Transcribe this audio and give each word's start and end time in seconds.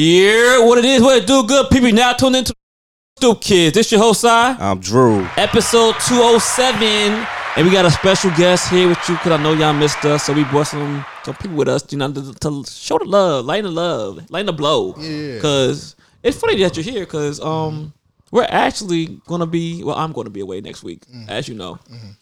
Yeah, 0.00 0.60
what 0.64 0.78
it 0.78 0.84
is, 0.84 1.02
what 1.02 1.20
it 1.20 1.26
do, 1.26 1.42
good 1.42 1.70
people. 1.70 1.90
Now 1.90 2.12
tuned 2.12 2.36
into 2.36 2.54
Stoop 3.16 3.40
Kids. 3.40 3.74
This 3.74 3.90
your 3.90 4.00
host, 4.00 4.20
Si. 4.20 4.28
I'm 4.28 4.78
Drew. 4.78 5.26
Episode 5.36 5.96
207. 6.06 7.26
And 7.56 7.66
we 7.66 7.72
got 7.72 7.84
a 7.84 7.90
special 7.90 8.30
guest 8.36 8.70
here 8.70 8.86
with 8.86 9.08
you 9.08 9.16
because 9.16 9.32
I 9.32 9.42
know 9.42 9.54
y'all 9.54 9.72
missed 9.72 10.04
us. 10.04 10.22
So 10.22 10.32
we 10.34 10.44
brought 10.44 10.68
some, 10.68 11.04
some 11.24 11.34
people 11.34 11.56
with 11.56 11.66
us, 11.66 11.84
you 11.90 11.98
know, 11.98 12.12
to, 12.12 12.32
to 12.32 12.64
show 12.70 12.98
the 12.98 13.06
love, 13.06 13.44
lighten 13.44 13.64
the 13.64 13.72
love, 13.72 14.30
lighten 14.30 14.46
the 14.46 14.52
blow. 14.52 14.94
Yeah. 14.98 15.34
Because 15.34 15.96
it's 16.22 16.38
funny 16.38 16.56
that 16.62 16.76
you're 16.76 16.84
here 16.84 17.04
because 17.04 17.40
um, 17.40 17.92
we're 18.30 18.46
actually 18.48 19.20
going 19.26 19.40
to 19.40 19.46
be, 19.48 19.82
well, 19.82 19.96
I'm 19.96 20.12
going 20.12 20.26
to 20.26 20.30
be 20.30 20.42
away 20.42 20.60
next 20.60 20.84
week, 20.84 21.02
as 21.26 21.48
you 21.48 21.56
know. 21.56 21.80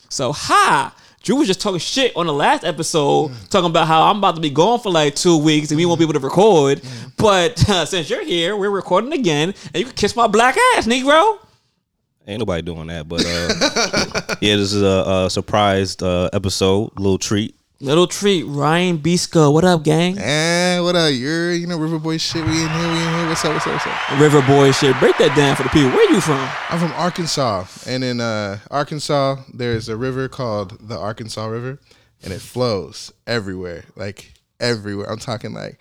So, 0.09 0.33
hi. 0.33 0.93
Drew 1.27 1.35
was 1.35 1.49
just 1.49 1.61
talking 1.61 1.81
shit 1.81 2.15
on 2.15 2.27
the 2.27 2.33
last 2.33 2.63
episode, 2.63 3.33
talking 3.51 3.69
about 3.69 3.89
how 3.89 4.05
I'm 4.05 4.19
about 4.19 4.37
to 4.37 4.41
be 4.41 4.49
gone 4.49 4.79
for 4.79 4.93
like 4.93 5.17
two 5.17 5.37
weeks 5.37 5.73
and 5.73 5.77
we 5.77 5.85
won't 5.85 5.99
be 5.99 6.05
able 6.05 6.13
to 6.13 6.21
record. 6.21 6.81
But 7.17 7.69
uh, 7.69 7.85
since 7.85 8.09
you're 8.09 8.25
here, 8.25 8.57
we're 8.57 8.71
recording 8.71 9.13
again, 9.13 9.53
and 9.75 9.75
you 9.75 9.87
can 9.87 9.95
kiss 9.97 10.15
my 10.15 10.29
black 10.29 10.57
ass, 10.77 10.87
Negro. 10.87 11.39
Ain't 12.29 12.39
nobody 12.39 12.63
doing 12.63 12.87
that, 12.87 13.09
but 13.09 13.27
uh, 13.27 14.37
yeah, 14.41 14.55
this 14.55 14.73
is 14.73 14.83
a, 14.83 15.25
a 15.27 15.29
surprised 15.29 16.01
uh, 16.01 16.31
episode, 16.33 16.93
little 16.97 17.19
treat. 17.19 17.56
Little 17.79 18.07
treat, 18.07 18.47
Rhyan 18.47 18.97
Besco. 18.97 19.53
What 19.53 19.63
up, 19.63 19.83
gang? 19.83 20.17
Eh, 20.17 20.81
what 20.81 20.97
up? 20.97 21.13
You're, 21.13 21.53
you 21.53 21.67
know, 21.67 21.77
Riverboy 21.77 22.19
shit. 22.19 22.43
We 22.43 22.63
in 22.63 22.71
here, 22.71 22.89
we 22.89 23.03
in 23.03 23.15
here. 23.15 23.29
What's 23.29 23.45
up, 23.45 23.53
what's 23.53 23.67
up, 23.67 23.75
what's 23.75 23.87
up? 23.87 24.19
River 24.19 24.41
Boy 24.47 24.73
shit. 24.73 24.99
Break 24.99 25.19
that 25.19 25.37
down 25.37 25.57
for 25.57 25.63
the 25.63 25.69
people. 25.69 25.91
Where 25.91 26.11
you 26.11 26.23
from? 26.23 26.49
I'm 26.71 26.79
from 26.79 26.93
Arkansas. 26.93 27.67
And 27.87 28.03
in 28.03 28.19
uh, 28.19 28.61
Arkansas, 28.71 29.43
there's 29.53 29.91
a 29.91 29.97
river 29.99 30.27
called 30.27 30.89
the 30.89 30.97
Arkansas 30.97 31.45
River, 31.45 31.79
and 32.23 32.33
it 32.33 32.41
flows 32.41 33.13
everywhere. 33.27 33.85
Like, 33.95 34.33
everywhere. 34.59 35.11
I'm 35.11 35.19
talking 35.19 35.53
like, 35.53 35.79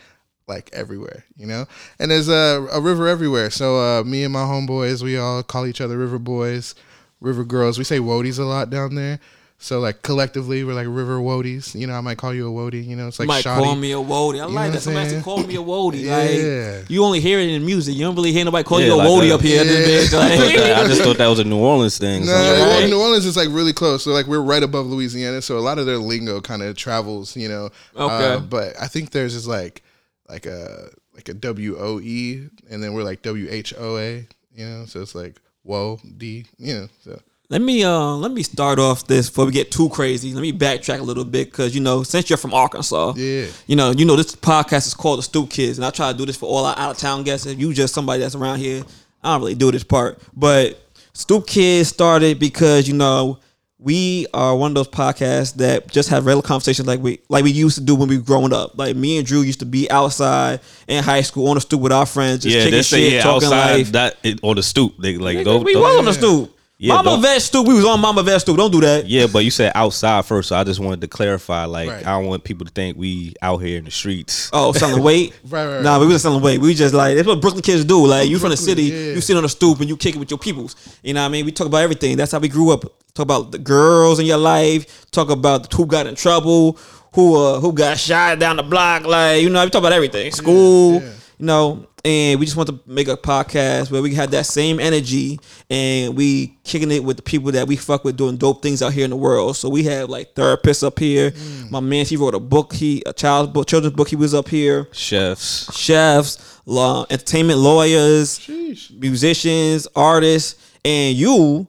like 0.49 0.69
everywhere, 0.73 1.23
you 1.38 1.45
know? 1.45 1.66
And 1.97 2.11
there's 2.11 2.27
a, 2.27 2.67
a 2.73 2.81
river 2.81 3.07
everywhere. 3.07 3.49
So 3.51 3.79
uh, 3.79 4.03
me 4.03 4.25
and 4.25 4.33
my 4.33 4.43
homeboys, 4.43 5.01
we 5.01 5.17
all 5.17 5.43
call 5.43 5.66
each 5.66 5.79
other 5.79 5.97
River 5.97 6.19
Boys, 6.19 6.75
River 7.21 7.45
Girls. 7.45 7.77
We 7.77 7.85
say 7.85 7.99
Wodies 7.99 8.38
a 8.38 8.43
lot 8.43 8.69
down 8.69 8.95
there. 8.95 9.21
So 9.66 9.80
like 9.80 10.03
collectively, 10.03 10.63
we're 10.63 10.75
like 10.75 10.85
river 10.88 11.17
woadies. 11.17 11.73
You 11.73 11.88
know, 11.88 11.94
I 11.95 12.02
might 12.02 12.19
call 12.19 12.35
you 12.35 12.47
a 12.47 12.52
woadie. 12.52 12.85
You 12.85 12.95
know, 12.95 13.08
it's 13.08 13.17
like 13.17 13.25
You 13.25 13.30
might 13.30 13.41
shoddy. 13.41 13.63
call 13.63 13.75
me 13.75 13.94
a 13.94 13.95
woadie. 13.95 14.35
I 14.35 14.45
know 14.45 14.47
like 14.49 14.53
what 14.53 14.61
that. 14.67 14.75
I'm 14.75 14.80
Somebody 14.80 15.09
saying? 15.09 15.22
to 15.22 15.25
call 15.25 15.38
me 15.39 15.55
a 15.55 15.57
woadie. 15.57 16.02
Yeah. 16.03 16.77
Like 16.81 16.89
you 16.91 17.03
only 17.03 17.19
hear 17.19 17.39
it 17.39 17.49
in 17.49 17.66
music. 17.66 17.95
You 17.95 18.02
don't 18.05 18.13
really 18.16 18.31
hear 18.31 18.45
nobody 18.45 18.63
call 18.63 18.80
Yeah, 18.80 18.85
you 18.85 18.94
a 18.94 18.95
like 18.97 19.07
woadie 19.07 19.31
up 19.31 19.41
here. 19.41 19.63
Yeah. 19.63 19.72
bitch. 19.72 20.13
I, 20.13 20.38
thought 20.38 20.45
Like, 20.45 20.59
I 20.59 20.88
just 20.88 21.02
thought 21.02 21.17
that 21.17 21.27
was 21.27 21.39
a 21.39 21.44
New 21.45 21.57
Orleans 21.57 21.97
thing. 21.97 22.27
No, 22.27 22.27
so 22.27 22.33
I'm 22.38 22.59
like, 22.59 22.80
right. 22.81 22.89
New 22.91 23.02
Orleans 23.02 23.25
is 23.25 23.35
like 23.35 23.49
really 23.49 23.73
close. 23.73 24.03
So 24.03 24.11
like 24.11 24.27
we're 24.27 24.39
right 24.44 24.61
above 24.61 24.85
Louisiana, 24.85 25.41
so 25.41 25.57
a 25.57 25.66
lot 25.66 25.79
of 25.79 25.88
their 25.88 25.97
lingo 25.97 26.41
kind 26.41 26.61
of 26.61 26.77
travels, 26.77 27.35
you 27.35 27.50
know. 27.50 27.72
Okay. 27.95 28.33
Uh, 28.33 28.39
but 28.41 28.79
I 28.79 28.85
think 28.88 29.09
theirs 29.09 29.33
is 29.33 29.47
like 29.47 29.81
like 30.29 30.45
a 30.45 30.89
like 31.16 31.27
a 31.27 31.33
W 31.33 31.75
O 31.79 32.00
E, 32.02 32.50
and 32.69 32.83
then 32.83 32.94
we're 32.94 33.02
like 33.03 33.23
W 33.23 33.47
H 33.50 33.73
O 33.79 33.97
A, 33.97 34.27
you 34.53 34.66
know. 34.69 34.85
So 34.85 35.02
it's 35.02 35.16
like 35.16 35.41
whoa 35.63 35.97
D, 36.17 36.45
you 36.59 36.75
know. 36.75 36.88
So 37.03 37.19
let 37.49 37.61
me 37.61 37.83
uh 37.83 38.15
let 38.15 38.31
me 38.31 38.43
start 38.43 38.79
off 38.79 39.05
this 39.07 39.29
before 39.29 39.45
we 39.45 39.51
get 39.51 39.71
too 39.71 39.89
crazy. 39.89 40.33
Let 40.33 40.41
me 40.41 40.51
backtrack 40.51 40.99
a 40.99 41.03
little 41.03 41.25
bit 41.25 41.51
because 41.51 41.75
you 41.75 41.81
know 41.81 42.03
since 42.03 42.29
you're 42.29 42.38
from 42.38 42.53
Arkansas, 42.53 43.13
yeah, 43.15 43.47
you 43.67 43.75
know, 43.75 43.91
you 43.91 44.05
know 44.05 44.15
this 44.15 44.35
podcast 44.35 44.88
is 44.88 44.93
called 44.93 45.19
the 45.19 45.23
Stoop 45.23 45.49
Kids, 45.49 45.77
and 45.77 45.85
I 45.85 45.89
try 45.91 46.11
to 46.11 46.17
do 46.17 46.25
this 46.25 46.35
for 46.35 46.47
all 46.47 46.66
our 46.66 46.77
out 46.77 46.91
of 46.91 46.97
town 46.97 47.23
guests. 47.23 47.45
If 47.45 47.59
you 47.59 47.73
just 47.73 47.93
somebody 47.93 48.21
that's 48.21 48.35
around 48.35 48.59
here, 48.59 48.83
I 49.23 49.33
don't 49.33 49.41
really 49.41 49.55
do 49.55 49.71
this 49.71 49.83
part. 49.83 50.19
But 50.35 50.81
Stoop 51.13 51.45
Kids 51.47 51.89
started 51.89 52.39
because 52.39 52.88
you 52.88 52.95
know 52.95 53.39
we 53.77 54.25
are 54.33 54.56
one 54.56 54.72
of 54.72 54.75
those 54.75 54.88
podcasts 54.88 55.53
that 55.57 55.91
just 55.91 56.09
have 56.09 56.25
regular 56.25 56.41
conversations 56.41 56.88
like 56.88 57.00
we 57.01 57.19
like 57.29 57.44
we 57.44 57.51
used 57.51 57.77
to 57.77 57.83
do 57.83 57.94
when 57.94 58.07
we 58.09 58.17
were 58.17 58.23
growing 58.23 58.53
up. 58.53 58.77
Like 58.77 58.95
me 58.95 59.17
and 59.19 59.27
Drew 59.27 59.41
used 59.41 59.59
to 59.59 59.66
be 59.66 59.89
outside 59.91 60.62
in 60.88 61.03
high 61.03 61.22
school 61.22 61.50
on 61.50 61.56
the 61.56 61.62
stoop 61.62 61.81
with 61.81 61.91
our 61.91 62.07
friends, 62.07 62.44
just 62.44 62.56
yeah, 62.56 62.63
kicking 62.63 62.77
they 62.77 62.81
say 62.81 63.01
shit, 63.03 63.13
yeah, 63.13 63.22
talking 63.22 63.45
outside 63.47 63.75
life. 63.75 63.91
that 63.91 64.39
on 64.41 64.56
the 64.56 64.63
stoop. 64.63 64.97
They 64.97 65.17
like 65.17 65.38
Nigga, 65.38 65.44
go. 65.44 65.57
we 65.59 65.73
go- 65.73 65.81
was 65.81 65.97
on 66.00 66.06
the 66.06 66.13
stoop. 66.13 66.54
Yeah, 66.78 66.96
Mama 66.96 67.12
don't- 67.12 67.22
Vet 67.22 67.41
stoop. 67.41 67.68
We 67.68 67.74
was 67.74 67.86
on 67.86 68.02
Mama 68.02 68.22
Vet 68.22 68.41
stoop. 68.41 68.58
Don't 68.58 68.72
do 68.72 68.81
that. 68.81 69.08
Yeah, 69.08 69.28
but 69.31 69.46
you 69.46 69.52
said 69.52 69.72
outside 69.75 70.25
first, 70.25 70.50
so 70.50 70.58
I 70.58 70.66
just 70.66 70.81
wanted 70.81 71.00
to 71.02 71.08
clarify. 71.08 71.63
Like, 71.66 71.90
Right. 71.90 72.06
I 72.06 72.12
don't 72.19 72.25
want 72.25 72.44
people 72.44 72.66
to 72.66 72.72
think 72.72 72.97
we 72.97 73.34
out 73.41 73.59
here 73.59 73.78
in 73.78 73.86
the 73.86 73.91
streets. 73.91 74.50
Oh, 74.52 74.74
selling 74.74 75.02
weight? 75.02 75.34
Right, 75.47 75.66
right, 75.66 75.74
right. 75.75 75.84
Nah, 75.84 76.00
we 76.00 76.06
wasn't 76.06 76.22
selling 76.24 76.41
weight. 76.44 76.59
We 76.59 76.74
just 76.74 76.94
like 76.94 77.16
that's 77.16 77.28
what 77.28 77.40
Brooklyn 77.40 77.62
kids 77.63 77.86
do. 77.86 78.06
Like 78.06 78.28
you 78.28 78.38
from 78.40 78.50
the 78.50 78.58
Brooklyn, 78.58 78.75
city, 78.78 78.84
yeah. 78.84 79.13
you 79.13 79.22
sit 79.22 79.38
on 79.38 79.44
the 79.44 79.50
stoop 79.50 79.80
and 79.80 79.88
you 79.88 79.96
kick 79.96 80.16
it 80.16 80.19
with 80.19 80.30
your 80.30 80.38
peoples. 80.38 80.75
You 81.02 81.13
know 81.13 81.22
what 81.22 81.28
I 81.28 81.31
mean? 81.31 81.46
We 81.46 81.53
talk 81.53 81.68
about 81.68 81.81
everything. 81.81 82.18
That's 82.18 82.34
how 82.34 82.40
we 82.40 82.50
grew 82.50 82.72
up. 82.72 82.81
Talk 83.13 83.24
about 83.24 83.53
the 83.53 83.59
girls 83.59 84.19
in 84.19 84.25
your 84.25 84.38
life. 84.38 85.09
Talk 85.12 85.30
about 85.30 85.72
who 85.74 85.86
got 85.86 86.07
in 86.07 86.16
trouble, 86.16 86.78
who 87.13 87.38
uh 87.38 87.62
who 87.62 87.72
got 87.72 87.97
shot 87.97 88.40
down 88.40 88.57
the 88.57 88.63
block. 88.63 89.06
Like 89.06 89.42
you 89.42 89.50
know, 89.50 89.63
we 89.63 89.69
talk 89.69 89.80
about 89.80 89.94
everything. 89.94 90.30
School. 90.34 90.96
yeah. 91.02 91.12
You 91.40 91.46
know, 91.46 91.88
and 92.05 92.39
we 92.39 92.45
just 92.45 92.55
want 92.55 92.69
to 92.69 92.79
make 92.85 93.07
a 93.07 93.17
podcast 93.17 93.89
where 93.89 94.01
we 94.01 94.13
have 94.13 94.29
that 94.31 94.45
same 94.45 94.79
energy 94.79 95.39
and 95.71 96.16
we 96.16 96.55
kicking 96.63 96.91
it 96.91 97.03
with 97.03 97.17
the 97.17 97.23
people 97.23 97.51
that 97.51 97.67
we 97.67 97.75
fuck 97.75 98.03
with 98.03 98.16
doing 98.16 98.38
dope 98.38 98.61
things 98.61 98.83
out 98.83 98.93
here 98.93 99.03
in 99.05 99.09
the 99.09 99.16
world. 99.16 99.57
So 99.57 99.69
we 99.69 99.83
have 99.85 100.07
like 100.07 100.35
therapists 100.35 100.85
up 100.85 100.99
here. 100.99 101.31
Mm. 101.31 101.71
My 101.71 101.79
man, 101.79 102.05
he 102.05 102.15
wrote 102.15 102.35
a 102.35 102.39
book. 102.39 102.73
He 102.73 103.01
a 103.07 103.11
child's 103.13 103.51
book, 103.51 103.67
children's 103.67 103.95
book. 103.95 104.07
He 104.07 104.15
was 104.15 104.35
up 104.35 104.47
here 104.47 104.88
Chefs. 104.91 105.75
chefs, 105.75 106.61
law, 106.67 107.07
entertainment 107.09 107.57
lawyers, 107.59 108.38
Sheesh. 108.38 108.97
musicians, 108.99 109.88
artists, 109.95 110.61
and 110.85 111.15
you. 111.17 111.67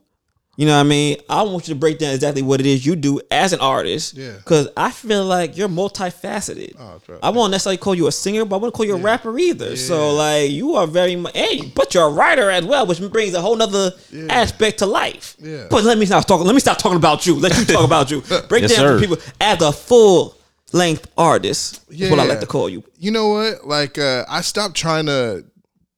You 0.58 0.64
know 0.66 0.72
what 0.74 0.80
I 0.80 0.84
mean? 0.84 1.18
I 1.28 1.42
want 1.42 1.68
you 1.68 1.74
to 1.74 1.78
break 1.78 1.98
down 1.98 2.14
exactly 2.14 2.40
what 2.42 2.60
it 2.60 2.66
is 2.66 2.86
you 2.86 2.96
do 2.96 3.20
as 3.30 3.52
an 3.52 3.60
artist. 3.60 4.14
Yeah. 4.14 4.32
Because 4.38 4.68
I 4.76 4.90
feel 4.90 5.24
like 5.24 5.56
you're 5.56 5.68
multifaceted. 5.68 6.74
Oh, 6.78 6.98
trust 7.04 7.22
I 7.22 7.28
won't 7.30 7.50
necessarily 7.50 7.76
call 7.76 7.94
you 7.94 8.06
a 8.06 8.12
singer, 8.12 8.44
but 8.46 8.56
I 8.56 8.58
wouldn't 8.60 8.74
call 8.74 8.86
you 8.86 8.94
a 8.94 8.98
rapper 8.98 9.38
either. 9.38 9.70
Yeah. 9.70 9.76
So 9.76 10.14
like 10.14 10.50
you 10.50 10.74
are 10.76 10.86
very 10.86 11.14
much 11.16 11.36
hey, 11.36 11.60
but 11.74 11.92
you're 11.94 12.08
a 12.08 12.10
writer 12.12 12.50
as 12.50 12.64
well, 12.64 12.86
which 12.86 13.00
brings 13.10 13.34
a 13.34 13.40
whole 13.42 13.56
nother 13.56 13.92
aspect 14.30 14.78
to 14.78 14.86
life. 14.86 15.36
Yeah. 15.38 15.66
But 15.70 15.84
let 15.84 15.98
me 15.98 16.06
stop 16.06 16.24
talking. 16.26 16.46
Let 16.46 16.54
me 16.54 16.60
stop 16.60 16.78
talking 16.78 16.96
about 16.96 17.26
you. 17.26 17.34
Let 17.38 17.56
you 17.58 17.64
talk 17.66 17.84
about 17.84 18.10
you. 18.10 18.22
Break 18.48 18.62
Yes, 18.62 18.76
down 18.76 18.80
sir. 18.86 18.94
to 18.94 19.00
people 19.00 19.18
as 19.40 19.60
a 19.60 19.72
full 19.72 20.36
length 20.72 21.06
artist. 21.18 21.82
Is 21.90 22.10
what 22.10 22.18
I 22.18 22.24
like 22.24 22.40
to 22.40 22.46
call 22.46 22.68
you. 22.70 22.82
You 22.98 23.10
know 23.10 23.28
what? 23.28 23.66
Like, 23.66 23.98
uh, 23.98 24.24
I 24.28 24.40
stopped 24.40 24.74
trying 24.74 25.06
to 25.06 25.44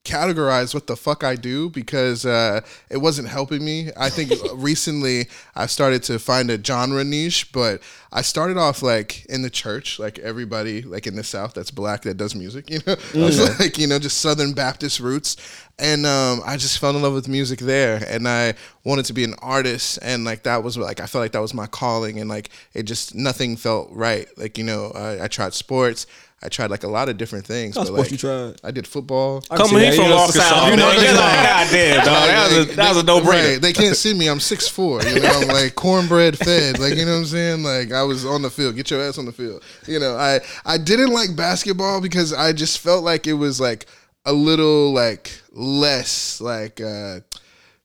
categorize 0.05 0.73
what 0.73 0.87
the 0.87 0.97
fuck 0.97 1.23
I 1.23 1.37
do 1.37 1.69
because 1.71 2.25
uh, 2.25 2.63
it 2.91 2.97
wasn't 2.99 3.29
helping 3.29 3.65
me. 3.65 3.91
I 3.97 4.09
think 4.09 4.33
recently 4.55 5.29
I 5.55 5.67
started 5.67 6.03
to 6.05 6.19
find 6.19 6.51
a 6.51 6.63
genre 6.63 7.05
niche, 7.05 7.53
but 7.53 7.83
I 8.11 8.23
started 8.23 8.57
off 8.57 8.83
like 8.83 9.27
in 9.27 9.43
the 9.43 9.51
church, 9.51 9.99
like 9.99 10.19
everybody 10.19 10.83
like 10.83 11.07
in 11.07 11.15
the 11.15 11.25
South 11.25 11.53
that's 11.53 11.71
black 11.71 12.03
that 12.03 12.17
does 12.17 12.35
music, 12.35 12.71
you 12.71 12.79
know, 12.87 12.97
It's 13.15 13.61
like 13.61 13.77
you 13.79 13.87
know 13.87 13.99
just 13.99 14.19
Southern 14.19 14.55
Baptist 14.55 14.99
roots, 15.01 15.37
and 15.79 16.07
um, 16.07 16.41
I 16.45 16.57
just 16.57 16.79
fell 16.79 16.97
in 16.97 17.03
love 17.03 17.13
with 17.13 17.29
music 17.29 17.59
there, 17.59 18.03
and 18.09 18.27
I 18.27 18.55
wanted 18.85 19.05
to 19.07 19.13
be 19.13 19.25
an 19.25 19.35
artist, 19.43 19.99
and 20.01 20.25
like 20.25 20.45
that 20.45 20.63
was 20.63 20.79
like 20.79 21.01
I 21.01 21.07
felt 21.07 21.23
like 21.23 21.33
that 21.33 21.43
was 21.43 21.53
my 21.53 21.67
calling, 21.67 22.19
and 22.19 22.31
like 22.31 22.49
it 22.73 22.85
just 22.85 23.15
nothing 23.15 23.57
felt 23.57 23.91
right. 23.93 24.27
Like 24.39 24.57
you 24.57 24.65
know, 24.65 24.91
I, 24.95 25.25
I 25.25 25.29
tried 25.29 25.53
sports. 25.53 26.07
I 26.41 26.49
tried 26.49 26.71
like 26.71 26.85
a 26.85 26.89
lot 26.89 27.09
of 27.09 27.17
different 27.17 27.47
things. 27.47 27.75
What 27.77 27.89
but, 27.89 27.95
like, 27.95 28.11
you 28.13 28.17
tried? 28.17 28.55
I 28.63 28.71
did 28.71 28.87
football. 28.87 29.43
I 29.51 29.57
can 29.57 29.59
Come 29.59 29.69
see 29.71 29.75
on, 29.75 29.81
that. 29.81 29.87
he 29.93 29.97
You 29.97 30.03
from 30.03 30.11
know, 30.11 30.19
Arkansas. 30.19 30.69
You 30.71 30.77
know, 30.77 30.91
You 30.93 30.97
know, 30.97 31.03
you're 31.03 31.13
like, 31.15 31.37
like- 31.37 31.47
God 31.49 31.69
damn, 31.73 31.97
dog. 32.05 32.07
That 32.07 32.49
was 32.49 32.59
a, 32.59 32.77
that 32.77 32.89
was 32.91 32.97
a 32.99 33.03
no 33.07 33.21
brainer. 33.21 33.53
Right. 33.55 33.61
They 33.61 33.73
can't 33.73 33.97
see 33.97 34.15
me. 34.15 34.29
I'm 34.29 34.39
six 34.39 34.69
four. 34.69 35.03
You 35.03 35.21
know, 35.21 35.29
I'm 35.29 35.49
like 35.49 35.75
cornbread 35.75 36.39
fed. 36.39 36.79
Like 36.79 36.95
you 36.95 37.05
know 37.07 37.13
what 37.13 37.19
I'm 37.19 37.25
saying. 37.27 37.63
Like 37.65 37.91
I 37.93 38.05
was 38.05 38.25
on 38.25 38.43
the 38.43 38.51
field. 38.51 38.77
Get 38.77 38.89
your 38.91 39.03
ass 39.03 39.19
on 39.19 39.25
the 39.25 39.33
field. 39.33 39.65
You 39.89 39.99
know, 39.99 40.17
I 40.17 40.41
I 40.65 40.79
didn't 40.79 41.13
like 41.13 41.35
basketball 41.35 42.01
because 42.01 42.33
I 42.33 42.53
just 42.53 42.79
felt 42.79 43.03
like 43.03 43.27
it 43.27 43.33
was 43.33 43.61
like 43.61 43.87
a 44.25 44.33
little 44.33 44.93
like 44.93 45.33
less 45.53 46.41
like. 46.41 46.81
uh 46.81 47.21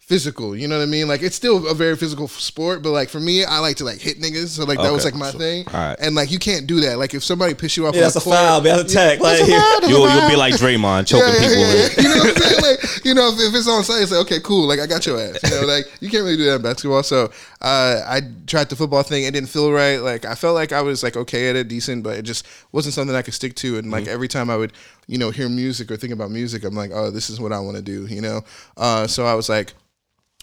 physical. 0.05 0.55
You 0.55 0.67
know 0.67 0.77
what 0.77 0.83
I 0.83 0.87
mean? 0.87 1.07
Like 1.07 1.21
it's 1.21 1.35
still 1.35 1.67
a 1.67 1.73
very 1.73 1.95
physical 1.95 2.27
sport, 2.27 2.83
but 2.83 2.91
like 2.91 3.09
for 3.09 3.19
me, 3.19 3.45
I 3.45 3.59
like 3.59 3.77
to 3.77 3.85
like 3.85 3.99
hit 3.99 4.19
niggas. 4.19 4.47
So 4.49 4.65
like 4.65 4.77
that 4.79 4.91
was 4.91 5.05
like 5.05 5.15
my 5.15 5.31
thing. 5.31 5.65
alright. 5.67 5.97
And 5.99 6.13
like 6.15 6.29
you 6.31 6.39
can't 6.39 6.67
do 6.67 6.81
that. 6.81 6.97
Like 6.97 7.13
if 7.13 7.23
somebody 7.23 7.53
piss 7.53 7.77
you 7.77 7.87
off, 7.87 7.95
Yeah, 7.95 8.01
on 8.01 8.03
that's 8.05 8.15
a 8.17 8.19
the 8.19 8.23
court, 8.25 8.35
foul. 8.37 8.61
That's 8.61 8.91
a 8.91 8.95
tech. 8.95 9.19
Like, 9.19 9.37
That's 9.39 9.49
a 9.49 9.51
foul, 9.51 9.79
that's 9.81 9.89
You'll, 9.89 10.09
you'll 10.09 10.29
be 10.29 10.35
like 10.35 10.53
Draymond, 10.55 11.07
choking 11.07 11.27
Yeah, 11.27 11.41
yeah, 11.41 11.47
people. 11.47 11.61
yeah, 11.61 11.73
yeah. 11.73 11.89
You 12.03 12.09
know 12.09 12.17
what 12.19 12.27
I'm 12.35 12.41
saying? 12.43 12.61
Like, 12.61 13.05
you 13.05 13.13
know, 13.13 13.27
if, 13.29 13.39
if 13.39 13.55
it's 13.55 13.67
on 13.67 13.83
site, 13.83 14.01
it's 14.03 14.11
like, 14.11 14.21
okay, 14.21 14.39
cool. 14.43 14.67
Like, 14.67 14.79
I 14.79 14.87
got 14.87 15.05
your 15.05 15.19
ass. 15.19 15.39
You 15.43 15.49
know, 15.61 15.67
like, 15.67 15.85
you 16.01 16.09
can't 16.09 16.23
really 16.23 16.37
do 16.37 16.45
that 16.45 16.55
in 16.57 16.61
basketball. 16.61 17.03
So, 17.03 17.31
uh, 17.61 18.01
I 18.05 18.21
tried 18.47 18.69
the 18.69 18.75
football 18.75 19.03
thing. 19.03 19.23
It 19.25 19.31
didn't 19.33 19.49
feel 19.49 19.71
right. 19.71 19.97
Like, 19.97 20.23
I 20.25 20.35
felt 20.35 20.55
like 20.55 20.71
I 20.71 20.81
was, 20.81 21.03
like, 21.03 21.17
okay 21.17 21.49
at 21.49 21.55
it, 21.55 21.67
decent, 21.67 22.03
but 22.03 22.17
it 22.17 22.21
just 22.23 22.45
wasn't 22.71 22.93
something 22.93 23.15
I 23.15 23.21
could 23.21 23.33
stick 23.33 23.55
to. 23.55 23.77
And, 23.77 23.91
like, 23.91 24.07
every 24.07 24.27
time 24.27 24.49
I 24.49 24.55
would, 24.57 24.71
you 25.07 25.17
know, 25.17 25.31
hear 25.31 25.49
music 25.49 25.91
or 25.91 25.97
think 25.97 26.13
about 26.13 26.31
music, 26.31 26.63
I'm 26.63 26.75
like, 26.75 26.91
oh, 26.93 27.11
this 27.11 27.29
is 27.29 27.39
what 27.41 27.51
I 27.51 27.59
want 27.59 27.75
to 27.77 27.83
do, 27.83 28.05
you 28.07 28.21
know? 28.21 28.41
Uh, 28.77 29.05
so 29.07 29.25
I 29.25 29.33
was 29.33 29.49
like, 29.49 29.73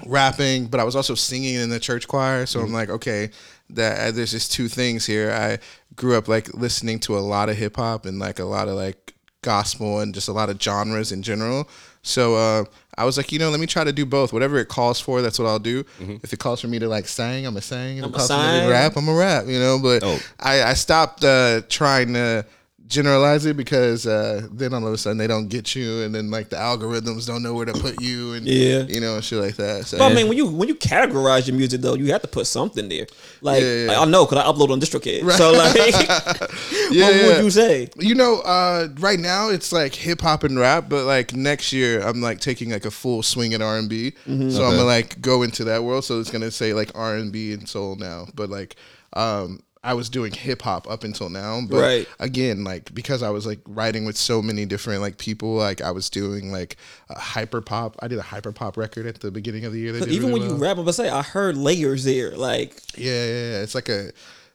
rapping, 0.06 0.67
but 0.67 0.81
I 0.81 0.85
was 0.85 0.97
also 0.97 1.14
singing 1.14 1.55
in 1.55 1.70
the 1.70 1.81
church 1.81 2.08
choir. 2.08 2.47
So 2.47 2.61
I'm 2.61 2.73
like, 2.73 2.91
okay, 2.91 3.31
that 3.70 4.08
uh, 4.08 4.11
there's 4.11 4.32
just 4.32 4.52
two 4.52 4.69
things 4.69 5.06
here. 5.06 5.31
I 5.31 5.58
grew 5.97 6.17
up 6.17 6.29
like 6.29 6.52
listening 6.55 6.99
to 7.00 7.17
a 7.17 7.20
lot 7.20 7.49
of 7.49 7.56
hip 7.56 7.76
hop 7.76 8.06
and 8.06 8.19
like 8.19 8.38
a 8.38 8.44
lot 8.44 8.69
of 8.69 8.75
like 8.75 9.14
gospel 9.43 10.00
and 10.00 10.14
just 10.14 10.29
a 10.29 10.32
lot 10.32 10.50
of 10.50 10.61
genres 10.61 11.12
in 11.12 11.23
general. 11.23 11.69
So 12.02 12.35
uh, 12.35 12.64
I 12.97 13.05
was 13.05 13.17
like, 13.17 13.31
you 13.31 13.38
know, 13.38 13.50
let 13.50 13.61
me 13.61 13.67
try 13.67 13.85
to 13.85 13.93
do 13.93 14.06
both. 14.06 14.32
Whatever 14.32 14.58
it 14.58 14.69
calls 14.69 15.00
for, 15.00 15.20
that's 15.23 15.38
what 15.38 15.47
I'll 15.47 15.58
do. 15.58 15.85
If 16.23 16.32
it 16.32 16.38
calls 16.38 16.61
for 16.61 16.69
me 16.69 16.79
to 16.79 16.88
like 16.88 17.06
sing, 17.06 17.47
I'm 17.47 17.56
a 17.56 17.61
sing. 17.61 17.99
If 17.99 18.05
I'm 18.05 18.11
it 18.11 18.14
a 18.14 18.17
calls 18.17 18.29
for 18.29 18.37
me 18.37 18.61
to 18.61 18.70
rap, 18.70 18.97
I'm 18.97 19.08
a 19.08 19.14
rap. 19.14 19.47
You 19.47 19.58
know, 19.58 19.79
but 19.79 20.00
Dope. 20.00 20.20
I, 20.38 20.62
I 20.62 20.75
stopped 20.75 21.25
uh, 21.25 21.62
trying 21.69 22.14
to 22.14 22.47
generalize 22.90 23.46
it 23.46 23.56
because 23.56 24.04
uh, 24.06 24.46
then 24.52 24.75
all 24.75 24.87
of 24.87 24.92
a 24.92 24.98
sudden 24.98 25.16
they 25.16 25.28
don't 25.28 25.48
get 25.48 25.75
you, 25.75 26.02
and 26.02 26.14
then 26.14 26.31
like 26.31 26.50
the 26.50 26.56
algorithms 26.56 27.26
don't 27.26 27.42
know 27.42 27.54
where 27.54 27.64
to 27.64 27.72
put 27.72 28.02
you, 28.02 28.34
and 28.34 28.44
Yeah. 28.46 28.82
you 28.82 29.00
know, 29.00 29.14
and 29.14 29.25
shit 29.25 29.40
like 29.40 29.56
that. 29.56 29.87
So 29.87 29.96
But 29.96 30.10
I 30.10 30.14
mean, 30.14 30.28
when 30.28 30.37
you 30.37 30.46
when 30.46 30.69
you 30.69 30.75
categorize 30.75 31.46
your 31.46 31.56
music 31.56 31.81
though, 31.81 31.94
you 31.94 32.12
have 32.12 32.20
to 32.22 32.28
put 32.28 32.46
something 32.46 32.88
there. 32.88 33.06
Like, 33.40 33.62
Yeah, 33.62 33.75
yeah. 33.75 33.88
like, 33.88 33.98
I 33.98 34.04
know 34.04 34.26
because 34.26 34.44
I 34.44 34.46
upload 34.46 34.70
on 34.70 34.81
DistroKid. 34.81 35.31
So 35.38 35.52
like, 35.52 35.75
Yeah, 36.90 37.06
what 37.06 37.14
yeah. 37.16 37.26
would 37.37 37.44
you 37.44 37.50
say? 37.50 37.88
You 37.96 38.14
know, 38.16 38.40
uh, 38.40 38.88
right 38.98 39.20
now 39.20 39.48
it's 39.48 39.72
like 39.72 39.94
hip 39.94 40.20
hop 40.20 40.42
and 40.44 40.58
rap, 40.58 40.88
but 40.88 41.04
like 41.06 41.32
next 41.32 41.72
year 41.72 42.00
I'm 42.02 42.20
like 42.20 42.40
taking 42.40 42.70
like 42.70 42.84
a 42.84 42.90
full 42.90 43.22
swing 43.22 43.54
at 43.54 43.62
R 43.62 43.78
and 43.78 43.88
B. 43.88 44.12
Mm-hmm. 44.28 44.50
So 44.50 44.64
I'm 44.64 44.72
gonna 44.72 44.84
like 44.84 45.20
go 45.22 45.42
into 45.42 45.64
that 45.64 45.84
world. 45.84 46.04
So 46.04 46.19
it's 46.20 46.31
gonna 46.31 46.50
say 46.50 46.75
like 46.75 46.90
R 46.96 47.14
and 47.14 47.31
B 47.32 47.52
and 47.52 47.69
soul 47.69 47.94
now, 47.96 48.26
but 48.34 48.50
like 48.50 48.75
um, 49.12 49.60
I 49.82 49.94
was 49.94 50.11
doing 50.11 50.32
hip 50.32 50.61
hop 50.62 50.91
up 50.91 51.05
until 51.05 51.31
now. 51.31 51.61
But 51.67 51.81
Right. 51.81 52.09
again, 52.19 52.65
like 52.65 52.93
because 52.94 53.23
I 53.23 53.31
was 53.31 53.47
like 53.47 53.61
writing 53.67 54.05
with 54.05 54.17
so 54.17 54.43
many 54.43 54.67
different 54.67 55.00
like 55.00 55.17
people, 55.17 55.55
like 55.55 55.81
I 55.81 55.91
was 55.91 56.11
doing 56.11 56.53
like 56.53 56.77
a 57.09 57.19
hyper 57.19 57.62
pop. 57.62 57.97
I 58.00 58.09
did 58.09 58.19
a 58.19 58.23
hyper 58.23 58.53
pop 58.53 58.77
record 58.77 59.06
at 59.06 59.21
the 59.21 59.31
beginning 59.31 59.65
of 59.65 59.73
the 59.73 59.79
year. 59.81 59.93
That 59.93 60.09
Even 60.09 60.29
really 60.29 60.32
when 60.41 60.43
you 60.43 60.56
well. 60.56 60.75
rap, 60.77 60.79
I'm 60.79 60.93
say 60.93 61.09
I 61.09 61.23
heard 61.23 61.56
layers 61.56 62.05
there. 62.05 62.32
Like, 62.32 62.77
Yeah, 62.97 63.25
yeah, 63.25 63.50
yeah. 63.53 63.62
It's 63.62 63.75
like 63.75 63.88
a 63.88 64.11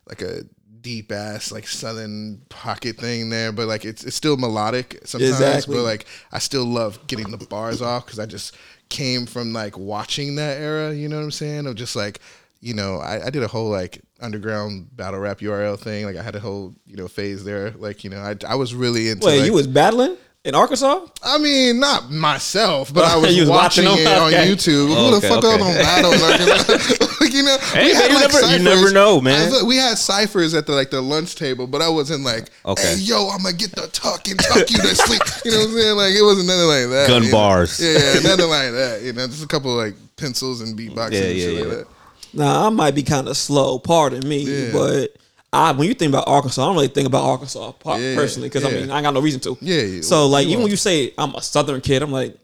like 0.07 0.21
a 0.21 0.43
deep 0.81 1.11
ass 1.11 1.51
like 1.51 1.67
southern 1.67 2.39
pocket 2.49 2.95
thing 2.97 3.31
there, 3.31 3.51
but 3.51 3.67
like 3.67 3.83
it's 3.83 4.03
it's 4.03 4.15
still 4.15 4.37
melodic 4.37 4.99
sometimes. 5.05 5.31
Exactly. 5.31 5.75
But 5.77 5.83
like 5.83 6.05
I 6.31 6.37
still 6.37 6.65
love 6.65 6.99
getting 7.07 7.31
the 7.31 7.37
bars 7.47 7.81
off 7.81 8.05
because 8.05 8.19
I 8.19 8.27
just 8.27 8.55
came 8.89 9.25
from 9.25 9.53
like 9.53 9.75
watching 9.75 10.35
that 10.35 10.59
era. 10.61 10.93
You 10.93 11.09
know 11.09 11.15
what 11.15 11.23
I'm 11.23 11.31
saying? 11.31 11.65
Of 11.65 11.73
just 11.73 11.95
like 11.95 12.19
you 12.65 12.73
know 12.73 12.97
I, 12.97 13.27
I 13.27 13.29
did 13.29 13.43
a 13.43 13.47
whole 13.47 13.69
like 13.69 14.01
underground 14.19 14.95
battle 14.97 15.19
rap 15.19 15.39
URL 15.39 15.77
thing. 15.79 16.05
Like 16.05 16.15
I 16.17 16.23
had 16.23 16.35
a 16.35 16.39
whole 16.39 16.73
you 16.85 16.95
know 16.97 17.07
phase 17.07 17.43
there. 17.43 17.71
Like 17.71 18.03
you 18.03 18.09
know 18.09 18.19
I 18.21 18.35
I 18.47 18.55
was 18.55 18.73
really 18.73 19.09
into. 19.09 19.25
wait, 19.27 19.39
like, 19.39 19.45
you 19.47 19.53
was 19.53 19.67
battling 19.67 20.17
in 20.43 20.53
Arkansas? 20.55 21.05
I 21.23 21.37
mean, 21.37 21.79
not 21.79 22.11
myself, 22.11 22.93
but 22.93 23.03
I 23.05 23.15
Oh, 23.15 23.21
was, 23.21 23.39
was 23.39 23.49
watching, 23.49 23.85
watching 23.85 24.01
it 24.01 24.05
them? 24.05 24.21
on 24.23 24.27
Okay. 24.33 24.47
YouTube. 24.51 24.87
Who 24.87 24.93
Okay, 24.95 25.11
the 25.15 25.21
fuck 25.27 25.43
okay. 25.43 25.53
else 25.53 25.61
on 25.61 25.73
battles? 25.75 27.01
Like, 27.25 27.33
you 27.33 27.43
know, 27.43 27.57
Hey, 27.73 27.91
man, 27.93 28.11
you 28.11 28.19
never- 28.19 28.41
you 28.57 28.59
never 28.63 28.91
know, 28.91 29.19
man. 29.19 29.49
Was- 29.51 29.63
we 29.63 29.77
had 29.77 29.97
ciphers 29.97 30.53
at 30.53 30.67
the 30.67 30.73
like 30.73 30.91
the 30.91 31.01
lunch 31.01 31.35
table, 31.35 31.65
but 31.65 31.81
I 31.81 31.89
wasn't 31.89 32.23
like, 32.23 32.49
Okay. 32.65 32.81
"Hey, 32.95 32.95
yo, 33.01 33.29
I'm 33.29 33.41
gonna 33.41 33.55
get 33.55 33.71
the 33.71 33.87
tuck 33.87 34.27
and 34.29 34.39
tuck 34.39 34.69
you 34.69 34.77
to 34.77 34.95
sleep." 34.95 35.21
You 35.43 35.51
know 35.51 35.57
what 35.57 35.67
I'm 35.69 35.73
saying? 35.73 35.97
Like 35.97 36.13
it 36.13 36.21
wasn't 36.21 36.47
nothing 36.47 36.67
like 36.67 36.89
that. 36.89 37.05
Gun 37.07 37.23
you 37.23 37.31
know? 37.31 37.37
bars. 37.37 37.79
Yeah, 37.79 38.19
nothing 38.21 38.47
like 38.49 38.71
that. 38.71 39.01
You 39.03 39.13
know, 39.13 39.25
just 39.27 39.43
a 39.43 39.47
couple 39.47 39.71
like 39.75 39.95
pencils 40.17 40.61
and 40.61 40.77
beatboxing 40.77 41.11
Yeah, 41.13 41.21
and 41.23 41.37
yeah, 41.37 41.45
shit 41.45 41.53
yeah. 41.55 41.59
like 41.61 41.69
that. 41.79 41.87
Nah, 42.35 42.67
I 42.67 42.69
might 42.69 42.93
be 42.95 43.03
kind 43.03 43.27
of 43.27 43.37
slow. 43.37 43.79
Pardon 43.79 44.27
me, 44.27 44.39
Yeah. 44.39 44.71
but. 44.71 45.15
I, 45.53 45.71
when 45.71 45.87
you 45.87 45.93
think 45.93 46.09
about 46.09 46.27
Arkansas, 46.27 46.61
I 46.61 46.65
don't 46.65 46.75
really 46.75 46.89
think 46.89 47.07
about 47.07 47.23
Arkansas 47.23 47.71
par- 47.73 47.97
Yeah, 47.97 48.13
personally 48.15 48.49
because 48.49 48.65
I 48.65 48.71
mean 48.71 48.91
I 48.91 48.97
ain't 48.97 49.05
got 49.05 49.13
no 49.13 49.21
reason 49.21 49.39
to. 49.41 49.57
Yeah, 49.61 49.81
yeah. 49.83 50.01
So 50.01 50.27
like 50.27 50.47
You 50.47 50.49
even 50.51 50.59
are. 50.59 50.63
when 50.63 50.71
you 50.71 50.75
say 50.75 51.13
I'm 51.17 51.33
a 51.33 51.41
Southern 51.41 51.79
kid, 51.79 52.01
I'm 52.03 52.11
like, 52.11 52.35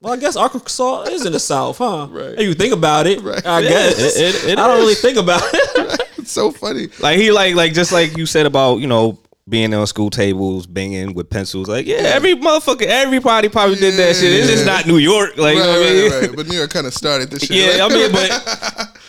well, 0.00 0.12
I 0.12 0.16
guess 0.16 0.36
Arkansas 0.36 1.02
is 1.10 1.26
in 1.26 1.32
the 1.32 1.40
South, 1.40 1.78
huh? 1.78 2.06
Right. 2.12 2.28
And 2.28 2.42
you 2.42 2.54
think 2.54 2.72
about 2.72 3.08
it, 3.08 3.20
Right. 3.22 3.44
I 3.44 3.58
Yeah, 3.58 3.68
guess. 3.70 3.98
it- 4.16 4.20
it- 4.36 4.50
it 4.50 4.58
I 4.60 4.68
don't 4.68 4.78
really 4.78 4.94
think 4.94 5.18
about 5.18 5.42
it. 5.52 6.00
It's 6.18 6.30
so 6.30 6.52
funny. 6.52 6.90
Like 7.00 7.18
he 7.18 7.32
like 7.32 7.56
like 7.56 7.72
just 7.74 7.90
like 7.90 8.16
you 8.16 8.24
said 8.24 8.46
about 8.46 8.76
you 8.76 8.86
know 8.86 9.18
being 9.48 9.74
on 9.74 9.84
school 9.88 10.10
tables, 10.10 10.68
banging 10.68 11.12
with 11.14 11.28
pencils. 11.28 11.66
Like 11.66 11.86
yeah, 11.86 11.96
every 12.14 12.36
motherfucker, 12.36 12.82
everybody 12.86 13.48
probably 13.48 13.76
did 13.76 13.94
that 13.94 14.14
shit. 14.14 14.32
It's 14.32 14.46
just 14.48 14.64
not 14.64 14.86
New 14.86 14.98
York. 14.98 15.36
Like 15.38 15.56
you 15.56 15.60
know 15.60 15.70
right, 15.72 15.78
what 15.80 15.88
I 15.88 15.92
mean? 15.92 16.12
right, 16.12 16.20
right. 16.28 16.36
But 16.36 16.46
New 16.46 16.56
York 16.56 16.70
kind 16.70 16.86
of 16.86 16.94
started 16.94 17.30
this 17.32 17.42
shit. 17.42 17.56
Yeah, 17.56 17.84
Like- 17.84 17.92
I 17.92 17.94
mean, 17.96 18.12
but 18.12 18.90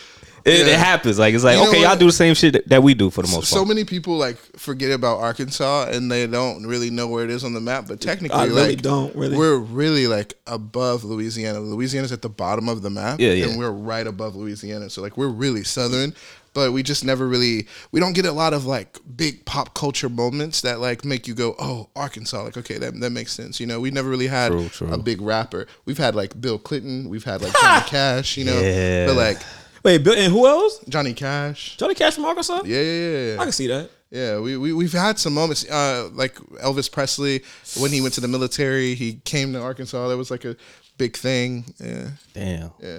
it, 0.46 0.66
Yeah. 0.66 0.72
it 0.74 0.78
happens. 0.78 1.18
Like 1.18 1.34
it's 1.34 1.44
like 1.44 1.56
You 1.58 1.64
know 1.64 1.68
okay, 1.70 1.80
what? 1.82 1.88
y'all 1.90 1.98
do 1.98 2.06
the 2.06 2.12
same 2.12 2.34
shit 2.34 2.52
that, 2.54 2.68
that 2.68 2.82
we 2.82 2.94
do 2.94 3.10
for 3.10 3.22
the 3.22 3.28
most 3.28 3.48
so 3.48 3.56
part. 3.56 3.64
So 3.66 3.68
many 3.68 3.84
people 3.84 4.16
like 4.16 4.36
forget 4.56 4.90
about 4.92 5.18
Arkansas 5.18 5.88
and 5.90 6.10
they 6.10 6.26
don't 6.26 6.64
really 6.66 6.88
know 6.90 7.08
where 7.08 7.24
it 7.24 7.30
is 7.30 7.44
on 7.44 7.52
the 7.52 7.60
map. 7.60 7.86
But 7.88 8.00
technically, 8.00 8.38
I 8.38 8.44
really 8.44 8.68
like, 8.76 8.82
don't, 8.82 9.14
really. 9.14 9.36
We're 9.36 9.58
really 9.58 10.06
like 10.06 10.34
above 10.46 11.04
Louisiana. 11.04 11.60
Louisiana's 11.60 12.12
at 12.12 12.22
the 12.22 12.28
bottom 12.28 12.68
of 12.68 12.82
the 12.82 12.90
map, 12.90 13.20
Yeah, 13.20 13.32
yeah. 13.32 13.46
and 13.48 13.58
we're 13.58 13.70
right 13.72 14.06
above 14.06 14.36
Louisiana. 14.36 14.88
So 14.88 15.02
like 15.02 15.16
we're 15.16 15.28
really 15.28 15.64
southern, 15.64 16.14
but 16.54 16.72
we 16.72 16.82
just 16.82 17.04
never 17.04 17.26
really 17.28 17.66
we 17.92 18.00
don't 18.00 18.14
get 18.14 18.24
a 18.24 18.32
lot 18.32 18.54
of 18.54 18.64
like 18.64 18.98
big 19.16 19.44
pop 19.44 19.74
culture 19.74 20.08
moments 20.08 20.62
that 20.62 20.80
like 20.80 21.04
make 21.04 21.26
you 21.28 21.34
go, 21.34 21.54
oh, 21.58 21.88
Arkansas. 21.96 22.44
Like 22.44 22.56
okay, 22.56 22.78
that 22.78 22.98
that 23.00 23.10
makes 23.10 23.32
sense. 23.32 23.58
You 23.60 23.66
know, 23.66 23.80
we 23.80 23.90
never 23.90 24.08
really 24.08 24.28
had 24.28 24.52
True, 24.52 24.68
true. 24.68 24.92
a 24.92 24.96
big 24.96 25.20
rapper. 25.20 25.66
We've 25.84 25.98
had 25.98 26.14
like 26.14 26.40
Bill 26.40 26.58
Clinton. 26.58 27.08
We've 27.10 27.24
had 27.24 27.42
like 27.42 27.52
Johnny 27.60 27.84
Cash. 27.86 28.36
You 28.38 28.44
know, 28.44 28.58
Yeah. 28.60 29.06
but 29.06 29.16
like 29.16 29.38
Wait, 29.82 29.98
Bill, 29.98 30.14
and 30.14 30.32
who 30.32 30.46
else? 30.46 30.80
Johnny 30.88 31.14
Cash. 31.14 31.76
Johnny 31.76 31.94
Cash 31.94 32.14
from 32.14 32.24
Arkansas? 32.24 32.62
Yeah, 32.64 32.80
yeah, 32.80 32.82
yeah. 32.82 33.34
yeah. 33.34 33.40
I 33.40 33.44
can 33.44 33.52
see 33.52 33.66
that. 33.68 33.90
Yeah, 34.10 34.38
we, 34.40 34.56
we 34.56 34.72
we've 34.72 34.92
had 34.92 35.18
some 35.18 35.34
moments. 35.34 35.68
Uh, 35.68 36.08
like 36.12 36.36
Elvis 36.62 36.90
Presley, 36.90 37.42
when 37.80 37.90
he 37.90 38.00
went 38.00 38.14
to 38.14 38.20
the 38.20 38.28
military, 38.28 38.94
he 38.94 39.14
came 39.24 39.52
to 39.52 39.60
Arkansas. 39.60 40.08
That 40.08 40.16
was 40.16 40.30
like 40.30 40.44
a 40.44 40.56
big 40.96 41.16
thing. 41.16 41.64
Yeah, 41.82 42.10
Damn. 42.32 42.70
yeah. 42.80 42.98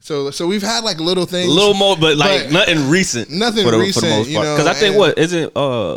So 0.00 0.30
so 0.32 0.46
we've 0.48 0.62
had 0.62 0.82
like 0.82 0.98
little 0.98 1.24
A 1.24 1.26
things. 1.26 1.48
little 1.48 1.74
more, 1.74 1.96
but 1.96 2.16
like 2.16 2.44
But- 2.44 2.52
nothing 2.52 2.90
recent. 2.90 3.30
Nothing 3.30 3.64
for 3.64 3.70
the, 3.70 3.76
For 3.76 3.82
recent, 3.82 4.04
the 4.06 4.10
most 4.10 4.28
you 4.28 4.36
part. 4.36 4.46
know, 4.46 4.56
Because 4.56 4.66
I 4.66 4.74
think 4.74 4.96
what 4.96 5.18
isn't 5.18 5.52
uh 5.56 5.94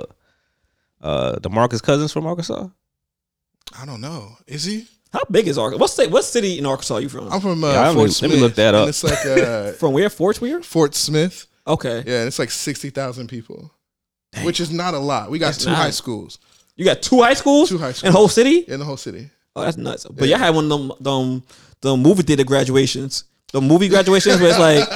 uh 1.01 1.35
DeMarcus 1.39 1.81
Cousins 1.81 2.11
from 2.11 2.25
Arkansas? 2.27 2.67
I 3.79 3.85
don't 3.85 4.01
know. 4.01 4.37
Is 4.45 4.65
he? 4.65 4.87
How 5.13 5.21
big 5.29 5.47
is 5.47 5.57
Arkansas? 5.57 5.79
What 5.79 5.89
state? 5.91 6.09
What 6.11 6.25
city 6.25 6.57
in 6.59 6.65
Arkansas 6.65 6.95
are 6.95 7.01
you 7.01 7.07
from? 7.09 7.31
I'm 7.31 7.39
from 7.39 7.63
uh, 7.63 7.71
Yeah, 7.71 7.81
let 7.81 7.95
me- 7.95 8.01
Fort 8.07 8.21
let 8.23 8.31
me 8.31 8.37
look 8.39 8.55
that 8.55 8.73
up. 8.73 8.81
And 8.81 8.89
it's 8.89 9.03
like 9.03 9.25
uh, 9.25 9.71
from 9.73 9.93
where? 9.93 10.09
Fort 10.09 10.41
Weir? 10.41 10.61
Fort 10.63 10.95
Smith. 10.95 11.47
Okay. 11.67 12.03
Yeah, 12.05 12.19
and 12.19 12.27
it's 12.27 12.39
like 12.39 12.51
sixty 12.51 12.89
thousand 12.89 13.27
people, 13.27 13.71
which 14.43 14.59
is 14.59 14.71
not 14.71 14.93
a 14.95 14.99
lot. 14.99 15.29
We 15.31 15.37
got 15.39 15.47
That's 15.53 15.63
two 15.63 15.69
nice. 15.69 15.77
high 15.77 15.89
schools 15.91 16.39
You 16.75 16.83
got 16.85 17.01
two 17.01 17.21
high 17.21 17.35
schools? 17.35 17.69
Two 17.69 17.77
high 17.77 17.89
In 17.89 17.93
schools. 17.93 18.13
the 18.13 18.17
whole 18.17 18.27
city? 18.27 18.57
in 18.67 18.79
the 18.79 18.85
whole 18.85 18.97
city. 18.97 19.29
Oh, 19.55 19.61
that's 19.61 19.77
nuts. 19.77 20.05
But 20.09 20.27
y'all 20.27 20.39
had 20.39 20.55
one 20.55 20.65
of 20.71 20.79
them, 20.79 20.91
them, 20.99 21.43
the 21.81 21.95
movie 21.95 22.23
theater 22.23 22.43
graduations. 22.43 23.23
The 23.53 23.61
movie 23.61 23.87
graduations 23.87 24.41
where 24.41 24.49
it's 24.49 24.59
like, 24.59 24.87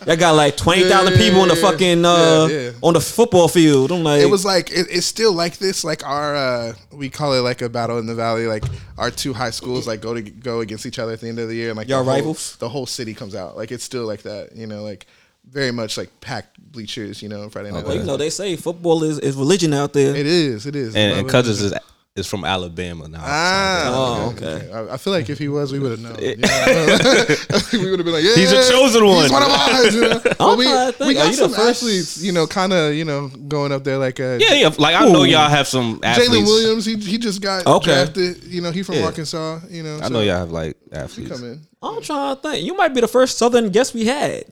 y'all 0.06 0.16
got 0.16 0.36
like 0.36 0.56
20,000 0.56 1.12
Yeah, 1.12 1.18
people 1.18 1.40
on 1.40 1.48
the 1.48 1.54
yeah, 1.56 1.60
yeah. 1.60 1.70
fucking, 1.70 2.04
uh, 2.04 2.46
Yeah, 2.48 2.56
yeah. 2.58 2.70
on 2.80 2.94
the 2.94 3.00
football 3.00 3.48
field. 3.48 3.90
I'm 3.90 4.02
like, 4.04 4.22
it 4.22 4.26
was 4.30 4.44
like 4.44 4.70
it, 4.70 4.86
it's 4.88 5.04
still 5.04 5.32
like 5.32 5.58
this 5.58 5.82
like 5.84 6.06
our 6.06 6.34
uh 6.36 6.72
we 6.92 7.10
call 7.10 7.34
it 7.34 7.40
like 7.40 7.60
a 7.60 7.68
battle 7.68 7.98
in 7.98 8.06
the 8.06 8.14
valley 8.14 8.46
like 8.46 8.62
our 8.98 9.10
two 9.10 9.32
high 9.34 9.50
schools 9.50 9.86
like 9.88 10.00
go 10.00 10.14
to 10.14 10.22
go 10.22 10.60
against 10.60 10.86
each 10.86 10.98
other 11.00 11.12
at 11.12 11.20
the 11.20 11.28
end 11.28 11.38
of 11.40 11.48
the 11.48 11.54
year 11.56 11.70
and 11.70 11.76
like 11.76 11.88
Y'all 11.88 12.04
the 12.04 12.10
whole- 12.10 12.14
rivals? 12.20 12.56
the 12.56 12.68
whole 12.68 12.86
city 12.86 13.14
comes 13.14 13.34
out 13.34 13.56
like 13.56 13.72
it's 13.72 13.82
still 13.84 14.06
like 14.06 14.22
that 14.22 14.54
you 14.54 14.66
know 14.68 14.82
like 14.84 15.06
very 15.50 15.72
much 15.72 15.98
like 15.98 16.08
packed 16.20 16.56
bleachers 16.72 17.20
you 17.20 17.28
know 17.28 17.50
Friday 17.50 17.70
night 17.72 17.84
well, 17.84 17.96
you 17.96 18.04
know, 18.04 18.16
they 18.16 18.30
say 18.30 18.54
football 18.56 19.02
is, 19.02 19.18
is 19.18 19.34
religion 19.36 19.74
out 19.74 19.92
there. 19.92 20.14
it 20.14 20.24
is 20.26 20.66
it 20.66 20.76
is 20.76 20.94
And, 20.94 21.10
Love 21.10 21.18
and 21.18 21.28
it. 21.28 21.30
Cousins 21.32 21.60
is 21.60 21.74
is 22.16 22.28
from 22.28 22.44
Alabama 22.44 23.08
now. 23.08 23.18
Ah, 23.20 23.90
Oh, 23.92 24.30
okay. 24.36 24.70
I, 24.72 24.94
I 24.94 24.96
feel 24.98 25.12
like 25.12 25.28
if 25.28 25.36
he 25.38 25.48
was, 25.48 25.72
we 25.72 25.80
would 25.80 25.90
have 25.90 26.00
known. 26.00 26.14
You 26.22 26.36
know? 26.36 27.26
we 27.84 27.90
would 27.90 27.98
have 27.98 28.04
been 28.06 28.14
like, 28.14 28.22
"Yeah, 28.22 28.34
He's 28.36 28.52
a 28.52 28.70
chosen 28.70 29.04
one." 29.04 29.22
He's 29.22 29.32
one 29.32 29.42
of 29.42 29.50
ours." 29.50 29.94
You 29.94 30.00
know? 30.02 30.20
But 30.38 30.58
we, 30.58 30.64
to 30.66 30.92
think. 30.92 30.98
we 31.00 31.10
Are 31.18 31.24
got 31.24 31.30
you 31.32 31.36
the 31.36 31.48
some 31.48 31.54
athletes, 31.54 32.22
you 32.22 32.30
know, 32.30 32.46
kind 32.46 32.72
of, 32.72 32.94
you 32.94 33.04
know, 33.04 33.28
going 33.48 33.72
up 33.72 33.82
there 33.82 33.98
like 33.98 34.20
uh, 34.20 34.38
Yeah, 34.40 34.54
yeah. 34.54 34.70
Like 34.78 34.94
I 34.94 35.10
know 35.10 35.22
Ooh. 35.22 35.24
y'all 35.24 35.48
have 35.50 35.66
some 35.66 35.98
athletes. 36.04 36.30
Jaylin 36.30 36.44
Williams. 36.44 36.84
He 36.84 36.94
he 36.96 37.18
just 37.18 37.42
got 37.42 37.66
Okay. 37.66 37.92
drafted. 37.92 38.44
You 38.44 38.60
know, 38.60 38.70
he 38.70 38.84
from 38.84 38.94
Yeah. 38.96 39.06
Arkansas. 39.06 39.60
You 39.68 39.82
know, 39.82 39.96
I 39.98 40.02
so 40.06 40.08
know 40.10 40.20
y'all 40.20 40.38
have 40.38 40.52
like 40.52 40.76
athletes. 40.92 41.32
come 41.32 41.42
in. 41.44 41.60
I'm 41.82 42.00
trying 42.00 42.36
to 42.36 42.40
think. 42.42 42.64
You 42.64 42.76
might 42.76 42.94
be 42.94 43.00
the 43.00 43.08
first 43.08 43.38
Southern 43.38 43.70
guest 43.70 43.92
we 43.92 44.04
had. 44.06 44.44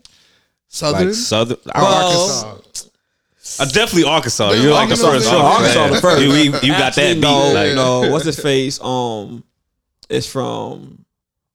Southern, 0.69 1.09
Like 1.09 1.14
Southern, 1.14 1.59
Well, 1.76 1.85
Arkansas. 1.85 2.71
Uh, 3.61 3.64
definitely 3.66 4.04
Arkansas. 4.04 4.50
You're 4.52 4.72
like 4.72 4.88
the 4.88 4.94
Arkansas, 5.04 5.11
first. 5.12 5.32
one. 5.32 5.40
Arkansas 5.42 5.88
the 5.88 6.00
first. 6.00 6.22
You, 6.22 6.32
you, 6.32 6.42
you 6.62 6.72
got 6.72 6.94
that 6.94 7.14
beat. 7.14 7.20
No, 7.20 7.52
like, 7.52 7.75
no. 7.75 8.11
What's 8.11 8.25
his 8.25 8.38
face? 8.38 8.80
Um, 8.80 9.42
it's 10.08 10.26
from 10.26 11.04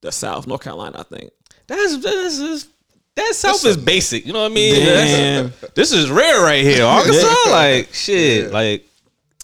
the 0.02 0.12
South, 0.12 0.48
North 0.48 0.62
Carolina, 0.62 1.00
I 1.00 1.04
think. 1.04 1.32
That's 1.68 1.98
that's 1.98 2.38
that's- 2.40 2.68
that 3.16 3.34
South 3.34 3.66
is 3.66 3.78
basic. 3.78 4.28
You 4.28 4.34
know 4.34 4.44
what 4.44 4.52
I 4.52 4.54
mean? 4.54 4.76
Damn. 4.76 5.54
This 5.74 5.92
is 5.92 6.12
rare 6.12 6.40
right 6.44 6.64
here. 6.64 6.86
Arkansas, 6.86 7.34
like 7.50 7.92
shit. 7.92 8.44
Yeah. 8.46 8.50
Like 8.52 8.86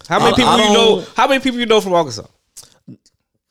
how 0.08 0.20
many 0.20 0.34
I- 0.34 0.36
people 0.36 0.50
I 0.52 0.68
you 0.68 0.74
know? 0.74 1.06
How 1.16 1.28
many 1.28 1.40
people 1.42 1.60
you 1.60 1.66
know 1.66 1.82
from 1.82 1.94
Arkansas? 1.94 2.28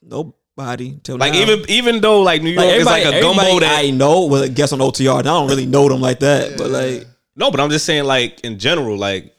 Nobody 0.00 0.98
till 1.02 1.16
Like 1.18 1.32
now. 1.32 1.40
even 1.40 1.64
even 1.68 2.00
though 2.00 2.20
like 2.22 2.42
New 2.42 2.50
York 2.50 2.66
like 2.66 2.76
is 2.76 2.86
like 2.86 3.04
a 3.04 3.20
gumbo 3.20 3.60
that 3.60 3.78
I 3.84 3.90
know 3.90 4.26
was 4.26 4.42
a 4.42 4.48
guest 4.48 4.72
on 4.72 4.78
OTR. 4.80 5.20
and 5.20 5.28
I 5.28 5.32
don't 5.32 5.48
really 5.48 5.66
know 5.66 5.88
them 5.88 6.00
like 6.00 6.20
that, 6.20 6.56
but 6.58 6.70
like 6.70 7.06
no, 7.36 7.50
but 7.50 7.60
I'm 7.60 7.70
just 7.70 7.84
saying 7.86 8.04
like 8.04 8.40
in 8.40 8.58
general 8.58 8.96
like. 8.96 9.34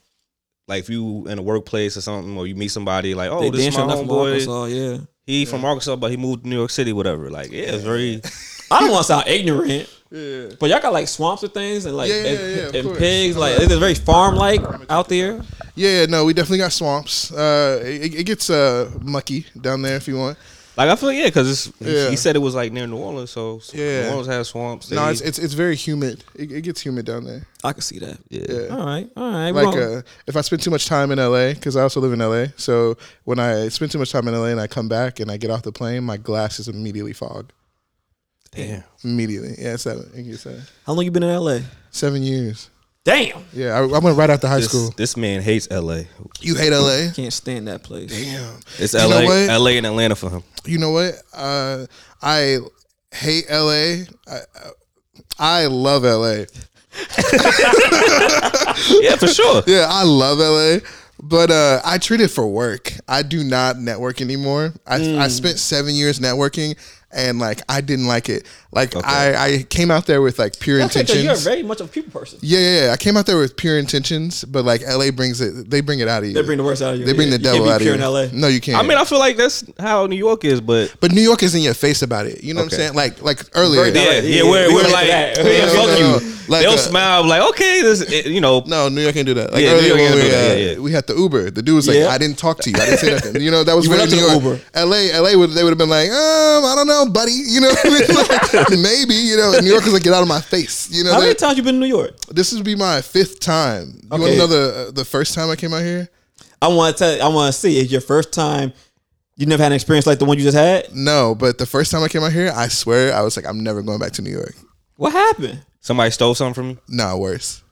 Like 0.66 0.80
if 0.84 0.88
you 0.88 1.26
in 1.28 1.38
a 1.38 1.42
workplace 1.42 1.94
or 1.94 2.00
something, 2.00 2.38
or 2.38 2.46
you 2.46 2.54
meet 2.54 2.68
somebody 2.68 3.14
like, 3.14 3.30
oh, 3.30 3.38
they 3.42 3.50
this 3.50 3.66
is 3.66 3.74
dance 3.74 3.86
my 3.86 3.96
from 3.96 4.08
homeboy. 4.08 4.28
Arkansas. 4.28 4.64
Yeah, 4.64 4.96
He 5.26 5.44
from 5.44 5.62
Arkansas, 5.62 5.94
but 5.96 6.10
he 6.10 6.16
moved 6.16 6.44
to 6.44 6.48
New 6.48 6.56
York 6.56 6.70
City, 6.70 6.90
whatever. 6.94 7.30
Like, 7.30 7.52
yeah, 7.52 7.64
it's 7.64 7.84
very. 7.84 8.22
I 8.70 8.80
don't 8.80 8.90
want 8.90 9.02
to 9.02 9.08
sound 9.08 9.24
ignorant, 9.28 9.90
Yeah. 10.10 10.56
but 10.58 10.70
y'all 10.70 10.80
got 10.80 10.94
like 10.94 11.06
swamps 11.06 11.42
and 11.42 11.52
things 11.52 11.84
and 11.84 11.94
like 11.94 12.08
Yeah, 12.08 12.14
yeah, 12.22 12.28
and, 12.30 12.56
yeah, 12.74 12.80
of 12.80 12.86
and 12.86 12.96
pigs. 12.96 13.36
Like 13.36 13.60
it's 13.60 13.74
very 13.74 13.94
farm 13.94 14.36
like 14.36 14.62
out 14.88 15.10
there. 15.10 15.42
Yeah, 15.74 16.06
no, 16.06 16.24
we 16.24 16.32
definitely 16.32 16.58
got 16.64 16.72
swamps. 16.72 17.30
Uh, 17.30 17.82
it, 17.84 18.14
it 18.14 18.24
gets 18.24 18.48
uh 18.48 18.90
mucky 19.02 19.44
down 19.60 19.82
there 19.82 19.96
if 19.96 20.08
you 20.08 20.16
want. 20.16 20.38
Like 20.76 20.88
I 20.90 20.96
feel 20.96 21.08
like 21.10 21.18
yeah, 21.18 21.26
because 21.26 21.72
Yeah. 21.80 22.10
he 22.10 22.16
said 22.16 22.34
it 22.34 22.40
was 22.40 22.54
like 22.56 22.72
near 22.72 22.86
New 22.86 22.96
Orleans, 22.96 23.30
so 23.30 23.60
Yeah. 23.72 24.02
New 24.02 24.08
Orleans 24.10 24.26
has 24.28 24.48
swamps. 24.48 24.90
No, 24.90 25.08
it's 25.08 25.20
it's, 25.20 25.38
it's 25.38 25.54
very 25.54 25.76
humid. 25.76 26.24
It, 26.34 26.50
it 26.50 26.60
gets 26.62 26.80
humid 26.80 27.06
down 27.06 27.24
there. 27.24 27.46
I 27.62 27.72
can 27.72 27.82
see 27.82 27.98
that. 28.00 28.18
yeah. 28.28 28.42
Yeah. 28.48 28.66
All 28.76 28.84
right, 28.84 29.08
all 29.16 29.30
right. 29.30 29.50
like 29.52 29.74
well, 29.74 29.98
uh, 29.98 30.02
if 30.26 30.36
I 30.36 30.40
spend 30.40 30.62
too 30.62 30.70
much 30.72 30.86
time 30.86 31.12
in 31.12 31.18
LA, 31.18 31.52
because 31.54 31.76
I 31.76 31.82
also 31.82 32.00
live 32.00 32.12
in 32.12 32.18
LA. 32.18 32.46
So 32.56 32.96
when 33.24 33.38
I 33.38 33.68
spend 33.68 33.92
too 33.92 33.98
much 33.98 34.10
time 34.10 34.26
in 34.26 34.34
LA 34.34 34.46
and 34.46 34.60
I 34.60 34.66
come 34.66 34.88
back 34.88 35.20
and 35.20 35.30
I 35.30 35.36
get 35.36 35.50
off 35.50 35.62
the 35.62 35.72
plane, 35.72 36.02
my 36.04 36.16
glasses 36.16 36.66
immediately 36.68 37.12
fog. 37.12 37.52
Damn. 38.50 38.84
Immediately, 39.02 39.56
yeah, 39.58 39.76
seven. 39.76 40.10
I 40.16 40.20
guess 40.22 40.42
seven. 40.42 40.62
how 40.86 40.92
long 40.92 41.04
you 41.04 41.10
been 41.10 41.22
in 41.24 41.30
L.A.? 41.30 41.62
Seven 41.90 42.22
years. 42.22 42.70
Damn, 43.04 43.44
Yeah, 43.52 43.78
I, 43.78 43.80
I 43.82 43.98
went 43.98 44.16
right 44.16 44.30
after 44.30 44.48
high 44.48 44.56
This, 44.60 44.68
school. 44.70 44.90
this 44.96 45.14
man 45.16 45.42
hates 45.42 45.68
L.A. 45.70 46.06
You 46.40 46.54
hate 46.54 46.70
LA? 46.72 47.12
can't 47.12 47.32
stand 47.34 47.68
that 47.68 47.82
place. 47.82 48.10
Damn. 48.10 48.60
It's 48.78 48.94
You 48.94 49.00
know 49.00 49.10
L.A. 49.18 49.24
what? 49.26 49.50
L.A. 49.50 49.76
and 49.76 49.86
Atlanta 49.86 50.16
for 50.16 50.30
him. 50.30 50.42
You 50.64 50.78
know 50.78 50.90
what? 50.90 51.14
Uh, 51.34 51.84
I 52.22 52.58
hate 53.12 53.44
LA. 53.50 54.04
I, 54.26 54.38
I 55.38 55.66
love 55.66 56.02
LA. 56.04 56.44
Yeah, 59.00 59.16
for 59.16 59.26
sure. 59.28 59.62
Yeah, 59.66 59.86
I 59.88 60.02
love 60.04 60.38
LA, 60.38 60.78
but 61.22 61.50
uh, 61.50 61.80
I 61.84 61.98
treat 61.98 62.20
it 62.20 62.28
for 62.30 62.46
work. 62.46 62.92
I 63.08 63.22
do 63.22 63.44
not 63.44 63.78
network 63.78 64.20
anymore. 64.20 64.72
I, 64.86 64.98
Mm. 64.98 65.18
I 65.18 65.28
spent 65.28 65.58
seven 65.58 65.94
years 65.94 66.18
networking, 66.20 66.76
and 67.14 67.38
like 67.38 67.60
I 67.68 67.80
didn't 67.80 68.06
like 68.06 68.28
it. 68.28 68.46
Like 68.72 68.94
I, 68.96 69.34
I 69.58 69.62
came 69.70 69.90
out 69.92 70.06
there 70.06 70.20
with 70.20 70.38
like 70.38 70.58
pure 70.58 70.78
That's 70.78 70.94
because 70.94 71.10
intentions. 71.10 71.44
you're 71.44 71.52
very 71.54 71.62
much 71.62 71.80
of 71.80 71.86
a 71.88 71.90
people 71.90 72.10
person. 72.20 72.40
yeah, 72.42 72.58
yeah, 72.58 72.84
yeah. 72.86 72.92
I 72.92 72.96
came 72.96 73.16
out 73.16 73.24
there 73.26 73.38
with 73.38 73.56
pure 73.56 73.78
intentions, 73.78 74.44
but 74.44 74.64
like 74.64 74.82
LA 74.82 75.10
brings 75.12 75.40
it. 75.40 75.70
They 75.70 75.80
bring 75.80 76.00
it 76.00 76.08
out 76.08 76.22
of 76.24 76.28
you. 76.28 76.34
They 76.34 76.42
bring 76.42 76.58
the 76.58 76.64
worst 76.64 76.82
out 76.82 76.94
of 76.94 77.00
you. 77.00 77.06
They 77.06 77.12
bring 77.12 77.30
the 77.30 77.38
You 77.38 77.42
can't 77.44 77.54
devil 77.54 77.66
be 77.66 77.70
out 77.70 77.76
of 77.76 77.82
pure 77.82 77.94
you. 77.94 77.98
in 78.00 78.04
L.A. 78.04 78.32
No, 78.32 78.48
you 78.48 78.60
can't. 78.60 78.78
I 78.78 78.82
mean, 78.86 78.98
I 78.98 79.04
feel 79.04 79.20
like 79.20 79.36
that's 79.36 79.64
how 79.78 80.06
New 80.06 80.16
York 80.16 80.44
is, 80.44 80.60
but 80.60 80.94
but 81.00 81.12
New 81.12 81.20
York 81.22 81.42
is 81.44 81.54
in 81.54 81.62
your 81.62 81.74
face 81.74 82.02
about 82.02 82.26
it. 82.26 82.42
You 82.42 82.52
know 82.54 82.60
what 82.62 82.72
I'm 82.72 82.78
saying? 82.78 82.94
Like 82.94 83.22
like 83.22 83.40
earlier. 83.54 83.84
Very 83.84 83.94
yeah, 83.96 84.04
direct. 84.10 84.26
yeah, 84.26 84.42
Yeah, 84.42 84.50
we're, 84.50 84.68
we 84.68 84.74
we're 84.74 84.82
like 84.84 84.92
like, 84.92 85.06
that. 85.08 85.36
yeah, 85.38 85.66
No, 85.66 85.72
fuck 85.74 85.86
no, 85.86 85.96
you. 85.96 86.26
no. 86.28 86.33
Like, 86.46 86.62
They'll 86.62 86.72
uh, 86.72 86.76
smile 86.76 87.26
like, 87.26 87.40
okay, 87.50 87.80
this, 87.82 88.26
you 88.26 88.40
know, 88.40 88.62
No, 88.66 88.88
New 88.88 89.00
York 89.00 89.14
can't 89.14 89.26
do 89.26 89.34
that. 89.34 89.52
Like 89.52 89.62
Yeah, 89.62 89.72
earlier 89.72 89.94
when 89.94 90.14
we, 90.14 90.20
that. 90.28 90.50
uh, 90.52 90.54
Yeah, 90.54 90.70
yeah. 90.72 90.78
we 90.78 90.92
had 90.92 91.06
the 91.06 91.14
Uber. 91.14 91.50
The 91.50 91.62
dude 91.62 91.74
was 91.76 91.88
like. 91.88 91.96
"I 91.98 92.18
didn't 92.18 92.36
talk 92.38 92.58
to 92.60 92.70
you. 92.70 92.76
I 92.76 92.84
didn't 92.86 92.98
say 92.98 93.10
nothing." 93.14 93.40
You 93.42 93.50
know, 93.50 93.64
that 93.64 93.74
was 93.74 93.86
You 93.86 93.96
very 93.96 94.10
New 94.10 94.16
York. 94.16 94.42
the 94.42 94.78
L.A. 94.80 95.12
L.A. 95.12 95.36
would 95.38 95.50
they 95.52 95.64
would 95.64 95.70
have 95.70 95.78
been 95.78 95.88
like, 95.88 96.10
um, 96.10 96.64
I 96.64 96.74
don't 96.76 96.86
know, 96.86 97.06
buddy. 97.10 97.32
You 97.32 97.60
know, 97.62 97.68
what 97.68 97.86
I 97.86 97.88
mean? 97.88 98.60
Like, 98.60 98.70
maybe. 98.78 99.14
You 99.14 99.36
know, 99.36 99.58
New 99.60 99.70
York 99.70 99.84
was 99.84 99.92
like, 99.94 100.02
"Get 100.02 100.12
out 100.12 100.22
of 100.22 100.28
my 100.28 100.40
face." 100.40 100.90
You 100.90 101.04
know, 101.04 101.12
How 101.14 101.20
many 101.20 101.34
times 101.34 101.56
you 101.56 101.62
been 101.62 101.76
in 101.76 101.80
New 101.80 101.86
York? 101.86 102.14
this 102.30 102.52
would 102.52 102.64
be 102.64 102.74
my 102.76 103.00
fifth 103.00 103.40
time. 103.40 104.00
You 104.02 104.08
want 104.20 104.32
to 104.32 104.36
know 104.38 104.46
the 104.46 104.86
uh, 104.88 104.90
the 104.90 105.04
first 105.04 105.34
time 105.34 105.48
I 105.50 105.56
came 105.56 105.72
out 105.72 105.82
here? 105.82 106.08
I 106.60 106.68
want 106.68 106.96
to 106.96 107.04
tell. 107.16 107.22
I 107.22 107.34
want 107.34 107.54
to 107.54 107.58
see. 107.58 107.78
Is 107.78 107.90
your 107.90 108.00
first 108.00 108.32
time? 108.32 108.72
You 109.36 109.46
never 109.46 109.62
had 109.62 109.72
an 109.72 109.76
experience 109.76 110.06
like 110.06 110.18
the 110.20 110.24
one 110.26 110.36
you 110.38 110.44
just 110.44 110.56
had? 110.56 110.94
No, 110.94 111.34
but 111.34 111.58
the 111.58 111.66
first 111.66 111.90
time 111.90 112.02
I 112.04 112.08
came 112.08 112.22
out 112.22 112.32
here, 112.32 112.52
I 112.54 112.68
swear 112.68 113.12
I 113.12 113.22
was 113.22 113.36
like, 113.36 113.46
I'm 113.46 113.64
never 113.64 113.82
going 113.82 113.98
back 113.98 114.12
to 114.12 114.22
New 114.22 114.30
York. 114.30 114.54
What 114.96 115.12
happened? 115.12 115.60
Somebody 115.84 116.10
stole 116.10 116.34
something 116.34 116.54
from 116.54 116.70
you. 116.70 116.78
Nah, 116.88 117.14
worse. 117.16 117.62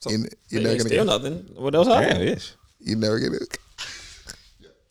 So, 0.00 0.10
You- 0.10 0.26
you're 0.50 0.60
they 0.62 0.64
never 0.64 0.76
gonna 0.76 0.88
steal 0.90 1.04
get, 1.04 1.10
nothing. 1.10 1.48
What 1.56 1.74
else 1.74 1.88
happened? 1.88 2.18
Damn, 2.18 2.28
yes. 2.28 2.54
you 2.80 2.96
never 2.96 3.18
get 3.18 3.32
it. 3.32 3.58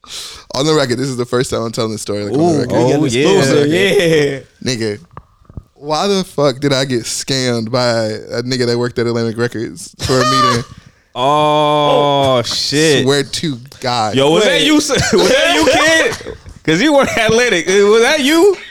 On 0.56 0.66
the 0.66 0.74
record, 0.74 0.98
this 0.98 1.08
is 1.10 1.18
the 1.18 1.26
first 1.26 1.50
time 1.52 1.62
I'm 1.62 1.72
telling 1.72 1.92
this 1.92 2.02
story. 2.02 2.24
Like 2.24 2.34
on 2.34 2.54
the 2.54 2.60
record. 2.60 2.76
Oh, 2.76 3.06
yeah. 3.06 3.28
exclusive. 3.28 3.68
Yeah. 3.68 4.40
nigga, 4.64 5.00
why 5.74 6.08
the 6.08 6.24
fuck 6.24 6.60
did 6.60 6.72
I 6.74 6.86
get 6.86 7.02
scammed 7.04 7.72
by 7.72 8.06
a 8.38 8.42
nigga 8.44 8.66
that 8.68 8.78
worked 8.78 8.98
at 9.00 9.08
Atlantic 9.08 9.38
Records 9.38 9.94
for 10.06 10.14
a 10.20 10.24
meeting? 10.24 10.64
Oh, 11.18 12.40
oh, 12.40 12.42
shit. 12.42 13.04
Swear 13.06 13.24
to 13.24 13.58
God. 13.80 14.16
Yo, 14.18 14.30
was 14.32 14.44
Wait. 14.44 14.50
that 14.50 14.66
you? 14.66 14.76
Was 14.76 14.88
that 14.90 16.14
you, 16.20 16.26
kid? 16.26 16.38
Because 16.66 16.82
you 16.82 16.94
weren't 16.94 17.16
athletic. 17.18 17.68
Was 17.68 18.02
that 18.02 18.22
you? 18.22 18.56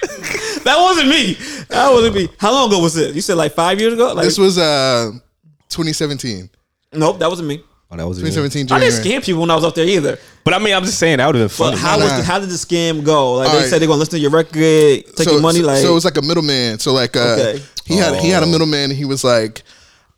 That 0.64 0.78
wasn't 0.78 1.08
me. 1.10 1.34
That 1.68 1.90
wasn't 1.92 2.14
me. 2.14 2.26
How 2.38 2.50
long 2.50 2.68
ago 2.68 2.78
was 2.80 2.96
it? 2.96 3.14
You 3.14 3.20
said 3.20 3.36
like 3.36 3.52
five 3.52 3.78
years 3.78 3.92
ago? 3.92 4.14
Like, 4.14 4.24
this 4.24 4.38
was 4.38 4.56
uh 4.56 5.10
2017. 5.68 6.48
nope, 6.94 7.18
that 7.18 7.28
wasn't 7.28 7.48
me. 7.48 7.62
Oh, 7.90 7.96
that 7.98 8.08
was 8.08 8.16
2017 8.18 8.64
I 8.64 8.66
January. 8.80 8.90
didn't 8.90 9.04
scam 9.22 9.26
people 9.26 9.40
when 9.42 9.50
I 9.50 9.54
was 9.56 9.64
up 9.64 9.74
there 9.74 9.84
either. 9.84 10.18
But 10.42 10.54
I 10.54 10.58
mean, 10.58 10.74
I'm 10.74 10.84
just 10.84 10.98
saying 10.98 11.18
that 11.18 11.26
would 11.26 11.34
have 11.36 11.50
been 11.50 11.56
But 11.58 11.72
funny. 11.72 11.76
how 11.76 11.96
Nah, 11.98 12.04
was 12.04 12.16
the, 12.16 12.22
how 12.24 12.38
did 12.38 12.48
the 12.48 12.54
scam 12.54 13.04
go? 13.04 13.34
Like 13.34 13.48
All 13.48 13.54
they 13.56 13.60
right. 13.60 13.68
said 13.68 13.80
they're 13.80 13.88
gonna 13.88 13.98
listen 13.98 14.12
to 14.12 14.20
your 14.20 14.30
record, 14.30 14.54
take 14.56 15.28
so, 15.28 15.32
your 15.32 15.42
money. 15.42 15.60
so- 15.60 15.66
like 15.66 15.82
so 15.82 15.90
it 15.92 15.94
was 15.94 16.04
like 16.06 16.16
a 16.16 16.22
middleman. 16.22 16.78
So 16.78 16.94
like 16.94 17.14
uh, 17.14 17.36
Okay. 17.38 17.62
he 17.84 17.96
had 17.98 18.16
he 18.20 18.30
had 18.30 18.42
Oh. 18.42 18.46
a 18.48 18.50
middleman. 18.50 18.84
And 18.90 18.92
He 18.94 19.04
was 19.04 19.22
like, 19.22 19.62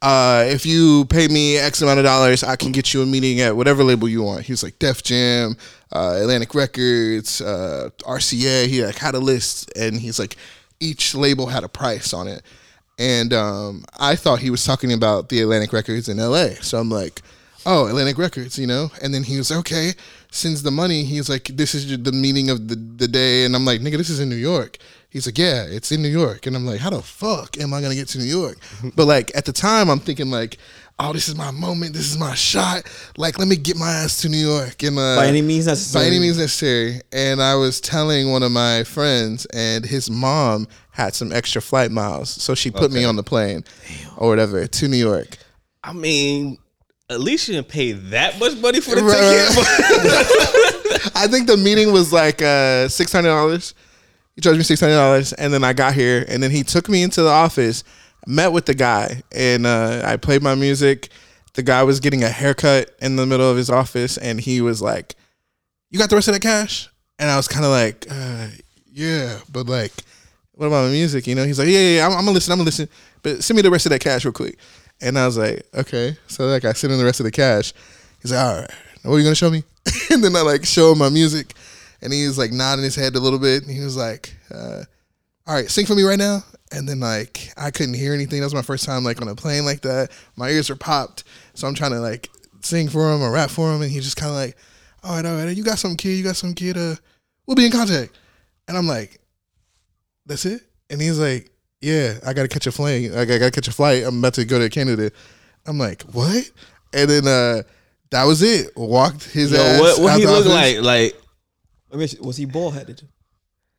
uh, 0.03 0.45
if 0.47 0.67
you 0.67 1.07
pay 1.07 1.29
me 1.29 1.57
X 1.57 1.83
amount 1.83 1.99
of 1.99 2.05
dollars, 2.05 2.45
I 2.45 2.57
can 2.57 2.73
get 2.73 2.93
you 2.93 3.03
a 3.03 3.07
meeting 3.07 3.41
at 3.41 3.57
whatever 3.57 3.83
label 3.83 4.09
you 4.09 4.23
want. 4.23 4.45
He 4.45 4.53
was 4.53 4.63
like 4.63 4.79
Def 4.79 5.03
Jam, 5.03 5.57
uh, 5.93 6.19
Atlantic 6.21 6.55
Records, 6.55 7.41
uh, 7.41 7.91
RCA. 8.01 8.67
He 8.67 8.85
like 8.85 8.97
had 8.97 9.15
a 9.15 9.19
list, 9.19 9.73
and 9.77 9.97
he's 9.97 10.19
like, 10.19 10.37
each 10.81 11.15
label 11.15 11.47
had 11.47 11.65
a 11.65 11.69
price 11.69 12.13
on 12.13 12.29
it. 12.29 12.43
And 12.99 13.33
um, 13.33 13.85
I 13.99 14.17
thought 14.17 14.39
he 14.41 14.51
was 14.51 14.65
talking 14.65 14.93
about 14.93 15.29
the 15.29 15.41
Atlantic 15.43 15.73
Records 15.73 16.09
in 16.09 16.19
LA. 16.19 16.49
So 16.61 16.79
I'm 16.79 16.91
like, 16.91 17.23
oh, 17.67 17.87
Atlantic 17.89 18.19
Records, 18.19 18.59
you 18.59 18.67
know? 18.67 18.91
And 19.03 19.13
then 19.13 19.23
he 19.23 19.37
was 19.37 19.53
okay, 19.53 19.93
sends 20.37 20.63
the 20.63 20.71
money. 20.71 21.05
He's 21.05 21.29
like, 21.29 21.45
this 21.45 21.75
is 21.75 22.03
the 22.03 22.13
meaning 22.13 22.51
of 22.51 22.69
the, 22.69 22.77
the 22.77 23.09
day. 23.09 23.45
And 23.45 23.55
I'm 23.57 23.65
like, 23.65 23.81
nigga, 23.81 23.97
this 23.97 24.11
is 24.11 24.21
in 24.21 24.29
New 24.29 24.37
York. 24.37 24.79
He's 25.09 25.27
like, 25.27 25.39
yeah, 25.39 25.65
it's 25.65 25.93
in 25.93 26.03
New 26.03 26.09
York. 26.09 26.47
And 26.47 26.55
I'm 26.55 26.67
like, 26.67 26.81
how 26.81 26.91
the 26.91 27.03
fuck 27.03 27.59
am 27.59 27.73
I 27.73 27.81
going 27.81 27.91
to 27.91 27.97
get 27.97 28.09
to 28.09 28.19
New 28.19 28.25
York? 28.25 28.59
but 28.97 29.07
like 29.07 29.35
at 29.35 29.45
the 29.45 29.53
time, 29.53 29.89
I'm 29.89 30.01
thinking 30.01 30.31
like, 30.31 30.59
oh, 30.99 31.13
this 31.13 31.29
is 31.29 31.37
my 31.37 31.51
moment. 31.51 31.95
This 31.95 32.11
is 32.11 32.19
my 32.19 32.35
shot. 32.35 32.83
Like, 33.17 33.39
let 33.39 33.49
me 33.49 33.57
get 33.57 33.77
my 33.77 33.89
ass 33.89 34.21
to 34.23 34.29
New 34.29 34.37
York. 34.37 34.83
And 34.83 34.99
uh, 34.99 35.17
by 35.17 35.27
any 35.27 35.43
means 35.43 35.67
necessary. 35.67 36.05
by 36.05 36.09
any 36.09 36.21
means 36.21 36.39
necessary. 36.39 37.01
And 37.13 37.43
I 37.43 37.55
was 37.55 37.81
telling 37.81 38.31
one 38.31 38.43
of 38.43 38.53
my 38.53 38.85
friends, 38.85 39.47
and 39.47 39.85
his 39.85 40.11
mom 40.11 40.69
had 40.91 41.15
some 41.15 41.33
extra 41.33 41.61
flight 41.61 41.91
miles, 41.91 42.31
so 42.31 42.55
she 42.55 42.71
put 42.71 42.91
me 42.91 43.05
on 43.05 43.17
the 43.17 43.23
plane 43.23 43.65
or 44.17 44.29
whatever 44.29 44.67
to 44.67 44.89
New 44.89 44.97
York. 44.97 45.37
I 45.85 45.93
mean, 45.93 46.59
at 47.09 47.21
least 47.21 47.47
you 47.49 47.55
didn't 47.55 47.69
pay 47.69 47.93
that 47.93 48.39
much 48.41 48.57
money 48.59 48.81
for 48.81 48.95
the 48.95 49.03
Right. 49.03 49.49
ticket. 49.49 51.13
I 51.17 51.27
think 51.29 51.47
the 51.47 51.57
meeting 51.57 51.93
was 51.93 52.13
like 52.13 52.43
uh, 52.43 52.89
six 52.89 53.13
hundred 53.13 53.29
dollars. 53.29 53.75
He 54.35 54.41
charged 54.41 54.59
me 54.59 54.65
six 54.65 54.81
hundred 54.81 54.97
dollars, 54.97 55.33
and 55.33 55.53
then 55.53 55.65
I 55.65 55.73
got 55.73 55.95
here, 55.95 56.25
and 56.29 56.43
then 56.43 56.51
he 56.51 56.63
took 56.63 56.89
me 56.89 57.03
into 57.03 57.23
the 57.23 57.31
office, 57.31 57.85
met 58.27 58.53
with 58.53 58.67
the 58.67 58.75
guy, 58.75 59.23
and 59.33 59.67
uh, 59.67 60.03
I 60.05 60.17
played 60.17 60.43
my 60.43 60.55
music. 60.55 61.09
The 61.55 61.63
guy 61.63 61.83
was 61.85 62.01
getting 62.01 62.23
a 62.23 62.29
haircut 62.29 62.91
in 63.01 63.17
the 63.17 63.25
middle 63.25 63.49
of 63.51 63.57
his 63.57 63.71
office, 63.71 64.19
and 64.19 64.41
he 64.41 64.61
was 64.61 64.83
like, 64.83 65.15
"You 65.91 65.99
got 65.99 66.11
the 66.11 66.17
rest 66.17 66.29
of 66.29 66.35
that 66.35 66.43
cash?" 66.43 66.89
And 67.19 67.31
I 67.31 67.37
was 67.37 67.49
kind 67.49 67.65
of 67.65 67.71
like, 67.71 68.07
uh, 68.11 68.49
"Yeah, 68.91 69.39
but 69.51 69.67
like, 69.67 69.93
what 70.53 70.67
about 70.67 70.85
my 70.87 70.91
music?" 70.91 71.27
You 71.27 71.35
know? 71.35 71.45
He's 71.45 71.59
like, 71.59 71.69
"Yeah, 71.69 71.79
yeah, 71.79 71.97
yeah 71.99 72.07
I'm, 72.07 72.13
I'm 72.13 72.19
gonna 72.25 72.33
listen. 72.33 72.53
I'm 72.53 72.59
gonna 72.59 72.67
listen, 72.67 72.89
but 73.23 73.43
send 73.43 73.57
me 73.57 73.63
the 73.63 73.71
rest 73.71 73.87
of 73.87 73.91
that 73.91 74.01
cash 74.01 74.25
real 74.25 74.33
quick." 74.33 74.59
And 75.01 75.19
I 75.19 75.27
was 75.27 75.37
like, 75.37 75.67
"Okay." 75.75 76.17
So 76.27 76.47
like, 76.47 76.65
I 76.65 76.73
sent 76.73 76.93
him 76.93 76.99
the 76.99 77.05
rest 77.05 77.21
of 77.21 77.25
the 77.25 77.33
cash. 77.33 77.73
He's 78.23 78.33
like, 78.33 78.45
"All 78.45 78.61
right, 78.61 78.71
what 79.03 79.15
are 79.15 79.19
you 79.19 79.25
gonna 79.25 79.35
show 79.35 79.51
me?" 79.51 79.63
and 80.11 80.23
then 80.23 80.35
I 80.35 80.41
like 80.41 80.65
show 80.65 80.93
him 80.93 80.99
my 80.99 81.11
music, 81.11 81.55
and 82.03 82.13
he 82.13 82.27
was 82.27 82.39
like 82.39 82.53
nodding 82.53 82.85
his 82.85 82.97
head 82.97 83.15
a 83.15 83.21
little 83.21 83.39
bit. 83.39 83.63
And 83.63 83.73
he 83.73 83.81
was 83.81 83.97
like, 83.97 84.35
uh, 84.51 84.85
"All 85.47 85.55
right, 85.55 85.71
sing 85.71 85.87
for 85.87 85.95
me 85.95 86.03
right 86.03 86.19
now." 86.19 86.45
And 86.73 86.89
then 86.89 87.01
like 87.01 87.53
I 87.57 87.71
couldn't 87.71 87.95
hear 87.95 88.15
anything. 88.15 88.41
That 88.41 88.47
was 88.47 88.55
my 88.55 88.63
first 88.63 88.85
time 88.85 89.05
like 89.05 89.21
on 89.21 89.29
a 89.29 89.35
plane 89.35 89.65
like 89.65 89.83
that. 89.83 90.11
My 90.37 90.49
ears 90.49 90.71
were 90.71 90.77
popped, 90.77 91.25
so 91.55 91.69
I'm 91.69 91.75
trying 91.75 91.93
to 91.93 92.01
like 92.01 92.31
sing 92.63 92.89
for 92.89 93.13
him 93.13 93.23
or 93.23 93.31
rap 93.31 93.51
for 93.51 93.73
him, 93.75 93.83
and 93.83 93.91
he 93.91 94.01
just 94.01 94.17
kind 94.17 94.31
of 94.31 94.37
like, 94.37 94.57
"All 95.05 95.17
right, 95.17 95.27
all 95.27 95.37
right, 95.37 95.57
you 95.57 95.63
got 95.63 95.79
some 95.79 95.97
kid, 95.97 96.17
you 96.17 96.25
got 96.25 96.37
some 96.37 96.55
kid. 96.55 96.77
Uh, 96.77 96.97
we'll 97.47 97.57
be 97.57 97.67
in 97.67 97.73
contact." 97.73 98.19
And 98.67 98.77
I'm 98.77 98.87
like, 98.87 99.21
"That's 100.25 100.47
it?" 100.47 100.63
And 100.91 101.01
he's 101.01 101.19
like, 101.19 101.51
"Yeah, 101.87 102.19
I 102.27 102.33
gotta 102.33 102.49
catch 102.49 102.67
a 102.67 102.73
plane. 102.73 103.13
Like, 103.13 103.31
I 103.31 103.39
gotta 103.39 103.51
catch 103.51 103.69
a 103.69 103.73
flight. 103.73 104.03
I'm 104.05 104.19
about 104.19 104.35
to 104.35 104.45
go 104.45 104.59
to 104.59 104.69
Canada." 104.69 105.11
I'm 105.67 105.79
like, 105.79 106.03
"What?" 106.03 106.51
And 106.93 107.09
then 107.11 107.27
uh, 107.27 107.63
that 108.11 108.25
was 108.25 108.43
it. 108.43 108.77
Walked 108.77 109.25
his 109.31 109.53
Yo, 109.53 109.59
ass. 109.61 109.81
what 109.81 110.01
what 110.01 110.13
out 110.13 110.19
he 110.19 110.25
the 110.27 110.33
look 110.33 110.47
like? 110.47 110.81
Like, 110.81 111.17
I 111.93 111.97
mean, 111.97 112.09
was 112.21 112.37
he 112.37 112.45
bald 112.45 112.75
headed? 112.75 113.03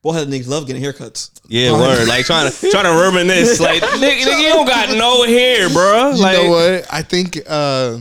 Bald 0.04 0.16
headed 0.16 0.34
niggas 0.34 0.48
love 0.48 0.68
getting 0.68 0.82
haircuts. 0.82 1.32
yeah, 1.48 1.72
word. 1.74 2.08
Like 2.08 2.26
trying 2.26 2.52
to 2.52 2.72
trying 2.72 2.86
to 2.86 3.02
reminisce. 3.02 3.60
Like, 3.68 3.82
nigga, 3.82 4.24
nigga, 4.24 4.42
you 4.42 4.50
don't 4.50 4.68
got 4.68 4.90
no 4.98 5.24
hair, 5.26 5.70
bro. 5.70 6.12
You 6.12 6.22
Like, 6.22 6.38
know 6.38 6.50
what? 6.52 6.88
I 6.94 7.02
think 7.02 7.40
uh, 7.48 7.98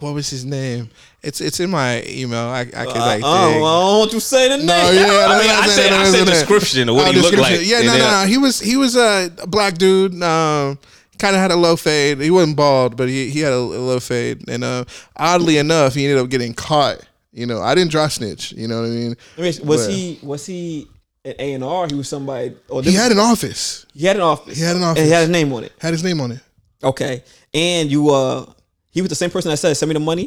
what 0.00 0.14
was 0.14 0.28
his 0.30 0.44
name? 0.44 0.90
It's 1.24 1.40
it's 1.40 1.58
in 1.60 1.70
my 1.70 2.02
email. 2.06 2.46
I, 2.48 2.60
I 2.60 2.64
could 2.64 2.96
like. 2.96 3.22
oh, 3.24 3.52
dig. 3.52 3.62
well, 3.62 3.66
I 3.66 3.90
don't 3.90 3.98
want 4.00 4.12
you 4.12 4.20
to 4.20 4.24
say 4.24 4.48
the 4.48 4.56
name. 4.58 4.66
No, 4.66 4.74
yeah, 4.74 5.26
I 5.26 5.38
mean, 5.38 5.48
no, 5.48 5.54
I 5.54 5.66
no, 5.66 5.72
said 5.72 5.90
no, 5.90 5.96
I 5.98 6.04
said 6.04 6.26
description 6.26 6.88
of 6.88 6.96
what 6.96 7.08
Oh, 7.08 7.12
he 7.12 7.20
looked 7.20 7.38
like. 7.38 7.60
Yeah, 7.62 7.80
no, 7.82 7.96
no, 7.98 8.10
no. 8.22 8.26
He 8.26 8.38
was 8.38 8.60
he 8.60 8.76
was 8.76 8.94
a 8.96 9.30
black 9.48 9.74
dude. 9.78 10.12
Um, 10.22 10.78
kind 11.18 11.34
of 11.36 11.40
had 11.40 11.50
a 11.50 11.56
low 11.56 11.76
fade. 11.76 12.20
He 12.20 12.30
wasn't 12.30 12.56
bald, 12.56 12.96
but 12.96 13.08
he, 13.08 13.30
he 13.30 13.40
had 13.40 13.52
a, 13.52 13.56
a 13.56 13.82
low 13.90 14.00
fade. 14.00 14.48
And 14.48 14.64
uh, 14.64 14.84
oddly 15.16 15.58
enough, 15.58 15.94
he 15.94 16.04
ended 16.06 16.18
up 16.22 16.28
getting 16.28 16.52
caught. 16.54 17.00
You 17.32 17.46
know, 17.46 17.60
I 17.62 17.74
didn't 17.74 17.90
draw 17.90 18.06
snitch. 18.08 18.52
You 18.52 18.68
know 18.68 18.80
what 18.82 18.86
I 18.86 18.90
mean? 18.90 19.16
I 19.38 19.40
mean, 19.40 19.46
was 19.64 19.86
But- 19.86 19.90
he 19.94 20.18
was 20.22 20.44
he 20.46 20.88
an 21.24 21.34
A 21.38 21.52
and 21.54 21.64
R? 21.64 21.86
He 21.88 21.94
was 21.94 22.08
somebody. 22.08 22.54
Or 22.68 22.82
He 22.82 22.92
had 22.92 23.12
an 23.12 23.18
office. 23.18 23.86
he 23.94 24.06
had 24.06 24.16
an 24.16 24.22
office. 24.22 24.56
He 24.58 24.62
had 24.62 24.76
an 24.76 24.82
And 24.82 24.90
office. 24.90 25.04
he 25.04 25.10
had 25.10 25.20
his 25.22 25.30
name 25.30 25.52
on 25.52 25.64
it. 25.64 25.72
Had 25.80 25.92
his 25.94 26.04
name 26.04 26.20
on 26.20 26.32
it. 26.32 26.40
Okay, 26.82 27.24
and 27.54 27.90
you 27.90 28.10
uh, 28.10 28.44
he 28.90 29.00
was 29.00 29.08
the 29.08 29.14
same 29.16 29.30
person 29.30 29.50
that 29.50 29.56
said, 29.56 29.74
"Send 29.74 29.88
me 29.88 29.94
the 29.94 30.00
money." 30.00 30.26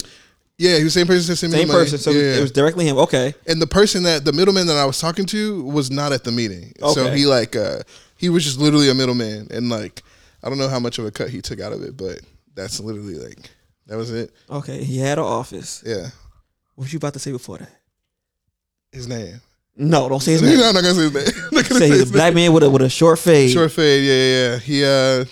Yeah, 0.57 0.77
he 0.77 0.83
was 0.83 0.93
the 0.95 0.99
same 1.01 1.07
person 1.07 1.31
that 1.31 1.35
sent 1.35 1.53
me 1.53 1.59
Same 1.59 1.67
the 1.67 1.73
money. 1.73 1.85
person. 1.85 1.99
So 1.99 2.09
yeah. 2.11 2.37
it 2.37 2.41
was 2.41 2.51
directly 2.51 2.87
him. 2.87 2.97
Okay. 2.97 3.35
and 3.45 3.61
the 3.61 3.67
person 3.67 4.03
that 4.03 4.25
the 4.25 4.33
middleman 4.33 4.65
that 4.67 4.77
I 4.77 4.85
was 4.85 4.99
talking 4.99 5.25
to 5.27 5.63
was 5.63 5.91
not 5.91 6.11
at 6.11 6.23
the 6.23 6.31
meeting. 6.31 6.73
Okay. 6.81 6.93
So 6.93 7.11
he 7.11 7.25
like 7.27 7.55
uh 7.55 7.79
he 8.17 8.29
was 8.29 8.43
just 8.43 8.59
literally 8.59 8.89
a 8.89 8.95
middleman 8.95 9.47
and 9.51 9.69
like 9.69 10.01
I 10.43 10.49
don't 10.49 10.57
know 10.57 10.67
how 10.69 10.79
much 10.79 10.97
of 10.97 11.05
a 11.05 11.11
cut 11.11 11.29
he 11.29 11.41
took 11.41 11.59
out 11.59 11.73
of 11.73 11.83
it, 11.83 11.95
but 11.95 12.21
that's 12.55 12.79
literally 12.79 13.15
like 13.15 13.37
that 13.85 13.97
was 13.97 14.11
it. 14.11 14.31
Okay. 14.49 14.83
He 14.83 14.97
had 14.97 15.19
an 15.19 15.25
office. 15.25 15.83
Yeah. 15.85 16.07
What 16.75 16.85
was 16.85 16.93
you 16.93 16.97
about 16.97 17.13
to 17.13 17.19
say 17.19 17.31
before 17.31 17.59
that? 17.59 17.71
His 18.91 19.07
name. 19.07 19.39
No, 19.75 20.09
don't 20.09 20.21
say 20.21 20.31
his 20.33 20.41
no, 20.43 20.49
name. 20.49 20.59
I'm 20.59 20.73
not 20.73 20.81
gonna 20.81 20.95
say 20.95 21.01
his 21.03 21.13
name. 21.13 21.43
I'm 21.51 21.55
not 21.55 21.69
gonna 21.69 21.79
Say 21.81 21.87
he's 21.87 21.95
a 21.97 21.99
his 22.05 22.11
black 22.11 22.33
man 22.33 22.51
with 22.51 22.63
a 22.63 22.69
with 22.69 22.81
a 22.81 22.89
short 22.89 23.19
fade. 23.19 23.51
Short 23.51 23.71
fade, 23.71 24.03
yeah, 24.03 24.13
yeah, 24.13 24.51
yeah. 24.53 24.59
He 24.59 24.83
uh 24.83 25.25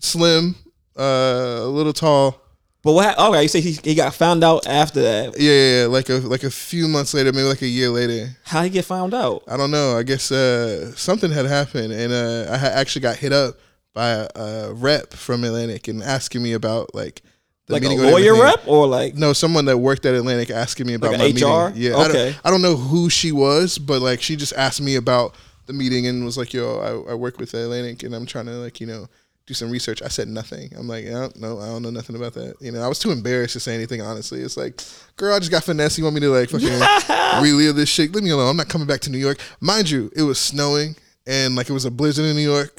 slim, 0.00 0.54
uh 0.98 1.60
a 1.62 1.66
little 1.68 1.94
tall. 1.94 2.42
But 2.84 2.92
what? 2.92 3.04
hap- 3.06 3.18
Okay, 3.18 3.42
you 3.42 3.48
say 3.48 3.60
he, 3.62 3.72
he 3.82 3.94
got 3.94 4.14
found 4.14 4.44
out 4.44 4.66
after 4.66 5.00
that. 5.02 5.40
Yeah, 5.40 5.50
yeah, 5.52 5.80
yeah, 5.80 5.86
like 5.86 6.08
a 6.10 6.14
like 6.14 6.42
a 6.44 6.50
few 6.50 6.86
months 6.86 7.14
later, 7.14 7.32
maybe 7.32 7.44
like 7.48 7.62
a 7.62 7.66
year 7.66 7.88
later. 7.88 8.36
How 8.44 8.60
did 8.62 8.66
he 8.68 8.70
get 8.74 8.84
found 8.84 9.14
out? 9.14 9.42
I 9.48 9.56
don't 9.56 9.70
know. 9.70 9.96
I 9.96 10.02
guess 10.02 10.30
uh, 10.30 10.94
something 10.94 11.30
had 11.32 11.46
happened, 11.46 11.92
and 11.92 12.12
uh, 12.12 12.52
I 12.52 12.56
actually 12.78 13.00
got 13.02 13.16
hit 13.16 13.32
up 13.32 13.56
by 13.94 14.10
a, 14.10 14.28
a 14.34 14.72
rep 14.74 15.12
from 15.14 15.44
Atlantic 15.44 15.88
and 15.88 16.02
asking 16.02 16.42
me 16.42 16.52
about 16.52 16.94
like 16.94 17.22
the 17.66 17.72
Like 17.74 17.84
a 17.84 17.88
meeting 17.88 18.04
or 18.04 18.10
lawyer 18.10 18.34
rep 18.38 18.66
or 18.68 18.86
like 18.86 19.14
No, 19.14 19.32
someone 19.32 19.64
that 19.66 19.78
worked 19.78 20.04
at 20.04 20.14
Atlantic 20.14 20.50
asking 20.50 20.86
me 20.86 20.92
about 20.94 21.12
Like 21.12 21.20
my 21.20 21.24
a 21.26 21.28
HR? 21.28 21.68
meeting. 21.70 21.82
Yeah, 21.82 21.96
I 21.96 22.06
Okay. 22.08 22.32
don't, 22.32 22.40
I 22.44 22.50
don't 22.50 22.60
know 22.62 22.76
who 22.76 23.08
she 23.08 23.32
was, 23.32 23.78
but 23.78 24.02
like 24.02 24.20
she 24.20 24.36
just 24.36 24.52
asked 24.54 24.82
me 24.82 24.96
about 24.96 25.34
the 25.66 25.72
meeting 25.72 26.06
and 26.06 26.22
was 26.26 26.36
like, 26.36 26.52
"Yo, 26.52 27.04
I, 27.08 27.12
I 27.12 27.14
work 27.14 27.38
with 27.38 27.54
Atlantic, 27.54 28.02
and 28.02 28.14
I'm 28.14 28.26
trying 28.26 28.44
to 28.46 28.52
like 28.52 28.80
you 28.80 28.86
know 28.86 29.06
do 29.46 29.54
some 29.54 29.70
research." 29.70 30.02
I 30.02 30.08
said 30.08 30.28
nothing. 30.28 30.72
I'm 30.76 30.88
like, 30.88 31.04
yeah, 31.04 31.28
"No, 31.36 31.58
I 31.58 31.66
don't 31.66 31.82
know 31.82 31.90
nothing 31.90 32.16
about 32.16 32.34
that." 32.34 32.54
You 32.60 32.72
know, 32.72 32.82
I 32.82 32.88
was 32.88 32.98
too 32.98 33.10
embarrassed 33.10 33.54
to 33.54 33.60
say 33.60 33.74
anything. 33.74 34.00
Honestly, 34.00 34.40
it's 34.40 34.56
like, 34.56 34.80
girl, 35.16 35.34
I 35.34 35.38
just 35.38 35.50
got 35.50 35.64
finesse. 35.64 35.98
You 35.98 36.04
want 36.04 36.14
me 36.14 36.20
to 36.20 36.30
like 36.30 36.50
fucking 36.50 36.68
relive 37.42 37.76
this 37.76 37.88
shit? 37.88 38.12
Leave 38.12 38.24
me 38.24 38.30
alone. 38.30 38.50
I'm 38.50 38.56
not 38.56 38.68
coming 38.68 38.86
back 38.86 39.00
to 39.02 39.10
New 39.10 39.18
York. 39.18 39.38
Mind 39.60 39.90
you, 39.90 40.10
it 40.16 40.22
was 40.22 40.38
snowing 40.38 40.96
and 41.26 41.56
like 41.56 41.68
it 41.68 41.72
was 41.72 41.84
a 41.84 41.90
blizzard 41.90 42.26
in 42.26 42.36
New 42.36 42.42
York. 42.42 42.78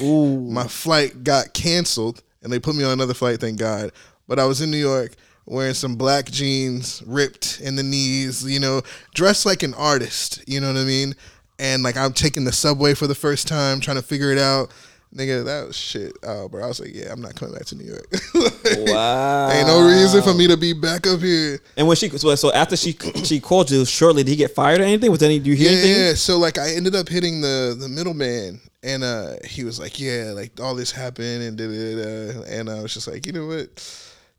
My 0.52 0.68
flight 0.68 1.24
got 1.24 1.54
canceled 1.54 2.22
and 2.44 2.52
they 2.52 2.60
put 2.60 2.76
me 2.76 2.84
on 2.84 2.92
another 2.92 3.14
flight, 3.14 3.40
thank 3.40 3.58
God. 3.60 3.92
But 4.28 4.40
I 4.40 4.46
was 4.46 4.62
in 4.62 4.72
New 4.72 4.78
York 4.78 5.16
wearing 5.46 5.74
some 5.74 5.96
black 5.96 6.26
jeans, 6.26 7.04
ripped 7.06 7.60
in 7.62 7.76
the 7.76 7.84
knees, 7.84 8.44
you 8.44 8.60
know, 8.60 8.82
dressed 9.14 9.46
like 9.46 9.64
an 9.64 9.74
artist, 9.76 10.44
you 10.48 10.60
know 10.60 10.68
what 10.68 10.80
I 10.80 10.86
mean? 10.86 11.16
And 11.60 11.84
like 11.84 11.98
I'm 11.98 12.14
taking 12.14 12.44
the 12.44 12.52
subway 12.52 12.94
for 12.94 13.08
the 13.08 13.16
first 13.16 13.48
time, 13.48 13.80
trying 13.80 13.98
to 13.98 14.04
figure 14.04 14.32
it 14.32 14.40
out. 14.40 14.72
Nigga, 15.16 15.46
that 15.46 15.68
was 15.68 15.78
shit. 15.78 16.12
Oh, 16.24 16.50
bro. 16.50 16.64
I 16.64 16.68
was 16.68 16.82
like, 16.82 16.94
yeah, 16.94 17.10
I'm 17.10 17.22
not 17.22 17.36
coming 17.36 17.54
back 17.54 17.66
to 17.68 17.76
New 17.76 17.86
York. 17.86 18.06
wow. 18.90 19.50
Ain't 19.50 19.68
no 19.68 19.88
reason 19.88 20.22
for 20.22 20.34
me 20.34 20.48
to 20.48 20.58
be 20.58 20.74
back 20.74 21.08
up 21.08 21.22
here. 21.22 21.60
And 21.78 21.88
when 21.88 21.96
she 21.96 22.10
so, 22.10 22.36
so 22.36 22.52
after 22.52 22.76
she 22.76 22.94
she 23.24 23.40
called 23.40 23.72
you 23.72 23.86
shortly, 23.86 24.24
did 24.24 24.32
he 24.32 24.36
get 24.36 24.52
fired 24.52 24.82
or 24.82 24.84
anything? 24.84 25.10
Was 25.12 25.24
any? 25.24 25.40
Do 25.40 25.50
you 25.50 25.56
hear 25.56 25.72
Yeah, 25.72 25.78
anything? 25.78 26.02
yeah. 26.08 26.14
So 26.16 26.38
like 26.38 26.58
I 26.58 26.72
ended 26.72 26.96
up 26.96 27.08
hitting 27.08 27.40
the 27.42 27.76
the 27.80 27.88
middleman, 27.88 28.60
and 28.84 29.04
uh 29.04 29.36
he 29.46 29.64
was 29.64 29.80
like, 29.80 30.00
yeah, 30.00 30.32
like 30.36 30.60
all 30.60 30.76
this 30.76 30.92
happened, 30.92 31.44
and 31.44 31.58
da 31.58 31.66
da 31.68 31.96
da. 31.96 32.42
And 32.50 32.70
I 32.70 32.82
was 32.82 32.94
just 32.94 33.08
like, 33.08 33.26
you 33.26 33.32
know 33.32 33.46
what, 33.48 33.70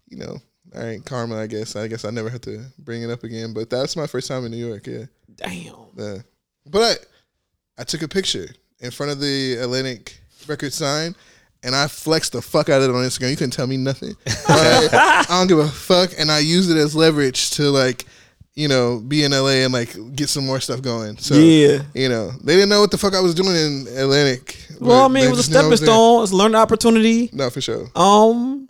you 0.08 0.18
know, 0.18 0.36
all 0.74 0.82
right, 0.84 1.02
karma. 1.04 1.38
I 1.38 1.46
guess. 1.46 1.74
I 1.74 1.88
guess 1.88 2.04
I 2.04 2.10
never 2.10 2.28
have 2.28 2.42
to 2.42 2.64
bring 2.78 3.02
it 3.02 3.10
up 3.10 3.24
again. 3.24 3.54
But 3.54 3.70
that's 3.70 3.96
my 3.96 4.06
first 4.06 4.28
time 4.28 4.44
in 4.44 4.50
New 4.50 4.66
York. 4.66 4.86
Yeah, 4.86 5.04
Damn. 5.36 5.74
yeah. 5.96 6.18
But 6.68 6.82
I 7.78 7.80
I 7.82 7.84
took 7.84 8.02
a 8.02 8.08
picture 8.08 8.48
in 8.80 8.90
front 8.90 9.10
of 9.12 9.20
the 9.20 9.54
Atlantic 9.54 10.20
record 10.48 10.72
sign. 10.72 11.14
And 11.62 11.74
I 11.74 11.88
flexed 11.88 12.32
the 12.32 12.42
fuck 12.42 12.68
out 12.68 12.80
of 12.82 12.90
it 12.90 12.94
on 12.94 13.02
Instagram. 13.04 13.30
You 13.30 13.36
couldn't 13.36 13.50
tell 13.52 13.66
me 13.66 13.76
nothing. 13.76 14.14
Right? 14.48 14.88
I 14.92 15.24
don't 15.28 15.48
give 15.48 15.58
a 15.58 15.66
fuck. 15.68 16.10
And 16.16 16.30
I 16.30 16.38
used 16.38 16.70
it 16.70 16.76
as 16.76 16.94
leverage 16.94 17.50
to 17.52 17.70
like, 17.70 18.04
you 18.54 18.68
know, 18.68 19.00
be 19.00 19.24
in 19.24 19.32
LA 19.32 19.64
and 19.64 19.72
like 19.72 19.96
get 20.14 20.28
some 20.28 20.46
more 20.46 20.60
stuff 20.60 20.80
going. 20.80 21.16
So 21.18 21.34
Yeah. 21.34 21.82
you 21.94 22.08
know, 22.08 22.30
they 22.44 22.54
didn't 22.54 22.68
know 22.68 22.80
what 22.80 22.90
the 22.92 22.98
fuck 22.98 23.14
I 23.14 23.20
was 23.20 23.34
doing 23.34 23.56
in 23.56 23.86
Atlantic. 23.98 24.56
Well, 24.80 25.04
I 25.04 25.08
mean, 25.08 25.24
it 25.24 25.30
was 25.30 25.38
a 25.38 25.42
just 25.42 25.50
knew 25.50 25.56
I 25.56 25.60
stepping 25.60 25.70
was 25.70 25.80
stone. 25.80 26.22
It's 26.22 26.32
a 26.32 26.36
learning 26.36 26.54
opportunity. 26.56 27.30
No, 27.32 27.50
for 27.50 27.60
sure. 27.60 27.88
Um, 27.96 28.68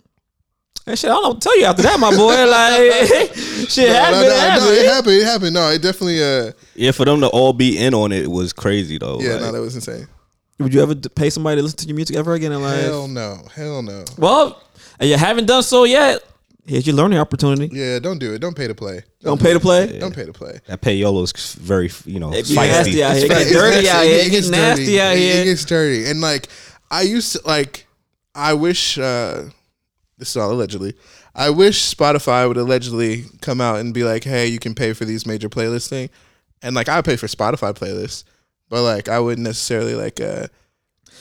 and 0.87 0.97
shit, 0.97 1.09
I 1.11 1.13
don't 1.13 1.23
know 1.23 1.29
what 1.29 1.41
to 1.41 1.49
tell 1.49 1.59
you 1.59 1.65
after 1.65 1.81
that, 1.83 1.99
my 1.99 2.09
boy. 2.15 2.33
Like, 2.47 3.35
shit 3.69 3.89
No, 3.89 3.93
happened. 3.93 4.21
no, 4.21 4.23
it 4.23 4.29
no, 4.29 4.39
happened. 4.39 4.65
no, 4.65 4.71
it 4.71 4.85
happened. 4.87 5.13
It 5.13 5.23
happened. 5.25 5.53
No, 5.53 5.69
it 5.69 5.81
definitely. 5.81 6.23
Uh, 6.23 6.51
Yeah, 6.75 6.91
for 6.91 7.05
them 7.05 7.19
to 7.21 7.27
all 7.27 7.53
be 7.53 7.77
in 7.77 7.93
on 7.93 8.11
it 8.11 8.31
was 8.31 8.53
crazy 8.53 8.97
though. 8.97 9.19
yeah, 9.19 9.33
like- 9.33 9.41
no, 9.41 9.51
that 9.51 9.61
was 9.61 9.75
insane. 9.75 10.07
Would 10.59 10.73
you 10.73 10.81
ever 10.81 10.95
pay 10.95 11.29
somebody 11.29 11.57
to 11.57 11.63
listen 11.63 11.77
to 11.79 11.87
your 11.87 11.95
music 11.95 12.15
ever 12.15 12.33
again 12.33 12.51
in 12.51 12.61
life? 12.61 12.81
Hell 12.81 13.07
no, 13.07 13.41
hell 13.55 13.81
no. 13.83 14.03
Well, 14.17 14.61
and 14.99 15.09
you 15.09 15.15
haven't 15.17 15.45
done 15.45 15.61
so 15.63 15.83
yet. 15.83 16.23
Here's 16.65 16.85
your 16.85 16.95
learning 16.97 17.19
opportunity. 17.19 17.69
Yeah, 17.71 17.99
don't 17.99 18.17
do 18.17 18.33
it. 18.33 18.39
Don't 18.39 18.55
pay 18.55 18.67
to 18.67 18.75
play. 18.75 19.01
Don't 19.21 19.39
pay 19.41 19.53
to 19.53 19.59
play. 19.59 19.99
Don't 19.99 20.13
pay 20.15 20.25
to 20.25 20.33
play. 20.33 20.59
that 20.67 20.81
payolo's 20.81 21.31
very 21.53 21.89
you 22.05 22.19
know 22.19 22.33
It 22.33 22.47
be 22.47 22.55
nasty 22.55 23.03
out 23.03 23.15
here. 23.15 23.25
It 23.25 23.31
It's 23.31 23.51
dirty 23.51 23.75
nasty. 23.83 23.89
out 23.89 24.03
here. 24.03 24.19
It 24.19 24.23
gets 24.23 24.31
gets 24.31 24.49
nasty 24.49 24.83
dirty. 24.85 24.99
out 25.01 25.15
here. 25.15 25.41
It 25.41 25.45
gets 25.45 25.65
dirty. 25.65 26.05
And 26.09 26.19
like, 26.21 26.47
I 26.91 27.01
used 27.03 27.33
to 27.33 27.41
like. 27.45 27.85
I 28.35 28.53
wish. 28.53 28.97
uh 28.97 29.43
This 30.17 30.29
is 30.31 30.37
all 30.37 30.51
allegedly. 30.51 30.93
I 31.35 31.51
wish 31.51 31.93
Spotify 31.95 32.47
would 32.47 32.57
allegedly 32.57 33.25
come 33.41 33.61
out 33.61 33.79
and 33.79 33.93
be 33.93 34.03
like, 34.03 34.23
"Hey, 34.23 34.47
you 34.47 34.57
can 34.59 34.73
pay 34.75 34.93
for 34.93 35.05
these 35.05 35.25
major 35.27 35.49
playlists 35.49 35.87
thing," 35.87 36.09
and 36.63 36.75
like 36.75 36.89
I 36.89 37.01
pay 37.01 37.15
for 37.15 37.27
Spotify 37.27 37.73
playlists, 37.73 38.23
but 38.69 38.83
like 38.83 39.09
I 39.09 39.19
wouldn't 39.19 39.45
necessarily 39.45 39.95
like 39.95 40.19
uh 40.19 40.47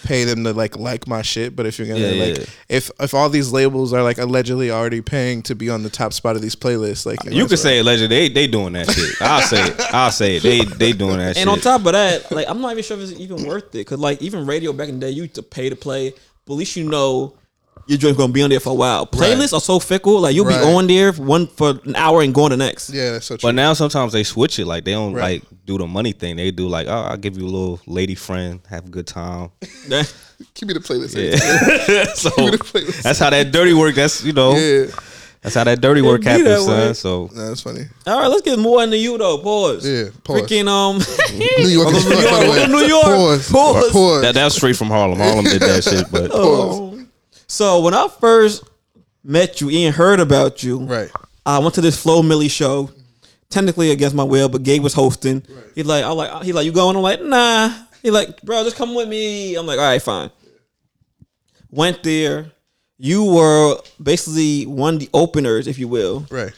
pay 0.05 0.25
them 0.25 0.45
to 0.45 0.53
like 0.53 0.77
like 0.77 1.07
my 1.07 1.23
shit. 1.23 1.57
But 1.57 1.67
if 1.67 1.79
you're 1.79 1.89
gonna 1.89 2.01
Yeah, 2.01 2.25
like, 2.25 2.39
yeah. 2.39 2.45
if 2.69 2.91
if 3.01 3.15
all 3.15 3.29
these 3.29 3.53
labels 3.53 3.93
are 3.93 4.03
like 4.03 4.19
allegedly 4.19 4.71
already 4.71 5.01
paying 5.01 5.43
to 5.43 5.55
be 5.55 5.71
on 5.71 5.83
the 5.83 5.91
top 5.91 6.13
spot 6.13 6.37
of 6.37 6.43
these 6.43 6.57
playlists, 6.57 7.07
like 7.07 7.19
You 7.25 7.47
could 7.47 7.59
say 7.59 7.83
legend. 7.83 8.13
They 8.13 8.29
they 8.29 8.47
doing 8.47 8.75
that 8.75 8.91
shit. 8.91 9.21
I'll 9.21 9.43
say 9.43 9.63
it. 9.63 9.81
I'll 9.95 10.13
say 10.13 10.37
it. 10.37 10.43
They 10.43 10.65
they 10.65 10.93
doing 10.93 11.19
that 11.19 11.37
shit. 11.37 11.43
And 11.43 11.51
on 11.51 11.61
top 11.61 11.85
of 11.87 11.93
that, 11.93 12.31
like 12.31 12.49
I'm 12.49 12.61
not 12.61 12.73
even 12.73 12.85
sure 12.85 12.99
if 12.99 13.11
it's 13.11 13.21
even 13.21 13.45
worth 13.47 13.75
it. 13.75 13.85
Cause 13.85 13.99
like 13.99 14.23
even 14.23 14.47
radio 14.47 14.73
back 14.73 14.89
in 14.89 15.01
the 15.01 15.07
day, 15.07 15.13
you 15.13 15.23
used 15.23 15.35
to 15.37 15.43
pay 15.43 15.69
to 15.69 15.77
play, 15.77 16.13
but 16.45 16.55
at 16.55 16.57
least 16.57 16.77
you 16.77 16.85
know 16.85 17.37
your 17.87 17.99
joint's 17.99 18.17
gonna 18.19 18.33
be 18.33 18.43
on 18.43 18.51
there 18.51 18.61
for 18.61 18.71
a 18.71 18.75
while. 18.75 19.07
Playlists 19.07 19.53
are 19.53 19.61
so 19.61 19.79
fickle. 19.79 20.21
Like 20.21 20.35
you'll 20.35 20.45
Right. 20.45 20.61
be 20.61 20.67
on 20.67 20.87
there 20.87 21.13
for 21.13 21.23
one 21.23 21.47
for 21.47 21.79
an 21.85 21.95
hour 21.97 22.23
and 22.23 22.35
going 22.35 22.51
the 22.51 22.57
next. 22.57 22.91
yeah, 22.91 23.13
that's 23.13 23.27
so 23.27 23.37
true. 23.37 23.49
But 23.49 23.55
now 23.55 23.73
sometimes 23.75 24.13
they 24.13 24.25
switch 24.25 24.59
it. 24.59 24.67
Like 24.67 24.85
they 24.85 24.93
don't 24.93 25.13
Right. 25.13 25.43
like 25.43 25.43
do 25.65 25.79
the 25.79 25.87
money 25.87 26.13
thing. 26.13 26.37
They 26.37 26.51
do 26.51 26.69
like, 26.69 26.87
oh, 26.89 26.91
I'll 27.11 27.17
give 27.17 27.37
you 27.39 27.45
a 27.45 27.51
little 27.51 27.81
lady 27.87 28.15
friend, 28.15 28.61
have 28.69 28.87
a 28.87 28.91
good 28.91 29.07
time. 29.07 29.51
Give 30.55 30.69
me 30.69 30.75
the 30.75 30.81
playlist. 30.81 31.15
Yeah. 31.17 32.05
so 32.15 32.29
Give 32.37 32.45
me 32.45 32.51
the 32.53 32.59
playlist. 32.59 33.03
that's 33.03 33.19
how 33.19 33.31
that 33.31 33.51
dirty 33.53 33.73
work. 33.73 33.95
That's 33.95 34.23
you 34.23 34.35
know, 34.35 34.55
Yeah, 34.55 34.87
that's 35.41 35.55
how 35.55 35.65
that 35.65 35.81
dirty 35.81 36.03
work 36.03 36.21
be 36.21 36.27
that 36.27 36.41
happens, 36.41 36.67
way. 36.67 36.75
son. 36.77 36.95
So 36.95 37.31
no, 37.35 37.49
that's 37.49 37.63
funny. 37.63 37.83
All 38.07 38.21
right, 38.21 38.27
let's 38.27 38.43
get 38.43 38.59
more 38.59 38.83
into 38.83 38.99
you 38.99 39.17
though. 39.17 39.39
Pause. 39.39 39.87
Yeah, 39.87 40.05
pause. 40.25 40.43
Freaking 40.43 40.69
um. 40.69 40.99
New 41.39 41.69
York 41.69 41.89
is 41.95 42.05
Welcome 42.05 42.21
fuck, 42.21 42.31
by 42.31 42.45
the 42.45 42.51
way. 42.51 42.67
New 42.67 42.87
York. 42.87 43.05
Pause. 43.05 43.51
Pause. 43.51 43.91
Pause. 43.93 44.23
that 44.23 44.35
that's 44.35 44.55
straight 44.57 44.77
from 44.77 44.89
Harlem. 44.89 45.19
Harlem 45.19 45.45
did 45.45 45.63
that 45.63 45.83
shit, 45.85 46.05
but 46.13 46.31
Um, 46.35 46.86
so 47.47 47.81
when 47.81 47.95
I 47.95 48.09
first 48.09 48.65
met 49.23 49.61
you, 49.61 49.71
Ian 49.71 49.93
heard 49.93 50.21
about 50.21 50.63
you. 50.63 50.81
Right. 50.81 51.11
I 51.45 51.59
went 51.59 51.75
to 51.75 51.81
this 51.81 52.01
Flo 52.01 52.23
Milli 52.23 52.51
show, 52.51 52.91
technically 53.49 53.91
against 53.91 54.17
my 54.17 54.25
will, 54.25 54.49
but 54.49 54.63
Gabe 54.63 54.83
was 54.83 54.95
hosting. 54.95 55.43
He 55.75 55.83
like, 55.83 56.05
I 56.05 56.11
like, 56.11 56.43
he 56.43 56.53
like, 56.53 56.67
you 56.67 56.73
going? 56.73 56.97
I'm 56.97 57.03
like, 57.03 57.23
nah. 57.23 57.73
He 58.03 58.11
like, 58.11 58.43
bro, 58.43 58.63
just 58.65 58.77
come 58.77 58.95
with 58.95 59.09
me. 59.09 59.55
I'm 59.57 59.67
like, 59.67 59.79
all 59.79 59.85
right, 59.85 60.03
fine. 60.03 60.31
Went 61.71 62.03
there. 62.03 62.53
You 62.99 63.25
were 63.25 63.77
basically 64.03 64.65
one 64.65 64.95
of 64.95 65.01
the 65.01 65.11
openers, 65.13 65.67
if 65.67 65.79
you 65.79 65.87
will. 65.89 66.27
Right. 66.31 66.53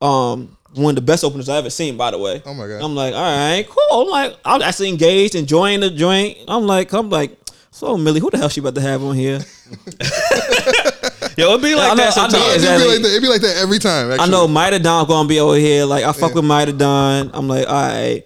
Um, 0.00 0.56
one 0.74 0.92
of 0.92 0.96
the 0.96 1.02
best 1.02 1.22
openers 1.22 1.48
I 1.48 1.58
ever 1.58 1.70
seen, 1.70 1.96
by 1.96 2.10
the 2.12 2.18
way. 2.18 2.42
Oh 2.46 2.54
my 2.54 2.66
God. 2.66 2.82
I'm 2.82 2.94
like, 2.94 3.14
all 3.14 3.20
right, 3.20 3.66
cool. 3.68 4.02
I'm 4.02 4.08
like, 4.08 4.36
I'm 4.44 4.62
actually 4.62 4.88
engaged, 4.88 5.34
enjoying 5.34 5.80
the 5.80 5.90
joint. 5.90 6.38
I'm 6.48 6.66
like, 6.66 6.92
I'm 6.92 7.10
like, 7.10 7.36
so 7.72 7.96
Milli, 7.96 8.20
who 8.20 8.30
the 8.30 8.36
hell 8.36 8.48
she 8.50 8.60
about 8.60 8.74
to 8.76 8.80
have 8.82 9.02
on 9.02 9.16
here? 9.16 9.40
yo, 11.38 11.48
it'd 11.50 11.62
be 11.62 11.74
like 11.74 11.88
know- 11.88 11.96
that 11.96 12.04
know 12.04 12.10
sometimes. 12.10 12.34
It'd 12.34 12.54
exactly. 12.56 12.86
be 12.86 12.92
like 12.92 13.02
that. 13.02 13.08
It'd 13.08 13.22
be 13.22 13.28
like 13.28 13.40
that 13.40 13.56
every 13.56 13.78
time. 13.78 14.12
Actually. 14.12 14.28
I 14.28 14.30
know 14.30 14.46
Mida 14.46 14.78
Don 14.78 15.06
gonna 15.08 15.28
be 15.28 15.40
over 15.40 15.56
here. 15.56 15.84
Like 15.86 16.04
I 16.04 16.12
fuck 16.12 16.34
with 16.34 16.44
Mida 16.44 16.72
Don. 16.72 17.30
I'm 17.32 17.48
like, 17.48 17.66
all 17.66 17.72
right. 17.74 18.24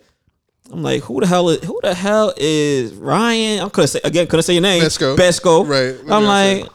I'm 0.73 0.83
like, 0.83 1.03
who 1.05 1.21
the 1.21 1.27
hell 1.29 1.49
is 1.49 1.63
who 1.63 1.79
the 1.83 1.95
hell 1.95 2.35
is 2.37 2.93
Rhyan? 2.93 3.61
I'm 3.63 3.69
gonna 3.69 3.87
say 3.87 4.01
again, 4.03 4.27
couldn't 4.27 4.43
say 4.43 4.55
your 4.55 4.63
name. 4.63 4.83
Besco. 4.83 5.17
Besco. 5.17 5.67
Right. 5.67 6.05
What 6.05 6.13
I'm 6.13 6.23
did 6.23 6.29
I 6.29 6.55
like, 6.61 6.73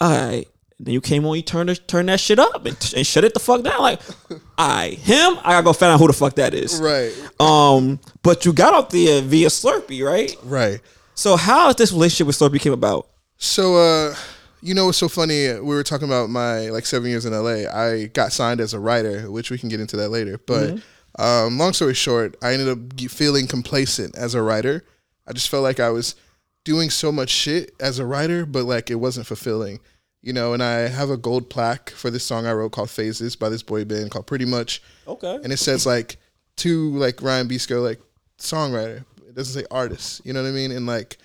all 0.00 0.10
right. 0.10 0.48
Then 0.80 0.94
you 0.94 1.00
came 1.00 1.26
on, 1.26 1.36
you 1.36 1.42
turned 1.42 1.70
it- 1.70 1.86
turn 1.88 2.06
that 2.06 2.20
shit 2.20 2.38
up 2.38 2.64
and, 2.64 2.92
and 2.96 3.06
shut 3.06 3.24
it 3.24 3.34
the 3.34 3.40
fuck 3.40 3.62
down. 3.64 3.80
Like, 3.80 4.00
all 4.56 4.68
right, 4.68 4.96
him. 4.96 5.36
I 5.42 5.52
gotta 5.52 5.64
go 5.64 5.72
find 5.74 5.92
out 5.92 6.00
who 6.00 6.06
the 6.06 6.12
fuck 6.14 6.36
that 6.36 6.54
is. 6.54 6.80
Right. 6.80 7.12
Um, 7.38 7.98
but 8.22 8.46
you 8.46 8.52
got 8.52 8.72
up 8.74 8.90
there 8.90 9.20
via 9.20 9.48
Slurpee, 9.48 10.06
right? 10.06 10.34
Right. 10.44 10.80
So 11.18 11.36
how 11.36 11.68
is 11.68 11.74
this 11.74 11.90
relationship 11.90 12.28
with 12.28 12.38
Slurpee 12.38 12.60
came 12.60 12.72
about? 12.72 13.08
So, 13.38 13.74
uh, 13.76 14.14
you 14.62 14.72
know 14.72 14.86
what's 14.86 14.98
so 14.98 15.08
funny? 15.08 15.52
We 15.52 15.74
were 15.74 15.82
talking 15.82 16.06
about 16.06 16.30
my 16.30 16.68
like 16.68 16.86
seven 16.86 17.10
years 17.10 17.26
in 17.26 17.32
LA. 17.32 17.68
I 17.68 18.06
got 18.06 18.30
signed 18.32 18.60
as 18.60 18.72
a 18.72 18.78
writer, 18.78 19.28
which 19.28 19.50
we 19.50 19.58
can 19.58 19.68
get 19.68 19.80
into 19.80 19.96
that 19.96 20.10
later. 20.10 20.38
But 20.38 20.76
Mm-hmm. 20.76 21.20
um, 21.20 21.58
long 21.58 21.72
story 21.72 21.94
short, 21.94 22.36
I 22.40 22.52
ended 22.52 22.68
up 22.68 23.00
feeling 23.10 23.48
complacent 23.48 24.14
as 24.16 24.36
a 24.36 24.42
writer. 24.42 24.84
I 25.26 25.32
just 25.32 25.48
felt 25.48 25.64
like 25.64 25.80
I 25.80 25.90
was 25.90 26.14
doing 26.62 26.88
so 26.88 27.10
much 27.10 27.30
shit 27.30 27.74
as 27.80 27.98
a 27.98 28.06
writer, 28.06 28.46
but 28.46 28.62
like 28.62 28.88
it 28.88 28.96
wasn't 28.96 29.26
fulfilling. 29.26 29.80
You 30.22 30.28
you 30.28 30.32
know, 30.32 30.52
and 30.52 30.62
I 30.62 30.86
have 30.86 31.10
a 31.10 31.16
gold 31.16 31.50
plaque 31.50 31.90
for 31.90 32.10
this 32.10 32.22
song 32.22 32.46
I 32.46 32.52
wrote 32.52 32.70
called 32.70 32.90
Phases 32.90 33.34
by 33.34 33.48
this 33.48 33.64
boy 33.64 33.84
band 33.84 34.12
called 34.12 34.28
Pretty 34.28 34.44
Much. 34.44 34.82
Okay. 35.08 35.34
And 35.42 35.52
it 35.52 35.56
says 35.56 35.84
like 35.84 36.16
to 36.58 36.90
like 36.96 37.16
Rhyan 37.16 37.48
Besco, 37.48 37.82
like 37.82 38.00
songwriter. 38.38 39.04
It 39.38 39.42
doesn't 39.42 39.62
say 39.62 39.66
artist. 39.70 40.20
You 40.24 40.32
know 40.32 40.42
what 40.42 40.48
I 40.48 40.52
mean? 40.52 40.72
And 40.72 40.84
like 40.84 41.16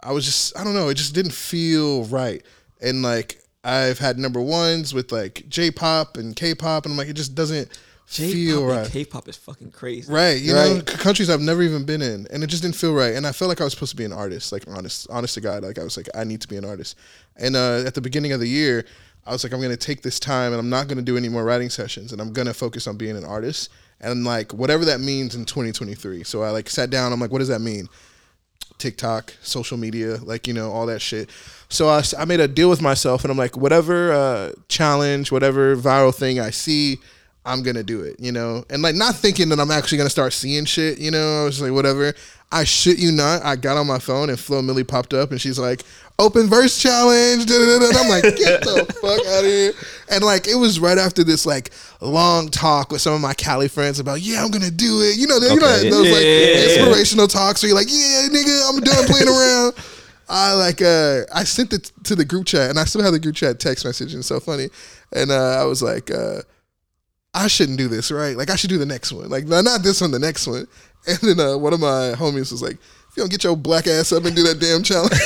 I 0.00 0.12
was 0.12 0.24
just 0.24 0.56
I 0.56 0.62
don't 0.62 0.74
know, 0.74 0.88
it 0.88 0.94
just 0.94 1.14
didn't 1.14 1.32
feel 1.32 2.04
right. 2.04 2.42
And 2.80 3.02
like 3.02 3.42
I've 3.64 3.98
had 3.98 4.16
number 4.16 4.40
ones 4.40 4.94
with 4.94 5.10
like 5.10 5.44
J 5.48 5.72
pop 5.72 6.16
and 6.16 6.36
K 6.36 6.54
pop 6.54 6.84
and 6.84 6.92
I'm 6.92 6.98
like 6.98 7.08
it 7.08 7.16
just 7.16 7.34
doesn't 7.34 7.76
feel 8.06 8.60
J-pop 8.60 8.62
and 8.62 8.78
right. 8.78 8.90
K-pop 8.90 9.28
is 9.28 9.36
fucking 9.36 9.70
crazy. 9.70 10.10
Right, 10.10 10.40
you 10.40 10.54
know, 10.54 10.78
c- 10.78 10.96
countries 10.96 11.28
I've 11.28 11.42
never 11.42 11.62
even 11.62 11.84
been 11.84 12.00
in, 12.00 12.26
and 12.30 12.42
it 12.42 12.46
just 12.46 12.62
didn't 12.62 12.76
feel 12.76 12.94
right. 12.94 13.14
And 13.14 13.26
I 13.26 13.32
felt 13.32 13.50
like 13.50 13.60
I 13.60 13.64
was 13.64 13.74
supposed 13.74 13.90
to 13.90 13.96
be 13.96 14.04
an 14.04 14.14
artist, 14.14 14.50
like 14.50 14.64
honest, 14.66 15.08
honest 15.10 15.34
to 15.34 15.42
God. 15.42 15.62
Like 15.62 15.78
I 15.78 15.84
was 15.84 15.96
like, 15.98 16.08
I 16.14 16.24
need 16.24 16.40
to 16.40 16.48
be 16.48 16.56
an 16.56 16.64
artist. 16.64 16.96
And 17.36 17.54
uh, 17.54 17.82
at 17.86 17.94
the 17.94 18.00
beginning 18.00 18.32
of 18.32 18.40
the 18.40 18.48
year, 18.48 18.86
I 19.26 19.32
was 19.32 19.44
like, 19.44 19.52
I'm 19.52 19.60
gonna 19.60 19.76
take 19.76 20.00
this 20.00 20.18
time, 20.18 20.52
and 20.52 20.60
I'm 20.60 20.70
not 20.70 20.88
gonna 20.88 21.02
do 21.02 21.18
any 21.18 21.28
more 21.28 21.44
writing 21.44 21.68
sessions, 21.68 22.12
and 22.12 22.20
I'm 22.20 22.32
gonna 22.32 22.54
focus 22.54 22.86
on 22.86 22.96
being 22.96 23.14
an 23.16 23.24
artist, 23.24 23.68
and 24.00 24.24
like 24.24 24.52
whatever 24.52 24.84
that 24.86 25.00
means 25.00 25.34
in 25.34 25.44
2023. 25.44 26.24
So 26.24 26.42
I 26.42 26.50
like 26.50 26.68
sat 26.68 26.90
down. 26.90 27.12
I'm 27.12 27.20
like, 27.20 27.30
what 27.30 27.38
does 27.38 27.48
that 27.48 27.60
mean? 27.60 27.88
TikTok, 28.78 29.34
social 29.42 29.76
media, 29.76 30.18
like 30.18 30.46
you 30.46 30.54
know 30.54 30.70
all 30.70 30.86
that 30.86 31.00
shit. 31.00 31.30
So 31.68 31.88
I, 31.88 32.02
I 32.16 32.24
made 32.24 32.40
a 32.40 32.48
deal 32.48 32.70
with 32.70 32.80
myself, 32.80 33.24
and 33.24 33.30
I'm 33.30 33.36
like, 33.36 33.56
whatever 33.56 34.12
uh, 34.12 34.52
challenge, 34.68 35.32
whatever 35.32 35.76
viral 35.76 36.14
thing 36.14 36.38
I 36.38 36.50
see, 36.50 36.98
I'm 37.44 37.62
gonna 37.62 37.82
do 37.82 38.02
it, 38.02 38.16
you 38.20 38.32
know, 38.32 38.64
and 38.68 38.82
like 38.82 38.94
not 38.94 39.14
thinking 39.16 39.48
that 39.50 39.60
I'm 39.60 39.70
actually 39.70 39.98
gonna 39.98 40.10
start 40.10 40.32
seeing 40.32 40.64
shit, 40.66 40.98
you 40.98 41.10
know. 41.10 41.42
I 41.42 41.44
was 41.44 41.60
like, 41.62 41.72
whatever. 41.72 42.12
I 42.50 42.64
shit 42.64 42.98
you 42.98 43.12
not. 43.12 43.42
I 43.44 43.56
got 43.56 43.76
on 43.76 43.86
my 43.86 43.98
phone 43.98 44.30
and 44.30 44.38
Flo 44.40 44.62
Milli 44.62 44.86
popped 44.86 45.12
up, 45.12 45.30
and 45.32 45.40
she's 45.40 45.58
like, 45.58 45.82
"Open 46.18 46.46
verse 46.48 46.78
challenge." 46.80 47.44
da, 47.46 47.58
da, 47.58 47.66
da, 47.66 47.78
da. 47.78 47.88
And 47.88 47.96
I'm 47.98 48.08
like, 48.08 48.22
"Get 48.22 48.62
the 48.62 48.84
fuck 49.02 49.26
out 49.26 49.44
of 49.44 49.50
here!" 49.50 49.72
And 50.10 50.24
like, 50.24 50.48
it 50.48 50.54
was 50.54 50.80
right 50.80 50.96
after 50.96 51.22
this 51.24 51.44
like 51.44 51.70
long 52.00 52.48
talk 52.48 52.90
with 52.90 53.02
some 53.02 53.12
of 53.12 53.20
my 53.20 53.34
Cali 53.34 53.68
friends 53.68 53.98
about, 54.00 54.20
"Yeah, 54.22 54.42
I'm 54.42 54.50
gonna 54.50 54.70
do 54.70 55.02
it." 55.02 55.18
You 55.18 55.26
know, 55.26 55.36
you 55.36 55.60
know 55.60 55.66
Okay. 55.66 55.90
those 55.90 56.10
like 56.10 56.22
Yeah, 56.24 56.38
yeah, 56.38 56.46
yeah. 56.56 56.64
inspirational 56.80 57.28
talks 57.28 57.62
where 57.62 57.68
you're 57.68 57.76
like, 57.78 57.88
"Yeah, 57.90 58.28
nigga, 58.30 58.68
I'm 58.68 58.80
done 58.80 59.04
playing 59.06 59.28
around." 59.28 59.74
I 60.30 60.52
like 60.54 60.82
uh 60.82 61.22
I 61.34 61.44
sent 61.44 61.72
it 61.72 61.90
to 62.04 62.14
the 62.14 62.24
group 62.24 62.46
chat 62.46 62.68
and 62.68 62.78
I 62.78 62.84
still 62.84 63.02
have 63.02 63.12
the 63.12 63.18
group 63.20 63.34
chat 63.34 63.58
text 63.60 63.84
message 63.86 64.12
and 64.12 64.20
it's 64.20 64.28
so 64.28 64.40
funny. 64.40 64.68
And 65.12 65.30
uh 65.30 65.58
I 65.60 65.64
was 65.64 65.82
like, 65.82 66.10
uh 66.10 66.42
I 67.34 67.46
shouldn't 67.46 67.78
do 67.78 67.88
this, 67.88 68.10
right? 68.10 68.36
Like 68.36 68.50
I 68.50 68.56
should 68.56 68.70
do 68.70 68.78
the 68.78 68.86
next 68.86 69.12
one. 69.12 69.28
Like 69.28 69.46
not 69.46 69.82
this 69.82 70.00
one, 70.00 70.10
the 70.10 70.18
next 70.18 70.46
one. 70.46 70.66
And 71.06 71.16
then 71.18 71.38
uh 71.40 71.56
one 71.56 71.72
of 71.72 71.78
my 71.80 72.12
homies 72.16 72.50
was 72.50 72.60
like, 72.60 72.74
if 72.74 73.16
you 73.16 73.22
don't 73.22 73.30
get 73.30 73.44
your 73.44 73.56
black 73.56 73.86
ass 73.86 74.12
up 74.12 74.24
and 74.24 74.34
do 74.34 74.42
that 74.42 74.58
damn 74.58 74.82
challenge. 74.82 75.12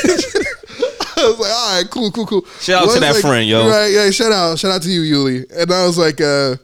I 1.16 1.28
was 1.28 1.38
like, 1.38 1.50
all 1.50 1.76
right, 1.76 1.90
cool, 1.90 2.10
cool, 2.10 2.26
cool. 2.26 2.44
Shout 2.60 2.84
out 2.84 2.94
to 2.94 3.00
that 3.00 3.14
like- 3.14 3.22
friend, 3.22 3.48
yo. 3.48 3.68
Right, 3.68 3.86
yeah, 3.90 4.10
shout 4.10 4.32
out, 4.32 4.58
shout 4.58 4.70
out 4.70 4.82
to 4.82 4.90
you, 4.90 5.00
Yuli. 5.00 5.50
And 5.50 5.72
I 5.72 5.86
was 5.86 5.96
like, 5.96 6.20
uh, 6.20 6.56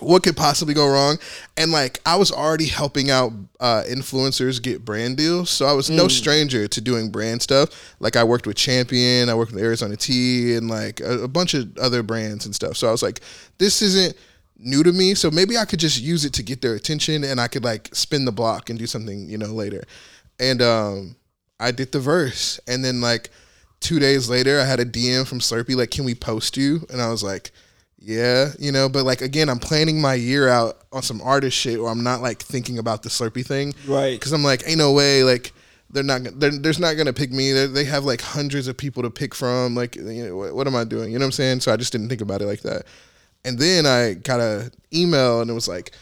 what 0.00 0.22
could 0.22 0.36
possibly 0.36 0.74
go 0.74 0.88
wrong? 0.88 1.18
And 1.56 1.70
like 1.70 2.00
I 2.06 2.16
was 2.16 2.32
already 2.32 2.66
helping 2.66 3.10
out 3.10 3.32
uh, 3.60 3.82
influencers 3.88 4.60
get 4.60 4.84
brand 4.84 5.16
deals, 5.16 5.50
so 5.50 5.66
I 5.66 5.72
was 5.72 5.90
no 5.90 6.08
stranger 6.08 6.66
to 6.66 6.80
doing 6.80 7.10
brand 7.10 7.42
stuff. 7.42 7.94
Like 8.00 8.16
I 8.16 8.24
worked 8.24 8.46
with 8.46 8.56
Champion, 8.56 9.28
I 9.28 9.34
worked 9.34 9.52
with 9.52 9.62
Arizona 9.62 9.96
Tea, 9.96 10.56
and 10.56 10.68
like 10.68 11.00
a, 11.00 11.24
a 11.24 11.28
bunch 11.28 11.54
of 11.54 11.76
other 11.78 12.02
brands 12.02 12.46
and 12.46 12.54
stuff. 12.54 12.76
So 12.76 12.88
I 12.88 12.90
was 12.90 13.02
like, 13.02 13.20
this 13.58 13.82
isn't 13.82 14.16
new 14.62 14.82
to 14.82 14.92
me, 14.92 15.14
so 15.14 15.30
maybe 15.30 15.56
I 15.58 15.64
could 15.64 15.80
just 15.80 16.00
use 16.00 16.24
it 16.24 16.32
to 16.34 16.42
get 16.42 16.62
their 16.62 16.74
attention, 16.74 17.24
and 17.24 17.40
I 17.40 17.48
could 17.48 17.64
like 17.64 17.88
spin 17.94 18.24
the 18.24 18.32
block 18.32 18.70
and 18.70 18.78
do 18.78 18.86
something, 18.86 19.28
you 19.28 19.36
know, 19.38 19.46
later. 19.52 19.82
And 20.40 20.62
um, 20.62 21.16
I 21.60 21.70
did 21.70 21.92
the 21.92 22.00
verse, 22.00 22.58
and 22.66 22.84
then 22.84 23.00
like 23.00 23.30
two 23.80 23.98
days 23.98 24.28
later, 24.30 24.60
I 24.60 24.64
had 24.64 24.80
a 24.80 24.84
DM 24.84 25.26
from 25.26 25.40
Slurpee 25.40 25.76
like, 25.76 25.90
"Can 25.90 26.04
we 26.04 26.14
post 26.14 26.56
you?" 26.56 26.86
And 26.90 27.00
I 27.02 27.10
was 27.10 27.22
like, 27.22 27.50
"Yeah," 27.98 28.50
you 28.58 28.72
know. 28.72 28.88
But 28.88 29.04
like 29.04 29.20
again, 29.20 29.48
I'm 29.48 29.58
planning 29.58 30.00
my 30.00 30.14
year 30.14 30.48
out 30.48 30.78
on 30.92 31.02
some 31.02 31.20
artist 31.22 31.56
shit, 31.56 31.78
or 31.78 31.88
I'm 31.90 32.02
not 32.02 32.22
like 32.22 32.42
thinking 32.42 32.78
about 32.78 33.02
the 33.02 33.08
Slurpee 33.08 33.46
thing, 33.46 33.74
Right. 33.86 34.18
Because 34.18 34.32
I'm 34.32 34.42
like, 34.44 34.62
ain't 34.66 34.78
no 34.78 34.92
way, 34.92 35.24
like. 35.24 35.52
They're 35.94 36.02
not. 36.02 36.22
gonna- 36.24 36.36
They're, 36.38 36.58
there's 36.58 36.78
not 36.78 36.96
gonna 36.96 37.12
pick 37.12 37.30
me. 37.32 37.52
They're, 37.52 37.68
they 37.68 37.84
have 37.84 38.06
like 38.06 38.22
hundreds 38.22 38.66
of 38.66 38.78
people 38.78 39.02
to 39.02 39.10
pick 39.10 39.34
from. 39.34 39.74
Like, 39.74 39.94
you 39.94 40.02
know, 40.26 40.36
what, 40.38 40.54
what 40.54 40.66
am 40.66 40.74
I 40.74 40.84
doing? 40.84 41.12
You 41.12 41.18
know 41.18 41.24
what 41.24 41.26
I'm 41.26 41.32
saying? 41.32 41.60
So 41.60 41.70
I 41.70 41.76
just 41.76 41.92
didn't 41.92 42.08
think 42.08 42.22
about 42.22 42.40
it 42.40 42.46
like 42.46 42.62
that. 42.62 42.86
And 43.44 43.58
then 43.58 43.86
I 43.86 44.14
got 44.14 44.40
a 44.40 44.70
email, 44.92 45.40
and 45.40 45.50
it 45.50 45.54
was 45.54 45.68
like, 45.68 45.92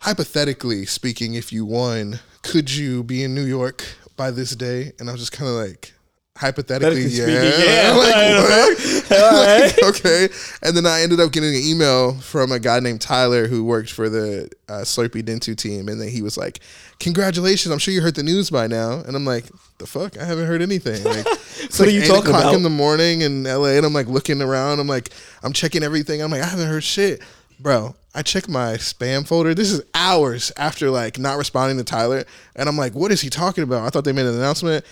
hypothetically 0.00 0.86
speaking, 0.86 1.34
if 1.34 1.52
you 1.52 1.64
won, 1.64 2.20
could 2.42 2.72
you 2.72 3.02
be 3.02 3.24
in 3.24 3.34
New 3.34 3.44
York 3.44 3.84
by 4.16 4.30
this 4.30 4.54
day? 4.54 4.92
And 4.98 5.08
I 5.08 5.12
was 5.12 5.20
just 5.20 5.32
kind 5.32 5.48
of 5.48 5.56
like, 5.56 5.94
hypothetically, 6.36 7.06
yeah. 7.06 7.24
speaking, 7.24 7.66
yeah. 7.66 7.92
like, 7.96 8.50
what? 8.50 9.06
Like, 9.08 9.82
okay. 9.96 10.28
And 10.62 10.76
then 10.76 10.84
I 10.86 11.00
ended 11.00 11.20
up 11.20 11.32
getting 11.32 11.50
an 11.50 11.62
email 11.64 12.14
from 12.14 12.52
a 12.52 12.58
guy 12.58 12.80
named 12.80 13.00
Tyler 13.00 13.46
who 13.46 13.64
worked 13.64 13.90
for 13.92 14.08
the 14.08 14.50
uh, 14.68 14.80
Slurpee 14.82 15.22
Dentsu 15.22 15.56
team. 15.56 15.88
And 15.88 16.00
then 16.00 16.08
he 16.08 16.22
was 16.22 16.36
like, 16.36 16.60
Congratulations, 16.98 17.72
I'm 17.72 17.78
sure 17.78 17.94
you 17.94 18.00
heard 18.00 18.14
the 18.14 18.22
news 18.22 18.50
by 18.50 18.66
now. 18.66 19.00
And 19.06 19.16
I'm 19.16 19.24
like, 19.24 19.44
The 19.78 19.86
fuck? 19.86 20.18
I 20.18 20.24
haven't 20.24 20.46
heard 20.46 20.60
anything. 20.60 21.02
Like, 21.04 21.26
it's 21.26 21.78
like 21.78 21.88
are 21.88 21.92
you 21.92 22.02
8 22.02 22.06
talking 22.06 22.26
o'clock 22.26 22.42
about? 22.44 22.54
in 22.54 22.62
the 22.62 22.70
morning 22.70 23.22
in 23.22 23.44
LA. 23.44 23.70
And 23.70 23.86
I'm 23.86 23.92
like 23.92 24.08
looking 24.08 24.42
around. 24.42 24.80
I'm 24.80 24.88
like, 24.88 25.10
I'm 25.42 25.52
checking 25.52 25.82
everything. 25.82 26.20
I'm 26.20 26.30
like, 26.30 26.42
I 26.42 26.46
haven't 26.46 26.68
heard 26.68 26.84
shit. 26.84 27.22
Bro, 27.58 27.94
I 28.14 28.22
check 28.22 28.48
my 28.48 28.74
spam 28.74 29.26
folder. 29.26 29.54
This 29.54 29.70
is 29.70 29.82
hours 29.94 30.52
after 30.56 30.90
like 30.90 31.18
not 31.18 31.38
responding 31.38 31.78
to 31.78 31.84
Tyler. 31.84 32.24
And 32.54 32.68
I'm 32.68 32.76
like, 32.76 32.94
what 32.94 33.12
is 33.12 33.20
he 33.20 33.30
talking 33.30 33.64
about? 33.64 33.86
I 33.86 33.90
thought 33.90 34.04
they 34.04 34.12
made 34.12 34.26
an 34.26 34.34
announcement 34.34 34.84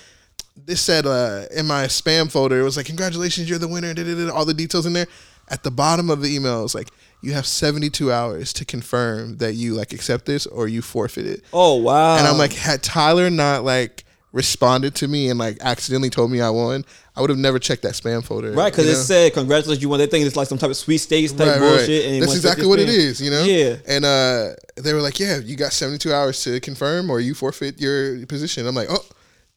this 0.57 0.81
said 0.81 1.07
uh, 1.07 1.45
in 1.55 1.67
my 1.67 1.85
spam 1.87 2.31
folder, 2.31 2.61
it 2.61 2.62
was 2.64 2.77
like, 2.77 2.87
"Congratulations, 2.87 3.49
you're 3.49 3.59
the 3.59 3.69
winner." 3.69 3.88
all 4.33 4.45
the 4.45 4.55
details 4.55 4.87
in 4.87 4.93
there. 4.93 5.07
At 5.49 5.62
the 5.62 5.71
bottom 5.71 6.09
of 6.11 6.23
the 6.23 6.35
email, 6.35 6.61
it 6.61 6.62
was 6.62 6.75
like, 6.75 6.88
"You 7.21 7.33
have 7.33 7.47
72 7.47 8.11
hours 8.12 8.53
to 8.55 8.64
confirm 8.64 9.37
that 9.38 9.55
you 9.55 9.75
like 9.75 9.93
accept 9.93 10.27
this 10.27 10.47
or 10.47 10.69
you 10.69 10.81
forfeit 10.81 11.27
it." 11.27 11.43
Oh 11.53 11.75
wow. 11.77 12.17
And 12.17 12.27
I'm 12.27 12.38
like, 12.38 12.53
had 12.53 12.83
Tyler 12.83 13.29
not 13.31 13.64
like 13.64 14.05
responded 14.33 14.95
to 14.97 15.07
me 15.07 15.29
and 15.29 15.38
like 15.38 15.57
accidentally 15.61 16.11
told 16.11 16.29
me 16.31 16.40
I 16.40 16.51
won, 16.51 16.85
I 17.14 17.21
would 17.21 17.31
have 17.31 17.38
never 17.38 17.59
checked 17.61 17.83
that 17.83 17.93
spam 17.93 18.25
folder. 18.25 18.51
right, 18.53 18.73
because 18.73 18.87
it 18.87 18.93
know? 18.95 18.99
said 18.99 19.33
congratulations, 19.35 19.83
you 19.83 19.88
won. 19.88 19.99
They 19.99 20.07
think 20.07 20.25
it's 20.27 20.35
like 20.35 20.49
some 20.49 20.59
type 20.59 20.71
of 20.71 20.77
sweet 20.77 20.99
states 20.99 21.33
type 21.33 21.47
Right, 21.47 21.59
bullshit. 21.61 22.05
right. 22.05 22.12
And 22.14 22.23
That's 22.23 22.35
exactly 22.35 22.67
what 22.67 22.79
it 22.81 22.88
thing. 22.88 22.97
is, 23.01 23.21
you 23.21 23.31
know. 23.31 23.45
Yeah. 23.45 23.77
And 23.87 24.05
uh, 24.05 24.55
they 24.77 24.93
were 24.95 25.01
like, 25.03 25.21
"Yeah, 25.21 25.38
you 25.38 25.57
got 25.57 25.73
72 25.73 26.12
hours 26.12 26.43
to 26.45 26.59
confirm, 26.61 27.11
or 27.11 27.21
you 27.21 27.35
forfeit 27.35 27.81
your 27.81 28.25
position." 28.27 28.67
I'm 28.67 28.75
like, 28.75 28.88
"Oh, 28.90 29.05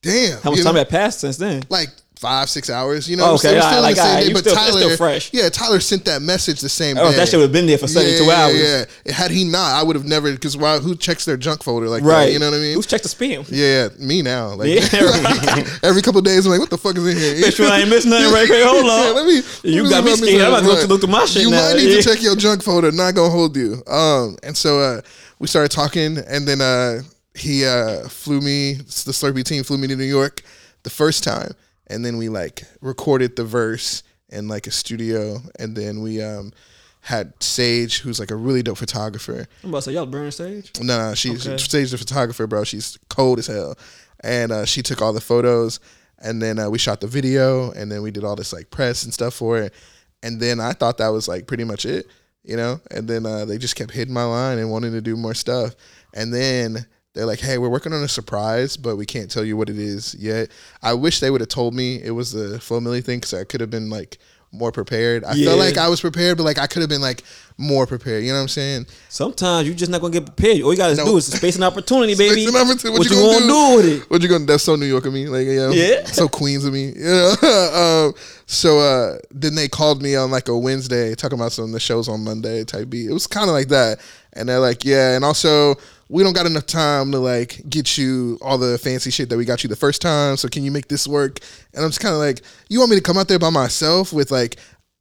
damn!" 0.07 0.41
How 0.41 0.49
much 0.51 0.63
time 0.63 0.73
know? 0.73 0.79
had 0.79 0.89
passed 0.89 1.19
since 1.21 1.37
then? 1.37 1.63
like 1.69 1.89
five, 2.19 2.49
six 2.49 2.67
hours. 2.71 3.07
You 3.07 3.15
know, 3.15 3.25
Oh, 3.25 3.35
okay, 3.35 3.49
alright, 3.49 3.63
still 3.63 3.81
like, 3.83 3.95
the 3.95 4.01
same 4.01 4.27
day. 4.27 4.33
But 4.33 4.39
still- 4.39 4.55
Tyler, 4.55 4.71
still 4.81 4.97
fresh. 4.97 5.29
yeah, 5.33 5.49
Tyler 5.49 5.79
sent 5.79 6.05
that 6.05 6.19
message 6.19 6.61
the 6.61 6.67
same 6.67 6.97
Oh, 6.97 7.11
day. 7.11 7.17
that 7.17 7.27
shit 7.29 7.37
would 7.37 7.43
have 7.43 7.51
been 7.51 7.67
there 7.67 7.77
for 7.77 7.87
72 7.87 8.23
yeah, 8.25 8.33
hours. 8.33 8.55
Yeah, 8.59 8.85
yeah. 9.05 9.13
Had 9.13 9.29
he 9.29 9.43
not, 9.43 9.71
I 9.79 9.83
would 9.83 9.95
have 9.95 10.03
never. 10.05 10.31
Because 10.31 10.57
why? 10.57 10.79
Who 10.79 10.95
checks 10.95 11.25
their 11.25 11.37
junk 11.37 11.61
folder 11.61 11.87
like 11.87 12.01
Right. 12.03 12.25
that? 12.25 12.31
You 12.31 12.39
know 12.39 12.49
what 12.49 12.57
I 12.57 12.61
mean? 12.61 12.73
Who's 12.73 12.87
checked 12.87 13.03
the 13.03 13.09
spam? 13.09 13.45
yeah, 13.51 13.89
me 14.03 14.23
now. 14.23 14.55
Like 14.55 14.67
Yeah, 14.69 15.03
right. 15.03 15.79
every 15.83 16.01
couple 16.01 16.19
days, 16.21 16.43
I'm 16.47 16.51
like, 16.53 16.59
what 16.59 16.71
the 16.71 16.77
fuck 16.79 16.97
is 16.97 17.05
in 17.05 17.15
here? 17.17 17.39
Make 17.39 17.53
sure 17.53 17.69
I 17.69 17.81
ain't 17.81 17.89
missed 17.91 18.07
nothing 18.07 18.33
right 18.33 18.47
quick. 18.47 18.63
Hold 18.63 18.85
on. 18.89 19.05
Yeah, 19.05 19.11
let 19.21 19.25
me. 19.27 19.41
You 19.71 19.83
let 19.83 19.89
got 19.91 20.03
me 20.05 20.15
scared. 20.15 20.41
I'm 20.41 20.65
about 20.65 20.81
to 20.81 20.87
look 20.87 21.01
through 21.01 21.11
my 21.11 21.25
shit 21.25 21.43
You 21.43 21.51
now. 21.51 21.69
might 21.69 21.75
need 21.77 21.93
to 21.93 22.01
check 22.01 22.23
your 22.23 22.35
junk 22.35 22.63
folder. 22.63 22.91
Not 22.91 23.13
gonna 23.13 23.29
hold 23.29 23.55
you. 23.55 23.83
Um, 23.85 24.37
and 24.41 24.57
so 24.57 24.79
uh, 24.79 25.01
we 25.37 25.45
started 25.45 25.69
talking, 25.69 26.17
and 26.17 26.47
then 26.47 26.61
uh, 26.61 27.01
he 27.37 27.65
uh 27.65 28.07
flew 28.09 28.41
me. 28.41 28.73
The 28.73 29.11
Slurpee 29.11 29.43
team 29.43 29.63
flew 29.63 29.77
me 29.77 29.87
to 29.87 29.95
New 29.95 30.03
York 30.03 30.41
the 30.83 30.89
first 30.89 31.23
time, 31.23 31.51
and 31.87 32.05
then 32.05 32.17
we 32.17 32.29
like 32.29 32.63
recorded 32.81 33.35
the 33.35 33.43
verse 33.43 34.03
in 34.29 34.47
like 34.47 34.67
a 34.67 34.71
studio, 34.71 35.39
and 35.59 35.75
then 35.75 36.01
we 36.01 36.21
um 36.21 36.51
had 37.01 37.31
Sage, 37.41 37.99
who's 37.99 38.19
like 38.19 38.31
a 38.31 38.35
really 38.35 38.61
dope 38.61 38.77
photographer. 38.77 39.47
I'm 39.63 39.69
about 39.69 39.79
to 39.79 39.81
say 39.83 39.91
y'all 39.93 40.05
burn 40.05 40.29
Sage? 40.31 40.71
No, 40.81 41.09
no, 41.09 41.15
she's 41.15 41.47
Okay. 41.47 41.57
Sage 41.57 41.91
the 41.91 41.97
photographer, 41.97 42.45
bro. 42.47 42.63
She's 42.65 42.97
cold 43.09 43.39
as 43.39 43.47
hell, 43.47 43.77
and 44.23 44.51
uh, 44.51 44.65
she 44.65 44.81
took 44.81 45.01
all 45.01 45.13
the 45.13 45.21
photos, 45.21 45.79
and 46.19 46.41
then 46.41 46.59
uh, 46.59 46.69
we 46.69 46.77
shot 46.77 46.99
the 46.99 47.07
video, 47.07 47.71
and 47.71 47.91
then 47.91 48.01
we 48.01 48.11
did 48.11 48.23
all 48.25 48.35
this 48.35 48.51
like 48.51 48.69
press 48.71 49.03
and 49.03 49.13
stuff 49.13 49.35
for 49.35 49.57
it, 49.59 49.73
and 50.21 50.41
then 50.41 50.59
I 50.59 50.73
thought 50.73 50.97
that 50.97 51.09
was 51.09 51.27
like 51.29 51.47
pretty 51.47 51.63
much 51.63 51.85
it, 51.85 52.07
you 52.43 52.57
know. 52.57 52.81
And 52.91 53.07
then 53.07 53.25
uh, 53.25 53.45
they 53.45 53.57
just 53.57 53.75
kept 53.77 53.91
hitting 53.91 54.13
my 54.13 54.25
line 54.25 54.57
and 54.57 54.69
wanting 54.69 54.91
to 54.91 55.01
do 55.01 55.15
more 55.15 55.33
stuff, 55.35 55.75
and 56.13 56.33
then 56.33 56.85
they're 57.17 57.25
like, 57.25 57.39
"Hey, 57.39 57.57
we're 57.57 57.69
working 57.69 57.91
on 57.93 58.03
a 58.03 58.07
surprise, 58.07 58.77
but 58.77 58.95
we 58.95 59.05
can't 59.05 59.29
tell 59.29 59.43
you 59.43 59.57
what 59.57 59.69
it 59.69 59.77
is 59.79 60.15
yet." 60.19 60.49
I 60.81 60.93
wish 60.93 61.19
they 61.19 61.29
would 61.31 61.41
have 61.41 61.49
told 61.49 61.73
me 61.73 62.01
it 62.03 62.11
was 62.11 62.31
the 62.31 62.59
Flo 62.59 62.79
Milli 62.79 63.03
thing, 63.03 63.17
because 63.19 63.33
I 63.33 63.43
could 63.43 63.59
have 63.61 63.69
been 63.71 63.89
like 63.89 64.17
more 64.53 64.71
prepared. 64.71 65.25
I 65.25 65.33
Yeah. 65.33 65.47
felt 65.47 65.59
like 65.59 65.77
I 65.77 65.89
was 65.89 65.99
prepared, 65.99 66.37
but 66.37 66.43
like 66.43 66.57
I 66.57 66.67
could 66.67 66.81
have 66.81 66.89
been 66.89 67.01
like 67.01 67.21
more 67.57 67.85
prepared. 67.85 68.23
You 68.23 68.29
know 68.29 68.35
what 68.37 68.43
I'm 68.43 68.47
saying? 68.47 68.85
Sometimes 69.09 69.67
you're 69.67 69.75
just 69.75 69.91
not 69.91 69.99
gonna 69.99 70.13
get 70.13 70.25
prepared. 70.25 70.61
All 70.61 70.71
you 70.71 70.77
gotta 70.77 70.95
No. 70.95 71.03
do 71.05 71.17
is 71.17 71.25
space 71.25 71.57
an 71.57 71.63
opportunity, 71.63 72.15
baby. 72.15 72.45
An 72.45 72.55
opportunity. 72.55 72.89
What, 72.91 72.99
What 72.99 73.09
you, 73.09 73.15
you 73.17 73.21
gonna, 73.23 73.39
gonna 73.39 73.71
do? 73.71 73.75
with 73.77 73.85
it? 74.03 74.09
What 74.09 74.21
you 74.21 74.27
gonna? 74.29 74.39
Do? 74.39 74.45
That's 74.53 74.63
so 74.63 74.77
New 74.77 74.85
York 74.85 75.05
of 75.05 75.11
me. 75.13 75.27
Like, 75.27 75.47
yeah, 75.47 75.69
Yeah. 75.71 76.05
so 76.05 76.29
Queens 76.29 76.63
of 76.63 76.71
me. 76.73 76.93
You 76.95 77.03
know. 77.03 78.05
um, 78.07 78.13
so 78.45 78.79
uh, 78.79 79.17
then 79.31 79.55
they 79.55 79.67
called 79.67 80.01
me 80.01 80.15
on 80.15 80.31
like 80.31 80.47
a 80.47 80.57
Wednesday, 80.57 81.13
talking 81.15 81.37
about 81.37 81.51
some 81.51 81.65
of 81.65 81.71
the 81.71 81.79
shows 81.81 82.07
on 82.07 82.23
Monday 82.23 82.63
type 82.63 82.89
beat. 82.89 83.09
It 83.09 83.13
was 83.13 83.27
kind 83.27 83.49
of 83.49 83.53
like 83.53 83.67
that, 83.67 83.99
and 84.33 84.47
they're 84.47 84.59
like, 84.61 84.85
yeah, 84.85 85.15
and 85.15 85.25
also 85.25 85.75
we 86.09 86.23
don't 86.23 86.33
got 86.33 86.45
enough 86.45 86.65
time 86.65 87.11
to 87.11 87.19
like 87.19 87.61
get 87.69 87.97
you 87.97 88.37
all 88.41 88.57
the 88.57 88.77
fancy 88.77 89.11
shit 89.11 89.29
that 89.29 89.37
we 89.37 89.45
got 89.45 89.63
you 89.63 89.69
the 89.69 89.75
first 89.75 90.01
time. 90.01 90.37
So 90.37 90.47
can 90.47 90.63
you 90.63 90.71
make 90.71 90.87
this 90.87 91.07
work? 91.07 91.39
And 91.73 91.83
I'm 91.83 91.89
just 91.89 91.99
kind 91.99 92.13
of 92.13 92.19
like, 92.19 92.41
you 92.69 92.79
want 92.79 92.91
me 92.91 92.95
to 92.97 93.01
come 93.01 93.17
out 93.17 93.27
there 93.27 93.39
by 93.39 93.49
myself 93.49 94.13
with 94.13 94.31
like, 94.31 94.57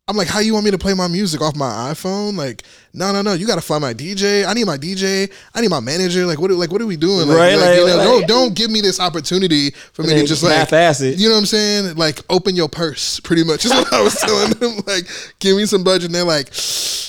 I'm 0.08 0.16
like, 0.16 0.28
how 0.28 0.38
you 0.38 0.52
want 0.54 0.64
me 0.64 0.70
to 0.70 0.78
play 0.78 0.94
my 0.94 1.08
music 1.08 1.40
off 1.40 1.56
my 1.56 1.90
iPhone? 1.92 2.36
Like, 2.36 2.62
no, 2.94 3.12
no, 3.12 3.22
no. 3.22 3.32
You 3.32 3.44
got 3.44 3.56
to 3.56 3.60
find 3.60 3.82
my 3.82 3.92
DJ. 3.92 4.46
I 4.46 4.54
need 4.54 4.64
my 4.64 4.78
DJ. 4.78 5.28
I 5.52 5.60
need 5.60 5.68
my 5.70 5.80
manager. 5.80 6.24
Like, 6.26 6.38
what? 6.38 6.48
Like, 6.52 6.70
what 6.70 6.80
are 6.80 6.86
we 6.86 6.96
doing? 6.96 7.26
Like, 7.26 7.36
Right, 7.36 7.54
like, 7.56 7.64
like- 7.70 7.78
you 7.80 7.86
know, 7.88 7.96
like- 7.96 8.04
don't 8.06 8.26
don't 8.28 8.54
give 8.54 8.70
me 8.70 8.80
this 8.80 9.00
opportunity 9.00 9.70
for 9.92 10.04
me 10.04 10.10
to 10.14 10.24
just 10.24 10.44
like 10.44 10.52
half-ass 10.52 11.00
it. 11.00 11.18
You 11.18 11.28
know 11.28 11.34
what 11.34 11.40
I'm 11.40 11.46
saying? 11.46 11.96
Like, 11.96 12.20
open 12.30 12.54
your 12.54 12.68
purse. 12.68 13.18
Pretty 13.18 13.42
much 13.42 13.64
is 13.64 13.72
what 13.72 13.92
I 13.92 14.00
was 14.00 14.14
telling 14.14 14.50
them. 14.52 14.74
Like, 14.86 15.08
give 15.40 15.56
me 15.56 15.66
some 15.66 15.82
budget. 15.82 16.06
And 16.06 16.14
they're 16.14 16.22
like, 16.22 16.52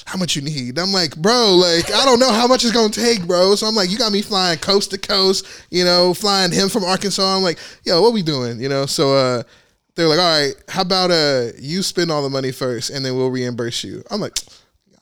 how 0.05 0.17
much 0.17 0.36
you 0.36 0.41
need? 0.41 0.79
I'm 0.79 0.91
like, 0.91 1.15
bro, 1.17 1.53
like, 1.53 1.93
I 1.93 2.03
don't 2.03 2.19
know 2.19 2.31
how 2.31 2.47
much 2.47 2.63
it's 2.63 2.73
gonna 2.73 2.89
take, 2.89 3.27
bro. 3.27 3.53
So 3.53 3.67
I'm 3.67 3.75
like, 3.75 3.91
you 3.91 3.99
got 3.99 4.12
me 4.12 4.23
flying 4.23 4.57
coast 4.57 4.89
to 4.91 4.97
coast. 4.97 5.45
You 5.69 5.86
know, 5.86 6.15
flying 6.15 6.51
him 6.51 6.67
from 6.69 6.83
Arkansas. 6.83 7.36
I'm 7.36 7.43
like, 7.43 7.60
yo, 7.83 8.01
what 8.01 8.13
we 8.13 8.23
doing? 8.23 8.60
You 8.60 8.69
know, 8.69 8.88
so 8.88 9.13
uh 9.15 9.43
they're 9.97 10.07
like, 10.07 10.19
all 10.19 10.39
right, 10.39 10.53
how 10.69 10.83
about 10.83 11.12
uh 11.12 11.47
you 11.60 11.81
spend 11.83 12.12
all 12.12 12.23
the 12.23 12.29
money 12.29 12.51
first 12.51 12.91
and 12.91 13.03
then 13.03 13.15
we'll 13.15 13.31
reimburse 13.31 13.83
you. 13.83 14.03
I'm 14.10 14.21
like, 14.21 14.38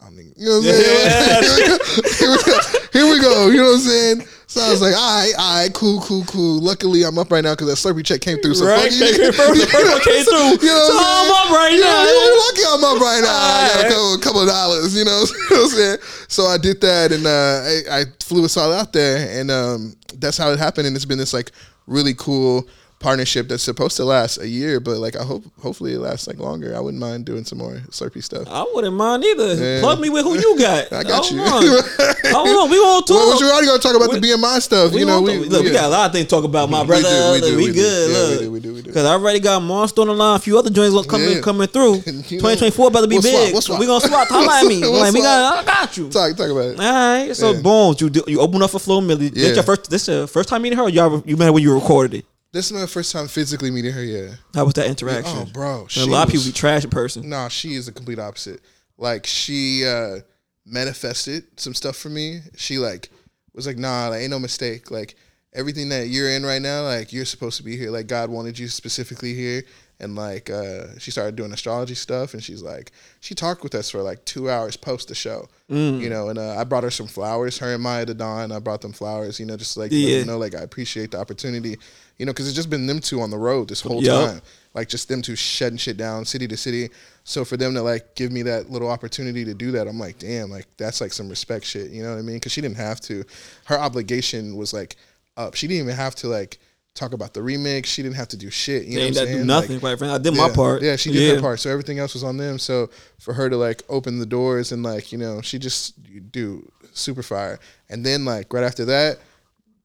I 0.01 0.10
mean, 0.10 0.34
you 0.38 0.45
know 0.47 0.60
what 0.60 0.67
I'm 0.67 0.73
saying? 0.73 1.79
here, 2.19 2.31
we 2.31 2.38
go. 2.43 2.60
here 2.93 3.05
we 3.12 3.19
go. 3.21 3.47
You 3.49 3.58
know 3.58 3.69
what 3.73 3.75
I'm 3.75 3.79
saying? 3.81 4.21
So 4.47 4.62
I 4.62 4.69
was 4.69 4.79
like, 4.81 4.95
all 4.95 5.19
right, 5.19 5.34
all 5.38 5.62
right, 5.63 5.73
cool, 5.73 5.99
cool, 6.01 6.23
cool. 6.25 6.62
Luckily, 6.62 7.03
I'm 7.03 7.17
up 7.17 7.31
right 7.31 7.43
now 7.43 7.53
because 7.55 7.67
that 7.67 7.75
Slurpee 7.81 8.05
check 8.05 8.21
came 8.21 8.38
through. 8.38 8.53
So 8.53 8.67
Right, 8.67 8.93
fuck 8.93 9.01
you. 9.17 9.31
first- 9.34 9.71
first 9.71 9.91
one 9.91 10.01
came 10.01 10.23
through. 10.23 10.63
You 10.63 10.71
know 10.71 10.88
So 10.88 10.95
I'm 10.95 11.25
I'm 11.25 11.31
up 11.31 11.51
right 11.51 11.73
You 11.73 11.81
now. 11.81 12.03
You're 12.05 12.38
lucky 12.39 12.62
I'm 12.69 12.84
up 12.86 13.01
right 13.01 13.21
now. 13.21 13.36
I 13.36 13.67
got 13.73 13.86
a 13.86 13.89
couple, 13.89 14.17
couple 14.19 14.41
of 14.43 14.47
dollars. 14.47 14.95
You 14.95 15.03
know, 15.05 15.25
you 15.27 15.49
know 15.51 15.63
what 15.63 15.71
I'm 15.71 15.77
saying? 15.77 15.97
So 16.29 16.45
I 16.45 16.58
did 16.58 16.79
that, 16.81 17.12
and 17.12 17.25
uh, 17.25 17.91
I, 17.91 18.01
I 18.01 18.03
flew 18.23 18.45
us 18.45 18.55
all 18.55 18.71
out 18.71 18.93
there, 18.93 19.27
and 19.39 19.49
um, 19.51 19.95
that's 20.15 20.38
how 20.38 20.51
it 20.51 20.60
happened. 20.60 20.88
And 20.88 20.95
it's 20.95 21.05
been 21.05 21.17
this 21.17 21.34
like 21.34 21.51
really 21.88 22.13
cool 22.13 22.67
partnership 22.99 23.47
that's 23.47 23.62
supposed 23.62 23.97
to 23.97 24.05
last 24.05 24.38
a 24.39 24.47
year, 24.47 24.79
but 24.79 24.97
like 24.97 25.15
I 25.15 25.23
hope 25.23 25.43
hopefully 25.62 25.93
it 25.93 25.99
lasts 25.99 26.27
like 26.27 26.38
longer. 26.39 26.75
I 26.75 26.79
wouldn't 26.79 26.99
mind 26.99 27.25
doing 27.25 27.45
some 27.45 27.60
more 27.60 27.75
Slurpee 27.91 28.23
stuff. 28.23 28.47
I 28.49 28.65
wouldn't 28.73 28.95
mind 28.95 29.23
either. 29.23 29.53
Yeah. 29.53 29.81
Plug 29.81 29.99
me 29.99 30.10
with 30.10 30.23
who 30.23 30.34
you 30.39 30.58
got. 30.58 30.91
I 30.93 31.03
got 31.03 31.29
you. 31.29 31.38
Hold 31.43 31.63
on. 31.63 31.69
Hold 32.25 32.47
on. 32.63 32.69
We 32.69 32.77
gonna 32.77 33.01
talk. 33.01 33.10
Well, 33.10 33.27
what 33.29 33.39
you 33.41 33.47
already 33.47 33.67
gonna 33.67 33.79
talk 33.79 33.95
about 33.95 34.10
We- 34.12 34.19
the 34.19 34.27
BMI 34.27 34.62
stuff? 34.62 34.91
We 34.93 34.99
you 35.01 35.05
know, 35.05 35.21
we, 35.21 35.38
look, 35.39 35.63
we 35.63 35.71
got 35.71 35.86
a 35.86 35.89
lot 35.89 36.05
of 36.08 36.13
things 36.13 36.25
to 36.25 36.29
talk 36.31 36.43
about, 36.45 36.69
my 36.69 36.81
We 36.81 36.88
brother. 36.88 37.03
do, 37.03 37.31
we 37.34 37.41
do, 37.41 37.58
we 37.58 37.65
we 37.65 37.65
do. 37.67 37.73
good. 37.73 38.10
Yeah, 38.12 38.17
we 38.17 38.23
look, 38.31 38.39
do, 38.39 38.51
we 38.51 38.60
do, 38.60 38.73
we 38.73 38.81
do. 38.81 38.93
Cause 38.93 39.05
I 39.05 39.12
already 39.13 39.39
got 39.39 39.62
Monster 39.62 40.01
on 40.01 40.08
the 40.08 40.13
line. 40.13 40.36
A 40.38 40.39
few 40.39 40.58
other 40.58 40.69
joints 40.69 40.95
gonna 40.95 41.08
coming 41.08 41.29
Yeah. 41.29 41.41
coming 41.41 41.67
through. 41.67 41.95
You 42.05 42.41
know, 42.41 42.49
2024 42.49 42.88
about 42.88 43.01
to 43.01 43.08
be 43.08 43.15
we'll 43.15 43.21
swap, 43.23 43.43
big. 43.43 43.53
we'll 43.53 43.62
swap. 43.62 43.79
We 43.79 43.86
gonna 43.86 43.99
swap. 44.08 44.27
Talk 44.27 44.43
about 44.43 44.65
me. 44.65 44.84
Like 44.84 45.13
we 45.13 45.21
got. 45.21 45.60
I 45.60 45.63
got 45.65 45.97
you. 45.97 46.10
Talk, 46.10 46.36
talk 46.36 46.49
about 46.49 46.65
it. 46.65 46.79
All 46.79 46.86
right. 47.25 47.36
So 47.36 47.51
Yeah. 47.51 47.62
boom, 47.62 47.95
you 47.99 48.10
do, 48.10 48.23
you 48.27 48.39
open 48.39 48.63
up 48.63 48.71
for 48.71 48.79
Flo 48.79 49.01
Milli. 49.01 49.23
Yeah. 49.25 49.29
This 49.49 49.55
your 49.55 49.63
first. 49.63 49.89
This 49.89 50.08
your 50.08 50.27
first 50.27 50.49
time 50.49 50.62
meeting 50.63 50.77
her. 50.79 50.89
Y'all 50.89 51.21
you 51.25 51.38
met 51.38 51.53
when 51.53 51.62
you 51.62 51.73
recorded 51.73 52.19
it. 52.19 52.25
This 52.56 52.68
is 52.68 52.72
my 52.72 52.86
first 52.86 53.12
time 53.12 53.28
physically 53.28 53.70
meeting 53.70 53.91
her. 53.91 54.02
Yeah. 54.02 54.36
How 54.54 54.63
was 54.63 54.76
that 54.76 54.88
interaction? 54.88 55.39
Oh, 55.39 55.46
bro. 55.52 55.88
She 55.89 56.00
a 56.00 56.06
lot 56.06 56.28
of 56.28 56.32
people 56.32 56.46
be 56.46 56.54
trash 56.54 56.86
in 56.86 56.89
person. 56.89 57.28
Nah, 57.30 57.50
she 57.50 57.74
is 57.74 57.88
the 57.88 57.91
complete 57.91 58.18
opposite. 58.18 58.62
Like 58.98 59.26
she 59.26 59.86
uh 59.86 60.20
manifested 60.65 61.60
some 61.60 61.74
stuff 61.74 61.98
for 61.98 62.08
me. 62.08 62.39
She 62.56 62.78
like 62.78 63.10
was 63.54 63.68
like, 63.68 63.78
nah, 63.78 64.08
like 64.08 64.22
ain't 64.22 64.32
no 64.32 64.39
mistake. 64.39 64.89
Like 64.89 65.15
everything 65.52 65.89
that 65.89 66.08
you're 66.08 66.30
in 66.30 66.46
right 66.46 66.62
now, 66.62 66.84
like 66.84 67.12
you're 67.12 67.26
supposed 67.26 67.58
to 67.58 67.63
be 67.63 67.76
here. 67.76 67.91
Like 67.91 68.08
God 68.08 68.30
wanted 68.30 68.58
you 68.58 68.70
specifically 68.70 69.34
here. 69.34 69.63
And 70.00 70.15
like 70.15 70.50
uh 70.50 70.98
she 70.98 71.12
started 71.12 71.36
doing 71.36 71.52
astrology 71.52 71.96
stuff 71.96 72.34
and 72.34 72.41
she's 72.41 72.62
like 72.62 72.94
she 73.20 73.36
talked 73.36 73.63
with 73.63 73.76
us 73.76 73.89
for 73.89 74.02
like 74.02 74.24
two 74.24 74.50
hours 74.50 74.78
post 74.78 75.10
the 75.10 75.15
show. 75.15 75.50
You 75.68 76.10
know, 76.10 76.30
and 76.30 76.39
uh, 76.39 76.56
I 76.58 76.63
brought 76.63 76.84
her 76.84 76.91
some 76.91 77.08
flowers. 77.08 77.58
Her 77.58 77.74
and 77.74 77.84
Maiya 77.84 78.06
the 78.06 78.13
Don, 78.13 78.52
I 78.54 78.60
brought 78.60 78.80
them 78.82 78.94
flowers, 78.94 79.41
you 79.41 79.46
know, 79.46 79.58
just 79.58 79.76
like 79.76 79.91
Yeah. 79.91 80.20
them 80.20 80.28
know 80.28 80.38
like 80.38 80.56
I 80.56 80.62
appreciate 80.62 81.12
the 81.12 81.20
opportunity. 81.20 81.78
You 82.17 82.25
know, 82.25 82.32
because 82.32 82.47
it's 82.47 82.56
just 82.56 82.69
been 82.69 82.88
them 82.88 82.99
two 82.99 83.21
on 83.21 83.30
the 83.30 83.38
road 83.38 83.67
this 83.69 83.82
whole 83.82 84.01
Yup. 84.04 84.30
time 84.30 84.41
like 84.75 84.89
just 84.89 85.08
them 85.08 85.21
two 85.21 85.36
shutting 85.36 85.78
shit 85.78 85.97
down 85.97 86.25
city 86.25 86.47
to 86.47 86.58
city. 86.58 86.89
So 87.23 87.43
for 87.45 87.58
them 87.58 87.73
to 87.73 87.82
like 87.82 88.13
give 88.13 88.32
me 88.32 88.43
that 88.43 88.69
little 88.69 88.89
opportunity 88.89 89.45
to 89.45 89.54
do 89.54 89.71
that, 89.71 89.88
I'm 89.88 89.97
like, 89.97 90.19
damn, 90.19 90.51
like 90.51 90.67
that's 90.78 91.01
like 91.01 91.13
some 91.13 91.30
respect 91.30 91.65
shit. 91.65 91.89
You 91.91 92.04
know 92.04 92.12
what 92.12 92.19
I 92.19 92.21
mean? 92.21 92.36
Because 92.36 92.51
she 92.51 92.62
didn't 92.62 92.78
have 92.78 92.99
to. 93.01 93.23
Her 93.63 93.80
obligation 93.80 94.56
was 94.58 94.73
like 94.73 94.97
up. 95.38 95.56
She 95.56 95.67
didn't 95.67 95.86
even 95.86 95.95
have 95.95 96.13
to 96.15 96.28
like 96.28 96.60
talk 96.93 97.13
about 97.13 97.34
the 97.34 97.39
remix. 97.39 97.86
She 97.86 98.04
didn't 98.04 98.17
have 98.17 98.28
to 98.30 98.38
do 98.38 98.49
shit. 98.49 98.84
You 98.84 98.99
They 98.99 98.99
know 98.99 99.01
what 99.01 99.08
I'm 99.08 99.13
do 99.28 99.34
saying? 99.34 99.47
nothing. 99.47 99.71
Like, 99.71 99.80
quite 99.80 99.97
frankly, 99.97 100.15
I 100.15 100.17
did 100.17 100.36
yeah, 100.36 100.47
my 100.47 100.54
part. 100.54 100.82
Yeah, 100.82 100.95
she 100.97 101.12
did 101.12 101.36
her 101.36 101.41
part. 101.41 101.62
So 101.62 101.69
everything 101.69 101.97
else 101.99 102.13
was 102.13 102.25
on 102.25 102.36
them. 102.36 102.60
So 102.60 102.89
for 103.17 103.34
her 103.34 103.49
to 103.49 103.56
like 103.56 103.82
open 103.88 104.19
the 104.19 104.25
doors 104.25 104.73
and 104.73 104.84
like 104.84 105.13
you 105.13 105.17
know 105.17 105.41
she 105.41 105.58
just 105.58 105.93
do 106.34 106.69
super 106.91 107.23
fire. 107.23 107.60
And 107.89 108.06
then 108.06 108.25
like 108.25 108.51
right 108.54 108.63
after 108.63 108.84
that, 108.86 109.19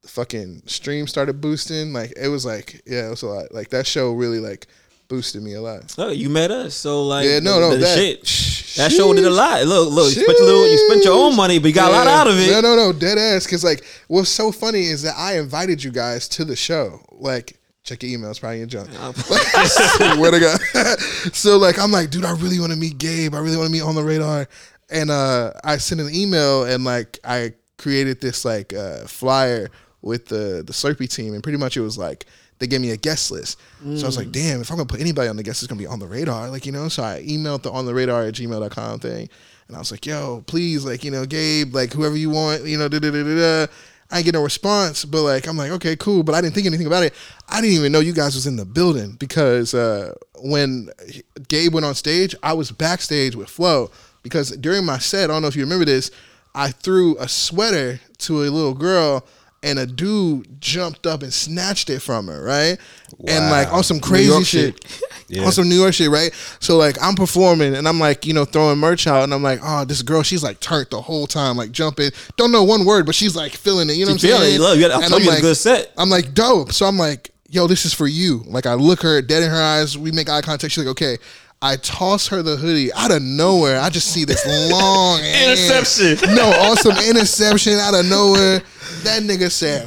the 0.03 0.09
fucking 0.09 0.63
stream 0.67 1.07
started 1.07 1.41
boosting. 1.41 1.93
Like 1.93 2.13
it 2.17 2.29
was 2.29 2.45
like 2.45 2.83
yeah, 2.87 3.07
it 3.07 3.11
was 3.11 3.23
a 3.23 3.27
lot. 3.27 3.53
Like 3.53 3.71
that 3.71 3.87
show 3.87 4.13
really 4.13 4.41
like 4.41 4.67
boosted 5.11 5.43
me 5.43 5.55
a 5.55 5.61
lot. 5.61 5.99
Look, 5.99 6.17
you 6.17 6.31
met 6.31 6.51
us, 6.51 6.75
so 6.75 7.03
like, 7.03 7.27
Yeah, 7.27 7.41
no, 7.41 7.61
no, 7.61 7.73
the 7.73 7.79
that 7.79 7.99
shit. 7.99 8.77
That 8.77 8.93
show 8.93 9.13
did 9.13 9.25
a 9.25 9.31
lot. 9.31 9.67
Look, 9.67 9.91
look, 9.91 10.15
you 10.15 10.23
spent 10.23 10.39
your 10.39 10.47
little, 10.47 10.71
you 10.71 10.79
spent 10.89 11.05
your 11.05 11.15
own 11.15 11.37
money, 11.37 11.59
but 11.59 11.69
you 11.69 11.75
got 11.75 11.91
a 11.91 11.93
lot 11.93 12.07
out 12.07 12.29
of 12.29 12.39
it. 12.39 12.51
No, 12.51 12.61
no, 12.61 12.77
no, 12.77 12.93
dead 12.93 13.19
ass. 13.19 13.45
Because 13.45 13.65
like, 13.65 13.85
what's 14.07 14.31
so 14.31 14.53
funny 14.53 14.85
is 14.85 15.03
that 15.03 15.17
I 15.19 15.39
invited 15.39 15.83
you 15.83 15.91
guys 15.91 16.29
to 16.31 16.45
the 16.45 16.55
show. 16.55 17.01
Like, 17.11 17.59
check 17.83 18.05
your 18.05 18.17
emails, 18.17 18.39
probably 18.39 18.63
in 18.63 18.69
junk. 18.69 18.89
Where 20.21 20.31
to 20.31 20.39
go? 20.39 20.55
so 21.33 21.59
like, 21.59 21.81
I'm 21.81 21.91
like, 21.91 22.11
dude, 22.11 22.25
I 22.25 22.33
really 22.33 22.61
want 22.61 22.73
to 22.73 22.79
meet 22.79 22.97
Gabe. 22.97 23.35
I 23.35 23.41
really 23.41 23.57
want 23.57 23.67
to 23.67 23.73
meet 23.73 23.83
on 23.83 23.97
the 23.97 24.05
radar. 24.05 24.49
And 24.89 25.11
uh, 25.11 25.53
I 25.65 25.79
sent 25.79 26.01
an 26.01 26.15
email 26.15 26.65
and 26.65 26.85
like 26.85 27.19
I 27.25 27.55
created 27.77 28.21
this 28.21 28.45
like 28.45 28.73
uh, 28.73 29.07
flyer 29.07 29.69
with 30.03 30.27
the 30.27 30.63
the 30.67 30.73
Slurpee 30.73 31.13
team, 31.13 31.35
and 31.35 31.43
pretty 31.43 31.59
much 31.59 31.77
it 31.77 31.81
was 31.81 31.99
like 31.99 32.27
they 32.59 32.67
gave 32.67 32.81
me 32.81 32.91
a 32.91 32.97
guest 32.97 33.31
list. 33.31 33.59
So 33.97 34.05
I 34.05 34.07
was 34.07 34.17
like, 34.19 34.31
damn, 34.31 34.61
if 34.61 34.71
I'm 34.71 34.77
gonna 34.77 34.87
put 34.87 35.01
anybody 35.01 35.29
on 35.29 35.37
the 35.37 35.43
guest, 35.43 35.63
it's 35.63 35.69
gonna 35.69 35.79
be 35.79 35.87
on 35.87 35.99
the 35.99 36.07
radar, 36.07 36.51
like 36.51 36.67
you 36.67 36.73
know. 36.73 36.89
So 36.89 37.03
I 37.03 37.25
emailed 37.27 37.63
the 37.63 37.71
on 37.71 37.87
the 37.87 37.95
radar 37.95 38.25
at 38.25 38.35
gmail.com 38.35 39.01
thing, 39.01 39.29
and 39.69 39.77
I 39.77 39.79
was 39.79 39.91
like, 39.91 40.07
yo, 40.07 40.45
please, 40.47 40.85
like 40.85 41.03
you 41.03 41.11
know, 41.11 41.25
Gabe, 41.25 41.75
like 41.75 41.93
whoever 41.93 42.17
you 42.17 42.31
want, 42.31 42.65
you 42.65 42.79
know, 42.79 42.89
da 42.89 42.99
da 42.99 43.11
da 43.11 43.23
da. 43.23 43.67
da. 43.67 43.73
I 44.13 44.17
didn't 44.17 44.25
get 44.25 44.35
no 44.35 44.43
response, 44.43 45.05
but 45.05 45.23
like 45.23 45.47
I'm 45.47 45.57
like, 45.57 45.71
okay, 45.73 45.95
cool. 45.95 46.23
But 46.25 46.35
I 46.35 46.41
didn't 46.41 46.55
think 46.55 46.67
anything 46.67 46.89
about 46.89 47.05
it. 47.05 47.15
I 47.49 47.61
didn't 47.61 47.77
even 47.77 47.93
know 47.93 48.01
you 48.01 48.13
guys 48.13 48.35
was 48.35 48.47
in 48.47 48.57
the 48.57 48.65
building 48.65 49.13
because 49.13 49.73
uh, 49.73 50.15
when 50.43 50.91
Gabe 51.49 51.73
went 51.73 51.87
on 51.87 51.95
stage, 51.95 52.35
I 52.43 52.53
was 52.55 52.73
backstage 52.73 53.37
with 53.37 53.49
Flo 53.49 53.91
because 54.25 54.51
during 54.57 54.85
my 54.85 54.99
set, 54.99 55.31
I 55.31 55.33
don't 55.33 55.43
know 55.43 55.49
if 55.49 55.55
you 55.55 55.63
remember 55.63 55.85
this, 55.85 56.11
I 56.57 56.73
threw 56.73 57.17
a 57.19 57.29
sweater 57.29 58.01
to 58.19 58.43
a 58.43 58.51
little 58.51 58.75
girl 58.75 59.25
and 59.63 59.79
a 59.79 59.87
dude 59.87 60.61
jumped 60.61 61.07
up 61.07 61.23
and 61.23 61.33
snatched 61.33 61.91
it 61.91 62.01
from 62.01 62.29
her, 62.29 62.43
right? 62.43 62.79
And 63.27 63.51
like 63.51 63.73
on 63.73 63.83
some 63.85 64.01
crazy 64.01 64.31
York 64.31 64.45
shit. 64.45 64.85
Yeah. 65.33 65.45
On 65.45 65.53
some 65.53 65.69
New 65.69 65.77
York 65.77 65.95
shit, 65.95 66.11
right? 66.11 66.33
So 66.59 66.77
like 66.77 67.01
I'm 67.01 67.15
performing 67.15 67.77
and 67.77 67.87
I'm 67.87 68.01
like, 68.01 68.27
you 68.27 68.35
know, 68.35 68.45
throwing 68.45 68.79
merch 68.79 69.07
out 69.07 69.23
and 69.23 69.33
I'm 69.33 69.45
like, 69.45 69.61
oh, 69.63 69.85
this 69.85 70.03
girl, 70.03 70.25
she's 70.25 70.43
like 70.43 70.59
turned 70.59 70.89
the 70.91 71.01
whole 71.01 71.29
time, 71.29 71.57
like 71.57 71.71
jumping. 71.71 72.11
Don't 72.37 72.51
know 72.51 72.65
one 72.65 72.85
word, 72.85 73.07
but 73.07 73.15
she's 73.15 73.37
like 73.37 73.53
feeling 73.53 73.89
it. 73.91 73.93
You 73.93 74.07
know 74.07 74.17
She 74.17 74.27
what 74.33 74.41
I'm 74.41 74.41
feeling 74.41 74.43
it. 74.43 74.59
saying? 74.59 74.61
Look, 74.61 74.79
you 74.79 74.87
I 74.87 75.05
And 75.05 75.15
I'm 75.15 75.23
a 75.39 75.41
good 75.41 75.57
set. 75.57 75.93
I'm 75.97 76.11
like, 76.11 76.35
dope. 76.35 76.73
So 76.73 76.85
I'm 76.85 76.97
like, 76.99 77.31
yo, 77.49 77.69
this 77.69 77.85
is 77.85 77.95
for 77.95 78.09
you. 78.09 78.43
Like 78.47 78.67
I 78.67 78.75
look 78.75 79.03
her 79.03 79.23
dead 79.23 79.45
in 79.45 79.51
her 79.51 79.63
eyes. 79.63 79.97
We 79.97 80.11
make 80.11 80.29
eye 80.29 80.41
contact. 80.41 80.73
She's 80.73 80.85
like, 80.85 80.91
okay. 80.91 81.17
I 81.63 81.77
toss 81.77 82.29
her 82.29 82.43
the 82.43 82.57
hoodie 82.57 82.91
out 82.95 83.11
of 83.11 83.21
nowhere. 83.21 83.79
I 83.81 83.91
just 83.91 84.13
see 84.13 84.25
this 84.25 84.47
long. 84.71 85.21
Interception. 85.45 86.35
No, 86.35 86.49
awesome 86.51 86.97
interception 87.07 87.75
out 87.75 87.95
of 87.95 88.07
nowhere. 88.07 88.61
That 89.03 89.23
nigga 89.23 89.51
said, 89.51 89.87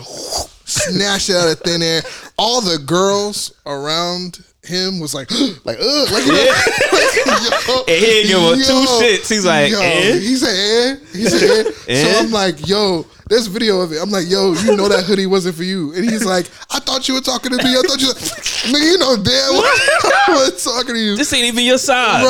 snatched 0.65 1.29
it 1.29 1.35
out 1.35 1.51
of 1.51 1.59
thin 1.61 1.81
air. 1.81 2.01
All 2.37 2.61
the 2.61 2.77
girls 2.77 3.53
around 3.65 4.43
him 4.63 4.99
was 4.99 5.15
like, 5.15 5.31
like, 5.65 5.77
ugh, 5.79 6.11
like, 6.11 6.25
you 6.25 6.31
know, 7.25 7.43
yo, 7.67 7.83
And 7.87 7.89
he 7.89 8.05
didn't 8.05 8.27
give 8.27 8.39
a 8.39 8.55
two 8.63 8.85
shits. 9.01 9.29
He's 9.29 9.45
like, 9.45 9.71
yo, 9.71 9.79
eh? 9.81 10.19
he 10.19 10.35
said, 10.35 10.55
eh? 10.55 10.95
He 11.11 11.25
said, 11.25 11.65
eh? 11.65 11.71
Eh? 11.87 12.03
So 12.03 12.19
I'm 12.19 12.31
like, 12.31 12.67
yo, 12.67 13.05
there's 13.33 13.47
video 13.47 13.81
of 13.81 13.91
it. 13.91 13.99
I'm 13.99 14.11
like, 14.11 14.29
yo, 14.29 14.53
you 14.53 14.77
know 14.77 14.87
that 14.87 15.05
hoodie 15.05 15.25
wasn't 15.25 15.55
for 15.55 15.63
you. 15.63 15.91
And 15.93 16.05
he's 16.05 16.23
like, 16.23 16.49
I 16.69 16.79
thought 16.79 17.07
you 17.07 17.15
were 17.15 17.21
talking 17.21 17.51
to 17.51 17.57
me. 17.57 17.71
I 17.71 17.81
thought 17.81 17.99
you, 17.99 18.07
were, 18.07 18.13
nigga, 18.13 18.91
you 18.91 18.97
know 18.99 19.15
damn 19.15 19.53
well 19.53 19.63
I 19.65 20.49
was 20.51 20.63
talking 20.63 20.93
to 20.93 20.99
you. 20.99 21.15
This 21.15 21.33
ain't 21.33 21.45
even 21.45 21.65
your 21.65 21.79
size. 21.79 22.23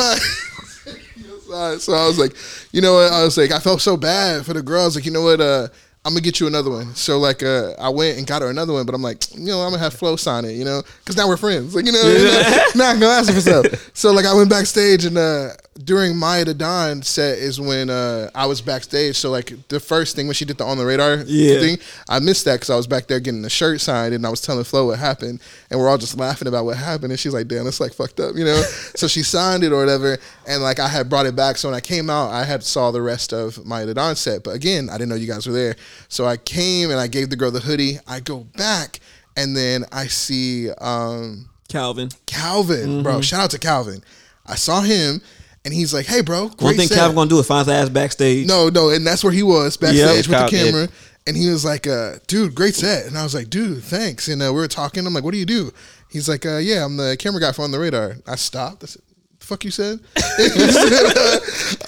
Right. 1.46 1.78
so 1.80 1.92
I 1.92 2.06
was 2.06 2.18
like, 2.18 2.34
you 2.72 2.80
know 2.80 2.94
what? 2.94 3.12
I 3.12 3.22
was 3.22 3.36
like, 3.36 3.50
I 3.50 3.58
felt 3.58 3.82
so 3.82 3.98
bad 3.98 4.46
for 4.46 4.54
the 4.54 4.62
girls. 4.62 4.96
Like, 4.96 5.04
you 5.04 5.12
know 5.12 5.22
what? 5.22 5.42
Uh, 5.42 5.68
I'm 6.06 6.12
gonna 6.12 6.22
get 6.22 6.40
you 6.40 6.46
another 6.46 6.70
one. 6.70 6.94
So 6.94 7.18
like, 7.18 7.42
uh, 7.42 7.74
I 7.78 7.90
went 7.90 8.18
and 8.18 8.26
got 8.26 8.42
her 8.42 8.48
another 8.48 8.72
one, 8.72 8.86
but 8.86 8.94
I'm 8.94 9.02
like, 9.02 9.34
you 9.34 9.46
know, 9.46 9.60
I'm 9.60 9.72
gonna 9.72 9.82
have 9.82 9.94
Flo 9.94 10.16
sign 10.16 10.44
it, 10.44 10.52
you 10.52 10.64
know, 10.64 10.82
because 11.00 11.16
now 11.16 11.28
we're 11.28 11.36
friends. 11.36 11.74
Like, 11.74 11.86
you 11.86 11.92
know, 11.92 12.02
not 12.74 13.00
gonna 13.00 13.06
ask 13.06 13.32
for 13.32 13.40
stuff. 13.40 13.90
So 13.94 14.12
like, 14.12 14.26
I 14.26 14.34
went 14.34 14.50
backstage 14.50 15.04
and 15.04 15.16
uh, 15.16 15.50
during 15.82 16.14
Maiya 16.14 16.44
the 16.44 16.54
Don 16.54 17.02
set 17.02 17.38
is 17.38 17.60
when 17.60 17.90
uh, 17.90 18.30
I 18.34 18.46
was 18.46 18.60
backstage. 18.60 19.16
So 19.16 19.30
like 19.30 19.52
the 19.68 19.80
first 19.80 20.14
thing 20.14 20.26
when 20.28 20.34
she 20.34 20.44
did 20.44 20.56
the 20.58 20.64
on 20.64 20.78
the 20.78 20.86
radar 20.86 21.16
Yeah. 21.26 21.58
thing, 21.58 21.78
I 22.08 22.20
missed 22.20 22.44
that 22.44 22.54
because 22.54 22.70
I 22.70 22.76
was 22.76 22.86
back 22.86 23.08
there 23.08 23.18
getting 23.18 23.42
the 23.42 23.50
shirt 23.50 23.80
signed 23.80 24.14
and 24.14 24.24
I 24.24 24.30
was 24.30 24.40
telling 24.40 24.62
Flo 24.64 24.86
what 24.86 24.98
happened, 25.00 25.40
and 25.70 25.80
we're 25.80 25.88
all 25.88 25.98
just 25.98 26.16
laughing 26.16 26.46
about 26.46 26.64
what 26.64 26.76
happened. 26.76 27.10
And 27.10 27.18
she's 27.18 27.34
like, 27.34 27.48
"Damn, 27.48 27.64
that's 27.64 27.80
like 27.80 27.92
fucked 27.92 28.20
up," 28.20 28.36
you 28.36 28.44
know. 28.44 28.60
so 28.94 29.08
she 29.08 29.22
signed 29.24 29.64
it 29.64 29.72
or 29.72 29.78
whatever, 29.80 30.16
and 30.46 30.62
like 30.62 30.78
I 30.78 30.86
had 30.88 31.08
brought 31.10 31.26
it 31.26 31.34
back. 31.34 31.56
So 31.56 31.68
when 31.68 31.74
I 31.76 31.80
came 31.80 32.08
out, 32.08 32.30
I 32.30 32.44
had 32.44 32.62
saw 32.62 32.90
the 32.92 33.02
rest 33.02 33.32
of 33.32 33.56
Maiya 33.56 33.86
the 33.86 33.94
Don 33.94 34.14
set, 34.16 34.44
but 34.44 34.54
again, 34.54 34.88
I 34.90 34.94
didn't 34.94 35.08
know 35.08 35.16
you 35.16 35.26
guys 35.26 35.46
were 35.46 35.52
there. 35.52 35.74
So 36.08 36.24
I 36.26 36.36
came 36.36 36.90
and 36.90 37.00
I 37.00 37.08
gave 37.08 37.30
the 37.30 37.36
girl 37.36 37.50
the 37.50 37.60
hoodie. 37.60 37.98
I 38.06 38.20
go 38.20 38.46
back 38.56 39.00
and 39.36 39.56
then 39.56 39.84
I 39.90 40.06
see. 40.06 40.70
um 40.80 41.48
Calvin. 41.68 42.10
Calvin, 42.26 43.02
bro. 43.02 43.20
Shout 43.20 43.40
out 43.40 43.50
to 43.50 43.58
Calvin. 43.58 44.04
I 44.46 44.54
saw 44.54 44.82
him, 44.82 45.22
and 45.64 45.72
he's 45.74 45.92
like, 45.94 46.06
"Hey, 46.06 46.20
bro, 46.20 46.48
great 46.48 46.62
One 46.62 46.76
thing 46.76 46.88
set." 46.88 46.98
Calvin 46.98 47.14
gonna 47.16 47.30
do 47.30 47.38
is 47.38 47.46
find 47.46 47.66
his 47.66 47.74
ass 47.74 47.88
backstage. 47.88 48.46
No, 48.46 48.68
no, 48.68 48.90
and 48.90 49.06
that's 49.06 49.22
where 49.24 49.32
he 49.32 49.42
was 49.42 49.76
backstage 49.76 49.98
Yep. 50.00 50.16
with 50.16 50.26
Cal- 50.28 50.50
the 50.50 50.56
yeah. 50.56 50.64
camera. 50.64 50.88
And 51.26 51.36
he 51.36 51.48
was 51.48 51.64
like, 51.64 51.86
uh, 51.86 52.16
"Dude, 52.26 52.54
great 52.54 52.74
set." 52.74 53.06
And 53.06 53.16
I 53.16 53.22
was 53.22 53.34
like, 53.34 53.48
"Dude, 53.48 53.82
thanks." 53.82 54.28
And 54.28 54.42
uh, 54.42 54.52
we 54.52 54.60
were 54.60 54.68
talking. 54.68 55.06
I'm 55.06 55.14
like, 55.14 55.24
"What 55.24 55.32
do 55.32 55.38
you 55.38 55.46
do?" 55.46 55.72
He's 56.10 56.28
like, 56.28 56.44
uh, 56.44 56.58
"Yeah, 56.58 56.84
I'm 56.84 56.96
the 56.98 57.16
camera 57.18 57.40
guy 57.40 57.52
for 57.52 57.62
on 57.62 57.70
the 57.70 57.78
radar." 57.78 58.16
I 58.26 58.36
stopped. 58.36 58.84
I 58.84 58.86
said, 58.88 59.02
"The 59.40 59.46
fuck 59.46 59.64
you 59.64 59.70
said?" 59.70 60.00
he 60.36 60.48
said 60.48 61.12
uh, 61.16 61.40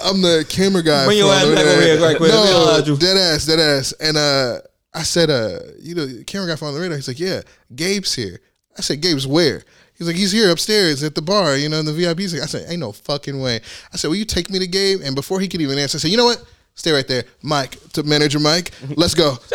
"I'm 0.04 0.22
the 0.22 0.46
camera 0.48 0.82
guy." 0.82 1.04
Bring 1.04 1.18
your 1.18 1.32
ass 1.34 1.44
back 1.44 1.56
Radar." 1.58 1.72
over 1.72 1.82
here 1.82 2.00
right 2.00 2.16
quick. 2.16 2.32
No, 2.32 2.96
dead 2.98 3.16
ass, 3.18 3.44
dead 3.44 3.60
ass. 3.60 3.92
And 4.00 4.16
uh, 4.16 4.60
I 4.94 5.02
said, 5.02 5.28
uh, 5.28 5.58
"You 5.80 5.94
know, 5.94 6.08
camera 6.26 6.48
guy 6.48 6.56
for 6.56 6.64
on 6.68 6.74
the 6.74 6.80
radar." 6.80 6.96
He's 6.96 7.08
like, 7.08 7.20
"Yeah, 7.20 7.42
Gabe's 7.74 8.14
here." 8.14 8.40
I 8.78 8.80
said, 8.80 9.02
"Gabe's 9.02 9.26
where?" 9.26 9.64
He's 9.98 10.06
like, 10.06 10.16
he's 10.16 10.32
here 10.32 10.50
upstairs 10.50 11.02
at 11.02 11.14
the 11.14 11.22
bar, 11.22 11.56
you 11.56 11.68
know, 11.68 11.80
in 11.80 11.86
the 11.86 11.92
VIP. 11.92 12.20
section." 12.22 12.42
I 12.42 12.46
said, 12.46 12.70
ain't 12.70 12.80
no 12.80 12.92
fucking 12.92 13.40
way. 13.40 13.60
I 13.92 13.96
said, 13.96 14.08
will 14.08 14.16
you 14.16 14.24
take 14.24 14.50
me 14.50 14.58
to 14.58 14.66
Gabe? 14.66 15.00
And 15.02 15.14
before 15.14 15.40
he 15.40 15.48
could 15.48 15.60
even 15.60 15.78
answer, 15.78 15.96
I 15.96 16.00
said, 16.00 16.10
you 16.10 16.16
know 16.16 16.26
what? 16.26 16.44
Stay 16.74 16.92
right 16.92 17.08
there. 17.08 17.24
Mike, 17.40 17.78
to 17.94 18.02
manager 18.02 18.38
Mike, 18.38 18.70
let's 18.96 19.14
go. 19.14 19.38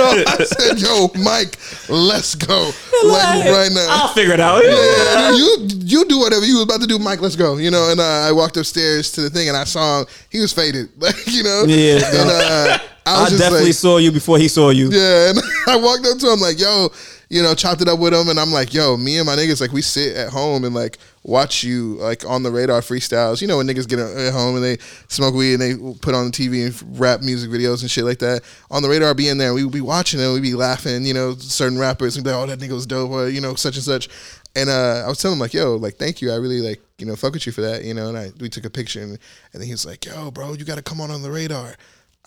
I 0.00 0.44
said, 0.44 0.80
yo, 0.80 1.08
Mike, 1.22 1.56
let's 1.88 2.34
go. 2.34 2.72
Like 3.04 3.44
right 3.44 3.70
now. 3.72 3.86
I'll 3.88 4.14
figure 4.14 4.34
it 4.34 4.40
out. 4.40 4.64
Yeah, 4.64 5.30
you 5.30 5.58
you 5.78 6.04
do 6.06 6.18
whatever 6.18 6.44
you 6.44 6.54
was 6.54 6.64
about 6.64 6.80
to 6.80 6.88
do, 6.88 6.98
Mike. 6.98 7.20
Let's 7.20 7.36
go. 7.36 7.56
You 7.56 7.70
know, 7.70 7.90
and 7.90 8.00
uh, 8.00 8.26
I 8.28 8.32
walked 8.32 8.56
upstairs 8.56 9.12
to 9.12 9.20
the 9.22 9.30
thing, 9.30 9.46
and 9.48 9.56
I 9.56 9.62
saw 9.62 10.00
him. 10.00 10.06
He 10.30 10.40
was 10.40 10.52
faded, 10.52 10.88
like 10.98 11.14
you 11.26 11.44
know. 11.44 11.64
Yeah. 11.68 12.00
and 12.04 12.30
uh, 12.30 12.78
I 13.06 13.24
I 13.24 13.28
just 13.28 13.38
definitely 13.38 13.66
like, 13.66 13.74
saw 13.74 13.98
you 13.98 14.10
before 14.10 14.38
he 14.38 14.48
saw 14.48 14.70
you. 14.70 14.90
yeah, 14.90 15.30
and 15.30 15.38
I 15.68 15.76
walked 15.76 16.04
up 16.06 16.18
to 16.18 16.32
him 16.32 16.40
like, 16.40 16.58
yo, 16.58 16.88
you 17.30 17.42
know, 17.42 17.54
chopped 17.54 17.82
it 17.82 17.88
up 17.88 17.98
with 17.98 18.14
him, 18.14 18.28
and 18.28 18.40
I'm 18.40 18.50
like, 18.50 18.72
yo, 18.72 18.96
me 18.96 19.18
and 19.18 19.26
my 19.26 19.36
niggas, 19.36 19.60
like, 19.60 19.72
we 19.72 19.82
sit 19.82 20.16
at 20.16 20.30
home 20.30 20.64
and 20.64 20.74
like 20.74 20.98
watch 21.24 21.62
you 21.62 21.96
like 21.96 22.24
on 22.24 22.42
the 22.42 22.50
radar 22.50 22.80
freestyles. 22.80 23.42
You 23.42 23.48
know, 23.48 23.58
when 23.58 23.66
niggas 23.66 23.86
get 23.86 23.98
at 23.98 24.32
home 24.32 24.56
and 24.56 24.64
they 24.64 24.78
smoke 25.08 25.34
weed 25.34 25.60
and 25.60 25.62
they 25.62 25.94
put 26.00 26.14
on 26.14 26.26
the 26.26 26.32
TV 26.32 26.64
and 26.64 26.98
rap 26.98 27.20
music 27.20 27.50
videos 27.50 27.82
and 27.82 27.90
shit 27.90 28.04
like 28.04 28.18
that. 28.20 28.42
On 28.70 28.82
the 28.82 28.88
radar, 28.88 29.14
be 29.14 29.28
in 29.28 29.36
there, 29.36 29.52
we 29.52 29.62
would 29.62 29.72
be 29.72 29.82
watching 29.82 30.20
it, 30.20 30.32
we'd 30.32 30.42
be 30.42 30.54
laughing. 30.54 31.04
You 31.04 31.14
know, 31.14 31.34
certain 31.34 31.78
rappers 31.78 32.16
would 32.16 32.24
be 32.24 32.30
like, 32.30 32.38
oh, 32.38 32.46
that 32.46 32.60
nigga 32.60 32.72
was 32.72 32.86
dope, 32.86 33.10
or 33.10 33.28
you 33.28 33.40
know, 33.40 33.54
such 33.54 33.76
and 33.76 33.84
such. 33.84 34.08
And 34.56 34.70
uh, 34.70 35.02
I 35.04 35.08
was 35.08 35.18
telling 35.18 35.36
him 35.36 35.40
like, 35.40 35.52
yo, 35.52 35.76
like, 35.76 35.96
thank 35.96 36.22
you. 36.22 36.32
I 36.32 36.36
really 36.36 36.60
like, 36.60 36.80
you 36.98 37.06
know, 37.06 37.14
fuck 37.14 37.34
with 37.34 37.46
you 37.46 37.52
for 37.52 37.60
that, 37.60 37.84
you 37.84 37.92
know. 37.92 38.08
And 38.08 38.16
I 38.16 38.30
we 38.40 38.48
took 38.48 38.64
a 38.64 38.70
picture, 38.70 39.02
and, 39.02 39.18
and 39.52 39.60
then 39.60 39.66
he 39.66 39.72
was 39.72 39.84
like, 39.84 40.06
yo, 40.06 40.30
bro, 40.30 40.54
you 40.54 40.64
got 40.64 40.76
to 40.76 40.82
come 40.82 41.00
on 41.00 41.10
on 41.10 41.22
the 41.22 41.30
radar. 41.30 41.76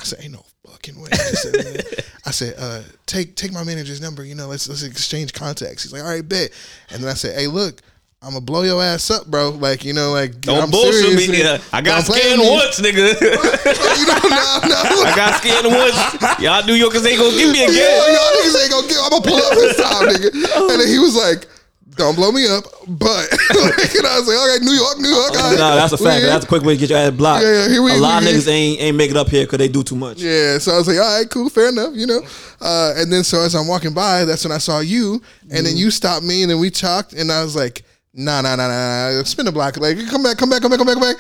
I 0.02 0.04
said, 0.04 0.20
"Ain't 0.22 0.34
no 0.34 0.44
fucking 0.68 1.00
way." 1.00 1.10
I, 1.12 1.16
said, 1.18 1.86
I 2.26 2.32
said, 2.32 2.56
uh, 2.58 2.82
"Take 3.06 3.36
take 3.36 3.52
my 3.54 3.64
manager's 3.64 4.02
number. 4.02 4.24
You 4.24 4.36
know, 4.36 4.48
let's 4.48 4.68
let's 4.68 4.84
exchange 4.84 5.34
contacts." 5.34 5.84
He's 5.84 5.94
like, 5.94 6.02
"All 6.02 6.10
right, 6.10 6.28
bet." 6.28 6.52
And 6.90 7.04
then 7.04 7.10
I 7.10 7.14
said, 7.14 7.38
"Hey, 7.38 7.48
look, 7.48 7.82
I'm 8.24 8.34
gonna 8.34 8.46
blow 8.46 8.62
your 8.62 8.84
ass 8.84 9.10
up, 9.10 9.26
bro. 9.26 9.50
Like, 9.50 9.84
you 9.84 9.94
know, 9.94 10.12
like 10.12 10.42
Don't 10.42 10.62
I'm 10.62 10.70
bullshit 10.70 11.18
serious. 11.18 11.28
me. 11.28 11.42
Yeah, 11.42 11.58
I 11.74 11.82
got 11.82 12.06
scanned 12.06 12.42
once, 12.42 12.80
nigga. 12.80 13.18
you 13.18 14.06
know, 14.06 14.22
no, 14.30 14.46
no. 14.62 14.80
I 15.10 15.14
got 15.16 15.42
scanned 15.42 15.66
once. 15.66 15.98
Y'all 16.40 16.64
New 16.66 16.76
Yorkers 16.78 17.04
ain't 17.04 17.18
gonna 17.18 17.36
give 17.36 17.50
me 17.50 17.66
a 17.66 17.72
Yeah, 17.74 18.14
y'all 18.14 18.32
niggas 18.38 18.62
ain't 18.62 18.72
gonna 18.72 18.88
get. 18.88 18.98
I'm 19.02 19.10
gonna 19.10 19.26
pull 19.26 19.42
up 19.42 19.54
this 19.58 19.78
time, 19.78 20.06
nigga. 20.14 20.30
And 20.38 20.82
then 20.82 20.88
he 20.88 21.00
was 21.00 21.16
like, 21.16 21.48
"Don't 21.96 22.16
blow 22.16 22.32
me 22.32 22.48
up," 22.48 22.64
but 22.88 23.06
like, 23.32 23.96
and 23.96 24.08
I 24.08 24.18
was 24.20 24.28
like, 24.28 24.38
"All 24.38 24.48
right, 24.48 24.60
New 24.62 24.74
York, 24.74 25.00
New 25.00 25.10
York." 25.10 25.34
right. 25.34 25.58
No, 25.58 25.76
that's 25.76 25.94
a 25.94 25.98
fact. 25.98 26.24
That's 26.24 26.46
a 26.46 26.48
quick 26.48 26.64
way 26.64 26.76
to 26.76 26.80
get 26.80 26.90
your 26.90 27.00
ass 27.00 27.12
blocked. 27.12 27.44
Yeah, 27.44 27.54
yeah, 27.64 27.70
here 27.70 27.82
we- 27.82 27.92
a 27.94 27.98
lot 27.98 28.22
of 28.24 28.30
niggas 28.30 28.48
ain't 28.48 28.82
ain't 28.82 28.98
make 28.98 29.12
it 29.12 29.18
up 29.18 29.30
here 29.30 29.46
because 29.46 29.60
they 29.60 29.68
do 29.68 29.84
too 29.84 29.96
much. 29.96 30.20
Yeah, 30.20 30.58
so 30.58 30.72
I 30.74 30.78
was 30.78 30.88
like, 30.88 30.98
all 30.98 31.18
right, 31.20 31.30
cool, 31.30 31.50
fair 31.50 31.70
enough, 31.70 31.94
you 31.96 32.08
know. 32.08 32.22
Uh, 32.60 32.94
and 32.98 33.12
then 33.12 33.24
so 33.24 33.42
as 33.42 33.56
I'm 33.56 33.68
walking 33.68 33.94
by, 33.94 34.26
that's 34.26 34.44
when 34.46 34.52
I 34.52 34.58
saw 34.58 34.80
you, 34.80 35.22
and 35.52 35.66
then 35.66 35.76
you 35.78 35.92
stopped 35.92 36.26
me, 36.26 36.44
and 36.44 36.52
then 36.52 36.60
we 36.60 36.70
talked, 36.70 37.14
and 37.14 37.32
I 37.32 37.44
was 37.44 37.56
like, 37.56 37.84
nah, 38.14 38.42
nah, 38.42 38.56
nah, 38.56 38.68
nah, 38.68 39.12
nah. 39.18 39.24
spin 39.24 39.46
the 39.46 39.52
block, 39.52 39.78
like 39.78 39.98
come 40.10 40.24
back, 40.24 40.38
come 40.38 40.50
back, 40.50 40.62
come 40.62 40.70
back, 40.72 40.78
come 40.80 40.88
back, 40.88 40.96
come 40.98 41.14
back. 41.14 41.18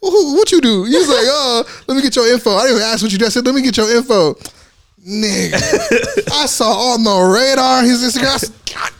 What 0.00 0.52
you 0.52 0.60
do? 0.60 0.84
He 0.84 0.94
was 0.96 1.08
like, 1.08 1.16
oh, 1.26 1.64
let 1.88 1.96
me 1.96 2.02
get 2.02 2.14
your 2.14 2.30
info. 2.32 2.50
I 2.52 2.62
didn't 2.64 2.76
even 2.76 2.88
ask 2.88 3.02
what 3.02 3.10
you 3.12 3.18
did. 3.18 3.26
I 3.26 3.28
said, 3.30 3.44
let 3.46 3.54
me 3.54 3.62
get 3.62 3.76
your 3.76 3.90
info. 3.96 4.34
Nigga, 5.06 5.54
I 6.32 6.46
saw 6.46 6.70
on 6.92 7.04
the 7.04 7.10
radar 7.34 7.82
his 7.82 8.02
Instagram. 8.02 8.34
I 8.34 8.36
said, 8.38 8.52
God, 8.72 8.90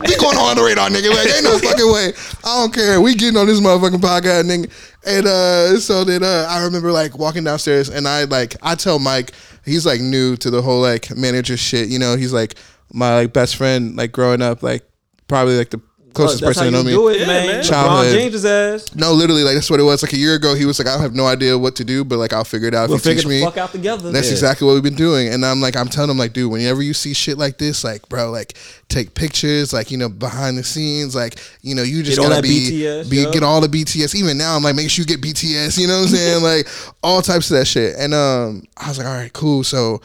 we 0.00 0.16
going 0.16 0.36
on 0.36 0.56
the 0.56 0.62
radar, 0.62 0.88
nigga. 0.88 1.10
Like, 1.10 1.28
ain't 1.34 1.44
no 1.44 1.58
fucking 1.62 1.92
way. 1.92 2.12
I 2.44 2.60
don't 2.60 2.72
care. 2.72 3.00
We 3.00 3.14
getting 3.14 3.36
on 3.36 3.46
this 3.46 3.60
motherfucking 3.60 4.00
podcast, 4.00 4.44
nigga. 4.44 4.70
And 5.06 5.26
uh, 5.26 5.78
so 5.78 6.04
then 6.04 6.22
uh, 6.22 6.46
I 6.48 6.64
remember 6.64 6.92
like 6.92 7.18
walking 7.18 7.44
downstairs, 7.44 7.88
and 7.88 8.08
I 8.08 8.24
like 8.24 8.56
I 8.62 8.74
tell 8.74 8.98
Mike, 8.98 9.32
he's 9.64 9.84
like 9.84 10.00
new 10.00 10.36
to 10.36 10.50
the 10.50 10.62
whole 10.62 10.80
like 10.80 11.14
manager 11.16 11.56
shit. 11.56 11.88
You 11.88 11.98
know, 11.98 12.16
he's 12.16 12.32
like 12.32 12.54
my 12.92 13.14
like 13.14 13.32
best 13.32 13.56
friend, 13.56 13.96
like 13.96 14.12
growing 14.12 14.42
up, 14.42 14.62
like 14.62 14.82
probably 15.28 15.58
like 15.58 15.70
the 15.70 15.80
closest 16.14 16.40
That's 16.40 16.56
person 16.58 16.72
how 16.72 16.78
to 16.78 16.84
know 16.84 16.90
you 16.90 16.96
me. 16.96 17.02
do 17.02 17.08
it, 17.08 17.20
Yeah, 17.20 17.26
man. 17.26 17.46
man. 17.46 17.60
LeBron 17.62 17.68
Childhood. 17.68 18.12
James' 18.12 18.44
ass. 18.44 18.94
No, 18.94 19.12
literally, 19.12 19.42
like 19.42 19.54
that's 19.54 19.68
what 19.68 19.80
it 19.80 19.82
was. 19.82 20.02
Like 20.02 20.12
a 20.12 20.16
year 20.16 20.34
ago, 20.36 20.54
he 20.54 20.64
was 20.64 20.78
like, 20.78 20.88
I 20.88 21.00
have 21.02 21.14
no 21.14 21.26
idea 21.26 21.58
what 21.58 21.76
to 21.76 21.84
do, 21.84 22.04
but 22.04 22.18
like 22.18 22.32
I'll 22.32 22.44
figure 22.44 22.68
it 22.68 22.74
out 22.74 22.88
We'll 22.88 22.98
if 22.98 23.04
you 23.04 23.10
figure 23.10 23.22
teach 23.22 23.28
the 23.28 23.40
me. 23.40 23.44
fuck 23.44 23.58
out 23.58 23.72
together. 23.72 24.10
That's 24.10 24.28
Yeah. 24.28 24.32
exactly 24.32 24.66
what 24.66 24.74
we've 24.74 24.82
been 24.82 24.94
doing. 24.94 25.28
And 25.28 25.44
I'm 25.44 25.60
like, 25.60 25.76
I'm 25.76 25.88
telling 25.88 26.10
him, 26.10 26.18
like, 26.18 26.32
dude, 26.32 26.50
whenever 26.50 26.80
you 26.82 26.94
see 26.94 27.12
shit 27.14 27.36
like 27.36 27.58
this, 27.58 27.84
like, 27.84 28.08
bro, 28.08 28.30
like, 28.30 28.54
take 28.88 29.14
pictures, 29.14 29.72
like, 29.72 29.90
you 29.90 29.98
know, 29.98 30.08
behind 30.08 30.56
the 30.56 30.64
scenes, 30.64 31.14
like, 31.14 31.38
you 31.62 31.74
know, 31.74 31.82
you 31.82 32.02
just 32.02 32.18
Get 32.20 32.28
gotta 32.28 32.42
be, 32.42 32.70
BTS, 32.70 33.10
be 33.10 33.16
yeah. 33.18 33.30
get 33.30 33.42
all 33.42 33.60
the 33.60 33.68
BTS. 33.68 34.14
Even 34.14 34.38
now, 34.38 34.56
I'm 34.56 34.62
like, 34.62 34.76
make 34.76 34.90
sure 34.90 35.02
you 35.02 35.06
get 35.06 35.20
BTS. 35.20 35.78
You 35.78 35.86
know 35.88 35.98
what 36.00 36.08
I'm 36.10 36.14
saying? 36.14 36.42
like, 36.42 36.68
all 37.02 37.22
types 37.22 37.50
of 37.50 37.58
that 37.58 37.66
shit. 37.66 37.96
And 37.98 38.14
um, 38.14 38.62
I 38.76 38.88
was 38.88 38.98
like, 38.98 39.06
all 39.06 39.14
right, 39.14 39.32
cool. 39.32 39.64
So, 39.64 40.00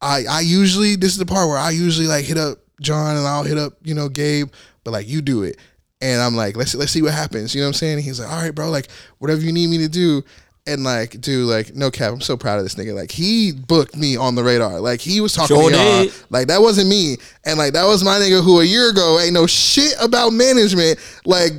I 0.00 0.24
I 0.30 0.40
usually 0.42 0.94
this 0.94 1.10
is 1.10 1.18
the 1.18 1.26
part 1.26 1.48
where 1.48 1.58
I 1.58 1.70
usually 1.70 2.06
like 2.06 2.24
hit 2.24 2.38
up 2.38 2.58
John 2.80 3.16
and 3.16 3.26
I'll 3.26 3.44
hit 3.44 3.58
up 3.58 3.74
you 3.82 3.94
know 3.94 4.08
Gabe, 4.08 4.48
but 4.84 4.92
like 4.92 5.08
you 5.08 5.20
do 5.22 5.42
it. 5.42 5.56
And 6.00 6.22
I'm 6.22 6.36
like, 6.36 6.56
let's 6.56 6.74
let's 6.74 6.92
see 6.92 7.02
what 7.02 7.12
happens. 7.12 7.54
You 7.54 7.60
know 7.60 7.66
what 7.66 7.70
I'm 7.70 7.74
saying? 7.74 7.94
And 7.94 8.04
he's 8.04 8.20
like, 8.20 8.30
all 8.30 8.40
right, 8.40 8.54
bro, 8.54 8.70
like 8.70 8.88
whatever 9.18 9.40
you 9.40 9.52
need 9.52 9.68
me 9.68 9.78
to 9.78 9.88
do. 9.88 10.22
And 10.66 10.84
like, 10.84 11.18
dude, 11.22 11.48
like, 11.48 11.74
no 11.74 11.90
cap, 11.90 12.12
I'm 12.12 12.20
so 12.20 12.36
proud 12.36 12.58
of 12.58 12.64
this 12.64 12.74
nigga. 12.74 12.94
Like, 12.94 13.10
he 13.10 13.52
booked 13.52 13.96
me 13.96 14.16
on 14.18 14.34
the 14.34 14.44
radar. 14.44 14.80
Like, 14.80 15.00
he 15.00 15.22
was 15.22 15.32
talking 15.32 15.56
Sure 15.56 15.70
to 15.70 15.76
y'all. 15.76 16.02
did. 16.04 16.12
Like, 16.28 16.48
that 16.48 16.60
wasn't 16.60 16.90
me. 16.90 17.16
And 17.46 17.58
like, 17.58 17.72
that 17.72 17.86
was 17.86 18.04
my 18.04 18.18
nigga 18.18 18.44
who 18.44 18.60
a 18.60 18.64
year 18.64 18.90
ago 18.90 19.18
ain't 19.18 19.32
no 19.32 19.46
shit 19.46 19.94
about 19.98 20.30
management. 20.30 20.98
Like, 21.24 21.52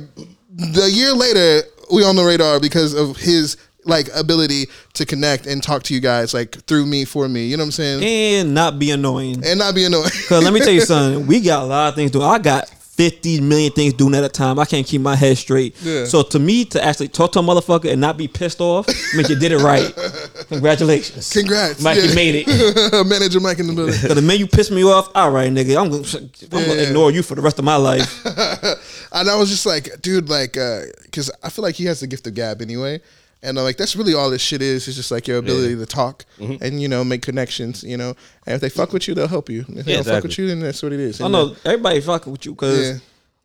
the 0.54 0.88
year 0.92 1.12
later, 1.12 1.66
we 1.92 2.04
on 2.04 2.14
the 2.14 2.24
radar 2.24 2.60
because 2.60 2.94
of 2.94 3.16
his 3.16 3.56
like 3.84 4.08
ability 4.14 4.66
to 4.94 5.06
connect 5.06 5.46
and 5.46 5.62
talk 5.62 5.82
to 5.84 5.94
you 5.94 6.00
guys 6.00 6.34
like 6.34 6.52
through 6.66 6.86
me 6.86 7.04
for 7.04 7.28
me. 7.28 7.46
You 7.46 7.56
know 7.56 7.62
what 7.62 7.66
I'm 7.68 7.72
saying? 7.72 8.04
and 8.04 8.54
not 8.54 8.78
be 8.78 8.90
annoying. 8.90 9.44
and 9.44 9.58
not 9.58 9.74
be 9.74 9.84
annoying. 9.84 10.10
Cause 10.28 10.42
let 10.44 10.52
me 10.52 10.60
tell 10.60 10.72
you 10.72 10.80
something, 10.82 11.26
we 11.26 11.40
got 11.50 11.62
a 11.62 11.66
lot 11.66 11.88
of 11.90 11.94
things 11.94 12.10
doing. 12.10 12.24
I 12.24 12.38
got 12.38 12.68
50 12.68 13.40
million 13.40 13.72
things 13.72 13.94
doing 13.94 14.14
at 14.14 14.22
a 14.24 14.28
time. 14.28 14.58
I 14.58 14.66
can't 14.66 14.86
keep 14.86 15.00
my 15.00 15.16
head 15.16 15.38
straight. 15.38 15.74
Yeah. 15.82 16.04
So 16.04 16.22
to 16.22 16.38
me, 16.38 16.66
to 16.66 16.84
actually 16.84 17.08
talk 17.08 17.32
to 17.32 17.38
a 17.38 17.42
motherfucker 17.42 17.90
and 17.90 17.98
not 17.98 18.18
be 18.18 18.28
pissed 18.28 18.60
off 18.60 18.86
means 19.14 19.30
you 19.30 19.36
did 19.36 19.52
it 19.52 19.58
right. 19.58 19.90
Congratulations. 20.48 21.32
Congrats, 21.32 21.80
Mike, 21.80 21.96
you 21.96 22.14
made 22.14 22.44
it. 22.46 23.06
Manager 23.06 23.40
Mike 23.40 23.58
in 23.58 23.68
the 23.68 23.72
building. 23.72 23.94
Cause 23.94 24.14
the 24.14 24.20
minute 24.20 24.40
you 24.40 24.46
piss 24.46 24.70
me 24.70 24.84
off, 24.84 25.10
all 25.14 25.30
right, 25.30 25.50
nigga, 25.50 25.80
I'm 25.80 25.88
gonna, 25.90 26.28
I'm 26.52 26.68
gonna 26.68 26.82
ignore 26.82 27.10
you 27.10 27.22
for 27.22 27.34
the 27.36 27.40
rest 27.40 27.58
of 27.58 27.64
my 27.64 27.76
life. 27.76 28.22
and 28.26 29.30
I 29.30 29.34
was 29.36 29.48
just 29.48 29.64
like, 29.64 30.02
dude, 30.02 30.28
like, 30.28 30.58
uh, 30.58 30.82
because 31.04 31.30
I 31.42 31.48
feel 31.48 31.62
like 31.62 31.76
he 31.76 31.86
has 31.86 32.00
the 32.00 32.06
gift 32.06 32.26
of 32.26 32.34
gab 32.34 32.60
anyway. 32.60 33.00
And 33.42 33.58
I'm 33.58 33.64
like 33.64 33.76
that's 33.78 33.96
really 33.96 34.12
all 34.14 34.28
this 34.30 34.42
shit 34.42 34.60
is. 34.62 34.86
It's 34.86 34.96
just 34.96 35.10
like 35.10 35.26
your 35.26 35.38
ability 35.38 35.76
to 35.76 35.86
talk 35.86 36.24
Mm-hmm. 36.38 36.62
and 36.62 36.80
you 36.82 36.88
know 36.88 37.02
make 37.04 37.22
connections. 37.22 37.82
You 37.82 37.96
know, 37.96 38.14
and 38.46 38.54
if 38.54 38.60
they 38.60 38.68
fuck 38.68 38.92
with 38.92 39.08
you, 39.08 39.14
they'll 39.14 39.28
help 39.28 39.48
you. 39.48 39.64
If 39.68 39.84
they 39.86 39.94
don't 39.94 40.04
fuck 40.06 40.22
with 40.24 40.38
you, 40.38 40.48
then 40.48 40.60
that's 40.60 40.82
what 40.82 40.92
it 40.92 41.00
is. 41.00 41.20
I 41.20 41.24
And, 41.24 41.32
know 41.32 41.56
everybody 41.64 42.00
fucking 42.00 42.30
with 42.32 42.44
you 42.46 42.52
because, 42.52 42.86
Yeah. 42.88 42.94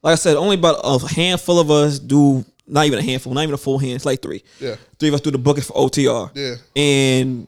like 0.03 0.12
I 0.13 0.15
said, 0.15 0.36
only 0.38 0.55
about 0.55 0.79
a 0.84 1.08
handful 1.13 1.60
of 1.60 1.71
us 1.71 1.99
do. 1.99 2.43
Not 2.67 2.88
even 2.88 2.97
a 2.97 3.03
handful, 3.03 3.31
not 3.31 3.43
even 3.43 3.53
a 3.53 3.58
full 3.60 3.77
hand. 3.77 3.93
It's 3.93 4.05
like 4.05 4.23
three. 4.23 4.43
Yeah. 4.60 4.75
Three 4.97 5.10
of 5.10 5.13
us 5.13 5.21
do 5.21 5.29
the 5.29 5.38
booking 5.38 5.62
for 5.63 5.73
OTR. 5.73 6.31
Yeah. 6.34 6.55
And 6.75 7.47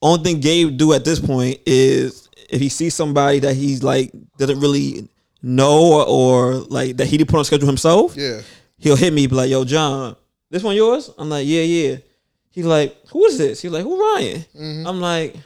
only 0.00 0.22
thing 0.22 0.40
Gabe 0.40 0.76
do 0.76 0.92
at 0.92 1.04
this 1.04 1.18
point 1.18 1.58
is 1.66 2.28
if 2.48 2.60
he 2.60 2.68
sees 2.68 2.94
somebody 2.94 3.40
that 3.40 3.56
he's 3.56 3.82
like 3.82 4.12
doesn't 4.38 4.60
really 4.60 5.08
know 5.42 5.94
or, 5.94 6.06
or 6.06 6.54
like 6.54 6.96
that 6.98 7.06
he 7.06 7.16
didn't 7.18 7.28
put 7.30 7.38
on 7.38 7.44
schedule 7.44 7.66
himself, 7.66 8.14
Yeah. 8.16 8.40
he'll 8.78 8.94
hit 8.94 9.12
me 9.12 9.26
be 9.26 9.34
like, 9.34 9.50
"Yo, 9.50 9.64
John, 9.64 10.14
this 10.56 10.64
one 10.64 10.76
yours?" 10.76 11.10
I'm 11.18 11.28
like, 11.28 11.46
"Yeah, 11.46 11.62
yeah." 11.62 11.96
He's 12.50 12.66
like, 12.66 12.96
"Who 13.08 13.24
is 13.26 13.38
this?" 13.38 13.62
He's 13.62 13.70
like, 13.70 13.84
"Who 13.84 13.96
Rhyan?" 13.96 14.46
Mm-hmm. 14.54 14.86
I'm 14.86 15.00
like, 15.00 15.36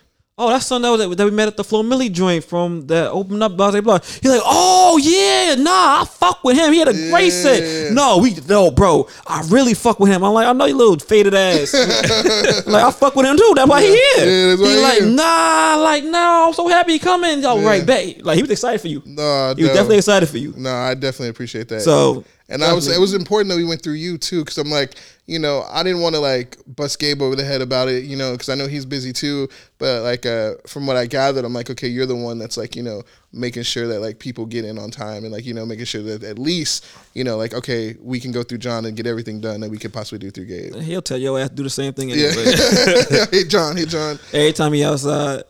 Oh, 0.42 0.48
that's 0.48 0.64
son 0.64 0.80
that, 0.80 0.88
was, 0.88 1.16
that 1.16 1.24
we 1.26 1.30
met 1.30 1.48
at 1.48 1.56
the 1.58 1.62
Flo 1.62 1.82
Milli 1.82 2.10
joint 2.10 2.42
from 2.42 2.86
that 2.86 3.10
opened 3.10 3.42
up 3.42 3.58
blah 3.58 3.72
blah 3.72 3.82
blah. 3.82 3.98
He's 3.98 4.24
like, 4.24 4.40
oh 4.42 4.96
yeah, 4.96 5.62
nah, 5.62 6.00
I 6.00 6.04
fuck 6.06 6.42
with 6.42 6.56
him. 6.56 6.72
He 6.72 6.78
had 6.78 6.88
a 6.88 6.94
great 7.10 7.28
set. 7.28 7.92
No, 7.92 8.16
we 8.16 8.34
no, 8.48 8.70
bro, 8.70 9.06
I 9.26 9.46
really 9.50 9.74
fuck 9.74 10.00
with 10.00 10.10
him. 10.10 10.24
I'm 10.24 10.32
like, 10.32 10.46
I 10.46 10.54
know 10.54 10.64
you 10.64 10.74
little 10.74 10.98
faded 10.98 11.34
ass. 11.34 11.74
like 12.66 12.82
I 12.82 12.90
fuck 12.90 13.16
with 13.16 13.26
him 13.26 13.36
too. 13.36 13.52
That's 13.54 13.68
why 13.68 13.82
he 13.82 13.88
here. 13.88 14.00
Yeah, 14.16 14.56
he 14.56 14.64
he 14.64 14.82
like, 14.82 15.00
here. 15.00 15.10
nah, 15.10 15.76
like 15.78 16.04
no, 16.04 16.46
I'm 16.48 16.54
so 16.54 16.68
happy 16.68 16.92
he 16.92 16.98
coming. 16.98 17.42
Yo, 17.42 17.62
right, 17.62 17.84
back. 17.84 18.24
Like 18.24 18.36
he 18.36 18.42
was 18.42 18.50
excited 18.50 18.80
for 18.80 18.88
you. 18.88 19.02
No, 19.04 19.52
he 19.54 19.64
was 19.64 19.72
no. 19.72 19.74
definitely 19.74 19.98
excited 19.98 20.26
for 20.30 20.38
you. 20.38 20.54
No, 20.56 20.74
I 20.74 20.94
definitely 20.94 21.28
appreciate 21.28 21.68
that. 21.68 21.82
So, 21.82 22.24
and 22.50 22.62
I 22.64 22.72
was 22.72 22.88
it 22.88 23.00
was 23.00 23.14
important 23.14 23.50
that 23.50 23.56
we 23.56 23.64
went 23.64 23.82
through 23.82 23.94
you 23.94 24.18
too, 24.18 24.40
because 24.44 24.58
I'm 24.58 24.70
like, 24.70 24.94
you 25.26 25.38
know, 25.38 25.64
I 25.70 25.82
didn't 25.84 26.02
want 26.02 26.16
to 26.16 26.20
like 26.20 26.58
bust 26.66 26.98
Gabe 26.98 27.22
over 27.22 27.36
the 27.36 27.44
head 27.44 27.60
about 27.62 27.88
it, 27.88 28.04
you 28.04 28.16
know, 28.16 28.32
because 28.32 28.48
I 28.48 28.56
know 28.56 28.66
he's 28.66 28.84
busy 28.84 29.12
too. 29.12 29.48
But 29.78 30.02
like, 30.02 30.26
uh, 30.26 30.54
from 30.66 30.86
what 30.86 30.96
I 30.96 31.06
gathered, 31.06 31.44
I'm 31.44 31.52
like, 31.52 31.70
okay, 31.70 31.86
you're 31.86 32.06
the 32.06 32.16
one 32.16 32.38
that's 32.38 32.56
like, 32.56 32.74
you 32.74 32.82
know, 32.82 33.02
making 33.32 33.62
sure 33.62 33.86
that 33.86 34.00
like 34.00 34.18
people 34.18 34.44
get 34.44 34.64
in 34.64 34.78
on 34.78 34.90
time 34.90 35.22
and 35.24 35.32
like, 35.32 35.46
you 35.46 35.54
know, 35.54 35.64
making 35.64 35.84
sure 35.84 36.02
that 36.02 36.24
at 36.24 36.38
least, 36.38 36.84
you 37.14 37.22
know, 37.22 37.36
like, 37.36 37.54
okay, 37.54 37.94
we 38.02 38.18
can 38.18 38.32
go 38.32 38.42
through 38.42 38.58
John 38.58 38.84
and 38.84 38.96
get 38.96 39.06
everything 39.06 39.40
done 39.40 39.60
that 39.60 39.70
we 39.70 39.78
could 39.78 39.92
possibly 39.92 40.18
do 40.18 40.30
through 40.32 40.46
Gabe. 40.46 40.74
He'll 40.82 41.02
tell 41.02 41.18
your 41.18 41.38
ass 41.38 41.50
to 41.50 41.54
do 41.54 41.62
the 41.62 41.70
same 41.70 41.92
thing 41.92 42.08
Yeah. 42.08 42.32
anyway. 42.36 43.26
hey 43.30 43.44
John, 43.44 43.76
hey 43.76 43.86
John. 43.86 44.18
Every 44.32 44.52
time 44.52 44.72
he 44.72 44.82
outside. 44.84 45.44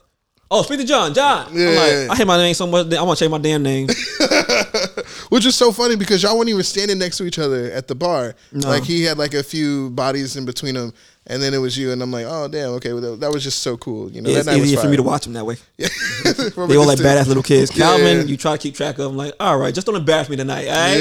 Oh, 0.52 0.62
speak 0.62 0.80
to 0.80 0.84
John. 0.86 1.14
John. 1.14 1.46
I'm 1.48 1.56
Yeah. 1.56 1.68
like, 1.68 2.10
I 2.10 2.16
hate 2.16 2.26
my 2.26 2.36
name 2.36 2.54
so 2.54 2.66
much. 2.66 2.92
I 2.92 3.02
want 3.02 3.18
to 3.18 3.24
change 3.24 3.30
my 3.30 3.38
damn 3.38 3.62
name. 3.62 3.86
Which 5.28 5.46
is 5.46 5.54
so 5.54 5.70
funny 5.70 5.94
because 5.96 6.22
y'all 6.22 6.36
weren't 6.36 6.48
even 6.48 6.62
standing 6.64 6.98
next 6.98 7.18
to 7.18 7.24
each 7.24 7.38
other 7.38 7.70
at 7.70 7.86
the 7.86 7.94
bar. 7.94 8.34
No. 8.50 8.68
Like 8.68 8.82
he 8.82 9.04
had 9.04 9.16
like 9.16 9.34
a 9.34 9.42
few 9.44 9.90
bodies 9.90 10.36
in 10.36 10.44
between 10.44 10.74
them, 10.74 10.92
and 11.26 11.40
then 11.42 11.52
it 11.54 11.58
was 11.58 11.76
you, 11.76 11.92
and 11.92 12.02
I'm 12.02 12.10
like, 12.10 12.26
oh 12.28 12.48
damn, 12.48 12.70
okay, 12.70 12.92
well, 12.92 13.02
that, 13.02 13.20
that 13.20 13.32
was 13.32 13.44
just 13.44 13.58
so 13.62 13.76
cool. 13.76 14.10
You 14.10 14.22
know, 14.22 14.30
it's 14.30 14.44
that 14.46 14.52
night 14.52 14.60
was 14.60 14.70
easier 14.72 14.80
for 14.82 14.88
me 14.88 14.96
to 14.96 15.02
watch 15.02 15.24
them 15.24 15.34
that 15.34 15.44
way. 15.46 15.56
From 16.54 16.68
They 16.68 16.76
a 16.76 16.80
all 16.80 16.86
like 16.86 16.96
distance. 16.98 17.00
badass 17.00 17.26
little 17.28 17.42
kids. 17.42 17.70
Yeah. 17.76 17.84
Calvin, 17.84 18.26
you 18.28 18.36
try 18.36 18.52
to 18.52 18.58
keep 18.58 18.74
track 18.74 18.98
of 18.98 19.04
them. 19.04 19.16
Like, 19.16 19.34
all 19.38 19.58
right, 19.58 19.74
just 19.74 19.86
don't 19.86 19.96
embarrass 19.96 20.28
me 20.28 20.36
tonight. 20.36 20.66
All 20.68 20.74
right. 20.74 20.96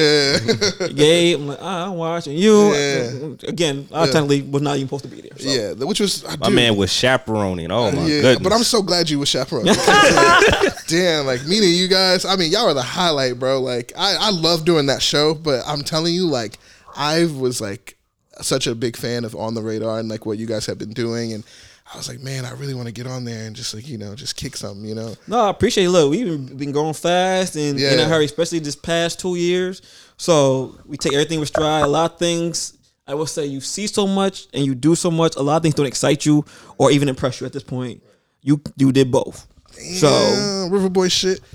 Yeah, 0.82 0.88
Gabe, 0.94 1.40
I'm 1.40 1.48
like, 1.48 1.60
ah, 1.62 1.86
I'm 1.88 1.96
watching 1.96 2.38
you. 2.38 2.74
Yeah. 2.74 3.12
Again, 3.48 3.88
I 3.94 4.06
technically 4.06 4.42
was 4.44 4.62
not 4.62 4.76
even 4.76 4.88
supposed 4.88 5.06
to 5.06 5.10
be 5.10 5.22
there. 5.22 5.38
So. 5.38 5.50
yeah, 5.50 5.86
which 5.86 6.00
was 6.00 6.26
I 6.26 6.36
My 6.36 6.50
do. 6.50 6.56
man 6.56 6.76
was 6.76 6.92
chaperoning. 6.92 7.72
Oh 7.72 7.92
my 7.92 8.02
yeah, 8.06 8.22
goodness. 8.22 8.40
but 8.44 8.54
I'm 8.54 8.64
so 8.64 8.82
glad 8.82 9.10
you 9.10 9.20
were 9.20 9.26
chaperoning. 9.26 9.74
because, 9.74 10.16
like, 10.64 10.88
damn, 10.88 11.26
like 11.26 11.46
meeting 11.46 11.70
you 11.74 11.88
guys. 11.88 12.26
I 12.26 12.36
mean, 12.36 12.52
y'all 12.52 12.68
are 12.68 12.74
the 12.74 12.82
highlight, 12.82 13.40
bro. 13.40 13.62
Like, 13.62 13.94
I 13.98 14.16
I 14.20 14.30
love 14.32 14.66
doing 14.66 14.88
that 14.88 15.02
show, 15.02 15.34
but 15.34 15.64
I'm 15.66 15.82
telling 15.82 16.14
you, 16.14 16.28
like, 16.28 16.58
I 16.96 17.26
was 17.26 17.62
like 17.62 17.96
such 18.42 18.68
a 18.68 18.76
big 18.76 18.96
fan 18.98 19.26
of 19.26 19.36
On 19.36 19.54
the 19.54 19.62
Radar 19.62 20.00
and 20.00 20.10
like 20.10 20.26
what 20.26 20.38
you 20.38 20.46
guys 20.46 20.66
have 20.68 20.78
been 20.78 20.94
doing, 20.94 21.34
and 21.34 21.44
I 21.94 21.98
was 21.98 22.08
like, 22.08 22.20
man, 22.22 22.46
I 22.46 22.52
really 22.52 22.74
want 22.76 22.88
to 22.88 22.94
get 22.94 23.08
on 23.08 23.26
there 23.26 23.48
and 23.48 23.56
just 23.56 23.74
like 23.74 23.88
you 23.88 23.98
know 23.98 24.14
just 24.16 24.36
kick 24.36 24.56
something, 24.56 24.86
you 24.88 24.96
know. 24.96 25.16
No, 25.28 25.40
I 25.40 25.50
appreciate 25.50 25.86
it. 25.86 25.90
Look, 25.90 26.12
we've 26.12 26.58
been, 26.58 26.72
going 26.72 26.94
fast 26.94 27.56
and 27.56 27.80
in 27.80 27.98
Yeah. 28.00 28.06
a 28.06 28.08
hurry, 28.08 28.26
especially 28.26 28.60
this 28.60 28.76
past 28.76 29.20
two 29.20 29.36
years. 29.36 29.82
So 30.18 30.76
we 30.86 30.98
take 30.98 31.14
everything 31.14 31.40
with 31.40 31.48
stride. 31.50 31.84
A 31.84 31.88
lot 31.88 32.14
of 32.14 32.20
things, 32.20 32.78
I 33.08 33.16
will 33.16 33.26
say, 33.26 33.46
you 33.48 33.60
see 33.62 33.88
so 33.88 34.06
much 34.06 34.48
and 34.54 34.66
you 34.66 34.76
do 34.76 34.94
so 34.96 35.10
much. 35.10 35.36
A 35.36 35.42
lot 35.42 35.58
of 35.58 35.64
things 35.64 35.74
don't 35.76 35.86
excite 35.88 36.26
you 36.26 36.46
or 36.78 36.92
even 36.92 37.10
impress 37.10 37.40
you 37.42 37.48
at 37.48 37.54
this 37.54 37.64
point. 37.64 38.04
You 38.44 38.62
you 38.78 38.92
did 38.92 39.10
both. 39.12 39.48
So 39.96 40.10
Yeah, 40.10 40.68
River 40.70 40.90
Boy 40.90 41.08
shit. 41.08 41.40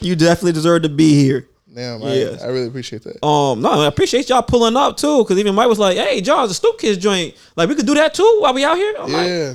you 0.00 0.16
definitely 0.16 0.52
deserve 0.52 0.82
to 0.82 0.88
be 0.88 1.14
here. 1.14 1.48
Damn, 1.74 2.00
Yes. 2.02 2.40
I, 2.42 2.46
I 2.46 2.48
really 2.50 2.66
appreciate 2.68 3.02
that. 3.02 3.24
Um, 3.26 3.60
no, 3.60 3.70
I 3.70 3.86
appreciate 3.86 4.28
y'all 4.28 4.42
pulling 4.42 4.76
up 4.76 4.96
too, 4.96 5.24
because 5.24 5.38
even 5.38 5.54
Mike 5.54 5.68
was 5.68 5.78
like, 5.78 5.96
"Hey, 5.96 6.20
John's 6.20 6.50
a 6.50 6.54
Stoop 6.54 6.78
Kids 6.78 6.98
joint. 6.98 7.34
Like, 7.56 7.68
we 7.68 7.74
could 7.74 7.86
do 7.86 7.94
that 7.94 8.14
too 8.14 8.36
while 8.40 8.54
we 8.54 8.64
out 8.64 8.76
here." 8.76 8.94
I'm 8.98 9.12
like, 9.12 9.26
Yeah. 9.26 9.54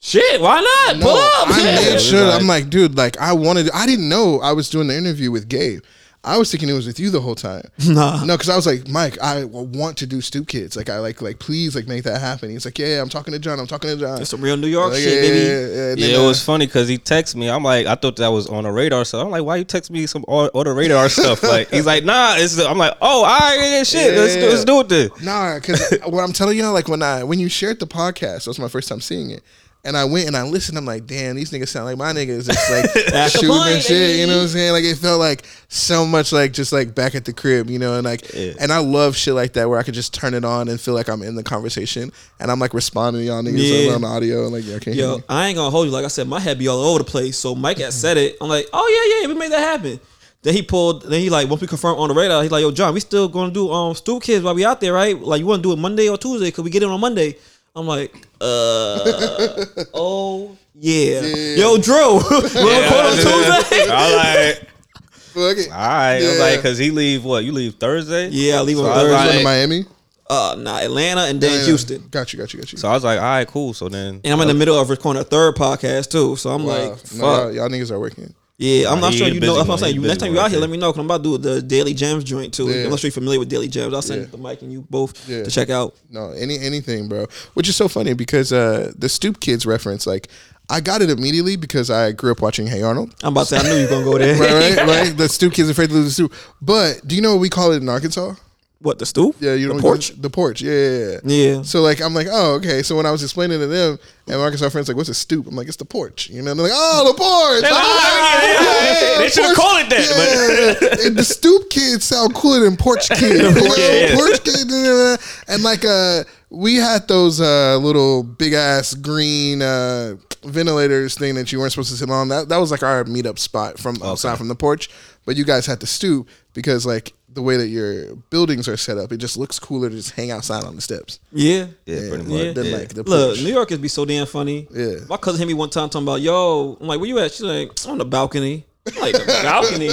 "Shit, 0.00 0.40
why 0.40 0.60
not? 0.60 0.96
No, 0.98 1.06
Pull 1.06 1.16
up." 1.16 1.48
I 1.48 1.62
made 1.62 2.00
sure. 2.00 2.30
I'm 2.32 2.46
like, 2.48 2.70
dude, 2.70 2.96
like 2.96 3.18
I 3.18 3.32
wanted. 3.32 3.70
I 3.72 3.86
didn't 3.86 4.08
know 4.08 4.40
I 4.40 4.52
was 4.52 4.68
doing 4.68 4.88
the 4.88 4.96
interview 4.96 5.30
with 5.30 5.48
Gabe. 5.48 5.80
I 6.22 6.36
was 6.36 6.50
thinking 6.50 6.68
it 6.68 6.74
was 6.74 6.86
with 6.86 7.00
you 7.00 7.08
the 7.08 7.20
whole 7.22 7.34
time. 7.34 7.62
Nah. 7.88 8.24
No, 8.24 8.34
because 8.36 8.50
I 8.50 8.56
was 8.56 8.66
like, 8.66 8.86
Mike, 8.88 9.18
I 9.22 9.44
want 9.44 9.96
to 9.98 10.06
do 10.06 10.20
Stoop 10.20 10.46
Kids. 10.48 10.76
Like, 10.76 10.90
I 10.90 10.98
like, 10.98 11.22
like, 11.22 11.38
please, 11.38 11.74
like, 11.74 11.88
make 11.88 12.04
that 12.04 12.20
happen. 12.20 12.50
He's 12.50 12.64
like, 12.66 12.78
yeah, 12.78 12.88
yeah, 12.96 13.00
I'm 13.02 13.08
talking 13.08 13.32
to 13.32 13.38
John. 13.38 13.58
I'm 13.58 13.66
talking 13.66 13.88
to 13.90 13.96
John. 13.96 14.18
That's 14.18 14.28
some 14.30 14.42
real 14.42 14.56
New 14.58 14.66
York 14.68 14.92
Like, 14.92 15.00
shit, 15.02 15.14
yeah, 15.14 15.20
baby. 15.22 15.38
yeah, 15.38 15.44
yeah. 15.44 15.88
Yeah, 15.88 15.94
then, 15.94 16.10
it 16.20 16.24
uh, 16.24 16.28
was 16.28 16.44
funny 16.44 16.66
because 16.66 16.88
he 16.88 16.98
texted 16.98 17.36
me. 17.36 17.48
I'm 17.48 17.64
like, 17.64 17.86
I 17.86 17.94
thought 17.94 18.16
that 18.16 18.28
was 18.28 18.48
on 18.48 18.64
the 18.64 18.70
radar. 18.70 19.04
So 19.06 19.18
I'm 19.20 19.30
like, 19.30 19.42
why 19.44 19.56
you 19.56 19.64
text 19.64 19.90
me 19.90 20.06
some 20.06 20.24
on, 20.28 20.50
on 20.52 20.64
the 20.66 20.72
radar 20.74 21.08
stuff? 21.08 21.42
Like, 21.42 21.70
he's 21.70 21.86
like, 21.86 22.04
nah. 22.04 22.34
It's 22.36 22.58
I'm 22.60 22.76
like, 22.76 22.94
oh, 23.00 23.24
all 23.24 23.38
right, 23.38 23.56
yeah, 23.58 23.82
shit. 23.82 24.14
Let's, 24.14 24.34
do- 24.34 24.40
Yeah. 24.40 24.46
let's 24.48 24.64
do 24.66 24.80
it 24.80 24.88
then. 24.90 25.10
Nah, 25.24 25.54
because 25.58 25.98
what 26.06 26.22
I'm 26.22 26.32
telling 26.34 26.58
you, 26.58 26.68
like 26.68 26.86
when 26.88 27.02
I 27.02 27.24
when 27.24 27.40
you 27.40 27.48
shared 27.48 27.80
the 27.80 27.86
podcast, 27.86 28.44
that 28.44 28.48
was 28.48 28.58
my 28.58 28.68
first 28.68 28.88
time 28.90 29.00
seeing 29.00 29.30
it. 29.30 29.42
And 29.82 29.96
I 29.96 30.04
went 30.04 30.26
and 30.26 30.36
I 30.36 30.42
listened. 30.42 30.76
I'm 30.76 30.84
like, 30.84 31.06
damn, 31.06 31.36
these 31.36 31.50
niggas 31.50 31.68
sound 31.68 31.86
like 31.86 31.96
my 31.96 32.12
niggas. 32.12 32.46
It's 32.50 32.70
like 33.16 33.30
shooting 33.30 33.50
and 33.50 33.82
shit. 33.82 34.18
You 34.18 34.26
know 34.26 34.36
what 34.36 34.42
I'm 34.42 34.48
saying? 34.48 34.72
Like 34.72 34.84
it 34.84 34.96
felt 34.96 35.18
like 35.20 35.44
so 35.68 36.04
much 36.04 36.32
like 36.32 36.52
just 36.52 36.70
like 36.70 36.94
back 36.94 37.14
at 37.14 37.24
the 37.24 37.32
crib, 37.32 37.70
you 37.70 37.78
know. 37.78 37.94
And 37.94 38.04
like, 38.04 38.30
Yeah. 38.34 38.52
and 38.60 38.70
I 38.72 38.78
love 38.80 39.16
shit 39.16 39.32
like 39.32 39.54
that 39.54 39.70
where 39.70 39.78
I 39.78 39.82
could 39.82 39.94
just 39.94 40.12
turn 40.12 40.34
it 40.34 40.44
on 40.44 40.68
and 40.68 40.78
feel 40.78 40.92
like 40.92 41.08
I'm 41.08 41.22
in 41.22 41.34
the 41.34 41.42
conversation 41.42 42.12
and 42.38 42.50
I'm 42.50 42.58
like 42.58 42.74
responding 42.74 43.22
to 43.22 43.26
y'all 43.26 43.42
niggas 43.42 43.86
Yeah. 43.86 43.92
on 43.94 44.02
the 44.02 44.06
audio 44.06 44.42
and 44.44 44.52
like, 44.52 44.66
yeah, 44.66 44.74
okay, 44.76 44.92
Yo, 44.92 45.22
I 45.30 45.46
ain't 45.48 45.56
gonna 45.56 45.70
hold 45.70 45.86
you. 45.86 45.92
Like 45.92 46.04
I 46.04 46.08
said, 46.08 46.28
my 46.28 46.40
head 46.40 46.58
be 46.58 46.68
all 46.68 46.80
over 46.82 46.98
the 46.98 47.04
place. 47.10 47.38
So 47.38 47.54
Mike 47.54 47.78
had 47.78 47.94
said 47.94 48.18
it. 48.18 48.36
I'm 48.42 48.48
like, 48.50 48.66
oh 48.74 48.86
yeah, 49.22 49.22
yeah, 49.28 49.32
we 49.32 49.38
made 49.40 49.50
that 49.52 49.60
happen. 49.60 49.98
Then 50.42 50.54
he 50.54 50.62
pulled. 50.62 51.02
Then 51.02 51.20
he 51.20 51.30
like 51.30 51.48
once 51.48 51.62
we 51.62 51.66
confirmed 51.66 51.98
on 51.98 52.08
the 52.08 52.14
radar, 52.14 52.42
he's 52.42 52.50
like, 52.52 52.62
yo, 52.62 52.70
John, 52.70 52.92
we 52.92 53.00
still 53.00 53.28
gonna 53.28 53.50
do 53.52 53.70
um 53.70 53.94
Stoop 53.94 54.22
Kids 54.22 54.44
while 54.44 54.54
we 54.54 54.64
out 54.64 54.80
there, 54.82 54.92
right? 54.92 55.18
Like 55.18 55.40
you 55.40 55.46
want 55.46 55.62
to 55.62 55.68
do 55.68 55.72
it 55.72 55.76
Monday 55.78 56.08
or 56.08 56.18
Tuesday? 56.18 56.50
Could 56.50 56.64
we 56.66 56.70
get 56.70 56.82
it 56.82 56.88
on 56.90 57.00
Monday. 57.00 57.36
I'm 57.74 57.86
like, 57.86 58.14
uh, 58.40 59.64
oh 59.94 60.56
yeah. 60.74 61.20
Yo, 61.56 61.78
Drew, 61.78 61.96
we'll 62.30 62.42
record 62.42 63.06
on 63.06 63.16
Tuesday. 63.16 63.86
I 63.88 64.06
was 64.06 64.16
like, 64.16 64.70
Fuck 65.12 65.58
it. 65.58 65.70
all 65.70 65.76
right. 65.78 66.16
I 66.16 66.20
was 66.28 66.38
like, 66.40 66.56
because 66.56 66.78
he 66.78 66.90
leave 66.90 67.24
what? 67.24 67.44
You 67.44 67.52
leave 67.52 67.74
Thursday? 67.76 68.28
Yeah, 68.30 68.58
I 68.58 68.62
leave 68.62 68.78
on 68.78 68.84
So 68.86 68.90
I 68.90 69.02
was 69.04 69.12
Thursday. 69.12 69.28
like- 69.28 69.38
to 69.38 69.44
Miami. 69.44 69.84
uh, 70.28 70.56
nah, 70.58 70.78
Atlanta 70.80 71.20
and 71.22 71.40
then 71.40 71.60
Yeah, 71.60 71.66
Houston. 71.66 72.08
Got 72.10 72.32
you, 72.32 72.38
got 72.38 72.52
you, 72.52 72.58
got 72.60 72.72
you. 72.72 72.78
So 72.78 72.88
I 72.88 72.94
was 72.94 73.04
like, 73.04 73.18
all 73.18 73.24
right, 73.24 73.46
cool. 73.46 73.72
So 73.72 73.88
then, 73.88 74.20
And 74.24 74.32
I'm 74.34 74.40
in 74.40 74.48
the 74.48 74.54
middle 74.54 74.76
of 74.78 74.90
recording 74.90 75.20
a 75.22 75.24
third 75.24 75.54
podcast 75.54 76.10
too. 76.10 76.34
So 76.36 76.50
I'm 76.50 76.64
Wow. 76.64 76.72
like, 76.72 76.90
No, 76.90 76.96
fuck. 76.96 77.18
y'all, 77.20 77.52
y'all 77.52 77.68
niggas 77.68 77.90
are 77.92 78.00
working. 78.00 78.34
Yeah, 78.60 78.92
I'm 78.92 79.00
not 79.00 79.14
sure 79.14 79.26
you 79.26 79.40
know. 79.40 79.54
That's 79.56 79.66
what. 79.66 79.74
I'm 79.74 79.78
saying. 79.78 79.94
You, 79.94 80.02
next 80.02 80.18
time 80.18 80.34
you're 80.34 80.42
out 80.42 80.50
here, 80.50 80.60
let 80.60 80.68
me 80.68 80.76
know 80.76 80.90
because 80.92 81.00
I'm 81.00 81.06
about 81.06 81.24
to 81.24 81.38
do 81.38 81.38
the 81.38 81.62
Daily 81.62 81.94
Gems 81.94 82.24
joint 82.24 82.52
too. 82.52 82.68
I'm 82.70 82.90
not 82.90 82.98
sure 83.00 83.08
you're 83.08 83.12
familiar 83.12 83.38
with 83.38 83.48
Daily 83.48 83.68
Gems. 83.68 83.94
I'll 83.94 84.02
send 84.02 84.30
the 84.30 84.36
mic 84.36 84.60
and 84.60 84.70
you 84.70 84.82
both 84.90 85.26
to 85.26 85.50
check 85.50 85.70
out. 85.70 85.96
No, 86.10 86.32
any 86.32 86.58
anything, 86.58 87.08
bro. 87.08 87.26
Which 87.54 87.68
is 87.70 87.76
so 87.76 87.88
funny 87.88 88.12
because 88.12 88.52
uh 88.52 88.92
the 88.96 89.08
Stoop 89.08 89.40
Kids 89.40 89.64
reference, 89.64 90.06
like 90.06 90.28
I 90.68 90.80
got 90.80 91.00
it 91.00 91.08
immediately 91.10 91.56
because 91.56 91.90
I 91.90 92.12
grew 92.12 92.32
up 92.32 92.42
watching 92.42 92.66
Hey 92.66 92.82
Arnold. 92.82 93.14
I'm 93.24 93.32
about 93.32 93.46
to 93.48 93.58
say 93.58 93.58
I 93.58 93.62
knew 93.62 93.76
you 93.76 93.84
were 93.84 93.88
gonna 93.90 94.04
go 94.04 94.18
there. 94.18 94.36
Right, 94.38 94.76
right, 94.76 94.86
right. 94.86 95.16
The 95.16 95.28
Stoop 95.30 95.54
Kids 95.54 95.70
afraid 95.70 95.88
to 95.88 95.94
lose 95.94 96.04
the 96.04 96.10
stoop. 96.12 96.34
But 96.60 97.00
do 97.06 97.16
you 97.16 97.22
know 97.22 97.32
what 97.32 97.40
we 97.40 97.48
call 97.48 97.72
it 97.72 97.82
in 97.82 97.88
Arkansas? 97.88 98.34
What 98.82 98.98
the 98.98 99.04
stoop? 99.04 99.36
Yeah, 99.40 99.52
you 99.52 99.68
know 99.68 99.74
the 99.76 99.82
what 99.82 99.90
porch. 99.90 100.10
it? 100.10 100.22
The 100.22 100.30
porch. 100.30 100.62
Yeah, 100.62 100.72
yeah, 100.72 100.98
yeah. 100.98 101.18
Yeah. 101.56 101.62
So 101.62 101.82
like 101.82 102.00
I'm 102.00 102.14
like, 102.14 102.28
oh, 102.30 102.54
okay. 102.54 102.82
So 102.82 102.96
when 102.96 103.04
I 103.04 103.10
was 103.10 103.22
explaining 103.22 103.58
to 103.60 103.66
them, 103.66 103.98
and 104.26 104.36
my 104.38 104.42
Arkansas 104.42 104.70
friends 104.70 104.88
like, 104.88 104.96
what's 104.96 105.10
a 105.10 105.14
stoop? 105.14 105.46
I'm 105.46 105.54
like, 105.54 105.68
it's 105.68 105.76
the 105.76 105.84
porch. 105.84 106.30
You 106.30 106.40
know, 106.40 106.52
and 106.52 106.58
they're 106.58 106.68
like, 106.68 106.72
oh, 106.74 107.08
the 107.08 107.18
porch. 107.18 107.62
like, 107.62 107.72
Ah, 107.74 108.40
yeah, 108.42 108.52
yeah, 108.52 109.10
yeah. 109.12 109.18
They 109.18 109.24
the 109.26 109.30
should've 109.30 109.56
called 109.56 109.80
it 109.82 109.90
that, 109.90 110.88
Yeah. 110.90 111.06
And 111.08 111.16
the 111.16 111.24
stoop 111.24 111.68
kids 111.68 112.04
sound 112.06 112.34
cooler 112.34 112.60
than 112.60 112.78
porch 112.78 113.08
kid. 113.10 113.54
Porch, 113.54 113.78
yeah. 113.78 114.14
porch 114.14 114.42
kid. 114.44 114.70
uh, 114.72 115.16
And 115.48 115.62
like 115.62 115.84
uh, 115.84 116.24
we 116.48 116.76
had 116.76 117.06
those 117.06 117.38
uh 117.38 117.76
little 117.76 118.22
big 118.22 118.54
ass 118.54 118.94
green 118.94 119.60
uh 119.60 120.16
ventilators 120.42 121.16
thing 121.18 121.34
that 121.34 121.52
you 121.52 121.58
weren't 121.58 121.72
supposed 121.72 121.90
to 121.90 121.96
sit 121.98 122.08
on. 122.10 122.28
That 122.28 122.48
that 122.48 122.56
was 122.56 122.70
like 122.70 122.82
our 122.82 123.04
meetup 123.04 123.38
spot 123.38 123.78
from 123.78 124.02
outside 124.02 124.38
from 124.38 124.48
the 124.48 124.54
porch. 124.54 124.88
But 125.26 125.36
you 125.36 125.44
guys 125.44 125.66
had 125.66 125.80
to 125.80 125.86
stoop 125.86 126.28
because 126.54 126.86
like 126.86 127.12
the 127.32 127.42
way 127.42 127.56
that 127.56 127.68
your 127.68 128.16
buildings 128.30 128.66
are 128.68 128.76
set 128.76 128.98
up, 128.98 129.12
it 129.12 129.18
just 129.18 129.36
looks 129.36 129.58
cooler 129.58 129.88
to 129.88 129.94
just 129.94 130.10
hang 130.12 130.30
outside 130.30 130.64
on 130.64 130.74
the 130.74 130.82
steps. 130.82 131.20
Yeah. 131.32 131.66
yeah, 131.86 132.08
pretty 132.08 132.24
much. 132.24 132.32
Yeah. 132.32 132.52
Than 132.52 132.66
Yeah. 132.66 132.76
like 132.76 132.88
the 132.94 133.02
Look. 133.04 133.38
New 133.38 133.52
York 133.52 133.70
is 133.72 133.78
be 133.78 133.88
so 133.88 134.04
damn 134.04 134.26
funny. 134.26 134.66
Yeah. 134.72 134.96
My 135.08 135.16
cousin 135.16 135.38
hit 135.38 135.46
me 135.48 135.54
one 135.54 135.70
time 135.70 135.88
talking 135.90 136.06
about, 136.06 136.20
yo, 136.20 136.76
I'm 136.80 136.86
like, 136.86 136.98
where 137.00 137.08
you 137.08 137.18
at? 137.20 137.32
She's 137.32 137.42
like, 137.42 137.70
on 137.86 137.98
the 137.98 138.04
balcony. 138.04 138.64
I'm 138.86 139.00
like, 139.00 139.12
the 139.12 139.26
balcony? 139.42 139.90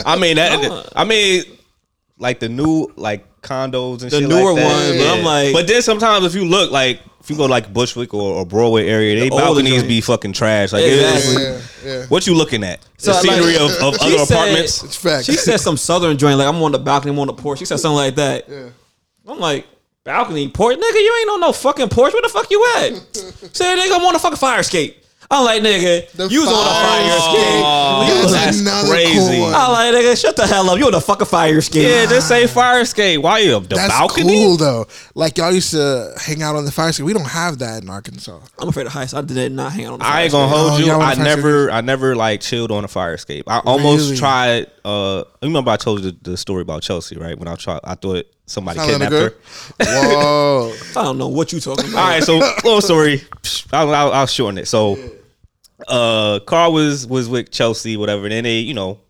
I 0.06 0.16
mean, 0.18 0.36
that, 0.36 0.92
I 0.96 1.04
mean, 1.04 1.44
like 2.18 2.40
the 2.40 2.48
new 2.48 2.92
like 2.96 3.24
condos 3.42 4.02
and 4.02 4.10
The 4.10 4.20
shit 4.20 4.28
newer 4.28 4.52
like 4.52 4.62
that. 4.62 4.88
ones, 4.88 4.96
but 4.98 5.06
I'm 5.18 5.24
like- 5.24 5.52
but 5.52 5.66
then 5.66 5.82
sometimes 5.82 6.24
if 6.26 6.34
you 6.34 6.44
look 6.44 6.70
like 6.70 7.00
if 7.22 7.28
you 7.28 7.36
go 7.36 7.44
like 7.44 7.70
Bushwick 7.72 8.14
or, 8.14 8.32
or 8.36 8.46
Broadway 8.46 8.88
area, 8.88 9.14
they 9.20 9.28
The 9.28 9.34
older 9.34 9.44
balconies 9.44 9.82
be 9.82 10.00
fucking 10.00 10.32
trash. 10.32 10.72
Like, 10.72 10.84
Exactly. 10.84 11.42
Yeah, 11.42 11.60
yeah. 11.84 12.06
what 12.06 12.26
you 12.26 12.34
looking 12.34 12.64
at? 12.64 12.80
So, 12.96 13.12
the 13.12 13.18
like, 13.28 13.36
scenery 13.36 13.56
of, 13.56 13.70
of 13.72 13.94
other 14.00 14.18
said- 14.24 14.32
apartments. 14.34 14.82
It's 14.82 14.96
facts. 14.96 15.26
She 15.26 15.34
said 15.34 15.58
some 15.60 15.76
southern 15.76 16.16
joint, 16.16 16.38
like 16.38 16.48
I'm 16.48 16.62
on 16.62 16.72
the 16.72 16.78
balcony, 16.78 17.12
I'm 17.12 17.18
on 17.18 17.26
the 17.26 17.34
porch. 17.34 17.58
She 17.58 17.66
said 17.66 17.78
something 17.78 17.96
like 17.96 18.14
that. 18.14 18.48
Yeah. 18.48 18.70
I'm 19.28 19.38
like, 19.38 19.66
balcony, 20.02 20.48
porch? 20.48 20.76
Nigga, 20.78 20.94
you 20.94 21.16
ain't 21.20 21.30
on 21.30 21.40
no 21.40 21.52
fucking 21.52 21.90
porch. 21.90 22.12
Where 22.14 22.22
the 22.22 22.28
fuck 22.30 22.50
you 22.50 22.66
at? 22.78 22.94
Say, 23.54 23.64
nigga, 23.76 23.96
I'm 23.96 24.04
on 24.04 24.14
a 24.14 24.18
fucking 24.18 24.38
fire 24.38 24.60
escape. 24.60 24.99
I'm 25.32 25.44
like, 25.44 25.62
nigga, 25.62 26.10
The 26.10 26.26
you 26.28 26.40
was 26.40 26.48
on 26.48 26.54
a 26.54 26.58
fire 26.58 27.08
fire 27.08 27.16
escape. 27.18 27.64
Oh, 27.64 28.06
You 28.08 28.22
was- 28.24 28.32
That's 28.32 28.44
that's 28.46 28.60
another 28.62 28.88
crazy. 28.88 29.14
cool 29.36 29.40
one. 29.42 29.54
I'm 29.54 29.70
like, 29.70 29.94
nigga, 29.94 30.20
shut 30.20 30.34
the 30.34 30.44
hell 30.44 30.68
up. 30.68 30.76
You 30.76 30.86
on 30.88 30.94
a 30.94 31.00
fucking 31.00 31.26
fire 31.28 31.58
escape. 31.58 31.84
Yeah, 31.88 32.06
just 32.06 32.26
say 32.26 32.48
fire 32.48 32.80
escape. 32.80 33.22
Why 33.22 33.38
you 33.38 33.56
up 33.56 33.68
the 33.68 33.76
That's 33.76 33.92
balcony? 33.96 34.26
cool 34.44 34.56
though. 34.56 34.88
Like 35.14 35.38
y'all 35.38 35.52
used 35.52 35.70
to 35.70 36.12
hang 36.20 36.42
out 36.42 36.56
on 36.56 36.64
the 36.64 36.72
fire 36.72 36.88
escape. 36.88 37.06
We 37.06 37.12
don't 37.12 37.28
have 37.28 37.58
that 37.60 37.84
in 37.84 37.88
Arkansas. 37.90 38.40
I'm 38.58 38.68
afraid 38.70 38.88
of 38.88 38.92
heights. 38.92 39.14
I 39.14 39.20
did 39.20 39.52
not 39.52 39.72
hang 39.72 39.84
out 39.84 39.92
on 39.92 39.98
the 40.00 40.04
fire 40.04 40.10
escape. 40.10 40.20
I 40.20 40.22
ain't 40.24 40.32
gonna 40.32 40.46
escape. 40.46 40.58
hold 40.58 40.72
Oh, 40.72 40.78
you. 40.78 40.86
y'all 40.86 41.00
I 41.02 41.14
fire 41.14 41.24
never, 41.24 41.70
I 41.70 41.80
never 41.80 42.16
like 42.16 42.40
chilled 42.40 42.72
on 42.72 42.84
a 42.84 42.88
fire 42.88 43.14
escape. 43.14 43.44
I 43.48 43.60
almost 43.60 44.06
Really? 44.06 44.16
tried. 44.16 44.66
Uh, 44.84 45.22
you 45.42 45.48
remember 45.48 45.70
I 45.70 45.76
told 45.76 46.02
you 46.02 46.10
the, 46.10 46.30
the 46.32 46.36
story 46.36 46.62
about 46.62 46.82
Chelsea, 46.82 47.16
right? 47.16 47.38
When 47.38 47.46
I 47.46 47.54
tried, 47.54 47.80
I 47.84 47.94
thought 47.94 48.26
somebody 48.46 48.80
Sound 48.80 48.90
like 49.00 49.10
kidnapped 49.10 49.34
her. 49.78 49.84
Whoa. 49.86 50.72
I 50.96 51.04
don't 51.04 51.18
know 51.18 51.28
what 51.28 51.52
you 51.52 51.60
talking 51.60 51.88
about. 51.88 51.98
All 52.00 52.08
right, 52.08 52.24
so 52.24 52.38
little 52.64 52.80
story. 52.80 53.22
I'll, 53.72 53.94
I'll, 53.94 54.12
I'll 54.12 54.26
shorten 54.26 54.58
it. 54.58 54.66
So, 54.66 54.98
uh, 55.88 56.40
Carl 56.40 56.72
was 56.72 57.06
was 57.06 57.28
with 57.28 57.50
Chelsea, 57.50 57.96
whatever. 57.96 58.24
And 58.24 58.32
then 58.32 58.44
they, 58.44 58.58
you 58.58 58.74
know, 58.74 59.00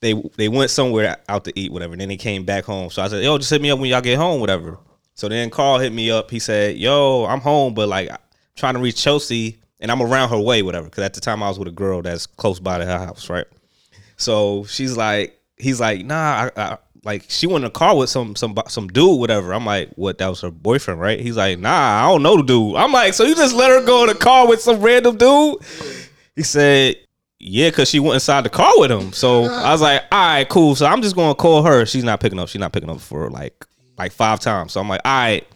they 0.00 0.14
they 0.36 0.48
went 0.48 0.70
somewhere 0.70 1.16
out 1.28 1.44
to 1.44 1.58
eat, 1.58 1.72
whatever. 1.72 1.92
And 1.92 2.00
then 2.00 2.08
they 2.08 2.16
came 2.16 2.44
back 2.44 2.64
home. 2.64 2.90
So 2.90 3.02
I 3.02 3.08
said, 3.08 3.22
"Yo, 3.22 3.38
just 3.38 3.50
hit 3.50 3.62
me 3.62 3.70
up 3.70 3.78
when 3.78 3.90
y'all 3.90 4.00
get 4.00 4.18
home, 4.18 4.40
whatever." 4.40 4.78
So 5.14 5.28
then 5.28 5.50
Carl 5.50 5.78
hit 5.78 5.92
me 5.92 6.10
up. 6.10 6.30
He 6.30 6.38
said, 6.38 6.76
"Yo, 6.76 7.24
I'm 7.26 7.40
home, 7.40 7.74
but 7.74 7.88
like 7.88 8.10
I'm 8.10 8.18
trying 8.56 8.74
to 8.74 8.80
reach 8.80 9.02
Chelsea, 9.02 9.58
and 9.80 9.90
I'm 9.90 10.02
around 10.02 10.30
her 10.30 10.40
way, 10.40 10.62
whatever." 10.62 10.86
Because 10.86 11.04
at 11.04 11.14
the 11.14 11.20
time 11.20 11.42
I 11.42 11.48
was 11.48 11.58
with 11.58 11.68
a 11.68 11.72
girl 11.72 12.02
that's 12.02 12.26
close 12.26 12.60
by 12.60 12.78
to 12.78 12.84
her 12.84 12.98
house, 12.98 13.30
right? 13.30 13.46
So 14.16 14.64
she's 14.64 14.96
like, 14.96 15.40
he's 15.56 15.80
like, 15.80 16.04
nah, 16.04 16.50
I, 16.56 16.62
I, 16.62 16.78
like 17.04 17.24
she 17.28 17.46
went 17.46 17.64
in 17.64 17.68
a 17.68 17.70
car 17.70 17.96
with 17.96 18.08
some 18.08 18.34
some 18.34 18.56
some 18.68 18.88
dude, 18.88 19.20
whatever. 19.20 19.52
I'm 19.52 19.66
like, 19.66 19.90
what? 19.96 20.18
That 20.18 20.28
was 20.28 20.40
her 20.40 20.50
boyfriend, 20.50 21.00
right? 21.00 21.20
He's 21.20 21.36
like, 21.36 21.58
nah, 21.58 22.04
I 22.04 22.08
don't 22.08 22.22
know 22.22 22.36
the 22.38 22.42
dude. 22.42 22.76
I'm 22.76 22.92
like, 22.92 23.14
so 23.14 23.24
you 23.24 23.34
just 23.34 23.54
let 23.54 23.70
her 23.70 23.84
go 23.84 24.04
in 24.04 24.10
a 24.10 24.14
car 24.14 24.48
with 24.48 24.62
some 24.62 24.80
random 24.80 25.16
dude? 25.16 25.58
He 26.34 26.42
said, 26.42 26.96
yeah, 27.38 27.68
because 27.68 27.90
she 27.90 28.00
went 28.00 28.14
inside 28.14 28.44
the 28.44 28.50
car 28.50 28.72
with 28.76 28.90
him. 28.90 29.12
So 29.12 29.44
I 29.44 29.70
was 29.70 29.82
like, 29.82 30.02
all 30.10 30.18
right, 30.18 30.48
cool. 30.48 30.74
So 30.74 30.86
I'm 30.86 31.02
just 31.02 31.14
gonna 31.14 31.34
call 31.34 31.62
her. 31.62 31.84
She's 31.84 32.04
not 32.04 32.20
picking 32.20 32.38
up. 32.38 32.48
She's 32.48 32.60
not 32.60 32.72
picking 32.72 32.88
up 32.88 33.00
for 33.00 33.30
like 33.30 33.66
like 33.98 34.12
five 34.12 34.40
times. 34.40 34.72
So 34.72 34.80
I'm 34.80 34.88
like, 34.88 35.02
all 35.04 35.12
right, 35.12 35.46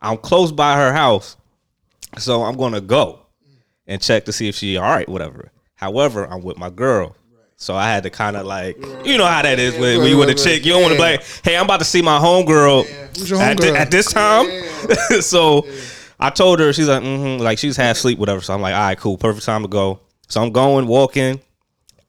I'm 0.00 0.18
close 0.18 0.52
by 0.52 0.76
her 0.76 0.92
house, 0.92 1.36
so 2.16 2.44
I'm 2.44 2.56
gonna 2.56 2.80
go 2.80 3.20
and 3.88 4.00
check 4.00 4.24
to 4.26 4.32
see 4.32 4.48
if 4.48 4.54
she 4.54 4.76
all 4.76 4.88
right, 4.88 5.08
whatever. 5.08 5.50
However, 5.74 6.26
I'm 6.28 6.42
with 6.42 6.58
my 6.58 6.70
girl. 6.70 7.16
So 7.62 7.76
I 7.76 7.86
had 7.86 8.02
to 8.02 8.10
kind 8.10 8.36
of 8.36 8.44
like, 8.44 8.76
you 9.06 9.16
know 9.16 9.24
how 9.24 9.40
that 9.40 9.60
is 9.60 9.74
when, 9.78 10.00
when 10.00 10.08
you 10.08 10.18
with 10.18 10.28
a 10.30 10.34
chick. 10.34 10.66
You 10.66 10.72
don't 10.72 10.82
want 10.82 10.94
to 10.94 10.98
be 10.98 11.02
like, 11.02 11.24
hey, 11.44 11.56
I'm 11.56 11.64
about 11.64 11.78
to 11.78 11.84
see 11.84 12.02
my 12.02 12.18
homegirl 12.18 12.86
Who's 13.16 13.30
your 13.30 13.40
at, 13.40 13.60
thi- 13.60 13.68
homegirl? 13.68 13.76
at 13.76 13.90
this 13.92 14.12
time. 14.12 15.20
so 15.22 15.64
I 16.18 16.30
told 16.30 16.58
her, 16.58 16.72
she's 16.72 16.88
like, 16.88 17.04
mm-hmm, 17.04 17.40
like 17.40 17.58
she's 17.58 17.76
half 17.76 17.96
asleep, 17.96 18.18
whatever. 18.18 18.40
So 18.40 18.52
I'm 18.52 18.60
like, 18.60 18.74
all 18.74 18.80
right, 18.80 18.98
cool, 18.98 19.16
perfect 19.16 19.46
time 19.46 19.62
to 19.62 19.68
go. 19.68 20.00
So 20.26 20.42
I'm 20.42 20.50
going, 20.50 20.88
walking, 20.88 21.40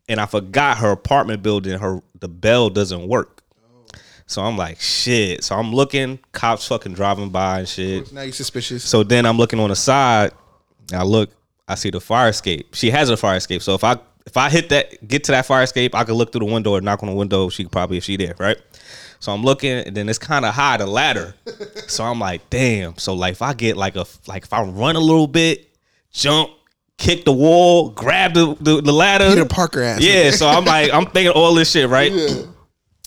and 0.09 0.19
I 0.19 0.25
forgot 0.25 0.79
her 0.79 0.89
apartment 0.89 1.43
building, 1.43 1.77
her 1.77 2.01
the 2.19 2.27
bell 2.27 2.71
doesn't 2.71 3.07
work. 3.07 3.43
So 4.25 4.41
I'm 4.41 4.57
like, 4.57 4.79
shit. 4.81 5.43
So 5.43 5.55
I'm 5.55 5.71
looking, 5.71 6.17
cops 6.31 6.67
fucking 6.67 6.93
driving 6.95 7.29
by 7.29 7.59
and 7.59 7.67
shit. 7.67 8.11
Now 8.11 8.23
you 8.23 8.31
suspicious. 8.31 8.83
So 8.83 9.03
then 9.03 9.27
I'm 9.27 9.37
looking 9.37 9.59
on 9.59 9.69
the 9.69 9.75
side. 9.75 10.31
And 10.91 10.99
I 11.01 11.03
look, 11.03 11.29
I 11.67 11.75
see 11.75 11.91
the 11.91 11.99
fire 12.01 12.29
escape. 12.29 12.73
She 12.73 12.89
has 12.89 13.11
a 13.11 13.17
fire 13.17 13.37
escape. 13.37 13.61
So 13.61 13.75
if 13.75 13.83
I 13.83 13.97
if 14.25 14.37
I 14.37 14.49
hit 14.49 14.69
that, 14.69 15.07
get 15.07 15.23
to 15.25 15.31
that 15.33 15.45
fire 15.45 15.63
escape, 15.63 15.93
I 15.95 16.03
could 16.03 16.15
look 16.15 16.31
through 16.31 16.45
the 16.47 16.53
window 16.53 16.71
or 16.71 16.81
knock 16.81 17.03
on 17.03 17.09
the 17.09 17.15
window. 17.15 17.49
She 17.49 17.63
could 17.63 17.71
probably 17.71 17.97
if 17.97 18.03
she 18.05 18.15
there, 18.17 18.35
right? 18.39 18.57
So 19.19 19.31
I'm 19.31 19.43
looking, 19.43 19.71
and 19.71 19.95
then 19.95 20.09
it's 20.09 20.19
kind 20.19 20.43
of 20.45 20.53
high 20.53 20.77
the 20.77 20.85
ladder. 20.87 21.35
so 21.87 22.03
I'm 22.03 22.19
like, 22.19 22.49
damn. 22.49 22.97
So 22.97 23.13
like 23.13 23.33
if 23.33 23.41
I 23.41 23.53
get 23.53 23.77
like 23.77 23.95
a 23.95 24.05
like 24.27 24.43
if 24.43 24.53
I 24.53 24.63
run 24.63 24.95
a 24.95 24.99
little 24.99 25.27
bit, 25.27 25.69
jump, 26.11 26.51
kick 26.97 27.23
the 27.25 27.31
wall, 27.33 27.89
grab 27.89 28.33
the 28.33 28.55
the, 28.59 28.81
the 28.81 28.91
ladder. 28.91 29.29
Peter 29.29 29.45
Parker 29.45 29.81
ass. 29.81 30.01
Yeah. 30.01 30.31
So 30.31 30.47
I'm 30.47 30.65
like, 30.65 30.91
I'm 30.93 31.05
thinking 31.05 31.31
all 31.31 31.53
this 31.53 31.71
shit, 31.71 31.89
right? 31.89 32.11
Yeah. 32.11 32.43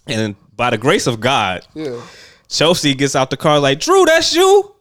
And 0.06 0.36
by 0.54 0.70
the 0.70 0.78
grace 0.78 1.06
of 1.06 1.20
God, 1.20 1.66
Yeah. 1.74 2.00
Chelsea 2.48 2.94
gets 2.94 3.16
out 3.16 3.30
the 3.30 3.36
car 3.36 3.58
like, 3.58 3.80
Drew, 3.80 4.04
that's 4.04 4.34
you. 4.34 4.76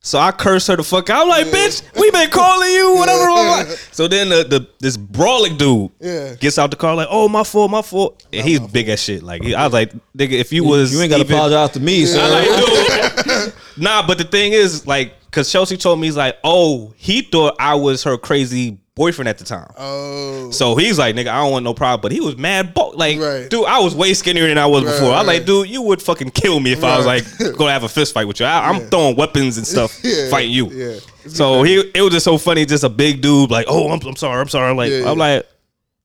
So 0.00 0.18
I 0.18 0.30
curse 0.30 0.66
her 0.68 0.76
the 0.76 0.84
fuck 0.84 1.10
out. 1.10 1.22
I'm 1.22 1.28
like, 1.28 1.46
bitch, 1.48 1.82
we 2.00 2.10
been 2.12 2.30
calling 2.30 2.70
you, 2.70 2.94
whatever. 2.94 3.26
blah, 3.26 3.64
blah." 3.64 3.74
So 3.92 4.06
then 4.08 4.28
the, 4.28 4.44
the 4.44 4.68
this 4.78 4.96
brawling 4.96 5.56
dude 5.56 5.90
Yeah. 6.00 6.34
gets 6.36 6.56
out 6.58 6.70
the 6.70 6.76
car 6.76 6.94
like, 6.94 7.08
oh 7.10 7.28
my 7.28 7.42
fault, 7.42 7.70
my 7.70 7.82
fault. 7.82 8.24
And 8.32 8.46
he's 8.46 8.60
big 8.60 8.88
as 8.88 9.02
shit. 9.02 9.22
Like 9.22 9.42
he- 9.42 9.54
I 9.54 9.64
was 9.64 9.72
like, 9.72 9.92
nigga, 10.16 10.32
if 10.32 10.52
you 10.52 10.64
was 10.64 10.92
You 10.94 11.00
ain't 11.02 11.10
got 11.10 11.16
to 11.16 11.24
even- 11.24 11.34
apologize 11.36 11.70
to 11.72 11.80
me, 11.80 12.06
sir. 12.06 12.20
I 12.22 12.28
like, 12.28 13.24
dude. 13.24 13.54
nah, 13.76 14.06
but 14.06 14.18
the 14.18 14.24
thing 14.24 14.52
is, 14.52 14.86
like, 14.86 15.14
cause 15.32 15.50
Chelsea 15.50 15.76
told 15.76 15.98
me 16.00 16.06
he's 16.06 16.16
like, 16.16 16.36
oh, 16.44 16.94
he 16.96 17.22
thought 17.22 17.56
I 17.58 17.74
was 17.74 18.04
her 18.04 18.16
crazy 18.16 18.78
boyfriend 18.98 19.28
at 19.28 19.38
the 19.38 19.44
time. 19.44 19.70
Oh. 19.78 20.50
So 20.50 20.76
he's 20.76 20.98
like, 20.98 21.14
nigga, 21.16 21.28
I 21.28 21.42
don't 21.42 21.52
want 21.52 21.64
no 21.64 21.72
problem. 21.72 22.02
But 22.02 22.12
he 22.12 22.20
was 22.20 22.36
mad, 22.36 22.74
bo- 22.74 22.90
like, 22.90 23.18
Right. 23.18 23.48
dude, 23.48 23.64
I 23.64 23.78
was 23.80 23.94
way 23.94 24.12
skinnier 24.12 24.46
than 24.46 24.58
I 24.58 24.66
was 24.66 24.84
before. 24.84 25.06
I 25.12 25.18
was 25.20 25.26
right. 25.26 25.38
like, 25.38 25.46
dude, 25.46 25.68
you 25.70 25.80
would 25.82 26.02
fucking 26.02 26.32
kill 26.32 26.60
me 26.60 26.72
if 26.72 26.84
I 26.84 26.96
was 26.98 27.06
like 27.06 27.24
gonna 27.56 27.72
have 27.72 27.84
a 27.84 27.88
fist 27.88 28.12
fight 28.12 28.26
with 28.28 28.40
you. 28.40 28.46
I, 28.46 28.68
I'm 28.68 28.90
throwing 28.90 29.16
weapons 29.16 29.56
and 29.56 29.66
stuff, 29.66 29.98
Yeah, 30.04 30.28
fighting 30.28 30.52
you. 30.52 30.66
yeah. 30.70 30.98
So 31.28 31.62
he, 31.62 31.80
it 31.94 32.02
was 32.02 32.12
just 32.12 32.24
so 32.24 32.36
funny, 32.38 32.66
just 32.66 32.84
a 32.84 32.88
big 32.90 33.22
dude, 33.22 33.50
like, 33.50 33.66
oh, 33.68 33.90
I'm, 33.90 34.00
I'm 34.06 34.16
sorry, 34.16 34.40
I'm 34.40 34.48
sorry. 34.48 34.74
Like, 34.74 34.90
Yeah, 34.90 34.98
yeah. 35.00 35.10
I'm 35.10 35.16
like, 35.18 35.46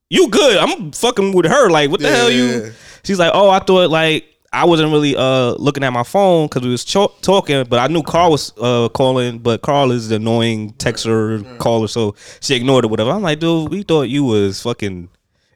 you 0.10 0.30
good? 0.30 0.58
I'm 0.58 0.91
fucking 0.91 1.34
with 1.34 1.46
her. 1.46 1.70
Like, 1.70 1.89
what 1.89 2.00
the 2.00 2.08
Yeah, 2.10 2.16
hell 2.16 2.32
you? 2.32 2.46
yeah. 2.46 2.70
She's 3.04 3.20
like, 3.20 3.32
oh, 3.34 3.50
I 3.50 3.60
thought 3.60 3.89
like. 3.89 4.26
I 4.54 4.66
wasn't 4.66 4.91
really 4.91 5.16
uh 5.16 5.54
looking 5.54 5.84
at 5.84 5.91
my 5.91 6.04
phone 6.04 6.45
because 6.47 6.62
we 6.62 6.70
was 6.70 6.86
cho- 6.86 7.12
talking, 7.22 7.64
but 7.68 7.80
I 7.80 7.88
knew 7.88 8.04
Carl 8.04 8.32
was 8.32 8.54
uh 8.58 8.88
calling. 8.89 9.39
But 9.39 9.62
Carl 9.64 9.91
is 9.91 10.10
the 10.10 10.16
annoying 10.18 10.74
texter 10.74 11.58
caller, 11.58 11.88
so 11.88 12.16
she 12.39 12.56
ignored 12.56 12.86
it. 12.86 12.88
Whatever. 12.89 13.12
I'm 13.12 13.22
like, 13.24 13.39
dude, 13.39 13.72
we 13.72 13.84
thought 13.84 14.04
you 14.04 14.24
was 14.24 14.62
fucking 14.62 15.10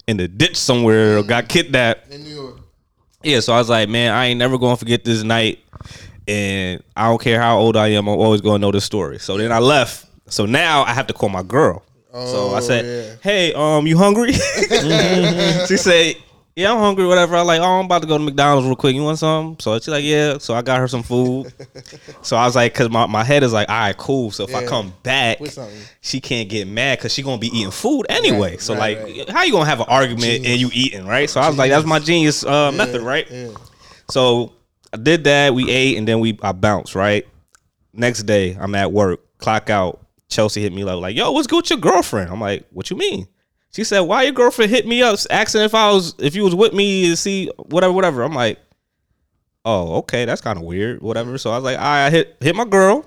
in 0.07 0.17
the 0.17 0.27
ditch 0.27 0.55
somewhere 0.57 1.17
or 1.19 1.23
got 1.23 1.47
kidnapped. 1.47 2.11
In 2.11 2.23
New 2.23 2.29
York. 2.35 2.55
Yeah, 3.23 3.39
so 3.41 3.53
I 3.53 3.57
was 3.57 3.69
like, 3.69 3.87
man, 3.89 4.13
I 4.13 4.25
ain't 4.27 4.39
never 4.39 4.57
gonna 4.57 4.77
forget 4.77 5.03
this 5.03 5.21
night, 5.23 5.59
and 6.27 6.81
I 6.95 7.07
don't 7.07 7.21
care 7.21 7.41
how 7.41 7.57
old 7.59 7.75
I 7.77 7.89
am, 7.89 8.07
I'm 8.07 8.17
always 8.19 8.41
gonna 8.41 8.59
know 8.59 8.71
this 8.71 8.85
story. 8.85 9.19
So 9.19 9.37
then 9.37 9.51
I 9.51 9.59
left. 9.59 10.05
So 10.29 10.45
now 10.45 10.83
I 10.83 10.93
have 10.93 11.07
to 11.07 11.13
call 11.13 11.29
my 11.29 11.43
girl. 11.43 11.83
Oh, 12.13 12.25
so 12.31 12.49
I 12.53 12.57
Oh, 12.57 12.59
said, 12.61 12.85
yeah. 12.85 13.15
hey, 13.21 13.53
um, 13.53 13.85
you 13.85 13.97
hungry? 13.97 14.33
she 15.67 15.77
said, 15.77 16.15
yeah, 16.57 16.71
I'm 16.71 16.79
hungry, 16.79 17.05
whatever. 17.05 17.35
I 17.35 17.41
like, 17.41 17.61
oh, 17.61 17.79
I'm 17.79 17.85
about 17.85 18.01
to 18.01 18.07
go 18.07 18.17
to 18.17 18.23
McDonald's 18.23 18.65
real 18.65 18.75
quick. 18.75 18.95
You 18.95 19.03
want 19.03 19.19
some? 19.19 19.59
So 19.59 19.77
she's 19.77 19.89
like, 19.89 20.03
yeah. 20.03 20.39
So 20.39 20.55
I 20.55 20.63
got 20.63 20.79
her 20.79 20.87
some 20.87 21.03
food. 21.03 21.53
so 22.23 22.35
I 22.35 22.45
was 22.45 22.55
like, 22.55 22.73
cause 22.73 22.89
my, 22.89 23.05
my 23.05 23.23
head 23.23 23.43
is 23.43 23.53
like, 23.53 23.69
all 23.69 23.77
right, 23.77 23.95
cool. 23.95 24.31
So 24.31 24.43
if 24.43 24.55
I 24.55 24.65
come 24.65 24.91
back, 25.03 25.37
she 26.01 26.19
can't 26.19 26.49
get 26.49 26.67
mad 26.67 26.97
because 26.97 27.13
she 27.13 27.21
gonna 27.21 27.37
be 27.37 27.55
eating 27.55 27.69
food 27.69 28.07
anyway. 28.09 28.53
Right, 28.53 28.61
so 28.61 28.73
right, 28.75 28.97
like, 28.97 29.17
right. 29.17 29.29
how 29.29 29.43
you 29.43 29.51
gonna 29.51 29.69
have 29.69 29.81
an 29.81 29.85
argument 29.87 30.47
and 30.47 30.59
you 30.59 30.71
eating, 30.73 31.05
right? 31.05 31.29
So 31.29 31.39
I 31.39 31.47
was 31.47 31.59
like, 31.59 31.69
that's 31.69 31.85
my 31.85 31.99
genius 31.99 32.43
uh, 32.43 32.71
method, 32.71 33.03
right? 33.03 33.29
Yeah. 33.29 33.49
So 34.09 34.53
I 34.91 34.97
did 34.97 35.25
that. 35.25 35.53
We 35.53 35.69
ate 35.69 35.99
and 35.99 36.07
then 36.07 36.19
we 36.19 36.39
I 36.41 36.53
bounced. 36.53 36.95
Right. 36.95 37.27
Next 37.93 38.23
day, 38.23 38.57
I'm 38.59 38.73
at 38.73 38.91
work. 38.91 39.19
Clock 39.37 39.69
out. 39.69 40.03
Chelsea 40.27 40.63
hit 40.63 40.73
me 40.73 40.81
up 40.81 40.99
like, 40.99 41.15
"Yo, 41.15 41.31
what's 41.31 41.45
good 41.45 41.57
with 41.57 41.69
your 41.69 41.79
girlfriend?" 41.79 42.31
I'm 42.31 42.41
like, 42.41 42.65
"What 42.71 42.89
you 42.89 42.97
mean?" 42.97 43.27
She 43.78 43.84
said, 43.84 43.99
"Why 43.99 44.23
your 44.23 44.32
girlfriend 44.32 44.71
hit 44.71 44.88
me 44.88 45.03
up 45.03 45.19
asking 45.30 45.61
if 45.61 45.75
I 45.75 45.91
was 45.91 46.15
if 46.17 46.34
you 46.36 46.43
was 46.43 46.55
with 46.55 46.73
me 46.73 47.09
to 47.09 47.15
see 47.15 47.51
whatever, 47.57 47.93
whatever." 47.93 48.23
I'm 48.23 48.34
like, 48.34 48.57
"Oh, 49.65 49.97
okay, 49.97 50.25
that's 50.25 50.41
kind 50.41 50.57
of 50.57 50.65
weird, 50.65 51.03
whatever." 51.03 51.38
So 51.38 51.51
I 51.51 51.57
was 51.57 51.63
like, 51.63 51.78
"I 51.78 52.09
hit 52.09 52.38
hit 52.39 52.55
my 52.55 52.65
girl." 52.65 53.05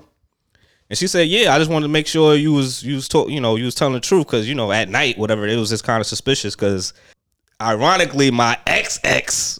And 0.89 0.97
she 0.97 1.07
said, 1.07 1.27
"Yeah, 1.27 1.53
I 1.53 1.57
just 1.57 1.69
wanted 1.69 1.87
to 1.87 1.91
make 1.91 2.07
sure 2.07 2.35
you 2.35 2.53
was 2.53 2.83
you 2.83 2.95
was 2.95 3.09
talk, 3.09 3.29
you 3.29 3.41
know, 3.41 3.57
you 3.57 3.65
was 3.65 3.75
telling 3.75 3.95
the 3.95 3.99
truth 3.99 4.27
because 4.27 4.47
you 4.47 4.55
know 4.55 4.71
at 4.71 4.87
night, 4.87 5.17
whatever, 5.17 5.45
it 5.45 5.57
was 5.57 5.71
just 5.71 5.83
kind 5.83 5.99
of 5.99 6.07
suspicious 6.07 6.55
because, 6.55 6.93
ironically, 7.61 8.31
my 8.31 8.57
ex 8.65 8.97
ex 9.03 9.59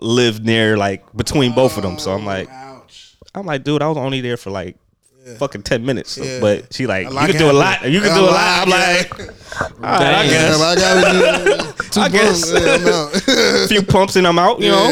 lived 0.00 0.44
near 0.44 0.76
like 0.76 1.04
between 1.16 1.56
both 1.56 1.76
of 1.76 1.82
them. 1.82 1.98
So 1.98 2.12
I'm 2.12 2.24
like, 2.24 2.48
Ouch. 2.48 3.16
I'm 3.34 3.46
like, 3.46 3.64
dude, 3.64 3.82
I 3.82 3.88
was 3.88 3.96
only 3.96 4.20
there 4.20 4.36
for 4.36 4.50
like 4.50 4.76
fucking 5.38 5.62
ten 5.62 5.84
minutes. 5.84 6.16
Yeah. 6.18 6.40
But 6.40 6.72
she 6.72 6.86
like, 6.86 7.10
you 7.10 7.16
can 7.16 7.36
do 7.36 7.50
a 7.50 7.52
lot. 7.52 7.90
You 7.90 8.00
can 8.00 8.14
do 8.14 8.22
a 8.22 8.30
lot. 8.30 8.66
I'm 8.66 8.70
like, 8.70 9.18
right, 9.80 10.02
I 10.14 10.26
guess. 10.26 10.60
I 10.60 10.74
gotta 10.76 11.76
I 12.00 12.08
guess. 12.10 12.52
yeah, 12.52 13.64
A 13.64 13.68
few 13.68 13.82
pumps 13.82 14.16
and 14.16 14.26
I'm 14.26 14.38
out, 14.38 14.60
you 14.60 14.68
know. 14.70 14.86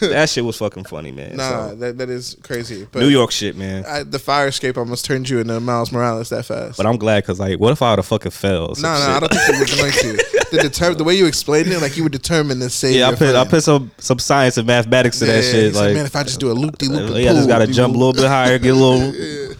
But 0.00 0.10
that 0.10 0.28
shit 0.28 0.44
was 0.44 0.56
fucking 0.58 0.84
funny, 0.84 1.10
man. 1.10 1.36
nah, 1.36 1.68
So, 1.68 1.74
that, 1.76 1.98
that 1.98 2.10
is 2.10 2.36
crazy. 2.42 2.86
But 2.90 3.00
New 3.00 3.08
York 3.08 3.30
shit, 3.30 3.56
man. 3.56 3.84
I, 3.86 4.02
the 4.02 4.18
fire 4.18 4.48
escape 4.48 4.76
almost 4.76 5.04
turned 5.04 5.28
you 5.28 5.38
into 5.40 5.58
Miles 5.60 5.92
Morales 5.92 6.28
that 6.28 6.44
fast. 6.44 6.76
But 6.76 6.86
I'm 6.86 6.96
glad 6.98 7.22
because 7.22 7.40
like, 7.40 7.58
what 7.58 7.72
if 7.72 7.80
I 7.80 7.90
would 7.90 7.98
have 8.00 8.06
fucking 8.06 8.32
fell? 8.32 8.70
or 8.70 8.76
some 8.76 8.82
no, 8.82 8.98
no. 8.98 9.12
I 9.14 9.20
don't 9.20 9.32
think 9.32 9.46
you 9.48 9.60
were 9.60 9.82
going 9.82 9.92
to. 9.92 10.42
The, 10.52 10.58
deter- 10.58 10.94
the 10.94 11.04
way 11.04 11.14
you 11.14 11.24
explained 11.26 11.68
it, 11.68 11.80
like 11.80 11.96
you 11.96 12.02
were 12.02 12.10
determined 12.10 12.60
to 12.60 12.68
save. 12.68 12.96
Yeah, 12.96 13.08
I 13.08 13.14
put 13.14 13.34
I 13.34 13.46
put 13.46 13.62
some 13.62 13.90
some 13.96 14.18
science 14.18 14.58
and 14.58 14.66
mathematics 14.66 15.18
to 15.20 15.26
Yeah, 15.26 15.32
that 15.32 15.44
yeah, 15.44 15.50
shit. 15.50 15.74
Like, 15.74 15.94
man, 15.94 16.04
if 16.04 16.14
I 16.14 16.22
just 16.24 16.40
do 16.40 16.50
a 16.50 16.52
loop 16.52 16.76
de 16.76 16.88
loop, 16.90 17.16
yeah, 17.16 17.30
I 17.30 17.34
just 17.34 17.48
gotta 17.48 17.66
jump 17.66 17.94
a 17.94 17.98
little 17.98 18.12
bit 18.12 18.26
higher, 18.26 18.58
get 18.58 18.74
a 18.74 18.74
little. 18.74 19.51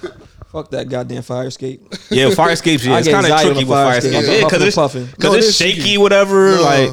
Fuck 0.52 0.70
that 0.72 0.88
goddamn 0.88 1.22
fire 1.22 1.46
escape. 1.46 1.80
Yeah, 2.10 2.30
fire 2.30 2.52
escapes. 2.52 2.84
Yeah, 2.86 2.94
I 2.94 2.98
it's 2.98 3.08
get 3.08 3.14
kind 3.14 3.26
of 3.26 3.32
anxiety 3.32 3.48
on 3.48 3.54
tricky 3.54 3.64
the 3.64 3.70
with 3.70 3.78
fire 3.78 3.88
fire 3.88 3.98
escape. 3.98 4.12
escapes. 4.12 4.28
I'm 4.28 4.34
Yeah, 4.34 4.42
puffing 4.42 4.46
because 4.48 4.60
and 4.60 4.68
it's 4.68 4.76
puffing. 4.76 5.06
because 5.06 5.24
No, 5.30 5.34
it 5.34 5.38
it's 5.38 5.46
is 5.48 5.56
shaky, 5.56 5.74
tricky. 5.80 5.98
whatever. 5.98 6.50
No, 6.56 6.62
Like, 6.62 6.90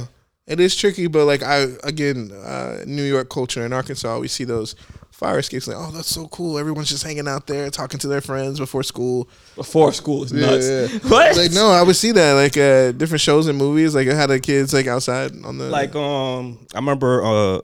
it 0.47 0.59
is 0.59 0.75
tricky, 0.75 1.07
but 1.07 1.25
like 1.25 1.43
I 1.43 1.67
again, 1.83 2.31
uh, 2.31 2.77
New 2.87 3.03
York 3.03 3.29
culture 3.29 3.63
in 3.65 3.73
Arkansas, 3.73 4.17
we 4.17 4.27
see 4.27 4.45
those 4.45 4.75
fire 5.11 5.37
escapes. 5.39 5.67
Like, 5.67 5.77
oh, 5.77 5.91
that's 5.91 6.07
so 6.09 6.27
cool. 6.29 6.57
Everyone's 6.57 6.89
just 6.89 7.03
hanging 7.03 7.27
out 7.27 7.45
there, 7.45 7.69
talking 7.69 7.99
to 7.99 8.07
their 8.07 8.21
friends 8.21 8.57
before 8.59 8.81
school. 8.81 9.29
Before 9.55 9.91
school 9.93 10.23
is 10.23 10.31
nuts. 10.33 10.67
Yeah, 10.67 10.87
yeah. 10.91 10.99
What? 11.09 11.37
Like, 11.37 11.51
no, 11.51 11.69
I 11.69 11.83
would 11.83 11.95
see 11.97 12.13
that 12.13 12.33
like 12.33 12.57
uh, 12.57 12.93
different 12.93 13.21
shows 13.21 13.45
and 13.47 13.57
movies. 13.59 13.93
Like, 13.93 14.07
I 14.07 14.15
had 14.15 14.27
the 14.31 14.39
kids 14.39 14.73
like 14.73 14.87
outside 14.87 15.33
on 15.43 15.57
the 15.59 15.65
Like 15.65 15.93
um, 15.95 16.65
I 16.73 16.77
remember 16.79 17.23
uh, 17.23 17.59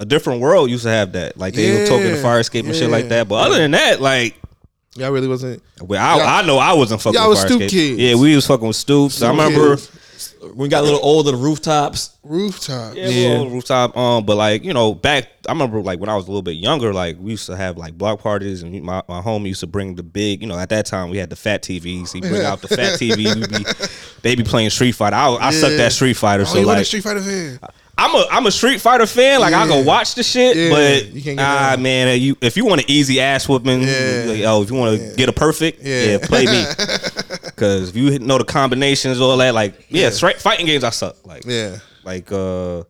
a 0.00 0.06
different 0.06 0.40
world 0.40 0.70
used 0.70 0.84
to 0.84 0.90
have 0.90 1.12
that. 1.12 1.36
Like 1.36 1.52
they 1.54 1.70
were 1.80 1.86
talking 1.86 2.04
to 2.06 2.14
Yeah, 2.16 2.22
fire 2.22 2.38
escape 2.40 2.64
and 2.64 2.74
shit 2.74 2.84
yeah. 2.88 2.96
like 2.96 3.08
that. 3.08 3.28
But 3.28 3.46
other 3.46 3.58
than 3.58 3.72
that, 3.72 4.00
like. 4.00 4.36
Y'all 4.96 5.10
really 5.10 5.28
wasn't. 5.28 5.62
Well, 5.80 6.02
I, 6.20 6.40
I 6.40 6.46
know 6.46 6.58
I 6.58 6.74
wasn't 6.74 7.00
fucking 7.00 7.18
y'all 7.18 7.30
with 7.30 7.38
was 7.38 7.46
stoop 7.46 7.60
kids. 7.70 7.98
Yeah, 7.98 8.14
we 8.14 8.34
was 8.34 8.46
fucking 8.46 8.66
with 8.66 8.76
stoops. 8.76 9.22
I 9.22 9.26
Stoop 9.26 9.30
remember 9.30 9.76
kids. 9.76 10.34
when 10.42 10.56
we 10.56 10.68
got 10.68 10.80
a 10.82 10.84
little 10.84 11.00
older, 11.02 11.30
the 11.30 11.36
rooftops. 11.38 12.14
Rooftop. 12.22 12.94
Yeah, 12.94 13.08
Yeah. 13.08 13.28
little 13.38 13.50
rooftop. 13.50 13.96
Um, 13.96 14.26
but 14.26 14.36
like 14.36 14.64
you 14.64 14.74
know, 14.74 14.92
back 14.94 15.28
I 15.48 15.52
remember 15.52 15.80
like 15.80 15.98
when 15.98 16.10
I 16.10 16.14
was 16.14 16.26
a 16.26 16.28
little 16.30 16.42
bit 16.42 16.52
younger, 16.56 16.92
like 16.92 17.16
we 17.18 17.30
used 17.32 17.46
to 17.46 17.56
have 17.56 17.78
like 17.78 17.96
block 17.96 18.20
parties, 18.20 18.62
and 18.62 18.82
my 18.82 19.02
my 19.08 19.22
home 19.22 19.46
used 19.46 19.60
to 19.60 19.66
bring 19.66 19.94
the 19.94 20.02
big. 20.02 20.42
You 20.42 20.46
know, 20.48 20.58
at 20.58 20.68
that 20.68 20.84
time 20.84 21.08
we 21.08 21.16
had 21.16 21.30
the 21.30 21.36
fat 21.36 21.62
TVs. 21.62 22.12
He 22.12 22.20
bring 22.20 22.42
out 22.42 22.60
the 22.60 22.68
fat 22.68 22.98
TV. 23.00 23.34
We 23.34 23.46
be, 23.58 23.64
they 24.20 24.34
be 24.34 24.44
playing 24.44 24.68
Street 24.70 24.92
Fighter. 24.92 25.16
I, 25.16 25.30
I 25.40 25.50
sucked 25.52 25.72
Yeah. 25.74 25.84
at 25.86 25.92
Street 25.92 26.14
Fighter, 26.18 26.42
Oh, 26.42 26.46
so 26.46 26.58
you 26.58 26.66
want 26.66 26.76
a 26.76 26.80
like 26.80 26.86
Street 26.86 27.02
Fighter 27.02 27.20
fan? 27.22 27.58
I'm 27.98 28.14
a 28.14 28.26
I'm 28.30 28.46
a 28.46 28.50
Street 28.50 28.80
Fighter 28.80 29.06
fan. 29.06 29.40
Like 29.40 29.52
I 29.54 29.66
go 29.68 29.82
watch 29.82 30.14
the 30.14 30.22
shit, 30.22 30.56
Yeah, 30.56 30.70
but 30.70 31.06
you 31.12 31.22
can't 31.22 31.36
get 31.38 31.46
ah 31.46 31.70
down. 31.74 31.82
man, 31.82 32.20
you 32.20 32.36
if 32.40 32.56
you 32.56 32.64
want 32.64 32.80
an 32.80 32.90
easy 32.90 33.20
ass 33.20 33.48
whooping, 33.48 33.82
Yeah. 33.82 34.24
like, 34.28 34.40
oh 34.44 34.62
if 34.62 34.70
you 34.70 34.76
want 34.76 34.98
to 34.98 35.14
get 35.16 35.28
a 35.28 35.32
perfect, 35.32 35.82
Yeah. 35.82 36.04
yeah, 36.04 36.18
play 36.22 36.46
me. 36.46 36.64
Because 37.44 37.90
if 37.90 37.96
you 37.96 38.18
know 38.18 38.38
the 38.38 38.44
combinations, 38.44 39.20
all 39.20 39.36
that, 39.36 39.54
like 39.54 39.86
yeah, 39.88 40.10
straight 40.10 40.40
fighting 40.40 40.66
games 40.66 40.84
I 40.84 40.90
suck. 40.90 41.24
Like 41.26 41.44
Yeah. 41.44 41.78
like 42.02 42.32
uh 42.32 42.82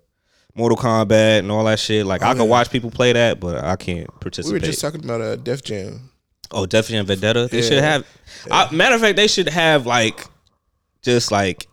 Mortal 0.55 0.77
Kombat 0.79 1.41
and 1.41 1.51
all 1.51 1.65
that 1.65 1.79
shit. 1.81 2.07
Like 2.07 2.23
I 2.23 2.35
can 2.35 2.49
watch 2.49 2.71
people 2.71 2.91
play 2.91 3.13
that, 3.13 3.41
but 3.41 3.63
I 3.63 3.77
can't 3.77 4.07
participate. 4.21 4.55
We 4.55 4.61
participate. 4.61 4.63
were 4.63 4.67
just 4.67 4.81
talking 4.81 5.05
about 5.05 5.21
a 5.21 5.33
uh, 5.33 5.37
Def 5.37 5.63
Jam. 5.63 6.11
oh, 6.53 6.65
Def 6.67 6.89
Jam 6.89 7.05
Vendetta. 7.07 7.49
They 7.51 7.61
should 7.63 7.83
have. 7.83 8.07
I, 8.51 8.73
matter 8.73 8.95
of 8.95 9.01
fact, 9.01 9.17
they 9.17 9.27
should 9.29 9.49
have 9.49 9.85
like 9.87 10.27
just 11.03 11.33
like. 11.33 11.67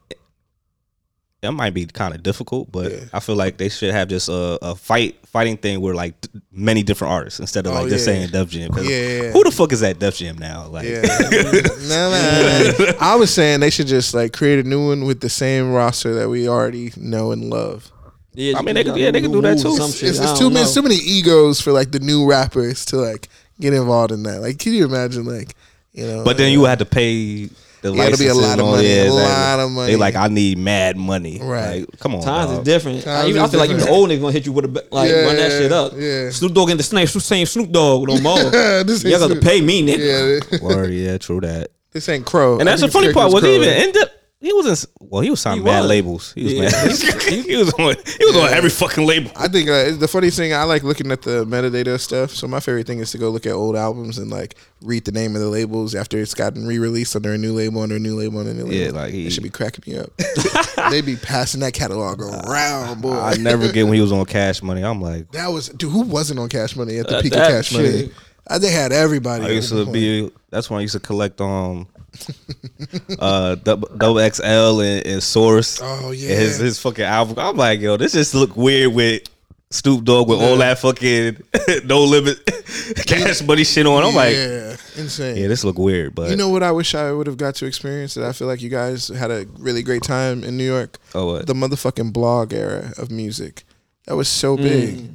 It 1.41 1.51
might 1.51 1.73
be 1.73 1.85
kind 1.85 2.13
of 2.13 2.21
difficult, 2.21 2.69
but 2.69 2.91
Yeah. 2.91 2.99
I 3.13 3.21
feel 3.21 3.35
like 3.35 3.57
they 3.57 3.69
should 3.69 3.93
have 3.93 4.09
just 4.09 4.27
a, 4.27 4.59
a 4.61 4.75
fight 4.75 5.15
fighting 5.25 5.55
thing 5.55 5.79
where 5.79 5.95
like 5.95 6.19
d- 6.19 6.29
many 6.51 6.83
different 6.83 7.13
artists 7.13 7.39
instead 7.39 7.65
of 7.65 7.71
Oh, 7.71 7.75
like 7.81 7.89
just 7.89 8.05
yeah. 8.05 8.13
saying 8.13 8.29
Def 8.31 8.49
Jam. 8.49 8.71
'Cause 8.71 8.83
Yeah, 8.89 8.95
yeah, 8.97 9.21
yeah. 9.23 9.31
Who 9.31 9.43
the 9.45 9.51
fuck 9.51 9.71
is 9.71 9.81
at 9.81 9.99
Def 9.99 10.17
Jam 10.17 10.37
now? 10.37 10.67
Like, 10.67 10.85
Yeah. 10.85 11.01
no, 11.01 12.09
no, 12.11 12.73
no. 12.79 12.93
I 12.99 13.15
was 13.15 13.33
saying 13.33 13.61
they 13.61 13.69
should 13.69 13.87
just 13.87 14.13
like 14.13 14.33
create 14.33 14.59
a 14.59 14.67
new 14.67 14.85
one 14.87 15.05
with 15.05 15.21
the 15.21 15.29
same 15.29 15.71
roster 15.71 16.13
that 16.15 16.29
we 16.29 16.49
already 16.49 16.91
know 16.97 17.31
and 17.31 17.49
love. 17.49 17.89
Yeah, 18.33 18.57
I 18.57 18.61
mean, 18.61 18.75
they 18.75 18.83
could- 18.83 18.97
yeah, 18.97 19.11
they 19.11 19.21
could 19.21 19.31
do 19.31 19.41
that 19.41 19.59
too. 19.59 19.73
It's- 19.75 20.03
It's, 20.03 20.03
I 20.03 20.07
it's 20.07 20.19
don't 20.19 20.37
too 20.37 20.49
many, 20.49 20.65
know. 20.65 20.73
too 20.73 20.81
many 20.81 20.95
egos 20.95 21.61
for 21.61 21.71
like 21.71 21.91
the 21.91 21.99
new 21.99 22.25
rappers 22.29 22.83
to 22.87 22.97
like 22.97 23.29
get 23.61 23.73
involved 23.73 24.11
in 24.11 24.23
that. 24.23 24.41
Like, 24.41 24.59
can 24.59 24.73
you 24.73 24.83
imagine 24.85 25.23
like 25.25 25.55
you 25.93 26.05
know? 26.05 26.23
but 26.25 26.37
then 26.37 26.51
you 26.51 26.59
uh, 26.59 26.61
would 26.63 26.69
have 26.69 26.79
to 26.79 26.85
pay 26.85 27.49
the 27.81 27.93
Yeah, 27.93 28.03
it'll 28.05 28.17
be 28.19 28.27
a 28.27 28.33
lot 28.33 28.43
of 28.45 28.51
and 28.53 28.61
all- 28.61 28.71
money, 28.75 28.99
a 28.99 29.11
lot 29.13 29.59
of 29.59 29.71
money. 29.71 29.91
They 29.93 29.97
like 29.97 30.15
I 30.15 30.27
need 30.27 30.57
mad 30.57 30.97
money. 30.97 31.39
Right. 31.41 31.79
Like, 31.89 31.99
come 31.99 32.15
on, 32.15 32.21
Times 32.21 32.51
dog. 32.51 32.59
is 32.59 32.65
different. 32.65 33.03
Times 33.03 33.25
I, 33.25 33.29
even, 33.29 33.41
I 33.41 33.45
is 33.45 33.51
feel 33.51 33.59
like 33.59 33.69
even 33.69 33.77
the 33.79 33.85
different. 33.85 33.99
old 34.01 34.09
niggas 34.09 34.21
gonna 34.21 34.33
hit 34.33 34.45
you 34.45 34.51
with 34.51 34.65
a 34.65 34.67
be- 34.67 34.79
like 34.91 35.11
run 35.11 35.35
that 35.37 35.51
Yeah, 35.51 35.57
shit 35.59 35.71
up. 35.71 35.93
yeah. 35.95 36.29
Snoop 36.31 36.53
Dogg 36.53 36.69
ain't 36.69 36.77
the 36.77 36.83
same 36.83 37.07
same 37.07 37.45
Snoop 37.45 37.71
Dogg 37.71 38.07
no 38.07 38.19
more. 38.19 38.37
This 38.83 39.03
you 39.03 39.11
ain't 39.11 39.19
got 39.19 39.27
to 39.33 39.39
pay 39.39 39.61
me, 39.61 39.81
nigga. 39.85 40.41
yeah, 40.51 40.59
Word, 40.61 40.91
yeah, 40.91 41.17
true 41.17 41.41
that. 41.41 41.69
this 41.91 42.07
ain't 42.09 42.25
Crow. 42.25 42.59
And 42.59 42.67
that's 42.67 42.81
the 42.81 42.87
funny 42.89 43.13
part. 43.13 43.31
Was 43.33 43.43
character's 43.43 43.65
he 43.65 43.71
even 43.71 43.87
end 43.87 43.97
up? 43.97 44.09
He 44.41 44.53
was 44.53 44.85
in. 44.85 44.89
Well, 45.01 45.21
he 45.21 45.29
was 45.29 45.41
signing 45.41 45.65
bad 45.65 45.83
labels. 45.83 46.31
He 46.31 46.43
was 46.45 46.53
Yeah. 46.53 46.61
mad. 46.61 47.21
he, 47.23 47.41
he 47.41 47.57
was 47.57 47.73
on. 47.73 47.95
He 48.17 48.25
was 48.25 48.37
on 48.37 48.53
every 48.53 48.69
fucking 48.69 49.05
label. 49.05 49.31
I 49.35 49.49
think 49.49 49.67
uh, 49.67 49.91
the 49.97 50.07
funny 50.07 50.29
thing 50.29 50.53
I 50.53 50.63
like 50.63 50.81
looking 50.83 51.11
at 51.11 51.23
the 51.23 51.43
metadata 51.45 51.99
stuff. 51.99 52.31
So 52.31 52.47
my 52.47 52.61
favorite 52.61 52.87
thing 52.87 52.99
is 52.99 53.11
to 53.11 53.17
go 53.17 53.31
look 53.31 53.45
at 53.45 53.51
old 53.51 53.75
albums 53.75 54.17
and 54.17 54.31
like 54.31 54.55
read 54.81 55.03
the 55.03 55.11
name 55.11 55.35
of 55.35 55.41
the 55.41 55.49
labels 55.49 55.93
after 55.93 56.17
it's 56.19 56.33
gotten 56.33 56.65
re-released 56.65 57.17
under 57.17 57.33
a 57.33 57.37
new 57.37 57.51
label, 57.53 57.81
under 57.81 57.97
a 57.97 57.99
new 57.99 58.15
label, 58.17 58.39
under 58.39 58.51
a 58.51 58.53
new 58.53 58.63
label. 58.63 58.75
Yeah, 58.75 58.91
like 58.91 59.11
he- 59.11 59.27
it 59.27 59.31
should 59.31 59.43
be 59.43 59.49
cracking 59.49 59.83
me 59.93 59.99
up. 59.99 60.09
they 60.89 61.01
be 61.01 61.17
passing 61.17 61.59
that 61.59 61.73
catalog 61.73 62.21
around, 62.21 63.01
boy. 63.01 63.19
I 63.19 63.35
never 63.35 63.69
get 63.69 63.83
when 63.83 63.95
he 63.95 64.01
was 64.01 64.13
on 64.13 64.23
Cash 64.25 64.63
Money. 64.63 64.83
I'm 64.85 65.01
like, 65.01 65.29
that 65.33 65.47
was 65.47 65.67
dude. 65.67 65.91
Who 65.91 66.03
wasn't 66.03 66.39
on 66.39 66.47
Cash 66.47 66.77
Money 66.77 66.97
at 66.99 67.09
the 67.09 67.17
Uh, 67.17 67.21
peak 67.21 67.33
of 67.33 67.39
that 67.39 67.49
Cash 67.51 67.73
Money? 67.73 67.91
shit. 68.03 68.11
Uh, 68.47 68.57
they 68.57 68.71
had 68.71 68.93
everybody. 68.93 69.43
I 69.43 69.49
used 69.49 69.69
to 69.69 69.83
point. 69.83 69.93
be. 69.93 70.31
That's 70.49 70.69
when 70.69 70.79
I 70.79 70.81
used 70.83 70.93
to 70.93 70.99
collect 71.01 71.41
um, 71.41 71.87
uh, 73.19 73.55
double, 73.55 73.87
double 73.97 74.29
XL 74.29 74.81
and, 74.81 75.05
and 75.05 75.23
Source. 75.23 75.79
Oh, 75.81 76.11
yeah. 76.11 76.29
his 76.29 76.57
his 76.57 76.79
fucking 76.79 77.03
album. 77.03 77.37
I'm 77.37 77.55
like, 77.57 77.79
yo, 77.79 77.97
this 77.97 78.13
just 78.13 78.33
look 78.35 78.55
weird 78.55 78.93
with. 78.93 79.23
Snoop 79.71 80.03
Dogg 80.03 80.27
with 80.27 80.41
all 80.41 80.57
that 80.57 80.79
fucking 80.79 81.43
no 81.85 82.03
limit 82.03 82.43
cash 83.05 83.43
money 83.43 83.63
shit 83.63 83.85
on. 83.85 84.03
I'm 84.03 84.15
like, 84.15 84.33
yeah, 84.33 84.75
insane. 84.97 85.37
yeah, 85.37 85.47
this 85.47 85.63
look 85.63 85.77
weird, 85.77 86.15
but 86.15 86.31
You 86.31 86.35
know 86.35 86.49
what 86.49 86.63
I 86.63 86.71
wish 86.71 86.95
I 86.95 87.11
would 87.11 87.27
have 87.27 87.37
got 87.37 87.53
to 87.57 87.67
experience 87.67 88.15
that 88.15 88.25
I 88.25 88.31
feel 88.31 88.47
like 88.47 88.63
you 88.63 88.69
guys 88.71 89.09
had 89.09 89.29
a 89.29 89.45
really 89.59 89.83
great 89.83 90.01
time 90.01 90.43
in 90.43 90.57
New 90.57 90.63
York? 90.63 90.97
Oh, 91.13 91.33
what? 91.33 91.45
The 91.45 91.53
motherfucking 91.53 92.11
blog 92.13 92.51
era 92.51 92.93
of 92.97 93.11
music. 93.11 93.63
That 94.07 94.15
was 94.15 94.27
so 94.27 94.57
big. 94.57 95.07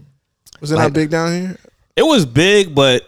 Was 0.60 0.70
it 0.70 0.76
not 0.76 0.92
big 0.92 1.10
down 1.10 1.32
here? 1.32 1.56
it 1.96 2.04
was 2.04 2.24
big, 2.24 2.76
but 2.76 3.02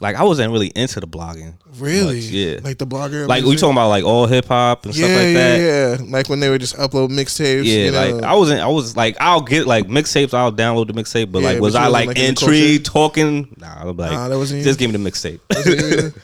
like 0.00 0.16
I 0.16 0.24
wasn't 0.24 0.52
really 0.52 0.68
into 0.68 1.00
the 1.00 1.06
blogging. 1.06 1.54
Really? 1.80 2.16
much, 2.16 2.24
yeah. 2.24 2.60
Like 2.62 2.78
the 2.78 2.86
blogger. 2.86 3.26
Like 3.26 3.44
we 3.44 3.56
talking 3.56 3.72
about 3.72 3.88
like 3.88 4.04
all 4.04 4.26
hip 4.26 4.46
hop 4.46 4.84
and 4.86 4.94
yeah, 4.96 5.04
stuff 5.06 5.16
like 5.16 5.26
yeah, 5.26 5.32
that. 5.32 6.00
yeah. 6.00 6.06
Like 6.10 6.28
when 6.28 6.40
they 6.40 6.50
would 6.50 6.60
just 6.60 6.76
upload 6.76 7.08
mixtapes. 7.10 7.64
Yeah, 7.64 7.84
you 7.86 7.90
know. 7.92 8.16
like 8.16 8.24
I 8.24 8.34
wasn't. 8.34 8.60
I 8.60 8.66
was 8.68 8.96
like, 8.96 9.16
I'll 9.20 9.40
get 9.42 9.66
like 9.66 9.86
mixtapes. 9.86 10.34
I'll 10.34 10.52
download 10.52 10.86
the 10.88 10.92
mixtape. 10.92 11.32
But 11.32 11.40
Yeah, 11.42 11.48
like, 11.50 11.60
was 11.60 11.74
but 11.74 11.82
I 11.82 11.88
wasn't, 11.88 11.92
like, 11.92 12.06
like, 12.08 12.18
in 12.18 12.24
intrigued 12.30 12.86
talking? 12.86 13.54
Nah, 13.58 13.80
I'm 13.80 13.96
like, 13.96 14.12
Nah, 14.12 14.28
that 14.28 14.36
wasn't 14.38 14.58
you? 14.58 14.64
just 14.64 14.78
give 14.78 14.90
me 14.92 14.96
the 14.96 15.10
mixtape. 15.10 15.40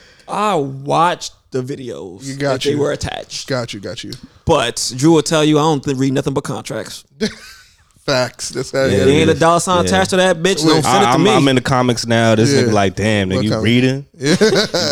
I 0.29 0.55
watched 0.57 1.33
the 1.53 1.63
videos. 1.63 2.25
You 2.25 2.37
got 2.37 2.55
that 2.55 2.63
They 2.63 2.71
you. 2.73 2.79
were 2.79 2.93
attached. 2.93 3.47
got 3.49 3.73
you, 3.73 3.81
got 3.81 4.03
you. 4.05 4.13
But 4.45 4.93
Drew 4.97 5.13
will 5.13 5.23
tell 5.23 5.45
you 5.45 5.59
I 5.59 5.63
don't 5.63 5.83
th- 5.85 5.97
read 5.97 6.13
nothing 6.13 6.35
but 6.35 6.45
contracts. 6.45 7.05
Facts. 8.07 8.51
That's 8.51 8.71
how 8.71 8.85
Yeah, 8.85 8.87
yeah, 8.87 8.97
There 8.99 9.09
ain't 9.09 9.31
a 9.31 9.33
yeah. 9.35 9.39
dollar 9.41 9.59
sign 9.59 9.79
Yeah. 9.79 9.89
attached 9.91 10.11
to 10.11 10.17
that 10.19 10.37
bitch. 10.39 10.63
Wait, 10.65 10.69
Don't 10.75 10.83
send 10.85 11.03
it 11.03 11.09
I, 11.09 11.11
to 11.11 11.15
am 11.15 11.23
me. 11.25 11.31
I'm 11.35 11.49
in 11.49 11.57
the 11.57 11.61
comics 11.61 12.07
now. 12.07 12.37
This 12.37 12.53
Yeah. 12.53 12.63
nigga 12.63 12.73
like, 12.73 12.95
damn, 12.95 13.29
nigga, 13.31 13.35
What 13.35 13.45
you 13.45 13.51
comic? 13.51 13.65
reading? 13.65 14.07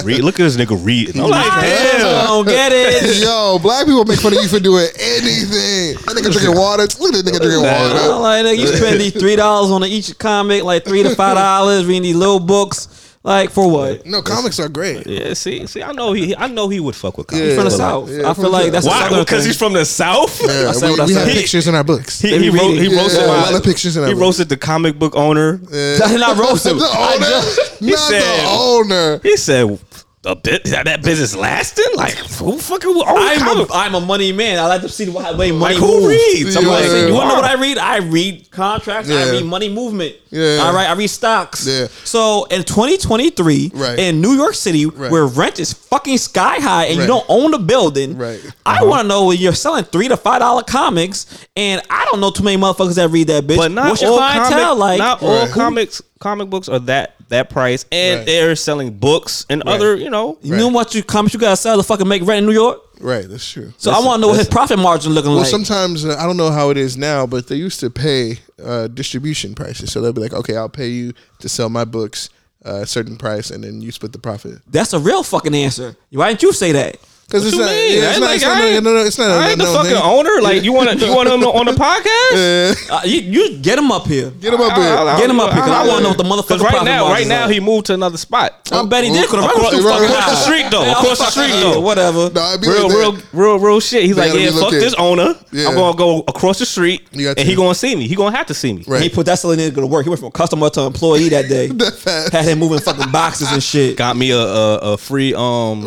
Read, 0.04 0.24
look 0.24 0.34
at 0.40 0.44
this 0.44 0.56
nigga 0.56 0.84
reading. 0.84 1.22
I'm 1.22 1.30
like, 1.30 1.46
I 1.52 1.60
damn. 1.62 2.26
don't 2.26 2.44
get 2.46 2.72
it. 2.72 3.16
Yo, 3.22 3.58
black 3.62 3.86
people 3.86 4.04
make 4.04 4.18
fun 4.18 4.32
of 4.36 4.42
you 4.42 4.48
for 4.48 4.58
doing 4.58 4.88
anything. 4.98 5.94
That 6.06 6.16
nigga 6.16 6.32
drinking 6.32 6.56
water. 6.58 6.82
Look 7.00 7.14
at 7.14 7.24
that 7.24 7.32
nigga 7.32 7.40
drinking 7.40 7.62
water. 7.62 7.98
I'm 8.00 8.08
water. 8.08 8.20
like, 8.20 8.44
nigga, 8.46 8.58
you 8.58 8.66
spend 8.66 9.00
these 9.00 9.12
three 9.12 9.36
dollars 9.36 9.70
on 9.70 9.84
each 9.84 10.18
comic, 10.18 10.64
like 10.64 10.84
three 10.84 11.02
to 11.04 11.14
five 11.14 11.36
dollars, 11.36 11.86
reading 11.86 12.02
these 12.02 12.16
little 12.16 12.40
books. 12.40 12.88
Like 13.26 13.50
for 13.50 13.70
what? 13.70 14.04
No, 14.04 14.20
comics 14.20 14.60
are 14.60 14.68
great. 14.68 15.06
Yeah, 15.06 15.32
see, 15.32 15.66
see, 15.66 15.82
I 15.82 15.92
know 15.92 16.12
he, 16.12 16.36
I 16.36 16.46
know 16.46 16.68
he 16.68 16.78
would 16.78 16.94
fuck 16.94 17.16
with 17.16 17.26
comics. 17.28 17.46
Yeah. 17.48 17.54
From 17.54 17.64
the 17.64 17.70
like, 17.70 17.78
south. 17.78 18.10
Yeah, 18.10 18.30
I 18.30 18.34
feel 18.34 18.50
like 18.50 18.70
that's 18.70 18.86
Why? 18.86 19.08
Because 19.18 19.46
he's 19.46 19.56
from 19.56 19.72
the 19.72 19.86
south. 19.86 20.42
Yeah, 20.42 20.72
said 20.72 20.84
we, 20.86 20.90
what 20.90 21.00
I 21.00 21.04
we 21.06 21.14
have 21.14 21.26
said. 21.28 21.32
pictures 21.34 21.66
in 21.66 21.74
our 21.74 21.84
books. 21.84 22.20
He, 22.20 22.30
They 22.30 22.38
he, 22.38 22.50
wrote, 22.50 22.72
he 22.72 22.80
reading. 22.82 22.98
roasted 22.98 23.20
Yeah, 23.22 23.26
a 23.26 23.40
lot 23.40 23.54
of 23.54 23.64
pictures 23.64 23.96
in 23.96 24.02
our 24.02 24.08
He 24.08 24.14
books. 24.14 24.20
roasted 24.22 24.48
the 24.50 24.58
comic 24.58 24.98
book 24.98 25.16
owner. 25.16 25.58
I 25.72 26.08
did 26.08 26.20
not 26.20 26.36
roast 26.36 26.66
him. 26.70 26.76
the 26.78 26.84
owner, 26.84 27.18
just- 27.18 27.80
not 27.80 27.98
said- 27.98 28.20
the 28.20 28.46
owner. 28.50 29.20
He 29.22 29.36
said, 29.38 29.78
"A 30.24 30.34
bit 30.36 30.64
that, 30.64 30.84
that 30.86 31.02
business 31.02 31.34
lasting? 31.36 31.84
Like 31.96 32.14
who 32.14 32.58
fucking 32.58 32.88
own 32.90 32.96
oh, 32.96 33.04
I'm 33.06 33.38
comic? 33.40 33.70
a, 33.70 33.74
I'm 33.74 33.94
a 33.94 34.00
money 34.00 34.32
man. 34.32 34.58
I 34.58 34.66
like 34.66 34.82
to 34.82 34.88
see 34.88 35.04
the 35.04 35.12
way 35.12 35.22
money 35.52 35.52
like 35.52 35.76
who 35.76 36.00
moves. 36.00 36.06
reads? 36.08 36.56
I'm 36.56 36.64
Yeah. 36.64 36.68
like, 36.70 36.84
Yeah. 36.84 37.06
You 37.06 37.14
want 37.14 37.30
to 37.30 37.34
know 37.36 37.40
what 37.40 37.44
I 37.44 37.54
read? 37.60 37.78
I 37.78 37.98
read 37.98 38.50
contracts. 38.50 39.10
I 39.10 39.30
read 39.30 39.44
money 39.44 39.68
movement. 39.68 40.14
Yeah. 40.30 40.58
All 40.64 40.72
right. 40.74 40.88
I 40.88 40.92
read 40.94 41.08
stocks. 41.08 41.66
Yeah. 41.66 41.86
So 42.04 42.44
in 42.50 42.64
2023, 42.64 43.70
Right. 43.74 43.98
in 43.98 44.20
New 44.20 44.32
York 44.32 44.54
City, 44.54 44.86
Right. 44.86 45.10
where 45.10 45.26
rent 45.26 45.60
is 45.60 45.72
fucking 45.72 46.18
sky 46.18 46.56
high 46.60 46.86
and 46.86 46.98
Right. 46.98 47.02
you 47.04 47.06
don't 47.08 47.24
own 47.28 47.50
the 47.52 47.58
building, 47.58 48.16
Right. 48.16 48.40
I 48.66 48.76
uh-huh. 48.76 48.86
want 48.86 49.02
to 49.02 49.08
know 49.08 49.24
when 49.26 49.38
you're 49.38 49.52
selling 49.54 49.84
three 49.84 50.08
to 50.08 50.16
five 50.16 50.40
dollar 50.40 50.62
comics, 50.62 51.26
and 51.56 51.80
I 51.90 52.04
don't 52.06 52.20
know 52.20 52.30
too 52.30 52.42
many 52.42 52.56
motherfuckers 52.60 52.94
that 52.96 53.08
read 53.10 53.28
that 53.28 53.46
bitch. 53.46 53.56
But 53.56 53.72
not 53.72 53.90
What's 53.90 54.02
your 54.02 54.12
all 54.12 54.18
comic, 54.18 54.78
like? 54.78 54.98
not 54.98 55.22
all 55.22 55.42
Right. 55.42 55.50
comics 55.50 56.02
comic 56.20 56.48
books 56.48 56.68
are 56.68 56.78
that 56.80 57.14
that 57.34 57.50
price, 57.50 57.84
and 57.92 58.18
Right. 58.18 58.26
they're 58.26 58.56
selling 58.56 58.90
books 58.92 59.44
and 59.50 59.62
other, 59.64 59.94
you 59.96 60.08
know. 60.10 60.38
You 60.42 60.56
know 60.56 60.68
what 60.68 60.94
you 60.94 61.02
comics 61.02 61.34
you 61.34 61.40
gotta 61.40 61.56
sell 61.56 61.76
to 61.76 61.82
fucking 61.82 62.08
make 62.08 62.22
rent 62.26 62.38
in 62.38 62.46
New 62.46 62.52
York? 62.52 62.80
Right, 63.00 63.28
that's 63.28 63.48
true. 63.50 63.72
So 63.76 63.90
I 63.90 63.98
want 64.00 64.16
to 64.16 64.20
know 64.22 64.28
what 64.28 64.38
his 64.38 64.48
profit 64.48 64.78
margin 64.78 65.12
looking 65.12 65.30
Well, 65.32 65.40
like. 65.42 65.52
Well, 65.52 65.64
sometimes 65.64 66.04
uh, 66.04 66.16
I 66.18 66.26
don't 66.26 66.36
know 66.36 66.50
how 66.50 66.70
it 66.70 66.76
is 66.76 66.96
now, 66.96 67.26
but 67.26 67.48
they 67.48 67.56
used 67.56 67.80
to 67.80 67.90
pay 67.90 68.38
uh, 68.64 68.86
distribution 68.86 69.54
prices. 69.54 69.92
So 69.92 70.00
they'll 70.00 70.12
be 70.12 70.20
like, 70.22 70.32
"Okay, 70.32 70.56
I'll 70.56 70.68
pay 70.68 70.88
you 70.88 71.12
to 71.40 71.48
sell 71.48 71.68
my 71.68 71.84
books 71.84 72.30
uh, 72.64 72.82
a 72.82 72.86
certain 72.86 73.16
price, 73.16 73.50
and 73.50 73.62
then 73.64 73.82
you 73.82 73.90
split 73.92 74.12
the 74.12 74.18
profit." 74.18 74.58
That's 74.70 74.92
a 74.92 74.98
real 74.98 75.22
fucking 75.22 75.54
answer. 75.54 75.96
Why 76.12 76.28
didn't 76.28 76.42
you 76.44 76.52
say 76.52 76.72
that? 76.72 76.96
Because 77.34 77.46
it's 77.50 77.56
you 77.58 77.62
not. 77.66 77.70
mean? 77.74 77.98
Yeah, 77.98 78.10
it's 78.14 78.20
not. 78.20 78.26
like, 78.30 78.36
It's 78.36 78.44
not. 78.46 78.54
I 78.54 78.60
No, 78.62 78.66
ain't- 78.70 78.84
no, 78.84 78.94
no, 78.94 79.02
it's 79.04 79.18
not. 79.18 79.30
I 79.30 79.46
a 79.46 79.50
ain't 79.50 79.58
the 79.58 79.66
fucking 79.66 79.90
thing. 79.90 80.02
owner. 80.02 80.40
Like 80.40 80.62
you 80.62 80.72
want 80.72 80.90
to 80.90 80.94
you 81.04 81.10
want 81.12 81.28
him 81.28 81.42
on 81.42 81.66
the 81.66 81.72
podcast? 81.72 82.90
Uh, 82.90 83.00
you, 83.04 83.20
you 83.22 83.58
get 83.58 83.76
him 83.78 83.90
up 83.90 84.06
here. 84.06 84.30
Get 84.30 84.54
him 84.54 84.60
up 84.60 84.76
here. 84.78 85.16
Get 85.18 85.30
him 85.30 85.40
up 85.40 85.52
here, 85.52 85.62
'cause 85.62 85.70
I 85.70 85.86
wanna 85.86 86.02
know 86.02 86.08
what 86.10 86.18
the 86.18 86.24
motherfucking 86.24 86.58
Because 86.58 86.62
right 86.62 86.84
now, 86.84 87.08
right 87.08 87.26
now 87.26 87.48
he 87.48 87.58
moved 87.58 87.86
to 87.86 87.94
another 87.94 88.18
spot. 88.18 88.54
I 88.70 88.84
bet 88.86 89.02
he 89.04 89.10
did. 89.10 89.28
Could 89.28 89.40
have 89.40 89.50
Across- 89.50 89.72
right, 89.74 89.82
right. 90.00 90.10
Across 90.10 90.30
the 90.30 90.36
street 90.36 90.66
though. 90.70 90.90
Across 90.92 91.18
the 91.18 91.30
street 91.30 91.50
though. 91.60 91.80
Whatever. 91.80 92.30
No, 92.30 92.48
it'd 92.50 92.60
be 92.60 92.68
Real, 92.68 92.88
real, 92.88 93.18
real, 93.32 93.58
real 93.58 93.80
shit. 93.80 94.04
He's 94.04 94.16
like, 94.16 94.32
yeah, 94.34 94.50
fuck 94.50 94.70
this 94.70 94.94
owner. 94.94 95.34
I'm 95.52 95.74
gonna 95.74 95.96
go 95.96 96.20
across 96.28 96.58
the 96.60 96.66
street, 96.66 97.02
and 97.12 97.38
he 97.38 97.54
gonna 97.56 97.74
see 97.74 97.96
me. 97.96 98.06
He 98.06 98.14
gonna 98.14 98.36
have 98.36 98.46
to 98.46 98.54
see 98.54 98.72
me. 98.72 98.84
He 99.00 99.08
put 99.08 99.26
that 99.26 99.38
selling 99.40 99.58
nigga 99.58 99.74
to 99.76 99.86
work. 99.86 100.04
He 100.04 100.08
went 100.08 100.20
from 100.20 100.30
customer 100.30 100.70
to 100.70 100.82
employee 100.82 101.30
that 101.30 101.48
day. 101.48 101.68
Had 102.32 102.44
him 102.44 102.58
moving 102.60 102.78
fucking 102.78 103.10
boxes 103.10 103.50
and 103.50 103.62
shit. 103.62 103.96
Got 103.96 104.16
me 104.16 104.30
a 104.30 104.38
a, 104.44 104.76
a 104.92 104.96
free 104.98 105.34
um 105.34 105.82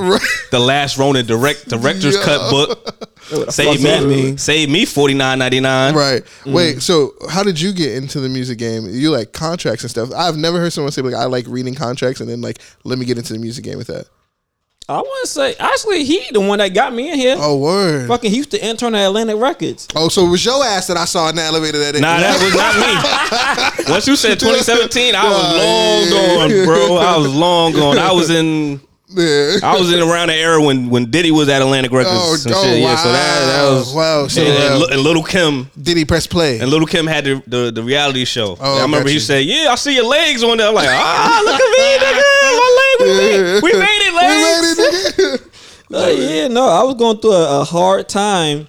the 0.52 0.60
last 0.60 0.98
Ronin 0.98 1.26
direct 1.38 1.69
director's 1.69 2.15
Yeah. 2.15 2.23
cut 2.23 2.51
book. 2.51 3.09
Save 3.51 3.81
fuck 3.81 3.83
that 3.83 4.03
me, 4.03 4.15
mean? 4.15 4.38
save 4.38 4.69
me 4.69 4.85
forty 4.85 5.13
nine 5.13 5.38
ninety 5.39 5.59
nine. 5.59 5.93
Right. 5.93 6.23
Mm. 6.45 6.53
Wait. 6.53 6.81
So, 6.81 7.13
how 7.29 7.43
did 7.43 7.59
you 7.59 7.73
get 7.73 7.93
into 7.95 8.21
the 8.21 8.29
music 8.29 8.57
game? 8.57 8.88
You 8.89 9.11
like 9.11 9.33
contracts 9.33 9.83
and 9.83 9.89
stuff. 9.91 10.11
I've 10.15 10.38
never 10.38 10.59
heard 10.59 10.71
someone 10.71 10.93
say 10.93 11.01
like, 11.01 11.13
"I 11.13 11.25
like 11.25 11.45
reading 11.49 11.75
contracts," 11.75 12.21
and 12.21 12.29
then 12.29 12.39
like, 12.39 12.59
"Let 12.85 12.97
me 12.97 13.05
get 13.05 13.17
into 13.17 13.33
the 13.33 13.39
music 13.39 13.65
game 13.65 13.77
with 13.77 13.88
that." 13.88 14.05
I 14.89 14.93
want 14.99 15.25
to 15.25 15.29
say, 15.29 15.53
actually, 15.59 16.05
he 16.05 16.23
the 16.31 16.39
one 16.39 16.59
that 16.59 16.69
got 16.73 16.93
me 16.93 17.11
in 17.11 17.17
here. 17.17 17.35
Oh, 17.38 17.57
word. 17.57 18.07
Fucking, 18.07 18.31
he 18.31 18.38
used 18.38 18.51
to 18.51 18.65
intern 18.65 18.95
at 18.95 19.05
Atlantic 19.07 19.35
Records. 19.35 19.85
Oh, 19.97 20.07
so 20.07 20.25
it 20.25 20.29
was 20.29 20.45
your 20.45 20.63
ass 20.63 20.88
that 20.88 20.95
I 20.95 21.03
saw 21.03 21.27
in 21.27 21.35
the 21.35 21.41
elevator 21.41 21.77
that 21.79 21.95
day. 21.95 21.99
Nah, 21.99 22.17
that 22.21 22.41
was 22.41 22.55
not 22.55 23.85
me. 23.85 23.91
Once 23.91 24.07
you 24.07 24.15
said 24.15 24.39
2017, 24.39 25.13
I 25.13 25.23
was 25.25 25.33
Nah, 25.33 25.49
long 25.51 26.49
yeah. 26.49 26.55
gone, 26.55 26.65
bro. 26.65 26.97
I 26.99 27.17
was 27.17 27.35
long 27.35 27.73
gone. 27.73 27.97
I 27.99 28.13
was 28.13 28.29
in. 28.29 28.79
Yeah. 29.10 29.60
I 29.64 29.78
was 29.80 29.91
in 29.93 30.01
around 30.01 30.28
the 30.28 30.34
era 30.36 30.62
when 30.62 30.89
when 30.89 31.10
Diddy 31.10 31.32
was 31.32 31.47
at 31.47 31.62
Atlantic 31.62 31.91
Records 31.93 32.16
Oh, 32.18 32.34
and 32.45 32.53
oh, 32.53 32.64
shit. 32.64 32.82
Yeah, 32.82 32.95
so 32.97 33.12
that 33.12 33.45
that 33.45 33.70
was 33.70 33.93
wow. 33.93 34.28
So, 34.28 34.41
and, 34.41 34.84
and, 34.84 34.91
and 34.93 35.01
Little 35.01 35.24
Kim 35.24 35.72
did 35.82 35.95
he 35.95 36.03
press 36.03 36.28
play? 36.28 36.60
and 36.60 36.70
Little 36.70 36.88
Kim 36.88 37.08
had 37.08 37.24
the 37.24 37.41
the, 37.47 37.72
the 37.72 37.84
reality 37.84 38.26
show. 38.26 38.58
Oh, 38.60 38.80
I 38.80 38.82
remember 38.82 39.05
got 39.05 39.08
he 39.08 39.14
you. 39.14 39.20
said, 39.22 39.45
"Yeah, 39.45 39.68
I 39.72 39.76
see 39.76 39.95
your 39.95 40.05
legs 40.05 40.43
on 40.43 40.58
there." 40.58 40.68
I'm 40.68 40.74
like, 40.76 40.89
"Ah, 40.91 41.41
look 41.45 41.62
at 41.62 41.72
me, 41.78 41.88
nigga, 42.03 42.58
my 42.60 42.70
leg, 42.80 42.99
we 42.99 43.18
made, 43.18 43.62
we 43.64 43.80
made 43.80 44.08
it, 44.08 44.14
legs." 44.14 44.78
We 44.78 44.84
made 44.84 45.36
it, 45.36 45.41
nigga. 45.41 45.53
Uh, 45.89 46.08
yeah, 46.10 46.47
no, 46.49 46.68
I 46.68 46.84
was 46.84 46.95
going 46.95 47.18
through 47.20 47.32
a, 47.32 47.62
a 47.62 47.64
hard 47.64 48.10
time 48.10 48.68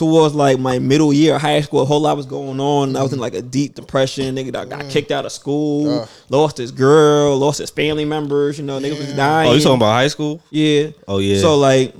towards 0.00 0.34
like 0.34 0.58
my 0.58 0.78
middle 0.78 1.12
year 1.12 1.34
of 1.36 1.42
high 1.42 1.60
school. 1.60 1.82
A 1.82 1.84
whole 1.84 2.00
lot 2.00 2.16
was 2.16 2.24
going 2.26 2.58
on. 2.58 2.96
I 2.96 3.02
was 3.02 3.12
in 3.12 3.18
like 3.18 3.34
a 3.34 3.42
deep 3.42 3.74
depression. 3.74 4.34
Nigga 4.34 4.50
got, 4.52 4.68
got 4.70 4.88
kicked 4.88 5.10
out 5.12 5.26
of 5.26 5.32
school, 5.32 6.00
Uh. 6.00 6.06
lost 6.30 6.56
his 6.56 6.72
girl, 6.72 7.36
lost 7.36 7.58
his 7.58 7.70
family 7.70 8.06
members. 8.06 8.58
You 8.58 8.64
know, 8.64 8.80
nigga 8.80 8.98
was 8.98 9.12
dying. 9.12 9.50
Oh, 9.50 9.54
you 9.54 9.60
talking 9.60 9.76
about 9.76 9.92
high 9.92 10.08
school? 10.08 10.42
Yeah. 10.50 10.88
Oh, 11.06 11.18
yeah. 11.18 11.38
So 11.38 11.56
like, 11.58 11.94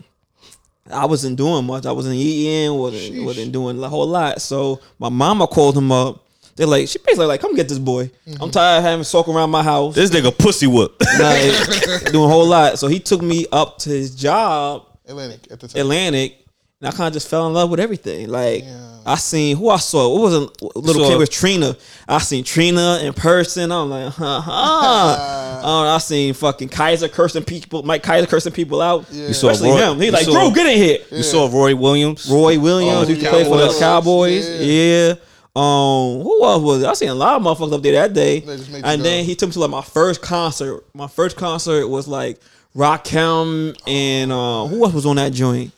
I 0.91 1.05
wasn't 1.05 1.37
doing 1.37 1.67
much. 1.67 1.85
I 1.87 1.93
wasn't 1.93 2.17
eating. 2.17 2.75
wasn't 2.77 3.25
wasn't 3.25 3.53
doing 3.53 3.83
a 3.83 3.89
whole 3.89 4.07
lot. 4.07 4.41
So 4.41 4.81
my 4.99 5.11
mama 5.11 5.47
called 5.47 5.77
him 5.77 5.93
up. 5.93 6.25
They're 6.57 6.67
like, 6.67 6.89
she 6.89 6.99
basically 6.99 7.27
like, 7.27 7.41
come 7.41 7.55
get 7.55 7.69
this 7.69 7.79
boy. 7.79 8.11
I'm 8.41 8.51
tired 8.51 8.79
of 8.79 8.85
having 8.85 9.01
to 9.01 9.05
soak 9.05 9.29
around 9.29 9.51
my 9.51 9.63
house. 9.63 9.95
This 9.95 10.11
nigga 10.11 10.37
pussy 10.37 10.67
whoop. 10.67 10.95
like, 11.21 12.03
doing 12.13 12.25
a 12.25 12.29
whole 12.29 12.47
lot. 12.47 12.79
So 12.79 12.89
he 12.89 12.99
took 12.99 13.23
me 13.23 13.47
up 13.53 13.79
to 13.79 13.91
his 13.91 14.15
job, 14.15 14.87
Atlantic 15.07 15.41
at 15.51 15.61
the 15.61 15.69
time. 15.69 15.81
Atlantic, 15.81 16.47
and 16.81 16.89
I 16.89 16.91
kind 16.93 17.09
of 17.09 17.13
just 17.13 17.29
fell 17.29 17.47
in 17.47 17.53
love 17.53 17.71
with 17.71 17.81
everything. 17.81 18.29
Like 18.29 18.65
I 19.07 19.15
seen 19.17 19.57
who 19.57 19.69
I 19.71 19.77
saw. 19.79 20.09
What 20.13 20.23
was 20.23 20.35
a 20.35 20.79
little 20.79 21.03
saw- 21.05 21.09
kid 21.11 21.19
with 21.19 21.31
Trina. 21.31 21.77
I 22.09 22.19
seen 22.19 22.45
Trina 22.45 23.01
in 23.03 23.13
person. 23.13 23.71
I'm 23.73 23.91
like, 23.91 24.13
huh, 24.15 24.41
huh. 24.41 25.37
Um, 25.61 25.89
I 25.89 25.99
seen 25.99 26.33
fucking 26.33 26.71
Kyser 26.71 27.13
cursing 27.13 27.45
people, 27.45 27.83
Mike 27.83 28.03
Kyser 28.03 28.27
cursing 28.27 28.53
people 28.55 28.81
out. 28.81 29.05
You 29.13 29.35
saw 29.35 29.51
Especially 29.51 29.69
Roy- 29.79 29.93
him. 29.93 29.99
He 29.99 30.07
you 30.07 30.11
like, 30.13 30.25
saw- 30.25 30.33
bro, 30.33 30.51
get 30.53 30.65
in 30.67 30.77
here. 30.79 30.99
You 31.11 31.23
saw 31.23 31.51
Roy 31.53 31.77
Williams. 31.77 32.27
Roy 32.31 32.59
Williams 32.59 33.07
Oh, 33.07 33.11
used 33.11 33.21
to 33.21 33.29
play 33.29 33.45
for 33.45 33.59
the 33.59 33.67
Cowboys. 33.79 33.79
Cowboys. 33.79 34.49
Yeah. 34.49 35.09
Yeah. 35.09 35.15
Um, 35.55 36.23
who 36.23 36.43
else 36.45 36.63
was 36.63 36.83
it? 36.83 36.87
I 36.87 36.95
seen 36.95 37.11
a 37.11 37.15
lot 37.15 37.37
of 37.39 37.43
motherfuckers 37.43 37.75
up 37.75 37.83
there 37.83 37.93
that 37.93 38.15
day. 38.15 38.41
They 38.41 38.57
just 38.57 38.71
made 38.71 38.79
you 38.79 38.85
And 38.87 39.03
then 39.03 39.27
he 39.27 39.35
took 39.35 39.51
me 39.51 39.53
to 39.53 39.61
like 39.61 39.71
my 39.71 39.83
first 39.83 40.23
concert. 40.23 40.83
My 40.95 41.09
first 41.09 41.37
concert 41.37 41.87
was 41.89 42.09
like 42.09 42.41
Rakim 42.75 43.79
and 43.87 44.33
uh, 44.33 44.67
who 44.67 44.83
else 44.85 44.95
was 44.95 45.05
on 45.05 45.17
that 45.17 45.33
joint? 45.35 45.73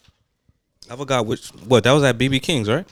I 0.93 0.97
forgot 0.97 1.25
which. 1.27 1.49
What 1.67 1.85
that 1.85 1.93
was 1.93 2.03
at 2.05 2.19
BB 2.19 2.43
King's, 2.43 2.69
right? 2.69 2.87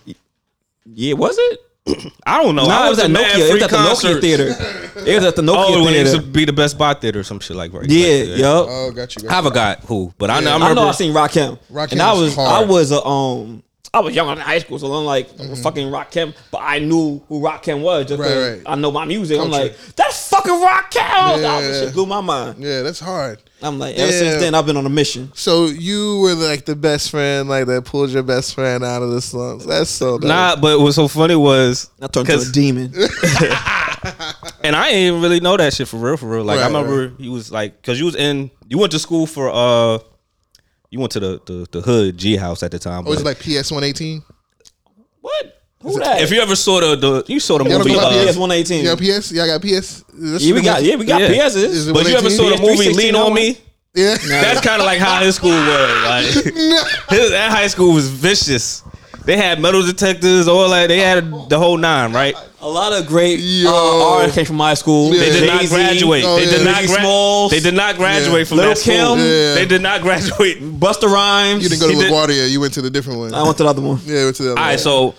Yeah, 0.87 1.15
was 1.15 1.37
it? 1.39 1.61
I 2.27 2.43
don't 2.43 2.55
know. 2.57 2.65
No, 2.67 2.71
I 2.71 2.87
it 2.87 2.91
was 2.91 2.99
went 2.99 3.17
at 3.17 3.21
Nokia. 3.27 3.49
It 3.49 3.53
was 3.55 3.63
at 3.63 3.71
the 3.71 3.77
Nokia 3.77 4.21
theater. 4.21 4.47
It 5.07 5.15
was 5.17 5.25
at 5.25 5.37
the 5.37 5.43
Nokia 5.51 5.55
Oh, 5.77 5.85
when 5.85 5.95
it 5.95 5.99
used 6.01 6.13
theater. 6.13 6.27
to 6.27 6.33
be 6.33 6.45
the 6.45 6.53
Best 6.53 6.79
Buy 6.79 6.95
theater 6.95 7.21
or 7.21 7.23
some 7.25 7.41
shit 7.41 7.57
like 7.57 7.73
right. 7.73 7.89
Yeah, 7.89 8.07
like 8.21 8.29
that. 8.29 8.39
yup. 8.39 8.67
Oh, 8.69 8.91
got 8.93 9.17
you. 9.17 9.23
Got 9.23 9.33
I 9.33 9.39
you. 9.39 9.49
forgot 9.49 9.79
who, 9.81 10.15
but 10.19 10.31
I, 10.31 10.41
know, 10.41 10.47
I 10.47 10.51
Yeah. 10.51 10.51
I 10.51 10.55
remember. 10.69 10.75
know 10.83 10.89
I 10.89 10.93
seen 10.93 11.13
Rakim. 11.15 11.59
Rakim 11.71 11.93
and 11.93 12.03
I 12.03 12.13
was 12.13 12.23
was 12.23 12.35
hard. 12.37 12.65
I 12.65 12.67
was 12.71 12.93
a 12.93 13.05
um 13.05 13.63
I 13.93 13.99
was 14.01 14.14
young 14.14 14.28
in 14.30 14.38
high 14.38 14.61
school, 14.61 14.78
so 14.78 14.86
I'm 14.93 15.05
like 15.05 15.28
Mm-hmm. 15.36 15.55
fucking 15.62 15.88
Rakim, 15.88 16.32
but 16.53 16.59
I 16.59 16.78
knew 16.78 17.20
who 17.28 17.41
Rakim 17.41 17.80
was 17.82 18.07
just 18.07 18.22
'cause 18.22 18.32
Right, 18.36 18.51
right. 18.59 18.62
I 18.66 18.76
know 18.76 18.93
my 18.93 19.05
music. 19.05 19.41
I'm 19.41 19.51
like, 19.51 19.76
that's 19.97 20.28
fucking 20.28 20.53
Rakim. 20.53 20.95
Yeah. 20.95 21.61
That 21.61 21.84
shit 21.84 21.93
blew 21.95 22.07
my 22.07 22.20
mind. 22.20 22.62
Yeah, 22.62 22.82
that's 22.82 23.01
hard. 23.01 23.41
I'm 23.62 23.78
like, 23.80 23.97
ever 23.97 24.12
Yeah. 24.12 24.18
since 24.18 24.41
then, 24.41 24.55
I've 24.55 24.64
been 24.64 24.76
on 24.76 24.86
a 24.86 24.91
mission. 24.91 25.32
So 25.34 25.66
you 25.66 26.20
were 26.20 26.34
like 26.34 26.66
the 26.66 26.76
best 26.76 27.11
friend, 27.11 27.49
like 27.49 27.66
that 27.66 27.84
pulled 27.84 28.11
your 28.11 28.22
best 28.22 28.55
friend 28.55 28.84
out 28.84 29.03
of 29.03 29.11
the 29.11 29.20
slumps. 29.20 29.66
That's 29.66 29.91
so 29.91 30.18
dope. 30.18 30.28
Nah, 30.28 30.55
but 30.57 30.78
what 30.78 30.84
was 30.84 30.95
so 30.95 31.09
funny 31.09 31.34
was 31.36 31.91
I 32.01 32.07
turned 32.07 32.28
into 32.28 32.49
a 32.49 32.53
demon. 32.53 32.93
and 34.62 34.76
I 34.76 34.88
didn't 34.91 34.99
even 35.09 35.20
really 35.22 35.41
know 35.41 35.57
that 35.57 35.74
shit 35.74 35.88
for 35.88 35.97
real, 35.99 36.16
for 36.16 36.26
real. 36.28 36.45
Like 36.45 36.59
I 36.59 36.62
Right, 36.62 36.66
remember 36.68 37.12
you 37.18 37.32
was 37.32 37.51
like, 37.51 37.82
cause 37.82 37.99
you 37.99 38.05
was 38.07 38.14
in, 38.16 38.51
you 38.68 38.78
went 38.78 38.93
to 38.93 38.99
school 38.99 39.26
for, 39.26 39.51
uh, 39.53 39.99
you 40.91 40.99
went 41.01 41.12
to 41.12 41.20
the 41.20 41.41
the, 41.47 41.66
the 41.70 41.80
hood 41.80 42.16
G 42.18 42.36
house 42.36 42.62
at 42.62 42.70
the 42.70 42.78
time. 42.78 43.05
was 43.05 43.22
but 43.22 43.38
it 43.38 43.47
like 43.49 43.61
PS 43.61 43.70
one 43.72 43.84
eighteen? 43.84 44.22
what? 45.20 45.57
Who 45.82 45.99
that? 45.99 46.20
if 46.20 46.30
you 46.30 46.41
ever 46.41 46.55
saw 46.57 46.80
the, 46.80 46.97
the 46.97 47.24
you 47.26 47.41
saw 47.41 47.57
the 47.57 47.64
Y'all 47.64 47.78
don't 47.78 47.88
movie, 47.88 47.99
know 47.99 48.07
uh, 48.07 48.26
PS 48.30 48.36
118. 48.36 48.84
Yeah, 48.84 48.95
PS. 49.18 49.32
Y'all 49.32 49.47
got 49.47 49.62
PS. 49.62 50.05
This 50.12 50.43
yeah, 50.43 50.53
we 50.53 50.61
is 50.61 50.64
got 50.66 50.82
yeah, 50.82 50.97
we 50.97 51.05
got 51.07 51.20
Yeah. 51.22 51.28
PSs. 51.49 51.88
It 51.88 51.93
but 51.95 52.07
you 52.07 52.16
ever 52.16 52.28
118? 52.28 52.30
saw 52.36 52.51
the 52.57 52.61
movie 52.62 52.93
Lean 52.93 53.14
on 53.14 53.28
on 53.28 53.34
Me? 53.34 53.57
Yeah. 53.95 54.16
That's 54.28 54.61
kind 54.61 54.80
of 54.82 54.86
like 54.86 54.99
how 55.01 55.20
his 55.22 55.36
school 55.36 55.51
was. 55.51 56.05
Like 56.05 56.24
his, 57.11 57.30
that 57.30 57.51
high 57.51 57.66
school 57.66 57.95
was 57.95 58.09
vicious. 58.11 58.82
They 59.25 59.37
had 59.37 59.61
metal 59.61 59.83
detectors, 59.85 60.49
all 60.49 60.68
that. 60.71 60.89
They 60.89 60.99
had 60.99 61.31
the 61.49 61.59
whole 61.59 61.77
nine, 61.77 62.12
right? 62.12 62.35
A 62.62 62.68
lot 62.68 62.93
of 62.93 63.07
great 63.07 63.39
Yo. 63.41 63.71
uh, 63.71 64.16
artists 64.16 64.35
came 64.35 64.45
from 64.45 64.57
my 64.57 64.75
school. 64.75 65.14
Yeah. 65.14 65.21
They 65.21 65.31
did 65.41 65.47
not 65.47 65.61
Jay-Z, 65.62 65.75
graduate. 65.75 66.25
Oh, 66.27 66.37
they 66.37 66.45
yeah. 66.45 66.51
did 66.51 66.64
not 66.64 66.85
gra- 66.87 67.01
Smalls. 67.01 67.51
They 67.53 67.61
did 67.61 67.75
not 67.75 67.97
graduate 67.97 68.39
Yeah. 68.41 68.45
from 68.45 68.57
Lil' 68.59 68.68
that 68.68 68.79
school. 68.79 68.95
Kim. 68.95 69.18
Yeah. 69.18 69.55
They 69.55 69.66
did 69.66 69.83
not 69.83 70.03
graduate. 70.03 70.59
Busta 70.81 71.05
Rhymes. 71.11 71.62
You 71.62 71.68
didn't 71.71 71.81
go 71.81 71.89
to 71.89 71.95
He 71.95 72.01
did- 72.01 72.12
LaGuardia. 72.12 72.51
You 72.51 72.61
went 72.61 72.75
to 72.75 72.83
the 72.83 72.91
different 72.91 73.18
one. 73.18 73.35
I 73.35 73.43
went 73.43 73.57
to 73.59 73.62
the 73.62 73.68
other 73.68 73.81
one. 73.83 73.99
yeah, 74.05 74.25
went 74.25 74.37
to 74.37 74.43
the 74.43 74.51
other 74.53 74.59
All 74.59 74.64
one. 74.64 74.71
right, 74.73 74.81
so 74.81 75.14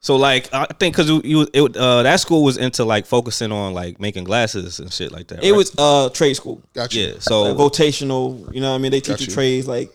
so 0.00 0.16
like 0.16 0.52
I 0.54 0.66
think 0.78 0.94
because 0.96 1.08
you, 1.10 1.20
you 1.24 1.48
it, 1.52 1.76
uh, 1.76 2.02
that 2.02 2.20
school 2.20 2.44
was 2.44 2.56
into 2.58 2.84
like 2.84 3.04
focusing 3.06 3.52
on 3.52 3.72
like 3.74 4.00
making 4.00 4.24
glasses 4.24 4.78
and 4.78 4.92
shit 4.92 5.12
like 5.12 5.28
that. 5.28 5.42
It 5.44 5.50
right? 5.50 5.56
was 5.56 5.74
uh 5.78 6.08
trade 6.10 6.34
school. 6.34 6.62
got 6.74 6.94
you. 6.94 7.06
yeah. 7.06 7.12
So 7.20 7.42
Like 7.44 7.56
vocational, 7.56 8.48
you 8.52 8.60
know 8.60 8.70
what 8.70 8.76
I 8.76 8.78
mean? 8.78 8.90
They 8.92 9.00
teach 9.00 9.08
Got 9.08 9.20
you 9.20 9.26
you. 9.28 9.32
trades 9.32 9.66
like 9.68 9.90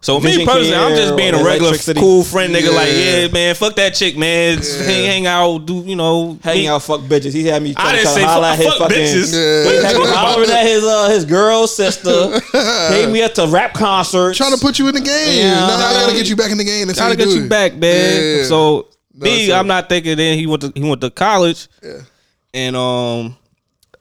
so 0.00 0.20
me 0.20 0.44
personally, 0.44 0.74
I'm 0.74 0.94
just 0.96 1.16
being 1.16 1.34
a 1.34 1.42
regular 1.44 1.76
cool 1.94 2.22
friend 2.24 2.54
nigga. 2.54 2.74
Like 2.74 2.88
Yeah. 2.88 3.20
yeah, 3.22 3.28
man, 3.28 3.54
fuck 3.54 3.76
that 3.76 3.94
chick, 3.94 4.16
man. 4.16 4.58
Yeah. 4.62 4.82
hang, 4.84 5.04
hang 5.06 5.26
out, 5.26 5.58
do 5.66 5.82
you 5.86 5.96
know? 5.96 6.38
Hang 6.42 6.58
me- 6.58 6.68
out, 6.68 6.82
fuck 6.82 7.00
bitches. 7.02 7.32
He 7.32 7.44
had 7.46 7.62
me 7.62 7.70
I 7.76 7.80
trying 7.82 7.90
to, 7.90 7.96
didn't 7.96 8.04
try 8.04 8.14
say 8.14 8.20
to 8.20 8.26
at 8.26 8.40
fuck, 8.40 8.56
his 8.58 8.66
fuck 8.66 8.78
fucking. 8.78 8.96
bitches. 8.98 9.32
Yeah. 9.64 9.70
He 9.80 9.84
had 9.86 9.96
me 9.96 10.06
hollering 10.06 10.50
at 10.50 10.62
his 10.66 10.84
uh, 10.84 11.08
his 11.10 11.24
girl 11.24 11.66
sister. 11.66 12.40
Paid 12.88 13.12
me 13.12 13.22
at 13.22 13.34
to 13.36 13.46
rap 13.48 13.74
concert. 13.74 14.34
Trying 14.36 14.54
to 14.54 14.60
put 14.60 14.78
you 14.78 14.88
in 14.88 14.94
the 14.94 15.00
game. 15.00 15.38
Yeah. 15.38 15.54
now 15.66 15.76
I 15.76 15.92
gotta 15.92 16.12
get 16.14 16.28
you 16.28 16.36
back 16.36 16.50
in 16.50 16.58
the 16.58 16.64
game. 16.64 16.86
That's 16.88 16.98
how 16.98 17.06
Gotta 17.06 17.16
get 17.18 17.28
do 17.28 17.36
you 17.38 17.44
it. 17.44 17.48
back, 17.48 17.74
man. 17.76 18.38
Yeah. 18.38 18.44
So 18.44 18.88
no, 19.14 19.24
me, 19.24 19.52
I'm 19.52 19.66
not 19.66 19.88
thinking. 19.88 20.16
Then 20.16 20.38
he 20.38 20.46
went 20.46 20.62
to 20.62 20.72
he 20.74 20.82
went 20.88 21.00
to 21.00 21.10
college, 21.10 21.68
Yeah. 21.82 22.00
and 22.54 22.76
um, 22.76 23.36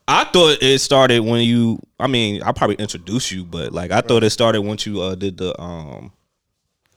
I 0.08 0.24
thought 0.26 0.62
it 0.62 0.80
started 0.82 1.20
when 1.22 1.42
you. 1.44 1.80
I 2.00 2.08
mean, 2.08 2.44
I 2.44 2.52
probably 2.52 2.76
introduced 2.76 3.32
you, 3.32 3.44
but 3.44 3.72
like 3.74 3.92
I 3.92 4.02
thought 4.02 4.24
it 4.24 4.30
started 4.30 4.62
once 4.62 4.86
you 4.86 5.02
uh 5.02 5.16
did 5.16 5.38
the 5.38 5.60
um, 5.60 6.12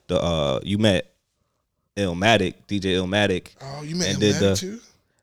the 0.09 0.21
uh 0.21 0.61
you 0.63 0.79
met 0.79 1.11
Illmatic, 1.97 2.55
DJ 2.69 2.95
Illmatic. 2.97 3.49
Oh, 3.61 3.83
you 3.83 3.97
met 3.97 4.09
And 4.09 4.15
him 4.17 4.21
did 4.21 4.35
the- 4.37 4.57
too? 4.57 4.81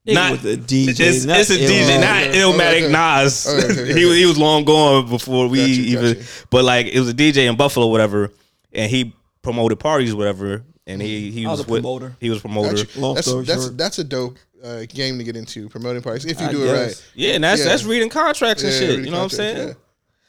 Not 0.08 0.34
with 0.34 0.42
the 0.44 0.56
DJ. 0.58 1.00
It's, 1.00 1.26
not 1.26 1.40
it's 1.40 1.50
a 1.50 1.54
DJ, 1.58 1.82
Illmatic. 1.82 2.00
not 2.02 2.28
Okay, 2.28 2.38
Illmatic 2.38 2.84
okay. 2.84 2.92
Nas. 2.92 3.48
Okay, 3.48 3.66
okay, 3.72 3.82
okay. 3.92 3.94
he 4.00 4.06
was 4.06 4.18
he 4.18 4.26
was 4.28 4.38
long 4.38 4.64
gone 4.64 5.10
before 5.10 5.48
we 5.48 5.58
Got 5.62 5.70
you, 5.70 5.84
even. 5.84 6.18
you. 6.18 6.24
But 6.52 6.64
like 6.64 6.86
it 6.86 7.00
was 7.00 7.10
a 7.10 7.14
DJ 7.16 7.50
in 7.50 7.56
Buffalo, 7.56 7.88
whatever, 7.88 8.32
and 8.72 8.90
he 8.92 9.16
promoted 9.42 9.80
parties, 9.80 10.14
whatever, 10.14 10.64
and 10.86 11.02
he 11.02 11.32
he 11.32 11.48
I 11.48 11.50
was, 11.50 11.60
was 11.62 11.68
a 11.68 11.72
with- 11.72 11.82
promoter. 11.82 12.16
He 12.20 12.30
was 12.30 12.38
a 12.38 12.42
promoter. 12.42 12.76
Got. 12.86 12.96
Long 12.98 13.16
that's, 13.16 13.28
story 13.28 13.46
that's, 13.46 13.64
short. 13.64 13.78
that's 13.80 13.98
a 14.00 14.04
dope 14.04 14.38
uh, 14.64 14.84
game 14.88 15.18
to 15.18 15.24
get 15.24 15.36
into 15.36 15.70
promoting 15.70 16.02
parties 16.02 16.26
if 16.26 16.40
you 16.42 16.48
I 16.48 16.52
do 16.52 16.64
it 16.68 16.72
right. 16.72 17.06
Yeah, 17.14 17.34
and 17.36 17.44
that's 17.44 17.62
Yeah. 17.62 17.70
that's 17.70 17.84
reading 17.84 18.10
contracts 18.10 18.64
and 18.64 18.72
Yeah, 18.74 18.80
shit. 18.80 19.00
You 19.00 19.12
know 19.12 19.18
what 19.18 19.24
I'm 19.24 19.30
saying? 19.30 19.68
yeah. 19.70 19.74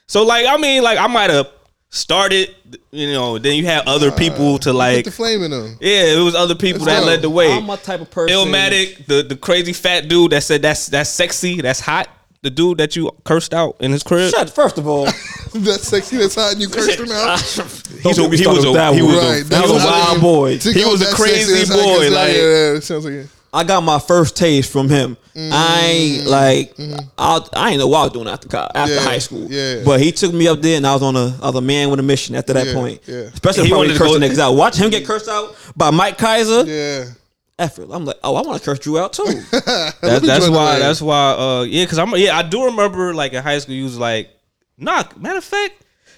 So 0.07 0.23
like, 0.23 0.45
I 0.47 0.57
mean, 0.57 0.83
like 0.83 0.97
I 0.99 1.07
might 1.07 1.29
have 1.29 1.47
started, 1.89 2.53
you 2.91 3.11
know, 3.13 3.37
then 3.37 3.55
you 3.55 3.65
had 3.65 3.87
other 3.87 4.11
people 4.11 4.59
to 4.59 4.69
Put 4.71 4.75
like. 4.75 5.05
the 5.05 5.11
flame 5.11 5.43
in 5.43 5.51
them. 5.51 5.77
Yeah, 5.81 6.15
it 6.17 6.21
was 6.23 6.35
other 6.35 6.55
people 6.55 6.85
Let's 6.85 6.99
that 6.99 6.99
go. 7.01 7.07
led 7.07 7.21
the 7.21 7.29
way. 7.29 7.51
I'm 7.51 7.69
a 7.69 7.77
type 7.77 8.01
of 8.01 8.11
person. 8.11 8.35
Illmatic, 8.37 9.05
the 9.07 9.23
the 9.23 9.35
crazy 9.35 9.73
fat 9.73 10.07
dude 10.07 10.31
that 10.31 10.43
said 10.43 10.61
that's 10.61 10.87
that's 10.87 11.09
sexy, 11.09 11.61
that's 11.61 11.79
hot. 11.79 12.09
The 12.43 12.51
dude 12.51 12.77
that 12.77 12.95
you 12.95 13.09
cursed 13.25 13.53
out 13.53 13.77
in 13.79 13.91
his 13.91 14.03
crib. 14.03 14.31
Shut. 14.31 14.49
First 14.51 14.77
of 14.77 14.87
all, 14.87 15.05
That's 15.55 15.87
sexy. 15.87 16.17
That's 16.17 16.35
hot. 16.35 16.51
And 16.53 16.61
you 16.61 16.69
cursed 16.69 16.99
him 16.99 17.11
out. 17.11 17.39
He 17.97 18.09
he's 18.09 18.19
a, 18.19 18.21
get 18.21 18.31
me 18.31 18.37
he 18.37 18.47
was 18.47 18.63
a 18.63 18.71
that 18.73 18.93
he 18.93 19.01
was 19.01 19.15
Right, 19.17 19.41
a, 19.41 19.43
that 19.45 19.55
he 19.55 19.61
was 19.63 19.71
was 19.71 19.83
a 19.83 19.87
a 19.87 19.89
wild 19.89 20.21
boy. 20.21 20.57
He 20.59 20.85
was 20.85 21.01
a 21.01 21.15
crazy 21.15 21.65
boy, 21.73 22.11
like- 22.11 22.35
yeah, 22.35 22.41
yeah, 22.41 22.73
it 22.77 22.83
sounds 22.83 23.05
like 23.05 23.13
it. 23.15 23.27
I 23.53 23.63
got 23.63 23.81
my 23.81 23.97
first 23.99 24.35
taste 24.35 24.71
from 24.71 24.89
him. 24.89 25.17
I 25.35 25.81
ain't 25.85 26.25
like 26.27 26.73
I, 27.17 27.39
I 27.53 27.69
ain't 27.69 27.79
know 27.79 27.87
what 27.87 27.99
I 27.99 28.03
was 28.05 28.11
doing 28.13 28.27
after 28.27 28.47
co- 28.47 28.67
after 28.73 28.93
Mm-hmm. 28.95 29.03
Yeah, 29.03 29.09
high 29.11 29.17
school. 29.19 29.47
yeah. 29.51 29.83
But 29.85 30.01
he 30.01 30.11
took 30.11 30.33
me 30.33 30.47
up 30.47 30.61
there, 30.61 30.77
and 30.77 30.85
I 30.87 30.93
was 30.93 31.03
on 31.03 31.15
a 31.15 31.35
I 31.41 31.45
was 31.47 31.55
a 31.55 31.61
man 31.61 31.89
with 31.91 31.99
a 31.99 32.03
mission 32.03 32.35
after 32.35 32.53
that 32.53 32.67
Yeah, 32.67 32.73
point. 32.73 33.01
yeah. 33.05 33.15
Especially 33.33 33.63
He 33.63 33.67
he 33.69 33.73
wanted 33.75 33.89
wanted 33.89 33.97
cursing 33.99 34.19
go- 34.21 34.27
niggas 34.27 34.39
out. 34.39 34.53
Watch 34.53 34.77
him 34.77 34.89
get 34.89 35.05
cursed 35.05 35.29
out 35.29 35.55
by 35.75 35.91
Mike 35.91 36.17
Kyser. 36.17 36.65
Yeah. 36.67 37.11
Effort. 37.59 37.87
I'm 37.91 38.05
like, 38.05 38.17
oh, 38.23 38.35
I 38.35 38.41
want 38.41 38.59
to 38.61 38.65
curse 38.65 38.85
you 38.85 38.99
out 38.99 39.13
too. 39.13 39.23
That, 39.51 40.21
that's 40.23 40.47
why. 40.49 40.71
lane. 40.73 40.79
That's 40.79 41.01
why. 41.01 41.31
Uh, 41.31 41.63
yeah, 41.63 41.85
because 41.85 41.97
I'm. 41.99 42.15
Yeah, 42.15 42.37
I 42.37 42.41
do 42.43 42.65
remember. 42.65 43.13
Like 43.15 43.33
in 43.33 43.41
high 43.43 43.57
school, 43.59 43.73
you 43.75 43.83
was 43.85 43.97
like, 43.97 44.29
knock. 44.77 45.19
Matter 45.19 45.37
of 45.39 45.43
fact, 45.43 45.73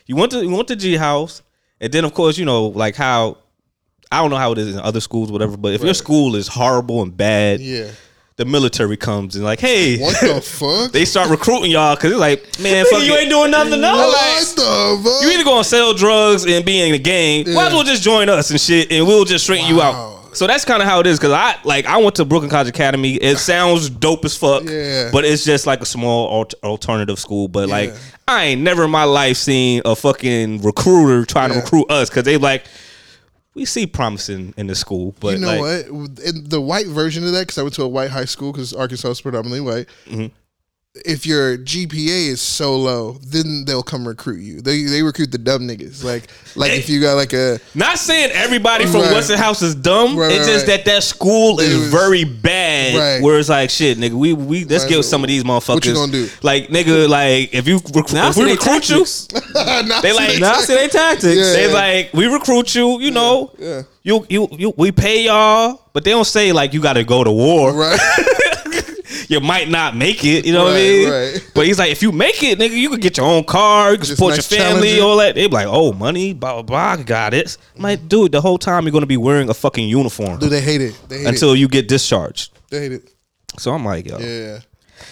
you 0.05 0.15
went 0.17 0.31
to 0.33 0.41
you 0.43 0.49
went 0.49 0.67
to 0.69 0.75
G 0.75 0.95
House, 0.97 1.41
and 1.79 1.91
then 1.93 2.03
of 2.05 2.13
course 2.13 2.37
you 2.37 2.45
know 2.45 2.67
like 2.67 2.95
how. 2.95 3.37
I 4.11 4.21
don't 4.21 4.29
know 4.31 4.37
how 4.37 4.51
it 4.51 4.57
is 4.57 4.73
in 4.75 4.81
other 4.81 4.99
schools, 5.01 5.31
whatever. 5.31 5.55
But 5.57 5.73
if 5.73 5.83
your 5.83 5.93
school 5.93 6.35
is 6.35 6.47
horrible 6.47 7.01
and 7.03 7.15
bad, 7.15 7.59
Yeah. 7.59 7.87
the 8.37 8.45
military 8.45 8.97
comes 8.97 9.35
and 9.35 9.43
like, 9.45 9.59
hey, 9.59 9.99
What 9.99 10.19
the 10.19 10.41
fuck? 10.43 10.91
they 10.91 11.05
start 11.05 11.29
recruiting 11.29 11.71
y'all 11.71 11.95
because 11.95 12.11
it's 12.13 12.19
like, 12.19 12.59
man, 12.59 12.85
fuck 12.89 13.03
you 13.03 13.13
it. 13.13 13.19
ain't 13.21 13.29
doing 13.29 13.51
nothing 13.51 13.83
else. 13.83 14.55
what 14.55 14.55
the 14.55 15.09
fuck? 15.09 15.21
You 15.23 15.29
either 15.31 15.43
gonna 15.43 15.63
sell 15.63 15.93
drugs 15.93 16.45
and 16.45 16.65
be 16.65 16.81
in 16.81 16.91
the 16.93 16.99
gang, 16.99 17.53
might 17.53 17.67
as 17.67 17.73
well 17.73 17.83
just 17.83 18.01
join 18.01 18.29
us 18.29 18.49
and 18.49 18.59
shit, 18.59 18.91
and 18.91 19.05
we'll 19.05 19.25
just 19.25 19.43
straighten 19.43 19.67
you 19.67 19.81
out. 19.81 20.17
So 20.31 20.45
that's 20.47 20.63
kind 20.63 20.81
of 20.81 20.87
how 20.87 20.99
it 20.99 21.07
is. 21.07 21.17
Cause 21.19 21.31
I 21.31 21.57
like 21.63 21.85
I 21.87 21.97
went 21.97 22.15
to 22.15 22.25
Brooklyn 22.25 22.49
College 22.51 22.69
Academy. 22.69 23.15
It 23.15 23.37
sounds 23.39 23.89
dope 23.89 24.23
as 24.25 24.37
fuck, 24.37 24.63
Yeah. 24.63 25.09
but 25.11 25.25
it's 25.25 25.43
just 25.43 25.65
like 25.67 25.81
a 25.81 25.85
small 25.87 26.27
alt- 26.29 26.53
alternative 26.63 27.19
school. 27.19 27.47
But 27.47 27.67
like 27.67 27.93
I 28.27 28.45
ain't 28.45 28.61
never 28.61 28.85
in 28.85 28.91
my 28.91 29.05
life 29.05 29.37
seen 29.37 29.81
a 29.85 29.95
fucking 29.95 30.61
recruiter 30.61 31.25
trying 31.25 31.49
to 31.51 31.55
recruit 31.59 31.89
us 31.91 32.09
because 32.09 32.23
they 32.23 32.37
like 32.37 32.63
we 33.59 33.65
see 33.65 33.85
promising 33.85 34.53
in 34.57 34.67
the 34.67 34.75
school, 34.75 35.13
but 35.19 35.33
you 35.33 35.39
know 35.39 35.61
like, 35.61 35.85
what? 35.87 36.19
In 36.19 36.49
the 36.49 36.61
white 36.61 36.87
version 36.87 37.25
of 37.25 37.33
that, 37.33 37.41
because 37.41 37.57
I 37.57 37.61
went 37.61 37.75
to 37.75 37.83
a 37.83 37.87
white 37.87 38.09
high 38.09 38.25
school, 38.25 38.51
because 38.51 38.73
Arkansas 38.73 39.09
is 39.09 39.21
predominantly 39.21 39.59
white. 39.59 39.87
Mm-hmm. 40.05 40.27
If 41.05 41.25
your 41.25 41.57
GPA 41.57 42.27
is 42.29 42.41
so 42.41 42.75
low, 42.77 43.17
then 43.25 43.63
they'll 43.65 43.83
come 43.83 44.07
recruit 44.07 44.39
you. 44.41 44.61
They 44.61 44.83
they 44.83 45.01
recruit 45.03 45.31
the 45.31 45.37
dumb 45.37 45.67
niggas. 45.67 46.03
Like 46.03 46.27
like 46.55 46.71
if 46.73 46.89
you 46.89 47.01
got 47.01 47.13
like 47.15 47.33
a 47.33 47.59
Not 47.75 47.97
saying 47.99 48.31
everybody 48.33 48.85
from 48.85 49.01
Right. 49.01 49.13
Westinghouse 49.13 49.61
is 49.61 49.75
dumb. 49.75 50.17
Right, 50.17 50.31
it's 50.31 50.39
right, 50.47 50.53
just 50.53 50.67
right. 50.67 50.77
that 50.83 50.85
that 50.85 51.03
school 51.03 51.59
is 51.59 51.77
was- 51.77 51.89
very 51.91 52.23
bad. 52.23 52.95
Right. 52.95 53.23
Where 53.23 53.39
it's 53.39 53.49
like 53.49 53.69
shit, 53.69 53.97
nigga. 53.97 54.13
We 54.13 54.33
we 54.33 54.65
let's 54.65 54.83
Right, 54.83 54.89
get 54.93 55.03
some 55.03 55.23
of 55.23 55.27
these 55.27 55.43
motherfuckers. 55.43 55.75
what 55.75 55.85
you 55.85 55.93
gonna 55.93 56.11
do? 56.11 56.27
Like 56.41 56.67
nigga, 56.67 57.07
like 57.09 57.53
if 57.53 57.67
you 57.67 57.79
rec- 57.93 58.11
Now 58.13 58.29
if 58.29 58.37
we 58.37 58.45
they 58.45 58.51
recruit 58.51 58.89
you, 58.89 59.05
tactics. 59.05 59.27
they 60.01 60.13
like 60.13 60.39
Now 60.39 60.53
I 60.55 60.61
see 60.61 60.75
they 60.75 60.87
tactics. 60.87 61.35
Yeah. 61.35 61.53
they 61.53 61.73
like 61.73 62.13
we 62.13 62.27
recruit 62.27 62.75
you. 62.75 62.99
You 62.99 63.11
know, 63.11 63.51
yeah. 63.57 63.83
you 64.03 64.25
you 64.29 64.47
you 64.51 64.73
we 64.77 64.91
pay 64.91 65.25
y'all, 65.25 65.81
but 65.93 66.03
they 66.03 66.11
don't 66.11 66.25
say 66.25 66.51
like 66.51 66.73
you 66.73 66.81
got 66.81 66.93
to 66.93 67.03
go 67.03 67.23
to 67.23 67.31
war. 67.31 67.73
right. 67.73 67.99
You 69.29 69.39
might 69.39 69.69
not 69.69 69.95
make 69.95 70.25
it. 70.25 70.45
You 70.45 70.53
know 70.53 70.63
what 70.65 70.73
I 70.73 70.77
mean? 70.77 71.09
right. 71.09 71.51
But 71.53 71.65
he's 71.67 71.77
like, 71.77 71.91
if 71.91 72.01
you 72.01 72.11
make 72.11 72.41
it, 72.43 72.57
nigga, 72.59 72.71
you 72.75 72.89
can 72.89 72.99
get 72.99 73.15
your 73.17 73.27
own 73.27 73.43
car, 73.43 73.91
you 73.91 73.97
can 73.97 74.07
support 74.07 74.35
nice 74.35 74.51
your 74.51 74.59
family, 74.59 74.87
Challenger. 74.89 75.03
all 75.05 75.17
that. 75.17 75.35
They'd 75.35 75.47
be 75.47 75.53
like, 75.53 75.67
oh, 75.69 75.93
money, 75.93 76.33
blah 76.33 76.53
blah 76.53 76.63
blah. 76.63 77.01
I 77.01 77.03
got 77.03 77.33
it. 77.33 77.55
I'm 77.75 77.83
like, 77.83 78.09
dude, 78.09 78.31
the 78.31 78.41
whole 78.41 78.57
time 78.57 78.83
you're 78.85 78.91
gonna 78.91 79.05
be 79.05 79.17
wearing 79.17 79.47
a 79.49 79.53
fucking 79.53 79.87
uniform 79.87 80.39
Dude, 80.39 80.49
they 80.49 80.61
hate 80.61 80.81
it. 80.81 80.99
They 81.07 81.19
hate 81.19 81.27
until 81.27 81.53
it. 81.53 81.59
you 81.59 81.67
get 81.67 81.87
discharged. 81.87 82.57
They 82.71 82.79
hate 82.79 82.91
it. 82.93 83.13
So 83.59 83.71
I'm 83.71 83.85
like, 83.85 84.07
yo, 84.07 84.17
Yeah. 84.17 84.59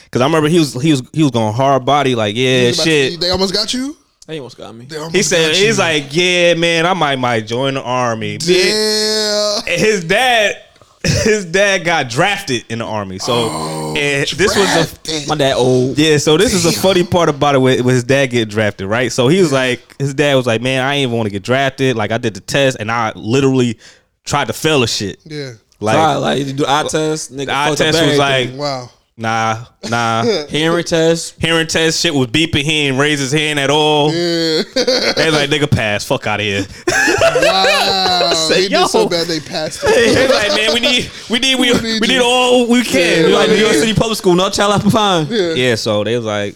because 0.05 0.21
I 0.21 0.25
remember 0.25 0.49
he 0.49 0.57
was 0.59 0.73
he 0.81 0.91
was 0.91 1.03
he 1.13 1.21
was 1.21 1.31
going 1.31 1.53
hard 1.53 1.85
body, 1.85 2.15
like, 2.15 2.35
yeah, 2.35 2.63
They 2.65 2.71
to- 2.71 2.81
shit. 2.81 3.19
they 3.21 3.29
almost 3.29 3.53
got 3.53 3.71
you. 3.73 3.95
They 4.25 4.39
almost 4.39 4.57
got 4.57 4.75
me. 4.75 4.87
Almost 4.93 5.15
He 5.15 5.23
said 5.23 5.55
he's 5.55 5.77
you. 5.77 5.83
like, 5.83 6.07
yeah, 6.09 6.53
man, 6.55 6.85
I 6.85 6.93
might 6.93 7.17
might 7.17 7.45
join 7.47 7.75
the 7.75 7.81
army. 7.83 8.39
yeah. 8.41 9.61
His 9.65 10.03
dad. 10.03 10.63
His 11.23 11.45
dad 11.45 11.85
got 11.85 12.09
drafted 12.09 12.65
in 12.69 12.79
the 12.79 12.85
army, 12.85 13.19
so 13.19 13.33
oh, 13.33 13.95
and 13.95 14.27
this 14.27 14.55
was 14.55 15.25
a 15.25 15.27
My 15.27 15.35
dad 15.35 15.53
old. 15.55 15.97
Yeah, 15.97 16.17
so 16.17 16.37
this 16.37 16.53
is 16.53 16.65
a 16.65 16.71
funny 16.71 17.03
part 17.03 17.29
about 17.29 17.55
it 17.55 17.59
with, 17.59 17.81
with 17.85 17.95
his 17.95 18.03
dad 18.03 18.27
getting 18.27 18.49
drafted, 18.49 18.87
right? 18.87 19.11
So 19.11 19.27
he 19.27 19.39
was 19.39 19.51
like, 19.51 19.79
his 19.99 20.13
dad 20.13 20.35
was 20.35 20.47
like, 20.47 20.61
man, 20.61 20.83
I 20.83 20.95
ain't 20.95 21.07
even 21.07 21.15
want 21.17 21.27
to 21.27 21.31
get 21.31 21.43
drafted. 21.43 21.95
Like 21.95 22.11
I 22.11 22.17
did 22.17 22.33
the 22.33 22.39
test 22.39 22.77
and 22.79 22.91
I 22.91 23.11
literally 23.15 23.77
tried 24.25 24.47
to 24.47 24.53
fail 24.53 24.79
the 24.81 24.87
shit. 24.87 25.19
Yeah. 25.23 25.53
Like 25.79 25.95
Like, 25.97 26.17
like 26.19 26.45
you 26.47 26.53
do 26.53 26.65
eye 26.67 26.87
test, 26.89 27.31
nigga. 27.31 27.45
the 27.45 27.55
eye 27.55 27.75
test 27.75 28.03
was 28.03 28.17
like, 28.17 28.49
Wow. 28.53 28.89
Nah, 29.17 29.65
nah. 29.89 30.23
hearing 30.49 30.83
test. 30.85 31.35
Hearing 31.41 31.67
test 31.67 31.99
shit 31.99 32.13
was 32.13 32.27
beeping. 32.27 32.61
He 32.63 32.87
ain't 32.87 32.97
raise 32.99 33.19
his 33.19 33.31
hand 33.31 33.59
at 33.59 33.69
all. 33.69 34.13
Yeah. 34.13 34.61
They 35.17 35.31
like, 35.31 35.49
nigga, 35.49 35.69
pass. 35.69 36.05
Fuck 36.05 36.27
out 36.27 36.39
of 36.39 36.45
here. 36.45 36.65
wow. 36.87 38.31
Say, 38.47 38.63
They 38.63 38.69
did 38.69 38.87
so 38.87 39.09
bad 39.09 39.27
they 39.27 39.39
passed 39.39 39.81
it. 39.83 39.87
They 40.13 40.27
like, 40.27 40.49
man, 40.55 40.73
we 40.73 40.79
need, 40.79 41.09
we 41.29 41.39
need, 41.39 41.55
we, 41.55 41.73
We 41.73 41.99
we 41.99 42.07
need 42.07 42.07
need, 42.09 42.21
all 42.21 42.67
we 42.67 42.83
can. 42.83 43.21
Yeah, 43.23 43.27
You 43.27 43.33
Like 43.35 43.49
New 43.49 43.55
York? 43.55 43.73
City 43.73 43.93
Public 43.93 44.17
School, 44.17 44.35
no 44.35 44.49
child 44.49 44.71
left 44.71 44.83
behind. 44.85 45.29
Yeah. 45.29 45.53
Yeah, 45.53 45.75
so 45.75 46.03
they 46.03 46.15
was 46.15 46.25
like, 46.25 46.55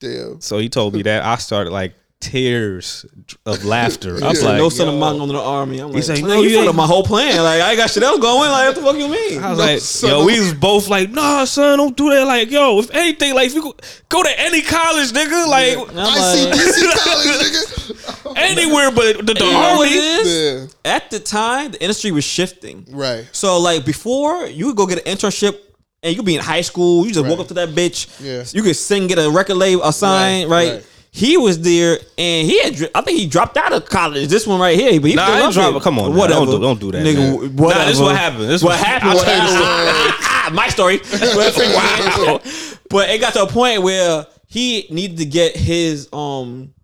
Damn. 0.00 0.40
so 0.40 0.58
he 0.58 0.68
told 0.68 0.94
me 0.94 1.02
that 1.02 1.22
I 1.24 1.36
started 1.36 1.70
like 1.70 1.94
tears 2.20 3.04
of 3.44 3.64
laughter. 3.64 4.16
I 4.24 4.28
was 4.30 4.42
like, 4.42 4.56
no 4.56 4.68
son 4.70 4.86
yo. 4.86 4.94
of 4.94 4.98
mine 4.98 5.20
under 5.20 5.34
the 5.34 5.40
army. 5.42 5.78
I'm 5.78 5.92
like, 5.92 6.02
said, 6.02 6.22
no, 6.22 6.28
"No, 6.28 6.40
you 6.42 6.48
you 6.50 6.56
fucked 6.56 6.62
up 6.68 6.68
ain't- 6.68 6.76
my 6.76 6.86
whole 6.86 7.02
plan. 7.02 7.36
Like 7.42 7.60
I 7.60 7.70
ain't 7.70 7.78
got 7.78 7.90
shit 7.90 8.02
else 8.02 8.18
going. 8.18 8.50
Like 8.50 8.66
what 8.68 8.74
the 8.76 8.82
fuck 8.82 8.96
you 8.96 9.08
mean? 9.08 9.42
I 9.42 9.50
was 9.50 9.58
No, 9.58 9.64
like, 9.64 9.80
son 9.80 10.10
yo, 10.10 10.20
of- 10.20 10.26
we 10.26 10.40
was 10.40 10.54
both 10.54 10.88
like, 10.88 11.10
nah, 11.10 11.44
son, 11.44 11.78
don't 11.78 11.96
do 11.96 12.10
that. 12.10 12.24
Like, 12.26 12.50
yo, 12.50 12.78
if 12.78 12.90
anything, 12.94 13.34
like, 13.34 13.48
if 13.48 13.54
you 13.54 13.62
go, 13.62 13.74
go 14.08 14.22
to 14.22 14.40
any 14.40 14.62
college, 14.62 15.12
nigga, 15.12 15.46
like, 15.48 15.76
I'm 15.76 16.36
see 16.36 16.44
like- 16.46 16.54
DC 16.54 16.94
college, 17.04 17.26
nigga. 17.26 18.36
anywhere 18.36 18.90
but 18.90 19.18
the, 19.26 19.34
the 19.34 19.44
You 19.44 19.52
know 19.52 19.76
what 19.76 19.88
army. 19.88 19.90
it 19.92 20.26
is? 20.26 20.70
Yeah. 20.84 20.92
At 20.94 21.10
the 21.10 21.20
time, 21.20 21.72
the 21.72 21.80
industry 21.82 22.10
was 22.10 22.24
shifting. 22.24 22.86
Right. 22.90 23.28
So 23.32 23.58
like 23.60 23.84
before, 23.84 24.46
you 24.46 24.66
could 24.66 24.76
go 24.76 24.86
get 24.86 25.06
an 25.06 25.14
internship 25.14 25.58
and 26.02 26.10
you 26.12 26.16
could 26.16 26.26
be 26.26 26.34
in 26.36 26.40
high 26.42 26.60
school. 26.62 27.06
You 27.06 27.12
just 27.12 27.24
walk 27.26 27.38
Right. 27.38 27.42
up 27.42 27.48
to 27.48 27.54
that 27.54 27.68
bitch. 27.70 28.08
Yeah. 28.22 28.44
You 28.52 28.62
could 28.62 28.76
sing, 28.76 29.06
get 29.06 29.18
a 29.18 29.30
record 29.30 29.56
label, 29.56 29.82
a 29.84 29.92
sign, 29.92 30.48
Right, 30.48 30.68
right? 30.68 30.72
right. 30.74 30.86
He 31.16 31.36
was 31.36 31.60
there, 31.60 31.96
and 32.18 32.44
he 32.44 32.60
had, 32.60 32.90
I 32.92 33.00
think 33.02 33.20
he 33.20 33.28
dropped 33.28 33.56
out 33.56 33.72
of 33.72 33.84
college. 33.86 34.26
This 34.26 34.48
one 34.48 34.58
right 34.60 34.76
here, 34.76 35.00
but 35.00 35.10
he 35.10 35.14
Nah, 35.14 35.22
I 35.46 35.52
drop- 35.52 35.72
here. 35.74 35.80
come 35.80 36.00
on, 36.00 36.12
whatever. 36.16 36.44
Don't 36.44 36.50
do- 36.56 36.60
don't 36.60 36.80
do 36.80 36.90
that, 36.90 37.06
nigga. 37.06 37.40
man. 37.40 37.56
Whatever. 37.56 37.80
Nah, 37.82 37.86
this 37.86 38.00
what 38.00 38.16
happened. 38.16 38.50
This 38.50 38.62
what 38.64 38.70
what- 38.70 38.78
happened. 38.84 39.10
I'll 39.10 39.16
was- 39.16 39.24
tell 39.24 39.36
you 39.36 39.52
the 39.52 40.14
Ah, 40.26 40.50
my 40.52 40.68
story. 40.68 41.00
wow. 41.76 42.40
But 42.90 43.10
it 43.10 43.20
got 43.20 43.32
to 43.34 43.42
a 43.42 43.46
point 43.46 43.82
where 43.82 44.26
he 44.48 44.86
needed 44.90 45.18
to 45.18 45.24
get 45.24 45.56
his 45.56 46.08
um. 46.12 46.74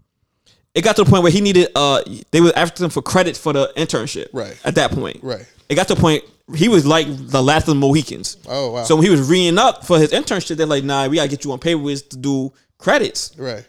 It 0.75 0.83
got 0.83 0.95
to 0.97 1.03
the 1.05 1.11
point 1.11 1.25
where 1.25 1.33
he 1.33 1.41
needed 1.41 1.69
uh 1.75 2.03
they 2.31 2.41
was 2.41 2.53
asking 2.53 2.85
him 2.85 2.91
for 2.91 3.03
credit 3.03 3.37
for 3.37 3.53
the 3.53 3.73
internship. 3.77 4.29
Right. 4.33 4.57
At 4.65 4.77
that 4.77 4.93
point. 4.93 5.19
Right. 5.23 5.45
It 5.69 5.75
got 5.75 5.89
to 5.89 5.95
a 5.95 5.97
point 5.97 6.23
he 6.55 6.69
was 6.69 6.87
like 6.87 7.07
the 7.09 7.43
last 7.43 7.63
of 7.63 7.75
the 7.75 7.81
Mohicans. 7.81 8.37
Oh, 8.49 8.71
wow. 8.73 8.85
So 8.85 8.95
when 8.97 9.05
he 9.05 9.11
was 9.11 9.29
reing 9.29 9.59
up 9.59 9.85
for 9.87 9.99
his 9.99 10.11
internship, 10.13 10.57
they're 10.57 10.67
like, 10.67 10.85
nah, 10.85 11.07
we 11.09 11.17
gotta 11.17 11.29
get 11.29 11.45
you 11.45 11.51
on 11.53 11.59
paper 11.59 11.83
to 11.97 12.17
do 12.17 12.53
credits. 12.79 13.33
Right. 13.37 13.65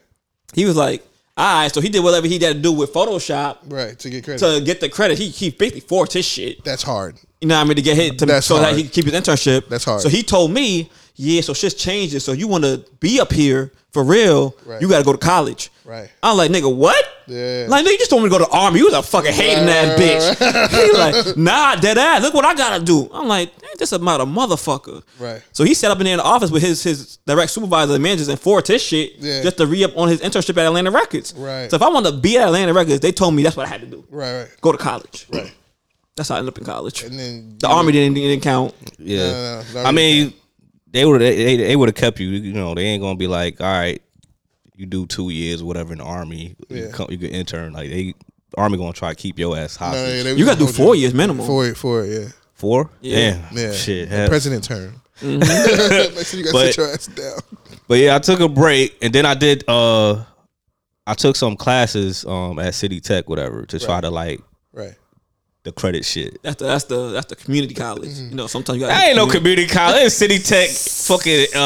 He 0.54 0.66
was 0.66 0.76
like, 0.76 1.06
all 1.38 1.62
right, 1.64 1.74
so 1.74 1.82
he 1.82 1.90
did 1.90 2.04
whatever 2.04 2.28
he 2.28 2.38
had 2.40 2.56
to 2.58 2.62
do 2.62 2.72
with 2.72 2.94
Photoshop 2.94 3.58
Right. 3.68 3.98
To 4.00 4.10
get 4.10 4.24
credit. 4.24 4.40
to 4.40 4.64
get 4.64 4.82
the 4.82 4.90
credit. 4.90 5.18
He 5.18 5.30
he 5.30 5.50
basically 5.50 5.80
forced 5.82 6.14
his 6.14 6.26
shit. 6.26 6.64
That's 6.64 6.84
hard. 6.84 7.16
You 7.40 7.48
know 7.48 7.56
what 7.56 7.62
I 7.62 7.64
mean? 7.66 7.76
To 7.78 7.82
get 7.82 7.96
hit 7.96 8.20
to 8.20 8.26
That's 8.26 8.46
so 8.46 8.60
that 8.60 8.76
he 8.76 8.84
could 8.84 8.92
keep 8.92 9.06
his 9.06 9.14
internship. 9.14 9.68
That's 9.70 9.86
hard. 9.86 10.02
So 10.02 10.10
he 10.10 10.24
told 10.24 10.52
me, 10.52 10.92
yeah, 11.22 11.42
so 11.42 11.54
shit's 11.54 11.76
changes. 11.76 12.24
So 12.26 12.32
you 12.32 12.48
wanna 12.48 12.84
be 13.00 13.20
up 13.20 13.32
here 13.32 13.72
for 13.92 14.04
real, 14.04 14.56
Right. 14.66 14.82
you 14.82 14.88
gotta 14.90 15.04
go 15.04 15.12
to 15.12 15.18
college. 15.18 15.70
Right. 15.86 16.10
I'm 16.24 16.38
like, 16.38 16.50
nigga, 16.52 16.74
what? 16.74 17.04
Yeah. 17.28 17.66
Like, 17.70 17.86
nigga, 17.86 17.92
you 17.92 17.98
just 17.98 18.10
told 18.10 18.24
me 18.24 18.30
to 18.30 18.32
go 18.32 18.38
to 18.40 18.46
the 18.50 18.58
army. 18.58 18.80
You 18.80 18.86
was 18.86 18.94
a 18.94 19.04
fucking 19.04 19.34
hating 19.34 19.68
ass 19.68 20.00
bitch. 20.00 20.70
He 20.72 20.92
like, 20.98 21.38
nah, 21.38 21.76
dead 21.76 21.98
ass. 21.98 22.22
Look 22.22 22.34
what 22.34 22.46
I 22.46 22.54
gotta 22.56 22.84
do. 22.84 23.10
I'm 23.14 23.28
like, 23.28 23.52
this 23.78 23.92
about 23.92 24.22
a 24.22 24.26
motherfucker? 24.26 25.02
Right. 25.20 25.42
So 25.54 25.64
he 25.64 25.74
sat 25.74 25.90
up 25.92 25.98
in 26.00 26.06
there 26.06 26.14
in 26.14 26.18
the 26.20 26.24
office 26.24 26.52
with 26.52 26.62
his 26.62 26.84
his 26.84 27.18
direct 27.26 27.52
supervisor 27.52 27.94
and 27.96 28.04
managers 28.04 28.28
and 28.28 28.40
forged 28.40 28.68
his 28.68 28.82
shit 28.82 29.14
Yeah. 29.20 29.42
just 29.44 29.58
to 29.58 29.66
re 29.66 29.84
up 29.84 29.98
on 29.98 30.08
his 30.08 30.22
internship 30.22 30.56
at 30.58 30.66
Atlantic 30.68 30.94
Records. 30.94 31.34
Right. 31.36 31.70
So 31.70 31.76
if 31.78 31.82
I 31.82 31.90
wanted 31.90 32.12
to 32.12 32.18
be 32.18 32.38
at 32.38 32.46
Atlantic 32.46 32.76
Records, 32.76 33.00
they 33.02 33.12
told 33.12 33.34
me 33.34 33.44
that's 33.44 33.58
what 33.58 33.66
I 33.66 33.70
had 33.70 33.82
to 33.82 33.88
do. 33.88 34.04
Right. 34.10 34.42
Right. 34.42 34.48
Go 34.62 34.72
to 34.72 34.78
college. 34.78 35.26
Right. 35.34 35.52
That's 36.16 36.30
how 36.30 36.36
I 36.36 36.40
ended 36.40 36.54
up 36.54 36.58
in 36.60 36.66
college. 36.66 37.04
And 37.04 37.18
then 37.18 37.56
The 37.60 37.68
army 37.70 37.92
didn't, 37.94 38.14
didn't 38.16 38.42
count. 38.44 38.74
Yeah. 39.00 39.18
No, 39.32 39.32
no, 39.74 39.82
no, 39.82 39.84
I 39.90 39.92
mean, 39.92 40.34
they 40.92 41.06
would 41.06 41.22
they, 41.22 41.44
they, 41.44 41.56
they 41.58 41.76
would 41.76 41.90
have 41.90 41.96
kept 41.96 42.20
you. 42.20 42.30
You 42.30 42.54
know, 42.54 42.74
they 42.76 42.84
ain't 42.86 43.02
gonna 43.02 43.16
be 43.18 43.28
like, 43.28 43.62
all 43.62 43.68
right, 43.72 44.02
you 44.76 44.86
do 44.86 45.06
two 45.06 45.30
years, 45.30 45.64
whatever 45.64 45.94
in 45.94 46.00
the 46.00 46.06
army, 46.06 46.56
you, 46.70 46.78
Yeah. 46.78 46.92
come, 46.92 47.08
you 47.10 47.18
get 47.18 47.32
intern. 47.32 47.74
Like 47.74 47.90
they, 47.90 48.14
army 48.58 48.78
gonna 48.78 48.94
try 48.94 49.10
to 49.10 49.16
keep 49.16 49.40
your 49.40 49.58
ass 49.58 49.80
No, 49.80 49.92
yeah, 49.94 50.32
You 50.32 50.46
gotta 50.46 50.60
do 50.60 50.68
four 50.68 50.96
years 50.96 51.14
minimum. 51.14 51.46
Four, 51.46 51.74
four, 51.76 52.06
yeah, 52.06 52.28
Four? 52.54 52.90
Yeah. 53.02 53.40
Damn. 53.50 53.58
yeah. 53.58 53.72
Shit. 53.74 54.10
The 54.10 54.16
hell. 54.16 54.28
president 54.30 54.64
term. 54.64 55.02
Mm-hmm. 55.22 55.40
Make 56.16 56.26
sure 56.28 56.40
you 56.40 56.46
gotta 56.46 56.54
But- 56.58 56.74
sit 56.74 56.78
your 56.78 56.92
ass 56.92 57.08
down. 57.08 57.40
But 57.88 57.98
yeah, 58.00 58.16
I 58.16 58.20
took 58.20 58.40
a 58.40 58.48
break 58.50 58.98
and 59.02 59.14
then 59.14 59.26
I 59.26 59.34
did 59.34 59.64
uh 59.68 60.24
I 61.08 61.14
took 61.14 61.36
some 61.36 61.56
classes 61.56 62.26
um 62.26 62.58
at 62.60 62.74
City 62.76 63.00
Tech, 63.02 63.30
whatever, 63.30 63.66
to 63.66 63.80
try 63.80 64.02
to 64.02 64.10
like 64.10 64.42
Right. 64.74 64.94
The 65.64 65.72
credit 65.72 66.06
shit. 66.06 66.42
That's 66.44 66.56
the 66.58 66.66
that's 66.66 66.84
the 66.86 67.10
that's 67.12 67.26
the 67.28 67.36
community 67.36 67.74
college. 67.74 68.18
You 68.18 68.36
know, 68.36 68.48
sometimes 68.48 68.80
you 68.80 68.86
got. 68.88 68.92
I 68.96 69.08
ain't 69.08 69.16
no 69.18 69.28
community 69.28 69.68
college. 69.68 70.04
It's 70.04 70.16
City 70.16 70.40
Tech 70.40 70.70
fucking 70.70 71.48
uh 71.56 71.60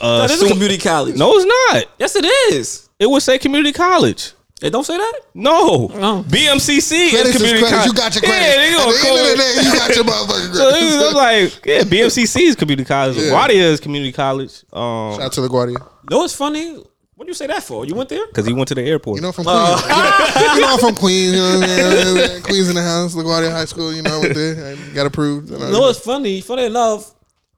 uh 0.00 0.18
That 0.26 0.30
is 0.30 0.42
a 0.42 0.46
su- 0.46 0.52
community 0.52 0.78
college. 0.82 1.16
No, 1.16 1.32
it's 1.36 1.46
not. 1.46 1.86
Yes, 1.98 2.14
it 2.16 2.24
is. 2.52 2.88
It 2.98 3.08
would 3.10 3.22
say 3.22 3.38
community 3.38 3.72
college. 3.72 4.32
It 4.62 4.70
don't 4.70 4.84
say 4.84 4.98
that. 4.98 5.20
No, 5.32 5.86
No. 5.86 6.22
BMCC 6.28 7.10
Credits 7.10 7.30
is 7.30 7.34
is 7.34 7.36
community 7.36 7.62
credits. 7.62 7.70
college. 7.70 7.86
You 7.86 7.92
got 7.94 8.14
your 8.14 8.24
Yeah, 8.24 8.30
credits. 8.30 8.56
they 8.56 8.68
At 8.68 8.76
gonna 8.76 8.92
the 8.92 9.08
end 9.08 9.18
of 9.18 9.26
the 9.30 9.42
day, 9.42 9.62
you 9.64 9.72
got 9.78 9.96
your 9.96 10.04
motherfucking 10.04 10.54
So 10.60 10.70
credits. 10.70 10.94
it 10.94 10.98
was 11.00 11.14
like, 11.14 11.66
yeah, 11.66 11.82
BMCC 11.82 12.40
is 12.42 12.56
community 12.56 12.84
college. 12.86 13.16
Yeah. 13.16 13.22
LaGuardia 13.30 13.54
is 13.72 13.80
community 13.80 14.12
college. 14.12 14.62
Um, 14.70 15.12
Shout 15.14 15.20
out 15.22 15.32
to 15.32 15.40
LaGuardia. 15.40 15.76
No, 16.10 16.18
what's 16.18 16.34
funny? 16.34 16.84
What 17.20 17.26
do 17.26 17.30
you 17.32 17.34
say 17.34 17.48
that 17.48 17.62
for? 17.62 17.84
You 17.84 17.94
went 17.94 18.08
there? 18.08 18.26
because 18.28 18.46
he 18.46 18.54
went 18.54 18.68
to 18.68 18.74
the 18.74 18.80
airport. 18.80 19.16
You 19.16 19.20
know, 19.20 19.30
from 19.30 19.44
uh, 19.46 19.76
Queens. 19.76 19.82
you, 19.84 20.40
know, 20.46 20.54
you 20.54 20.60
know, 20.62 20.72
I'm 20.72 20.78
from 20.78 20.94
Queens. 20.94 21.32
You 21.34 21.38
know, 21.38 21.58
what 21.60 21.68
I'm 21.68 22.16
saying? 22.16 22.42
Queens 22.44 22.68
in 22.70 22.74
the 22.76 22.82
house, 22.82 23.14
LaGuardia 23.14 23.52
High 23.52 23.66
School. 23.66 23.92
You 23.92 24.00
know, 24.00 24.16
I 24.16 24.20
went 24.20 24.34
there. 24.34 24.66
I 24.74 24.94
got 24.94 25.04
approved. 25.04 25.50
You 25.50 25.58
know, 25.58 25.70
No, 25.70 25.88
it's 25.90 25.98
funny. 25.98 26.40
Funny 26.40 26.64
enough, 26.64 27.14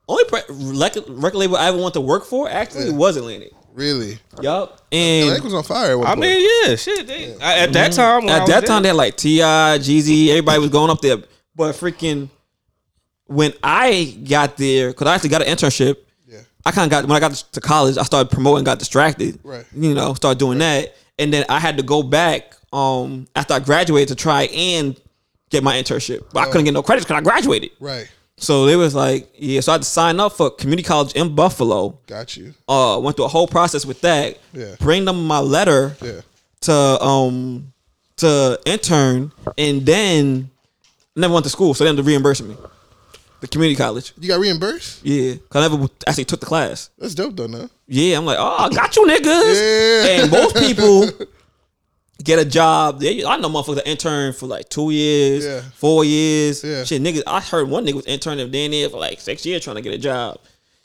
only 0.08 0.24
pre- 0.24 0.40
record, 0.48 1.04
record 1.08 1.38
label 1.38 1.56
I 1.56 1.68
ever 1.68 1.78
want 1.78 1.94
to 1.94 2.00
work 2.00 2.24
for 2.24 2.48
actually 2.50 2.90
was 2.90 3.16
Atlantic. 3.16 3.52
really. 3.72 4.18
Yup. 4.40 4.82
Atlantic 4.90 5.34
And 5.36 5.44
was 5.44 5.54
on 5.54 5.62
fire. 5.62 5.92
At 5.92 5.98
one 5.98 6.06
I 6.08 6.10
point. 6.16 6.20
mean, 6.22 6.48
yeah, 6.66 6.74
shit. 6.74 7.06
They, 7.06 7.36
I- 7.40 7.58
at 7.58 7.72
that 7.72 7.92
mm-hmm. 7.92 8.00
time, 8.00 8.24
when 8.24 8.34
I 8.34 8.38
at 8.38 8.40
was 8.40 8.50
that 8.50 8.60
there- 8.62 8.66
time, 8.66 8.82
they 8.82 8.88
had 8.88 8.96
like 8.96 9.16
T.I., 9.16 9.78
Jeezy, 9.78 10.30
everybody 10.30 10.58
was 10.58 10.70
going 10.70 10.90
up 10.90 11.00
there. 11.00 11.18
But 11.54 11.76
freaking, 11.76 12.30
when 13.26 13.52
I 13.62 14.18
got 14.28 14.56
there, 14.56 14.88
because 14.88 15.06
I 15.06 15.14
actually 15.14 15.30
got 15.30 15.42
an 15.42 15.56
internship. 15.56 15.98
I 16.64 16.70
kind 16.70 16.84
of 16.86 16.90
got 16.90 17.06
when 17.08 17.16
I 17.16 17.20
got 17.20 17.32
to 17.34 17.60
college, 17.60 17.96
I 17.98 18.02
started 18.04 18.30
promoting, 18.30 18.64
got 18.64 18.78
distracted. 18.78 19.38
Right. 19.42 19.64
You 19.74 19.94
know, 19.94 20.14
started 20.14 20.38
doing 20.38 20.58
that, 20.58 20.94
and 21.18 21.32
then 21.32 21.44
I 21.48 21.58
had 21.60 21.76
to 21.78 21.82
go 21.82 22.02
back 22.02 22.54
um 22.72 23.26
after 23.36 23.54
I 23.54 23.58
graduated 23.58 24.08
to 24.08 24.14
try 24.14 24.44
and 24.44 24.98
get 25.50 25.62
my 25.62 25.74
internship, 25.76 26.24
but 26.32 26.40
I 26.40 26.46
couldn't 26.46 26.64
get 26.64 26.72
no 26.74 26.82
credits 26.82 27.04
because 27.06 27.18
I 27.18 27.22
graduated. 27.22 27.70
Right. 27.80 28.08
So 28.38 28.66
it 28.66 28.76
was 28.76 28.94
like, 28.94 29.28
yeah. 29.36 29.60
So 29.60 29.72
I 29.72 29.74
had 29.74 29.82
to 29.82 29.88
sign 29.88 30.18
up 30.18 30.32
for 30.32 30.50
community 30.50 30.82
college 30.82 31.12
in 31.12 31.34
Buffalo. 31.34 31.98
Got 32.06 32.36
you. 32.36 32.54
Uh, 32.66 32.98
went 33.02 33.16
through 33.16 33.26
a 33.26 33.28
whole 33.28 33.46
process 33.46 33.84
with 33.84 34.00
that. 34.00 34.38
Yeah. 34.52 34.74
Bring 34.80 35.04
them 35.04 35.26
my 35.26 35.38
letter 35.38 35.96
Yeah. 36.02 36.20
to 36.62 36.72
um 36.72 37.72
to 38.16 38.58
intern, 38.66 39.32
and 39.58 39.84
then 39.84 40.50
never 41.16 41.34
went 41.34 41.44
to 41.44 41.50
school. 41.50 41.74
So 41.74 41.84
they 41.84 41.88
had 41.88 41.96
to 41.96 42.02
reimburse 42.02 42.40
me. 42.40 42.56
The 43.42 43.48
community 43.48 43.76
college. 43.76 44.12
You 44.18 44.28
got 44.28 44.40
reimbursed? 44.40 45.04
Yeah, 45.04 45.34
cause 45.50 45.64
I 45.64 45.68
never 45.76 45.88
actually 46.06 46.24
took 46.26 46.40
the 46.40 46.46
class. 46.46 46.90
That's 46.96 47.14
dope, 47.14 47.36
though, 47.36 47.48
no? 47.48 47.68
Yeah, 47.88 48.16
I'm 48.16 48.24
like, 48.24 48.38
oh, 48.40 48.56
I 48.56 48.68
got 48.70 48.96
you 48.96 49.04
niggas. 49.04 50.06
Yeah. 50.06 50.22
And 50.22 50.30
most 50.30 50.56
people 50.56 51.10
get 52.24 52.38
a 52.38 52.44
job. 52.44 53.00
They, 53.00 53.24
I 53.24 53.36
know 53.38 53.48
motherfuckers 53.50 53.74
that 53.76 53.88
intern 53.88 54.32
for 54.32 54.46
like 54.46 54.68
two 54.68 54.90
years, 54.90 55.44
Yeah. 55.44 55.60
four 55.74 56.04
years. 56.04 56.62
Yeah. 56.62 56.84
Shit, 56.84 57.02
niggas. 57.02 57.24
I 57.26 57.40
heard 57.40 57.68
one 57.68 57.84
nigga 57.84 57.94
was 57.94 58.06
interning 58.06 58.48
then 58.50 58.70
there 58.70 58.88
for 58.88 58.98
like 59.00 59.20
six 59.20 59.44
years 59.44 59.62
trying 59.64 59.76
to 59.76 59.82
get 59.82 59.92
a 59.92 59.98
job. 59.98 60.38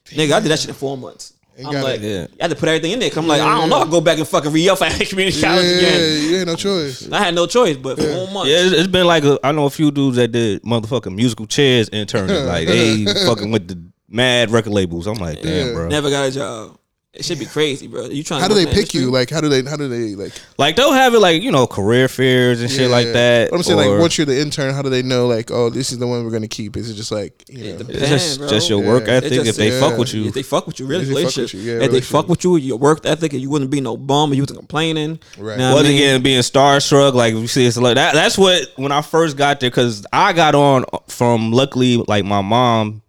Nigga, 0.07 0.31
I 0.33 0.39
did 0.39 0.49
that 0.49 0.59
shit 0.59 0.69
in 0.69 0.75
four 0.75 0.97
months. 0.97 1.33
And 1.57 1.67
I'm 1.67 1.73
got 1.73 1.83
like. 1.83 2.01
Yeah. 2.01 2.27
I 2.39 2.43
had 2.43 2.51
to 2.51 2.55
put 2.55 2.69
everything 2.69 2.91
in 2.91 2.99
there. 2.99 3.09
Cause 3.09 3.17
I'm 3.17 3.27
like, 3.27 3.41
I 3.41 3.55
don't 3.55 3.69
Yeah. 3.69 3.77
know. 3.77 3.81
I 3.83 3.89
go 3.89 3.99
back 4.01 4.17
and 4.19 4.27
fucking 4.27 4.51
re 4.51 4.69
up 4.69 4.81
at 4.81 4.91
community 5.09 5.39
Yeah, 5.39 5.47
college 5.49 5.65
again. 5.77 6.21
you 6.29 6.37
ain't 6.37 6.47
no 6.47 6.55
choice. 6.55 7.11
I 7.11 7.17
had 7.23 7.33
no 7.35 7.47
choice, 7.47 7.77
but 7.77 7.97
for 7.97 8.03
four 8.03 8.27
months. 8.31 8.49
Yeah, 8.51 8.57
it's, 8.65 8.73
it's 8.73 8.87
been 8.87 9.07
like 9.07 9.23
a, 9.23 9.39
I 9.43 9.51
know 9.51 9.65
a 9.65 9.69
few 9.69 9.89
dudes 9.91 10.17
that 10.17 10.31
did 10.31 10.61
motherfucking 10.63 11.15
musical 11.15 11.47
chairs 11.47 11.89
interning. 11.89 12.45
like 12.45 12.67
they 12.67 13.05
fucking 13.25 13.51
with 13.51 13.67
the 13.67 13.81
mad 14.07 14.51
record 14.51 14.71
labels. 14.73 15.07
I'm 15.07 15.15
like, 15.15 15.41
damn, 15.41 15.67
Yeah. 15.67 15.73
bro. 15.73 15.87
Never 15.87 16.09
got 16.09 16.29
a 16.29 16.31
job. 16.31 16.77
It 17.13 17.25
should 17.25 17.39
be 17.39 17.45
crazy, 17.45 17.87
bro. 17.87 18.05
You 18.05 18.21
trying? 18.21 18.41
How 18.41 18.47
to 18.47 18.53
do 18.53 18.55
they 18.59 18.69
in 18.69 18.75
that 18.75 18.75
pick 18.75 18.93
you? 18.93 19.09
Like, 19.09 19.31
how 19.31 19.41
do 19.41 19.49
they? 19.49 19.63
How 19.67 19.75
do 19.75 19.87
they 19.87 20.13
like? 20.13 20.33
Like 20.59 20.75
they'll 20.75 20.91
have 20.93 21.15
it 21.15 21.19
like 21.19 21.41
you 21.41 21.51
know 21.51 21.65
career 21.65 22.07
fairs 22.07 22.61
and 22.61 22.69
shit 22.69 22.91
like 22.91 23.07
that. 23.13 23.49
But 23.49 23.55
I'm 23.55 23.63
saying, 23.63 23.79
or- 23.79 23.93
like, 23.93 23.99
once 24.01 24.17
you're 24.19 24.25
the 24.27 24.39
intern, 24.39 24.71
how 24.75 24.83
do 24.83 24.89
they 24.89 25.01
know? 25.01 25.25
Like, 25.25 25.49
oh, 25.49 25.71
this 25.71 25.91
is 25.91 25.97
the 25.97 26.05
one 26.05 26.23
we're 26.25 26.29
gonna 26.31 26.47
keep. 26.47 26.77
Is 26.77 26.91
it 26.91 26.93
just 26.93 27.11
like 27.11 27.43
you 27.49 27.71
know? 27.71 27.77
depends. 27.79 28.01
it's 28.03 28.09
just, 28.09 28.39
bro. 28.39 28.49
just 28.49 28.69
your 28.69 28.83
work 28.83 29.07
Yeah. 29.07 29.13
ethic. 29.13 29.31
Just- 29.33 29.49
if 29.49 29.55
they 29.55 29.71
yeah. 29.71 29.79
fuck 29.79 29.97
with 29.97 30.13
you, 30.13 30.25
If 30.27 30.33
they 30.35 30.43
fuck 30.43 30.67
with 30.67 30.79
you, 30.79 30.85
really, 30.85 31.03
If 31.03 31.07
they 31.07 31.13
fuck 31.13 31.17
relationship. 31.21 31.53
with 31.57 31.63
you, 31.65 31.71
yeah, 31.71 31.75
if 31.77 31.79
they 31.81 31.87
relationship. 31.87 32.11
fuck 32.11 32.27
with 32.29 32.43
you, 32.43 32.55
your 32.57 32.77
work 32.77 32.99
ethic, 33.03 33.33
and 33.33 33.41
you 33.41 33.49
wouldn't 33.49 33.71
be 33.71 33.81
no 33.81 33.97
bum, 33.97 34.29
and 34.29 34.35
you 34.35 34.43
wasn't 34.43 34.59
complaining. 34.59 35.17
Right. 35.39 35.57
Know 35.57 35.69
what 35.69 35.71
I 35.71 35.73
Once 35.75 35.87
mean? 35.87 35.97
again, 35.97 36.21
being 36.21 36.41
starstruck, 36.41 37.13
like 37.15 37.33
you 37.33 37.47
see, 37.47 37.65
it's 37.65 37.77
like 37.77 37.95
that. 37.95 38.13
That's 38.13 38.37
what 38.37 38.61
when 38.75 38.91
I 38.91 39.01
first 39.01 39.37
got 39.37 39.59
there, 39.59 39.71
because 39.71 40.05
I 40.13 40.33
got 40.33 40.53
on 40.53 40.85
from 41.07 41.51
luckily, 41.51 41.97
like 41.97 42.25
my 42.25 42.41
mom 42.41 43.01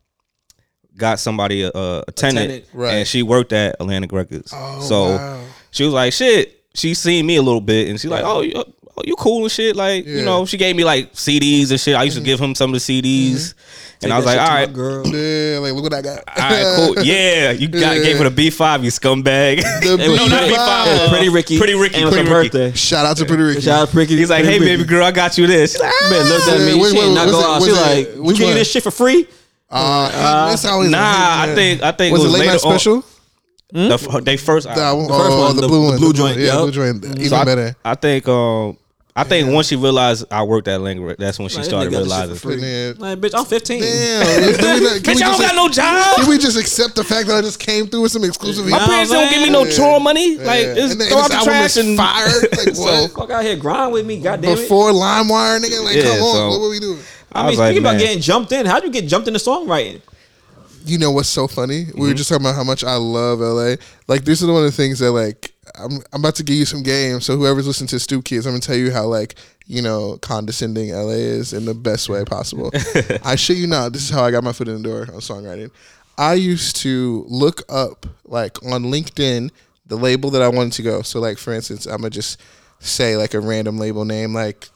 got 0.98 1.18
somebody 1.20 1.62
a, 1.62 1.70
a 1.74 2.04
tenant, 2.14 2.48
tenant. 2.48 2.64
Right. 2.74 2.94
and 2.94 3.08
she 3.08 3.22
worked 3.22 3.52
at 3.54 3.76
Atlantic 3.80 4.12
Records. 4.12 4.52
Oh, 4.54 4.80
so 4.82 5.02
wow. 5.16 5.40
she 5.70 5.84
was 5.84 5.94
like, 5.94 6.12
"Shit." 6.12 6.56
She 6.74 6.94
seen 6.94 7.26
me 7.26 7.36
a 7.36 7.42
little 7.42 7.62
bit, 7.62 7.88
and 7.88 7.98
she's 7.98 8.10
like, 8.10 8.22
"Oh, 8.24 8.42
you, 8.42 8.52
oh, 8.54 8.64
you 9.04 9.16
cool 9.16 9.42
and 9.42 9.50
shit." 9.50 9.74
Like 9.74 10.04
Yeah. 10.06 10.18
you 10.18 10.24
know, 10.24 10.44
she 10.44 10.56
gave 10.58 10.76
me 10.76 10.84
like 10.84 11.12
CDs 11.14 11.70
and 11.70 11.80
shit. 11.80 11.96
I 11.96 12.04
used 12.04 12.16
to 12.18 12.22
give 12.22 12.38
him 12.38 12.54
some 12.54 12.72
of 12.72 12.74
the 12.74 12.78
CDs, 13.02 13.54
and 14.02 14.12
I 14.12 14.16
was 14.16 14.26
like, 14.26 14.38
"All 14.38 14.46
right." 14.46 14.72
girl. 14.72 15.04
Yeah, 15.06 15.58
like 15.58 15.72
look 15.72 15.82
what 15.84 15.94
I 15.94 16.02
got. 16.02 16.18
All 16.28 16.34
right, 16.36 16.76
cool. 16.76 16.94
Yeah, 17.04 17.50
you 17.50 17.66
got 17.66 17.96
Yeah. 17.96 18.02
gave 18.04 18.18
her 18.18 18.24
the 18.24 18.30
B 18.30 18.50
five, 18.50 18.84
you 18.84 18.90
scumbag. 18.92 19.60
The 19.82 19.96
It 20.00 20.08
was 20.08 20.20
no, 20.20 20.26
not 20.28 20.42
B5. 20.44 20.48
B 20.50 20.54
five. 20.54 20.88
It 20.88 21.08
Pretty 21.08 21.28
Ricky. 21.30 21.58
Pretty 21.58 21.74
Ricky. 21.74 21.94
And 21.96 22.04
her 22.04 22.10
Pretty 22.10 22.30
Ricky. 22.30 22.48
birthday. 22.50 22.72
Shout 22.76 23.06
out 23.06 23.16
to 23.16 23.24
Pretty 23.24 23.42
Ricky. 23.42 23.60
Shout 23.62 23.82
out 23.82 23.88
to 23.88 23.96
Ricky. 23.96 24.16
He's 24.16 24.30
like, 24.30 24.44
Pretty 24.44 24.58
"Hey, 24.58 24.64
Ricky. 24.64 24.76
baby 24.76 24.88
girl, 24.88 25.04
I 25.04 25.10
got 25.10 25.36
you 25.36 25.48
this." 25.48 25.72
She's 25.72 25.80
like, 25.80 25.92
"Ah." 25.92 26.08
Man, 26.10 26.28
looked 26.28 26.48
at 26.48 26.60
Yeah, 26.60 26.66
me. 26.66 26.72
she 26.90 26.98
wait, 26.98 27.14
not 27.14 27.26
was 27.26 27.34
go 27.34 27.40
it- 27.40 27.44
out. 27.56 27.62
She 27.64 27.72
like, 27.72 28.14
which 28.24 28.38
you 28.38 28.44
give 28.46 28.54
me 28.54 28.60
this 28.60 28.70
shit 28.70 28.82
for 28.84 28.92
free? 28.92 29.26
Uh, 29.70 30.48
that's 30.50 30.64
always 30.64 30.90
Nah, 30.90 30.98
I 31.42 31.54
think 31.54 31.82
I 31.82 31.92
think 31.92 32.12
was 32.12 32.22
it 32.22 32.24
it 32.24 32.28
was 32.28 32.32
late 32.32 32.38
later 32.40 32.52
night 32.52 32.60
special? 32.60 32.94
On, 33.74 33.88
the, 33.88 33.94
f- 33.94 34.24
they 34.24 34.36
first. 34.38 34.66
That 34.66 34.92
one, 34.92 35.06
The 35.08 35.12
first 35.12 35.30
oh, 35.30 35.40
one, 35.42 35.56
the, 35.56 35.62
the- 35.62 35.68
blue 35.68 35.82
the 35.84 35.88
one, 35.90 35.98
blue 35.98 36.12
joint, 36.14 36.38
yeah, 36.38 36.46
yup. 36.46 36.58
blue 36.62 36.70
joint, 36.72 37.04
even 37.04 37.28
so 37.28 37.36
I, 37.36 37.44
better. 37.44 37.76
I 37.84 37.94
think 37.96 38.26
um 38.28 38.78
I 39.14 39.24
think 39.24 39.52
once 39.52 39.66
she 39.66 39.74
realized 39.74 40.24
I 40.30 40.44
worked 40.44 40.68
at 40.68 40.76
Atlantic, 40.76 41.18
that's 41.18 41.40
when 41.40 41.48
she 41.48 41.56
Like, 41.56 41.64
started 41.64 41.92
that 41.92 42.04
nigga 42.04 42.08
got 42.08 42.28
realizing. 42.28 42.34
this 42.56 42.62
shit. 42.94 42.96
Yeah. 43.00 43.02
Like, 43.04 43.18
bitch, 43.18 43.34
I'm 43.36 43.44
15. 43.44 43.80
Damn, 43.82 44.42
let's 44.42 44.58
do 44.58 44.62
that. 44.64 45.00
Can 45.02 45.02
Bitch, 45.02 45.16
we 45.16 45.22
I 45.22 45.26
don't 45.26 45.36
just- 45.40 45.40
got 45.42 45.56
no 45.56 45.68
job. 45.68 46.16
Can 46.18 46.28
we 46.28 46.38
just 46.38 46.56
accept 46.56 46.94
the 46.94 47.02
fact 47.02 47.26
that 47.26 47.36
I 47.36 47.40
just 47.40 47.58
came 47.58 47.88
through 47.88 48.02
with 48.02 48.12
some 48.12 48.22
exclusive? 48.22 48.64
My 48.66 48.78
Yeah. 48.78 48.86
parents 48.86 49.10
don't 49.10 49.28
give 49.28 49.42
me 49.42 49.50
no 49.50 49.64
Yeah. 49.64 49.72
tour 49.74 49.98
money. 49.98 50.36
Like, 50.38 50.46
Yeah. 50.66 50.74
it's 50.78 50.92
and, 50.92 51.00
then, 51.00 51.08
throw 51.08 51.18
and 51.24 51.32
out 51.32 51.44
this 51.44 51.44
the 51.44 51.50
album 51.50 51.52
trash 51.52 51.76
and 51.78 51.96
fire. 51.96 52.26
Like 52.64 52.78
what? 52.78 53.10
Fuck 53.10 53.30
out 53.32 53.42
here, 53.44 53.56
grind 53.56 53.92
with 53.92 54.06
me, 54.06 54.20
goddamn 54.20 54.52
it. 54.52 54.56
Before 54.56 54.92
LimeWire, 54.92 55.58
nigga. 55.60 55.82
Like, 55.82 56.00
come 56.00 56.22
on, 56.22 56.34
so- 56.34 56.48
what 56.50 56.60
were 56.60 56.68
we 56.70 56.78
doing? 56.78 57.00
I 57.32 57.40
I 57.40 57.42
mean, 57.42 57.50
was 57.50 57.58
like, 57.58 57.66
speaking 57.68 57.82
about 57.82 57.90
man. 57.96 58.00
getting 58.00 58.22
jumped 58.22 58.52
in, 58.52 58.66
how'd 58.66 58.84
you 58.84 58.90
get 58.90 59.06
jumped 59.06 59.28
into 59.28 59.40
songwriting? 59.40 60.00
You 60.84 60.98
know 60.98 61.10
what's 61.10 61.28
so 61.28 61.46
funny? 61.46 61.84
We 61.84 61.90
Mm-hmm. 61.90 62.00
were 62.02 62.14
just 62.14 62.28
talking 62.30 62.44
about 62.46 62.54
how 62.54 62.64
much 62.64 62.82
I 62.84 62.96
love 62.96 63.40
LA. 63.40 63.74
Like 64.06 64.24
this 64.24 64.40
is 64.40 64.48
one 64.48 64.58
of 64.58 64.62
the 64.64 64.72
things 64.72 64.98
that 65.00 65.12
like 65.12 65.52
I'm 65.78 65.98
I'm 66.12 66.20
about 66.20 66.36
to 66.36 66.42
give 66.42 66.56
you 66.56 66.64
some 66.64 66.82
game. 66.82 67.20
So 67.20 67.36
whoever's 67.36 67.66
listening 67.66 67.88
to 67.88 67.96
StoopKidz, 67.96 68.46
I'm 68.46 68.52
gonna 68.52 68.60
tell 68.60 68.76
you 68.76 68.90
how 68.92 69.06
like 69.06 69.34
you 69.66 69.82
know 69.82 70.16
condescending 70.22 70.90
LA 70.92 71.10
is 71.10 71.52
in 71.52 71.64
the 71.66 71.74
best 71.74 72.08
way 72.08 72.24
possible. 72.24 72.70
I 73.24 73.36
shit 73.36 73.58
you 73.58 73.66
not. 73.66 73.92
This 73.92 74.02
is 74.02 74.10
how 74.10 74.24
I 74.24 74.30
got 74.30 74.42
my 74.44 74.52
foot 74.52 74.68
in 74.68 74.80
the 74.82 74.88
door 74.88 75.02
on 75.02 75.20
songwriting. 75.20 75.70
I 76.16 76.34
used 76.34 76.76
to 76.76 77.24
look 77.28 77.62
up 77.68 78.06
like 78.24 78.62
on 78.64 78.84
LinkedIn 78.84 79.50
the 79.86 79.96
label 79.96 80.30
that 80.30 80.42
I 80.42 80.48
wanted 80.48 80.72
to 80.74 80.82
go. 80.82 81.02
So 81.02 81.20
like 81.20 81.36
for 81.38 81.52
instance, 81.52 81.84
I'm 81.86 81.98
gonna 81.98 82.10
just 82.10 82.40
say 82.78 83.16
like 83.16 83.34
a 83.34 83.40
random 83.40 83.76
label 83.78 84.04
name 84.06 84.32
like 84.32 84.68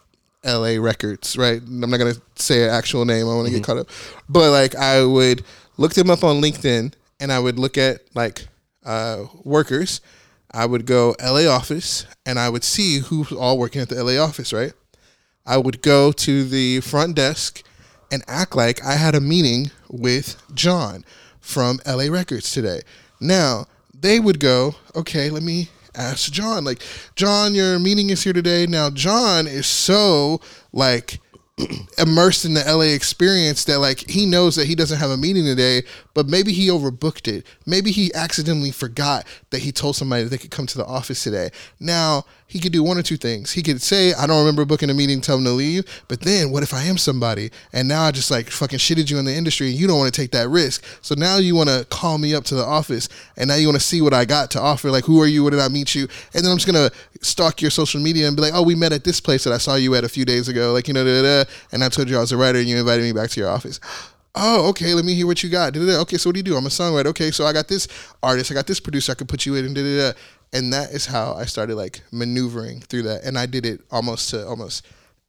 LA 0.44 0.76
Records, 0.78 1.36
right? 1.36 1.60
I'm 1.62 1.90
not 1.90 1.98
gonna 1.98 2.14
say 2.36 2.64
an 2.64 2.70
actual 2.70 3.04
name. 3.04 3.28
I 3.28 3.34
want 3.34 3.46
to 3.48 3.52
get 3.52 3.64
caught 3.64 3.78
up, 3.78 3.88
but 4.28 4.50
like 4.50 4.74
I 4.74 5.04
would 5.04 5.44
look 5.76 5.94
them 5.94 6.10
up 6.10 6.24
on 6.24 6.40
LinkedIn, 6.40 6.94
and 7.20 7.32
I 7.32 7.38
would 7.38 7.58
look 7.58 7.78
at 7.78 8.02
like 8.14 8.46
uh, 8.84 9.24
workers. 9.44 10.00
I 10.50 10.66
would 10.66 10.84
go 10.84 11.14
LA 11.22 11.46
office, 11.46 12.06
and 12.26 12.38
I 12.38 12.48
would 12.48 12.64
see 12.64 12.98
who's 12.98 13.32
all 13.32 13.58
working 13.58 13.80
at 13.80 13.88
the 13.88 14.02
LA 14.02 14.22
office, 14.22 14.52
right? 14.52 14.72
I 15.46 15.56
would 15.56 15.82
go 15.82 16.12
to 16.12 16.44
the 16.44 16.80
front 16.80 17.16
desk 17.16 17.62
and 18.10 18.22
act 18.28 18.54
like 18.54 18.84
I 18.84 18.94
had 18.94 19.14
a 19.14 19.20
meeting 19.20 19.70
with 19.88 20.40
John 20.54 21.04
from 21.40 21.80
LA 21.86 22.04
Records 22.04 22.52
today. 22.52 22.82
Now, 23.20 23.66
they 23.98 24.20
would 24.20 24.38
go, 24.38 24.74
okay, 24.94 25.30
let 25.30 25.42
me 25.42 25.70
ask 25.94 26.32
John. 26.32 26.64
Like, 26.64 26.82
John, 27.16 27.54
your 27.54 27.78
meeting 27.78 28.10
is 28.10 28.22
here 28.22 28.32
today. 28.32 28.66
Now, 28.66 28.90
John 28.90 29.46
is 29.46 29.66
so 29.66 30.40
like 30.72 31.20
immersed 31.98 32.44
in 32.44 32.54
the 32.54 32.64
LA 32.66 32.94
experience 32.94 33.64
that 33.66 33.78
like 33.78 34.08
he 34.08 34.26
knows 34.26 34.56
that 34.56 34.66
he 34.66 34.74
doesn't 34.74 34.98
have 34.98 35.10
a 35.10 35.16
meeting 35.16 35.44
today, 35.44 35.82
but 36.14 36.28
maybe 36.28 36.52
he 36.52 36.68
overbooked 36.68 37.28
it. 37.28 37.46
Maybe 37.66 37.90
he 37.90 38.12
accidentally 38.14 38.70
forgot 38.70 39.26
that 39.50 39.60
he 39.60 39.72
told 39.72 39.96
somebody 39.96 40.24
that 40.24 40.30
they 40.30 40.38
could 40.38 40.50
come 40.50 40.66
to 40.66 40.78
the 40.78 40.86
office 40.86 41.22
today. 41.22 41.50
Now 41.80 42.24
he 42.46 42.58
could 42.58 42.72
do 42.72 42.82
one 42.82 42.98
or 42.98 43.02
two 43.02 43.16
things. 43.16 43.52
He 43.52 43.62
could 43.62 43.80
say, 43.80 44.12
I 44.12 44.26
don't 44.26 44.38
remember 44.38 44.66
booking 44.66 44.90
a 44.90 44.94
meeting, 44.94 45.22
tell 45.22 45.38
him 45.38 45.44
to 45.44 45.50
leave. 45.50 45.84
But 46.08 46.20
then 46.20 46.50
what 46.50 46.62
if 46.62 46.74
I 46.74 46.82
am 46.82 46.98
somebody 46.98 47.50
and 47.72 47.88
now 47.88 48.02
I 48.02 48.10
just 48.10 48.30
like 48.30 48.50
fucking 48.50 48.78
shitted 48.78 49.10
you 49.10 49.18
in 49.18 49.24
the 49.24 49.34
industry 49.34 49.70
and 49.70 49.78
you 49.78 49.86
don't 49.86 49.98
want 49.98 50.12
to 50.12 50.20
take 50.20 50.32
that 50.32 50.48
risk. 50.48 50.84
So 51.00 51.14
now 51.14 51.38
you 51.38 51.54
want 51.54 51.70
to 51.70 51.86
call 51.88 52.18
me 52.18 52.34
up 52.34 52.44
to 52.44 52.54
the 52.54 52.64
office 52.64 53.08
and 53.36 53.48
now 53.48 53.54
you 53.54 53.66
want 53.66 53.80
to 53.80 53.86
see 53.86 54.02
what 54.02 54.12
I 54.12 54.26
got 54.26 54.50
to 54.52 54.60
offer. 54.60 54.90
Like, 54.90 55.04
who 55.04 55.20
are 55.22 55.26
you? 55.26 55.42
Where 55.44 55.50
did 55.50 55.60
I 55.60 55.68
meet 55.68 55.94
you? 55.94 56.08
And 56.34 56.44
then 56.44 56.52
I'm 56.52 56.58
just 56.58 56.70
going 56.70 56.90
to 56.90 56.94
stalk 57.24 57.62
your 57.62 57.70
social 57.70 58.00
media 58.00 58.26
and 58.26 58.36
be 58.36 58.42
like, 58.42 58.52
oh, 58.54 58.62
we 58.62 58.74
met 58.74 58.92
at 58.92 59.04
this 59.04 59.20
place 59.20 59.44
that 59.44 59.52
I 59.52 59.58
saw 59.58 59.76
you 59.76 59.94
at 59.94 60.04
a 60.04 60.08
few 60.08 60.24
days 60.24 60.48
ago. 60.48 60.72
Like, 60.72 60.88
you 60.88 60.94
know, 60.94 61.04
da, 61.04 61.22
da, 61.22 61.44
da. 61.44 61.50
and 61.72 61.82
I 61.82 61.88
told 61.88 62.10
you 62.10 62.18
I 62.18 62.20
was 62.20 62.32
a 62.32 62.36
writer 62.36 62.58
and 62.58 62.68
you 62.68 62.76
invited 62.76 63.02
me 63.02 63.12
back 63.12 63.30
to 63.30 63.40
your 63.40 63.48
office. 63.48 63.80
Oh, 64.34 64.68
okay. 64.70 64.94
Let 64.94 65.04
me 65.04 65.14
hear 65.14 65.26
what 65.26 65.42
you 65.42 65.50
got. 65.50 65.74
Da-da-da. 65.74 66.00
Okay, 66.02 66.16
so 66.16 66.30
what 66.30 66.34
do 66.34 66.38
you 66.38 66.44
do? 66.44 66.56
I'm 66.56 66.66
a 66.66 66.70
songwriter. 66.70 67.06
Okay, 67.06 67.30
so 67.30 67.44
I 67.44 67.52
got 67.52 67.68
this 67.68 67.86
artist. 68.22 68.50
I 68.50 68.54
got 68.54 68.66
this 68.66 68.80
producer. 68.80 69.12
I 69.12 69.14
could 69.14 69.28
put 69.28 69.44
you 69.44 69.54
in. 69.56 69.66
And 69.66 69.74
da-da-da. 69.74 70.18
And 70.54 70.72
that 70.72 70.90
is 70.90 71.06
how 71.06 71.34
I 71.34 71.44
started 71.44 71.76
like 71.76 72.00
maneuvering 72.12 72.80
through 72.80 73.02
that. 73.02 73.24
And 73.24 73.38
I 73.38 73.46
did 73.46 73.66
it 73.66 73.80
almost 73.90 74.30
to 74.30 74.46
almost 74.46 74.86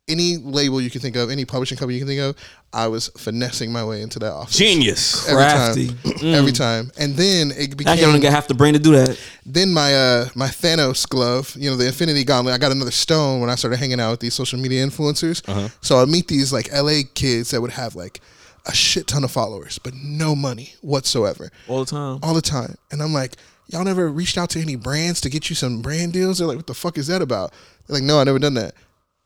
any 0.10 0.38
label 0.38 0.82
you 0.82 0.90
can 0.90 1.00
think 1.00 1.16
of, 1.16 1.30
any 1.30 1.46
publishing 1.46 1.78
company 1.78 1.98
you 1.98 2.02
can 2.02 2.08
think 2.08 2.22
of, 2.22 2.36
I 2.74 2.88
was 2.88 3.08
finessing 3.18 3.72
my 3.72 3.86
way 3.86 4.02
into 4.02 4.20
that 4.20 4.32
office. 4.34 4.58
Genius. 4.58 5.28
Every 5.30 5.44
Crafty. 5.44 5.88
time, 5.88 6.14
every 6.24 6.52
time, 6.52 6.92
and 6.98 7.16
then 7.16 7.52
it 7.52 7.78
became. 7.78 7.92
I 7.92 7.96
became. 7.96 8.12
don't 8.12 8.20
get 8.20 8.34
half 8.34 8.48
the 8.48 8.54
brain 8.54 8.74
to 8.74 8.80
do 8.80 8.92
that. 8.92 9.18
then 9.46 9.72
my 9.72 9.96
uh 9.96 10.26
my 10.36 10.48
Thanos 10.48 11.08
glove, 11.08 11.56
you 11.58 11.70
know, 11.70 11.78
the 11.78 11.88
Infinity 11.88 12.24
Gauntlet. 12.26 12.54
I 12.54 12.58
got 12.58 12.72
another 12.72 12.92
stone 12.92 13.40
when 13.40 13.50
I 13.50 13.56
started 13.56 13.78
hanging 13.78 14.00
out 14.00 14.12
with 14.12 14.20
these 14.20 14.34
social 14.34 14.60
media 14.60 14.86
influencers. 14.86 15.42
So 15.82 16.00
I 16.02 16.06
meet 16.06 16.28
these 16.28 16.52
like 16.52 16.72
LA 16.74 17.02
kids 17.14 17.52
that 17.52 17.62
would 17.62 17.72
have 17.72 17.96
like 17.96 18.20
a 18.66 18.74
shit 18.74 19.08
ton 19.08 19.24
of 19.24 19.32
followers, 19.32 19.78
but 19.80 19.94
no 19.94 20.36
money 20.36 20.74
whatsoever 20.82 21.50
All 21.68 21.84
the 21.84 21.92
time. 21.92 22.20
all 22.24 22.34
the 22.34 22.42
time. 22.42 22.76
And 22.92 23.02
I'm 23.02 23.14
like, 23.14 23.36
y'all 23.68 23.84
never 23.84 24.10
reached 24.10 24.38
out 24.38 24.50
to 24.52 24.60
any 24.62 24.76
brands 24.76 25.20
to 25.22 25.30
get 25.30 25.50
you 25.50 25.56
some 25.56 25.82
brand 25.82 26.14
deals? 26.14 26.38
They're 26.38 26.48
like, 26.48 26.58
what 26.58 26.68
the 26.68 26.74
fuck 26.74 26.98
is 26.98 27.08
that 27.08 27.22
about? 27.22 27.52
They're 27.88 27.96
like, 27.96 28.04
no, 28.04 28.20
I 28.20 28.24
never 28.24 28.40
done 28.40 28.54
that. 28.54 28.74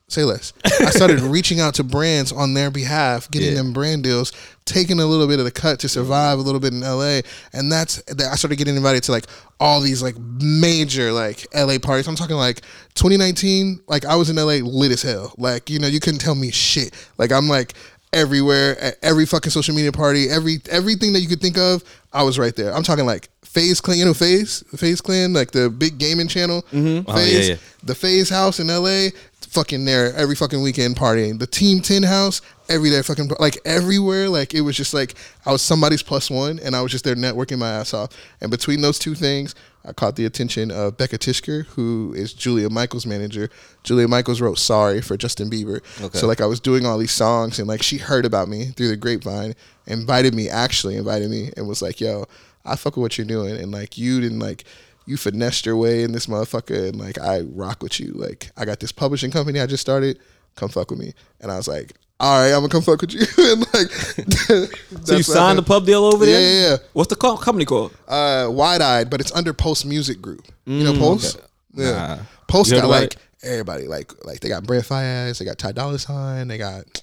Say 0.10 0.24
less. 0.24 0.54
I 0.64 0.90
started 0.92 1.20
reaching 1.22 1.60
out 1.60 1.74
to 1.76 1.84
brands 1.84 2.32
on 2.32 2.54
their 2.54 2.72
behalf, 2.72 3.30
getting 3.30 3.50
Yeah. 3.50 3.56
them 3.56 3.74
brand 3.74 4.04
deals, 4.04 4.32
taking 4.64 5.02
a 5.02 5.06
little 5.06 5.28
bit 5.28 5.38
of 5.40 5.44
the 5.46 5.52
cut 5.52 5.82
to 5.82 5.90
survive 5.90 6.40
a 6.40 6.42
little 6.42 6.62
bit 6.62 6.72
in 6.72 6.80
LA, 6.80 7.20
and 7.52 7.70
that's 7.70 8.02
that 8.04 8.32
I 8.32 8.36
started 8.36 8.56
getting 8.56 8.78
invited 8.78 9.04
to 9.04 9.12
like 9.12 9.26
all 9.60 9.82
these 9.82 10.02
like 10.02 10.16
major 10.18 11.12
like 11.12 11.46
LA 11.54 11.78
parties. 11.78 12.08
I'm 12.08 12.16
talking 12.16 12.38
like 12.38 12.62
2019. 12.96 13.82
Like 13.88 14.06
I 14.06 14.16
was 14.16 14.30
in 14.30 14.38
LA 14.38 14.66
lit 14.66 14.92
as 14.92 15.02
hell. 15.02 15.34
Like 15.38 15.70
you 15.70 15.78
know 15.78 15.88
you 15.88 16.00
couldn't 16.00 16.20
tell 16.20 16.36
me 16.36 16.52
shit. 16.52 16.94
Like 17.18 17.32
I'm 17.34 17.48
like 17.50 17.74
everywhere 18.14 18.80
at 18.80 18.96
every 19.02 19.26
fucking 19.26 19.52
social 19.52 19.76
media 19.76 19.92
party, 19.92 20.30
every 20.30 20.60
everything 20.70 21.14
that 21.14 21.22
you 21.22 21.28
could 21.28 21.42
think 21.42 21.58
of, 21.58 21.84
I 22.14 22.24
was 22.24 22.40
right 22.40 22.56
there. 22.56 22.74
I'm 22.74 22.84
talking 22.84 23.06
like 23.06 23.30
FaZe 23.44 23.82
Clan, 23.82 23.98
you 23.98 24.06
know 24.06 24.14
FaZe, 24.14 24.64
FaZe 24.76 25.02
Clan, 25.02 25.34
like 25.34 25.52
the 25.52 25.70
big 25.70 25.98
gaming 25.98 26.28
channel. 26.28 26.64
Mm-hmm. 26.72 27.10
Oh, 27.10 27.20
yeah, 27.20 27.40
yeah. 27.42 27.56
The 27.84 27.96
FaZe 27.96 28.30
House 28.30 28.60
in 28.60 28.68
LA, 28.68 29.10
fucking 29.48 29.86
there 29.86 30.14
every 30.14 30.36
fucking 30.36 30.62
weekend 30.62 30.96
partying. 30.96 31.40
The 31.40 31.48
Team 31.48 31.80
Ten 31.82 32.04
House, 32.04 32.42
every 32.70 32.90
day 32.90 33.02
fucking 33.02 33.32
like 33.40 33.58
everywhere. 33.66 34.30
Like 34.30 34.54
it 34.54 34.62
was 34.62 34.76
just 34.76 34.94
like 34.94 35.16
I 35.46 35.52
was 35.52 35.62
somebody's 35.62 36.04
plus 36.04 36.30
one, 36.30 36.60
and 36.60 36.76
I 36.76 36.82
was 36.82 36.92
just 36.92 37.04
there 37.04 37.16
networking 37.16 37.60
my 37.60 37.70
ass 37.70 37.94
off. 37.94 38.12
And 38.42 38.52
between 38.52 38.82
those 38.82 39.00
two 39.00 39.16
things, 39.16 39.56
I 39.88 39.94
caught 39.94 40.18
the 40.18 40.26
attention 40.26 40.70
of 40.70 40.98
Becca 40.98 41.18
Tishker, 41.18 41.66
who 41.68 42.14
is 42.16 42.34
Julia 42.34 42.70
Michaels' 42.70 43.06
manager. 43.06 43.50
Julia 43.84 44.08
Michaels 44.08 44.42
wrote 44.42 44.60
"Sorry" 44.60 45.02
for 45.02 45.16
Justin 45.16 45.50
Bieber. 45.50 45.82
Okay. 46.02 46.18
So 46.18 46.28
like 46.28 46.42
I 46.42 46.46
was 46.46 46.60
doing 46.60 46.86
all 46.86 46.98
these 46.98 47.12
songs, 47.12 47.58
and 47.58 47.68
like 47.68 47.82
she 47.82 47.98
heard 47.98 48.26
about 48.26 48.50
me 48.50 48.66
through 48.66 48.90
the 48.90 48.98
grapevine, 48.98 49.56
invited 49.86 50.36
me, 50.36 50.50
actually 50.50 50.98
invited 50.98 51.32
me, 51.32 51.52
and 51.56 51.68
was 51.68 51.82
like, 51.82 52.02
"Yo, 52.02 52.26
I 52.66 52.76
fuck 52.76 52.98
with 52.98 53.02
what 53.02 53.18
you're 53.18 53.26
doing, 53.26 53.56
and 53.56 53.72
like 53.72 53.98
you 53.98 54.20
didn't 54.22 54.40
like." 54.40 54.66
You 55.10 55.16
finessed 55.16 55.66
your 55.66 55.78
way 55.78 56.04
in 56.04 56.12
this 56.12 56.26
motherfucker, 56.26 56.90
and 56.90 57.00
like 57.00 57.18
I 57.18 57.40
rock 57.40 57.82
with 57.82 57.98
you. 57.98 58.12
Like 58.12 58.52
I 58.58 58.66
got 58.66 58.82
this 58.82 58.92
publishing 58.92 59.32
company 59.32 59.62
I 59.62 59.66
just 59.66 59.80
started. 59.80 60.20
Come 60.58 60.68
fuck 60.68 60.92
with 60.92 61.00
me, 61.00 61.14
and 61.40 61.50
I 61.50 61.56
was 61.56 61.66
like, 61.66 61.94
"All 62.20 62.40
right, 62.40 62.48
I'm 62.52 62.60
gonna 62.62 62.70
come 62.70 62.82
fuck 62.82 63.02
with 63.02 63.14
you." 63.14 63.22
and 63.38 63.62
like, 63.74 63.92
So 65.06 65.16
you 65.18 65.24
signed 65.24 65.58
the 65.58 65.64
pub 65.64 65.86
deal 65.86 66.04
over 66.06 66.26
Yeah, 66.26 66.32
there? 66.34 66.42
yeah, 66.64 66.70
yeah. 66.72 66.78
What's 66.94 67.10
the 67.10 67.16
co- 67.16 67.38
company 67.38 67.66
called? 67.66 67.96
uh, 68.08 68.48
Wide 68.52 68.82
Eyed, 68.82 69.10
but 69.10 69.22
it's 69.22 69.32
under 69.34 69.54
Pulse 69.54 69.86
Music 69.86 70.22
Group. 70.22 70.46
You 70.66 70.84
know 70.84 70.98
Pulse? 70.98 71.38
Yeah. 71.74 71.92
Nah. 71.92 72.18
Pulse 72.48 72.72
got 72.72 72.88
like 72.90 73.16
everybody. 73.44 73.88
Like 73.88 74.12
like 74.26 74.40
they 74.40 74.50
got 74.50 74.66
Brent 74.66 74.84
Faiyaz, 74.86 75.38
they 75.40 75.46
got 75.46 75.58
Ty 75.58 75.74
Dolla 75.74 76.00
Sign, 76.00 76.48
they 76.48 76.58
got 76.58 77.02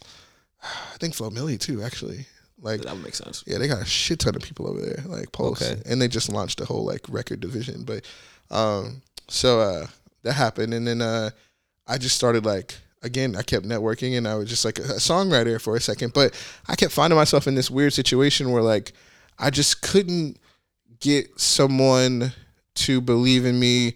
I 0.63 0.97
think 0.99 1.15
Flo 1.15 1.31
Milli 1.31 1.59
too, 1.61 1.83
actually. 1.83 2.27
Like 2.61 2.81
That 2.81 2.95
would 2.95 3.05
make 3.05 3.15
sense. 3.15 3.45
yeah, 3.47 3.59
they 3.59 3.69
got 3.69 3.83
a 3.83 3.85
shit 3.85 4.21
ton 4.21 4.35
of 4.35 4.41
people 4.43 4.67
over 4.67 4.81
there, 4.81 5.05
like 5.07 5.31
Pulse, 5.33 5.61
Okay. 5.63 5.83
and 5.85 6.01
they 6.01 6.09
just 6.09 6.33
launched 6.33 6.61
a 6.61 6.65
whole 6.65 6.85
like 6.85 7.03
record 7.11 7.41
division. 7.41 7.85
But 7.85 8.05
um, 8.51 9.03
so 9.29 9.61
uh, 9.61 9.87
that 10.23 10.33
happened, 10.33 10.73
and 10.73 10.87
then 10.87 11.03
uh, 11.03 11.31
I 11.87 11.99
just 11.99 12.17
started 12.17 12.47
like 12.47 12.75
again, 13.05 13.37
I 13.37 13.43
kept 13.43 13.67
networking, 13.67 14.17
and 14.17 14.27
I 14.27 14.35
was 14.35 14.49
just 14.49 14.65
like 14.65 14.79
a, 14.79 14.83
songwriter 14.83 15.61
for 15.61 15.77
a 15.77 15.81
second. 15.81 16.13
But 16.13 16.35
I 16.69 16.75
kept 16.75 16.93
finding 16.93 17.17
myself 17.17 17.47
in 17.47 17.55
this 17.55 17.71
weird 17.71 17.93
situation 17.93 18.51
where 18.51 18.63
like 18.63 18.93
I 19.39 19.51
just 19.51 19.83
couldn't 19.83 20.39
get 21.01 21.39
someone 21.39 22.33
to 22.75 23.01
believe 23.01 23.45
in 23.45 23.61
me 23.61 23.95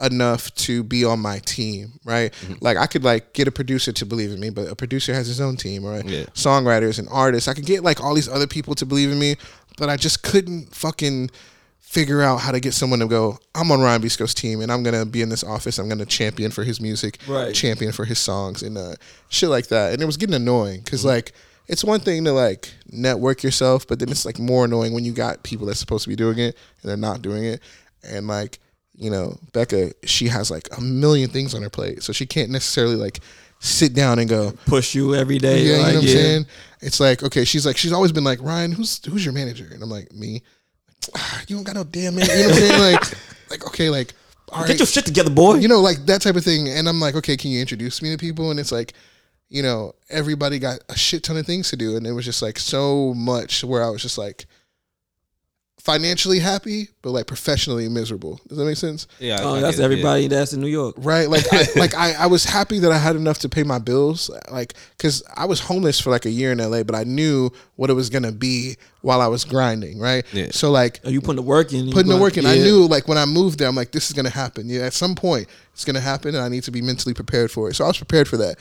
enough 0.00 0.52
to 0.54 0.82
be 0.82 1.04
on 1.04 1.20
my 1.20 1.38
team, 1.40 1.92
right? 2.04 2.32
Mm-hmm. 2.32 2.54
Like 2.60 2.76
I 2.76 2.86
could 2.86 3.04
like 3.04 3.32
get 3.32 3.48
a 3.48 3.52
producer 3.52 3.92
to 3.92 4.06
believe 4.06 4.30
in 4.30 4.40
me, 4.40 4.50
but 4.50 4.68
a 4.68 4.76
producer 4.76 5.14
has 5.14 5.26
his 5.26 5.40
own 5.40 5.56
team, 5.56 5.84
right? 5.84 6.04
Yeah. 6.04 6.24
Songwriters 6.34 6.98
and 6.98 7.08
artists. 7.10 7.48
I 7.48 7.54
could 7.54 7.66
get 7.66 7.82
like 7.82 8.02
all 8.02 8.14
these 8.14 8.28
other 8.28 8.46
people 8.46 8.74
to 8.76 8.86
believe 8.86 9.10
in 9.10 9.18
me, 9.18 9.36
but 9.78 9.88
I 9.88 9.96
just 9.96 10.22
couldn't 10.22 10.74
fucking 10.74 11.30
figure 11.92 12.22
out 12.22 12.38
how 12.40 12.50
to 12.50 12.58
get 12.58 12.72
someone 12.72 13.00
to 13.00 13.06
go, 13.06 13.38
I'm 13.54 13.70
on 13.70 13.80
Rhyan 13.80 14.00
Besco's 14.00 14.32
team 14.32 14.62
and 14.62 14.72
I'm 14.72 14.82
gonna 14.82 15.04
be 15.04 15.20
in 15.20 15.28
this 15.28 15.44
office, 15.44 15.78
I'm 15.78 15.90
gonna 15.90 16.06
champion 16.06 16.50
for 16.50 16.64
his 16.64 16.80
music, 16.80 17.18
Right. 17.28 17.54
champion 17.54 17.92
for 17.92 18.06
his 18.06 18.18
songs 18.18 18.62
and 18.62 18.78
uh, 18.78 18.94
shit 19.28 19.50
like 19.50 19.66
that. 19.68 19.92
And 19.92 20.00
it 20.00 20.06
was 20.06 20.16
getting 20.16 20.34
annoying 20.34 20.80
because 20.80 21.04
like 21.04 21.32
it's 21.68 21.84
one 21.84 22.00
thing 22.00 22.24
to 22.24 22.32
like 22.32 22.70
network 22.90 23.42
yourself, 23.42 23.86
but 23.86 23.98
then 23.98 24.08
it's 24.08 24.24
like 24.24 24.38
more 24.38 24.64
annoying 24.64 24.94
when 24.94 25.04
you 25.04 25.12
got 25.12 25.42
people 25.42 25.66
that's 25.66 25.78
supposed 25.80 26.04
to 26.04 26.08
be 26.08 26.16
doing 26.16 26.38
it 26.38 26.56
and 26.80 26.88
they're 26.88 26.96
not 26.96 27.20
doing 27.20 27.44
it. 27.44 27.60
And 28.02 28.26
like, 28.26 28.58
you 28.94 29.10
know, 29.10 29.38
Becca, 29.52 29.92
she 30.04 30.28
has 30.28 30.50
like 30.50 30.68
a 30.76 30.80
million 30.80 31.28
things 31.28 31.54
on 31.54 31.60
her 31.60 31.70
plate. 31.70 32.02
So 32.02 32.14
she 32.14 32.24
can't 32.24 32.50
necessarily 32.50 32.96
like 32.96 33.20
sit 33.60 33.92
down 33.92 34.18
and 34.18 34.30
go, 34.30 34.52
Push 34.64 34.94
you 34.94 35.14
every 35.14 35.38
day. 35.38 35.62
yeah, 35.62 35.72
you 35.72 35.76
know 35.76 35.82
what 35.84 35.94
I'm 35.96 36.08
saying? 36.08 36.46
It's 36.80 37.00
like, 37.00 37.22
okay, 37.22 37.44
she's 37.44 37.66
like, 37.66 37.76
she's 37.76 37.92
always 37.92 38.12
been 38.12 38.24
like, 38.24 38.38
Rhyan, 38.38 38.72
who's 38.72 39.04
who's 39.04 39.24
your 39.26 39.34
manager? 39.34 39.68
And 39.74 39.82
I'm 39.82 39.90
like, 39.90 40.10
me. 40.12 40.42
"Ah, 41.14 41.42
You 41.48 41.56
don't 41.56 41.64
got 41.64 41.76
no 41.76 41.84
damn 41.84 42.14
manager. 42.14 42.36
You 42.36 42.42
know 42.42 42.48
what 42.48 42.56
I'm 42.56 42.62
saying? 42.68 42.92
Like, 42.92 43.14
like 43.50 43.66
okay, 43.68 43.90
like, 43.90 44.12
all 44.50 44.60
right, 44.60 44.68
Get 44.68 44.78
your 44.78 44.86
shit 44.86 45.04
together, 45.06 45.30
boy. 45.30 45.54
you 45.56 45.68
know, 45.68 45.80
like 45.80 46.04
that 46.06 46.22
type 46.22 46.36
of 46.36 46.44
thing. 46.44 46.68
And 46.68 46.88
I'm 46.88 47.00
like, 47.00 47.14
okay, 47.16 47.36
can 47.36 47.50
you 47.50 47.60
introduce 47.60 48.02
me 48.02 48.10
to 48.12 48.18
people? 48.18 48.50
And 48.50 48.58
it's 48.60 48.72
like, 48.72 48.92
you 49.48 49.62
know, 49.62 49.94
everybody 50.08 50.58
got 50.58 50.80
a 50.88 50.96
shit 50.96 51.22
ton 51.22 51.36
of 51.36 51.46
things 51.46 51.70
to 51.70 51.76
do, 51.76 51.96
and 51.96 52.06
it 52.06 52.12
was 52.12 52.24
just 52.24 52.40
like 52.42 52.58
so 52.58 53.12
much 53.14 53.62
where 53.64 53.82
I 53.84 53.90
was 53.90 54.02
just 54.02 54.16
like 54.18 54.46
financially 55.82 56.38
happy, 56.38 56.88
but 57.02 57.10
like 57.10 57.26
professionally 57.26 57.88
miserable. 57.88 58.40
Does 58.46 58.56
that 58.56 58.64
make 58.64 58.76
sense? 58.76 59.08
Yeah, 59.18 59.38
oh, 59.40 59.54
that's 59.54 59.62
get 59.62 59.74
it, 59.74 59.78
yeah. 59.78 59.84
everybody 59.84 60.28
that's 60.28 60.52
in 60.52 60.60
New 60.60 60.68
York. 60.68 60.94
Right, 60.98 61.28
like 61.28 61.44
I, 61.52 61.66
like 61.76 61.94
I, 61.94 62.12
I 62.12 62.26
was 62.26 62.44
happy 62.44 62.78
that 62.78 62.92
I 62.92 62.98
had 62.98 63.16
enough 63.16 63.40
to 63.40 63.48
pay 63.48 63.64
my 63.64 63.80
bills, 63.80 64.30
like 64.50 64.74
because 64.96 65.24
I 65.36 65.44
was 65.44 65.58
homeless 65.58 65.98
for 65.98 66.10
like 66.10 66.24
a 66.24 66.30
year 66.30 66.52
in 66.52 66.58
LA, 66.58 66.84
but 66.84 66.94
I 66.94 67.02
knew 67.02 67.50
what 67.74 67.90
it 67.90 67.94
was 67.94 68.10
gonna 68.10 68.30
be 68.30 68.76
while 69.00 69.20
I 69.20 69.26
was 69.26 69.44
grinding, 69.44 69.98
right? 69.98 70.24
Yeah. 70.32 70.48
So 70.52 70.70
like 70.70 71.00
Are 71.04 71.10
you 71.10 71.20
putting 71.20 71.36
the 71.36 71.42
work 71.42 71.72
in? 71.72 71.90
Putting 71.90 72.12
the 72.12 72.20
work 72.20 72.36
in, 72.36 72.46
I 72.46 72.54
knew 72.54 72.86
like 72.86 73.08
when 73.08 73.18
I 73.18 73.26
moved 73.26 73.58
there, 73.58 73.68
I'm 73.68 73.74
like 73.74 73.90
this 73.90 74.08
is 74.08 74.12
gonna 74.12 74.30
happen. 74.30 74.68
Yeah, 74.68 74.82
at 74.82 74.92
some 74.92 75.16
point 75.16 75.48
it's 75.72 75.84
gonna 75.84 76.00
happen, 76.00 76.36
and 76.36 76.44
I 76.44 76.48
need 76.48 76.62
to 76.64 76.70
be 76.70 76.80
mentally 76.80 77.14
prepared 77.14 77.50
for 77.50 77.68
it. 77.68 77.74
So 77.74 77.84
I 77.84 77.88
was 77.88 77.98
prepared 77.98 78.28
for 78.28 78.36
that, 78.36 78.58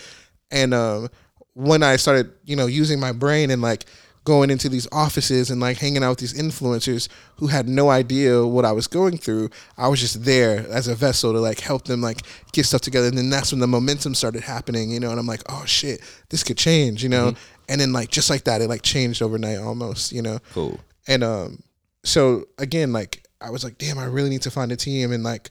and 0.49 0.74
um, 0.74 1.09
when 1.53 1.84
I 1.84 1.97
started, 1.97 2.32
you 2.45 2.55
know, 2.55 2.65
using 2.65 2.99
my 2.99 3.11
brain 3.11 3.51
and 3.51 3.61
like 3.61 3.86
going 4.24 4.49
into 4.51 4.69
these 4.69 4.88
offices 4.91 5.49
and 5.49 5.59
like 5.59 5.78
hanging 5.78 6.03
out 6.03 6.09
with 6.09 6.19
these 6.19 6.34
influencers 6.34 7.09
who 7.38 7.47
had 7.47 7.67
no 7.67 7.89
idea 7.89 8.45
what 8.45 8.65
I 8.65 8.72
was 8.72 8.88
going 8.88 9.17
through, 9.17 9.49
I 9.78 9.88
was 9.88 9.99
just 9.99 10.24
there 10.26 10.67
as 10.69 10.88
a 10.88 10.93
vessel 10.93 11.34
to 11.34 11.39
like 11.39 11.59
help 11.59 11.86
them 11.86 12.01
like 12.01 12.22
get 12.51 12.65
stuff 12.65 12.82
together. 12.82 13.07
And 13.07 13.17
then 13.17 13.30
that's 13.30 13.51
when 13.51 13.59
the 13.61 13.67
momentum 13.67 14.13
started 14.13 14.43
happening, 14.43 14.91
you 14.91 14.99
know, 14.99 15.09
and 15.09 15.19
I'm 15.19 15.26
like, 15.26 15.41
oh 15.49 15.65
shit, 15.65 16.01
this 16.30 16.43
could 16.43 16.57
change, 16.57 17.01
you 17.01 17.09
know? 17.09 17.34
And 17.67 17.82
then 17.82 17.93
like 17.93 18.09
just 18.09 18.30
like 18.30 18.43
that, 18.43 18.61
it 18.61 18.69
like 18.69 18.84
changed 18.84 19.22
overnight 19.22 19.57
almost, 19.57 20.11
you 20.11 20.22
know? 20.22 20.39
Cool. 20.53 20.80
And 21.07 21.24
um, 21.24 21.63
so 22.03 22.45
again, 22.57 22.93
like 22.93 23.24
I 23.41 23.49
was 23.49 23.63
like, 23.63 23.78
damn, 23.78 23.97
I 23.97 24.05
really 24.05 24.30
need 24.30 24.43
to 24.43 24.51
find 24.51 24.72
a 24.72 24.76
team, 24.76 25.11
and 25.11 25.24
like 25.24 25.49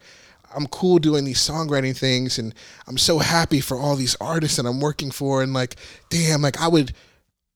I'm 0.55 0.67
cool 0.69 0.99
doing 0.99 1.25
these 1.25 1.39
songwriting 1.39 1.97
things, 1.97 2.39
and 2.39 2.55
I'm 2.87 2.99
so 2.99 3.19
happy 3.19 3.61
for 3.61 3.77
all 3.77 3.97
these 3.97 4.17
artists 4.21 4.57
that 4.57 4.67
I'm 4.67 4.81
working 4.81 5.11
for, 5.11 5.43
and 5.43 5.53
like, 5.53 5.77
damn, 6.09 6.43
like 6.43 6.61
I 6.61 6.69
would 6.69 6.93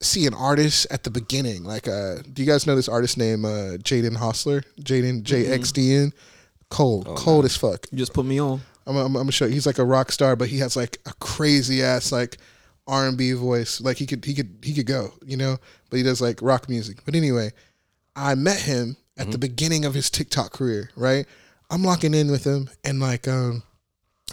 see 0.04 0.26
an 0.26 0.34
artist 0.34 0.86
at 0.90 1.02
the 1.02 1.10
beginning, 1.10 1.64
like, 1.64 1.88
uh, 1.88 2.16
do 2.32 2.42
you 2.42 2.46
guys 2.46 2.66
know 2.66 2.76
this 2.76 2.88
artist 2.88 3.16
named 3.18 3.44
uh, 3.44 3.78
Jaden 3.78 4.16
Hossler, 4.16 4.62
Jaden 4.80 5.22
JXDN, 5.22 6.12
cold, 6.70 7.06
cold 7.16 7.44
as 7.44 7.56
fuck. 7.56 7.86
You 7.90 7.98
just 7.98 8.12
put 8.12 8.26
me 8.26 8.40
on. 8.40 8.60
I'm, 8.86 8.96
I'm, 8.96 9.06
I'm 9.06 9.12
gonna 9.12 9.32
show 9.32 9.46
you. 9.46 9.52
He's 9.52 9.66
like 9.66 9.78
a 9.78 9.84
rock 9.84 10.12
star, 10.12 10.36
but 10.36 10.48
he 10.48 10.58
has 10.58 10.76
like 10.76 10.98
a 11.06 11.12
crazy 11.14 11.82
ass 11.82 12.12
like 12.12 12.38
R 12.86 13.06
and 13.06 13.16
B 13.16 13.32
voice. 13.32 13.80
Like 13.80 13.96
he 13.96 14.06
could 14.06 14.24
he 14.24 14.34
could 14.34 14.58
he 14.62 14.74
could 14.74 14.86
go, 14.86 15.12
you 15.24 15.36
know. 15.36 15.56
But 15.90 15.96
he 15.98 16.02
does 16.02 16.20
like 16.20 16.42
rock 16.42 16.68
music. 16.68 16.98
But 17.04 17.14
anyway, 17.14 17.52
I 18.16 18.34
met 18.34 18.60
him 18.60 18.96
at 19.16 19.30
the 19.30 19.38
beginning 19.38 19.84
of 19.84 19.94
his 19.94 20.10
TikTok 20.10 20.52
career. 20.52 20.90
Right, 20.96 21.26
I'm 21.70 21.82
locking 21.82 22.14
in 22.14 22.30
with 22.30 22.44
him, 22.44 22.68
and 22.82 23.00
like 23.00 23.26
um, 23.28 23.62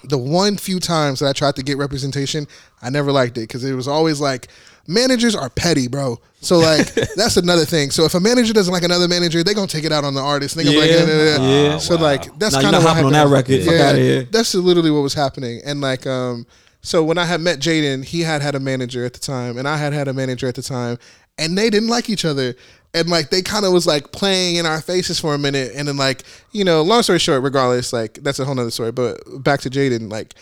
the 0.04 0.18
one 0.18 0.58
few 0.58 0.80
times 0.80 1.20
that 1.20 1.30
I 1.30 1.34
tried 1.34 1.56
to 1.58 1.64
get 1.64 1.78
representation, 1.78 2.48
I 2.82 2.90
never 2.90 3.12
liked 3.12 3.38
it 3.38 3.42
because 3.42 3.64
it 3.64 3.74
was 3.74 3.88
always 3.88 4.20
like 4.20 4.48
managers 4.88 5.36
are 5.36 5.50
petty, 5.50 5.88
bro. 5.88 6.20
So 6.42 6.58
like 6.58 6.94
that's 7.16 7.38
another 7.38 7.66
thing. 7.66 7.92
So 7.92 8.04
if 8.06 8.14
a 8.16 8.20
manager 8.20 8.54
doesn't 8.54 8.74
like 8.74 8.84
another 8.84 9.08
manager, 9.08 9.44
they 9.44 9.54
gonna 9.54 9.68
take 9.68 9.84
it 9.86 9.92
out 9.92 10.04
on 10.04 10.14
the 10.14 10.22
artist. 10.22 10.56
They 10.56 10.64
gonna 10.64 10.76
be 10.76 10.82
like, 10.82 10.92
Yeah, 10.92 11.06
"Nah, 11.06 11.38
nah, 11.38 11.38
nah." 11.38 11.64
yeah. 11.72 11.78
So 11.78 11.96
like 11.96 12.38
that's 12.40 12.56
kind 12.56 12.76
of 12.76 12.84
hopping 12.84 13.06
on 13.06 13.14
that 13.14 13.28
record. 13.28 13.62
Here. 13.62 13.78
That's 14.24 14.54
literally 14.56 14.92
what 14.92 15.02
was 15.02 15.14
happening. 15.14 15.62
And 15.64 15.82
like, 15.82 16.08
um, 16.08 16.46
so 16.82 17.04
when 17.04 17.18
I 17.18 17.26
had 17.26 17.42
met 17.42 17.60
Jaden, 17.60 18.04
he 18.04 18.22
had 18.22 18.42
had 18.42 18.56
a 18.56 18.60
manager 18.60 19.06
at 19.06 19.14
the 19.14 19.20
time, 19.20 19.58
and 19.58 19.68
I 19.68 19.78
had 19.78 19.94
had 19.94 20.08
a 20.08 20.14
manager 20.14 20.48
at 20.48 20.56
the 20.56 20.64
time, 20.64 20.98
and 21.38 21.58
they 21.58 21.70
didn't 21.70 21.90
like 21.90 22.10
each 22.10 22.26
other. 22.26 22.56
And 22.94 23.08
like 23.08 23.30
they 23.30 23.42
kind 23.42 23.64
of 23.66 23.72
was 23.72 23.88
like 23.88 24.12
playing 24.12 24.58
in 24.58 24.66
our 24.66 24.82
faces 24.82 25.20
for 25.20 25.34
a 25.34 25.38
minute, 25.38 25.72
and 25.76 25.88
then 25.88 25.96
like 25.96 26.24
you 26.52 26.64
know, 26.66 26.82
long 26.82 27.04
story 27.04 27.20
short, 27.20 27.44
regardless, 27.44 27.94
like 27.94 28.16
that's 28.16 28.40
a 28.40 28.46
whole 28.46 28.56
nother 28.56 28.72
story. 28.72 28.92
But 28.92 29.22
back 29.44 29.62
to 29.62 29.70
Jaden, 29.70 30.12
like 30.12 30.34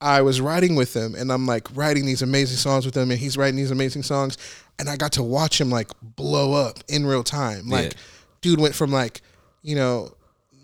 I 0.00 0.22
was 0.22 0.40
writing 0.40 0.74
with 0.76 0.94
him 0.94 1.14
and 1.14 1.30
I'm 1.32 1.46
like 1.46 1.68
writing 1.76 2.06
these 2.06 2.22
amazing 2.22 2.56
songs 2.56 2.86
with 2.86 2.96
him 2.96 3.10
and 3.10 3.20
he's 3.20 3.36
writing 3.36 3.56
these 3.56 3.70
amazing 3.70 4.02
songs 4.02 4.38
and 4.78 4.88
I 4.88 4.96
got 4.96 5.12
to 5.12 5.22
watch 5.22 5.60
him 5.60 5.70
like 5.70 5.88
blow 6.02 6.54
up 6.54 6.78
in 6.88 7.04
real 7.06 7.22
time. 7.22 7.68
Like 7.68 7.92
Yeah. 7.92 7.98
dude 8.40 8.60
went 8.60 8.74
from 8.74 8.90
like, 8.90 9.20
you 9.62 9.74
know, 9.76 10.14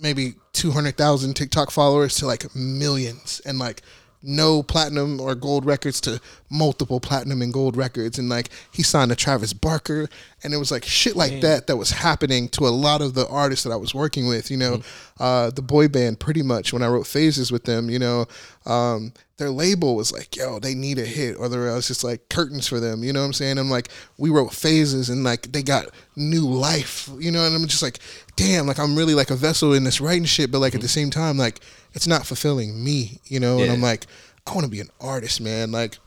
maybe 0.00 0.34
200,000 0.52 1.34
TikTok 1.34 1.70
followers 1.70 2.14
to 2.16 2.26
like 2.26 2.54
millions 2.56 3.40
and 3.44 3.58
like 3.58 3.82
no 4.22 4.62
platinum 4.62 5.20
or 5.20 5.34
gold 5.34 5.64
records 5.64 6.00
to 6.02 6.20
multiple 6.50 7.00
platinum 7.00 7.42
and 7.42 7.52
gold 7.52 7.76
records. 7.76 8.18
And 8.18 8.28
like 8.28 8.50
he 8.72 8.82
signed 8.82 9.10
to 9.10 9.16
Travis 9.16 9.52
Barker 9.52 10.08
and 10.42 10.52
it 10.54 10.56
was 10.56 10.70
like 10.70 10.84
shit 10.84 11.16
like 11.16 11.40
that 11.40 11.66
that 11.66 11.76
was 11.76 11.90
happening 11.90 12.48
to 12.50 12.66
a 12.66 12.70
lot 12.70 13.02
of 13.02 13.14
the 13.14 13.26
artists 13.28 13.64
that 13.64 13.72
I 13.72 13.76
was 13.76 13.94
working 13.94 14.26
with 14.26 14.50
you 14.50 14.56
know? 14.56 14.80
Uh, 15.18 15.50
the 15.50 15.62
boy 15.62 15.88
band 15.88 16.20
PRETTYMUCH 16.20 16.72
when 16.72 16.82
I 16.82 16.88
wrote 16.88 17.06
phases 17.06 17.52
with 17.52 17.64
them 17.64 17.90
you 17.90 17.98
know? 17.98 18.26
Um, 18.64 19.12
their 19.38 19.50
label 19.50 19.96
was 19.96 20.12
like 20.12 20.34
yo 20.36 20.58
they 20.58 20.74
need 20.74 20.98
a 20.98 21.04
hit 21.04 21.36
or 21.36 21.48
there 21.48 21.72
was 21.72 21.88
just 21.88 22.02
like 22.02 22.28
curtains 22.28 22.66
for 22.66 22.80
them 22.80 23.04
you 23.04 23.12
know 23.12 23.20
what 23.20 23.26
I'm 23.26 23.32
saying? 23.32 23.58
I'm 23.58 23.70
like 23.70 23.90
we 24.18 24.30
wrote 24.30 24.52
phases 24.52 25.08
and 25.08 25.24
like 25.24 25.52
they 25.52 25.62
got 25.62 25.86
new 26.16 26.46
life 26.48 27.08
you 27.18 27.30
know? 27.30 27.44
And 27.44 27.54
I'm 27.54 27.66
just 27.66 27.82
like 27.82 27.98
damn 28.36 28.66
like 28.66 28.78
I'm 28.78 28.96
really 28.96 29.14
like 29.14 29.30
a 29.30 29.36
vessel 29.36 29.72
in 29.72 29.84
this 29.84 30.00
writing 30.00 30.24
shit 30.24 30.50
but 30.50 30.58
like 30.58 30.74
at 30.74 30.80
the 30.80 30.88
same 30.88 31.10
time 31.10 31.38
like 31.38 31.60
it's 31.96 32.06
not 32.06 32.24
fulfilling 32.26 32.82
me 32.84 33.18
you 33.24 33.40
know 33.40 33.58
and 33.58 33.72
I'm 33.72 33.80
like 33.82 34.06
I 34.46 34.52
want 34.52 34.64
to 34.64 34.70
be 34.70 34.80
an 34.80 34.90
artist 35.00 35.40
man 35.40 35.72
like 35.72 35.98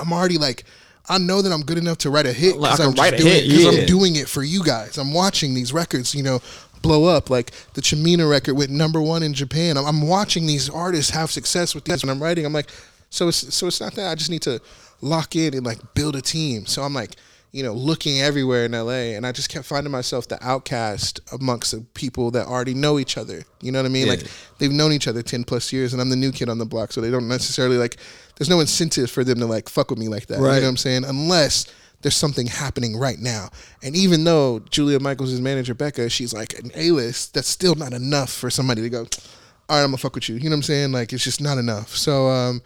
I'm 0.00 0.12
already 0.12 0.38
like 0.38 0.64
I 1.08 1.16
know 1.18 1.40
that 1.42 1.52
I'm 1.52 1.62
good 1.62 1.78
enough 1.78 1.98
to 1.98 2.10
write 2.10 2.26
a 2.26 2.32
hit 2.32 2.54
because 2.56 2.80
I'm, 2.80 2.94
just 2.94 2.98
write 2.98 3.14
a 3.14 3.16
doing 3.18 3.32
hit, 3.32 3.44
it- 3.44 3.48
'cause 3.64 3.74
yeah. 3.74 3.80
I'm 3.82 3.86
doing 3.86 4.16
it 4.16 4.28
for 4.28 4.42
you 4.42 4.62
guys. 4.62 4.98
I'm 4.98 5.14
watching 5.14 5.54
these 5.54 5.72
records, 5.72 6.14
you 6.14 6.22
know, 6.22 6.40
blow 6.82 7.04
up. 7.06 7.30
Like 7.30 7.50
the 7.72 7.80
Chimina 7.80 8.28
record 8.28 8.54
went 8.56 8.70
number 8.70 9.00
one 9.00 9.22
in 9.22 9.32
Japan. 9.32 9.78
I'm, 9.78 9.86
I'm 9.86 10.02
watching 10.06 10.44
these 10.46 10.68
artists 10.68 11.10
have 11.12 11.30
success 11.30 11.74
with 11.74 11.84
these. 11.86 12.02
When 12.04 12.10
I'm 12.10 12.22
writing, 12.22 12.44
I'm 12.44 12.52
like, 12.52 12.68
so 13.08 13.28
it's 13.28 13.54
so 13.54 13.68
it's 13.68 13.80
not 13.80 13.94
that 13.94 14.10
I 14.10 14.14
just 14.16 14.28
need 14.28 14.42
to 14.42 14.60
lock 15.00 15.34
in 15.34 15.54
and 15.54 15.64
like 15.64 15.78
build 15.94 16.14
a 16.14 16.20
team. 16.20 16.66
So 16.66 16.82
I'm 16.82 16.92
like, 16.92 17.12
you 17.50 17.62
know, 17.62 17.72
looking 17.72 18.20
everywhere 18.20 18.66
in 18.66 18.72
LA, 18.72 19.16
and 19.16 19.26
I 19.26 19.32
just 19.32 19.48
kept 19.48 19.64
finding 19.64 19.90
myself 19.90 20.28
the 20.28 20.38
outcast 20.46 21.20
amongst 21.32 21.72
the 21.72 21.80
people 21.94 22.30
that 22.32 22.46
already 22.46 22.74
know 22.74 22.98
each 22.98 23.16
other. 23.16 23.42
You 23.62 23.72
know 23.72 23.78
what 23.78 23.86
I 23.86 23.90
mean? 23.90 24.06
Yeah. 24.06 24.14
Like 24.14 24.26
they've 24.58 24.70
known 24.70 24.92
each 24.92 25.08
other 25.08 25.22
10 25.22 25.44
plus 25.44 25.72
years 25.72 25.92
and 25.92 26.02
I'm 26.02 26.10
the 26.10 26.16
new 26.16 26.30
kid 26.30 26.48
on 26.48 26.58
the 26.58 26.66
block 26.66 26.92
so 26.92 27.00
they 27.00 27.10
don't 27.10 27.28
necessarily 27.28 27.78
like 27.78 27.96
there's 28.36 28.50
no 28.50 28.60
incentive 28.60 29.10
for 29.10 29.24
them 29.24 29.38
to 29.38 29.46
like 29.46 29.68
fuck 29.68 29.90
with 29.90 29.98
me 29.98 30.08
like 30.08 30.26
that. 30.26 30.38
You 30.38 30.42
know 30.42 30.48
what 30.48 30.64
I'm 30.64 30.76
saying? 30.76 31.04
Unless 31.04 31.66
there's 32.02 32.14
something 32.14 32.46
happening 32.46 32.96
right 32.96 33.18
now. 33.18 33.48
And 33.82 33.96
even 33.96 34.22
though 34.24 34.60
Julia 34.70 35.00
Michaels' 35.00 35.40
manager 35.40 35.74
Becca 35.74 36.10
she's 36.10 36.34
like 36.34 36.58
an 36.58 36.70
A-list 36.74 37.34
that's 37.34 37.48
still 37.48 37.74
not 37.74 37.92
enough 37.92 38.32
for 38.32 38.50
somebody 38.50 38.82
to 38.82 38.90
go 38.90 38.98
all 39.00 39.76
right 39.76 39.82
I'm 39.82 39.88
gonna 39.88 39.96
fuck 39.96 40.14
with 40.14 40.28
you. 40.28 40.36
You 40.36 40.44
know 40.44 40.50
what 40.50 40.56
I'm 40.56 40.62
saying? 40.62 40.92
Like 40.92 41.12
it's 41.12 41.24
just 41.24 41.40
not 41.40 41.58
enough. 41.58 41.96
So 41.96 42.28
um 42.28 42.62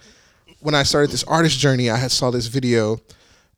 when 0.60 0.74
I 0.74 0.82
started 0.82 1.10
this 1.10 1.24
artist 1.24 1.58
journey 1.58 1.88
I 1.88 1.96
had 1.96 2.10
saw 2.10 2.30
this 2.30 2.46
video 2.46 3.00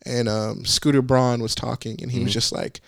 and 0.07 0.29
um 0.29 0.65
Scooter 0.65 1.03
Braun 1.03 1.41
was 1.43 1.55
talking 1.55 1.99
and 2.03 2.11
he 2.11 2.23
was 2.23 2.33
just 2.33 2.53
like 2.53 2.81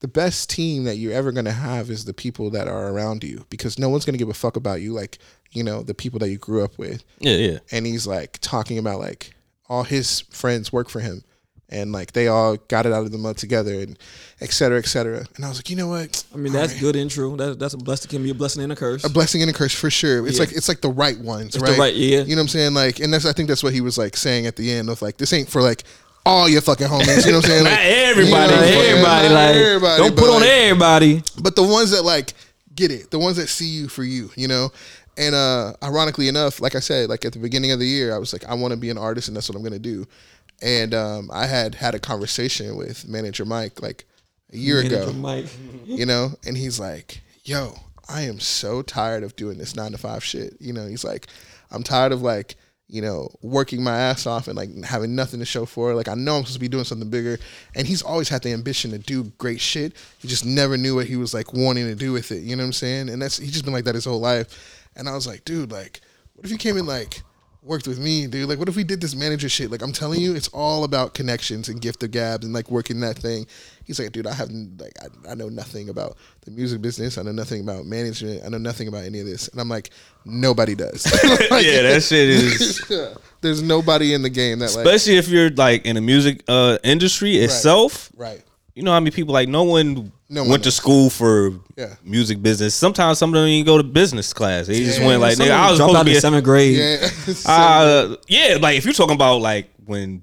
the 0.00 0.08
best 0.08 0.50
team 0.50 0.82
that 0.84 0.96
you're 0.96 1.12
ever 1.12 1.30
going 1.30 1.44
to 1.44 1.52
have 1.52 1.88
is 1.88 2.04
the 2.04 2.12
people 2.14 2.50
that 2.50 2.66
are 2.66 2.88
around 2.88 3.22
you 3.22 3.46
because 3.50 3.78
no 3.78 3.88
one's 3.88 4.04
going 4.04 4.14
to 4.14 4.18
give 4.18 4.28
a 4.28 4.34
fuck 4.34 4.56
about 4.56 4.80
you 4.80 4.92
like 4.92 5.18
you 5.52 5.62
know 5.62 5.82
the 5.82 5.94
people 5.94 6.18
that 6.18 6.28
you 6.28 6.38
grew 6.38 6.64
up 6.64 6.76
with 6.78 7.04
Yeah, 7.20 7.36
yeah. 7.36 7.58
and 7.70 7.86
he's 7.86 8.06
like 8.06 8.38
talking 8.40 8.78
about 8.78 8.98
like 8.98 9.34
all 9.68 9.84
his 9.84 10.22
friends 10.22 10.72
work 10.72 10.88
for 10.88 10.98
him 11.00 11.22
and 11.68 11.92
like 11.92 12.12
they 12.12 12.26
all 12.28 12.56
got 12.68 12.84
it 12.84 12.92
out 12.92 13.04
of 13.04 13.12
the 13.12 13.16
mud 13.18 13.36
together 13.38 13.72
and 13.80 13.96
et 14.40 14.50
cetera 14.52 14.76
et 14.78 14.86
cetera 14.86 15.24
and 15.36 15.44
i 15.44 15.48
was 15.48 15.56
like 15.58 15.70
you 15.70 15.76
know 15.76 15.86
what 15.88 16.24
I 16.34 16.36
mean, 16.36 16.52
that's 16.52 16.78
good 16.78 16.96
and 16.96 17.08
true. 17.10 17.36
That's 17.36 17.56
that's 17.56 17.74
a 17.74 17.78
blessing. 17.78 18.10
Can 18.10 18.22
be 18.24 18.30
a 18.30 18.34
blessing 18.34 18.62
and 18.64 18.72
a 18.72 18.76
curse. 18.76 19.04
a 19.04 19.08
blessing 19.08 19.40
and 19.40 19.50
a 19.50 19.54
curse 19.54 19.72
for 19.72 19.88
sure 19.88 20.26
it's 20.26 20.36
Yeah. 20.38 20.44
like 20.46 20.52
it's 20.52 20.68
like 20.68 20.80
the 20.80 20.90
right 20.90 21.18
ones 21.18 21.54
It's 21.54 21.62
right 21.62 21.74
the 21.74 21.78
right, 21.78 21.94
yeah. 21.94 22.22
you 22.22 22.34
know 22.34 22.40
what 22.40 22.42
i'm 22.42 22.48
saying 22.48 22.74
like 22.74 22.98
and 22.98 23.14
that's 23.14 23.24
i 23.24 23.32
think 23.32 23.48
that's 23.48 23.62
what 23.62 23.72
he 23.72 23.80
was 23.80 23.96
like 23.96 24.16
saying 24.16 24.46
at 24.46 24.56
the 24.56 24.70
end 24.72 24.90
of 24.90 25.00
like 25.00 25.16
this 25.16 25.32
ain't 25.32 25.48
for 25.48 25.62
like 25.62 25.84
all 26.24 26.48
your 26.48 26.60
fucking 26.60 26.86
homies 26.86 27.26
you 27.26 27.32
know 27.32 27.38
what 27.38 27.44
i'm 27.46 27.50
saying 27.50 27.64
Not 27.64 27.70
like, 27.72 27.80
everybody. 27.80 28.30
you 28.30 28.30
know 28.30 28.44
what 28.46 28.52
I'm 28.52 28.68
saying? 28.68 28.90
everybody, 28.90 29.28
Not 29.28 29.34
like 29.34 29.56
everybody, 29.56 30.02
don't 30.02 30.16
put 30.16 30.28
on 30.30 30.40
like, 30.40 30.48
everybody. 30.50 31.22
but 31.42 31.56
the 31.56 31.62
ones 31.62 31.90
that 31.90 32.02
like 32.04 32.34
get 32.74 32.90
it, 32.90 33.10
the 33.10 33.18
ones 33.18 33.36
that 33.36 33.48
see 33.48 33.66
you 33.66 33.88
for 33.88 34.02
you, 34.04 34.30
you 34.36 34.48
know. 34.48 34.70
And 35.18 35.34
uh, 35.34 35.74
ironically 35.82 36.28
enough, 36.28 36.60
like 36.62 36.74
I 36.74 36.78
said, 36.80 37.10
like 37.10 37.26
at 37.26 37.34
the 37.34 37.38
beginning 37.38 37.70
of 37.70 37.78
the 37.78 37.86
year, 37.86 38.14
I 38.14 38.18
was 38.18 38.32
like, 38.32 38.46
I 38.46 38.54
want 38.54 38.72
to 38.72 38.78
be 38.78 38.88
an 38.88 38.96
artist, 38.96 39.28
and 39.28 39.36
that's 39.36 39.46
what 39.46 39.56
I'm 39.56 39.62
gonna 39.62 39.78
do. 39.78 40.06
And 40.62 40.94
um, 40.94 41.28
I 41.30 41.46
had 41.46 41.74
had 41.74 41.94
a 41.94 41.98
conversation 41.98 42.76
with 42.76 43.06
manager 43.06 43.44
Mike 43.44 43.82
like 43.82 44.06
a 44.54 44.56
year 44.56 44.78
ago, 44.78 45.12
Mike. 45.12 45.46
you 45.84 46.06
know, 46.06 46.30
and 46.46 46.56
he's 46.56 46.80
like, 46.80 47.20
"Yo, 47.44 47.74
I 48.08 48.22
am 48.22 48.40
so 48.40 48.80
tired 48.80 49.22
of 49.22 49.36
doing 49.36 49.58
this 49.58 49.76
nine 49.76 49.92
to 49.92 49.98
five 49.98 50.24
shit." 50.24 50.56
You 50.60 50.72
know, 50.72 50.86
he's 50.86 51.04
like, 51.04 51.26
"I'm 51.70 51.82
tired 51.82 52.12
of 52.12 52.22
like." 52.22 52.54
You 52.92 53.00
know, 53.00 53.30
working 53.40 53.82
my 53.82 53.96
ass 53.96 54.26
off 54.26 54.48
and 54.48 54.56
like 54.56 54.84
having 54.84 55.14
nothing 55.14 55.40
to 55.40 55.46
show 55.46 55.64
for. 55.64 55.94
Like 55.94 56.08
I 56.08 56.14
know 56.14 56.36
I'm 56.36 56.42
supposed 56.42 56.54
to 56.54 56.60
be 56.60 56.68
doing 56.68 56.84
something 56.84 57.08
bigger, 57.08 57.38
and 57.74 57.86
he's 57.86 58.02
always 58.02 58.28
had 58.28 58.42
the 58.42 58.52
ambition 58.52 58.90
to 58.90 58.98
do 58.98 59.24
great 59.38 59.60
shit. 59.60 59.94
He 60.18 60.28
just 60.28 60.44
never 60.44 60.76
knew 60.76 60.94
what 60.94 61.06
he 61.06 61.16
was 61.16 61.32
like 61.32 61.54
wanting 61.54 61.86
to 61.86 61.94
do 61.94 62.12
with 62.12 62.30
it. 62.30 62.42
You 62.42 62.54
know 62.54 62.62
what 62.62 62.66
I'm 62.66 62.72
saying? 62.74 63.08
And 63.08 63.22
that's 63.22 63.38
he's 63.38 63.52
just 63.52 63.64
been 63.64 63.72
like 63.72 63.86
that 63.86 63.94
his 63.94 64.04
whole 64.04 64.20
life. 64.20 64.88
And 64.94 65.08
I 65.08 65.14
was 65.14 65.26
like, 65.26 65.46
dude, 65.46 65.72
like, 65.72 66.02
what 66.34 66.44
if 66.44 66.52
you 66.52 66.58
came 66.58 66.76
in 66.76 66.84
like 66.84 67.22
worked 67.62 67.86
with 67.86 67.98
me, 67.98 68.26
dude? 68.26 68.48
Like, 68.48 68.58
what 68.58 68.68
if 68.68 68.76
we 68.76 68.84
did 68.84 69.00
this 69.00 69.14
manager 69.14 69.48
shit? 69.48 69.70
Like, 69.70 69.82
I'm 69.82 69.92
telling 69.92 70.20
you, 70.20 70.34
it's 70.34 70.48
all 70.48 70.84
about 70.84 71.14
connections 71.14 71.68
and 71.68 71.80
gift 71.80 72.02
of 72.02 72.10
gabs 72.10 72.44
and 72.44 72.52
like 72.52 72.70
working 72.70 73.00
that 73.00 73.16
thing. 73.16 73.46
He's 73.84 73.98
like, 73.98 74.12
dude, 74.12 74.26
I 74.26 74.32
have 74.34 74.50
like, 74.50 74.92
I, 75.00 75.32
I 75.32 75.34
know 75.34 75.48
nothing 75.48 75.88
about 75.88 76.16
the 76.42 76.50
music 76.50 76.82
business. 76.82 77.18
I 77.18 77.22
know 77.22 77.32
nothing 77.32 77.62
about 77.62 77.84
management. 77.86 78.44
I 78.44 78.48
know 78.48 78.58
nothing 78.58 78.88
about 78.88 79.04
any 79.04 79.20
of 79.20 79.26
this. 79.26 79.48
And 79.48 79.60
I'm 79.60 79.68
like, 79.68 79.90
nobody 80.24 80.74
does. 80.74 81.06
Like, 81.52 81.66
yeah, 81.66 81.82
that 81.82 82.02
shit 82.02 82.28
is. 82.28 82.82
There's 83.40 83.62
nobody 83.62 84.14
in 84.14 84.22
the 84.22 84.30
game 84.30 84.60
that 84.60 84.74
like, 84.74 84.86
Especially 84.86 85.16
if 85.16 85.28
you're 85.28 85.50
like 85.50 85.84
in 85.84 85.96
the 85.96 86.00
music 86.00 86.42
uh, 86.48 86.78
industry 86.82 87.36
itself. 87.36 88.10
right. 88.16 88.42
You 88.74 88.82
know 88.82 88.92
how 88.92 89.00
many 89.00 89.10
people 89.10 89.34
like 89.34 89.48
no 89.48 89.64
one 89.64 90.12
No 90.30 90.42
one 90.42 90.50
went 90.50 90.64
to 90.64 90.70
school 90.70 91.10
for 91.10 91.50
Yeah. 91.76 91.94
music 92.04 92.42
business. 92.42 92.74
Sometimes 92.74 93.18
some 93.18 93.30
of 93.30 93.34
them 93.34 93.46
even 93.48 93.66
go 93.66 93.76
to 93.76 93.84
business 93.84 94.32
class. 94.32 94.66
They 94.66 94.82
just 94.84 95.00
went 95.00 95.20
like, 95.20 95.36
Some 95.36 95.46
nigga, 95.46 95.50
I 95.52 95.70
was 95.70 95.78
dropped 95.78 95.90
supposed 95.92 95.96
out 95.96 96.00
to 96.00 96.04
be 96.06 96.10
in 96.12 96.16
a, 96.16 96.20
seventh 96.20 96.44
grade. 96.44 96.76
Yeah. 96.78 97.08
Uh, 97.46 98.16
yeah, 98.28 98.56
like 98.60 98.76
if 98.78 98.84
you're 98.84 98.94
talking 98.94 99.14
about 99.14 99.40
like 99.42 99.68
when 99.84 100.22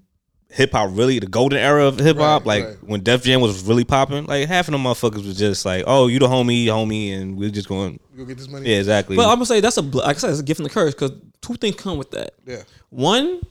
hip 0.51 0.71
hop 0.71 0.89
really 0.93 1.19
the 1.19 1.27
golden 1.27 1.59
era 1.59 1.85
of 1.85 1.99
hip 1.99 2.17
hop, 2.17 2.41
Right, 2.41 2.47
like 2.47 2.65
right. 2.65 2.83
when 2.89 3.01
Def 3.03 3.21
Jam 3.23 3.39
was 3.39 3.63
really 3.65 3.83
popping, 3.85 4.25
like 4.25 4.47
half 4.47 4.67
of 4.67 4.71
them 4.71 4.81
motherfuckers 4.83 5.23
was 5.25 5.37
just 5.37 5.63
like, 5.63 5.83
"Oh, 5.85 6.07
you 6.07 6.17
the 6.17 6.27
homie, 6.27 6.65
homie," 6.65 7.13
and 7.15 7.37
we're 7.37 7.51
just 7.51 7.67
going, 7.69 7.99
go 8.17 8.25
get 8.25 8.37
this 8.37 8.47
money. 8.47 8.67
yeah, 8.67 8.77
exactly. 8.77 9.15
But 9.15 9.27
I'm 9.27 9.35
gonna 9.35 9.45
say 9.45 9.59
that's 9.59 9.77
a 9.77 9.81
like 9.83 10.15
I 10.15 10.19
said, 10.19 10.31
it's 10.31 10.39
a 10.39 10.43
gift 10.43 10.59
and 10.59 10.67
a 10.67 10.71
curse 10.71 10.95
because 10.95 11.11
two 11.41 11.53
things 11.53 11.75
come 11.75 11.99
with 11.99 12.09
that. 12.11 12.31
Yeah. 12.47 12.63
One, 12.89 13.41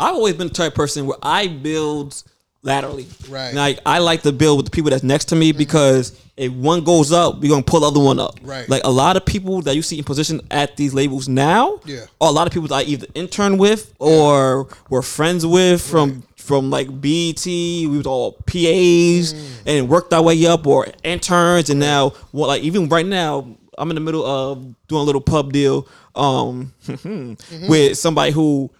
I've 0.00 0.16
always 0.16 0.34
been 0.34 0.48
the 0.48 0.52
type 0.54 0.72
of 0.72 0.74
person 0.76 1.06
where 1.06 1.18
I 1.22 1.46
build 1.46 2.20
laterally. 2.68 3.06
Right. 3.28 3.54
Like 3.54 3.80
I 3.86 3.98
like 3.98 4.22
to 4.22 4.32
build 4.32 4.58
with 4.58 4.66
the 4.66 4.70
people 4.70 4.90
that's 4.90 5.02
next 5.02 5.26
to 5.26 5.36
me 5.36 5.52
because 5.52 6.18
if 6.36 6.52
one 6.52 6.84
goes 6.84 7.10
up, 7.10 7.40
we're 7.40 7.48
gonna 7.50 7.62
pull 7.64 7.80
the 7.80 7.88
other 7.88 8.00
one 8.00 8.20
up. 8.20 8.38
Right. 8.42 8.68
Like 8.68 8.82
a 8.84 8.90
lot 8.90 9.16
of 9.16 9.24
people 9.26 9.60
that 9.62 9.74
you 9.74 9.82
see 9.82 9.98
in 9.98 10.04
position 10.04 10.40
at 10.50 10.76
these 10.76 10.94
labels 10.94 11.28
now, 11.28 11.80
Yeah. 11.84 12.02
are 12.20 12.28
a 12.28 12.30
lot 12.30 12.46
of 12.46 12.52
people 12.52 12.68
that 12.68 12.74
I 12.76 12.82
either 12.82 13.06
intern 13.14 13.58
with 13.58 13.92
or 13.98 14.68
were 14.90 15.02
friends 15.02 15.44
with 15.44 15.80
from 15.82 16.22
from 16.36 16.70
like 16.70 16.88
BET. 17.00 17.44
We 17.46 17.86
was 17.88 18.06
all 18.06 18.32
PAs 18.46 19.34
Mm. 19.34 19.38
and 19.66 19.88
worked 19.88 20.12
our 20.14 20.22
way 20.22 20.46
up, 20.46 20.66
or 20.66 20.86
interns, 21.02 21.68
and 21.70 21.80
now 21.80 22.12
well, 22.32 22.48
like 22.48 22.62
even 22.62 22.88
right 22.88 23.04
now, 23.06 23.46
I'm 23.76 23.90
in 23.90 23.94
the 23.96 24.00
middle 24.00 24.24
of 24.24 24.62
doing 24.88 25.02
a 25.02 25.04
little 25.04 25.20
pub 25.20 25.52
deal 25.52 25.86
um 26.14 26.72
Mm-hmm. 26.88 27.68
with 27.68 27.98
somebody 27.98 28.32
who 28.32 28.70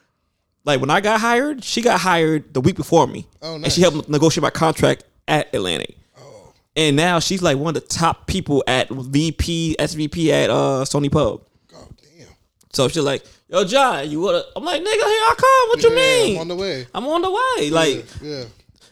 like 0.69 0.81
when 0.81 0.91
I 0.91 1.01
got 1.01 1.21
hired, 1.21 1.65
she 1.65 1.83
got 1.83 1.99
hired 2.01 2.53
the 2.55 2.61
week 2.61 2.77
before 2.77 3.07
me. 3.07 3.27
Oh, 3.43 3.55
And 3.57 3.73
she 3.73 3.81
helped 3.81 4.09
negotiate 4.09 4.43
my 4.43 4.51
contract 4.51 5.03
at 5.27 5.53
Atlantic. 5.55 5.97
Oh. 6.21 6.53
And 6.77 6.95
now 6.95 7.19
she's 7.21 7.43
like 7.43 7.57
one 7.57 7.75
of 7.75 7.83
the 7.83 7.89
top 7.89 8.27
people 8.27 8.63
at 8.69 8.89
VP, 8.91 9.77
SVP 9.79 10.29
at 10.29 10.51
uh 10.51 10.85
Sony 10.85 11.11
Pub. 11.11 11.43
Oh 11.75 11.89
damn. 12.19 12.29
So 12.73 12.89
she's 12.89 13.03
like, 13.03 13.25
"Yo, 13.49 13.65
John, 13.65 14.11
you 14.11 14.21
wanna?" 14.21 14.43
I'm 14.55 14.65
like, 14.65 14.81
"Nigga, 14.81 14.85
here 14.85 15.25
I 15.31 15.35
come. 15.37 15.69
What 15.71 15.83
you 15.83 15.95
mean? 15.97 16.37
I'm 16.37 16.41
on 16.43 16.49
the 16.49 16.55
way. 16.57 16.87
I'm 16.95 17.07
on 17.07 17.23
the 17.23 17.31
way." 17.31 17.71
Like, 17.71 18.05
Yeah. 18.23 18.45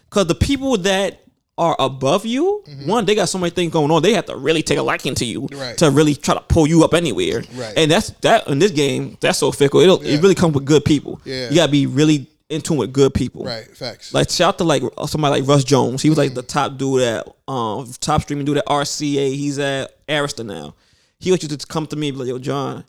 cause 0.09 0.25
the 0.25 0.35
people 0.35 0.77
that 0.79 1.21
are 1.57 1.75
above 1.79 2.25
you, 2.25 2.63
one, 2.85 3.05
they 3.05 3.15
got 3.15 3.29
so 3.29 3.37
many 3.39 3.49
things 3.49 3.71
going 3.73 3.89
on. 3.89 4.01
They 4.03 4.13
have 4.13 4.25
to 4.27 4.35
really 4.35 4.61
take 4.61 4.77
a 4.77 4.83
liking 4.83 5.15
to 5.15 5.25
you 5.25 5.41
Mm-hmm. 5.41 5.59
Right. 5.59 5.77
to 5.79 5.89
really 5.89 6.13
try 6.15 6.35
to 6.35 6.41
pull 6.41 6.67
you 6.67 6.83
up 6.83 6.93
anywhere. 6.93 7.43
Right. 7.55 7.73
And 7.75 7.89
that's 7.89 8.09
that 8.21 8.47
in 8.47 8.59
this 8.59 8.71
game. 8.71 9.17
That's 9.21 9.39
so 9.39 9.51
fickle. 9.51 9.79
It'll, 9.79 10.03
Yeah. 10.03 10.13
It 10.15 10.21
really 10.21 10.35
comes 10.35 10.53
with 10.55 10.65
good 10.65 10.85
people. 10.85 11.19
Yeah. 11.25 11.49
You 11.49 11.55
gotta 11.55 11.71
be 11.71 11.85
really 11.87 12.27
in 12.49 12.61
tune 12.61 12.77
with 12.77 12.93
good 12.93 13.13
people. 13.13 13.43
Right. 13.43 13.65
Facts. 13.75 14.13
Like 14.13 14.29
shout 14.29 14.49
out 14.49 14.57
to 14.59 14.63
like 14.63 14.83
somebody 15.07 15.41
like 15.41 15.49
Russ 15.49 15.63
Jones. 15.63 16.01
He 16.01 16.09
was 16.09 16.17
like 16.17 16.33
the 16.33 16.43
top 16.43 16.77
dude 16.77 17.01
at 17.01 17.27
um 17.47 17.91
top 17.99 18.21
streaming 18.21 18.45
dude 18.45 18.57
at 18.57 18.65
RCA. 18.67 19.33
He's 19.33 19.57
at 19.59 20.05
Arista 20.07 20.45
now. 20.45 20.75
He 21.19 21.31
used 21.31 21.49
to 21.49 21.67
come 21.67 21.87
to 21.87 21.95
me 21.95 22.09
and 22.09 22.17
be 22.17 22.23
like, 22.25 22.29
"Yo, 22.29 22.37
John, 22.37 22.83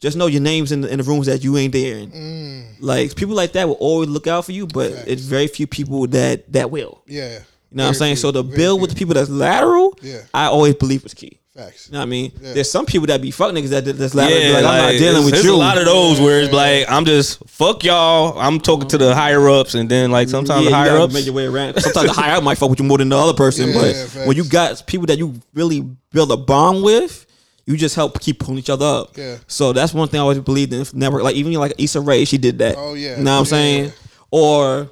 just 0.00 0.16
know 0.16 0.26
your 0.26 0.40
names 0.42 0.72
in 0.72 0.80
the, 0.82 0.88
in 0.88 0.98
the 0.98 1.04
rooms 1.04 1.26
that 1.26 1.42
you 1.44 1.56
ain't 1.56 1.72
there." 1.72 1.98
in." 1.98 2.10
Mm. 2.10 2.64
Like 2.80 3.14
people 3.16 3.34
like 3.34 3.52
that 3.52 3.66
will 3.68 3.74
always 3.76 4.08
look 4.08 4.26
out 4.26 4.44
for 4.44 4.52
you, 4.52 4.66
but 4.66 4.92
Facts. 4.92 5.04
it's 5.06 5.22
very 5.22 5.46
few 5.48 5.66
people 5.66 6.06
that 6.08 6.52
that 6.52 6.70
will. 6.70 7.02
yeah. 7.06 7.38
You 7.70 7.76
know 7.76 7.82
what 7.82 7.88
I'm 7.88 7.94
saying? 7.94 8.14
few, 8.14 8.20
So 8.22 8.30
the 8.30 8.42
very 8.42 8.56
build 8.56 8.78
few. 8.78 8.80
with 8.80 8.90
the 8.90 8.96
people 8.96 9.12
that's 9.12 9.28
lateral, 9.28 9.94
Yeah. 10.00 10.22
I 10.32 10.46
always 10.46 10.74
believe 10.76 11.02
was 11.02 11.12
key. 11.12 11.38
Facts. 11.54 11.88
You 11.88 11.92
know 11.94 11.98
what 11.98 12.04
I 12.04 12.06
mean? 12.06 12.32
Yeah. 12.40 12.54
There's 12.54 12.70
some 12.70 12.86
people 12.86 13.08
that 13.08 13.20
be 13.20 13.30
fuck 13.30 13.52
niggas 13.52 13.68
that 13.70 13.84
that's 13.84 14.14
lateral. 14.14 14.40
Yeah, 14.40 14.52
like, 14.60 14.64
I'm 14.64 14.82
not 14.84 14.90
dealing 14.92 15.24
with 15.26 15.34
you. 15.34 15.42
there's 15.42 15.52
a 15.52 15.56
lot 15.56 15.76
of 15.76 15.84
those 15.84 16.18
where 16.18 16.40
it's 16.40 16.52
like 16.52 16.86
I'm 16.88 17.04
just 17.04 17.42
fuck 17.46 17.84
y'all. 17.84 18.38
I'm 18.38 18.58
talking 18.58 18.88
to 18.88 18.96
the 18.96 19.14
higher 19.14 19.46
ups, 19.50 19.74
and 19.74 19.86
then 19.90 20.10
like 20.12 20.28
sometimes 20.30 20.64
yeah, 20.64 20.70
the 20.70 20.76
higher 20.76 20.90
gotta 20.92 21.02
ups. 21.04 21.12
make 21.14 21.26
your 21.26 21.34
way 21.34 21.44
around. 21.46 21.78
Sometimes 21.82 22.06
the 22.06 22.12
higher 22.14 22.36
up 22.36 22.42
might 22.44 22.56
fuck 22.56 22.70
with 22.70 22.78
you 22.78 22.86
more 22.86 22.96
than 22.98 23.08
the 23.10 23.18
other 23.18 23.34
person, 23.34 23.68
Yeah, 23.72 23.74
but 23.74 23.94
facts. 23.96 24.26
when 24.26 24.36
you 24.38 24.44
got 24.44 24.86
people 24.86 25.06
that 25.08 25.18
you 25.18 25.34
really 25.52 25.80
build 26.12 26.30
a 26.32 26.36
bond 26.38 26.82
with, 26.84 27.26
you 27.68 27.76
just 27.76 27.94
help 27.94 28.18
keep 28.20 28.38
pulling 28.40 28.58
each 28.58 28.70
other 28.70 28.86
up. 28.86 29.16
Yeah. 29.16 29.36
So 29.46 29.72
that's 29.74 29.92
one 29.92 30.08
thing 30.08 30.18
I 30.18 30.22
always 30.22 30.38
believed 30.40 30.72
in 30.72 30.84
network. 30.94 31.22
Like 31.22 31.36
even 31.36 31.52
like 31.52 31.74
Issa 31.78 32.00
Rae, 32.00 32.24
she 32.24 32.38
did 32.38 32.58
that. 32.58 32.76
Oh, 32.78 32.94
yeah. 32.94 33.18
You 33.18 33.24
know 33.24 33.32
what 33.32 33.38
I'm 33.38 33.44
Yeah. 33.44 33.44
saying? 33.44 33.92
Or 34.30 34.90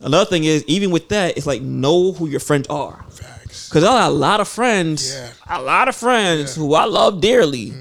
another 0.00 0.28
thing 0.28 0.44
is 0.44 0.64
even 0.66 0.90
with 0.90 1.08
that, 1.10 1.36
it's 1.36 1.46
like 1.46 1.62
know 1.62 2.12
who 2.12 2.26
your 2.28 2.40
friends 2.40 2.66
are. 2.68 3.04
Facts. 3.10 3.68
Cause 3.70 3.84
I 3.84 3.86
got 3.86 4.10
a 4.10 4.14
lot 4.14 4.40
of 4.40 4.48
friends, 4.48 5.12
Yeah. 5.14 5.30
a 5.48 5.62
lot 5.62 5.88
of 5.88 5.94
friends 5.96 6.54
who 6.56 6.74
I 6.74 6.84
love 6.84 7.20
dearly, 7.20 7.72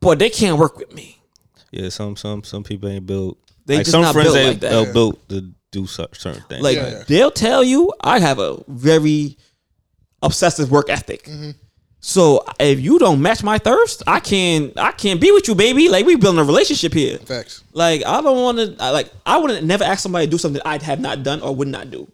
but 0.00 0.18
they 0.18 0.30
can't 0.30 0.58
work 0.58 0.78
with 0.78 0.92
me. 0.94 1.18
Yeah, 1.70 1.88
some 1.90 2.16
some 2.16 2.42
some 2.44 2.64
people 2.64 2.88
ain't 2.88 3.06
built. 3.06 3.38
They 3.66 3.76
like 3.76 3.84
just 3.84 3.92
some 3.92 4.02
not 4.02 4.14
friends 4.14 4.28
built 4.32 4.36
they 4.36 4.48
like 4.48 4.60
that. 4.60 4.72
are 4.72 4.86
Yeah. 4.86 4.92
built 4.92 5.28
to 5.28 5.50
do 5.70 5.86
cer- 5.86 6.08
certain 6.14 6.42
things. 6.48 6.62
Like 6.62 6.76
Yeah, 6.76 6.90
yeah. 6.90 7.04
they'll 7.08 7.30
tell 7.30 7.62
you 7.62 7.92
I 8.00 8.18
have 8.20 8.38
a 8.38 8.56
very 8.68 9.36
obsessive 10.22 10.70
work 10.70 10.88
ethic. 10.90 11.24
Mm-hmm. 11.24 11.50
So 12.04 12.44
if 12.58 12.80
you 12.80 12.98
don't 12.98 13.22
match 13.22 13.44
my 13.44 13.58
thirst, 13.58 14.02
I 14.08 14.18
can't 14.18 14.76
I 14.76 14.90
can't 14.90 15.20
be 15.20 15.30
with 15.30 15.46
you, 15.46 15.54
baby. 15.54 15.88
Like 15.88 16.04
we 16.04 16.16
building 16.16 16.40
a 16.40 16.44
relationship 16.44 16.92
here. 16.92 17.16
Facts. 17.18 17.62
Like 17.72 18.04
I 18.04 18.20
don't 18.20 18.42
want 18.42 18.58
to. 18.58 18.92
Like 18.92 19.08
I 19.24 19.38
wouldn't 19.38 19.64
never 19.64 19.84
ask 19.84 20.00
somebody 20.02 20.26
to 20.26 20.30
do 20.30 20.36
something 20.36 20.60
I'd 20.64 20.82
have 20.82 20.98
not 20.98 21.22
done 21.22 21.40
or 21.40 21.54
would 21.54 21.68
not 21.68 21.92
do. 21.92 22.10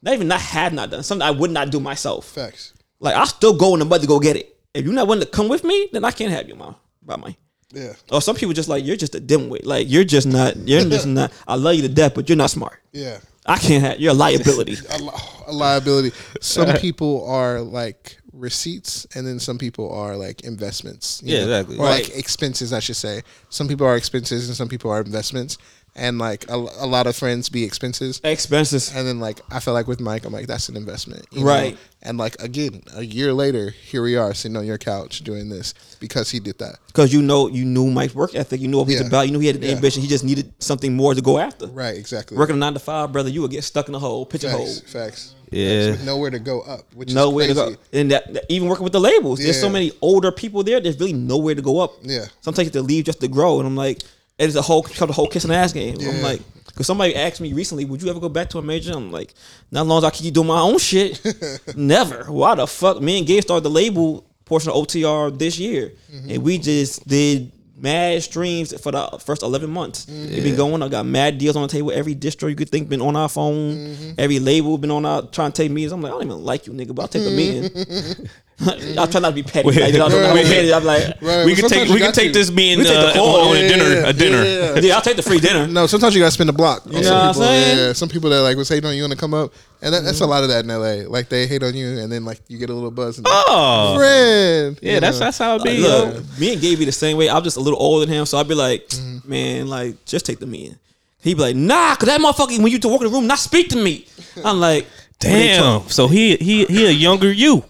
Not 0.00 0.14
even 0.14 0.28
not 0.28 0.40
have 0.40 0.72
not 0.72 0.90
done 0.90 1.02
something 1.02 1.26
I 1.26 1.32
would 1.32 1.50
not 1.50 1.70
do 1.70 1.80
myself. 1.80 2.24
Facts. 2.26 2.72
Like 3.00 3.16
I 3.16 3.24
still 3.24 3.56
go 3.56 3.74
in 3.74 3.80
the 3.80 3.84
mud 3.84 4.00
to 4.02 4.06
go 4.06 4.20
get 4.20 4.36
it. 4.36 4.56
If 4.72 4.84
you're 4.84 4.94
not 4.94 5.08
willing 5.08 5.24
to 5.24 5.28
come 5.30 5.48
with 5.48 5.64
me, 5.64 5.88
then 5.92 6.04
I 6.04 6.12
can't 6.12 6.30
have 6.30 6.46
you, 6.48 6.54
mom. 6.54 6.76
By 7.02 7.16
my. 7.16 7.34
Yeah. 7.72 7.94
Or 8.12 8.22
some 8.22 8.36
people 8.36 8.54
just 8.54 8.68
like 8.68 8.84
you're 8.84 8.94
just 8.94 9.16
a 9.16 9.20
dimwit. 9.20 9.66
Like 9.66 9.90
you're 9.90 10.04
just 10.04 10.28
not. 10.28 10.56
You're 10.56 10.84
just 10.88 11.06
not. 11.08 11.32
I 11.48 11.56
love 11.56 11.74
you 11.74 11.82
to 11.82 11.88
death, 11.88 12.14
but 12.14 12.28
you're 12.28 12.36
not 12.38 12.50
smart. 12.50 12.78
Yeah. 12.92 13.18
I 13.44 13.58
can't 13.58 13.82
have. 13.82 13.98
You're 13.98 14.12
a 14.12 14.14
liability. 14.24 14.76
A, 14.90 14.98
li- 14.98 15.10
a 15.48 15.52
liability. 15.52 16.12
Some 16.40 16.72
people 16.76 17.26
are 17.28 17.60
like 17.60 18.18
receipts, 18.36 19.06
and 19.14 19.26
then 19.26 19.38
some 19.40 19.58
people 19.58 19.92
are 19.92 20.16
like 20.16 20.42
investments. 20.42 21.20
you 21.24 21.34
Yeah, 21.34 21.38
know? 21.44 21.44
exactly. 21.52 21.76
Or 21.78 21.84
Right. 21.86 22.04
like 22.08 22.16
expenses, 22.16 22.72
I 22.72 22.80
should 22.80 22.96
say. 22.96 23.22
Some 23.50 23.68
people 23.68 23.86
are 23.86 23.96
expenses, 23.96 24.48
and 24.48 24.56
some 24.56 24.68
people 24.68 24.90
are 24.90 25.00
investments. 25.00 25.58
And 25.98 26.18
like 26.18 26.44
a, 26.50 26.56
a 26.56 26.84
lot 26.86 27.06
of 27.06 27.16
friends 27.16 27.48
be 27.48 27.64
expenses. 27.64 28.20
Expenses. 28.22 28.92
And 28.94 29.08
then 29.08 29.18
like 29.18 29.40
I 29.50 29.60
feel 29.60 29.72
like 29.72 29.86
with 29.88 29.98
Mike, 29.98 30.26
I'm 30.26 30.32
like 30.32 30.46
that's 30.46 30.68
an 30.68 30.76
investment, 30.76 31.24
you 31.30 31.40
know? 31.40 31.46
Right. 31.46 31.78
And 32.02 32.18
like 32.18 32.36
again, 32.42 32.82
a 32.94 33.02
year 33.02 33.32
later, 33.32 33.70
here 33.70 34.02
we 34.02 34.14
are 34.14 34.34
sitting 34.34 34.58
on 34.58 34.66
your 34.66 34.76
couch 34.76 35.20
doing 35.24 35.48
this 35.48 35.72
because 35.98 36.30
he 36.30 36.38
did 36.38 36.58
that. 36.58 36.76
because 36.88 37.14
you 37.14 37.22
know 37.22 37.48
you 37.48 37.64
knew 37.64 37.90
Mike's 37.90 38.14
work 38.14 38.34
ethic. 38.34 38.60
You 38.60 38.68
knew 38.68 38.76
what 38.76 38.88
he's 38.88 39.00
Yeah. 39.00 39.06
about. 39.06 39.22
You 39.26 39.32
knew 39.32 39.38
he 39.38 39.46
had 39.46 39.56
an 39.56 39.62
Yeah. 39.62 39.70
ambition. 39.70 40.02
He 40.02 40.08
just 40.08 40.22
needed 40.22 40.52
something 40.58 40.94
more 40.94 41.14
to 41.14 41.22
go 41.22 41.38
after. 41.38 41.66
Right, 41.68 41.96
exactly. 41.96 42.36
Working 42.36 42.56
a 42.56 42.58
nine 42.58 42.74
to 42.74 42.78
five, 42.78 43.10
brother, 43.10 43.30
you 43.30 43.40
would 43.40 43.50
get 43.50 43.64
stuck 43.64 43.88
in 43.88 43.94
a 43.94 43.98
hole, 43.98 44.26
pitch 44.26 44.44
a 44.44 44.50
hole, 44.50 44.66
facts, 44.66 44.92
facts. 44.92 45.34
Yeah. 45.50 45.96
Nowhere 46.04 46.30
to 46.30 46.38
go 46.38 46.60
up, 46.62 46.92
which 46.94 47.12
nowhere 47.14 47.44
is 47.48 47.56
to 47.56 47.70
go. 47.70 47.76
And 47.92 48.10
that, 48.10 48.44
even 48.48 48.68
working 48.68 48.84
with 48.84 48.92
the 48.92 49.00
labels, 49.00 49.38
there's 49.38 49.60
so 49.60 49.68
many 49.68 49.92
older 50.00 50.32
people 50.32 50.62
there. 50.64 50.80
There's 50.80 50.98
really 50.98 51.12
nowhere 51.12 51.54
to 51.54 51.62
go 51.62 51.80
up. 51.80 51.92
Yeah. 52.02 52.26
sometimes 52.40 52.66
you 52.66 52.70
have 52.70 52.72
to 52.72 52.82
leave 52.82 53.04
just 53.04 53.20
to 53.20 53.28
grow. 53.28 53.58
And 53.58 53.66
I'm 53.66 53.76
like, 53.76 54.02
it's 54.38 54.54
a 54.56 54.62
whole 54.62 54.82
the 54.82 55.06
whole 55.12 55.28
kiss 55.28 55.44
and 55.44 55.52
ass 55.52 55.72
game. 55.72 55.96
I'm 56.00 56.20
like, 56.22 56.40
because 56.66 56.86
somebody 56.86 57.14
asked 57.16 57.40
me 57.40 57.52
recently, 57.54 57.84
would 57.86 58.02
you 58.02 58.10
ever 58.10 58.20
go 58.20 58.28
back 58.28 58.50
to 58.50 58.58
a 58.58 58.62
major? 58.62 58.92
I'm 58.92 59.10
like, 59.10 59.32
not 59.70 59.82
as 59.82 59.86
long 59.86 59.98
as 59.98 60.04
I 60.04 60.10
keep 60.10 60.34
doing 60.34 60.48
my 60.48 60.60
own 60.60 60.78
shit. 60.78 61.22
Never. 61.76 62.24
Why 62.24 62.54
the 62.54 62.66
fuck? 62.66 63.00
Me 63.00 63.16
and 63.18 63.26
Gabe 63.26 63.42
started 63.42 63.62
the 63.64 63.70
label 63.70 64.26
portion 64.44 64.70
of 64.70 64.76
OTR 64.76 65.36
this 65.38 65.58
year, 65.58 65.92
Mm-hmm. 66.12 66.30
and 66.30 66.42
we 66.42 66.58
just 66.58 67.06
did 67.08 67.50
mad 67.76 68.22
streams 68.22 68.78
for 68.80 68.92
the 68.92 69.18
first 69.24 69.42
11 69.42 69.70
months. 69.70 70.06
It 70.08 70.42
been 70.42 70.56
going. 70.56 70.82
I 70.82 70.88
got 70.88 71.06
mad 71.06 71.38
deals 71.38 71.56
on 71.56 71.62
the 71.62 71.68
table. 71.68 71.92
Every 71.92 72.14
distro 72.14 72.48
you 72.48 72.56
could 72.56 72.70
think 72.70 72.88
been 72.88 73.02
on 73.02 73.16
our 73.16 73.28
phone. 73.28 73.74
Mm-hmm. 73.74 74.10
Every 74.18 74.38
label 74.38 74.78
been 74.78 74.90
on 74.90 75.04
our 75.04 75.22
trying 75.22 75.52
to 75.52 75.62
take 75.62 75.70
meetings. 75.70 75.92
I'm 75.92 76.02
like, 76.02 76.12
I 76.12 76.14
don't 76.14 76.24
even 76.24 76.44
like 76.44 76.66
you, 76.66 76.72
nigga, 76.72 76.94
but 76.94 77.02
I'll 77.02 77.08
take 77.08 77.24
the 77.24 77.30
meeting. 77.30 78.28
I 78.66 79.04
try 79.04 79.20
not 79.20 79.28
to 79.28 79.32
be 79.32 79.42
petty. 79.42 79.68
Like, 79.68 79.92
you 79.92 79.98
know, 79.98 80.06
I 80.06 80.08
don't 80.08 80.22
know 80.22 80.28
how 80.28 80.34
to 80.34 80.42
be 80.42 80.48
petty. 80.48 80.72
I'm 80.72 80.82
like, 80.82 81.20
Right, 81.20 81.44
we 81.44 81.54
can 81.54 81.68
take 81.68 81.90
we 81.90 81.98
can 82.00 82.12
take 82.12 82.32
to. 82.32 82.38
this 82.38 82.50
being 82.50 82.78
We 82.78 82.84
take 82.84 82.94
the 82.94 83.08
uh, 83.08 83.12
call. 83.12 83.40
on, 83.40 83.48
on 83.50 83.56
a 83.58 83.68
dinner 83.68 83.84
yeah, 83.84 84.08
a 84.08 84.12
dinner. 84.14 84.42
yeah, 84.44 84.74
yeah. 84.76 84.80
yeah, 84.80 84.94
I'll 84.94 85.02
take 85.02 85.16
the 85.16 85.22
free 85.22 85.40
dinner. 85.40 85.66
No, 85.66 85.86
sometimes 85.86 86.14
you 86.14 86.20
gotta 86.22 86.30
spin 86.30 86.46
the 86.46 86.54
block. 86.54 86.82
You 86.86 86.92
some 86.94 87.02
know 87.02 87.10
what 87.10 87.22
I'm 87.22 87.28
people, 87.34 87.42
saying? 87.42 87.78
Yeah, 87.78 87.92
some 87.92 88.08
people 88.08 88.30
that 88.30 88.40
like 88.40 88.56
was 88.56 88.68
hating 88.70 88.86
on 88.88 88.96
you 88.96 89.02
want 89.02 89.12
to 89.12 89.18
come 89.18 89.34
up, 89.34 89.52
and 89.82 89.92
that, 89.92 90.04
that's 90.04 90.22
a 90.22 90.26
lot 90.26 90.42
of 90.42 90.48
that 90.48 90.64
in 90.64 90.68
LA. 90.70 91.06
Like 91.06 91.28
they 91.28 91.46
hate 91.46 91.62
on 91.62 91.74
you, 91.74 91.98
and 91.98 92.10
then 92.10 92.24
like 92.24 92.40
you 92.48 92.56
get 92.56 92.70
a 92.70 92.74
little 92.74 92.90
buzz. 92.90 93.18
And, 93.18 93.26
Oh, 93.28 93.96
friend. 93.98 94.78
yeah, 94.80 94.94
you 94.94 95.00
that's 95.00 95.18
know? 95.20 95.26
that's 95.26 95.36
how 95.38 95.56
it 95.56 95.62
be. 95.62 95.76
Look, 95.76 96.24
me 96.38 96.54
and 96.54 96.62
Gabe 96.62 96.78
be 96.78 96.86
the 96.86 96.92
same 96.92 97.18
way. 97.18 97.28
I'm 97.28 97.42
just 97.42 97.58
a 97.58 97.60
little 97.60 97.78
older 97.78 98.06
than 98.06 98.14
him, 98.14 98.24
so 98.24 98.38
I'd 98.38 98.48
be 98.48 98.54
like, 98.54 98.88
Mm-hmm. 98.88 99.28
man, 99.30 99.66
like 99.68 100.02
just 100.06 100.24
take 100.24 100.38
the 100.38 100.46
meeting. 100.46 100.78
He'd 101.20 101.34
be 101.34 101.40
like, 101.42 101.56
nah, 101.56 101.94
cause 101.96 102.06
that 102.08 102.20
motherfucker 102.22 102.56
when 102.62 102.72
you 102.72 102.78
to 102.78 102.88
walk 102.88 103.02
in 103.02 103.08
the 103.08 103.12
room, 103.12 103.26
not 103.26 103.38
speak 103.38 103.68
to 103.70 103.76
me. 103.76 104.06
I'm 104.42 104.60
like, 104.60 104.86
Damn. 105.18 105.88
So 105.88 106.08
he 106.08 106.36
he 106.36 106.64
he 106.66 106.86
a 106.86 106.90
younger 106.90 107.30
you. 107.30 107.64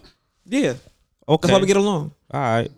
Yeah, 0.47 0.73
Okay. 1.27 1.47
that's 1.47 1.51
why 1.53 1.59
we 1.59 1.67
get 1.67 1.77
along. 1.77 2.11
All 2.31 2.39
right. 2.41 2.71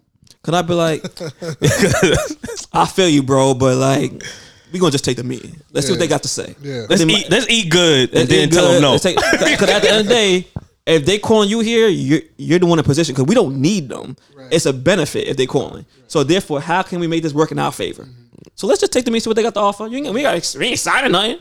Cause 0.44 0.54
I'd 0.56 0.68
be 0.68 0.74
like, 0.74 1.04
I 2.74 2.86
feel 2.86 3.10
you, 3.10 3.24
bro, 3.24 3.54
but 3.54 3.76
like, 3.78 4.24
we 4.72 4.80
gonna 4.80 4.92
just 4.92 5.04
take 5.06 5.18
the 5.18 5.24
meeting. 5.24 5.56
Let's 5.72 5.88
see 5.88 5.94
what 5.94 6.00
they 6.00 6.08
got 6.08 6.22
to 6.24 6.30
say. 6.30 6.56
Yeah. 6.62 6.86
Let's 6.90 7.02
They 7.02 7.06
might- 7.06 7.26
eat. 7.26 7.30
Let's 7.32 7.46
eat 7.50 7.70
good 7.70 8.10
and 8.10 8.20
Let's 8.20 8.30
then 8.30 8.50
get 8.50 8.56
tell 8.56 8.68
good. 8.68 8.74
them 8.76 8.82
no. 8.84 8.92
Let's 8.92 9.04
take- 9.04 9.18
Cause 9.18 9.70
at 9.70 9.82
the 9.82 9.90
end 9.90 10.00
of 10.02 10.08
the 10.08 10.14
day, 10.14 10.48
if 10.86 11.06
they 11.06 11.20
calling 11.20 11.50
you 11.50 11.60
here, 11.60 11.88
you're 11.88 12.22
you're 12.38 12.60
the 12.60 12.66
one 12.66 12.80
in 12.80 12.86
position 12.86 13.14
because 13.14 13.28
we 13.28 13.36
don't 13.36 13.60
need 13.62 13.90
them. 13.90 14.16
It's 14.52 14.66
a 14.66 14.74
benefit 14.74 15.28
if 15.28 15.38
they 15.38 15.46
calling. 15.46 15.86
So 16.08 16.24
therefore, 16.24 16.62
how 16.62 16.82
can 16.84 17.00
we 17.00 17.08
make 17.08 17.22
this 17.22 17.34
work 17.34 17.52
in 17.52 17.60
our 17.60 17.72
favor? 17.72 18.08
So 18.56 18.66
let's 18.68 18.80
just 18.82 18.92
take 18.94 19.06
them 19.06 19.14
and 19.14 19.22
see 19.22 19.30
what 19.30 19.36
they 19.36 19.44
got 19.44 19.54
to 19.56 19.60
offer. 19.60 19.86
You 19.88 19.98
ain't, 19.98 20.14
we 20.14 20.22
got 20.22 20.56
we 20.58 20.68
ain't 20.68 20.80
signing 20.80 21.12
nothing. 21.12 21.38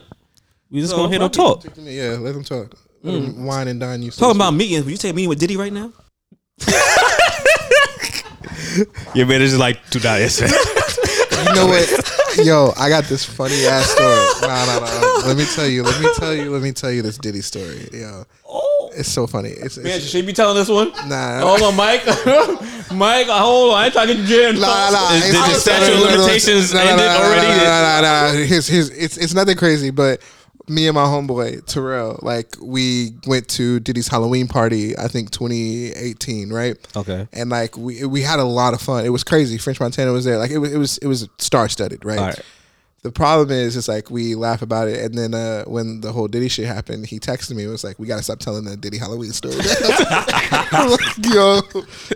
we 0.69 0.81
just 0.81 0.91
So, 0.91 0.97
gonna 0.97 1.09
hear 1.09 1.19
them 1.19 1.29
fuck 1.29 1.61
talk. 1.63 1.77
Yeah, 1.77 2.17
let 2.19 2.33
them 2.33 2.43
talk. 2.43 2.75
Let 3.01 3.13
Mm. 3.15 3.33
them 3.35 3.45
wine 3.45 3.67
and 3.69 3.79
dine 3.79 4.03
you. 4.03 4.11
so 4.11 4.19
Talking 4.25 4.37
about 4.41 4.53
meetings, 4.53 4.83
would 4.83 4.91
you 4.91 4.97
take 4.97 5.11
a 5.11 5.15
meeting 5.15 5.29
with 5.29 5.39
Diddy 5.39 5.55
right 5.57 5.71
now? 5.73 5.93
Your 9.15 9.25
man 9.27 9.41
is 9.41 9.57
like 9.57 9.79
two 9.89 9.99
dollars. 9.99 10.35
speak. 10.35 10.51
You 11.47 11.53
know 11.55 11.67
what? 11.67 11.87
Yo, 12.43 12.73
I 12.77 12.89
got 12.89 13.05
this 13.05 13.25
funny 13.25 13.65
ass 13.65 13.89
story. 13.89 14.25
No, 14.41 14.65
no, 14.65 14.79
no. 14.79 15.21
Let 15.27 15.37
me 15.37 15.45
tell 15.45 15.67
you. 15.67 15.83
Let 15.83 15.99
me 16.01 16.09
tell 16.17 16.33
you. 16.33 16.51
Let 16.51 16.61
me 16.61 16.71
tell 16.71 16.91
you 16.91 17.01
this 17.01 17.17
Diddy 17.17 17.41
story. 17.41 17.87
Yo, 17.91 18.23
Oh, 18.47 18.89
it's 18.95 19.09
so 19.09 19.27
funny. 19.27 19.49
It's, 19.49 19.77
man, 19.77 19.87
it's 19.97 20.07
should 20.09 20.25
be 20.25 20.33
telling 20.33 20.55
this 20.55 20.69
one? 20.69 20.91
nah. 21.07 21.41
Hold 21.41 21.61
on, 21.63 21.75
Mike. 21.75 22.05
Mike, 22.91 23.27
hold 23.27 23.73
on. 23.73 23.77
I 23.77 23.85
ain't 23.85 23.93
talking 23.93 24.17
to 24.17 24.21
get 24.23 24.29
you 24.29 24.47
in. 24.49 24.59
Nah, 24.59 24.89
nah, 24.91 25.13
Is- 25.13 25.29
it's- 25.29 25.31
did 25.31 25.33
the 25.33 25.45
it's- 25.45 25.61
statute 25.61 25.93
of 25.93 25.99
limitations 26.11 26.73
no, 26.73 26.83
no, 26.83 26.89
ended 26.89 27.05
no, 27.05 27.13
no, 27.13 27.25
already? 27.25 27.47
No. 28.41 28.45
Here's, 28.45 28.67
here's, 28.67 28.89
it's, 28.89 29.17
it's 29.17 29.33
nothing 29.33 29.57
crazy, 29.57 29.89
but 29.91 30.21
me 30.69 30.87
and 30.87 30.95
my 30.95 31.03
homeboy 31.05 31.65
Terrell, 31.65 32.19
like 32.21 32.55
we 32.61 33.11
went 33.25 33.47
to 33.49 33.79
Diddy's 33.79 34.07
Halloween 34.07 34.47
party, 34.47 34.97
I 34.97 35.07
think 35.07 35.31
2018, 35.31 36.51
right? 36.51 36.75
Okay. 36.95 37.27
And 37.33 37.49
like 37.49 37.75
we 37.77 38.05
we 38.05 38.21
had 38.21 38.39
a 38.39 38.43
lot 38.43 38.73
of 38.73 38.81
fun. 38.81 39.05
It 39.05 39.09
was 39.09 39.23
crazy. 39.23 39.57
French 39.57 39.79
Montana 39.79 40.11
was 40.11 40.25
there. 40.25 40.37
Like 40.37 40.51
it 40.51 40.59
was 40.59 40.73
it 40.73 40.77
was 40.77 40.97
it 40.99 41.07
was 41.07 41.27
star 41.39 41.67
studded, 41.69 42.05
right? 42.05 42.19
All 42.19 42.25
right. 42.27 42.41
The 43.01 43.11
problem 43.11 43.49
is, 43.49 43.77
it's 43.77 43.87
like 43.87 44.11
we 44.11 44.35
laugh 44.35 44.61
about 44.61 44.89
it, 44.89 44.99
and 44.99 45.17
then 45.17 45.33
uh, 45.33 45.63
when 45.63 46.01
the 46.01 46.11
whole 46.11 46.27
Diddy 46.27 46.49
shit 46.49 46.65
happened, 46.65 47.05
he 47.05 47.17
texted 47.17 47.55
me. 47.55 47.63
It 47.63 47.67
was 47.67 47.81
like, 47.81 47.97
"We 47.97 48.07
gotta 48.07 48.23
stop 48.23 48.39
telling 48.39 48.65
the 48.65 48.75
Diddy 48.75 48.97
Halloween 48.97 49.31
story." 49.31 49.55
I'm 50.71 50.89
like, 50.91 51.17
Yo, 51.33 51.61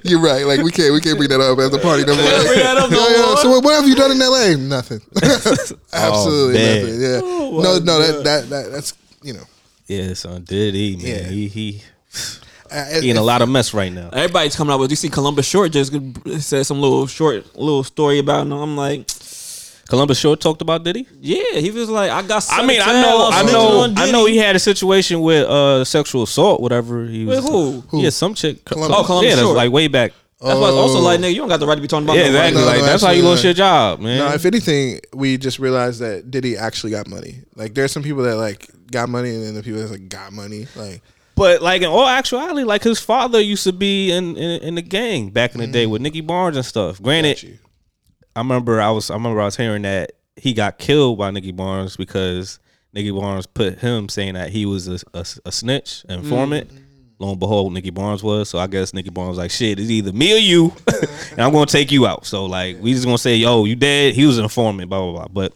you're 0.04 0.20
right. 0.20 0.46
Like 0.46 0.62
we 0.62 0.72
can't, 0.72 0.94
we 0.94 1.00
can't 1.00 1.18
bring 1.18 1.30
that 1.30 1.40
up 1.40 1.58
at 1.58 1.72
the 1.72 1.80
party 1.80 2.04
no 2.04 2.14
more. 2.16 2.24
Like, 2.24 2.48
bring 2.48 2.60
that 2.60 2.78
up 2.78 2.92
no 2.92 2.98
yo, 2.98 3.16
yo. 3.16 3.36
So 3.36 3.50
what, 3.52 3.64
what 3.64 3.76
have 3.76 3.88
you 3.88 3.96
done 3.96 4.12
in 4.12 4.22
L.A.? 4.22 4.58
Nothing. 4.58 5.00
Absolutely 5.94 6.54
man. 6.56 6.82
nothing. 6.82 7.02
Yeah. 7.02 7.20
Oh, 7.24 7.62
no, 7.64 7.80
no. 7.80 8.00
That, 8.02 8.24
that 8.26 8.50
that 8.50 8.72
that's 8.72 8.94
you 9.22 9.34
know. 9.34 9.44
Yeah, 9.88 10.14
son. 10.16 10.44
Diddy, 10.44 10.98
man. 10.98 11.06
Yeah. 11.06 11.24
He 11.30 11.48
he 11.48 11.82
Uh, 12.70 13.00
he 13.00 13.10
in 13.10 13.18
a 13.18 13.22
lot 13.22 13.42
of 13.42 13.48
mess 13.48 13.74
right 13.74 13.94
now. 13.94 14.10
Everybody's 14.12 14.56
coming 14.56 14.74
out 14.74 14.80
with. 14.82 14.90
You 14.90 14.98
see, 14.98 15.10
Columbus 15.10 15.46
Short 15.46 15.72
just 15.72 15.94
said 16.40 16.66
some 16.66 16.82
little 16.82 17.08
short 17.08 17.56
little 17.56 17.84
story 17.86 18.20
about 18.20 18.48
him. 18.48 18.52
I'm 18.52 18.76
like, 18.76 19.08
Columbus 19.90 20.18
Short 20.18 20.40
talked 20.40 20.62
about 20.62 20.84
Diddy. 20.84 21.06
yeah. 21.20 21.60
He 21.60 21.70
was 21.72 21.90
like, 21.90 22.10
I 22.10 22.22
got. 22.22 22.46
I 22.50 22.66
mean, 22.66 22.80
I 22.82 23.02
know, 23.02 23.30
I 23.32 23.44
know, 23.44 23.94
I 23.98 24.12
know. 24.12 24.26
He 24.26 24.38
had 24.38 24.56
a 24.56 24.60
situation 24.60 25.22
with 25.22 25.46
uh 25.48 25.84
sexual 25.86 26.24
assault, 26.24 26.62
whatever. 26.62 27.06
He 27.06 27.26
was. 27.26 27.42
With 27.44 27.50
who? 27.90 28.00
Yeah, 28.02 28.10
some 28.10 28.34
chick. 28.34 28.64
Columbus. 28.66 28.98
Oh, 28.98 29.04
Columbus 29.04 29.30
yeah, 29.30 29.36
that's 29.36 29.46
Short. 29.46 29.58
like 29.58 29.72
way 29.72 29.88
back. 29.88 30.14
That's 30.42 30.60
why 30.60 30.68
it's 30.70 30.76
also 30.78 30.98
Oh. 30.98 31.02
like, 31.02 31.20
nigga, 31.22 31.32
you 31.32 31.38
don't 31.38 31.48
got 31.48 31.60
the 31.62 31.68
right 31.68 31.76
to 31.76 31.82
be 31.82 31.88
talking 31.88 32.06
about. 32.06 32.18
Yeah, 32.18 32.24
nobody. 32.30 32.48
exactly. 32.50 32.62
No, 32.62 32.68
like 32.68 32.80
no, 32.80 32.86
that's 32.86 33.02
how 33.04 33.10
you 33.12 33.20
absolutely 33.20 33.30
lost 33.32 33.44
your 33.46 33.54
job, 33.54 34.00
man. 34.02 34.18
No, 34.20 34.34
if 34.34 34.46
anything, 34.46 35.00
we 35.14 35.38
just 35.38 35.58
realized 35.60 36.00
that 36.02 36.32
Diddy 36.32 36.58
actually 36.58 36.92
got 36.92 37.08
money. 37.08 37.44
Like 37.56 37.74
there's 37.76 37.92
some 37.94 38.04
people 38.04 38.24
that 38.24 38.36
like 38.38 38.70
got 38.92 39.08
money, 39.10 39.30
and 39.36 39.44
then 39.44 39.54
the 39.56 39.64
people 39.64 39.80
that 39.82 39.92
like 39.92 40.10
got 40.10 40.34
money. 40.34 40.68
Like 40.76 41.02
But 41.36 41.62
like 41.62 41.82
in 41.82 41.88
all 41.90 42.08
actuality, 42.08 42.64
like 42.64 42.84
his 42.84 43.00
father 43.00 43.40
used 43.40 43.64
to 43.66 43.72
be 43.74 44.12
in 44.12 44.36
in, 44.36 44.62
in 44.64 44.76
the 44.76 44.82
gang 44.82 45.30
back 45.30 45.56
in 45.56 45.62
the 45.62 45.68
day 45.68 45.86
with 45.88 46.02
Nicky 46.02 46.22
Barnes 46.22 46.58
and 46.58 46.66
stuff. 46.66 47.02
Granted, 47.02 47.36
got 47.36 47.44
you. 47.44 47.58
I 48.36 48.40
remember 48.40 48.82
I 48.82 48.90
was 48.92 49.10
I 49.10 49.16
remember 49.16 49.42
I 49.42 49.46
was 49.46 49.58
hearing 49.58 49.84
that 49.84 50.14
he 50.36 50.54
got 50.54 50.78
killed 50.78 51.18
by 51.18 51.32
Nicky 51.32 51.52
Barnes 51.52 51.96
because 51.96 52.60
Nicky 52.94 53.12
Barnes 53.12 53.46
put 53.46 53.80
him 53.80 54.10
saying 54.10 54.34
that 54.36 54.50
he 54.50 54.66
was 54.66 54.88
a, 54.88 55.00
a, 55.14 55.26
a 55.46 55.52
snitch, 55.52 56.06
an 56.10 56.20
informant, 56.20 56.70
mm. 56.70 56.84
lo 57.20 57.32
and 57.32 57.40
behold, 57.40 57.74
Nicky 57.74 57.90
Barnes 57.90 58.24
was. 58.24 58.50
So 58.50 58.60
I 58.60 58.68
guess 58.68 58.94
Nicky 58.94 59.10
Barnes 59.10 59.30
was 59.30 59.38
like, 59.38 59.52
shit, 59.52 59.80
it's 59.80 59.90
either 59.90 60.12
me 60.12 60.34
or 60.34 60.38
you, 60.38 60.74
and 61.32 61.42
I'm 61.42 61.52
gonna 61.52 61.66
take 61.66 61.92
you 61.92 62.08
out. 62.08 62.26
So 62.26 62.46
like, 62.46 62.78
we 62.82 62.94
just 62.94 63.06
gonna 63.06 63.18
say, 63.18 63.36
yo, 63.36 63.66
you 63.66 63.76
dead? 63.76 64.14
He 64.16 64.26
was 64.26 64.38
an 64.38 64.44
informant, 64.44 64.90
blah 64.90 65.00
blah 65.00 65.12
blah. 65.12 65.28
But 65.28 65.54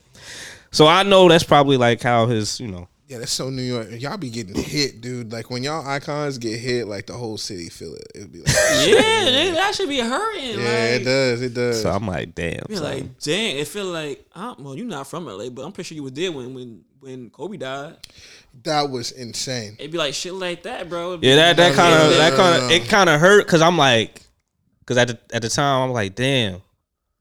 so 0.71 0.87
I 0.87 1.03
know 1.03 1.27
that's 1.27 1.43
probably 1.43 1.77
like 1.77 2.01
how 2.01 2.27
his, 2.27 2.59
you 2.59 2.67
know, 2.67 2.87
Yeah, 3.07 3.19
that's 3.19 3.31
so 3.31 3.49
New 3.49 3.61
York. 3.61 3.87
Y'all 3.91 4.17
be 4.17 4.29
getting 4.29 4.53
hit, 4.53 4.99
dude. 4.99 5.31
Like 5.31 5.49
when 5.49 5.63
y'all 5.63 5.87
icons 5.87 6.37
get 6.37 6.59
hit, 6.59 6.87
like 6.89 7.05
the 7.05 7.13
whole 7.13 7.37
city 7.37 7.69
feel 7.69 7.93
it. 7.95 8.05
It'd 8.13 8.33
be 8.33 8.39
like, 8.39 8.47
Yeah, 8.85 9.23
they, 9.25 9.51
that 9.55 9.73
should 9.75 9.87
be 9.87 9.99
hurting. 9.99 10.59
yeah, 10.59 10.85
it 10.95 11.03
does, 11.05 11.41
it 11.41 11.53
does. 11.53 11.81
so 11.81 11.89
I'm 11.89 12.05
like, 12.05 12.35
damn. 12.35 12.63
be 12.67 12.77
like, 12.79 13.17
dang, 13.19 13.57
it 13.59 13.67
feel 13.67 13.85
like, 13.85 14.25
I'm, 14.35 14.61
well, 14.61 14.75
you're 14.75 14.85
not 14.85 15.07
from 15.07 15.25
LA, 15.25 15.47
but 15.49 15.63
I'm 15.65 15.71
pretty 15.71 15.87
sure 15.87 15.95
you 15.95 16.03
was 16.03 16.11
there 16.11 16.33
when 16.33 16.53
when 16.53 16.83
when 16.99 17.29
Kobe 17.29 17.55
died. 17.55 17.95
that 18.63 18.89
was 18.89 19.11
insane. 19.11 19.77
It'd 19.79 19.91
be 19.91 19.97
like 19.97 20.13
shit 20.13 20.33
like 20.33 20.63
that, 20.63 20.89
bro. 20.89 21.13
It'd 21.13 21.23
Yeah, 21.23 21.35
that 21.37 21.55
that 21.57 21.75
kind 21.75 21.93
of 21.95 22.09
that 22.17 22.33
kind 22.33 22.61
of 22.63 22.71
it 22.71 22.89
kind 22.89 23.09
of 23.09 23.21
hurt 23.21 23.45
because 23.45 23.61
I'm 23.61 23.77
like, 23.77 24.21
because 24.79 24.97
at 24.97 25.07
the 25.07 25.17
at 25.33 25.41
the 25.43 25.49
time 25.49 25.83
I'm 25.83 25.91
like, 25.93 26.13
damn, 26.15 26.61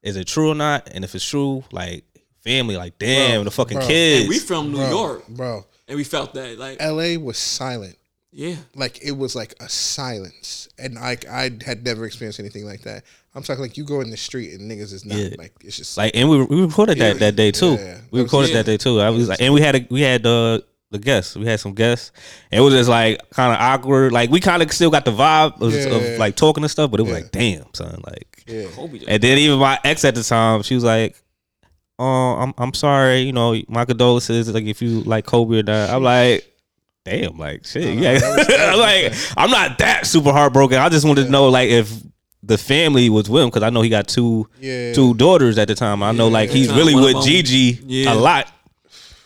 is 0.03 0.17
it 0.17 0.27
true 0.27 0.51
or 0.51 0.55
not? 0.57 0.89
And 0.91 1.05
if 1.05 1.15
it's 1.15 1.25
true, 1.29 1.63
like 1.71 2.05
family, 2.43 2.77
like 2.77 2.99
damn, 2.99 3.37
Bro, 3.37 3.45
the 3.45 3.51
fucking 3.53 3.79
bro. 3.79 3.87
kids. 3.87 4.21
And 4.23 4.29
we 4.31 4.39
from 4.41 4.73
New 4.73 4.79
Bro, 4.79 4.91
York, 4.91 5.29
bro. 5.29 5.65
And 5.89 5.97
we 5.97 6.05
felt 6.05 6.35
that. 6.35 6.59
Like, 6.59 6.81
LA 6.81 7.17
was 7.19 7.39
silent. 7.39 7.97
yeah, 8.33 8.57
Like 8.75 8.99
it 9.03 9.13
was 9.13 9.35
like 9.35 9.55
a 9.61 9.69
silence, 9.69 10.69
and 10.79 10.95
like 10.95 11.27
I 11.27 11.51
had 11.65 11.85
never 11.85 12.05
experienced 12.05 12.41
anything 12.41 12.65
like 12.65 12.83
that. 12.83 13.05
I'm 13.35 13.43
talking 13.43 13.61
like 13.63 13.77
you 13.77 13.85
go 13.85 14.01
in 14.01 14.11
the 14.11 14.17
street 14.17 14.53
and 14.55 14.71
niggas 14.71 14.93
is 14.93 15.05
not 15.05 15.19
Yeah. 15.19 15.37
like 15.39 15.53
it's 15.63 15.77
just 15.77 15.97
like, 15.97 16.13
and 16.15 16.29
we 16.29 16.43
we 16.45 16.63
recorded 16.63 16.99
that 16.99 17.19
that 17.21 17.37
day 17.37 17.51
too. 17.51 17.75
Yeah. 17.75 17.99
We 18.11 18.23
recorded 18.23 18.51
Yeah. 18.51 18.57
that 18.63 18.67
day 18.67 18.77
too. 18.79 19.01
I 19.01 19.11
was 19.11 19.29
like, 19.29 19.41
and 19.41 19.53
we 19.55 19.61
had 19.61 19.77
a 19.77 19.87
we 19.91 20.01
had 20.01 20.23
the 20.23 20.65
the 20.91 20.99
guests. 20.99 21.35
We 21.37 21.45
had 21.47 21.59
some 21.61 21.75
guests. 21.75 22.13
And 22.51 22.61
it 22.61 22.63
was 22.63 22.73
just 22.73 22.89
like 22.89 23.21
kind 23.31 23.53
of 23.53 23.59
awkward. 23.61 24.13
Like 24.13 24.31
we 24.31 24.41
kind 24.41 24.63
of 24.63 24.73
still 24.73 24.91
got 24.91 25.05
the 25.05 25.11
vibe 25.13 25.61
of, 25.61 25.73
Yeah. 25.75 26.15
of 26.15 26.19
like 26.19 26.37
talking 26.37 26.63
and 26.65 26.71
stuff, 26.71 26.91
but 26.91 27.01
it 27.01 27.03
was 27.03 27.11
Yeah. 27.13 27.19
like, 27.19 27.31
damn, 27.33 27.65
son, 27.75 28.01
like. 28.07 28.45
yeah. 28.47 28.69
And 29.09 29.23
then 29.23 29.39
even 29.39 29.59
my 29.59 29.79
ex 29.85 30.05
at 30.05 30.15
the 30.15 30.23
time, 30.23 30.63
she 30.63 30.75
was 30.77 30.85
like, 30.85 31.17
"Oh, 31.99 32.05
I'm 32.35 32.55
I'm 32.59 32.75
sorry, 32.75 33.21
you 33.21 33.33
know, 33.33 33.55
my 33.69 33.85
condolences. 33.85 34.53
Like 34.53 34.65
if 34.65 34.83
you 34.83 35.01
like 35.03 35.27
Kobe 35.27 35.59
or 35.59 35.63
that." 35.63 35.91
I'm 35.91 36.03
like, 36.03 36.45
"Damn, 37.05 37.39
like 37.39 37.65
shit, 37.67 37.99
yeah." 37.99 38.19
that 38.19 38.37
was- 38.37 38.47
that 38.49 38.69
I'm 38.75 38.79
like, 38.79 39.15
I'm 39.37 39.51
not 39.51 39.79
that 39.79 40.07
super 40.07 40.33
heartbroken. 40.33 40.79
I 40.79 40.89
just 40.89 41.07
wanted 41.07 41.25
to 41.25 41.31
know 41.31 41.49
like 41.49 41.71
if 41.71 41.93
the 42.43 42.59
family 42.59 43.09
was 43.11 43.29
with 43.29 43.43
him 43.43 43.49
because 43.49 43.63
I 43.65 43.71
know 43.71 43.83
he 43.83 43.89
got 43.89 44.07
two 44.09 44.49
Yeah. 44.61 44.93
two 44.93 45.15
daughters 45.15 45.59
at 45.59 45.69
the 45.69 45.75
time. 45.75 46.03
I 46.03 46.13
know 46.13 46.29
like 46.29 46.51
he's 46.51 46.73
really 46.73 46.95
with 46.95 47.25
Gigi 47.25 47.81
Yeah. 47.87 48.13
a 48.13 48.15
lot. 48.15 48.51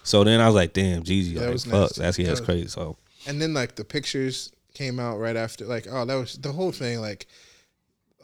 So 0.03 0.25
then 0.25 0.41
I 0.41 0.47
was 0.47 0.55
like, 0.55 0.73
"Damn, 0.73 1.03
Gigi, 1.03 1.35
That 1.35 1.45
like, 1.45 1.53
was 1.53 1.65
fuck, 1.65 1.91
that's 1.95 2.19
yeah, 2.19 2.29
that's 2.29 2.41
crazy." 2.41 2.69
So 2.69 2.97
And 3.27 3.41
then 3.41 3.53
like 3.55 3.77
the 3.77 3.85
pictures 3.85 4.51
came 4.75 4.99
out 4.99 5.19
right 5.19 5.37
after. 5.37 5.67
Like 5.67 5.87
oh, 5.91 6.05
that 6.05 6.15
was 6.15 6.35
the 6.39 6.53
whole 6.53 6.73
thing. 6.73 7.01
Like 7.01 7.27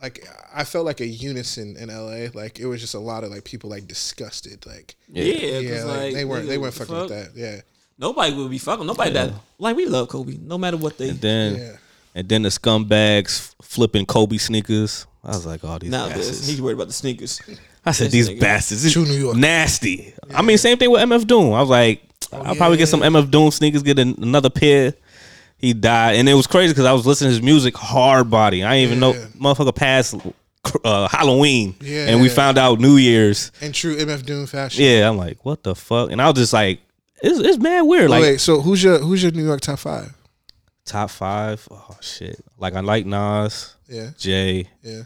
like 0.03 0.27
I 0.55 0.65
felt 0.65 0.85
like 0.87 1.01
a 1.01 1.07
unison 1.07 1.77
in 1.77 1.89
LA. 1.89 2.29
Like 2.35 2.59
it 2.61 2.67
was 2.67 2.81
just 2.81 2.95
a 2.95 2.99
lot 2.99 3.25
of 3.25 3.31
like 3.31 3.45
people 3.45 3.71
like 3.71 3.87
disgusted. 3.87 4.65
Like 4.67 4.95
yeah, 5.09 5.25
yeah. 5.59 5.85
like, 5.85 6.15
they 6.15 6.25
weren't 6.25 6.47
they 6.49 6.59
weren't 6.59 6.75
the 6.75 6.85
fucking 6.87 7.01
with 7.03 7.09
that. 7.11 7.31
Yeah. 7.35 7.61
Nobody 7.99 8.35
would 8.37 8.51
be 8.51 8.59
fucking. 8.59 8.87
Nobody 8.87 9.11
that 9.13 9.33
like 9.59 9.77
we 9.77 9.87
love 9.87 10.09
Kobe. 10.09 10.37
No 10.41 10.59
matter 10.59 10.77
what 10.77 10.99
they. 10.99 11.11
and 11.11 11.21
then 11.21 11.57
Yeah. 11.57 11.77
and 12.15 12.29
then 12.29 12.43
the 12.43 12.51
scumbags 12.51 13.55
flipping 13.63 14.07
Kobe 14.07 14.37
sneakers. 14.37 15.07
I 15.25 15.29
was 15.31 15.45
like, 15.47 15.61
"Oh, 15.65 15.77
these 15.79 15.91
Nah, 15.91 16.07
bastards." 16.09 16.41
this, 16.41 16.49
he's 16.49 16.63
worried 16.63 16.75
about 16.75 16.87
the 16.87 16.93
sneakers. 16.93 17.41
I 17.85 17.91
said 17.93 18.11
these 18.13 18.29
nigga. 18.29 18.41
bastards, 18.41 18.83
this 18.85 18.93
True 18.93 19.05
New 19.05 19.15
York. 19.19 19.37
nasty. 19.37 20.15
I 20.33 20.43
mean, 20.43 20.57
same 20.59 20.79
thing 20.79 20.91
with 20.91 21.01
MF 21.01 21.27
Doom. 21.27 21.53
I 21.53 21.61
was 21.61 21.69
like, 21.71 22.03
oh, 22.33 22.43
I'll 22.43 22.55
probably 22.55 22.77
get 22.77 22.89
some 22.89 23.01
MF 23.01 23.29
Doom 23.31 23.51
sneakers, 23.51 23.83
get 23.83 23.99
an, 23.99 24.15
another 24.23 24.51
pair. 24.51 24.95
He 25.59 25.73
died, 25.73 26.17
and 26.17 26.29
it 26.29 26.35
was 26.35 26.47
crazy 26.47 26.73
because 26.73 26.85
I 26.85 26.93
was 26.93 27.07
listening 27.07 27.29
to 27.31 27.35
his 27.37 27.43
music, 27.43 27.77
hard 27.77 28.31
body. 28.31 28.63
I 28.63 28.77
didn't 28.79 28.89
even 28.89 29.01
know 29.01 29.13
motherfucker 29.41 29.75
passed 29.75 30.15
uh, 30.85 31.09
Halloween, 31.09 31.75
Yeah. 31.81 32.09
and 32.09 32.21
we 32.21 32.29
found 32.29 32.59
out 32.59 32.79
New 32.79 32.97
Year's. 32.97 33.53
In 33.63 33.73
true 33.73 33.97
MF 33.97 34.25
Doom 34.27 34.47
fashion. 34.47 34.85
Yeah, 34.85 35.09
I'm 35.09 35.17
like, 35.17 35.45
what 35.45 35.63
the 35.63 35.75
fuck? 35.75 36.11
And 36.11 36.21
I 36.21 36.27
was 36.27 36.35
just 36.35 36.53
like, 36.53 36.81
it's, 37.23 37.39
it's 37.39 37.59
mad 37.59 37.83
weird. 37.83 38.11
Like 38.11 38.23
wait, 38.23 38.41
so 38.41 38.61
who's 38.61 38.83
your 38.85 38.99
who's 38.99 39.23
your 39.23 39.33
New 39.33 39.45
York 39.45 39.61
top 39.63 39.79
five? 39.79 40.13
top 40.85 41.09
five. 41.11 41.67
Oh 41.71 41.97
shit! 42.01 42.39
Like 42.59 42.75
I 42.75 42.81
like 42.81 43.07
Nas, 43.07 43.75
Yeah, 43.89 44.11
Jay. 44.19 44.69
yeah, 44.83 45.03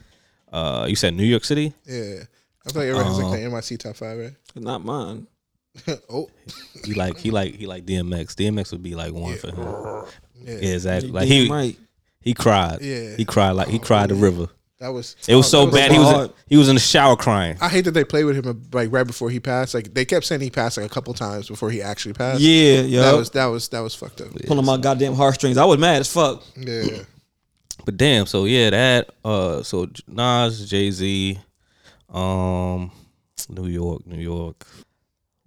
Uh, 0.53 0.87
you 0.89 0.97
said 0.97 1.15
New 1.15 1.25
York 1.25 1.45
City. 1.45 1.73
yeah. 1.87 2.25
I 2.67 2.73
feel 2.73 2.83
like 2.83 2.89
everyone 2.91 3.07
has 3.07 3.19
Uh, 3.19 3.29
like 3.29 3.41
the 3.41 3.47
NYC 3.47 3.79
top 3.79 3.97
five, 3.97 4.19
right? 4.19 4.33
Not 4.55 4.85
mine. 4.85 5.27
oh, 6.11 6.29
He 6.85 6.93
like 6.95 7.17
he 7.17 7.31
like 7.31 7.55
he 7.55 7.67
like 7.67 7.87
DMX. 7.87 8.35
DMX 8.35 8.73
would 8.73 8.83
be 8.83 8.95
like 8.95 9.13
one 9.15 9.37
for 9.37 9.49
him. 9.55 10.05
Yeah. 10.43 10.55
Yeah, 10.61 10.75
exactly. 10.75 11.11
Like 11.11 11.29
damn 11.29 11.45
he 11.47 11.51
right. 11.51 11.77
he 12.21 12.35
cried. 12.35 12.81
Yeah. 12.81 13.17
he 13.17 13.25
cried 13.25 13.53
like 13.53 13.69
he 13.69 13.79
cried 13.79 14.11
the 14.11 14.15
river. 14.15 14.49
That 14.81 14.95
was 14.95 15.15
It 15.29 15.35
was 15.35 15.49
so 15.51 15.67
that 15.67 15.75
bad. 15.75 15.93
He 15.93 15.99
was 15.99 16.29
in, 16.29 16.35
he 16.47 16.57
was 16.57 16.69
in 16.71 16.75
the 16.77 16.81
shower 16.81 17.15
crying. 17.15 17.59
I 17.61 17.69
hate 17.69 17.85
that 17.85 17.91
they 17.91 18.03
played 18.03 18.25
with 18.25 18.37
him 18.43 18.69
like 18.73 18.91
right 18.91 19.07
before 19.07 19.29
he 19.29 19.39
passed. 19.39 19.75
Like 19.75 19.93
they 19.93 20.07
kept 20.07 20.25
saying 20.25 20.41
he 20.41 20.49
passed 20.49 20.79
like 20.79 20.87
a 20.87 20.89
couple 20.89 21.13
times 21.13 21.49
before 21.49 21.71
he 21.71 21.83
actually 21.83 22.15
passed. 22.15 22.41
Yeah, 22.41 22.81
yeah. 22.81 23.03
that 23.03 23.15
was 23.15 23.31
that 23.31 23.47
was 23.47 23.69
that 23.69 23.81
was 23.81 23.95
fucked 23.95 24.23
up. 24.23 24.29
pulling 24.47 24.65
my 24.65 24.79
goddamn 24.79 25.15
heartstrings. 25.15 25.59
I 25.59 25.67
was 25.67 25.79
mad 25.79 26.01
as 26.01 26.11
fuck. 26.11 26.43
Yeah, 26.57 27.03
But 27.85 27.99
damn, 27.99 28.25
so 28.25 28.47
yeah, 28.47 28.71
that 28.71 29.11
uh, 29.23 29.63
so 29.63 29.91
Nas, 30.09 30.69
Jay 30.71 30.91
Z, 30.91 31.39
um, 32.09 32.91
New 33.51 33.67
York, 33.67 34.07
New 34.07 34.21
York. 34.23 34.67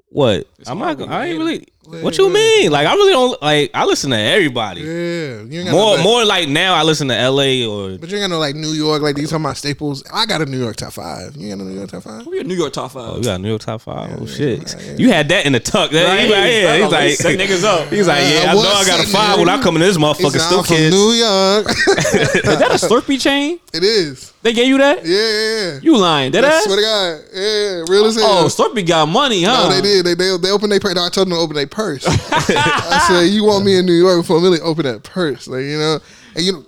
What? 0.10 0.48
I'm 0.68 0.78
not. 0.78 1.00
gonna- 1.00 1.12
I 1.12 1.26
ain't 1.26 1.40
really. 1.40 1.68
What 1.86 2.18
you 2.18 2.30
mean? 2.30 2.72
Like 2.72 2.88
I 2.88 2.94
really 2.96 3.12
don't 3.12 3.42
like. 3.42 3.72
I 3.74 3.84
listen 3.86 4.12
to 4.12 4.18
everybody. 4.18 4.82
yeah. 4.82 5.42
You 5.44 5.62
ain't 5.62 5.72
More, 5.72 5.82
no, 5.82 5.92
like- 5.96 6.04
more 6.04 6.26
like 6.26 6.48
now. 6.50 6.76
I 6.76 6.84
listen 6.84 7.10
to 7.10 7.16
L.A. 7.16 7.66
or 7.66 7.98
But 7.98 8.10
you 8.10 8.18
ain't 8.18 8.24
got 8.24 8.30
no 8.34 8.40
like 8.40 8.56
New 8.56 8.70
York. 8.72 9.02
Like 9.02 9.16
these 9.16 9.30
talking 9.30 9.44
about 9.46 9.58
staples. 9.58 10.02
I 10.12 10.26
got 10.26 10.42
a 10.42 10.46
New 10.46 10.60
York 10.60 10.78
top 10.78 10.94
five. 10.94 11.36
You 11.36 11.50
ain't 11.50 11.60
got 11.60 11.66
no 11.66 11.70
New 11.72 11.78
York 11.78 11.92
top 11.92 12.04
five. 12.04 12.26
We 12.26 12.38
got 12.38 12.46
a 12.46 12.48
New 12.48 12.56
York 12.56 12.72
top 12.74 12.92
five. 12.92 13.10
Oh, 13.12 13.18
you 13.18 13.24
got 13.24 13.42
New 13.42 13.50
York 13.50 13.62
top 13.62 13.82
five. 13.82 14.18
Oh 14.22 14.26
shit! 14.26 14.74
yeah. 14.82 14.96
You 14.98 15.12
had 15.12 15.28
that 15.30 15.46
in 15.46 15.52
the 15.54 15.60
tuck. 15.60 15.92
That, 15.92 16.04
Right. 16.08 16.22
He's 16.22 16.32
like, 16.32 16.44
yeah, 16.52 16.76
he's 16.78 16.86
Oh, 16.86 16.90
like, 16.90 17.12
set 17.16 17.40
niggas 17.40 17.64
up. 17.66 17.88
He's 17.94 18.08
like, 18.08 18.22
yeah, 18.22 18.46
I 18.48 18.52
I, 18.52 18.54
know 18.54 18.62
I 18.62 18.86
got 18.86 19.04
a 19.04 19.08
five 19.08 19.40
when 19.40 19.50
I 19.50 19.58
niggas. 19.58 19.64
come 19.64 19.76
into 19.76 19.88
this 19.88 19.98
motherfucker. 19.98 20.34
He's 20.34 20.44
Still 20.44 20.60
I'm 20.60 20.64
from 20.66 20.76
kids. 20.78 20.96
New 20.96 21.12
York. 21.12 21.70
Is 22.14 22.60
that 22.60 22.70
a 22.72 22.76
Slurpee 22.88 23.20
chain? 23.22 23.60
it 23.74 23.84
is. 23.84 24.32
They 24.44 24.54
gave 24.54 24.68
you 24.68 24.78
that? 24.78 25.06
Yeah, 25.06 25.18
yeah. 25.18 25.74
yeah. 25.76 25.80
You 25.82 25.98
lying? 25.98 26.32
Did 26.32 26.44
I 26.44 26.50
that? 26.50 26.64
swear 26.64 26.76
to 26.78 26.82
God. 26.82 27.22
Yeah, 27.34 27.84
real 27.88 28.06
as 28.06 28.18
oh, 28.18 28.22
hell. 28.22 28.40
Oh, 28.40 28.46
Slurpee 28.48 28.86
got 28.86 29.08
money, 29.08 29.44
huh? 29.44 29.70
No, 29.70 29.74
they 29.76 29.82
did. 29.82 30.06
They 30.06 30.14
they, 30.16 30.38
they 30.38 30.52
opened 30.52 30.72
their. 30.72 30.80
No, 30.94 31.06
I 31.06 31.10
told 31.10 31.28
them 31.28 31.34
to 31.36 31.40
open 31.42 31.56
their 31.56 31.66
purse. 31.74 32.06
I 32.08 33.06
said, 33.08 33.34
"You 33.34 33.44
want 33.44 33.66
me 33.66 33.78
in 33.78 33.86
New 33.86 33.94
York 33.94 34.26
for 34.26 34.38
a 34.38 34.42
million? 34.42 34.62
Open 34.64 34.86
that 34.86 35.04
purse, 35.04 35.48
like 35.48 35.64
you 35.64 35.78
know." 35.78 36.00
And 36.36 36.46
you 36.46 36.54
know, 36.54 36.66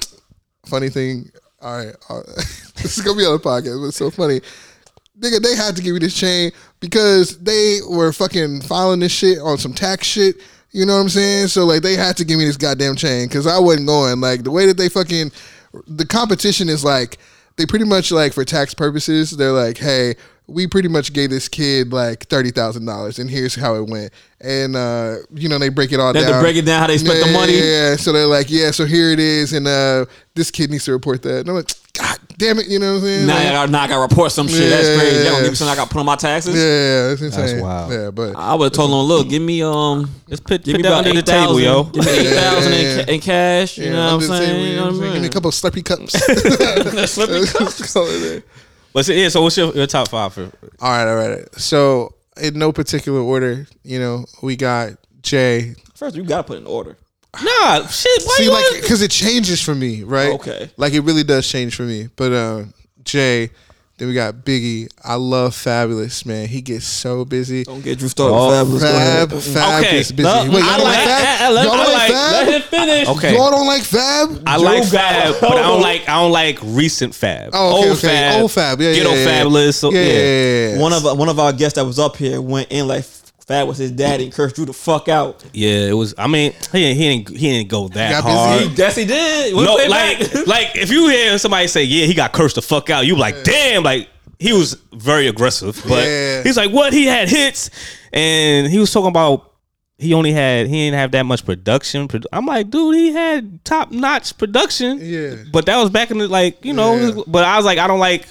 funny 0.65 0.89
thing. 0.89 1.31
All 1.61 1.77
right, 1.77 1.95
uh, 2.09 2.21
this 2.35 2.97
is 2.97 3.03
gonna 3.03 3.17
be 3.17 3.25
on 3.25 3.33
the 3.33 3.39
podcast, 3.39 3.81
but 3.81 3.87
it's 3.87 3.97
so 3.97 4.11
funny. 4.11 4.41
Nigga, 5.19 5.41
they 5.41 5.55
had 5.55 5.75
to 5.77 5.81
give 5.81 5.93
me 5.93 5.99
this 5.99 6.13
chain 6.13 6.51
because 6.81 7.37
they 7.39 7.79
were 7.87 8.11
fucking 8.11 8.61
filing 8.61 8.99
this 8.99 9.13
shit 9.13 9.39
on 9.39 9.57
some 9.57 9.73
tax 9.73 10.05
shit. 10.05 10.35
You 10.71 10.85
know 10.85 10.95
what 10.95 11.03
I'm 11.03 11.09
saying? 11.09 11.47
So 11.47 11.63
like, 11.65 11.83
they 11.83 11.95
had 11.95 12.17
to 12.17 12.25
give 12.25 12.37
me 12.37 12.43
this 12.43 12.57
goddamn 12.57 12.97
chain 12.97 13.29
because 13.29 13.47
I 13.47 13.57
wasn't 13.57 13.87
going. 13.87 14.19
Like 14.19 14.43
the 14.43 14.51
way 14.51 14.65
that 14.65 14.75
they 14.75 14.89
fucking, 14.89 15.31
the 15.87 16.05
competition 16.05 16.67
is 16.67 16.83
like 16.83 17.17
they 17.55 17.65
pretty 17.65 17.85
much 17.85 18.11
like 18.11 18.33
for 18.33 18.43
tax 18.43 18.73
purposes. 18.73 19.31
They're 19.31 19.53
like, 19.53 19.77
hey, 19.77 20.15
we 20.47 20.67
pretty 20.67 20.87
much 20.89 21.11
gave 21.13 21.29
this 21.29 21.47
kid 21.47 21.91
like 21.93 22.25
thirty 22.27 22.51
thousand 22.51 22.85
dollars, 22.85 23.19
and 23.19 23.29
here's 23.29 23.55
how 23.55 23.75
it 23.75 23.87
went. 23.89 24.11
And 24.41 24.75
uh, 24.75 25.15
you 25.33 25.49
know 25.49 25.57
they 25.57 25.69
break 25.69 25.91
it 25.91 25.99
all 25.99 26.13
They 26.13 26.21
down. 26.21 26.33
to 26.33 26.39
break 26.39 26.55
it 26.55 26.63
down 26.65 26.81
how 26.81 26.87
they 26.87 26.97
spent 26.99 27.19
yeah, 27.19 27.25
the 27.27 27.33
money. 27.33 27.53
Yeah, 27.53 27.63
yeah. 27.91 27.95
So 27.95 28.11
they're 28.11 28.27
like, 28.27 28.49
yeah, 28.49 28.71
so 28.71 28.85
here 28.85 29.09
it 29.11 29.19
is, 29.19 29.53
and 29.53 29.65
uh, 29.67 30.05
this 30.35 30.51
kid 30.51 30.69
needs 30.69 30.85
to 30.85 30.91
report 30.91 31.21
that. 31.23 31.39
And 31.39 31.49
I'm 31.49 31.55
like, 31.55 31.71
God 31.93 32.17
damn 32.37 32.59
it, 32.59 32.67
you 32.67 32.77
know 32.77 32.95
what 32.95 32.97
I'm 32.99 33.03
saying? 33.05 33.27
Now 33.27 33.37
I 33.37 33.43
Like, 33.43 33.53
got 33.53 33.69
now 33.71 33.81
I 33.83 33.87
got 33.87 33.95
to 33.95 34.01
report 34.01 34.31
some 34.33 34.47
shit. 34.49 34.69
That's 34.69 34.99
crazy. 34.99 35.23
Y'all 35.23 35.31
gonna 35.31 35.43
give 35.43 35.51
me 35.53 35.55
something 35.55 35.71
I 35.73 35.75
got 35.77 35.87
to 35.87 35.93
put 35.93 35.99
on 36.01 36.05
my 36.05 36.15
taxes? 36.17 36.53
yeah, 36.53 37.11
it's 37.13 37.21
insane. 37.21 37.61
wild. 37.61 37.91
Yeah, 37.91 38.11
but 38.11 38.35
I 38.35 38.53
would 38.53 38.65
have 38.65 38.73
told 38.73 38.91
them, 38.91 38.99
look, 38.99 39.29
give 39.29 39.41
me 39.41 39.63
um, 39.63 40.11
Just 40.29 40.43
put, 40.43 40.63
give 40.63 40.73
put 40.73 40.77
me 40.79 40.81
that 40.83 40.89
about 40.89 40.97
under 41.07 41.09
eight 41.17 41.25
the 41.25 41.31
table, 41.31 41.57
thousand, 41.57 41.63
yo. 41.63 41.83
Give 41.85 42.05
me 42.05 42.11
eight 42.11 42.35
thousand 42.35 42.71
Yeah, 42.73 42.77
in, 42.79 42.85
yeah. 42.99 43.03
ca- 43.05 43.11
in 43.13 43.19
cash. 43.21 43.77
You 43.79 43.89
know 43.91 44.05
what 44.05 44.13
I'm 44.13 44.21
saying? 44.21 44.45
table, 44.49 44.65
You 44.67 44.75
know 44.75 44.85
what 44.85 44.93
I'm 45.07 45.13
Give 45.13 45.21
me 45.21 45.27
a 45.27 45.31
couple 45.31 45.47
of 45.49 45.55
slurpee 45.55 45.85
cups. 45.85 46.13
Slurpee 46.13 47.53
cups. 47.57 47.95
But 48.95 49.05
so, 49.05 49.11
yeah, 49.11 49.27
so 49.27 49.41
what's 49.41 49.57
your, 49.57 49.73
your 49.73 49.87
top 49.87 50.07
five 50.07 50.33
for? 50.33 50.43
All 50.79 50.89
right, 50.89 51.05
all 51.05 51.15
right. 51.17 51.55
So 51.55 52.15
in 52.41 52.57
no 52.57 52.71
particular 52.71 53.19
order, 53.19 53.67
you 53.83 53.99
know, 53.99 54.23
we 54.41 54.55
got 54.55 54.93
Jay. 55.21 55.75
First, 55.95 56.15
you 56.15 56.23
gotta 56.23 56.43
put 56.43 56.59
in 56.59 56.65
order. 56.65 56.95
Nah, 57.43 57.85
shit. 57.87 58.23
Why 58.23 58.35
See, 58.37 58.43
you 58.45 58.51
like, 58.53 58.63
wanna- 58.63 58.81
because 58.81 59.01
it 59.01 59.11
changes 59.11 59.61
for 59.61 59.75
me, 59.75 60.03
right? 60.03 60.31
Okay. 60.35 60.69
Like 60.77 60.93
it 60.93 61.01
really 61.01 61.25
does 61.25 61.45
change 61.45 61.75
for 61.75 61.81
me. 61.83 62.07
But 62.15 62.31
uh, 62.31 62.63
Jay, 63.03 63.49
then 63.97 64.09
we 64.09 64.13
got 64.13 64.33
Biggie. 64.35 64.89
I 65.03 65.15
love 65.15 65.53
Fabolous, 65.53 66.25
man. 66.25 66.47
He 66.49 66.61
gets 66.61 66.85
so 66.85 67.23
busy. 67.23 67.63
Don't 67.63 67.81
get 67.81 67.97
Drew 67.99 68.09
started. 68.09 68.35
Oh, 68.35 68.49
Fabolous. 68.65 68.81
Fab, 68.81 69.31
Fab 69.41 69.83
Okay, 69.83 69.91
busy. 69.99 70.15
no, 70.21 70.43
Wait, 70.43 70.51
y'all 70.51 70.63
I 70.63 70.77
don't 70.77 70.83
like, 70.83 70.95
like- 70.97 71.07
Fab? 71.07 71.41
I- 71.41 71.45
I 71.45 71.49
like- 71.49 71.65
y'all 71.65 71.77
don't 71.77 71.79
I 71.79 71.93
like, 71.93 71.97
like- 71.97 72.11
Fab? 72.11 72.31
Let 72.31 72.53
him 72.53 72.61
finish. 72.69 73.07
Okay. 73.07 73.33
Y'all 73.35 73.51
don't 73.51 73.67
like 73.67 73.83
Fab? 73.83 74.43
I 74.45 74.57
like 74.57 74.83
Joe 74.83 74.89
Fab, 74.89 75.35
but 75.41 75.51
I 75.53 75.61
don't 75.61 75.81
like 75.81 76.09
I 76.09 76.13
don't 76.21 76.31
like 76.31 76.59
recent 76.63 77.15
Fab. 77.15 77.51
Oh, 77.53 77.79
okay, 77.79 77.87
old 77.89 77.97
okay. 77.97 78.07
Fab, 78.07 78.41
Old 78.41 78.51
Fab. 78.51 78.81
Yeah, 78.81 78.89
yeah, 78.89 78.95
Ghetto 78.95 79.13
yeah, 79.13 79.23
yeah. 79.23 79.43
Fabolous. 79.43 79.73
So, 79.75 79.91
yeah, 79.91 79.99
yeah. 80.01 80.05
yeah, 80.07 80.13
yeah, 80.13 80.75
yeah. 80.75 80.81
One 80.81 80.91
of 80.93 81.17
one 81.17 81.29
of 81.29 81.39
our 81.39 81.53
guests 81.53 81.75
that 81.75 81.85
was 81.85 81.97
up 81.99 82.17
here 82.17 82.41
went 82.41 82.71
in 82.71 82.87
like 82.87 83.05
Fat 83.47 83.67
was 83.67 83.77
his 83.77 83.91
daddy 83.91 84.23
and 84.25 84.33
cursed 84.33 84.57
you 84.57 84.65
the 84.65 84.73
fuck 84.73 85.07
out. 85.07 85.43
Yeah, 85.53 85.87
it 85.89 85.93
was. 85.93 86.15
I 86.17 86.25
mean, 86.27 86.51
he 86.71 86.79
didn't, 86.79 86.97
he 86.97 87.03
didn't, 87.17 87.29
he 87.37 87.49
didn't 87.51 87.69
go 87.69 87.87
that 87.89 88.23
hard. 88.23 88.61
He, 88.61 88.67
yes, 88.75 88.95
he 88.95 89.05
did. 89.05 89.51
no, 89.53 89.57
We'll 89.57 89.89
like, 89.89 90.19
back. 90.33 90.47
like 90.47 90.75
if 90.75 90.89
you 90.89 91.07
hear 91.09 91.37
somebody 91.37 91.67
say, 91.67 91.83
"Yeah, 91.83 92.07
he 92.07 92.15
got 92.15 92.33
cursed 92.33 92.55
the 92.55 92.63
fuck 92.63 92.89
out," 92.89 93.05
you 93.05 93.15
like, 93.15 93.43
"Damn!" 93.43 93.83
Like 93.83 94.09
he 94.39 94.51
was 94.51 94.73
very 94.93 95.27
aggressive, 95.27 95.79
but 95.87 96.03
Yeah. 96.07 96.41
he's 96.43 96.57
like, 96.57 96.71
"What? 96.71 96.91
He 96.91 97.05
had 97.05 97.29
hits," 97.29 97.69
and 98.11 98.65
he 98.67 98.79
was 98.79 98.91
talking 98.91 99.09
about 99.09 99.51
he 99.99 100.15
only 100.15 100.31
had 100.33 100.65
he 100.65 100.73
didn't 100.73 100.97
have 100.97 101.11
that 101.11 101.27
much 101.27 101.45
production. 101.45 102.07
I'm 102.33 102.47
like, 102.47 102.71
dude, 102.71 102.95
he 102.95 103.11
had 103.13 103.63
top 103.63 103.91
notch 103.91 104.35
production. 104.39 104.99
Yeah. 105.01 105.35
but 105.53 105.67
that 105.67 105.77
was 105.77 105.91
back 105.91 106.09
in 106.09 106.17
the 106.17 106.27
like 106.27 106.65
you 106.65 106.73
know. 106.73 106.95
Yeah. 106.95 107.21
But 107.27 107.45
I 107.45 107.57
was 107.57 107.65
like, 107.65 107.77
I 107.77 107.85
don't 107.85 107.99
like. 107.99 108.25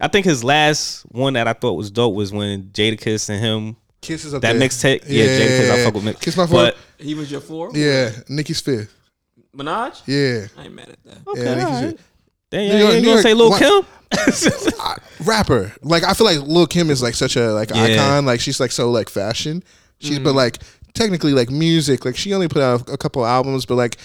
I 0.00 0.06
think 0.08 0.24
his 0.24 0.44
last 0.44 1.02
one 1.10 1.32
that 1.32 1.48
I 1.48 1.52
thought 1.52 1.72
was 1.72 1.90
dope 1.90 2.14
was 2.14 2.30
when 2.32 2.64
Jadakiss 2.64 3.28
and 3.28 3.40
him 3.42 3.76
Kisses 4.00 4.34
up 4.34 4.42
that 4.42 4.52
there. 4.58 4.68
mixtape. 4.68 5.04
Yeah, 5.08 5.24
Jadakiss. 5.24 5.70
I 5.70 5.84
fuck 5.84 5.94
with 5.94 6.04
Mix. 6.04 6.20
Kiss 6.20 6.36
my 6.36 6.46
but 6.46 6.74
foot. 6.76 6.84
he 7.04 7.14
was 7.14 7.30
your 7.30 7.40
four. 7.40 7.70
Yeah, 7.74 8.10
Nicki's 8.28 8.60
fifth. 8.60 8.94
Minaj. 9.56 10.02
Yeah, 10.06 10.48
I 10.60 10.64
ain't 10.66 10.74
mad 10.74 10.88
at 10.90 11.02
that. 11.04 11.18
yeah, 11.34 11.54
Nicki's 11.54 11.64
alright. 11.64 11.90
fifth. 11.96 12.08
Damn, 12.50 12.68
New 12.68 12.74
you 12.74 12.78
York- 12.82 12.92
ain't 12.94 13.02
New 13.02 13.10
gonna 13.10 13.22
say 13.22 13.34
Lil 13.34 13.48
York- 13.48 13.58
Kim? 13.60 13.86
rapper. 15.26 15.72
Like 15.82 16.04
I 16.04 16.12
feel 16.14 16.26
like 16.26 16.40
Lil 16.40 16.66
Kim 16.66 16.90
is 16.90 17.02
like 17.02 17.14
such 17.14 17.36
a 17.36 17.52
like 17.52 17.70
Yeah. 17.70 17.82
icon. 17.82 18.26
Like 18.26 18.40
she's 18.40 18.60
like 18.60 18.70
so 18.72 18.90
like 18.90 19.08
fashion. 19.08 19.62
She's 19.98 20.18
but 20.18 20.32
mm. 20.32 20.36
like 20.36 20.58
technically 20.94 21.32
like 21.32 21.50
music. 21.50 22.04
Like 22.04 22.16
she 22.16 22.34
only 22.34 22.48
put 22.48 22.62
out 22.62 22.88
a 22.90 22.96
couple 22.96 23.24
albums, 23.24 23.66
but 23.66 23.74
like 23.76 23.96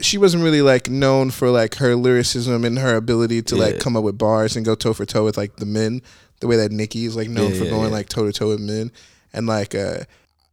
she 0.00 0.18
wasn't 0.18 0.44
really 0.44 0.62
like 0.62 0.88
known 0.88 1.30
for 1.30 1.50
like 1.50 1.74
her 1.76 1.96
lyricism 1.96 2.64
and 2.64 2.78
her 2.78 2.94
ability 2.96 3.42
to 3.42 3.56
like 3.56 3.80
come 3.80 3.96
up 3.96 4.04
with 4.04 4.16
bars 4.18 4.54
and 4.56 4.64
go 4.64 4.74
toe 4.74 4.92
for 4.92 5.04
toe 5.06 5.24
with 5.24 5.36
like 5.36 5.56
the 5.56 5.66
men. 5.66 6.02
The 6.40 6.46
way 6.46 6.56
that 6.56 6.70
Nicki 6.70 7.04
is 7.04 7.16
like 7.16 7.28
known 7.28 7.50
Yeah, 7.52 7.58
for 7.58 7.64
yeah, 7.64 7.70
going 7.70 7.88
yeah. 7.88 7.92
like 7.96 8.08
toe 8.08 8.26
to 8.26 8.32
toe 8.32 8.48
with 8.50 8.60
men, 8.60 8.92
and 9.32 9.46
like 9.46 9.74
uh 9.74 9.98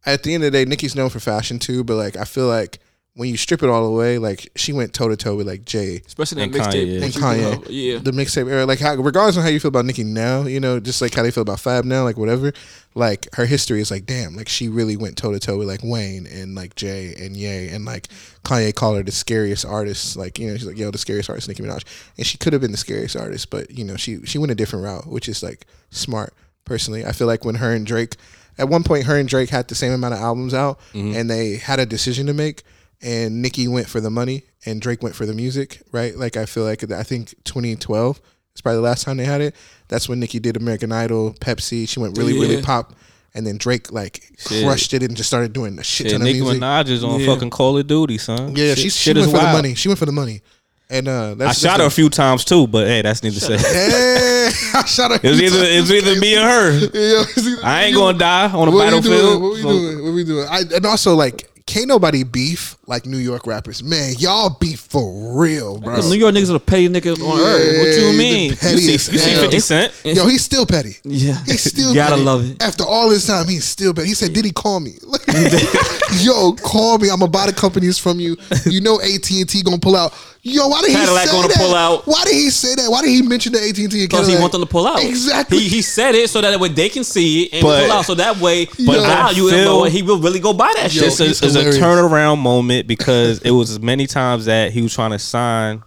at 0.04 0.22
the 0.22 0.34
end 0.34 0.44
of 0.44 0.52
the 0.52 0.58
day, 0.58 0.64
Nicki's 0.64 0.94
known 0.94 1.10
for 1.10 1.20
fashion 1.20 1.58
too. 1.58 1.84
But 1.84 1.96
like 1.96 2.16
I 2.16 2.24
feel 2.24 2.46
like 2.46 2.78
when 3.16 3.30
you 3.30 3.36
strip 3.38 3.62
it 3.62 3.70
all 3.70 3.86
away, 3.86 4.18
like 4.18 4.50
she 4.56 4.74
went 4.74 4.92
toe 4.92 5.08
to 5.08 5.16
toe 5.16 5.34
with 5.34 5.46
like 5.46 5.64
Jay 5.64 6.02
Especially 6.06 6.42
And 6.42 6.52
that 6.52 6.60
mixtape. 6.60 6.86
Kanye. 6.86 6.94
what 6.94 7.02
and 7.02 7.14
you 7.14 7.20
Kanye. 7.22 7.66
Yeah. 7.70 7.98
The 7.98 8.10
mixtape 8.10 8.46
era, 8.46 8.66
like 8.66 8.78
how, 8.78 8.94
regardless 8.96 9.38
of 9.38 9.42
how 9.42 9.48
you 9.48 9.58
feel 9.58 9.70
about 9.70 9.86
Nicki 9.86 10.04
now, 10.04 10.42
you 10.42 10.60
know, 10.60 10.78
just 10.80 11.00
like 11.00 11.14
how 11.14 11.22
they 11.22 11.30
feel 11.30 11.40
about 11.40 11.58
Fab 11.58 11.86
now, 11.86 12.04
like 12.04 12.18
whatever. 12.18 12.52
Like 12.94 13.26
her 13.34 13.46
history 13.46 13.80
is 13.80 13.90
like, 13.90 14.04
damn, 14.04 14.36
like 14.36 14.50
she 14.50 14.68
really 14.68 14.98
went 14.98 15.16
toe 15.16 15.32
to 15.32 15.40
toe 15.40 15.56
with 15.56 15.66
like 15.66 15.80
Wayne 15.82 16.26
and 16.26 16.54
like 16.54 16.74
Jay 16.74 17.14
and 17.18 17.34
Ye 17.34 17.68
and 17.68 17.86
like 17.86 18.08
Kanye 18.44 18.74
called 18.74 18.98
her 18.98 19.02
the 19.02 19.12
scariest 19.12 19.64
artist. 19.64 20.18
Like 20.18 20.38
you 20.38 20.48
know, 20.48 20.56
she's 20.58 20.66
like, 20.66 20.78
yo, 20.78 20.90
the 20.90 20.98
scariest 20.98 21.30
artist, 21.30 21.48
Nicki 21.48 21.62
Minaj, 21.62 21.84
and 22.18 22.26
she 22.26 22.36
could 22.36 22.52
have 22.52 22.60
been 22.60 22.72
the 22.72 22.76
scariest 22.76 23.16
artist, 23.16 23.48
but 23.48 23.70
you 23.70 23.84
know, 23.84 23.96
she 23.96 24.26
she 24.26 24.36
went 24.36 24.52
a 24.52 24.54
different 24.54 24.84
route, 24.84 25.06
which 25.06 25.26
is 25.26 25.42
like 25.42 25.66
smart. 25.90 26.34
Personally, 26.66 27.06
I 27.06 27.12
feel 27.12 27.28
like 27.28 27.46
when 27.46 27.54
her 27.54 27.72
and 27.72 27.86
Drake, 27.86 28.16
at 28.58 28.68
one 28.68 28.82
point, 28.82 29.04
her 29.04 29.18
and 29.18 29.28
Drake 29.28 29.50
had 29.50 29.68
the 29.68 29.74
same 29.74 29.92
amount 29.92 30.14
of 30.14 30.20
albums 30.20 30.54
out, 30.54 30.78
mm-hmm. 30.92 31.16
and 31.16 31.30
they 31.30 31.56
had 31.56 31.78
a 31.78 31.86
decision 31.86 32.26
to 32.26 32.34
make 32.34 32.62
and 33.02 33.42
Nicki 33.42 33.68
went 33.68 33.88
for 33.88 34.00
the 34.00 34.10
money 34.10 34.44
and 34.64 34.80
Drake 34.80 35.02
went 35.02 35.14
for 35.14 35.26
the 35.26 35.34
music, 35.34 35.82
right? 35.92 36.16
Like 36.16 36.36
I 36.36 36.46
feel 36.46 36.64
like 36.64 36.90
I 36.90 37.02
think 37.02 37.34
2012 37.44 38.20
is 38.54 38.60
probably 38.60 38.76
the 38.76 38.82
last 38.82 39.04
time 39.04 39.16
they 39.16 39.24
had 39.24 39.40
it. 39.40 39.54
That's 39.88 40.08
when 40.08 40.20
Nicki 40.20 40.38
did 40.40 40.56
American 40.56 40.92
Idol, 40.92 41.34
Pepsi. 41.34 41.88
She 41.88 42.00
went 42.00 42.16
really, 42.16 42.32
really 42.32 42.62
pop, 42.62 42.94
and 43.34 43.46
then 43.46 43.58
Drake 43.58 43.92
like 43.92 44.22
Shit. 44.38 44.64
crushed 44.64 44.94
it 44.94 45.02
and 45.02 45.16
just 45.16 45.28
started 45.28 45.52
doing 45.52 45.78
a 45.78 45.84
shit 45.84 46.06
Shit, 46.06 46.12
ton 46.12 46.22
of 46.22 46.26
Nicki 46.26 46.40
music. 46.40 46.62
Minaj 46.62 46.88
is 46.88 47.04
on 47.04 47.20
Yeah. 47.20 47.26
fucking 47.26 47.50
Call 47.50 47.76
of 47.78 47.86
Duty, 47.86 48.18
son. 48.18 48.56
Yeah, 48.56 48.68
shit, 48.68 48.78
she, 48.78 48.82
she 48.84 48.90
shit 48.90 49.16
went 49.16 49.26
is 49.28 49.32
for 49.32 49.38
the 49.38 49.52
money. 49.52 49.74
She 49.74 49.88
went 49.88 49.98
for 49.98 50.06
the 50.06 50.12
money, 50.12 50.42
and 50.90 51.08
uh, 51.08 51.34
I 51.40 51.52
shot 51.52 51.80
her 51.80 51.86
a 51.86 51.90
few 51.90 52.08
times 52.08 52.44
too, 52.44 52.66
but 52.66 52.86
hey, 52.86 53.02
that's 53.02 53.20
to 53.20 53.30
say. 53.32 53.56
Hey, 53.58 54.50
I 54.74 54.84
shot 54.84 55.10
her. 55.10 55.18
It 55.22 55.28
was 55.30 55.42
either 55.42 55.64
it 55.64 55.80
was 55.80 55.90
either 55.92 56.20
me 56.20 56.36
or 56.36 56.42
her. 56.42 56.78
Yeah, 56.94 57.24
I 57.64 57.82
ain't 57.84 57.92
you- 57.92 57.98
gonna 57.98 58.18
die 58.18 58.46
on 58.52 58.68
a 58.68 58.70
What 58.70 58.72
we 58.72 58.78
battlefield. 58.78 59.20
doing? 59.20 59.42
What 59.42 59.52
we 59.54 59.62
so- 59.62 59.68
doing? 59.70 60.04
What 60.04 60.12
we 60.14 60.24
doing? 60.24 60.46
I, 60.48 60.60
and 60.74 60.86
also 60.86 61.14
like. 61.14 61.50
Can't 61.66 61.88
nobody 61.88 62.22
beef 62.22 62.75
like 62.88 63.04
New 63.04 63.16
York 63.18 63.46
rappers. 63.46 63.82
Man, 63.82 64.14
y'all 64.18 64.50
be 64.60 64.74
for 64.76 65.36
real, 65.40 65.78
bro. 65.80 65.96
New 66.02 66.14
York 66.14 66.34
niggas 66.34 66.50
are 66.50 66.54
the 66.54 66.60
petty 66.60 66.88
niggas 66.88 67.20
on 67.20 67.40
earth. 67.40 67.78
What 67.78 67.88
Yeah, 67.88 67.94
you 67.94 68.12
the 68.12 68.18
mean? 68.18 68.50
You 68.50 68.56
see, 68.56 68.92
you 68.92 68.98
see 68.98 69.34
50 69.34 69.58
Cent? 69.60 69.92
Yo, 70.04 70.26
he's 70.28 70.44
still 70.44 70.64
petty. 70.66 70.96
Yeah. 71.04 71.42
He's 71.44 71.64
still 71.72 71.92
Gotta 71.94 72.12
petty. 72.12 72.22
love 72.24 72.48
it. 72.50 72.62
After 72.62 72.84
all 72.84 73.08
this 73.10 73.26
time, 73.26 73.48
he's 73.48 73.64
still 73.64 73.92
petty. 73.92 74.08
He 74.08 74.14
said, 74.14 74.32
"Did 74.32 74.44
he 74.44 74.52
call 74.52 74.78
me? 74.80 74.92
Yo, 76.20 76.52
call 76.52 76.98
me. 76.98 77.08
I'm 77.10 77.18
gonna 77.18 77.30
buy 77.30 77.46
the 77.46 77.52
companies 77.52 77.98
from 77.98 78.20
you. 78.20 78.36
You 78.66 78.80
know 78.80 79.00
AT 79.00 79.28
and 79.30 79.48
T 79.48 79.62
gonna 79.62 79.78
pull 79.78 79.96
out. 79.96 80.12
Yo, 80.42 80.68
why 80.68 80.80
did 80.82 80.92
Cadillac 80.92 81.22
he 81.22 81.28
say 81.28 81.32
gonna 81.36 81.48
that? 81.48 81.56
pull 81.56 81.74
out. 81.74 82.06
Why 82.06 82.22
did 82.24 82.34
he 82.34 82.50
say 82.50 82.76
that? 82.76 82.88
Why 82.88 83.02
did 83.02 83.10
he 83.10 83.20
mention 83.22 83.52
the 83.52 83.58
AT 83.58 83.76
and 83.78 83.90
T? 83.90 84.04
Because 84.06 84.28
he 84.28 84.36
want 84.36 84.52
them 84.52 84.60
to 84.60 84.66
pull 84.66 84.86
out. 84.86 85.02
Exactly. 85.02 85.58
He, 85.58 85.68
he 85.68 85.82
said 85.82 86.14
it 86.14 86.30
so 86.30 86.40
that 86.40 86.58
way 86.60 86.68
they 86.68 86.88
can 86.88 87.02
see 87.02 87.44
it 87.44 87.54
and 87.54 87.62
But- 87.62 87.82
pull 87.88 87.92
out. 87.98 88.04
So 88.04 88.14
that 88.14 88.36
way, 88.38 88.66
But 88.66 88.86
but 88.86 88.98
I 89.00 89.06
value 89.06 89.50
feel- 89.50 89.80
but 89.80 89.90
he 89.90 90.02
will 90.02 90.20
really 90.20 90.38
go 90.38 90.52
buy 90.52 90.72
that 90.76 90.94
Yo, 90.94 91.02
shit. 91.02 91.20
It's 91.30 91.42
a, 91.42 91.46
it's 91.46 91.56
a 91.56 91.80
turnaround 91.80 92.38
moment 92.38 92.75
because 92.82 93.40
it 93.42 93.50
was 93.50 93.80
many 93.80 94.06
times 94.06 94.46
that 94.46 94.72
he 94.72 94.82
was 94.82 94.94
trying 94.94 95.12
to 95.12 95.18
sign. 95.18 95.82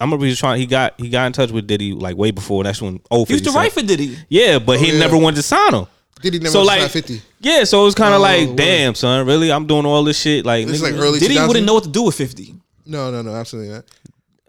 I 0.00 0.04
remember 0.04 0.24
he 0.26 0.30
was 0.30 0.38
trying. 0.38 0.60
He 0.60 0.66
got 0.66 1.00
he 1.00 1.08
got 1.08 1.26
in 1.26 1.32
touch 1.32 1.50
with 1.50 1.66
Diddy 1.66 1.92
like 1.92 2.16
way 2.16 2.30
before. 2.30 2.62
That's 2.64 2.80
when 2.82 3.00
old 3.10 3.28
He 3.28 3.34
used 3.34 3.44
to 3.44 3.50
50 3.50 3.58
write 3.58 3.72
for 3.72 3.82
Diddy. 3.82 4.18
Yeah, 4.28 4.58
but 4.58 4.78
he 4.78 4.90
Oh, 4.90 4.94
yeah. 4.94 5.00
never 5.00 5.16
wanted 5.16 5.36
to 5.36 5.42
sign 5.42 5.74
him. 5.74 5.86
Did 6.20 6.34
he 6.34 6.38
never 6.40 6.50
So 6.50 6.62
like, 6.62 6.90
50? 6.90 7.22
yeah. 7.40 7.64
So 7.64 7.82
it 7.82 7.84
was 7.84 7.94
kind 7.94 8.12
of 8.12 8.20
Oh, 8.20 8.22
like, 8.22 8.48
word. 8.48 8.56
damn, 8.56 8.94
son, 8.94 9.26
really? 9.26 9.50
I'm 9.52 9.66
doing 9.66 9.86
all 9.86 10.02
this 10.04 10.18
shit. 10.20 10.44
Like, 10.44 10.66
This 10.66 10.76
is 10.76 10.82
nigga, 10.82 10.92
like 10.92 11.00
early 11.00 11.20
Diddy 11.20 11.36
2000s? 11.36 11.48
wouldn't 11.48 11.66
know 11.66 11.74
what 11.74 11.84
to 11.84 11.90
do 11.90 12.02
with 12.02 12.14
50. 12.16 12.54
No, 12.86 13.10
no, 13.10 13.22
no, 13.22 13.34
absolutely 13.34 13.72
not. 13.74 13.84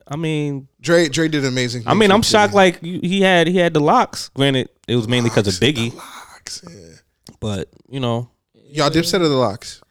I 0.07 0.15
mean, 0.15 0.67
Dre, 0.81 1.07
Dre 1.07 1.27
did 1.27 1.45
amazing. 1.45 1.83
I 1.85 1.93
mean, 1.93 2.11
I'm 2.11 2.23
shocked. 2.23 2.53
Diddy. 2.53 2.57
Like 2.57 2.81
he 2.83 3.21
had 3.21 3.45
he 3.47 3.57
had 3.57 3.73
the 3.75 3.79
LOX. 3.79 4.29
Granted, 4.29 4.69
it 4.87 4.95
was 4.95 5.07
mainly 5.07 5.29
because 5.29 5.47
of 5.47 5.53
Biggie, 5.53 5.93
LOX, 5.95 6.63
yeah. 6.67 6.95
but 7.39 7.69
you 7.87 7.99
know, 7.99 8.29
Y'all 8.71 8.89
Dipset 8.89 9.21
or 9.21 9.27
the 9.29 9.35
LOX? 9.35 9.81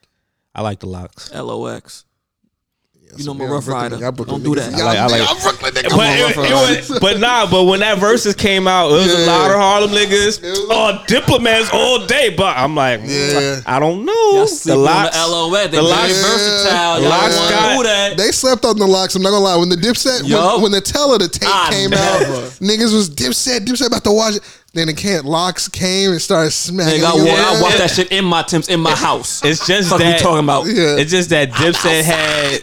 I 0.59 0.61
like 0.63 0.81
the 0.81 0.87
locks. 0.89 1.33
LOX. 1.33 2.05
You 3.17 3.25
know, 3.25 3.31
I'm 3.33 3.41
a 3.41 3.47
rough 3.47 3.67
rider. 3.69 3.97
y'all 3.97 4.11
Don't 4.11 4.43
do 4.43 4.55
that. 4.57 4.71
Y'all- 4.73 4.83
I 4.83 4.85
like- 4.85 4.99
I 4.99 5.07
like- 5.07 5.23
y'all 5.23 5.41
Brooklyn 5.41 5.73
niggas. 5.73 5.97
But 5.97 6.07
a 6.09 6.19
it, 6.19 6.23
rough 6.23 6.31
it 6.37 6.37
rider. 6.53 6.55
was, 6.93 6.99
but 7.01 7.19
nah, 7.21 7.47
but 7.51 7.63
when 7.65 7.81
that 7.81 7.99
verses 7.99 8.35
came 8.35 8.69
out, 8.69 8.91
it 8.91 8.95
was 8.95 9.15
a 9.15 9.27
lot 9.27 9.51
of 9.51 9.57
Harlem 9.57 9.91
niggas. 9.93 10.43
was- 10.43 10.59
Oh, 10.69 10.99
diplomats 11.07 11.71
all 11.73 12.05
day. 12.07 12.29
But 12.37 12.57
I'm 12.59 12.75
like, 12.75 13.01
Yeah. 13.07 13.61
I 13.67 13.79
don't 13.79 14.05
know. 14.05 14.13
Y'all 14.13 14.43
The 14.43 14.49
sleep 14.49 14.77
LOX, 14.77 15.17
the 15.17 15.27
LOX. 15.27 15.55
They 15.57 15.67
the 15.69 15.83
very 15.83 15.87
LOX, 15.87 16.13
versatile. 16.21 17.01
Y'all 17.01 17.09
LOX 17.09 17.35
don't 17.37 17.51
got- 17.51 17.77
do 17.79 17.83
that. 17.85 18.17
They 18.19 18.33
slept 18.33 18.65
on 18.67 18.77
the 18.79 18.87
LOX. 18.87 19.15
I'm 19.15 19.23
not 19.23 19.31
gonna 19.31 19.45
lie. 19.45 19.57
When 19.57 19.69
the 19.71 19.77
Dipset, 19.77 20.27
Yup. 20.29 20.55
when, 20.55 20.63
when 20.65 20.73
the 20.73 20.81
Teller 20.83 21.17
the 21.19 21.29
tape 21.29 21.49
I 21.51 21.71
came 21.71 21.91
never. 21.91 22.03
out, 22.05 22.29
niggas 22.61 22.93
was 22.93 23.09
Dipset. 23.09 23.61
Dipset 23.65 23.87
about 23.87 24.05
to 24.05 24.13
watch 24.13 24.35
it. 24.37 24.43
Then 24.75 24.87
the 24.89 24.93
can't 24.95 25.25
LOX 25.25 25.67
came 25.69 26.11
and 26.13 26.21
started 26.21 26.51
smacking. 26.51 27.01
Nigga, 27.01 27.07
I, 27.07 27.13
niggas. 27.13 27.23
I 27.23 27.53
Yeah. 27.55 27.63
watch 27.63 27.77
that 27.79 27.91
shit 27.91 28.13
in 28.13 28.25
my 28.25 28.43
Tim's 28.43 28.69
in 28.69 28.81
my 28.81 28.95
house. 28.95 29.43
It's 29.45 29.67
just 29.67 29.89
Fuck 29.89 29.99
that 30.01 30.19
you 30.19 30.21
talking 30.23 30.45
about? 30.45 30.67
Yeah. 30.67 30.97
It's 30.97 31.11
just 31.11 31.31
that 31.31 31.51
Dipset 31.53 32.03
had 32.05 32.63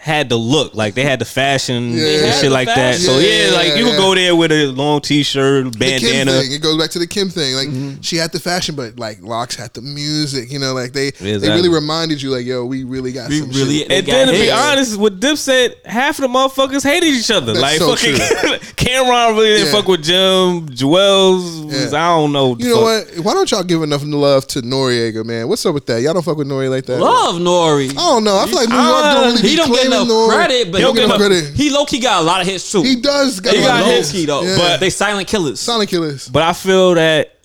had 0.00 0.28
the 0.30 0.36
look, 0.36 0.74
like 0.74 0.94
they 0.94 1.02
had 1.04 1.18
the 1.18 1.24
fashion 1.26 1.92
Yeah. 1.92 2.06
and 2.06 2.26
Had 2.26 2.34
shit 2.36 2.42
the 2.44 2.50
like 2.50 2.68
that. 2.68 2.96
So 2.96 3.18
yeah, 3.18 3.48
Yeah, 3.50 3.52
like 3.54 3.76
you 3.76 3.84
yeah. 3.84 3.90
could 3.90 3.98
go 3.98 4.14
there 4.14 4.34
with 4.34 4.50
a 4.50 4.66
long 4.68 5.00
t-shirt, 5.02 5.64
The 5.72 5.78
Kim 5.78 6.00
bandana. 6.00 6.40
thing. 6.40 6.52
It 6.52 6.62
goes 6.62 6.78
back 6.78 6.90
to 6.92 6.98
the 6.98 7.06
Kim 7.06 7.28
thing. 7.28 7.54
Like 7.54 7.68
Mm-hmm. 7.68 8.00
she 8.00 8.16
had 8.16 8.32
the 8.32 8.40
fashion, 8.40 8.74
but 8.74 8.98
like 8.98 9.18
LOX 9.22 9.56
had 9.56 9.74
the 9.74 9.82
music. 9.82 10.50
You 10.50 10.58
know, 10.58 10.72
like 10.72 10.92
they 10.92 11.10
they 11.10 11.32
Exactly. 11.34 11.50
really 11.50 11.68
reminded 11.68 12.22
you, 12.22 12.30
like, 12.30 12.46
yo, 12.46 12.64
we 12.64 12.84
really 12.84 13.12
got 13.12 13.28
We 13.28 13.40
some 13.40 13.50
really- 13.50 13.78
shit. 13.80 13.88
They 13.88 13.98
And 13.98 14.06
got 14.06 14.12
then 14.12 14.26
to 14.28 14.32
be 14.32 14.38
hits. 14.38 14.52
honest, 14.52 14.96
with 14.98 15.20
Dipset, 15.20 15.84
half 15.86 16.18
of 16.18 16.22
the 16.22 16.28
motherfuckers 16.28 16.82
hated 16.82 17.08
each 17.12 17.30
other. 17.30 17.52
That's 17.52 17.60
like 17.60 17.78
so 17.78 17.94
fucking 17.94 18.16
true. 18.16 18.56
Cam'ron 18.76 19.36
really 19.36 19.50
didn't 19.50 19.66
Yeah. 19.66 19.72
fuck 19.72 19.86
with 19.88 20.02
Jim. 20.02 20.68
Joel's 20.74 21.60
was, 21.60 21.92
Yeah. 21.92 21.98
I 22.04 22.08
don't 22.16 22.32
know. 22.32 22.56
You 22.58 22.74
know 22.74 22.80
what? 22.82 23.06
Why 23.22 23.34
don't 23.34 23.50
y'all 23.50 23.62
give 23.62 23.82
enough 23.82 24.02
love 24.04 24.46
to 24.48 24.62
Noreaga, 24.62 25.24
man? 25.24 25.48
What's 25.48 25.64
up 25.66 25.74
with 25.74 25.86
that? 25.86 26.00
Y'all 26.02 26.14
don't 26.14 26.22
fuck 26.22 26.36
with 26.36 26.48
Nori 26.48 26.70
like 26.70 26.86
that. 26.86 26.98
Love 26.98 27.36
Nori. 27.36 27.90
I 27.90 27.94
don't 27.94 28.24
know. 28.24 28.38
I 28.38 28.46
feel 28.46 28.56
like 28.56 28.68
New 28.68 28.74
York 28.76 29.04
Uh, 29.04 29.14
don't 29.14 29.24
really 29.34 29.42
he 29.42 29.48
be 29.48 29.56
don't 29.56 29.68
get 29.68 29.74
claiming 29.80 29.89
enough 29.92 30.08
Nori. 30.08 30.28
credit, 30.34 30.72
but 30.72 30.78
he 30.78 30.84
don't 30.84 30.94
get 30.94 31.04
enough 31.04 31.18
credit. 31.18 31.54
He 31.54 31.70
low 31.70 31.84
key 31.84 32.00
got 32.00 32.22
a 32.22 32.24
lot 32.24 32.40
of 32.40 32.46
hits 32.46 32.70
too. 32.70 32.82
He 32.82 32.96
does. 33.00 33.40
Got 33.40 33.54
He 33.54 33.60
a 33.60 33.62
got 33.62 33.68
lot 33.74 33.80
of 33.80 33.86
low 33.86 33.92
hits, 33.94 34.12
key 34.12 34.26
though. 34.26 34.42
Yeah. 34.42 34.56
but- 34.58 34.80
they 34.80 34.90
silent 34.90 35.28
killers. 35.28 35.60
Silent 35.60 35.90
Killers. 35.90 36.28
But 36.28 36.42
I 36.42 36.52
feel 36.52 36.94
that 36.94 37.36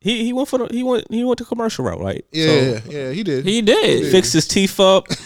he 0.00 0.24
he 0.24 0.32
went 0.32 0.48
for 0.48 0.58
the 0.58 0.66
he 0.74 0.82
went 0.82 1.06
he 1.10 1.24
went 1.24 1.38
the 1.38 1.44
commercial 1.44 1.84
route, 1.84 2.00
right? 2.00 2.24
Yeah, 2.32 2.46
So, 2.46 2.52
yeah, 2.54 2.80
yeah, 2.90 3.10
he 3.12 3.22
did. 3.22 3.44
he 3.44 3.62
did. 3.62 4.10
fixed 4.12 4.32
his 4.32 4.46
teeth 4.46 4.78
up. 4.80 5.06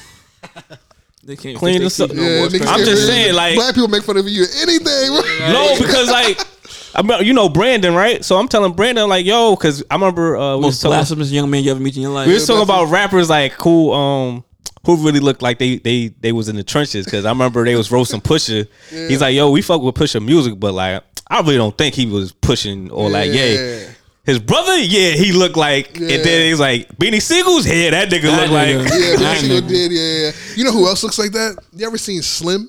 They 1.25 1.37
can't 1.37 1.59
Clean 1.59 1.79
fix 1.81 1.97
this 1.97 1.97
their 1.99 2.09
up. 2.09 2.15
no 2.17 2.23
yeah, 2.23 2.39
more. 2.59 2.69
I'm 2.75 2.85
just 2.87 3.07
saying, 3.07 3.35
like- 3.35 3.55
black 3.57 3.75
people 3.75 3.89
make 3.89 4.03
fun 4.03 4.17
of 4.17 4.27
you 4.27 4.45
at 4.45 4.63
anything. 4.63 5.11
No, 5.53 5.75
because 5.79 6.09
like 6.09 6.41
I 6.95 7.03
mean, 7.03 7.23
you 7.25 7.35
know 7.35 7.51
Brandon, 7.51 7.95
right? 7.95 8.25
So 8.25 8.39
I'm 8.39 8.49
telling 8.49 8.73
Brandon 8.73 9.09
like, 9.11 9.27
yo, 9.27 9.55
because 9.55 9.85
I 9.91 9.95
remember 9.97 10.39
uh, 10.39 10.53
we 10.53 10.57
was 10.57 10.63
most 10.67 10.81
talking, 10.81 10.97
blasphemous 10.97 11.31
young 11.31 11.51
man 11.51 11.63
you 11.65 11.71
ever 11.71 11.81
meet 11.81 11.97
in 11.97 12.03
your 12.03 12.13
life. 12.13 12.29
we 12.29 12.33
was 12.33 12.47
talking 12.47 12.63
about 12.63 12.87
rappers 12.87 13.29
like 13.29 13.53
who 13.61 13.93
um 13.93 14.43
who 14.85 14.97
really 14.97 15.21
looked 15.21 15.43
like 15.43 15.59
they 15.59 15.77
they 15.79 16.09
they 16.21 16.33
was 16.33 16.49
in 16.49 16.57
the 16.57 16.65
trenches 16.65 17.05
because 17.05 17.25
I 17.25 17.31
remember 17.31 17.65
they 17.65 17.77
was 17.77 17.91
roasting 17.91 18.21
Pusha. 18.21 18.67
He's 18.91 19.21
like, 19.21 19.35
yo, 19.35 19.51
we 19.51 19.63
fuck 19.63 19.83
with 19.83 19.95
Pusha 19.95 20.25
music, 20.25 20.59
but 20.59 20.73
like 20.75 21.03
I 21.31 21.41
really 21.41 21.57
don't 21.57 21.77
think 21.77 21.95
he 21.95 22.07
was 22.07 22.33
pushing 22.33 22.91
or 22.91 23.11
like, 23.11 23.31
yeah. 23.33 23.45
Yeah. 23.45 23.89
His 24.25 24.39
brother, 24.39 24.77
yeah, 24.77 25.13
he 25.13 25.33
looked 25.33 25.57
like, 25.57 25.99
Yeah. 25.99 26.17
and 26.17 26.23
then 26.25 26.51
he's 26.51 26.61
like, 26.61 26.87
Beanie 26.99 27.23
Sigels, 27.23 27.67
yeah, 27.67 27.89
that 27.93 28.11
nigga 28.11 28.23
That 28.25 28.43
look 28.43 28.51
like. 28.51 28.69
Yeah, 28.69 28.77
That 29.17 29.19
Big 29.19 29.39
Single 29.41 29.61
nigga. 29.61 29.69
did. 29.69 29.91
Yeah, 29.93 30.25
yeah. 30.27 30.31
You 30.55 30.65
know 30.65 30.73
who 30.73 30.87
else 30.87 31.03
looks 31.03 31.19
like 31.19 31.33
that? 31.33 31.57
You 31.73 31.87
ever 31.87 31.97
seen 31.97 32.21
Slim 32.21 32.69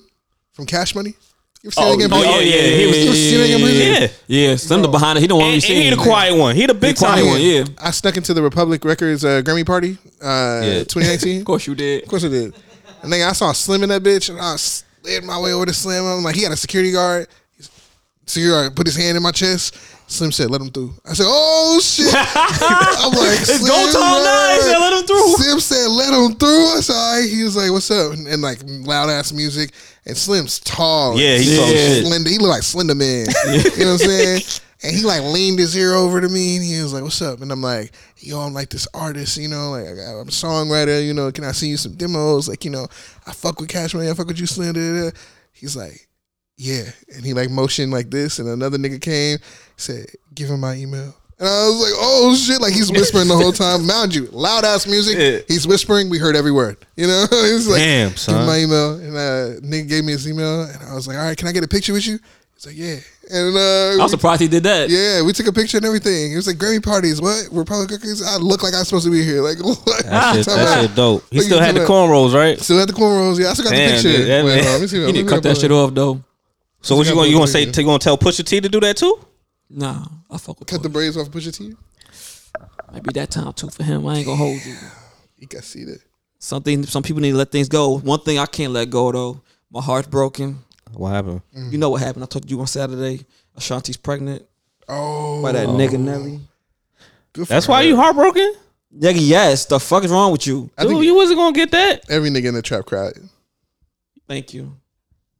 from 0.54 0.66
Cash 0.66 0.96
Money? 0.96 1.16
You 1.62 1.72
seen 1.72 2.00
that 2.00 2.06
nigga 2.10 2.14
oh, 2.14 2.22
breathe? 2.22 2.48
yeah, 2.48 2.56
yeah, 2.62 2.78
he 2.78 2.86
was- 2.88 2.98
You 2.98 3.40
ever 3.42 3.68
seen 3.68 3.92
that? 3.92 4.12
Yeah. 4.28 4.50
Yeah, 4.50 4.56
Slim 4.56 4.82
the 4.82 4.88
behind 4.88 5.18
it. 5.18 5.22
He 5.22 5.28
don't 5.28 5.40
want 5.40 5.54
And, 5.54 5.62
to 5.62 5.68
and 5.68 5.76
be 5.76 5.84
he 5.84 5.90
seen. 5.90 5.98
the 5.98 6.04
quiet 6.04 6.36
one. 6.38 6.56
He 6.56 6.66
the 6.66 6.74
big 6.74 6.96
quiet 6.96 7.26
one, 7.26 7.42
yeah. 7.42 7.66
I 7.78 7.92
snuck 7.92 8.16
into 8.16 8.34
the 8.34 8.42
Republic 8.42 8.86
Records 8.86 9.26
uh, 9.26 9.42
Grammy 9.44 9.66
party, 9.66 9.98
uh, 10.24 10.62
Yeah. 10.64 10.84
2019. 10.88 11.40
Of 11.42 11.46
course 11.46 11.68
you 11.68 11.76
did. 11.76 12.04
Of 12.04 12.10
course 12.10 12.24
I 12.24 12.30
did. 12.30 12.54
And 13.04 13.12
then 13.12 13.28
I 13.28 13.34
saw 13.34 13.52
Slim 13.52 13.84
in 13.84 13.90
that 13.90 14.04
bitch, 14.04 14.30
and 14.30 14.40
I 14.40 14.56
slid 14.56 15.24
my 15.26 15.40
way 15.40 15.52
over 15.54 15.66
to 15.66 15.74
Slim. 15.74 16.06
I'm 16.06 16.24
like, 16.24 16.36
he 16.36 16.44
had 16.44 16.52
a 16.54 16.58
security 16.58 16.92
guard. 16.94 17.28
Security 18.26 18.52
guard 18.54 18.76
put 18.76 18.88
his 18.88 18.96
hand 18.96 19.18
in 19.18 19.24
my 19.24 19.32
chest. 19.32 19.76
Slim 20.10 20.32
said, 20.32 20.50
"Let 20.50 20.60
him 20.60 20.72
through." 20.72 20.92
I 21.06 21.14
said, 21.14 21.26
"Oh 21.28 21.80
shit!" 21.82 22.08
I'm 22.14 23.12
like, 23.14 23.40
It's 23.40 23.62
"Slim, 23.62 23.70
go 23.70 23.92
time 23.94 24.24
now. 24.24 24.56
He 24.56 24.62
said, 24.62 24.80
"Let 24.80 24.94
him 24.94 25.06
through." 25.06 25.36
Slim 25.38 25.60
said, 25.60 25.88
"Let 25.88 26.14
him 26.14 26.36
through." 26.36 26.66
I 26.78 26.80
said, 26.82 26.94
"All 26.96 27.20
right." 27.22 27.30
He 27.30 27.44
was 27.44 27.56
like, 27.56 27.72
"What's 27.72 27.92
up?" 27.92 28.14
And, 28.14 28.28
and, 28.28 28.42
like 28.42 28.60
loud 28.66 29.10
ass 29.10 29.32
music. 29.32 29.72
And 30.06 30.18
Slim's 30.18 30.60
tall. 30.62 31.20
Yeah, 31.20 31.38
he 31.38 31.56
tall. 31.56 32.10
Slender. 32.10 32.30
He 32.30 32.40
looked 32.40 32.50
like 32.50 32.64
Slender 32.64 32.96
Man. 32.96 33.28
You 33.46 33.86
know 33.86 33.94
what 33.94 34.02
I'm 34.02 34.10
saying? 34.10 34.42
And 34.82 34.96
he 34.96 35.04
like 35.04 35.22
leaned 35.22 35.60
his 35.60 35.76
ear 35.76 35.94
over 35.94 36.22
to 36.22 36.30
me 36.30 36.56
and 36.56 36.66
he 36.66 36.82
was 36.82 36.92
like, 36.92 37.04
"What's 37.04 37.22
up?" 37.22 37.42
And 37.42 37.52
I'm 37.52 37.62
like, 37.62 37.92
"Yo, 38.18 38.40
I'm 38.40 38.54
like 38.54 38.70
this 38.70 38.88
artist, 38.94 39.38
you 39.38 39.48
know, 39.48 39.72
like 39.72 39.86
I'm 39.86 40.28
a 40.28 40.32
songwriter, 40.32 41.06
you 41.06 41.14
know. 41.14 41.32
Can 41.32 41.44
I 41.44 41.52
send 41.52 41.70
you 41.70 41.78
some 41.78 41.94
demos? 41.94 42.50
Like, 42.50 42.66
you 42.66 42.72
know, 42.72 42.88
I 43.28 43.34
fuck 43.34 43.60
with 43.60 43.70
Cash 43.70 43.94
Money, 43.94 44.10
I 44.10 44.14
fuck 44.16 44.28
with 44.28 44.40
you, 44.40 44.48
Slender." 44.48 45.12
He's 45.52 45.76
like, 45.76 46.08
"Yeah," 46.58 46.86
and 47.14 47.26
he 47.26 47.34
like 47.34 47.52
motioned 47.52 47.92
like 47.92 48.10
this, 48.10 48.40
and 48.40 48.48
another 48.48 48.78
nigga 48.78 49.02
came, 49.02 49.38
said, 49.82 50.08
"Give 50.36 50.50
him 50.50 50.60
my 50.62 50.76
email." 50.76 51.16
And 51.40 51.48
I 51.48 51.68
was 51.68 51.80
like, 51.82 51.94
"Oh 51.98 52.36
shit!" 52.36 52.60
Like 52.62 52.74
he's 52.74 52.92
whispering 52.92 53.28
the 53.28 53.36
whole 53.38 53.52
time. 53.54 53.86
Mind 53.88 54.14
you, 54.14 54.28
loud 54.32 54.66
ass 54.66 54.86
music. 54.88 55.18
Yeah. 55.18 55.40
He's 55.48 55.66
whispering. 55.68 56.10
We 56.10 56.18
heard 56.20 56.36
every 56.36 56.52
word. 56.52 56.78
You 56.98 57.08
know, 57.08 57.26
he's 57.32 57.68
like, 57.68 57.80
Damn, 57.80 58.10
"Give 58.12 58.28
me 58.40 58.46
my 58.46 58.58
email." 58.60 58.94
And 58.96 59.16
uh, 59.16 59.60
nigga 59.66 59.88
gave 59.88 60.04
me 60.04 60.12
his 60.14 60.28
email, 60.28 60.64
and 60.64 60.84
I 60.84 60.94
was 60.94 61.08
like, 61.08 61.18
"All 61.18 61.24
right, 61.24 61.38
can 61.38 61.48
I 61.48 61.52
get 61.52 61.64
a 61.64 61.68
picture 61.68 61.94
with 61.94 62.06
you?" 62.08 62.20
He's 62.56 62.66
like, 62.66 62.78
"Yeah." 62.78 62.98
And 63.32 63.56
uh, 63.56 64.02
I 64.02 64.04
was 64.04 64.10
surprised 64.12 64.42
he 64.42 64.48
did 64.48 64.64
that. 64.64 64.90
yeah, 64.90 65.22
we 65.22 65.34
took 65.34 65.46
a 65.46 65.54
picture 65.54 65.78
and 65.78 65.86
everything. 65.86 66.34
It 66.34 66.36
was 66.36 66.48
like 66.48 66.58
Grammy 66.58 66.84
parties. 66.84 67.22
What? 67.22 67.48
Republic 67.52 67.92
Records? 67.92 68.24
I 68.24 68.38
look 68.38 68.64
like 68.64 68.74
I'm 68.74 68.84
supposed 68.84 69.06
to 69.06 69.12
be 69.12 69.24
here. 69.24 69.42
Like, 69.44 69.60
what? 69.64 69.86
That 70.06 70.36
shit, 70.38 70.46
that 70.48 70.82
shit 70.88 70.96
dope. 70.96 71.24
He 71.30 71.38
Look, 71.38 71.46
still 71.46 71.60
had 71.62 71.76
the 71.76 71.86
talking 71.86 71.94
cornrows, 72.10 72.34
right? 72.34 72.60
Still 72.60 72.80
had 72.80 72.90
the 72.90 72.94
cornrows. 72.94 73.40
Yeah, 73.40 73.52
I 73.52 73.54
still 73.54 73.66
got 73.66 73.72
Damn, 73.72 73.90
the 73.90 73.94
picture. 74.02 74.18
dude, 74.18 74.28
that 74.28 74.44
Wait, 74.46 74.56
man- 74.56 74.66
let 74.66 74.82
me 74.82 74.88
see. 74.88 75.00
You 75.00 75.14
need 75.14 75.22
to 75.24 75.30
cut 75.30 75.44
that 75.44 75.58
shit 75.58 75.72
off 75.72 75.94
though. 75.94 76.24
So 76.82 76.96
what 76.96 77.06
you 77.06 77.12
got 77.14 77.18
gonna 77.20 77.28
you 77.30 77.36
both 77.36 77.42
gonna 77.42 77.52
say? 77.52 77.66
videos. 77.68 77.78
You 77.78 77.84
gonna 77.86 78.00
tell 78.00 78.18
Pusha 78.18 78.44
T 78.44 78.60
to 78.62 78.68
do 78.68 78.80
that 78.80 78.98
too? 78.98 79.20
Nah, 79.70 80.06
I 80.32 80.38
fuck 80.38 80.60
with 80.60 80.68
Cut 80.70 80.82
the 80.84 80.90
braids 80.90 81.16
off 81.18 81.30
Pusha 81.30 81.56
T. 81.56 81.74
Maybe 82.92 83.12
that 83.14 83.30
time 83.30 83.54
too 83.54 83.70
for 83.70 83.84
him. 83.84 84.08
I 84.08 84.16
ain't 84.18 84.26
gonna 84.26 84.38
hold 84.38 84.64
you. 84.66 84.76
You 85.38 85.48
can 85.48 85.62
see 85.62 85.84
that. 85.86 86.00
Something. 86.40 86.84
Some 86.86 87.04
people 87.04 87.22
need 87.22 87.32
to 87.32 87.38
let 87.38 87.52
things 87.52 87.70
go. 87.70 88.00
One 88.00 88.20
thing 88.22 88.40
I 88.40 88.46
can't 88.48 88.74
let 88.74 88.90
go 88.90 89.12
though. 89.12 89.42
My 89.72 89.82
heart's 89.82 90.08
broken. 90.08 90.60
What 90.94 91.10
happened? 91.12 91.42
You 91.54 91.78
know 91.78 91.92
what 91.92 92.02
happened? 92.02 92.24
I 92.24 92.28
told 92.28 92.50
you 92.50 92.60
on 92.60 92.66
Saturday. 92.68 93.26
Ashanti's 93.56 93.98
pregnant 93.98 94.44
Oh, 94.88 95.42
by 95.44 95.52
that 95.52 95.68
nigga 95.68 96.00
Nelly. 96.00 96.40
good 97.34 97.46
for 97.48 97.54
That's 97.54 97.68
why 97.68 97.82
you 97.84 97.96
heartbroken, 97.96 98.56
Nigga, 98.98 99.18
yes. 99.20 99.66
The 99.66 99.80
fuck 99.80 100.04
is 100.04 100.10
wrong 100.10 100.32
with 100.32 100.48
you? 100.48 100.72
I 100.76 100.82
dude. 100.84 100.94
think 100.94 101.04
You 101.04 101.14
wasn't 101.14 101.38
gonna 101.38 101.54
get 101.56 101.70
that. 101.72 102.10
every 102.10 102.32
nigga 102.32 102.46
in 102.46 102.54
the 102.56 102.64
trap 102.64 102.86
cried. 102.88 103.14
Thank 104.28 104.54
you. 104.56 104.76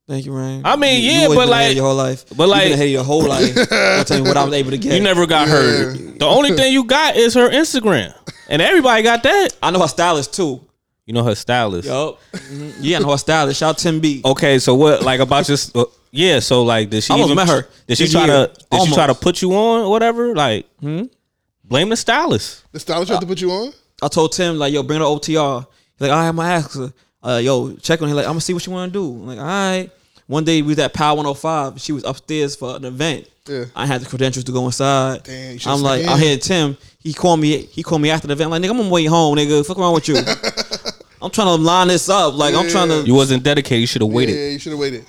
Thank 0.10 0.26
you, 0.26 0.34
Rain. 0.34 0.64
I 0.66 0.76
mean, 0.76 1.04
You- 1.04 1.12
yeah, 1.12 1.22
you 1.22 1.28
but 1.30 1.36
been 1.42 1.50
like- 1.50 1.76
your 1.76 1.86
whole 1.86 1.96
life. 1.96 2.26
but 2.36 2.46
you 2.46 2.50
like- 2.50 2.64
been 2.64 2.74
ahead 2.74 2.90
your 2.90 3.04
whole 3.04 3.24
life. 3.28 3.56
I'll 3.72 4.04
tell 4.04 4.18
you 4.18 4.24
what 4.24 4.36
I 4.38 4.44
was 4.44 4.54
able 4.56 4.72
to 4.72 4.78
get. 4.80 4.94
You 4.94 5.02
never 5.02 5.26
got 5.28 5.48
Yeah. 5.48 5.54
hurt. 5.54 6.20
The 6.20 6.26
only 6.26 6.52
thing 6.58 6.74
you 6.74 6.84
got 6.84 7.16
is 7.16 7.36
her 7.36 7.48
Instagram, 7.50 8.12
and 8.50 8.60
everybody 8.62 9.04
got 9.04 9.22
that. 9.24 9.50
I 9.62 9.70
know 9.70 9.80
her 9.80 9.88
stylist 9.88 10.34
too. 10.34 10.62
You 11.06 11.14
know 11.14 11.24
her 11.24 11.36
stylist. 11.36 11.88
Yup. 11.88 12.20
Mhm. 12.34 12.74
Yeah, 12.82 12.98
I 12.98 13.02
know 13.02 13.12
her 13.12 13.18
stylist. 13.18 13.60
Shout 13.60 13.70
out 13.70 13.78
Tim 13.78 14.00
B. 14.00 14.22
Okay, 14.26 14.58
so 14.60 14.74
what? 14.76 15.04
Like 15.04 15.20
about 15.20 15.46
just 15.46 15.76
uh, 15.78 15.86
yeah. 16.12 16.40
So 16.40 16.64
like, 16.64 16.90
did 16.90 17.04
she 17.04 17.12
I 17.12 17.16
almost 17.16 17.32
even 17.32 17.36
met 17.46 17.48
her 17.54 17.68
Did 17.88 17.98
she 18.00 18.08
try 18.08 18.26
year. 18.26 18.48
to? 18.48 18.54
Did 18.72 18.88
she 18.88 18.94
try 18.96 19.06
to 19.08 19.14
put 19.16 19.42
you 19.44 19.54
on 19.54 19.82
or 19.82 19.90
whatever? 19.92 20.36
Like, 20.36 20.66
blame 20.82 21.90
the 21.90 21.96
stylist. 21.98 22.64
The 22.72 22.80
stylist 22.80 23.10
tried 23.12 23.22
to 23.22 23.28
put 23.28 23.42
you 23.42 23.52
on. 23.52 23.74
I 24.02 24.08
told 24.08 24.32
Tim 24.32 24.58
like, 24.58 24.74
yo, 24.74 24.82
bring 24.84 25.00
her 25.00 25.06
OTR. 25.06 25.68
He's 25.98 26.08
like, 26.08 26.12
I'm 26.12 26.36
gonna 26.36 26.50
ask 26.50 26.74
her. 26.78 26.94
Uh, 27.22 27.38
yo, 27.44 27.74
check 27.76 28.02
on 28.02 28.08
her. 28.10 28.16
Like, 28.16 28.26
I'm 28.26 28.32
gonna 28.32 28.42
see 28.42 28.54
what 28.54 28.66
you 28.66 28.72
want 28.72 28.94
to 28.94 29.00
do. 29.00 29.06
I'm 29.22 29.28
like, 29.28 29.40
all 29.40 29.44
right. 29.46 29.90
One 30.30 30.44
day 30.44 30.62
we 30.62 30.68
was 30.68 30.78
at 30.80 30.94
Power 30.94 31.16
105. 31.16 31.82
She 31.82 31.92
was 31.92 32.04
upstairs 32.04 32.56
for 32.56 32.76
an 32.76 32.86
event. 32.86 33.28
Yeah. 33.48 33.66
I 33.76 33.88
had 33.88 34.02
the 34.02 34.06
credentials 34.06 34.46
to 34.46 34.52
go 34.52 34.64
inside. 34.68 35.24
Damn, 35.24 35.54
you 35.56 35.60
I'm 35.66 35.82
like. 35.82 36.06
I 36.06 36.20
hear 36.20 36.38
Tim. 36.38 36.78
He 37.00 37.14
called 37.14 37.40
me. 37.40 37.64
He 37.64 37.82
called 37.82 38.04
me 38.04 38.12
after 38.12 38.28
the 38.28 38.34
event. 38.34 38.46
I'm 38.46 38.52
Like, 38.52 38.62
nigga, 38.62 38.70
I'm 38.70 38.80
on 38.80 38.86
my 38.86 38.92
way 38.92 39.06
home, 39.06 39.36
nigga. 39.38 39.66
Fuck 39.66 39.80
around 39.80 39.96
with 39.96 40.08
you. 40.08 40.18
I'm 41.22 41.32
trying 41.32 41.48
to 41.48 41.56
line 41.56 41.88
this 41.88 42.10
up. 42.10 42.36
Like, 42.36 42.54
I'm 42.54 42.70
trying 42.70 42.90
to. 42.90 43.02
You 43.08 43.16
wasn't 43.16 43.42
dedicated. 43.44 43.82
You 43.82 43.88
should 43.88 44.04
have 44.04 44.12
waited. 44.12 44.36
Yeah, 44.36 44.50
you 44.50 44.60
should 44.60 44.72
have 44.72 44.80
waited. 44.80 45.04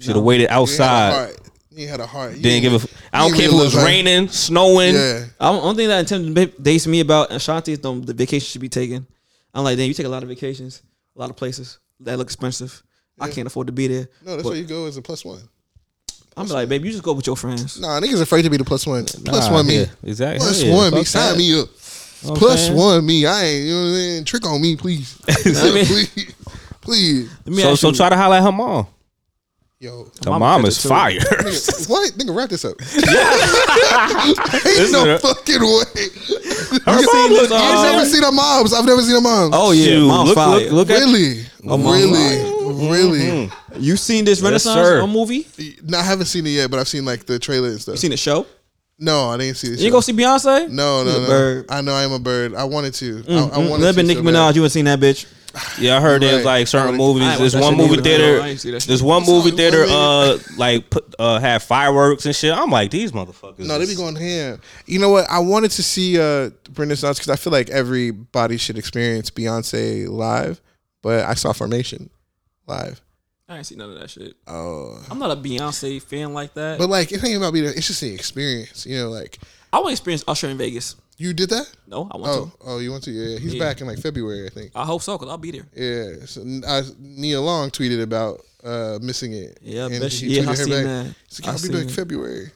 Should 0.00 0.16
have 0.16 0.24
waited 0.24 0.42
You 0.44 0.48
had 0.48 0.56
a 0.56 0.60
outside. 0.60 1.12
heart. 1.12 1.40
You 1.70 1.86
had 1.88 2.00
a 2.00 2.06
heart. 2.06 2.36
You 2.36 2.42
Didn't 2.42 2.62
give 2.62 2.72
a. 2.72 2.76
f- 2.76 3.02
I 3.12 3.18
don't 3.28 3.36
care 3.36 3.46
if 3.46 3.52
it 3.52 3.54
was 3.54 3.74
love 3.74 3.82
her. 3.84 3.86
raining, 3.88 4.26
snowing. 4.28 4.94
Yeah. 4.96 5.24
I 5.38 5.52
don't, 5.52 5.62
only 5.62 5.76
thing 5.86 5.88
that 5.88 6.08
Tim 6.08 6.34
dates 6.60 6.88
me 6.88 6.98
about 6.98 7.30
Ashanti 7.30 7.72
is 7.74 7.78
the, 7.78 7.92
the 7.92 8.12
vacation 8.12 8.44
should 8.44 8.60
be 8.60 8.68
taken. 8.68 9.06
I'm 9.54 9.62
like, 9.62 9.76
damn, 9.76 9.86
you 9.86 9.94
take 9.94 10.06
a 10.06 10.08
lot 10.08 10.24
of 10.24 10.28
vacations, 10.28 10.82
a 11.14 11.20
lot 11.20 11.30
of 11.30 11.36
places 11.36 11.78
that 12.00 12.18
look 12.18 12.26
expensive. 12.26 12.82
I 13.20 13.28
can't 13.30 13.46
afford 13.46 13.66
to 13.68 13.72
be 13.72 13.86
there. 13.88 14.08
No, 14.24 14.32
that's 14.32 14.42
But 14.42 14.48
where 14.50 14.58
you 14.58 14.64
go 14.64 14.86
as 14.86 14.96
a 14.96 15.02
plus 15.02 15.24
one. 15.24 15.40
I'm 16.36 16.46
like, 16.46 16.68
baby, 16.68 16.86
you 16.86 16.92
just 16.92 17.02
go 17.04 17.12
with 17.14 17.26
your 17.26 17.36
friends. 17.36 17.80
Nah, 17.80 17.98
niggas 18.00 18.20
afraid 18.22 18.42
to 18.42 18.50
be 18.50 18.56
the 18.58 18.64
plus 18.64 18.86
one. 18.86 19.04
Plus 19.06 19.48
Nah, 19.48 19.52
one 19.54 19.66
me. 19.66 19.80
yeah, 19.80 19.86
exactly. 20.04 20.38
Plus 20.38 20.62
Yeah, 20.62 20.74
one 20.74 20.94
me. 20.94 21.02
Sign 21.04 21.32
that. 21.32 21.38
me 21.38 21.60
up. 21.60 21.66
know 21.66 21.72
what 22.22 22.30
I'm 22.30 22.36
Plus 22.36 22.66
saying? 22.66 22.76
one 22.78 23.06
me. 23.06 23.26
I 23.26 23.44
ain't, 23.44 23.64
you 23.66 23.72
know 23.74 23.80
what 23.80 23.86
I'm 23.88 23.94
saying? 23.94 24.24
Trick 24.24 24.46
on 24.46 24.60
me, 24.60 24.76
please. 24.76 25.20
I 25.28 25.32
please. 25.34 26.34
Please. 26.80 27.30
Let 27.44 27.54
me 27.56 27.62
So, 27.62 27.74
so 27.74 27.88
you, 27.88 27.94
try 27.94 28.08
to 28.08 28.16
holler 28.16 28.36
at 28.36 28.42
her 28.44 28.52
mom. 28.52 28.86
Yo. 29.80 30.04
Her 30.24 30.30
Mama 30.30 30.38
mom 30.38 30.64
is 30.66 30.84
fire. 30.84 31.18
Nigga, 31.18 31.88
what? 31.90 32.12
Nigga, 32.14 32.34
wrap 32.36 32.50
this 32.50 32.64
up. 32.64 32.74
Ain't 34.66 34.92
no 34.92 35.04
her- 35.04 35.18
fucking 35.18 35.60
way. 35.60 36.08
Her 36.84 37.02
mom 37.02 37.30
looks 37.32 37.52
I've 37.52 37.92
never 37.92 38.04
seen 38.06 38.22
her 38.22 38.32
moms. 38.32 38.72
I've 38.72 38.84
never 38.86 39.02
seen 39.02 39.14
her 39.14 39.20
moms. 39.20 39.54
oh 39.56 39.70
yeah, 39.72 39.84
Shoot, 39.84 40.06
mom's 40.08 40.28
look, 40.30 40.34
fire. 40.36 40.58
look, 40.60 40.72
look 40.72 40.90
at 40.90 40.98
really? 41.00 41.44
mom's 41.62 41.84
really? 41.84 42.57
Really? 42.72 43.50
you 43.76 43.96
seen 43.96 44.24
this 44.24 44.40
Renaissance 44.40 44.86
sir. 44.86 45.02
on 45.02 45.10
movie? 45.10 45.46
No, 45.84 45.98
I 45.98 46.02
haven't 46.02 46.26
seen 46.26 46.46
it 46.46 46.50
yet, 46.50 46.70
but 46.70 46.78
I've 46.80 46.88
seen 46.88 47.04
like 47.04 47.26
the 47.26 47.38
trailer 47.38 47.68
and 47.68 47.80
stuff. 47.80 47.94
You 47.94 47.98
seen 47.98 48.10
the 48.10 48.16
show? 48.16 48.46
no, 49.00 49.28
I 49.30 49.36
didn't 49.36 49.56
see 49.56 49.68
this. 49.68 49.80
You 49.80 49.90
go 49.92 50.00
see 50.00 50.12
Beyonce? 50.12 50.68
No, 50.70 51.04
no, 51.04 51.20
no. 51.20 51.26
bird. 51.26 51.66
I 51.68 51.80
know 51.82 51.94
I 51.94 52.02
am 52.02 52.12
a 52.12 52.18
bird. 52.18 52.54
I 52.54 52.64
wanted 52.64 52.94
to. 52.94 53.22
I, 53.28 53.32
I 53.32 53.36
Mm, 53.36 53.70
wanted 53.70 53.82
Never 53.84 53.92
to. 53.92 53.96
been 53.96 54.06
Nicki 54.08 54.20
so. 54.22 54.26
Minaj. 54.26 54.54
You 54.56 54.62
ain't 54.64 54.72
seen 54.72 54.84
that 54.86 54.98
bitch. 54.98 55.26
Yeah, 55.78 55.96
I 55.96 56.00
heard 56.00 56.20
there's 56.22 56.44
like 56.44 56.66
certain 56.68 56.94
I 56.94 56.98
movies. 56.98 57.38
There's 57.38 57.56
one 57.56 57.76
movie 57.76 58.00
theater. 58.02 58.40
I 58.42 58.48
ain't 58.48 58.60
see 58.60 58.70
that 58.72 58.80
shit. 58.82 58.88
There's 58.88 59.02
one 59.02 59.24
movie 59.24 59.50
theater. 59.52 59.84
well, 59.86 60.32
Uh, 60.34 60.38
like 60.56 60.90
put 60.90 61.14
uh 61.18 61.38
had 61.40 61.62
fireworks 61.62 62.26
and 62.26 62.36
shit. 62.36 62.52
I'm 62.52 62.70
like 62.70 62.90
these 62.90 63.12
motherfuckers. 63.12 63.60
No, 63.60 63.78
they 63.78 63.86
be 63.86 63.92
is- 63.92 63.96
going 63.96 64.14
ham. 64.16 64.60
You 64.86 64.98
know 64.98 65.08
what? 65.10 65.26
I 65.30 65.38
wanted 65.38 65.70
to 65.72 65.82
see 65.82 66.18
uh 66.20 66.50
Renaissance 66.76 67.18
because 67.18 67.30
I 67.30 67.36
feel 67.36 67.52
like 67.52 67.70
everybody 67.70 68.56
should 68.58 68.76
experience 68.78 69.30
Beyonce 69.30 70.06
live, 70.08 70.60
but 71.02 71.24
I 71.24 71.34
saw 71.34 71.52
Formation 71.52 72.10
live. 72.68 73.00
I 73.48 73.56
ain't 73.56 73.66
seen 73.66 73.78
none 73.78 73.90
of 73.90 73.98
that 73.98 74.10
shit. 74.10 74.34
Oh, 74.46 75.02
I'm 75.10 75.18
not 75.18 75.30
a 75.30 75.36
Beyonce 75.36 76.02
fan 76.02 76.34
like 76.34 76.52
that. 76.54 76.78
but 76.78 76.88
like 76.90 77.12
it 77.12 77.24
ain't 77.24 77.36
about 77.38 77.54
being. 77.54 77.64
It's 77.64 77.86
just 77.86 78.00
the 78.02 78.12
experience. 78.14 78.84
You 78.84 78.98
know, 78.98 79.08
like 79.08 79.38
I 79.72 79.78
want 79.78 79.88
to 79.88 79.92
experience 79.92 80.22
Usher 80.28 80.48
in 80.48 80.58
Vegas. 80.58 80.96
you 81.16 81.32
did 81.32 81.48
that. 81.50 81.66
No, 81.86 82.08
I 82.12 82.16
want 82.18 82.32
Oh, 82.32 82.44
to. 82.44 82.52
oh, 82.66 82.78
you 82.78 82.90
want 82.90 83.04
to? 83.04 83.10
Yeah, 83.10 83.38
he's 83.38 83.54
Yeah. 83.54 83.58
back 83.64 83.80
in 83.80 83.86
like 83.86 83.98
February, 84.00 84.46
I 84.46 84.50
think. 84.50 84.72
I 84.74 84.84
hope 84.84 85.02
so, 85.02 85.16
cause 85.18 85.28
I'll 85.28 85.38
be 85.38 85.50
there. 85.50 85.66
Yeah, 85.74 86.26
so 86.26 86.42
I, 86.66 86.82
Nia 86.98 87.40
Long 87.40 87.70
tweeted 87.70 88.02
about 88.02 88.40
uh 88.62 88.98
missing 89.00 89.32
it. 89.32 89.58
Yeah, 89.62 89.84
I 89.84 89.86
and 89.86 90.00
bet 90.00 90.12
she- 90.12 90.26
yeah, 90.26 90.42
I 90.42 90.44
her 90.46 90.56
seen 90.56 90.68
back. 90.68 90.84
that. 90.84 91.14
He's 91.28 91.40
like, 91.40 91.48
I 91.48 91.52
I'll 91.56 91.62
be 91.62 91.68
back 91.70 91.84
it. 91.86 91.90
February. 91.92 92.50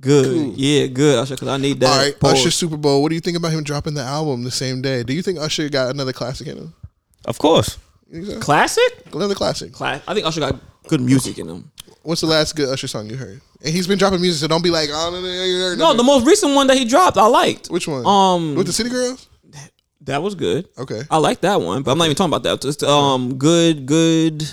Good, 0.00 0.26
Cool. 0.26 0.52
yeah, 0.56 0.86
good 0.86 1.18
Usher, 1.18 1.36
cause 1.36 1.48
I 1.48 1.56
need 1.56 1.80
that. 1.80 1.90
All 1.90 1.98
right, 1.98 2.20
pause. 2.20 2.34
Usher 2.34 2.50
Super 2.52 2.76
Bowl. 2.76 3.02
What 3.02 3.08
do 3.08 3.14
you 3.16 3.20
think 3.20 3.36
about 3.36 3.50
him 3.52 3.64
dropping 3.64 3.94
the 3.94 4.02
album 4.02 4.44
the 4.44 4.50
same 4.50 4.80
day? 4.82 5.02
Do 5.02 5.12
you 5.14 5.22
think 5.22 5.38
Usher 5.40 5.68
got 5.70 5.90
another 5.90 6.12
classic 6.12 6.46
in 6.46 6.56
him? 6.58 6.74
Of 7.24 7.38
course. 7.38 7.78
You 8.10 8.24
so? 8.24 8.40
classic. 8.40 8.82
Another 9.12 9.34
classic. 9.34 9.72
Class. 9.72 10.02
I 10.06 10.14
think 10.14 10.26
Usher 10.26 10.40
got 10.40 10.56
good 10.88 11.00
music 11.00 11.38
in 11.38 11.48
him. 11.48 11.70
What's 12.02 12.20
the 12.20 12.28
last 12.28 12.54
good 12.54 12.68
Usher 12.68 12.86
song 12.86 13.08
you 13.10 13.16
heard? 13.16 13.40
And 13.64 13.74
he's 13.74 13.86
been 13.88 13.98
dropping 13.98 14.20
music, 14.20 14.40
so 14.40 14.46
don't 14.48 14.62
be 14.62 14.70
like, 14.70 14.90
oh 14.92 15.10
no, 15.10 15.20
no, 15.20 15.26
no, 15.26 15.44
you 15.44 15.58
heard 15.58 15.78
No, 15.78 15.92
the 15.94 16.04
most 16.04 16.24
recent 16.26 16.54
one 16.54 16.68
that 16.68 16.76
he 16.76 16.84
dropped, 16.84 17.16
I 17.16 17.26
liked. 17.26 17.68
Which 17.68 17.88
one? 17.88 18.06
Um, 18.06 18.54
with 18.54 18.66
the 18.66 18.72
City 18.72 18.90
Girls. 18.90 19.28
that 20.02 20.22
was 20.22 20.36
good. 20.36 20.68
Okay. 20.78 21.02
I 21.10 21.16
like 21.18 21.40
that 21.40 21.60
one, 21.60 21.82
but 21.82 21.90
I'm 21.90 21.98
not 21.98 22.04
even 22.04 22.16
talking 22.16 22.30
about 22.32 22.44
that. 22.44 22.60
Just 22.60 22.84
um, 22.84 23.36
good, 23.38 23.86
good. 23.86 24.44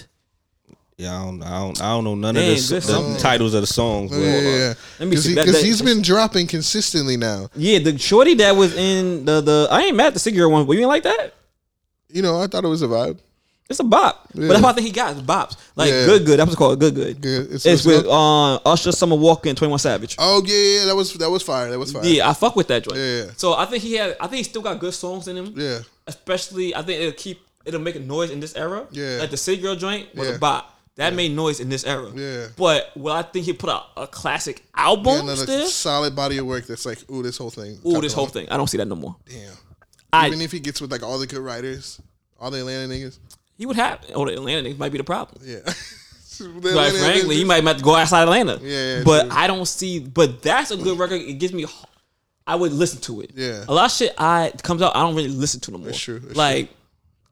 Yeah, 0.98 1.20
I 1.22 1.26
don't, 1.26 1.44
I 1.44 1.60
don't, 1.60 1.82
I 1.82 1.90
don't 1.90 2.04
know 2.06 2.16
none 2.16 2.36
Dang, 2.36 2.52
of 2.58 2.68
the, 2.68 2.76
the 2.76 2.82
song. 2.82 3.18
titles 3.18 3.54
of 3.54 3.62
the 3.62 3.68
songs. 3.68 4.12
Yeah, 4.12 4.20
yeah, 4.20 4.40
yeah. 4.42 4.74
Let 5.00 5.06
me 5.06 5.10
Because 5.12 5.24
see. 5.24 5.30
he, 5.30 5.36
That- 5.36 5.46
'cause 5.46 5.54
that- 5.62 5.66
he's 5.66 5.82
been 5.82 6.02
dropping 6.02 6.48
consistently 6.48 7.18
now. 7.18 7.50
Yeah, 7.56 7.80
the 7.80 7.98
shorty 8.00 8.34
that 8.36 8.56
was 8.56 8.76
in 8.76 9.26
the 9.26 9.42
the. 9.42 9.68
I 9.70 9.82
ain't 9.84 9.96
mad 9.98 10.08
at 10.08 10.14
the 10.14 10.20
cigarette 10.20 10.52
one, 10.52 10.66
but 10.66 10.74
you 10.74 10.80
ain't 10.80 10.88
like 10.90 11.04
that. 11.04 11.34
You 12.10 12.22
know, 12.22 12.40
I 12.42 12.48
thought 12.48 12.64
it 12.64 12.68
was 12.68 12.82
a 12.84 12.88
vibe. 12.88 13.20
It's 13.70 13.80
a 13.80 13.84
bop, 13.84 14.28
Yeah. 14.34 14.42
but 14.42 14.48
that's 14.50 14.62
what 14.64 14.70
I 14.72 14.74
think 14.74 14.88
he 14.88 14.92
got. 14.94 15.16
Is 15.16 15.22
bops 15.22 15.56
like 15.76 15.90
Yeah. 15.90 16.06
good, 16.06 16.26
good. 16.26 16.38
That 16.40 16.48
was 16.48 16.56
called 16.56 16.80
good, 16.80 16.94
good. 16.96 17.22
Good. 17.22 17.46
It's- 17.46 17.66
It's, 17.66 17.86
with 17.86 18.06
uh, 18.06 18.56
Usher, 18.58 18.92
Summer 18.92 19.16
Walker, 19.16 19.48
and 19.50 19.58
Twenty 19.58 19.70
One 19.72 19.80
Savage. 19.80 20.16
Oh 20.20 20.44
yeah, 20.46 20.80
yeah, 20.80 20.86
that 20.86 20.96
was 20.96 21.14
that 21.14 21.30
was 21.30 21.42
fire. 21.44 21.70
That 21.72 21.80
was 21.80 21.92
fire. 21.94 22.04
Yeah, 22.06 22.30
I 22.30 22.34
fuck 22.34 22.56
with 22.56 22.68
that 22.68 22.84
joint. 22.84 22.98
Yeah. 23.00 23.26
So 23.38 23.54
I 23.54 23.66
think 23.66 23.82
he 23.82 23.94
had. 23.94 24.18
I 24.20 24.28
think 24.28 24.38
he 24.40 24.44
still 24.44 24.62
got 24.62 24.80
good 24.80 24.94
songs 24.94 25.28
in 25.28 25.38
him. 25.38 25.54
Yeah. 25.56 25.80
Especially, 26.08 26.76
I 26.76 26.82
think 26.82 27.00
it'll 27.02 27.14
keep. 27.14 27.40
It'll 27.66 27.80
make 27.80 27.96
a 27.96 28.00
noise 28.00 28.30
in 28.32 28.42
this 28.42 28.56
era. 28.56 28.86
Yeah. 28.92 29.20
Like 29.22 29.32
the 29.32 29.38
City 29.38 29.62
Girl 29.62 29.76
joint 29.76 30.14
was 30.14 30.28
Yeah. 30.28 30.36
a 30.36 30.38
bop. 30.40 30.70
That 30.98 31.14
made 31.16 31.32
noise 31.34 31.60
in 31.62 31.70
this 31.70 31.86
era. 31.86 32.12
Yeah. 32.14 32.48
But 32.58 32.92
well, 32.96 33.16
I 33.16 33.24
think 33.24 33.46
he 33.46 33.54
put 33.54 33.70
out 33.70 33.86
a 33.98 34.06
classic 34.06 34.64
album 34.76 35.26
Yeah, 35.28 35.36
still? 35.36 35.68
solid 35.68 36.16
body 36.16 36.38
of 36.38 36.46
work 36.46 36.68
that's 36.68 36.86
like, 36.86 37.00
ooh, 37.10 37.24
this 37.24 37.38
whole 37.38 37.50
thing. 37.50 37.80
Ooh, 37.88 38.00
this 38.02 38.14
whole 38.14 38.28
thing. 38.28 38.48
I 38.52 38.58
don't 38.58 38.68
see 38.68 38.78
that 38.78 38.88
no 38.88 38.96
more. 38.96 39.16
Damn. 39.28 39.54
I 40.12 40.28
Even 40.28 40.42
if 40.42 40.52
he 40.52 40.60
gets 40.60 40.82
with 40.82 40.92
like 40.92 41.02
all 41.02 41.18
the 41.18 41.26
good 41.26 41.40
writers, 41.40 42.00
all 42.40 42.52
the 42.52 42.60
Atlanta 42.60 42.94
niggas. 42.94 43.18
He 43.64 43.66
would 43.66 43.78
have. 43.78 44.00
Oh, 44.14 44.26
the 44.26 44.34
Atlanta 44.34 44.68
niggas 44.68 44.78
might 44.78 44.92
be 44.92 44.98
the 44.98 45.04
problem. 45.06 45.42
Yeah. 45.46 45.60
The 46.40 46.46
Like 46.48 46.88
Atlanta 46.88 46.98
frankly, 46.98 47.36
niggas- 47.36 47.40
you 47.40 47.46
might 47.46 47.64
have 47.64 47.78
to 47.78 47.84
go 47.84 47.96
outside 47.96 48.24
Atlanta. 48.24 48.60
Yeah, 48.62 48.98
yeah, 48.98 49.04
but 49.06 49.22
true. 49.30 49.38
I 49.38 49.46
don't 49.48 49.68
see. 49.68 50.00
But 50.00 50.42
that's 50.42 50.72
a 50.72 50.78
good 50.78 50.98
record. 50.98 51.22
It 51.22 51.36
gives 51.36 51.54
me. 51.54 51.66
I 52.48 52.56
would 52.56 52.74
listen 52.74 53.00
to 53.02 53.22
it. 53.22 53.32
Yeah. 53.36 53.64
A 53.68 53.74
lot 53.74 53.86
of 53.86 53.92
shit 53.92 54.14
I 54.18 54.52
comes 54.64 54.82
out. 54.82 54.96
I 54.96 55.02
don't 55.02 55.16
really 55.16 55.30
listen 55.30 55.60
to 55.62 55.72
no 55.72 55.78
more. 55.78 55.86
That's 55.88 56.00
true, 56.00 56.18
that's 56.20 56.36
like 56.36 56.70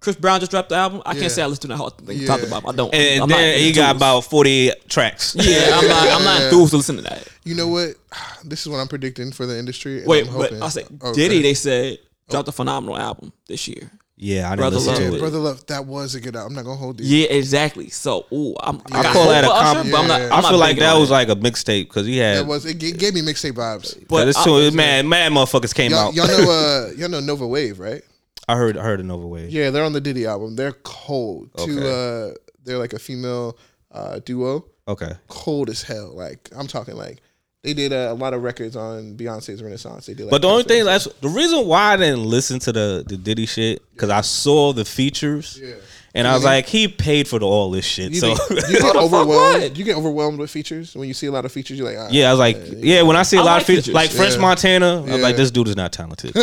Chris 0.01 0.15
Brown 0.15 0.39
just 0.39 0.51
dropped 0.51 0.69
the 0.69 0.75
album. 0.75 1.01
I 1.03 1.13
Yeah. 1.13 1.19
can't 1.21 1.31
say 1.31 1.41
I 1.41 1.47
listen 1.47 1.61
to 1.63 1.67
that 1.69 1.77
whole 1.77 1.89
thing. 1.89 2.19
Yeah. 2.19 2.27
Talked 2.27 2.43
about. 2.43 2.63
I 2.69 2.71
don't. 2.73 2.93
And 2.93 3.23
I'm 3.23 3.29
not 3.29 3.37
then 3.37 3.59
he 3.59 3.71
got 3.73 3.95
about 3.95 4.21
forty 4.21 4.71
tracks. 4.87 5.35
Yeah, 5.37 5.79
I'm 5.79 5.87
not. 5.87 6.07
I'm 6.07 6.23
not 6.23 6.39
Yeah. 6.39 6.45
enthused 6.45 6.69
to 6.71 6.77
listen 6.77 6.95
to 6.97 7.01
that. 7.01 7.27
You 7.43 7.55
know 7.55 7.67
what? 7.69 7.95
This 8.45 8.61
is 8.61 8.69
what 8.69 8.77
I'm 8.77 8.87
predicting 8.87 9.31
for 9.31 9.45
the 9.47 9.57
industry. 9.57 9.99
and 9.99 10.07
Wait, 10.07 10.27
I'm 10.27 10.37
but 10.37 10.53
I 10.61 10.69
say 10.69 10.85
Oh, 11.01 11.13
Diddy. 11.13 11.41
They 11.41 11.55
said 11.55 11.97
oh. 12.01 12.31
dropped 12.31 12.47
a 12.49 12.51
phenomenal 12.51 12.97
album 12.99 13.33
this 13.47 13.67
year. 13.67 13.91
Yeah, 14.23 14.45
I 14.45 14.49
didn't 14.51 14.57
Brother 14.59 14.75
listen 14.75 14.93
Love. 14.93 15.01
Yeah, 15.01 15.17
it. 15.17 15.19
Brother 15.19 15.37
Love, 15.39 15.65
that 15.65 15.85
was 15.87 16.13
a 16.13 16.21
good 16.21 16.35
album. 16.35 16.51
I'm 16.51 16.55
not 16.57 16.65
gonna 16.65 16.77
hold 16.77 16.99
you. 17.01 17.07
Yeah, 17.07 17.29
exactly. 17.29 17.89
So, 17.89 18.27
ooh, 18.31 18.53
I'm. 18.61 18.79
I, 18.91 18.99
I 18.99 19.13
call 19.13 19.27
that 19.29 19.43
a 19.43 19.47
comp- 19.47 19.89
but 19.89 19.99
I'm 19.99 20.07
not. 20.07 20.21
I'm 20.21 20.45
I 20.45 20.49
feel 20.49 20.59
like 20.59 20.77
that 20.77 20.93
was 20.99 21.09
it. 21.09 21.13
like 21.13 21.29
a 21.29 21.35
mixtape 21.35 21.85
because 21.87 22.05
he 22.05 22.17
had. 22.17 22.37
That 22.37 22.45
was 22.45 22.67
it. 22.67 22.75
Gave 22.77 23.15
me 23.15 23.21
mixtape 23.21 23.53
vibes. 23.53 24.07
But 24.07 24.27
it's 24.27 24.37
I- 24.37 24.43
too, 24.43 24.69
man, 24.71 25.09
mad 25.09 25.31
motherfuckers 25.31 25.73
came 25.73 25.89
Y'all, 25.89 26.09
out. 26.09 26.13
y'all 26.13 26.27
know, 26.27 26.51
uh, 26.51 26.91
y'all 26.97 27.09
know 27.09 27.19
Nova 27.19 27.45
Wav, 27.45 27.79
right? 27.79 28.03
I 28.47 28.55
heard, 28.57 28.77
I 28.77 28.83
heard 28.83 28.99
of 28.99 29.07
Nova 29.07 29.25
Wav. 29.25 29.47
Yeah, 29.49 29.71
they're 29.71 29.83
on 29.83 29.93
the 29.93 30.01
Diddy 30.01 30.27
album. 30.27 30.55
They're 30.55 30.73
cold. 30.83 31.49
Two, 31.57 31.79
Okay. 31.79 32.31
uh, 32.31 32.35
they're 32.63 32.77
like 32.77 32.93
a 32.93 32.99
female 32.99 33.57
uh, 33.91 34.19
duo. 34.23 34.65
Okay. 34.87 35.13
Cold 35.29 35.69
as 35.71 35.81
hell. 35.81 36.13
Like 36.15 36.47
I'm 36.55 36.67
talking 36.67 36.95
like 36.95 37.21
they 37.63 37.73
did 37.75 37.93
uh, 37.93 38.07
a 38.09 38.13
lot 38.15 38.33
of 38.33 38.41
records 38.41 38.75
on 38.75 39.15
Beyonce's 39.15 39.61
Renaissance. 39.61 40.07
They 40.07 40.13
did. 40.15 40.23
Like 40.23 40.31
But 40.31 40.41
the 40.41 40.47
only 40.47 40.63
thing 40.63 40.83
concerts. 40.85 41.05
that's 41.05 41.19
the 41.21 41.29
reason 41.29 41.67
why 41.67 41.93
I 41.93 41.97
didn't 41.97 42.25
listen 42.25 42.59
to 42.59 42.71
the 42.71 43.03
the 43.07 43.17
Diddy 43.17 43.45
shit 43.45 43.81
because 43.93 44.09
I 44.09 44.21
saw 44.21 44.73
the 44.73 44.83
features, 44.83 45.59
Yeah. 45.61 45.75
and 46.15 46.27
I 46.27 46.33
was 46.33 46.43
like, 46.43 46.65
he 46.65 46.87
paid 46.87 47.27
for 47.27 47.37
the, 47.37 47.45
all 47.45 47.69
this 47.69 47.85
shit. 47.85 48.13
You, 48.13 48.19
So 48.19 48.33
think- 48.35 48.61
you 48.69 48.79
get 48.79 48.95
overwhelmed. 48.95 49.77
You 49.77 49.83
get 49.85 49.95
overwhelmed 49.95 50.39
with 50.39 50.49
features 50.49 50.95
when 50.95 51.07
you 51.07 51.13
see 51.13 51.27
a 51.27 51.31
lot 51.31 51.45
of 51.45 51.51
features. 51.51 51.77
You're 51.77 51.87
like, 51.87 51.97
ah, 51.99 52.07
yeah, 52.09 52.29
I 52.29 52.31
was 52.31 52.39
like, 52.39 52.57
yeah. 52.77 53.03
When 53.03 53.15
I 53.15 53.21
see 53.21 53.37
a 53.37 53.41
I 53.41 53.43
lot 53.43 53.51
like 53.53 53.61
of 53.61 53.67
features, 53.67 53.85
features. 53.85 53.93
like 53.93 54.09
French 54.09 54.33
Yeah. 54.35 54.41
Montana, 54.41 54.97
I 54.97 55.01
was 55.01 55.09
Yeah. 55.11 55.15
like, 55.17 55.35
this 55.35 55.51
dude 55.51 55.67
is 55.67 55.75
not 55.75 55.91
talented. 55.93 56.33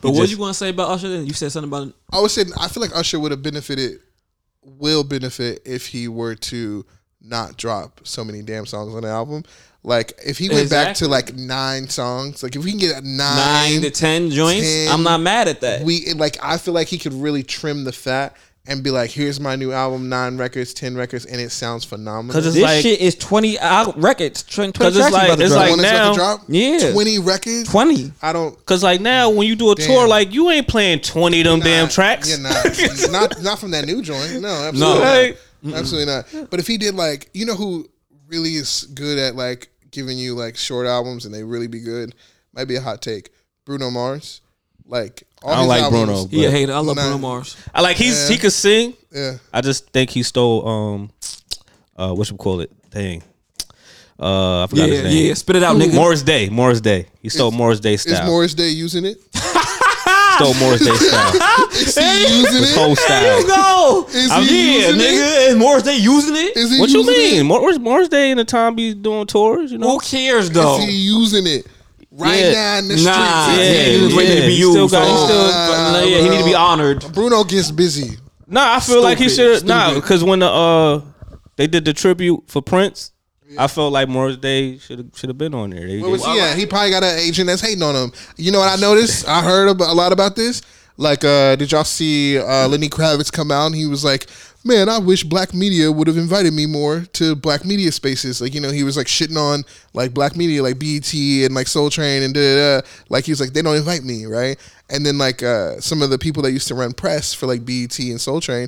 But 0.00 0.12
what 0.12 0.20
just- 0.20 0.30
you 0.30 0.38
gonna 0.38 0.54
say 0.54 0.70
about 0.70 0.90
Usher? 0.90 1.08
Then 1.08 1.26
you 1.26 1.32
said 1.34 1.50
something 1.52 1.68
about. 1.68 1.92
I 2.12 2.20
was 2.20 2.32
saying, 2.32 2.48
I 2.58 2.68
feel 2.68 2.80
like 2.80 2.94
Usher 2.94 3.18
would 3.20 3.32
have 3.32 3.42
benefited, 3.42 3.98
will 4.62 5.02
benefit 5.04 5.60
if 5.66 5.88
he 5.88 6.06
were 6.08 6.34
to 6.36 6.86
not 7.20 7.56
drop 7.56 8.00
so 8.04 8.22
many 8.24 8.40
damn 8.42 8.64
songs 8.64 8.94
on 8.94 9.02
the 9.02 9.08
album. 9.08 9.42
Like 9.84 10.12
if 10.26 10.38
he 10.38 10.48
went 10.48 10.68
back 10.70 10.96
to 10.96 11.08
like 11.08 11.34
nine 11.34 11.88
songs, 11.88 12.42
like 12.42 12.56
if 12.56 12.64
we 12.64 12.70
can 12.72 12.80
get 12.80 13.04
nine, 13.04 13.72
Nine 13.72 13.80
to 13.82 13.90
ten 13.90 14.30
joints. 14.30 14.66
10, 14.66 14.88
I'm 14.92 15.02
not 15.02 15.20
mad 15.20 15.48
at 15.48 15.60
that. 15.62 15.82
we 15.82 16.12
like 16.14 16.36
I 16.42 16.58
feel 16.58 16.74
like 16.74 16.88
he 16.88 16.98
could 16.98 17.14
really 17.14 17.42
trim 17.42 17.84
the 17.84 17.92
fat 17.92 18.36
and 18.66 18.82
be 18.84 18.90
like, 18.90 19.08
here's 19.10 19.40
my 19.40 19.56
new 19.56 19.72
album, 19.72 20.10
nine 20.10 20.36
records, 20.36 20.74
ten 20.74 20.94
records, 20.94 21.24
and 21.24 21.40
it 21.40 21.50
sounds 21.50 21.84
phenomenal. 21.86 22.38
Because 22.38 22.52
this 22.52 22.62
like- 22.62 22.82
shit 22.82 23.00
is 23.00 23.14
20 23.14 23.58
out 23.60 23.98
records. 23.98 24.42
20 24.42 24.72
'Cause 24.72 24.88
it's 24.88 24.96
You 24.96 25.00
tracks 25.10 25.12
like- 25.14 25.24
about 25.28 25.38
to 25.38 25.44
it's 25.44 25.52
drop. 25.54 25.60
like 25.62 25.70
want 25.70 25.80
us 25.80 25.90
about 25.90 26.06
now- 26.08 26.14
drop 26.14 26.40
Yeah. 26.48 26.92
twenty 26.92 27.18
records. 27.18 27.68
20. 27.70 28.12
I 28.20 28.32
don't. 28.34 28.66
Cause 28.66 28.82
like 28.82 29.00
now 29.00 29.30
when 29.30 29.46
you 29.46 29.56
do 29.56 29.70
a 29.70 29.74
tour, 29.76 30.06
like 30.08 30.34
you 30.34 30.50
ain't 30.50 30.68
playing 30.68 31.00
twenty 31.00 31.40
of 31.40 31.46
them 31.46 31.60
damn 31.60 31.88
tracks. 31.88 32.28
Yeah, 32.28 32.36
nah, 32.38 33.10
not 33.10 33.40
not 33.42 33.58
from 33.58 33.70
that 33.70 33.86
new 33.86 34.02
joint. 34.02 34.42
No, 34.42 34.48
absolutely 34.48 34.80
No. 34.80 34.94
not. 34.98 35.02
Right? 35.04 35.36
Absolutely 35.72 36.12
not. 36.14 36.50
But 36.50 36.60
if 36.60 36.66
he 36.66 36.76
did 36.76 36.94
like, 36.94 37.30
you 37.32 37.46
know 37.46 37.54
who 37.54 37.88
really 38.28 38.54
is 38.56 38.84
good 38.94 39.18
at 39.18 39.34
like 39.34 39.68
giving 39.90 40.18
you 40.18 40.34
like 40.34 40.56
short 40.56 40.86
albums 40.86 41.24
and 41.24 41.34
they 41.34 41.42
really 41.42 41.66
be 41.66 41.80
good, 41.80 42.14
might 42.52 42.66
be 42.68 42.76
a 42.76 42.80
hot 42.80 43.02
take. 43.02 43.30
Bruno 43.64 43.90
Mars, 43.90 44.40
like 44.86 45.22
all 45.42 45.52
I 45.52 45.56
don't 45.56 45.68
like 45.68 45.82
albums, 45.82 46.04
Bruno. 46.06 46.26
He 46.26 46.44
a 46.46 46.50
hater. 46.50 46.72
I 46.72 46.78
love 46.78 46.96
Nah. 46.96 47.02
Bruno 47.02 47.18
Mars. 47.18 47.56
I 47.74 47.80
like 47.80 47.96
he's 47.96 48.22
Yeah. 48.28 48.34
he 48.34 48.38
could 48.40 48.52
sing. 48.52 48.94
Yeah, 49.12 49.34
I 49.52 49.60
just 49.60 49.90
think 49.90 50.10
he 50.10 50.22
stole 50.22 50.66
um 50.68 51.10
uh 51.96 52.12
what 52.14 52.30
you 52.30 52.36
call 52.36 52.60
it? 52.60 52.70
Dang. 52.90 53.22
Uh 54.20 54.64
I 54.64 54.66
forgot 54.66 54.88
Yeah, 54.88 54.94
his 54.94 55.04
name. 55.04 55.26
yeah. 55.28 55.34
Spit 55.34 55.56
it 55.56 55.62
out, 55.62 55.76
nigga. 55.76 55.94
Morris 55.94 56.22
Day. 56.22 56.48
Morris 56.48 56.80
Day. 56.80 57.06
He 57.22 57.28
stole 57.28 57.50
Morris 57.52 57.78
Day 57.80 57.96
style. 57.96 58.12
is 58.12 58.18
style. 58.18 58.30
Morris 58.30 58.54
Day 58.54 58.68
using 58.70 59.04
it? 59.04 59.18
Stole 60.38 60.54
Morris 60.54 60.84
Day 60.84 60.94
style. 60.94 61.68
Is 61.72 61.94
he 61.96 62.38
using 62.38 62.62
it? 62.64 62.74
whole 62.76 62.94
There 62.94 63.40
you 63.40 63.46
go. 63.46 64.06
Is 64.10 64.30
I'm 64.30 64.42
he 64.44 64.80
yeah, 64.82 64.88
using 64.88 65.00
nigga. 65.00 65.50
And 65.50 65.58
Morris, 65.58 65.82
they 65.82 65.96
using 65.96 66.34
it? 66.36 66.56
Is 66.56 66.70
he 66.72 66.80
What 66.80 66.90
you 66.90 66.98
using 66.98 67.14
mean? 67.14 67.40
It? 67.40 67.44
Morris 67.44 67.78
Morris 67.78 68.08
Day 68.08 68.30
and 68.30 68.38
the 68.40 68.44
time 68.44 68.74
be 68.74 68.94
doing 68.94 69.26
tours, 69.26 69.70
you 69.72 69.78
know? 69.78 69.90
Who 69.92 69.98
cares 70.00 70.50
though? 70.50 70.78
Is 70.78 70.84
he 70.84 70.90
using 70.92 71.46
it 71.46 71.66
right 72.10 72.38
Yeah. 72.38 72.52
now 72.52 72.78
in 72.78 72.88
the 72.88 72.96
Nah, 72.96 73.42
streets? 73.44 73.58
Yeah, 73.68 73.82
he 73.84 74.04
was 74.04 74.14
waiting 74.14 74.34
yeah, 74.36 74.40
to 74.42 74.46
be 74.46 74.52
he 74.54 74.58
used. 74.60 74.72
still 74.72 74.88
got- 74.88 75.06
he 75.08 75.16
so- 75.16 75.24
still- 75.26 75.48
Nah, 75.48 76.00
yeah, 76.02 76.18
he 76.22 76.28
need 76.28 76.38
to 76.38 76.44
be 76.44 76.54
honored. 76.54 77.04
Bruno 77.12 77.44
gets 77.44 77.70
busy. 77.70 78.16
Nah, 78.46 78.76
I 78.76 78.80
feel 78.80 79.02
like 79.02 79.18
he 79.18 79.28
Stupid, 79.28 79.58
should 79.60 79.66
nah, 79.68 79.94
because 79.94 80.24
when 80.24 80.38
the 80.38 80.46
uh 80.50 81.00
they 81.56 81.66
did 81.66 81.84
the 81.84 81.92
tribute 81.92 82.44
for 82.46 82.62
Prince, 82.62 83.10
I 83.56 83.66
felt 83.66 83.92
like 83.92 84.08
Morris 84.08 84.36
Day 84.36 84.78
should 84.78 84.98
have 84.98 85.06
should 85.14 85.30
have 85.30 85.38
been 85.38 85.54
on 85.54 85.70
there. 85.70 85.86
They 85.86 86.00
Where 86.00 86.10
was 86.10 86.22
did- 86.22 86.32
he 86.32 86.40
at? 86.40 86.58
He 86.58 86.66
probably 86.66 86.90
got 86.90 87.02
an 87.04 87.18
agent 87.18 87.46
that's 87.46 87.62
hating 87.62 87.82
on 87.82 87.94
him. 87.94 88.12
You 88.36 88.52
know 88.52 88.58
what 88.58 88.76
I 88.76 88.80
noticed? 88.80 89.26
I 89.28 89.42
heard 89.42 89.68
a 89.68 89.72
lot 89.94 90.12
about 90.12 90.36
this. 90.36 90.60
Like, 91.00 91.24
uh, 91.24 91.54
did 91.54 91.70
y'all 91.70 91.84
see 91.84 92.38
uh, 92.38 92.66
Lenny 92.66 92.88
Kravitz 92.88 93.32
come 93.32 93.52
out 93.52 93.66
and 93.66 93.74
he 93.76 93.86
was 93.86 94.04
like, 94.04 94.26
"Man, 94.64 94.88
I 94.88 94.98
wish 94.98 95.22
Black 95.22 95.54
Media 95.54 95.92
would 95.92 96.08
have 96.08 96.16
invited 96.16 96.52
me 96.52 96.66
more 96.66 97.02
to 97.12 97.36
Black 97.36 97.64
Media 97.64 97.92
spaces." 97.92 98.40
Like, 98.40 98.52
you 98.52 98.60
know, 98.60 98.72
he 98.72 98.82
was 98.82 98.96
like 98.96 99.06
shitting 99.06 99.36
on 99.36 99.62
like 99.94 100.12
Black 100.12 100.34
Media, 100.34 100.60
like 100.60 100.80
BET 100.80 101.14
and 101.14 101.54
like 101.54 101.68
Soul 101.68 101.88
Train 101.88 102.24
and 102.24 102.34
da 102.34 102.40
da. 102.40 102.80
da. 102.80 102.86
Like, 103.10 103.26
he 103.26 103.30
was 103.32 103.40
like, 103.40 103.52
"They 103.52 103.62
don't 103.62 103.76
invite 103.76 104.02
me, 104.02 104.26
right?" 104.26 104.58
And 104.90 105.06
then 105.06 105.18
like 105.18 105.40
uh, 105.42 105.80
some 105.80 106.02
of 106.02 106.10
the 106.10 106.18
people 106.18 106.42
that 106.42 106.50
used 106.50 106.66
to 106.68 106.74
run 106.74 106.92
press 106.92 107.32
for 107.32 107.46
like 107.46 107.64
BET 107.64 107.96
and 108.00 108.20
Soul 108.20 108.40
Train 108.40 108.66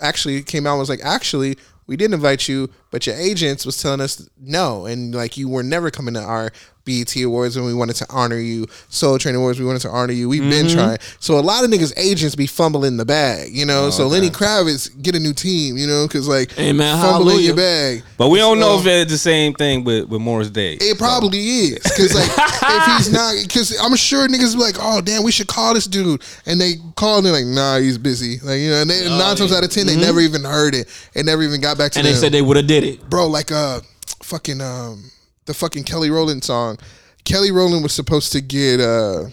actually 0.00 0.42
came 0.44 0.66
out 0.68 0.72
and 0.74 0.80
was 0.80 0.88
like, 0.88 1.00
"Actually." 1.04 1.56
We 1.92 1.98
didn't 1.98 2.14
invite 2.14 2.48
you, 2.48 2.70
but 2.90 3.06
your 3.06 3.16
agents 3.16 3.66
was 3.66 3.76
telling 3.76 4.00
us 4.00 4.26
no, 4.40 4.86
and 4.86 5.14
like 5.14 5.36
you 5.36 5.46
were 5.46 5.62
never 5.62 5.90
coming 5.90 6.14
to 6.14 6.22
our 6.22 6.50
BET 6.84 7.14
Awards, 7.16 7.56
and 7.56 7.64
we 7.64 7.74
wanted 7.74 7.96
to 7.96 8.06
honor 8.10 8.38
you. 8.38 8.66
Soul 8.88 9.18
Train 9.18 9.34
Awards, 9.34 9.60
we 9.60 9.66
wanted 9.66 9.82
to 9.82 9.90
honor 9.90 10.12
you. 10.12 10.28
We've 10.28 10.42
been 10.42 10.66
mm-hmm. 10.66 10.76
trying. 10.76 10.98
So 11.20 11.38
a 11.38 11.40
lot 11.40 11.64
of 11.64 11.70
niggas 11.70 11.92
agents 11.96 12.34
be 12.34 12.46
fumbling 12.46 12.96
the 12.96 13.04
bag, 13.04 13.50
you 13.52 13.64
know. 13.64 13.90
so 13.90 14.06
Lenny 14.06 14.30
Kravitz 14.30 14.90
get 15.02 15.14
a 15.14 15.20
new 15.20 15.32
team, 15.32 15.76
you 15.76 15.86
know, 15.86 16.06
because 16.06 16.28
like 16.28 16.52
Hey, 16.52 16.72
man, 16.72 17.00
fumbling 17.00 17.40
your 17.40 17.56
bag. 17.56 18.02
But 18.16 18.28
we 18.28 18.38
don't 18.38 18.58
know 18.58 18.78
if 18.78 18.86
it's 18.86 19.10
the 19.10 19.18
same 19.18 19.54
thing 19.54 19.84
with, 19.84 20.08
with 20.08 20.20
Morris 20.20 20.50
Day. 20.50 20.74
It 20.80 20.98
probably 20.98 21.38
is 21.38 21.78
because 21.82 22.14
like 22.14 22.30
if 22.36 22.96
he's 22.96 23.12
not, 23.12 23.34
because 23.42 23.78
I'm 23.80 23.94
sure 23.96 24.26
niggas 24.26 24.54
be 24.54 24.60
like, 24.60 24.76
oh 24.80 25.00
damn, 25.00 25.22
we 25.22 25.32
should 25.32 25.48
call 25.48 25.74
this 25.74 25.86
dude, 25.86 26.22
and 26.46 26.60
they 26.60 26.74
call 26.96 27.18
and 27.18 27.26
they're 27.26 27.32
like, 27.32 27.46
nah, 27.46 27.78
he's 27.78 27.98
busy, 27.98 28.38
like 28.40 28.58
you 28.58 28.70
know, 28.70 28.82
and 28.82 28.90
they, 28.90 29.08
nine 29.08 29.36
times 29.36 29.52
out 29.52 29.64
of 29.64 29.70
10 29.70 29.86
they 29.86 29.92
mm-hmm. 29.92 30.02
never 30.02 30.20
even 30.20 30.42
heard 30.42 30.74
it, 30.74 30.88
it 31.14 31.24
never 31.24 31.42
even 31.42 31.60
got 31.60 31.78
back 31.82 31.92
to 31.92 31.98
And 31.98 32.06
they 32.06 32.14
said 32.14 32.32
they 32.32 32.42
would 32.42 32.56
have 32.56 32.66
did 32.66 32.84
it. 32.84 33.08
bro, 33.10 33.26
like 33.26 33.50
uh, 33.50 33.80
fucking 34.22 34.60
um, 34.60 35.10
the 35.46 35.54
fucking 35.54 35.84
Kelly 35.84 36.10
Rowland 36.10 36.44
song. 36.44 36.78
Kelly 37.24 37.50
Rowland 37.50 37.82
was 37.82 37.92
supposed 37.92 38.32
to 38.32 38.40
get 38.40 38.80
uh, 38.80 39.24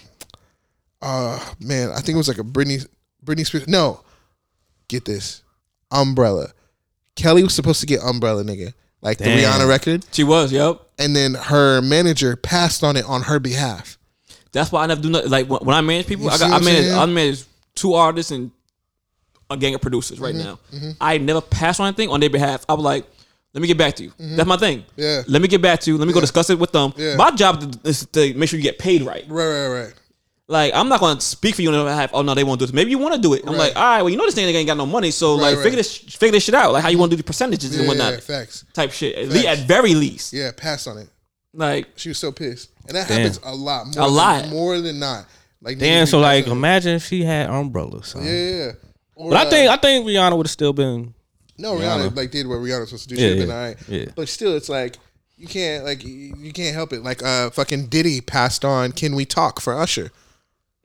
uh, 1.01 1.39
man, 1.59 1.89
I 1.91 1.95
think 2.01 2.09
it 2.09 2.17
was 2.17 2.27
like 2.27 2.37
a 2.37 2.43
Britney 2.43 2.85
Britney 3.23 3.45
Spears. 3.45 3.67
No, 3.67 4.01
get 4.87 5.05
this, 5.05 5.43
Umbrella. 5.91 6.51
Kelly 7.15 7.43
was 7.43 7.53
supposed 7.53 7.81
to 7.81 7.85
get 7.85 7.99
Umbrella, 8.01 8.43
nigga, 8.43 8.73
like 9.01 9.17
the 9.17 9.25
Damn. 9.25 9.39
Rihanna 9.39 9.67
record, 9.67 10.05
She 10.11 10.23
was, 10.23 10.51
yep. 10.53 10.79
and 10.97 11.15
then 11.15 11.33
her 11.33 11.81
manager 11.81 12.35
passed 12.35 12.83
on 12.83 12.95
it 12.95 13.05
on 13.05 13.23
her 13.23 13.39
behalf. 13.39 13.97
That's 14.51 14.71
why 14.71 14.83
I 14.83 14.87
never 14.87 15.01
do 15.01 15.09
nothing. 15.09 15.29
Like 15.29 15.47
when, 15.47 15.59
when 15.61 15.75
I 15.75 15.81
manage 15.81 16.07
people, 16.07 16.25
You 16.25 16.31
I 16.31 16.37
got 16.37 16.61
I 16.61 16.63
manage? 16.63 16.91
I 16.91 17.05
manage 17.05 17.43
two 17.75 17.93
artists 17.93 18.31
and 18.31 18.51
a 19.49 19.57
gang 19.57 19.75
of 19.75 19.81
producers 19.81 20.19
right 20.19 20.35
Mm-hmm, 20.35 20.85
now. 20.89 20.93
I 21.01 21.17
never 21.17 21.41
pass 21.41 21.79
on 21.79 21.87
anything 21.87 22.09
on 22.09 22.19
their 22.19 22.29
behalf. 22.29 22.65
I 22.69 22.73
was 22.73 22.83
like, 22.83 23.05
let 23.53 23.61
me 23.61 23.67
get 23.67 23.77
back 23.77 23.95
to 23.95 24.03
you. 24.03 24.13
That's 24.19 24.47
my 24.47 24.57
thing. 24.57 24.79
Mm-hmm. 24.81 25.01
Yeah. 25.01 25.21
Let 25.27 25.41
me 25.41 25.47
get 25.47 25.61
back 25.61 25.79
to 25.81 25.91
you. 25.91 25.97
Let 25.97 26.07
me 26.07 26.13
go 26.13 26.21
discuss 26.21 26.49
it 26.51 26.59
with 26.59 26.71
them. 26.71 26.93
Yeah. 26.97 27.15
My 27.15 27.31
job 27.31 27.75
is 27.83 28.05
to 28.07 28.33
make 28.35 28.47
sure 28.49 28.57
you 28.57 28.63
get 28.63 28.77
paid 28.77 29.01
right. 29.01 29.25
Right, 29.27 29.47
right, 29.67 29.67
right. 29.85 29.93
Like 30.47 30.73
I'm 30.73 30.89
not 30.89 30.99
gonna 30.99 31.21
speak 31.21 31.55
for 31.55 31.61
you 31.61 31.69
on 31.69 31.75
their 31.75 31.83
behalf. 31.83 32.09
Oh 32.13 32.21
no, 32.23 32.33
they 32.33 32.43
won't 32.43 32.59
do 32.59 32.65
this. 32.65 32.73
Maybe 32.73 32.89
you 32.91 32.97
want 32.97 33.13
to 33.15 33.21
do 33.21 33.33
it. 33.35 33.43
I'm 33.45 33.49
Right. 33.53 33.57
like, 33.59 33.75
all 33.75 33.83
right, 33.83 34.01
well, 34.01 34.09
you 34.09 34.17
know 34.17 34.25
this 34.25 34.33
thing 34.33 34.45
they 34.47 34.55
ain't 34.55 34.65
got 34.67 34.77
no 34.77 34.85
money, 34.87 35.11
so 35.11 35.35
Right, 35.35 35.41
like 35.41 35.55
right. 35.57 35.63
figure 35.63 35.77
this 35.77 35.95
figure 35.97 36.31
this 36.31 36.43
shit 36.43 36.55
out. 36.55 36.71
Like 36.73 36.81
how 36.83 36.89
you 36.89 36.97
want 36.97 37.11
to 37.11 37.15
do 37.17 37.21
the 37.21 37.25
percentages 37.25 37.71
Yeah, 37.73 37.79
and 37.79 37.87
whatnot, 37.87 38.13
yeah, 38.13 38.19
facts. 38.19 38.65
type 38.73 38.91
shit. 38.91 39.15
At, 39.15 39.23
Facts. 39.25 39.33
least, 39.35 39.47
at 39.47 39.57
very 39.67 39.93
least, 39.93 40.33
Yeah, 40.33 40.49
pass 40.55 40.87
on 40.87 40.97
it. 40.97 41.07
like 41.53 41.87
She 41.97 42.09
was 42.09 42.17
so 42.17 42.31
pissed, 42.31 42.69
and 42.87 42.95
that 42.97 43.07
Damn. 43.07 43.17
happens 43.21 43.39
a 43.43 43.53
lot. 43.53 43.85
More 43.87 44.03
A 44.03 44.05
than, 44.07 44.15
lot. 44.15 44.49
more 44.49 44.79
than 44.79 44.99
not. 44.99 45.25
Like 45.61 45.77
Damn, 45.77 46.07
so 46.07 46.19
like 46.19 46.47
imagine 46.47 46.95
if 46.95 47.05
she 47.05 47.23
had 47.23 47.47
umbrellas. 47.49 48.07
Son. 48.07 48.23
yeah, 48.25 48.31
yeah. 48.31 48.71
Yeah. 49.19 49.25
Or, 49.25 49.29
But 49.31 49.37
I 49.37 49.45
uh, 49.45 49.49
think 49.49 49.69
I 49.71 49.77
think 49.77 50.05
Rihanna 50.07 50.37
would 50.37 50.45
have 50.47 50.51
still 50.51 50.73
been 50.73 51.13
No, 51.57 51.75
Rihanna, 51.75 52.09
Rihanna. 52.09 52.15
like 52.15 52.31
did 52.31 52.47
what 52.47 52.59
Rihanna's 52.59 52.89
supposed 52.89 53.09
to 53.09 53.15
do. 53.15 53.21
Yeah, 53.21 53.27
She'd 53.29 53.37
have 53.39 53.47
been 53.47 53.55
all 53.55 53.63
right. 53.63 53.77
yeah. 53.87 54.05
But 54.15 54.29
still, 54.29 54.55
it's 54.55 54.69
like 54.69 54.95
you 55.37 55.47
can't 55.47 55.83
like 55.85 56.03
you, 56.03 56.33
you 56.37 56.51
can't 56.53 56.73
help 56.75 56.93
it. 56.93 57.03
Like 57.03 57.21
uh, 57.23 57.49
fucking 57.51 57.87
Diddy 57.87 58.21
passed 58.21 58.63
on 58.65 58.91
"Can 58.93 59.15
We 59.15 59.25
Talk" 59.25 59.59
for 59.61 59.73
Usher. 59.73 60.11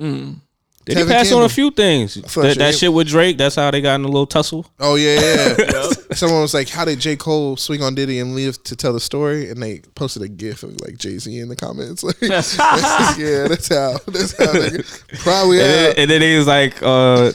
Mm. 0.00 0.36
Did 0.84 0.98
he 0.98 1.02
Tevin 1.04 1.08
pass 1.08 1.26
on 1.28 1.36
Campbell. 1.36 1.44
a 1.46 1.48
few 1.48 1.70
things? 1.70 2.14
thought 2.20 2.42
That, 2.42 2.48
you- 2.48 2.54
that 2.56 2.74
shit 2.74 2.92
with 2.92 3.08
Drake. 3.08 3.38
That's 3.38 3.54
how 3.56 3.70
they 3.70 3.80
got 3.80 3.94
in 3.94 4.02
a 4.04 4.08
little 4.08 4.26
tussle. 4.26 4.66
Oh 4.78 4.96
yeah, 4.96 5.54
yeah. 5.58 5.90
Someone 6.14 6.42
was 6.42 6.52
like, 6.52 6.68
"How 6.68 6.84
did 6.84 7.00
J 7.00 7.16
Cole 7.16 7.56
swing 7.56 7.82
on 7.82 7.94
Diddy 7.94 8.18
and 8.18 8.34
live 8.34 8.62
to 8.64 8.76
tell 8.76 8.92
the 8.92 9.00
story?" 9.00 9.48
And 9.48 9.62
they 9.62 9.80
posted 9.94 10.22
a 10.22 10.28
GIF 10.28 10.62
of 10.62 10.78
like 10.82 10.98
Jay 10.98 11.16
Z 11.18 11.36
in 11.38 11.48
the 11.48 11.56
comments. 11.56 12.02
Like, 12.04 12.20
yeah, 12.22 13.48
that's 13.48 13.68
how. 13.68 13.96
That's 14.06 14.36
how. 14.36 14.52
They, 14.52 14.82
probably. 15.18 15.60
And 15.60 15.66
Yeah. 15.70 15.82
then, 15.86 15.94
and 15.98 16.10
then 16.10 16.20
he 16.22 16.36
was 16.36 16.46
like, 16.46 16.82
uh, 16.82 17.32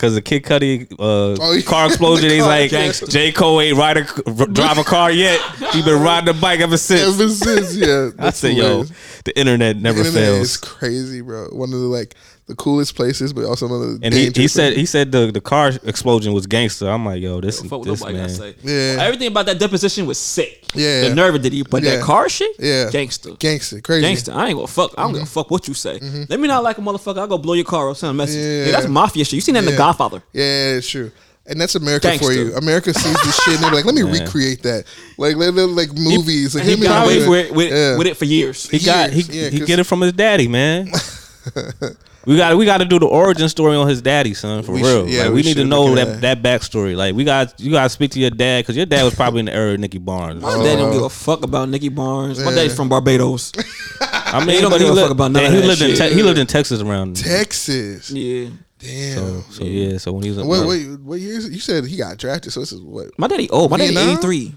because 0.00 0.14
the 0.14 0.22
Kid 0.22 0.44
Cudi 0.44 0.90
uh, 0.92 1.36
Oh, 1.38 1.52
yeah. 1.52 1.62
car 1.62 1.86
explosion. 1.88 2.30
He's 2.30 2.42
like, 2.42 2.70
gangster. 2.70 3.06
J 3.06 3.32
Cole 3.32 3.60
ain't 3.60 3.76
ride 3.76 3.98
a, 3.98 4.46
drive 4.46 4.78
a 4.78 4.84
car 4.84 5.10
yet. 5.10 5.38
He 5.74 5.82
been 5.82 6.02
riding 6.02 6.30
a 6.30 6.40
bike 6.40 6.60
ever 6.60 6.78
since. 6.78 7.20
Ever 7.20 7.28
since, 7.28 7.76
yeah. 7.76 8.08
I 8.18 8.24
that's 8.24 8.38
said, 8.38 8.56
yo, 8.56 8.84
the 9.24 9.38
internet 9.38 9.76
never 9.76 9.98
Internet 9.98 10.14
fails. 10.18 10.40
It's 10.40 10.56
crazy, 10.56 11.20
bro. 11.20 11.48
One 11.50 11.74
of 11.74 11.80
the 11.80 11.86
like 11.86 12.14
the 12.50 12.56
coolest 12.56 12.96
places, 12.96 13.32
but 13.32 13.44
also 13.44 13.68
one 13.68 13.80
of 13.82 14.00
the 14.00 14.06
And 14.06 14.12
he, 14.12 14.30
he 14.34 14.48
said 14.48 14.76
he 14.76 14.84
said 14.84 15.12
the, 15.12 15.30
the 15.30 15.40
car 15.40 15.68
explosion 15.84 16.32
was 16.32 16.46
gangster. 16.46 16.88
I'm 16.90 17.06
like, 17.06 17.22
yo, 17.22 17.40
this 17.40 17.60
Fuck 17.62 17.70
what 17.70 17.84
this 17.84 18.04
man. 18.04 18.28
say. 18.28 18.54
Yeah. 18.62 19.02
Everything 19.04 19.28
about 19.28 19.46
that 19.46 19.58
deposition 19.58 20.04
was 20.06 20.18
sick. 20.18 20.64
Yeah. 20.74 21.08
The 21.08 21.14
nerve 21.14 21.34
of 21.36 21.42
Diddy, 21.42 21.62
but 21.62 21.82
Yeah. 21.82 21.96
that 21.96 22.04
car 22.04 22.28
shit, 22.28 22.54
Yeah. 22.58 22.90
gangster. 22.90 23.30
gangster, 23.38 23.80
crazy. 23.80 24.02
Gangster, 24.02 24.32
I 24.32 24.48
ain't 24.48 24.56
gonna 24.56 24.66
fuck. 24.66 24.92
I 24.98 25.02
don't 25.02 25.12
give 25.12 25.22
a 25.22 25.24
mm-hmm. 25.24 25.32
fuck 25.32 25.50
what 25.50 25.68
you 25.68 25.74
say. 25.74 25.98
Mm-hmm. 25.98 26.24
Let 26.28 26.40
me 26.40 26.48
not 26.48 26.62
like 26.62 26.76
a 26.78 26.80
motherfucker. 26.80 27.18
I'll 27.18 27.26
go 27.28 27.38
blow 27.38 27.54
your 27.54 27.64
car 27.64 27.86
or 27.86 27.94
send 27.94 28.10
a 28.10 28.14
message. 28.14 28.36
Yeah. 28.44 28.64
Yeah, 28.66 28.72
that's 28.72 28.88
mafia 28.88 29.24
shit. 29.24 29.34
You 29.34 29.40
seen 29.40 29.54
that 29.54 29.64
in 29.64 29.70
The 29.70 29.76
Godfather? 29.76 30.22
Yeah, 30.32 30.76
it's 30.78 30.88
true. 30.88 31.12
And 31.46 31.60
that's 31.60 31.74
America 31.74 32.16
for 32.18 32.32
you. 32.32 32.54
America 32.54 32.92
sees 32.94 33.22
this 33.22 33.36
shit 33.42 33.54
and 33.54 33.64
they're 33.64 33.72
like, 33.72 33.84
let 33.84 33.94
me 33.94 34.02
recreate 34.20 34.62
that. 34.62 34.84
Like, 35.18 35.36
let, 35.36 35.54
let- 35.54 35.68
like 35.70 35.92
movies. 35.94 36.54
Like, 36.54 36.64
He 36.64 36.72
him 36.74 36.80
and 36.80 36.88
got 36.88 37.04
away 37.06 37.26
with, 37.28 37.50
with, 37.52 37.72
Yeah. 37.72 37.96
with 37.96 38.06
it 38.06 38.16
for 38.16 38.24
years. 38.24 38.68
He 38.68 38.78
got 38.78 39.10
he, 39.10 39.22
Years, 39.22 39.28
yeah, 39.36 39.48
he 39.50 39.58
'cause- 39.58 39.66
get 39.68 39.78
it 39.78 39.84
from 39.84 40.00
his 40.02 40.12
daddy, 40.12 40.48
man. 40.48 40.90
we 42.26 42.36
got 42.36 42.56
we 42.56 42.64
got 42.66 42.78
to 42.78 42.84
do 42.84 42.98
the 42.98 43.06
origin 43.06 43.48
story 43.48 43.76
on 43.76 43.88
his 43.88 44.02
daddy, 44.02 44.34
son, 44.34 44.62
for 44.62 44.72
We 44.72 44.82
real. 44.82 45.06
should- 45.06 45.12
yeah, 45.14 45.20
like, 45.22 45.28
we 45.30 45.34
we, 45.36 45.42
need 45.42 45.56
to 45.56 45.64
know 45.64 45.94
that 45.94 46.08
at 46.08 46.20
that 46.20 46.42
backstory. 46.42 46.96
Like 46.96 47.14
we 47.14 47.24
got 47.24 47.58
you 47.58 47.70
got 47.70 47.84
to 47.84 47.88
speak 47.90 48.10
to 48.12 48.20
your 48.20 48.30
dad 48.30 48.60
because 48.64 48.76
your 48.76 48.86
dad 48.86 49.04
was 49.04 49.14
probably 49.14 49.40
in 49.40 49.46
the 49.46 49.54
era 49.54 49.72
of 49.74 49.80
Nicky 49.80 49.98
Barnes. 49.98 50.42
My 50.42 50.54
dad 50.62 50.76
don't 50.76 50.92
give 50.92 51.02
a 51.02 51.06
uh, 51.06 51.08
fuck 51.08 51.42
about 51.44 51.68
Nicky 51.68 51.88
Barnes. 51.88 52.42
My 52.44 52.52
dad's 52.54 52.74
from 52.74 52.88
Barbados. 52.88 53.52
I 54.00 54.44
mean, 54.44 54.56
He 54.56 54.60
don't 54.60 54.78
give 54.78 54.90
a 54.90 54.94
fuck 54.96 55.10
about 55.10 55.32
none 55.32 55.44
and 55.44 55.54
he 55.54 55.60
that 55.60 55.66
lived 55.66 55.82
in 55.82 55.96
shit. 55.96 56.10
te- 56.10 56.14
he 56.14 56.22
lived 56.22 56.38
in 56.38 56.46
Texas 56.46 56.80
around. 56.80 57.16
Texas. 57.16 58.10
yeah. 58.10 58.48
Damn. 58.78 59.16
So, 59.18 59.44
so 59.50 59.64
yeah, 59.64 59.98
so 59.98 60.12
when 60.12 60.22
he 60.22 60.30
was 60.30 60.38
in 60.38 60.46
What, 60.46 60.66
what, 60.66 60.78
what 61.00 61.20
years? 61.20 61.50
You 61.50 61.60
said 61.60 61.84
he 61.84 61.96
got 61.98 62.16
drafted, 62.16 62.50
so 62.52 62.60
this 62.60 62.72
is 62.72 62.80
what? 62.80 63.08
My 63.18 63.26
daddy 63.26 63.46
Oh, 63.52 63.68
My 63.68 63.76
daddy 63.76 63.92
Vietnam? 63.94 64.12
83. 64.18 64.54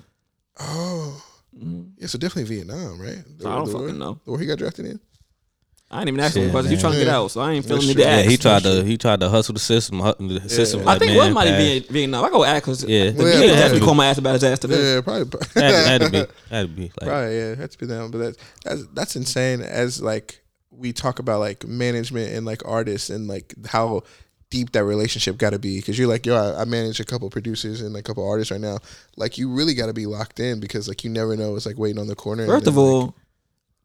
Oh. 0.62 1.24
Mm-hmm. 1.58 1.82
Yeah, 1.98 2.08
so 2.08 2.18
definitely 2.18 2.56
Vietnam, 2.56 3.02
right? 3.02 3.18
The- 3.38 3.50
I 3.50 3.56
don't 3.56 3.66
fucking 3.66 3.82
war- 3.82 3.92
know. 3.94 4.20
The 4.24 4.32
war 4.32 4.40
he 4.40 4.46
got 4.46 4.58
drafted 4.60 4.86
in? 4.86 5.00
I 5.94 6.00
ain't 6.00 6.08
even 6.10 6.20
ask 6.20 6.34
Shit, 6.34 6.44
him 6.46 6.52
questions. 6.52 6.76
He 6.76 6.82
trying 6.82 6.94
to 6.94 7.00
get 7.00 7.08
out, 7.08 7.30
so 7.32 7.42
I 7.42 7.52
ain't 7.54 7.66
feeling 7.66 7.82
That's 7.82 7.88
the 7.88 7.94
true. 7.94 8.04
Yeah, 8.04 8.18
ask. 8.18 8.30
he 8.30 8.38
tried 8.38 8.64
to 8.64 8.84
he 8.84 8.98
tried 8.98 9.20
to 9.20 9.30
hustle 9.30 9.54
the 9.54 9.60
system. 9.60 10.00
hu- 10.00 10.40
The 10.40 10.50
system. 10.50 10.82
I 10.82 10.84
like, 10.84 11.00
think 11.00 11.12
man, 11.14 11.28
Will 11.28 11.34
might 11.34 11.58
be 11.58 11.78
in 11.78 11.84
Vietnam. 11.84 12.26
I 12.26 12.30
go 12.30 12.44
ask 12.44 12.64
because 12.64 12.84
Yeah. 12.84 13.12
the 13.12 13.24
Well, 13.24 13.28
nigga 13.28 13.34
yeah, 13.34 13.40
definitely 13.48 13.60
probably. 13.70 13.80
call 13.86 13.96
my 13.96 14.06
ass 14.08 14.18
about 14.18 14.34
his 14.34 14.44
ass 14.44 14.60
today. 14.60 14.94
Yeah, 14.96 15.02
probably. 15.02 15.40
Had, 15.62 15.74
had 15.88 16.02
to 16.02 16.10
be. 16.10 16.18
Had 16.50 16.62
to 16.62 16.68
be. 16.68 16.82
Like, 16.84 17.10
Probably, 17.10 17.38
yeah, 17.38 17.56
had 17.56 17.72
to 17.72 17.78
be 17.78 17.86
them. 17.86 18.12
But 18.12 18.18
that's 18.20 18.38
that's 18.64 18.84
that's 18.94 19.16
insane. 19.16 19.62
As 19.62 20.02
like 20.02 20.42
we 20.72 20.92
talk 20.94 21.20
about 21.20 21.40
like 21.40 21.66
management 21.68 22.34
and 22.34 22.46
like 22.46 22.62
artists 22.66 23.10
and 23.10 23.28
like 23.28 23.54
how 23.68 24.02
deep 24.50 24.72
that 24.74 24.84
relationship 24.84 25.38
got 25.38 25.50
to 25.52 25.60
be. 25.60 25.78
Because 25.80 25.98
you're 25.98 26.08
like, 26.08 26.26
yo, 26.26 26.36
I, 26.36 26.62
I 26.62 26.66
manage 26.66 27.00
a 27.00 27.04
couple 27.04 27.30
producers 27.30 27.82
and 27.82 27.96
a 27.96 28.02
couple 28.04 28.28
artists 28.28 28.52
right 28.52 28.62
now. 28.62 28.78
Like 29.18 29.38
you 29.38 29.50
really 29.52 29.74
got 29.74 29.88
to 29.88 29.94
be 29.94 30.06
locked 30.06 30.40
in 30.40 30.60
because 30.60 30.88
like 30.88 31.04
you 31.04 31.10
never 31.10 31.36
know. 31.36 31.56
It's 31.56 31.66
like 31.66 31.78
waiting 31.78 32.00
on 32.00 32.08
the 32.08 32.16
corner. 32.16 32.44
and 32.44 32.52
First 32.52 32.66
then, 32.66 32.74
of 32.74 32.78
like- 32.78 32.86
all, 32.86 33.16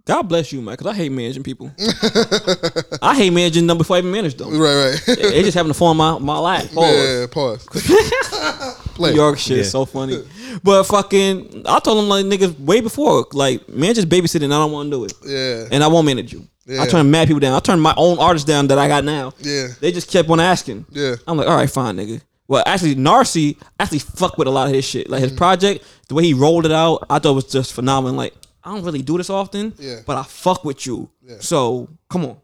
God 0.09 0.23
bless 0.23 0.53
you, 0.55 0.63
man, 0.63 0.73
because 0.73 0.87
I 0.87 0.95
hate 0.95 1.13
managing 1.13 1.43
people. 1.43 1.71
I 3.03 3.15
hate 3.15 3.31
managing 3.31 3.67
them 3.67 3.77
before 3.77 3.97
I 3.97 3.99
even 3.99 4.11
manage 4.11 4.37
them. 4.37 4.59
right, 4.59 4.91
right. 5.07 5.17
They 5.19 5.43
just 5.43 5.55
having 5.55 5.71
to 5.71 5.79
form 5.79 5.99
my 5.99 6.19
my 6.19 6.39
life. 6.39 6.73
Pause. 6.73 6.95
yeah, 6.97 7.27
pause. 7.31 8.89
New 8.99 9.11
York 9.11 9.39
shit 9.39 9.59
is 9.59 9.67
Yeah. 9.67 9.71
so 9.71 9.85
funny. 9.85 10.25
But 10.63 10.85
fucking, 10.85 11.63
I 11.67 11.79
told 11.81 11.99
them 11.99 12.09
like 12.09 12.25
niggas 12.25 12.59
way 12.59 12.81
before, 12.81 13.27
like 13.33 13.69
man, 13.69 13.95
just 13.95 14.09
babysitting. 14.09 14.47
I 14.47 14.59
don't 14.59 14.73
want 14.73 14.91
to 14.91 14.97
do 14.97 15.05
it, 15.05 15.13
Yeah, 15.27 15.69
and 15.71 15.85
I 15.85 15.89
won't 15.89 16.07
manage 16.07 16.33
you. 16.33 16.49
Yeah. 16.67 16.83
I 16.83 16.87
turn 16.87 17.11
mad 17.11 17.29
people 17.29 17.41
down. 17.41 17.53
I 17.55 17.61
turned 17.61 17.83
my 17.83 17.95
own 17.99 18.19
artists 18.19 18.47
down 18.47 18.67
that 18.69 18.79
I 18.79 18.89
got 18.89 19.05
now. 19.05 19.35
yeah, 19.41 19.69
They 19.81 19.93
just 19.93 20.11
kept 20.11 20.29
on 20.31 20.41
asking. 20.41 20.87
yeah. 20.91 21.17
I'm 21.27 21.37
like, 21.37 21.47
all 21.49 21.57
right, 21.57 21.69
fine, 21.71 21.97
nigga. 21.97 22.21
Well, 22.47 22.63
actually, 22.67 22.95
Narcy 22.95 23.57
actually 23.79 23.99
fucked 24.01 24.39
with 24.39 24.49
a 24.49 24.51
lot 24.51 24.69
of 24.69 24.75
his 24.75 24.85
shit. 24.87 25.09
Like 25.11 25.21
his 25.21 25.33
mm. 25.33 25.37
project, 25.37 25.85
the 26.09 26.15
way 26.15 26.25
he 26.25 26.33
rolled 26.35 26.65
it 26.65 26.73
out, 26.73 27.05
I 27.11 27.19
thought 27.19 27.35
was 27.35 27.45
just 27.45 27.75
phenomenal. 27.75 28.17
Like, 28.17 28.35
I 28.69 28.75
don't 28.75 28.85
really 28.85 29.03
do 29.03 29.17
this 29.17 29.31
often, 29.31 29.73
Yeah. 29.79 30.01
but 30.07 30.17
I 30.19 30.23
fuck 30.25 30.65
with 30.65 30.87
you. 30.87 31.09
So 31.41 31.89
come 32.11 32.25
on. 32.27 32.37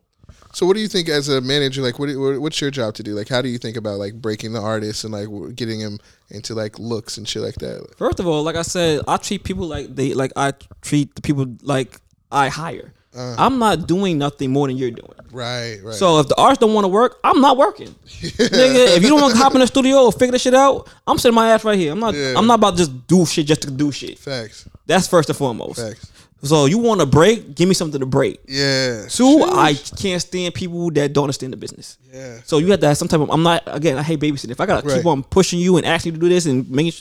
So 0.52 0.66
what 0.66 0.74
do 0.76 0.80
you 0.80 0.88
think 0.88 1.08
as 1.08 1.28
a 1.28 1.40
manager? 1.40 1.82
Like, 1.82 1.98
what, 1.98 2.08
what's 2.40 2.60
your 2.60 2.70
job 2.70 2.94
to 2.94 3.02
do? 3.02 3.12
Like, 3.14 3.28
how 3.28 3.42
do 3.42 3.48
you 3.48 3.58
think 3.58 3.76
about 3.76 3.98
like 3.98 4.14
breaking 4.14 4.52
the 4.52 4.60
artist 4.60 5.02
and 5.04 5.12
like 5.12 5.28
getting 5.56 5.80
him 5.80 5.98
into 6.30 6.54
like 6.54 6.78
looks 6.78 7.18
and 7.18 7.26
shit 7.28 7.42
like 7.42 7.56
that? 7.56 7.92
First 7.98 8.20
of 8.20 8.26
all, 8.28 8.42
like 8.44 8.54
I 8.56 8.62
said, 8.62 9.00
I 9.08 9.16
treat 9.16 9.42
people 9.44 9.66
like 9.66 9.94
they 9.94 10.14
like 10.14 10.32
I 10.36 10.52
treat 10.80 11.14
the 11.16 11.22
people 11.22 11.46
like 11.62 12.00
I 12.30 12.48
hire. 12.48 12.92
Uh-huh. 13.16 13.36
I'm 13.38 13.58
not 13.58 13.86
doing 13.86 14.18
nothing 14.18 14.50
more 14.50 14.66
than 14.66 14.76
you're 14.76 14.90
doing. 14.90 15.10
Right, 15.30 15.78
right. 15.82 15.94
So 15.94 16.20
if 16.20 16.28
the 16.28 16.36
artist 16.36 16.60
don't 16.60 16.74
want 16.74 16.84
to 16.84 16.88
work, 16.88 17.18
I'm 17.24 17.40
not 17.40 17.56
working. 17.56 17.88
Nigga, 18.08 18.96
if 18.96 19.02
you 19.02 19.08
don't 19.08 19.20
want 19.20 19.34
to 19.34 19.38
hop 19.40 19.54
in 19.54 19.60
the 19.60 19.66
studio 19.66 20.04
or 20.04 20.12
figure 20.12 20.32
this 20.32 20.42
shit 20.42 20.54
out, 20.54 20.88
I'm 21.06 21.18
sitting 21.18 21.34
my 21.34 21.50
ass 21.50 21.64
right 21.64 21.78
here. 21.78 21.92
I'm 21.92 22.00
not. 22.00 22.14
Yeah. 22.14 22.34
I'm 22.36 22.46
not 22.46 22.54
about 22.58 22.72
to 22.72 22.76
just 22.78 23.06
do 23.06 23.26
shit 23.26 23.46
just 23.46 23.62
to 23.62 23.70
do 23.70 23.90
shit. 23.92 24.18
facts, 24.18 24.68
That's 24.86 25.06
first 25.08 25.28
and 25.28 25.36
foremost. 25.38 25.80
facts. 25.80 26.10
So 26.42 26.66
you 26.66 26.76
want 26.78 27.00
to 27.00 27.06
break? 27.06 27.54
Give 27.54 27.66
me 27.68 27.74
something 27.74 27.98
to 28.00 28.06
break. 28.06 28.38
Yeah. 28.46 29.06
Two. 29.08 29.42
I 29.44 29.72
can't 29.96 30.20
stand 30.20 30.52
people 30.54 30.90
that 30.90 31.12
don't 31.12 31.24
understand 31.24 31.52
the 31.54 31.56
business. 31.56 31.96
Yeah. 32.12 32.40
So 32.44 32.58
you 32.58 32.70
have 32.70 32.80
to 32.80 32.88
have 32.88 32.98
some 32.98 33.08
type 33.08 33.20
of. 33.20 33.30
I'm 33.30 33.42
not 33.42 33.62
again. 33.66 33.96
I 33.96 34.02
hate 34.02 34.20
babysitting. 34.20 34.50
If 34.50 34.60
I 34.60 34.66
gotta 34.66 34.86
Right. 34.86 34.96
keep 34.98 35.06
on 35.06 35.22
pushing 35.22 35.58
you 35.58 35.78
and 35.78 35.86
asking 35.86 36.12
you 36.12 36.18
to 36.18 36.26
do 36.26 36.28
this 36.28 36.44
and 36.46 36.68
making, 36.70 37.00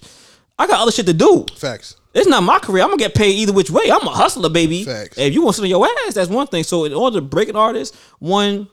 I 0.58 0.66
got 0.66 0.80
other 0.80 0.92
shit 0.92 1.06
to 1.08 1.14
do. 1.14 1.46
Facts. 1.58 1.98
It's 2.14 2.28
not 2.28 2.44
my 2.44 2.60
career. 2.60 2.84
I'm 2.84 2.90
gonna 2.90 3.00
get 3.00 3.16
paid 3.16 3.32
either 3.32 3.54
which 3.54 3.72
way. 3.72 3.90
I'm 3.92 4.06
a 4.08 4.12
hustler, 4.12 4.50
baby. 4.50 4.84
Facts. 4.84 5.18
If 5.18 5.34
you 5.34 5.42
want 5.42 5.56
to 5.56 5.62
sit 5.62 5.64
on 5.66 5.70
your 5.70 5.88
ass, 6.08 6.14
that's 6.14 6.30
one 6.30 6.48
thing. 6.48 6.64
So 6.64 6.86
in 6.86 6.94
order 6.94 7.18
to 7.18 7.22
break 7.22 7.50
an 7.50 7.56
artist, 7.56 7.96
one, 8.20 8.68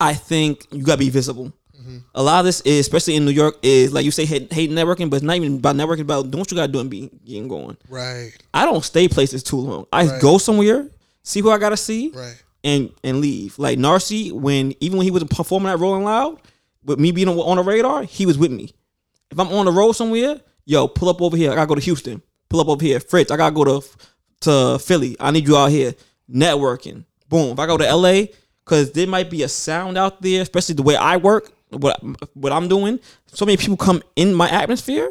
I 0.00 0.14
think 0.14 0.66
you 0.72 0.82
gotta 0.82 0.98
be 0.98 1.10
visible. 1.10 1.52
Mm-hmm. 1.78 1.98
A 2.14 2.22
lot 2.22 2.40
of 2.40 2.46
this 2.46 2.60
is, 2.62 2.80
especially 2.80 3.14
in 3.16 3.24
New 3.24 3.30
York, 3.30 3.56
is 3.62 3.92
like 3.92 4.04
you 4.04 4.10
say, 4.10 4.24
hate, 4.24 4.52
hate 4.52 4.70
networking, 4.70 5.10
but 5.10 5.16
it's 5.16 5.24
not 5.24 5.36
even 5.36 5.56
about 5.56 5.76
networking. 5.76 6.00
About 6.00 6.30
doing 6.30 6.40
what 6.40 6.50
you 6.50 6.56
gotta 6.56 6.72
do 6.72 6.80
and 6.80 6.90
be 6.90 7.10
getting 7.24 7.46
going. 7.48 7.76
Right. 7.88 8.32
I 8.52 8.64
don't 8.64 8.84
stay 8.84 9.06
places 9.08 9.42
too 9.42 9.56
long. 9.58 9.86
I 9.92 10.06
Right. 10.06 10.20
go 10.20 10.38
somewhere, 10.38 10.88
see 11.22 11.40
who 11.40 11.50
I 11.50 11.58
gotta 11.58 11.76
see, 11.76 12.08
Right. 12.14 12.42
and 12.64 12.90
and 13.04 13.20
leave. 13.20 13.58
Like 13.58 13.78
Narcy, 13.78 14.32
when 14.32 14.74
even 14.80 14.98
when 14.98 15.04
he 15.04 15.10
was 15.12 15.22
performing 15.24 15.70
at 15.70 15.78
Rolling 15.78 16.04
Loud, 16.04 16.40
with 16.84 16.98
me 16.98 17.12
being 17.12 17.28
on, 17.28 17.38
on 17.38 17.56
the 17.58 17.62
radar, 17.62 18.02
he 18.02 18.26
was 18.26 18.36
with 18.38 18.50
me. 18.50 18.72
If 19.30 19.38
I'm 19.38 19.48
on 19.48 19.66
the 19.66 19.72
road 19.72 19.92
somewhere, 19.92 20.40
yo, 20.64 20.88
pull 20.88 21.08
up 21.08 21.20
over 21.22 21.36
here. 21.36 21.52
I 21.52 21.54
gotta 21.54 21.66
go 21.66 21.74
to 21.74 21.80
Houston. 21.80 22.22
Pull 22.48 22.60
up 22.60 22.68
over 22.68 22.84
here, 22.84 23.00
Fritz. 23.00 23.30
I 23.30 23.36
gotta 23.36 23.54
go 23.54 23.64
to 23.64 23.86
to 24.40 24.78
Philly. 24.78 25.16
I 25.18 25.30
need 25.30 25.46
you 25.46 25.56
out 25.56 25.70
here 25.70 25.94
networking. 26.30 27.04
Boom. 27.28 27.52
If 27.52 27.58
I 27.58 27.66
go 27.66 27.76
to 27.76 27.96
LA, 27.96 28.26
because 28.64 28.92
there 28.92 29.06
might 29.06 29.30
be 29.30 29.42
a 29.42 29.48
sound 29.48 29.98
out 29.98 30.22
there, 30.22 30.42
especially 30.42 30.74
the 30.74 30.82
way 30.82 30.96
I 30.96 31.16
work, 31.16 31.52
what 31.70 32.00
what 32.34 32.52
I'm 32.52 32.68
doing. 32.68 33.00
So 33.26 33.44
many 33.44 33.56
people 33.56 33.76
come 33.76 34.02
in 34.16 34.34
my 34.34 34.48
atmosphere. 34.48 35.10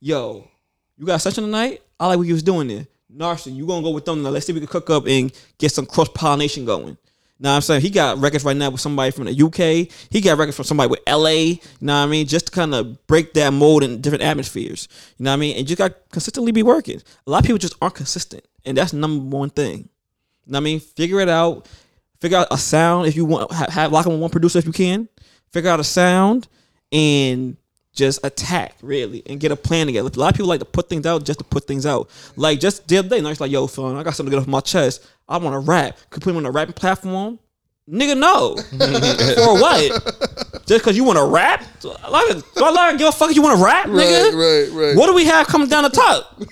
Yo, 0.00 0.48
you 0.96 1.06
got 1.06 1.16
a 1.16 1.18
session 1.18 1.44
tonight? 1.44 1.82
I 1.98 2.06
like 2.06 2.18
what 2.18 2.26
you 2.26 2.34
was 2.34 2.42
doing 2.42 2.68
there. 2.68 2.86
Narcy, 3.12 3.54
you 3.54 3.66
gonna 3.66 3.82
go 3.82 3.90
with 3.90 4.04
them 4.04 4.22
now. 4.22 4.30
Let's 4.30 4.46
see 4.46 4.52
if 4.52 4.54
we 4.54 4.60
can 4.60 4.68
cook 4.68 4.90
up 4.90 5.06
and 5.06 5.32
get 5.58 5.72
some 5.72 5.86
cross 5.86 6.08
pollination 6.14 6.64
going. 6.64 6.96
Now 7.40 7.54
I'm 7.54 7.60
saying 7.60 7.82
he 7.82 7.90
got 7.90 8.18
records 8.18 8.44
right 8.44 8.56
now 8.56 8.70
with 8.70 8.80
somebody 8.80 9.12
from 9.12 9.26
the 9.26 9.44
UK. 9.44 9.92
He 10.10 10.20
got 10.20 10.38
records 10.38 10.56
from 10.56 10.64
somebody 10.64 10.90
with 10.90 11.00
LA. 11.08 11.28
You 11.28 11.58
know 11.80 12.00
what 12.00 12.06
I 12.06 12.06
mean? 12.06 12.26
Just 12.26 12.46
to 12.46 12.52
kind 12.52 12.74
of 12.74 13.06
break 13.06 13.32
that 13.34 13.52
mold 13.52 13.84
in 13.84 14.00
different 14.00 14.24
atmospheres. 14.24 14.88
You 15.18 15.24
know 15.24 15.30
what 15.30 15.34
I 15.34 15.38
mean? 15.38 15.56
And 15.56 15.70
you 15.70 15.76
got 15.76 15.92
consistently 16.10 16.50
be 16.50 16.64
working. 16.64 17.00
A 17.26 17.30
lot 17.30 17.38
of 17.38 17.44
people 17.44 17.58
just 17.58 17.76
aren't 17.80 17.94
consistent, 17.94 18.44
and 18.64 18.76
that's 18.76 18.92
number 18.92 19.36
one 19.36 19.50
thing. 19.50 19.88
You 20.46 20.52
know 20.52 20.56
what 20.56 20.62
I 20.62 20.64
mean? 20.64 20.80
Figure 20.80 21.20
it 21.20 21.28
out. 21.28 21.68
Figure 22.20 22.38
out 22.38 22.48
a 22.50 22.58
sound 22.58 23.06
if 23.06 23.14
you 23.14 23.24
want. 23.24 23.52
Have, 23.52 23.68
have 23.68 23.92
lock 23.92 24.06
in 24.06 24.12
with 24.12 24.20
one 24.20 24.30
producer 24.30 24.58
if 24.58 24.66
you 24.66 24.72
can. 24.72 25.08
Figure 25.52 25.70
out 25.70 25.78
a 25.78 25.84
sound 25.84 26.48
and 26.90 27.56
just 27.98 28.24
attack 28.24 28.76
really 28.80 29.22
and 29.26 29.40
get 29.40 29.52
a 29.52 29.56
plan 29.56 29.86
together. 29.86 30.08
A 30.12 30.18
lot 30.18 30.28
of 30.28 30.34
people 30.34 30.48
like 30.48 30.60
to 30.60 30.64
put 30.64 30.88
things 30.88 31.04
out 31.04 31.24
just 31.24 31.40
to 31.40 31.44
put 31.44 31.66
things 31.66 31.84
out. 31.84 32.08
Like 32.36 32.60
just 32.60 32.86
the 32.88 32.98
other 32.98 33.08
day, 33.08 33.18
it's 33.18 33.40
like, 33.40 33.50
yo, 33.50 33.66
son, 33.66 33.96
I 33.96 34.02
got 34.02 34.14
something 34.14 34.30
to 34.30 34.36
get 34.36 34.42
off 34.42 34.48
my 34.48 34.60
chest. 34.60 35.06
I 35.28 35.36
want 35.38 35.54
to 35.54 35.58
rap. 35.58 35.98
Could 36.10 36.22
put 36.22 36.30
him 36.30 36.36
on 36.38 36.46
a 36.46 36.50
rapping 36.50 36.74
platform. 36.74 37.38
Nigga, 37.90 38.18
no. 38.18 38.56
For 39.44 39.60
what? 39.60 40.66
Just 40.66 40.84
because 40.84 40.96
you 40.96 41.04
want 41.04 41.18
to 41.18 41.24
rap? 41.24 41.64
Do 41.80 41.90
I 42.04 42.40
do 42.54 42.64
I 42.64 42.96
give 42.96 43.08
a 43.08 43.12
fuck 43.12 43.30
if 43.30 43.36
you 43.36 43.42
want 43.42 43.58
to 43.58 43.64
rap, 43.64 43.86
nigga? 43.86 44.32
Right. 44.32 44.68
Right. 44.72 44.88
Right. 44.88 44.96
What 44.96 45.06
do 45.06 45.14
we 45.14 45.24
have 45.24 45.46
coming 45.46 45.68
down 45.68 45.84
the 45.84 45.90
top? 45.90 46.42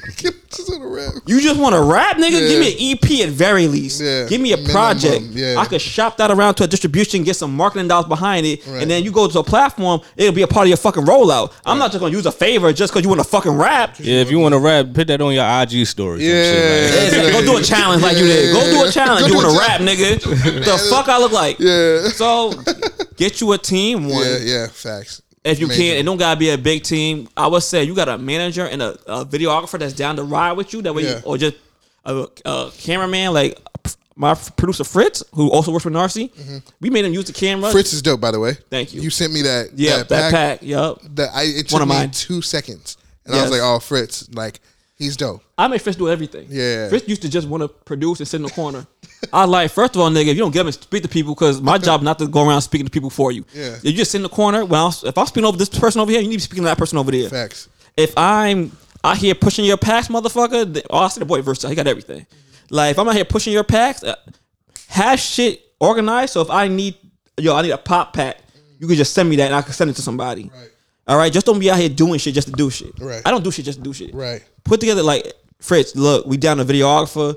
Just 0.56 0.72
on 0.72 0.80
the 0.80 0.86
rap. 0.86 1.12
You 1.26 1.40
just 1.40 1.60
want 1.60 1.74
to 1.74 1.82
rap, 1.82 2.16
nigga? 2.16 2.30
Yeah. 2.40 2.48
Give 2.48 2.60
me 2.60 2.92
an 2.92 2.96
EP 2.96 3.28
at 3.28 3.32
very 3.34 3.66
least. 3.68 4.00
Yeah. 4.00 4.26
Give 4.26 4.40
me 4.40 4.52
a 4.52 4.56
Minimum, 4.56 4.72
project. 4.72 5.22
yeah. 5.32 5.56
I 5.58 5.66
could 5.66 5.80
shop 5.82 6.16
that 6.16 6.30
around 6.30 6.54
to 6.54 6.64
a 6.64 6.66
distribution, 6.66 7.24
get 7.24 7.34
some 7.36 7.54
marketing 7.54 7.88
dollars 7.88 8.06
behind 8.06 8.46
it, 8.46 8.64
Right. 8.66 8.80
and 8.82 8.90
then 8.90 9.04
you 9.04 9.10
go 9.12 9.28
to 9.28 9.38
a 9.40 9.44
platform, 9.44 10.00
it'll 10.16 10.34
be 10.34 10.42
a 10.42 10.46
part 10.46 10.64
of 10.64 10.68
your 10.68 10.76
fucking 10.78 11.04
rollout. 11.04 11.52
I'm 11.66 11.78
not 11.78 11.90
just 11.92 12.00
gonna 12.00 12.12
use 12.16 12.24
a 12.26 12.32
favor 12.32 12.72
just 12.72 12.92
because 12.92 13.02
you 13.04 13.08
want 13.10 13.20
to 13.20 13.28
fucking 13.28 13.52
rap. 13.52 13.96
Yeah, 13.98 14.20
if 14.22 14.30
you 14.30 14.38
want 14.38 14.54
to 14.54 14.58
rap, 14.58 14.86
put 14.94 15.08
that 15.08 15.20
on 15.20 15.34
your 15.34 15.44
IG 15.44 15.86
story. 15.86 16.24
Yeah. 16.24 16.32
shit 16.42 17.12
like. 17.12 17.24
Yeah, 17.34 17.40
go 17.40 17.52
do 17.52 17.56
a 17.58 17.62
challenge 17.74 18.02
like 18.02 18.16
you 18.16 18.24
did. 18.24 18.52
Go 18.54 18.60
do 18.82 18.88
a 18.88 18.90
challenge. 18.90 19.22
Go 19.22 19.26
you 19.28 19.34
want 19.34 19.50
to 19.52 19.58
rap, 19.58 19.80
nigga? 19.82 20.64
the 20.64 20.86
fuck 20.90 21.08
I 21.08 21.18
look 21.18 21.32
like? 21.32 21.58
Yeah. 21.58 22.08
So 22.08 22.52
get 23.16 23.40
you 23.42 23.52
a 23.52 23.58
team. 23.58 24.08
One, 24.08 24.24
Yeah, 24.24 24.38
yeah, 24.38 24.66
facts. 24.68 25.20
If 25.46 25.60
you 25.60 25.68
can, 25.68 25.96
it 25.96 26.02
don't 26.04 26.16
gotta 26.16 26.38
be 26.38 26.50
a 26.50 26.58
big 26.58 26.82
team. 26.82 27.28
I 27.36 27.46
would 27.46 27.62
say 27.62 27.84
you 27.84 27.94
got 27.94 28.08
a 28.08 28.18
manager 28.18 28.66
and 28.66 28.82
a, 28.82 28.92
a 29.06 29.24
videographer 29.24 29.78
that's 29.78 29.92
down 29.94 30.16
to 30.16 30.22
ride 30.22 30.52
with 30.52 30.72
you. 30.72 30.82
That 30.82 30.94
way, 30.94 31.04
Yeah. 31.04 31.16
you, 31.16 31.22
or 31.24 31.38
just 31.38 31.56
a, 32.04 32.26
a 32.44 32.70
cameraman 32.78 33.32
like 33.32 33.58
my 34.18 34.34
producer 34.34 34.82
Fritz, 34.84 35.22
who 35.34 35.50
also 35.50 35.70
works 35.70 35.84
with 35.84 35.92
Narcy. 35.94 36.30
We 36.80 36.88
made 36.90 37.04
him 37.04 37.12
use 37.12 37.26
the 37.26 37.32
camera. 37.34 37.64
Mm-hmm. 37.66 37.72
Fritz 37.72 37.92
is 37.92 38.00
dope, 38.02 38.20
by 38.20 38.30
the 38.30 38.40
way. 38.40 38.54
Thank 38.70 38.94
you. 38.94 39.02
You 39.02 39.10
sent 39.10 39.32
me 39.32 39.42
that. 39.42 39.70
yeah, 39.74 39.98
that, 39.98 40.08
that 40.08 40.32
pack. 40.32 40.60
pack. 40.60 40.62
Yup. 40.66 41.00
That 41.16 41.30
I 41.34 41.42
it 41.42 41.62
took 41.68 41.72
One 41.74 41.82
of 41.82 41.88
me 41.88 41.94
mine. 41.96 42.10
two 42.12 42.40
seconds, 42.42 42.96
and 43.26 43.34
I 43.34 43.42
was 43.42 43.50
like, 43.50 43.60
"Oh, 43.62 43.78
Fritz, 43.78 44.28
like 44.32 44.60
he's 44.96 45.16
dope." 45.16 45.42
I 45.58 45.68
made 45.68 45.80
Fritz 45.82 45.96
do 45.96 46.08
everything. 46.08 46.46
Yeah. 46.50 46.88
Fritz 46.88 47.08
used 47.08 47.22
to 47.22 47.28
just 47.28 47.48
want 47.48 47.62
to 47.62 47.68
produce 47.68 48.20
and 48.20 48.28
sit 48.28 48.36
in 48.38 48.42
the 48.42 48.50
corner. 48.50 48.86
I 49.32 49.42
was 49.42 49.50
like, 49.50 49.70
first 49.70 49.94
of 49.94 50.00
all, 50.02 50.10
nigga, 50.10 50.28
if 50.28 50.36
you 50.36 50.42
don't 50.42 50.52
get 50.52 50.66
and 50.66 50.74
speak 50.74 51.02
to 51.02 51.08
people, 51.08 51.34
because 51.34 51.62
my 51.62 51.78
job 51.78 52.02
not 52.02 52.18
to 52.18 52.26
go 52.28 52.46
around 52.46 52.60
speaking 52.62 52.84
to 52.86 52.90
people 52.90 53.08
for 53.10 53.32
you. 53.32 53.44
Yeah. 53.54 53.76
If 53.76 53.84
you 53.84 53.92
just 53.92 54.10
sit 54.10 54.18
in 54.18 54.22
the 54.22 54.28
corner, 54.28 54.64
well, 54.64 54.94
if 55.04 55.16
I'm 55.16 55.26
speaking 55.26 55.46
over 55.46 55.56
this 55.56 55.70
person 55.70 56.00
over 56.00 56.10
here, 56.10 56.20
you 56.20 56.28
need 56.28 56.34
to 56.34 56.38
be 56.38 56.42
speaking 56.42 56.64
to 56.64 56.68
that 56.68 56.78
person 56.78 56.98
over 56.98 57.10
there. 57.10 57.28
Facts. 57.30 57.68
if 57.96 58.12
I'm 58.16 58.72
out 59.02 59.16
here 59.18 59.34
pushing 59.34 59.64
your 59.64 59.76
packs, 59.78 60.08
motherfucker, 60.08 60.70
then, 60.72 60.82
oh, 60.90 60.98
I 60.98 61.08
see 61.08 61.20
the 61.20 61.24
boy 61.26 61.40
versatile. 61.40 61.70
He 61.70 61.76
got 61.76 61.86
everything. 61.86 62.26
Like 62.70 62.90
if 62.90 62.98
I'm 62.98 63.08
out 63.08 63.14
here 63.14 63.24
pushing 63.24 63.52
your 63.52 63.64
packs, 63.64 64.02
uh, 64.02 64.16
have 64.88 65.18
shit 65.20 65.62
organized. 65.80 66.32
So 66.34 66.40
if 66.42 66.50
I 66.50 66.68
need, 66.68 66.96
yo, 67.38 67.54
I 67.54 67.62
need 67.62 67.70
a 67.70 67.78
pop 67.78 68.12
pack, 68.12 68.38
you 68.78 68.86
can 68.86 68.96
just 68.96 69.14
send 69.14 69.28
me 69.30 69.36
that 69.36 69.46
and 69.46 69.54
I 69.54 69.62
can 69.62 69.72
send 69.72 69.90
it 69.90 69.94
to 69.96 70.02
somebody. 70.02 70.50
Right. 70.54 70.70
All 71.06 71.16
right, 71.16 71.32
just 71.32 71.46
don't 71.46 71.58
be 71.58 71.70
out 71.70 71.78
here 71.78 71.88
doing 71.88 72.18
shit 72.18 72.34
just 72.34 72.48
to 72.48 72.52
do 72.52 72.68
shit. 72.70 72.92
Right. 73.00 73.22
I 73.24 73.30
don't 73.30 73.44
do 73.44 73.50
shit 73.50 73.64
just 73.64 73.78
to 73.78 73.84
do 73.84 73.92
shit. 73.92 74.14
Right. 74.14 74.42
Put 74.64 74.80
together 74.80 75.02
like 75.02 75.32
Fritz. 75.60 75.94
Look, 75.94 76.26
we 76.26 76.36
down 76.36 76.58
a 76.60 76.64
videographer. 76.64 77.36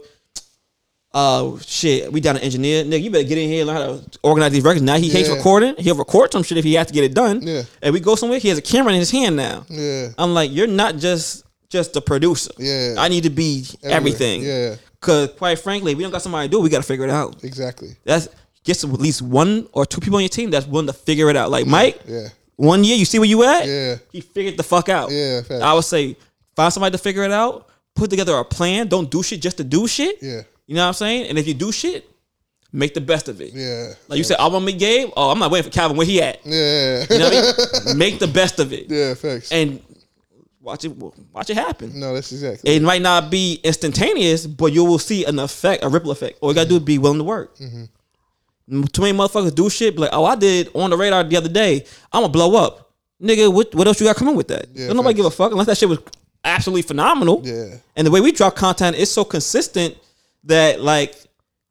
Uh, 1.12 1.58
shit, 1.66 2.12
we 2.12 2.22
down 2.22 2.36
an 2.38 2.44
engineer. 2.44 2.84
Nigga, 2.84 3.02
you 3.02 3.10
better 3.10 3.28
get 3.28 3.38
in 3.40 3.50
here 3.50 3.62
and 3.62 3.68
learn 3.68 3.78
how 3.78 3.98
to 3.98 4.20
organize 4.22 4.52
these 4.52 4.64
records. 4.64 4.84
Now 4.84 4.98
he 4.98 5.10
hates 5.10 5.28
Yeah. 5.28 5.36
recording. 5.36 5.76
He'll 5.80 5.96
record 5.96 6.32
some 6.32 6.44
shit 6.44 6.58
if 6.60 6.64
he 6.64 6.76
has 6.76 6.86
to 6.88 6.94
get 6.94 7.04
it 7.04 7.16
done. 7.16 7.42
Yeah. 7.42 7.64
And 7.82 7.94
we 7.94 8.00
go 8.00 8.14
somewhere. 8.16 8.38
He 8.38 8.48
has 8.50 8.60
a 8.60 8.62
camera 8.62 8.94
in 8.94 9.00
his 9.00 9.10
hand 9.10 9.36
now. 9.36 9.66
Yeah. 9.70 10.10
I'm 10.20 10.36
like, 10.36 10.52
you're 10.52 10.68
not 10.68 10.98
just 10.98 11.44
just 11.70 11.96
a 11.96 12.02
producer. 12.02 12.52
Yeah. 12.60 12.96
I 12.98 13.08
need 13.10 13.24
to 13.24 13.30
be 13.32 13.66
everything. 13.84 14.44
Yeah. 14.44 14.76
Cause 15.02 15.30
quite 15.38 15.58
frankly, 15.60 15.96
we 15.96 16.04
don't 16.04 16.12
got 16.12 16.22
somebody 16.22 16.48
to 16.48 16.52
do, 16.52 16.60
it, 16.60 16.64
we 16.64 16.70
gotta 16.70 16.84
figure 16.84 17.06
it 17.06 17.12
out. 17.12 17.44
Exactly. 17.44 17.96
That's 18.06 18.28
get 18.64 18.76
some, 18.78 18.92
at 18.94 19.00
least 19.00 19.22
one 19.24 19.68
or 19.72 19.86
two 19.88 20.02
people 20.02 20.18
on 20.18 20.22
your 20.24 20.30
team 20.30 20.52
that's 20.52 20.68
willing 20.68 20.88
to 20.88 20.94
figure 20.94 21.30
it 21.30 21.36
out. 21.36 21.50
Like 21.50 21.66
Mike, 21.66 22.02
Yeah. 22.08 22.28
One 22.60 22.84
year 22.84 22.98
you 22.98 23.06
see 23.06 23.20
where 23.20 23.28
you 23.28 23.42
at. 23.44 23.66
Yeah. 23.66 23.96
He 24.12 24.20
figured 24.22 24.58
the 24.58 24.64
fuck 24.64 24.90
out. 24.90 25.10
Yeah, 25.12 25.42
facts. 25.42 25.62
I 25.62 25.74
would 25.74 25.86
say 25.86 26.18
find 26.56 26.72
somebody 26.74 26.92
to 26.92 27.02
figure 27.02 27.24
it 27.24 27.32
out. 27.32 27.68
Put 27.96 28.10
together 28.10 28.36
a 28.36 28.44
plan. 28.46 28.88
Don't 28.88 29.10
do 29.10 29.24
shit 29.24 29.42
just 29.42 29.58
to 29.58 29.64
do 29.64 29.88
shit. 29.88 30.22
Yeah. 30.22 30.42
You 30.68 30.76
know 30.76 30.82
what 30.84 30.88
I'm 30.90 30.94
saying? 30.94 31.30
And 31.30 31.38
if 31.40 31.48
you 31.48 31.54
do 31.54 31.72
shit, 31.72 32.10
make 32.72 32.94
the 32.94 33.02
best 33.02 33.30
of 33.30 33.40
it. 33.42 33.54
Yeah. 33.54 33.94
Like 34.10 34.18
you 34.18 34.24
said, 34.24 34.38
I 34.40 34.48
want 34.48 34.64
to 34.64 34.66
meet 34.74 34.78
Gabe. 34.80 35.10
Oh, 35.16 35.32
I'm 35.32 35.40
not 35.40 35.52
waiting 35.52 35.72
for 35.72 35.74
Calvin. 35.74 35.96
Where 35.98 36.06
he 36.06 36.22
at? 36.22 36.46
Yeah. 36.46 37.06
You 37.10 37.18
know 37.18 37.30
what 37.30 37.34
I 37.34 37.86
mean? 37.90 37.98
Make 37.98 38.20
the 38.20 38.28
best 38.28 38.60
of 38.60 38.72
it. 38.74 38.90
yeah. 38.90 39.14
Facts. 39.16 39.52
And 39.52 39.82
watch 40.62 40.84
it. 40.86 40.90
Watch 41.34 41.50
it 41.50 41.56
happen. 41.56 41.98
no, 42.00 42.14
that's 42.14 42.32
exactly. 42.32 42.76
It 42.76 42.82
might 42.84 43.02
not 43.02 43.32
be 43.32 43.60
instantaneous, 43.64 44.46
but 44.46 44.72
you 44.74 44.84
will 44.84 45.00
see 45.00 45.24
an 45.26 45.40
effect, 45.40 45.84
a 45.84 45.90
ripple 45.90 46.12
effect. 46.12 46.38
All 46.42 46.50
you 46.52 46.56
gotta 46.56 46.70
do 46.70 46.76
is 46.76 46.84
be 46.84 46.98
willing 47.00 47.18
to 47.20 47.24
work. 47.24 47.58
Mm-hmm. 47.58 47.86
Too 48.70 49.02
many 49.02 49.18
motherfuckers 49.18 49.56
do 49.56 49.70
shit. 49.70 49.96
be 49.96 50.02
Like, 50.02 50.12
oh, 50.14 50.26
I 50.26 50.36
did 50.36 50.70
on 50.76 50.90
the 50.92 50.98
radar 50.98 51.24
the 51.24 51.38
other 51.38 51.50
day. 51.50 51.86
I'm 52.14 52.22
gonna 52.22 52.32
blow 52.32 52.56
up, 52.56 52.92
nigga. 53.22 53.52
What 53.52 53.74
what 53.74 53.88
else 53.88 54.00
you 54.00 54.06
got 54.08 54.16
coming 54.16 54.36
with 54.36 54.48
that? 54.50 54.68
Yeah, 54.74 54.88
Don't 54.88 54.98
nobody 54.98 55.16
give 55.16 55.26
a 55.26 55.32
fuck 55.32 55.52
unless 55.52 55.68
that 55.68 55.78
shit 55.78 55.90
was 55.90 56.00
absolutely 56.44 56.84
phenomenal. 56.84 57.42
Yeah. 57.44 57.76
And 57.96 58.06
the 58.06 58.12
way 58.12 58.22
we 58.22 58.32
drop 58.32 58.56
content 58.56 58.96
is 58.96 59.12
so 59.12 59.24
consistent 59.24 59.98
that 60.44 60.82
like 60.82 61.16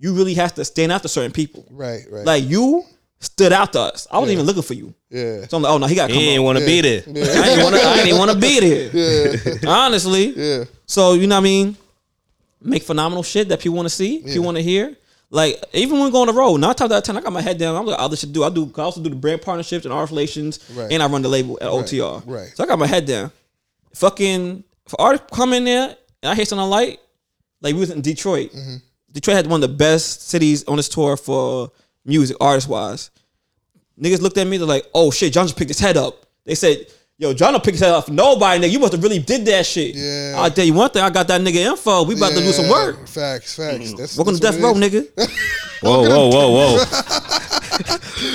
you 0.00 0.14
really 0.14 0.34
have 0.34 0.54
to 0.54 0.64
stand 0.64 0.90
out 0.92 1.02
to 1.02 1.08
certain 1.08 1.32
people. 1.32 1.66
Right. 1.70 2.02
Right. 2.10 2.24
Like 2.26 2.44
you 2.44 2.84
stood 3.20 3.52
out 3.52 3.72
to 3.72 3.80
us. 3.80 4.06
I 4.10 4.18
wasn't 4.18 4.28
Yeah. 4.30 4.32
even 4.34 4.46
looking 4.46 4.62
for 4.62 4.74
you. 4.74 4.94
yeah. 5.10 5.46
So 5.48 5.56
I'm 5.56 5.62
like, 5.64 5.72
oh 5.72 5.78
no, 5.78 5.86
he 5.86 5.94
got 5.94 6.08
come. 6.10 6.18
He 6.18 6.30
ain't 6.30 6.40
up. 6.40 6.44
want 6.46 6.58
to 6.58 6.66
be 6.66 6.80
there. 6.80 7.02
I 7.06 7.48
ain't 7.50 7.62
wanna. 7.62 7.76
I 7.78 7.94
ain't 7.98 8.06
even 8.06 8.18
want 8.18 8.30
to 8.32 8.38
be 8.38 8.60
there. 8.60 8.90
Yeah. 9.62 9.70
Honestly. 9.70 10.34
Yeah. 10.36 10.64
So 10.86 11.14
you 11.14 11.26
know 11.28 11.36
what 11.36 11.40
I 11.40 11.44
mean? 11.44 11.76
Make 12.60 12.82
phenomenal 12.82 13.22
shit 13.22 13.48
that 13.50 13.60
people 13.60 13.76
want 13.76 13.86
to 13.86 13.94
see, 13.94 14.18
people 14.18 14.42
want 14.44 14.56
to 14.56 14.62
hear. 14.62 14.96
Like 15.30 15.62
even 15.74 15.96
when 15.98 16.06
we 16.06 16.10
go 16.10 16.22
on 16.22 16.26
the 16.28 16.32
road, 16.32 16.56
nine 16.56 16.74
times 16.74 16.90
out 16.90 16.98
of 16.98 17.04
ten, 17.04 17.16
I 17.16 17.20
got 17.20 17.32
my 17.32 17.42
head 17.42 17.58
down. 17.58 17.76
I'm 17.76 17.84
like, 17.84 17.98
other 18.00 18.16
shit 18.16 18.28
to 18.30 18.32
do. 18.32 18.44
I 18.44 18.50
do. 18.50 18.72
I 18.76 18.80
also 18.82 19.02
do 19.02 19.10
the 19.10 19.16
brand 19.16 19.42
partnerships 19.42 19.84
and 19.84 19.92
art 19.92 20.08
relations, 20.10 20.58
Right. 20.74 20.90
and 20.90 21.02
I 21.02 21.06
run 21.06 21.20
the 21.22 21.28
label 21.28 21.58
at 21.60 21.68
OTR. 21.68 22.22
right. 22.26 22.50
So 22.54 22.64
I 22.64 22.66
got 22.66 22.78
my 22.78 22.86
head 22.86 23.04
down. 23.06 23.30
Fucking 23.94 24.64
if 24.86 24.94
artists 24.98 25.26
come 25.32 25.52
in 25.52 25.64
there 25.64 25.96
and 26.22 26.30
I 26.32 26.34
hear 26.34 26.44
something 26.46 26.68
like, 26.68 27.00
like 27.60 27.74
we 27.74 27.80
was 27.80 27.90
in 27.90 28.00
Detroit. 28.00 28.52
Mm-hmm. 28.52 28.76
Detroit 29.12 29.36
had 29.36 29.46
one 29.46 29.62
of 29.62 29.70
the 29.70 29.76
best 29.76 30.28
cities 30.28 30.64
on 30.64 30.76
this 30.76 30.88
tour 30.88 31.16
for 31.16 31.72
music, 32.04 32.36
artist 32.40 32.68
wise. 32.68 33.10
Niggas 34.00 34.20
looked 34.22 34.38
at 34.38 34.46
me, 34.46 34.56
they're 34.56 34.66
like, 34.66 34.86
oh 34.94 35.10
shit, 35.10 35.32
John 35.32 35.46
just 35.46 35.58
picked 35.58 35.70
his 35.70 35.78
head 35.80 35.96
up. 35.96 36.24
They 36.44 36.54
said, 36.54 36.86
yo, 37.18 37.34
John 37.34 37.52
don't 37.52 37.62
pick 37.62 37.74
his 37.74 37.80
head 37.80 37.90
up 37.90 38.06
for 38.06 38.12
nobody, 38.12 38.64
nigga. 38.64 38.70
You 38.70 38.78
must 38.78 38.92
have 38.92 39.02
really 39.02 39.18
did 39.18 39.44
that 39.46 39.66
shit. 39.66 39.94
Yeah. 39.94 40.34
I'll 40.36 40.50
tell 40.50 40.64
you 40.64 40.72
one 40.74 40.88
thing, 40.90 41.02
I 41.02 41.10
got 41.10 41.26
that 41.28 41.40
nigga 41.40 41.56
info. 41.56 42.04
We 42.04 42.14
about 42.16 42.32
to 42.32 42.40
do 42.40 42.52
some 42.52 42.68
work. 42.70 43.06
Facts. 43.08 43.56
Facts. 43.56 43.92
That's 43.94 44.16
Welcome 44.16 44.34
to 44.36 44.40
death 44.40 44.60
row, 44.60 44.72
nigga. 44.74 45.06
Whoa, 45.80 46.02
whoa, 46.02 46.28
whoa, 46.28 46.50
whoa. 46.50 46.76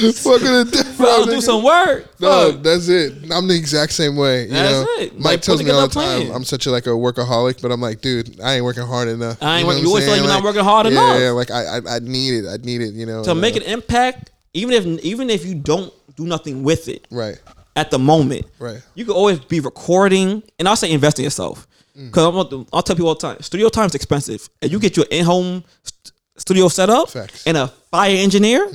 is. 0.07 0.25
Welcome 0.25 0.47
to 0.47 0.71
death 0.71 0.99
row. 0.99 1.07
I'll 1.09 1.25
do 1.25 1.41
some 1.41 1.61
work. 1.63 2.07
No, 2.19 2.51
Fuck. 2.53 2.63
that's 2.63 2.87
it. 2.87 3.13
I'm 3.31 3.47
the 3.47 3.55
exact 3.55 3.91
same 3.91 4.15
way. 4.15 4.43
You 4.43 4.49
That's 4.51 4.71
know, 4.73 4.85
it. 4.99 5.13
Mike 5.15 5.23
Like, 5.23 5.41
tells 5.41 5.57
put 5.59 5.65
me 5.65 5.71
all 5.73 5.87
the 5.87 5.93
time 5.93 6.21
plan. 6.21 6.35
I'm 6.35 6.43
such 6.45 6.67
a 6.67 6.71
like 6.71 6.85
a 6.85 6.91
workaholic, 6.91 7.61
but 7.61 7.71
I'm 7.71 7.81
like, 7.81 7.99
dude, 7.99 8.39
I 8.39 8.55
ain't 8.55 8.63
working 8.63 8.83
hard 8.87 9.09
enough. 9.09 9.43
I 9.43 9.57
ain't 9.57 9.63
know 9.63 9.67
working- 9.67 9.83
you 9.83 9.89
always 9.89 10.05
feel 10.05 10.13
like 10.13 10.21
you're 10.21 10.29
not 10.31 10.43
working 10.43 10.63
hard 10.63 10.85
yeah, 10.85 10.91
enough. 10.93 11.19
Yeah, 11.19 11.29
like 11.31 11.51
I, 11.51 11.77
I, 11.79 11.95
I 11.95 11.99
need 11.99 12.45
it. 12.45 12.47
I 12.47 12.57
need 12.63 12.81
it. 12.81 12.93
You 12.93 13.05
know, 13.05 13.23
To 13.25 13.31
uh, 13.31 13.35
make 13.35 13.57
an 13.57 13.63
impact, 13.63 14.31
even 14.53 14.73
if 14.73 14.85
even 15.03 15.29
if 15.29 15.45
you 15.45 15.55
don't 15.55 15.91
do 16.15 16.25
nothing 16.25 16.63
with 16.63 16.87
it 16.87 17.05
right, 17.11 17.41
at 17.75 17.89
the 17.91 17.97
moment, 17.99 18.45
right, 18.59 18.81
you 18.95 19.03
can 19.05 19.13
always 19.13 19.39
be 19.39 19.59
recording, 19.59 20.43
and 20.59 20.67
I'll 20.67 20.75
say 20.75 20.91
invest 20.91 21.17
in 21.19 21.23
yourself. 21.23 21.67
Mm. 21.97 22.07
Because 22.07 22.65
I'll 22.73 22.81
tell 22.83 22.95
people 22.95 23.07
all 23.09 23.15
the 23.15 23.21
time, 23.33 23.41
studio 23.41 23.69
time 23.69 23.85
is 23.87 23.95
expensive, 23.95 24.49
and 24.61 24.71
you 24.71 24.79
get 24.79 24.95
your 24.97 25.05
in-home 25.11 25.63
st- 25.83 26.11
studio 26.37 26.67
set 26.67 26.89
up 26.89 27.09
Facts. 27.09 27.45
and 27.47 27.55
a 27.57 27.67
fire 27.91 28.15
engineer, 28.15 28.67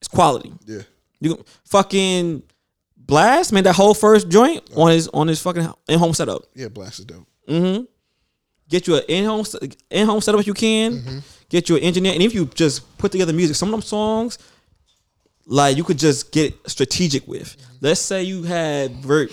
it's 0.00 0.08
quality. 0.08 0.52
yeah, 0.66 0.82
You 1.20 1.44
fucking 1.64 2.42
blast 2.96 3.52
made 3.52 3.64
that 3.64 3.74
whole 3.76 3.94
first 3.94 4.28
joint 4.28 4.62
on 4.74 4.90
his 4.90 5.08
on 5.08 5.28
his 5.28 5.40
fucking 5.40 5.68
in-home 5.88 6.14
setup. 6.14 6.42
yeah. 6.54 6.68
Blast 6.68 6.98
is 7.00 7.04
dope. 7.04 7.26
Get 8.68 8.86
you 8.88 8.96
an 8.96 9.02
in-home 9.08 9.44
in-home 9.90 10.20
setup 10.20 10.40
if 10.40 10.46
you 10.46 10.54
can. 10.54 10.92
Mm-hmm. 10.94 11.18
Get 11.48 11.68
you 11.68 11.76
an 11.76 11.82
engineer, 11.82 12.12
and 12.14 12.22
if 12.22 12.34
you 12.34 12.46
just 12.46 12.98
put 12.98 13.12
together 13.12 13.32
music, 13.32 13.54
some 13.56 13.68
of 13.68 13.72
them 13.72 13.82
songs, 13.82 14.38
like 15.46 15.76
you 15.76 15.84
could 15.84 15.98
just 15.98 16.32
get 16.32 16.52
strategic 16.68 17.28
with. 17.28 17.56
Mm-hmm. 17.76 17.86
Let's 17.86 18.00
say 18.00 18.22
you 18.24 18.42
had 18.44 18.92
ver- 18.96 19.28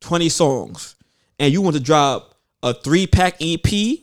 twenty 0.00 0.28
songs, 0.28 0.96
and 1.38 1.52
you 1.52 1.62
want 1.62 1.76
to 1.76 1.82
drop 1.82 2.34
a 2.62 2.74
three-pack 2.74 3.36
EP 3.40 3.98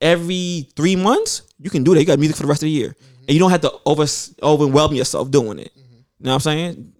every 0.00 0.68
three 0.76 0.96
months. 0.96 1.42
You 1.58 1.70
can 1.70 1.84
do 1.84 1.94
that. 1.94 2.00
You 2.00 2.06
got 2.06 2.18
music 2.18 2.36
for 2.36 2.42
the 2.42 2.48
rest 2.48 2.62
of 2.62 2.66
the 2.66 2.70
year, 2.70 2.90
Mm-hmm. 2.90 3.22
and 3.28 3.30
you 3.30 3.38
don't 3.38 3.50
have 3.50 3.60
to 3.62 3.72
over 3.84 4.06
overwhelm 4.42 4.94
yourself 4.94 5.30
doing 5.30 5.58
it. 5.58 5.72
You 5.74 5.82
know 6.26 6.30
what 6.30 6.34
I'm 6.34 6.40
saying? 6.40 6.92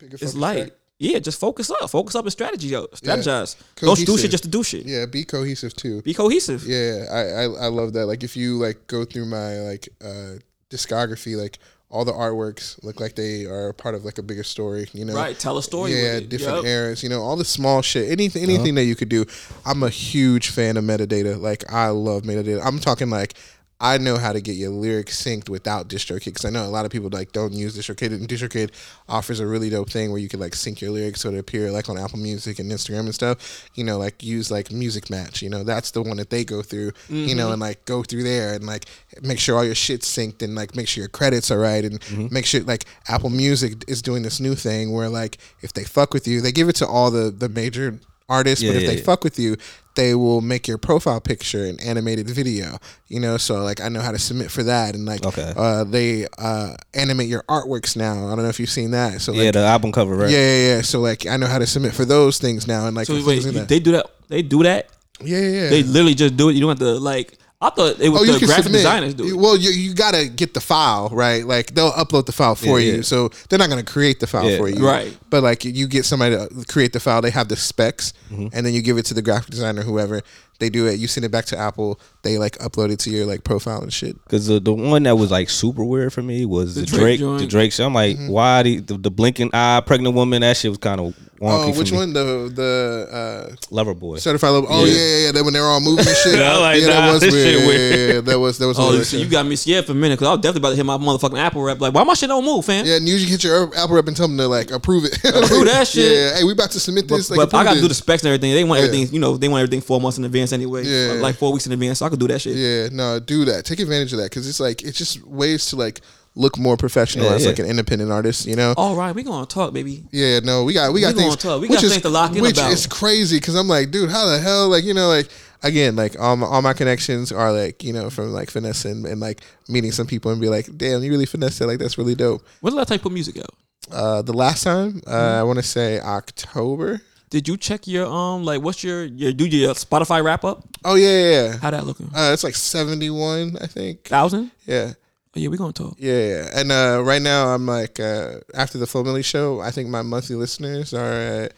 It's 0.00 0.34
light. 0.34 0.58
track. 0.58 0.72
Yeah, 1.00 1.20
just 1.20 1.38
focus 1.38 1.70
up. 1.70 1.88
Focus 1.90 2.16
up 2.16 2.24
and 2.24 2.32
strategy, 2.32 2.68
yo. 2.68 2.86
Strategize. 2.88 3.54
Don't 3.76 4.04
do 4.04 4.18
shit 4.18 4.32
just 4.32 4.42
to 4.44 4.48
do 4.50 4.64
shit. 4.64 4.84
Yeah, 4.84 5.06
be 5.06 5.24
cohesive 5.24 5.74
too. 5.74 6.02
Be 6.02 6.12
cohesive. 6.12 6.64
Yeah, 6.66 7.04
I, 7.10 7.20
I 7.20 7.42
I 7.44 7.66
love 7.68 7.92
that. 7.92 8.06
Like 8.06 8.24
if 8.24 8.36
you 8.36 8.58
like 8.58 8.86
go 8.88 9.04
through 9.04 9.26
my 9.26 9.58
like 9.60 9.88
uh 10.04 10.38
discography, 10.70 11.36
like 11.40 11.58
all 11.90 12.04
the 12.04 12.12
artworks 12.12 12.82
look 12.84 13.00
like 13.00 13.14
they 13.14 13.44
are 13.46 13.72
part 13.72 13.94
of 13.94 14.04
like 14.04 14.18
a 14.18 14.22
bigger 14.22 14.42
story. 14.44 14.88
You 14.92 15.04
know, 15.06 15.14
Right. 15.14 15.38
Tell 15.38 15.56
a 15.56 15.62
story. 15.62 15.92
Yeah, 15.92 16.14
with 16.14 16.22
it. 16.24 16.28
different 16.28 16.56
Yup. 16.58 16.64
eras. 16.66 17.02
You 17.02 17.08
know, 17.08 17.22
all 17.22 17.36
the 17.36 17.44
small 17.44 17.80
shit. 17.82 18.10
Anything, 18.10 18.42
anything 18.42 18.74
that 18.74 18.84
you 18.84 18.94
could 18.94 19.08
do. 19.08 19.24
I'm 19.64 19.82
a 19.82 19.88
huge 19.88 20.50
fan 20.50 20.76
of 20.76 20.84
metadata. 20.84 21.40
Like 21.40 21.70
I 21.72 21.88
love 21.88 22.22
metadata. 22.22 22.60
I'm 22.64 22.78
talking 22.78 23.10
like. 23.10 23.34
I 23.80 23.98
know 23.98 24.16
how 24.18 24.32
to 24.32 24.40
get 24.40 24.56
your 24.56 24.70
lyrics 24.70 25.22
synced 25.22 25.48
without 25.48 25.88
DistroKid 25.88 26.24
because 26.24 26.44
I 26.44 26.50
know 26.50 26.64
a 26.64 26.66
lot 26.66 26.84
of 26.84 26.90
people 26.90 27.10
like 27.12 27.30
don't 27.30 27.52
use 27.52 27.78
DistroKid 27.78 28.12
and 28.12 28.28
DistroKid 28.28 28.70
offers 29.08 29.38
a 29.38 29.46
really 29.46 29.70
dope 29.70 29.88
thing 29.88 30.10
where 30.10 30.20
you 30.20 30.28
can 30.28 30.40
like 30.40 30.54
sync 30.56 30.80
your 30.80 30.90
lyrics 30.90 31.20
so 31.20 31.30
they 31.30 31.38
appear 31.38 31.70
like 31.70 31.88
on 31.88 31.96
Apple 31.96 32.18
Music 32.18 32.58
and 32.58 32.70
Instagram 32.72 33.00
and 33.00 33.14
stuff. 33.14 33.70
You 33.74 33.84
know, 33.84 33.96
like 33.96 34.22
use 34.22 34.50
like 34.50 34.70
Musixmatch. 34.70 35.42
You 35.42 35.50
know, 35.50 35.62
that's 35.62 35.92
the 35.92 36.02
one 36.02 36.16
that 36.16 36.30
they 36.30 36.44
go 36.44 36.60
through. 36.60 36.90
You 37.08 37.34
know, 37.36 37.44
mm-hmm. 37.44 37.52
and 37.52 37.60
like 37.60 37.84
go 37.84 38.02
through 38.02 38.24
there 38.24 38.54
and 38.54 38.66
like 38.66 38.86
make 39.22 39.38
sure 39.38 39.56
all 39.56 39.64
your 39.64 39.76
shit's 39.76 40.08
synced 40.08 40.42
and 40.42 40.56
like 40.56 40.74
make 40.74 40.88
sure 40.88 41.02
your 41.02 41.08
credits 41.08 41.50
are 41.52 41.60
right 41.60 41.84
and 41.84 42.00
mm-hmm. 42.00 42.34
make 42.34 42.46
sure 42.46 42.62
like 42.62 42.84
Apple 43.06 43.30
Music 43.30 43.84
is 43.86 44.02
doing 44.02 44.22
this 44.22 44.40
new 44.40 44.56
thing 44.56 44.92
where 44.92 45.08
like 45.08 45.38
if 45.62 45.72
they 45.72 45.84
fuck 45.84 46.12
with 46.12 46.26
you, 46.26 46.40
they 46.40 46.50
give 46.52 46.68
it 46.68 46.76
to 46.76 46.86
all 46.86 47.12
the 47.12 47.30
the 47.30 47.48
major 47.48 48.00
artist, 48.28 48.62
Yeah, 48.62 48.70
but 48.70 48.76
if 48.76 48.82
yeah, 48.82 48.88
they 48.90 48.96
yeah. 48.98 49.04
fuck 49.04 49.24
with 49.24 49.38
you, 49.38 49.56
they 49.94 50.14
will 50.14 50.40
make 50.40 50.68
your 50.68 50.78
profile 50.78 51.20
picture 51.20 51.64
an 51.64 51.78
animated 51.80 52.28
video. 52.30 52.78
You 53.08 53.20
know, 53.20 53.36
so 53.36 53.62
like 53.62 53.80
I 53.80 53.88
know 53.88 54.00
how 54.00 54.12
to 54.12 54.18
submit 54.18 54.50
for 54.50 54.62
that, 54.64 54.94
and 54.94 55.04
like 55.06 55.24
Okay. 55.24 55.52
uh, 55.56 55.84
they 55.84 56.26
uh, 56.38 56.74
animate 56.94 57.28
your 57.28 57.42
artworks 57.44 57.96
now. 57.96 58.26
I 58.26 58.34
don't 58.34 58.42
know 58.44 58.48
if 58.48 58.60
you've 58.60 58.70
seen 58.70 58.92
that. 58.92 59.20
So 59.20 59.32
like, 59.32 59.42
yeah, 59.42 59.50
the 59.52 59.60
album 59.64 59.92
cover, 59.92 60.14
right? 60.14 60.30
yeah, 60.30 60.38
yeah, 60.38 60.66
yeah. 60.76 60.82
So 60.82 61.00
like 61.00 61.26
I 61.26 61.36
know 61.36 61.46
how 61.46 61.58
to 61.58 61.66
submit 61.66 61.94
for 61.94 62.04
those 62.04 62.38
things 62.38 62.66
now, 62.66 62.86
and 62.86 62.94
like 62.96 63.06
So 63.06 63.14
things 63.14 63.26
wait, 63.26 63.44
you- 63.44 63.64
they 63.64 63.80
do 63.80 63.92
that? 63.92 64.06
They 64.28 64.42
do 64.42 64.62
that? 64.64 64.88
yeah, 65.24 65.38
yeah, 65.38 65.48
yeah. 65.62 65.70
They 65.70 65.82
literally 65.82 66.14
just 66.14 66.36
do 66.36 66.48
it. 66.50 66.52
You 66.54 66.60
don't 66.60 66.70
have 66.70 66.78
to 66.78 66.94
like. 67.00 67.38
I 67.60 67.70
thought 67.70 67.98
it 67.98 68.08
was 68.10 68.20
Oh, 68.20 68.24
you 68.24 68.38
the 68.38 68.46
graphic 68.46 68.64
submit. 68.64 68.78
designers 68.78 69.14
do 69.14 69.26
it. 69.26 69.36
Well, 69.36 69.56
you 69.56 69.70
you 69.70 69.92
gotta 69.92 70.28
get 70.28 70.54
the 70.54 70.60
file 70.60 71.08
right. 71.10 71.44
Like 71.44 71.74
they'll 71.74 71.90
upload 71.90 72.26
the 72.26 72.32
file 72.32 72.54
for 72.54 72.78
Yeah, 72.78 72.86
you, 72.86 72.92
yeah. 72.96 73.02
so 73.02 73.30
they're 73.48 73.58
not 73.58 73.68
gonna 73.68 73.82
create 73.82 74.20
the 74.20 74.28
file 74.28 74.48
Yeah. 74.48 74.58
for 74.58 74.68
you, 74.68 74.86
Right. 74.86 75.16
But 75.28 75.42
like 75.42 75.64
you 75.64 75.88
get 75.88 76.04
somebody 76.04 76.36
to 76.36 76.48
create 76.68 76.92
the 76.92 77.00
file, 77.00 77.20
they 77.20 77.30
have 77.30 77.48
the 77.48 77.56
specs, 77.56 78.12
Mm-hmm. 78.32 78.48
and 78.52 78.64
then 78.64 78.74
you 78.74 78.82
give 78.82 78.96
it 78.96 79.06
to 79.06 79.14
the 79.14 79.22
graphic 79.22 79.50
designer, 79.50 79.82
whoever. 79.82 80.22
They 80.60 80.70
do 80.70 80.86
it. 80.86 80.98
You 80.98 81.06
send 81.06 81.24
it 81.24 81.30
back 81.30 81.44
to 81.46 81.56
Apple. 81.58 82.00
They 82.22 82.36
like 82.36 82.58
upload 82.58 82.90
it 82.90 82.98
to 83.00 83.10
your 83.10 83.26
like 83.26 83.44
profile 83.44 83.80
and 83.80 83.92
shit. 83.92 84.20
Because 84.24 84.48
the, 84.48 84.58
the 84.58 84.72
one 84.72 85.04
that 85.04 85.16
was 85.16 85.30
like 85.30 85.48
super 85.50 85.84
weird 85.84 86.12
for 86.12 86.20
me 86.22 86.44
was 86.46 86.74
the, 86.74 86.84
Drake 86.84 87.20
Drake, 87.20 87.38
the 87.40 87.46
Drake 87.46 87.72
shit. 87.72 87.86
I'm 87.86 87.94
like, 87.94 88.16
Mm-hmm. 88.16 88.28
why 88.28 88.62
the, 88.64 88.80
the 88.80 88.96
the 88.98 89.10
blinking 89.10 89.50
eye 89.52 89.80
pregnant 89.86 90.14
woman? 90.16 90.40
That 90.42 90.56
shit 90.56 90.70
was 90.70 90.78
kind 90.78 91.00
of 91.00 91.14
wonky 91.40 91.68
Oh, 91.68 91.72
for 91.72 91.78
which 91.78 91.92
me. 91.92 91.98
one? 91.98 92.12
The 92.12 92.50
the 92.52 93.08
uh, 93.52 93.56
Lover 93.70 93.94
boy. 93.94 94.16
certified 94.18 94.50
level. 94.50 94.68
Oh 94.68 94.84
Yeah. 94.84 94.92
yeah, 94.92 94.98
yeah, 94.98 95.26
yeah. 95.26 95.32
That 95.32 95.44
when 95.44 95.52
they're 95.54 95.62
all 95.62 95.80
moving 95.80 96.06
and 96.08 96.16
shit. 96.24 96.38
Yeah, 96.40 96.56
like, 96.56 96.80
yeah, 96.80 96.86
that 96.88 97.12
was 97.12 97.20
this 97.20 97.32
weird. 97.32 97.46
shit 97.46 97.60
Yeah, 97.60 97.66
weird. 97.66 97.80
yeah, 98.08 98.14
yeah, 98.14 98.20
that 98.22 98.38
was 98.40 98.58
that 98.58 98.66
was. 98.66 98.78
Oh, 98.80 99.00
so 99.04 99.16
you 99.16 99.26
got 99.28 99.46
me 99.46 99.54
scared 99.54 99.86
for 99.86 99.92
a 99.92 99.94
minute 99.94 100.18
because 100.18 100.26
I 100.26 100.32
was 100.32 100.40
definitely 100.40 100.60
about 100.66 100.70
to 100.70 100.76
hit 100.76 100.86
my 100.86 100.98
motherfucking 100.98 101.38
Apple 101.38 101.62
rep. 101.62 101.80
Like, 101.80 101.94
why 101.94 102.02
my 102.02 102.14
shit 102.14 102.28
don't 102.28 102.44
move, 102.44 102.64
fam? 102.64 102.84
Yeah, 102.84 102.96
and 102.96 103.08
usually 103.08 103.30
hit 103.30 103.44
your 103.44 103.72
Apple 103.76 103.94
rep 103.94 104.08
and 104.08 104.16
tell 104.16 104.26
them 104.26 104.36
to 104.38 104.48
like 104.48 104.72
approve 104.72 105.04
it. 105.04 105.14
Approve 105.24 105.66
that 105.66 105.86
shit. 105.92 106.10
Yeah, 106.10 106.36
hey, 106.38 106.42
we 106.44 106.50
about 106.52 106.72
to 106.72 106.80
submit 106.80 107.06
But, 107.06 107.18
this. 107.18 107.30
like, 107.30 107.36
but 107.36 107.54
I 107.54 107.60
approve 107.62 107.64
got 107.64 107.74
to 107.74 107.80
do 107.82 107.88
the 107.88 107.94
specs 107.94 108.22
and 108.24 108.28
everything. 108.34 108.52
They 108.54 108.64
want 108.64 108.80
Yeah. 108.80 108.86
everything, 108.88 109.14
you 109.14 109.20
know, 109.20 109.36
they 109.36 109.46
want 109.48 109.62
everything 109.62 109.80
four 109.80 110.00
months 110.00 110.18
in 110.18 110.24
advance 110.24 110.47
anyway. 110.52 110.84
Yeah. 110.84 111.20
Like 111.20 111.36
four 111.36 111.52
weeks 111.52 111.66
in 111.66 111.72
advance. 111.72 111.98
So 111.98 112.06
I 112.06 112.08
could 112.08 112.20
do 112.20 112.28
that 112.28 112.40
shit. 112.40 112.56
Yeah, 112.56 112.88
no, 112.92 113.18
do 113.20 113.44
that. 113.46 113.64
Take 113.64 113.80
advantage 113.80 114.12
of 114.12 114.18
that 114.18 114.30
because 114.30 114.48
it's 114.48 114.60
like 114.60 114.82
it's 114.82 114.96
just 114.98 115.22
ways 115.26 115.66
to 115.70 115.76
like 115.76 116.00
look 116.34 116.56
more 116.56 116.76
professional 116.76 117.24
Yeah, 117.26 117.32
as 117.34 117.42
yeah. 117.42 117.48
like 117.50 117.58
an 117.58 117.66
independent 117.66 118.12
artist. 118.12 118.46
You 118.46 118.56
know. 118.56 118.74
All 118.76 118.94
right, 118.96 119.14
we 119.14 119.22
gonna 119.22 119.46
talk, 119.46 119.72
baby. 119.72 120.04
Yeah, 120.12 120.40
no, 120.40 120.64
we 120.64 120.72
got 120.72 120.92
we 120.92 121.00
got 121.00 121.14
We 121.14 121.22
things. 121.22 121.36
talk. 121.36 121.60
We 121.60 121.68
which 121.68 121.78
got 121.78 121.84
is- 121.84 121.90
things 121.92 122.02
to 122.02 122.08
lock 122.10 122.34
in 122.36 122.42
which 122.42 122.58
about. 122.58 122.72
is 122.72 122.86
crazy 122.86 123.38
because 123.38 123.54
I'm 123.54 123.68
like, 123.68 123.90
dude, 123.90 124.10
how 124.10 124.26
the 124.26 124.38
hell? 124.38 124.68
Like, 124.68 124.84
you 124.84 124.94
know, 124.94 125.08
like 125.08 125.28
again, 125.64 125.96
like 125.96 126.18
all 126.20 126.36
my, 126.36 126.46
all 126.46 126.62
my 126.62 126.72
connections 126.72 127.32
are 127.32 127.52
like, 127.52 127.82
you 127.82 127.92
know, 127.92 128.10
from 128.10 128.32
like 128.32 128.50
finesse 128.50 128.84
and, 128.84 129.04
and 129.06 129.20
like 129.20 129.40
meeting 129.68 129.90
some 129.90 130.06
people 130.06 130.30
and 130.30 130.40
be 130.40 130.48
like, 130.48 130.68
damn, 130.76 131.02
you 131.02 131.10
really 131.10 131.26
finessed 131.26 131.60
it. 131.60 131.66
Like 131.66 131.78
that's 131.80 131.98
really 131.98 132.14
dope. 132.14 132.46
When 132.60 132.72
did 132.72 132.80
I 132.80 132.84
type 132.84 133.02
put 133.02 133.12
music 133.12 133.38
out? 133.38 133.50
Uh, 133.90 134.22
the 134.22 134.32
last 134.34 134.62
time, 134.64 135.00
uh, 135.06 135.10
Mm-hmm. 135.10 135.40
I 135.40 135.42
want 135.44 135.58
to 135.58 135.62
say 135.64 135.98
October. 135.98 137.00
Did 137.30 137.46
you 137.46 137.56
check 137.56 137.86
your 137.86 138.06
um 138.06 138.44
like 138.44 138.62
what's 138.62 138.82
your 138.82 139.04
your 139.04 139.32
do 139.32 139.46
your 139.46 139.74
Spotify 139.74 140.22
wrap 140.24 140.44
up? 140.44 140.64
Oh 140.84 140.94
yeah, 140.94 141.08
yeah. 141.08 141.30
yeah. 141.30 141.56
How 141.58 141.70
that 141.70 141.86
looking? 141.86 142.06
Uh, 142.06 142.30
it's 142.32 142.44
like 142.44 142.54
71, 142.54 143.56
I 143.60 143.66
think. 143.66 144.04
Thousand? 144.04 144.50
Yeah. 144.66 144.92
Oh 145.36 145.40
yeah, 145.40 145.48
we 145.48 145.58
gonna 145.58 145.72
talk. 145.72 145.96
Yeah, 145.98 146.26
yeah. 146.26 146.50
And 146.54 146.72
uh, 146.72 147.02
right 147.04 147.20
now, 147.20 147.48
I'm 147.48 147.66
like, 147.66 148.00
uh, 148.00 148.38
after 148.54 148.78
the 148.78 148.86
Flo 148.86 149.04
Milli 149.04 149.24
show, 149.24 149.60
I 149.60 149.70
think 149.70 149.88
my 149.88 150.02
monthly 150.02 150.36
listeners 150.36 150.94
are 150.94 151.12
at, 151.12 151.52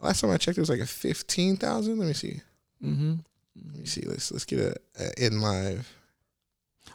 last 0.00 0.20
time 0.20 0.30
I 0.30 0.38
checked, 0.38 0.58
it 0.58 0.60
was 0.60 0.70
like 0.70 0.80
a 0.80 0.86
15,000. 0.86 1.98
Let 1.98 2.06
me 2.06 2.12
see. 2.12 2.40
Mm-hmm. 2.84 3.14
Let 3.72 3.78
me 3.78 3.86
see. 3.86 4.02
Let's 4.02 4.32
let's 4.32 4.44
get 4.44 4.58
a, 4.58 4.76
a 4.98 5.26
in 5.26 5.40
live. 5.40 5.95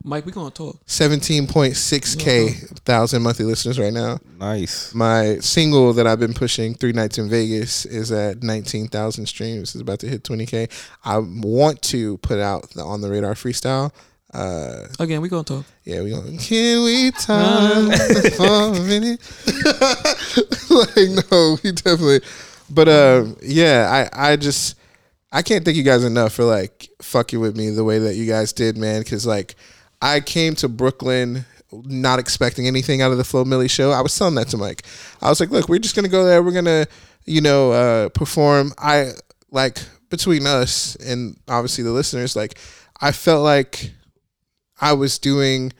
Mike, 0.04 0.26
we 0.26 0.32
gonna 0.32 0.52
talk. 0.52 0.84
17.6K 0.86 2.80
thousand 2.80 3.22
monthly 3.22 3.46
listeners 3.46 3.80
right 3.80 3.94
now. 3.94 4.20
Nice. 4.40 4.94
My 4.94 5.38
single 5.38 5.94
that 5.94 6.08
I've 6.08 6.20
been 6.20 6.34
pushing, 6.34 6.74
Three 6.74 6.92
Nights 6.94 7.18
in 7.18 7.30
Vegas, 7.30 7.86
is 7.86 8.12
at 8.12 8.44
19,000 8.44 9.26
streams. 9.26 9.76
It's 9.76 9.82
about 9.82 10.00
to 10.00 10.08
hit 10.08 10.24
20K. 10.24 10.70
I 11.04 11.18
want 11.20 11.82
to 11.84 12.18
put 12.20 12.40
out 12.40 12.70
the 12.72 12.84
On 12.84 13.02
the 13.02 13.10
Radar 13.10 13.34
freestyle. 13.34 13.92
Uh, 14.34 14.88
Again, 15.00 15.22
we 15.22 15.30
gonna 15.30 15.44
talk. 15.44 15.66
Yeah, 15.84 16.02
we 16.04 16.12
going. 16.12 16.38
To. 16.38 16.44
Can 16.44 16.84
we 16.86 17.12
talk 17.12 17.94
for 18.36 18.78
a 18.78 18.82
minute? 18.82 19.20
like, 20.70 21.32
no, 21.32 21.58
we 21.64 21.72
definitely. 21.74 22.22
But 22.70 22.88
um, 22.88 23.38
yeah, 23.42 24.10
I 24.14 24.32
I 24.32 24.36
just 24.38 24.78
I 25.32 25.42
can't 25.42 25.66
thank 25.66 25.76
you 25.76 25.84
guys 25.84 26.06
enough 26.06 26.34
for 26.34 26.46
like 26.46 26.90
fucking 27.02 27.40
with 27.40 27.58
me 27.58 27.72
the 27.72 27.84
way 27.84 28.00
that 28.00 28.16
you 28.16 28.26
guys 28.26 28.54
did, 28.54 28.78
man. 28.78 29.02
Because 29.02 29.26
like 29.26 29.56
I 30.02 30.20
came 30.20 30.56
to 30.56 30.68
Brooklyn 30.70 31.46
not 31.72 32.20
expecting 32.20 32.68
anything 32.68 33.02
out 33.02 33.12
of 33.12 33.18
the 33.18 33.24
Flo 33.24 33.44
Milli 33.46 33.70
show. 33.70 33.92
I 33.92 34.02
was 34.02 34.18
telling 34.18 34.36
that 34.36 34.50
to 34.50 34.58
Mike. 34.58 34.84
I 35.22 35.30
was 35.30 35.40
like, 35.40 35.50
look, 35.52 35.70
we're 35.70 35.80
just 35.80 35.96
gonna 35.96 36.10
go 36.10 36.24
there. 36.26 36.42
We're 36.44 36.52
gonna, 36.52 36.86
you 37.26 37.40
know, 37.42 37.72
uh, 37.72 38.10
perform. 38.10 38.74
I 38.78 39.12
like 39.52 39.78
between 40.10 40.46
us 40.46 40.96
and 40.98 41.38
obviously 41.48 41.84
the 41.84 41.92
listeners. 41.92 42.36
Like, 42.36 42.58
I 43.00 43.12
felt 43.14 43.44
like 43.44 43.92
I 44.82 44.94
was 44.94 45.18
doing 45.20 45.72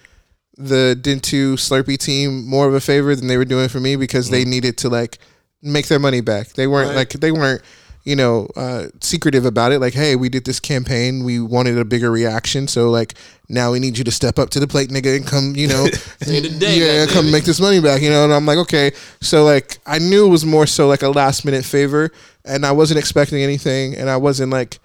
the 0.58 0.98
Dintu 1.02 1.54
Slurpee 1.54 1.98
team 1.98 2.48
more 2.48 2.68
of 2.68 2.74
a 2.74 2.80
favor 2.80 3.16
than 3.16 3.28
they 3.28 3.38
were 3.38 3.46
doing 3.46 3.68
for 3.68 3.80
me 3.80 3.96
because 3.96 4.30
they 4.30 4.46
needed 4.46 4.78
to 4.80 4.90
like 4.90 5.18
make 5.62 5.88
their 5.88 6.00
money 6.00 6.22
back. 6.22 6.50
They 6.54 6.68
weren't 6.68 6.90
Right. 6.90 6.96
like 6.98 7.10
they 7.12 7.32
weren't 7.32 7.62
you 8.04 8.16
know 8.16 8.48
uh, 8.56 8.88
secretive 9.02 9.46
about 9.46 9.72
it. 9.72 9.80
Like, 9.80 9.94
hey, 9.94 10.16
we 10.16 10.30
did 10.30 10.46
this 10.46 10.60
campaign, 10.60 11.24
we 11.24 11.40
wanted 11.40 11.78
a 11.78 11.86
bigger 11.86 12.12
reaction, 12.12 12.68
so 12.68 12.90
like 12.90 13.14
now 13.50 13.72
we 13.72 13.80
need 13.80 13.98
you 13.98 14.04
to 14.04 14.12
step 14.12 14.40
up 14.40 14.50
to 14.52 14.60
the 14.60 14.68
plate, 14.68 14.90
nigga, 14.90 15.16
and 15.18 15.28
come, 15.28 15.56
you 15.56 15.68
know, 15.68 15.88
day, 16.20 16.40
yeah, 16.40 17.06
goddammit. 17.06 17.14
come 17.14 17.32
make 17.32 17.44
this 17.44 17.60
money 17.60 17.82
back, 17.82 18.02
you 18.02 18.10
know. 18.10 18.24
And 18.24 18.34
I'm 18.34 18.46
like, 18.46 18.58
okay, 18.60 18.92
so 19.22 19.44
like 19.44 19.80
I 19.86 20.00
knew 20.00 20.26
it 20.26 20.30
was 20.30 20.46
more 20.46 20.66
so 20.66 20.88
like 20.88 21.02
a 21.02 21.10
last 21.10 21.46
minute 21.46 21.66
favor, 21.66 22.12
and 22.46 22.66
I 22.66 22.72
wasn't 22.72 23.00
expecting 23.00 23.42
anything, 23.44 23.96
and 23.96 24.10
I 24.10 24.18
wasn't 24.18 24.52
like. 24.52 24.80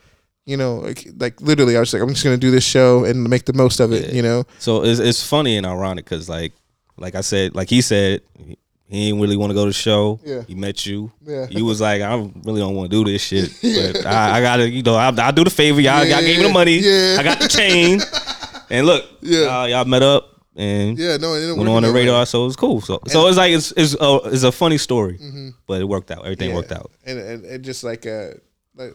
You 0.48 0.56
know, 0.56 0.76
like, 0.76 1.04
like 1.18 1.40
literally, 1.40 1.76
I 1.76 1.80
was 1.80 1.92
like, 1.92 2.00
I'm 2.00 2.10
just 2.10 2.22
gonna 2.22 2.36
do 2.36 2.52
this 2.52 2.62
show 2.62 3.04
and 3.04 3.24
make 3.24 3.46
the 3.46 3.52
most 3.52 3.80
of 3.80 3.90
it. 3.92 4.10
Yeah. 4.10 4.14
You 4.14 4.22
know, 4.22 4.44
So 4.60 4.84
it's 4.84 5.00
it's 5.00 5.20
funny 5.20 5.56
and 5.56 5.66
ironic 5.66 6.04
because 6.04 6.28
like 6.28 6.52
like 6.96 7.16
I 7.16 7.22
said, 7.22 7.56
like 7.56 7.68
he 7.68 7.80
said, 7.80 8.22
he 8.88 9.06
didn't 9.08 9.20
really 9.20 9.36
want 9.36 9.50
to 9.50 9.54
go 9.54 9.64
to 9.64 9.70
the 9.70 9.74
show. 9.74 10.20
Yeah. 10.24 10.42
He 10.46 10.54
met 10.54 10.86
you. 10.86 11.10
Yeah. 11.24 11.46
You 11.50 11.64
was 11.64 11.80
like, 11.80 12.02
I 12.02 12.14
really 12.44 12.60
don't 12.60 12.74
want 12.74 12.90
to 12.90 12.96
do 13.04 13.10
this 13.10 13.22
shit, 13.22 13.50
but 13.62 14.06
I, 14.06 14.38
I 14.38 14.40
gotta, 14.40 14.68
you 14.68 14.82
know, 14.82 14.94
I, 14.94 15.08
I 15.08 15.30
do 15.32 15.44
the 15.44 15.50
favor. 15.50 15.80
Y'all, 15.80 16.04
Yeah, 16.04 16.16
y'all 16.18 16.26
gave 16.26 16.38
me 16.38 16.42
the 16.46 16.52
money. 16.52 16.78
yeah. 16.78 17.16
I 17.18 17.22
got 17.22 17.40
the 17.40 17.48
chain, 17.48 18.00
and 18.70 18.86
look, 18.86 19.04
Yeah. 19.22 19.40
y'all, 19.40 19.68
y'all 19.68 19.84
met 19.84 20.02
up 20.02 20.32
and 20.54 20.98
yeah, 20.98 21.16
no, 21.18 21.34
it 21.34 21.54
went 21.56 21.68
on 21.68 21.82
the 21.82 21.92
radar, 21.92 22.24
so 22.24 22.44
it 22.44 22.46
was 22.46 22.56
cool. 22.56 22.80
So, 22.80 22.98
so 23.08 23.26
it's 23.28 23.36
like 23.36 23.52
it's 23.52 23.72
it's 23.76 23.94
a, 24.00 24.20
it's 24.24 24.42
a 24.42 24.50
funny 24.52 24.78
story, 24.78 25.18
but 25.66 25.80
it 25.82 25.84
worked 25.84 26.10
out. 26.10 26.20
Everything 26.24 26.50
Yeah. 26.50 26.56
worked 26.56 26.72
out. 26.72 26.90
and 27.04 27.18
and, 27.18 27.44
and 27.44 27.62
just 27.64 27.84
like 27.84 28.06
uh 28.06 28.28
like 28.74 28.94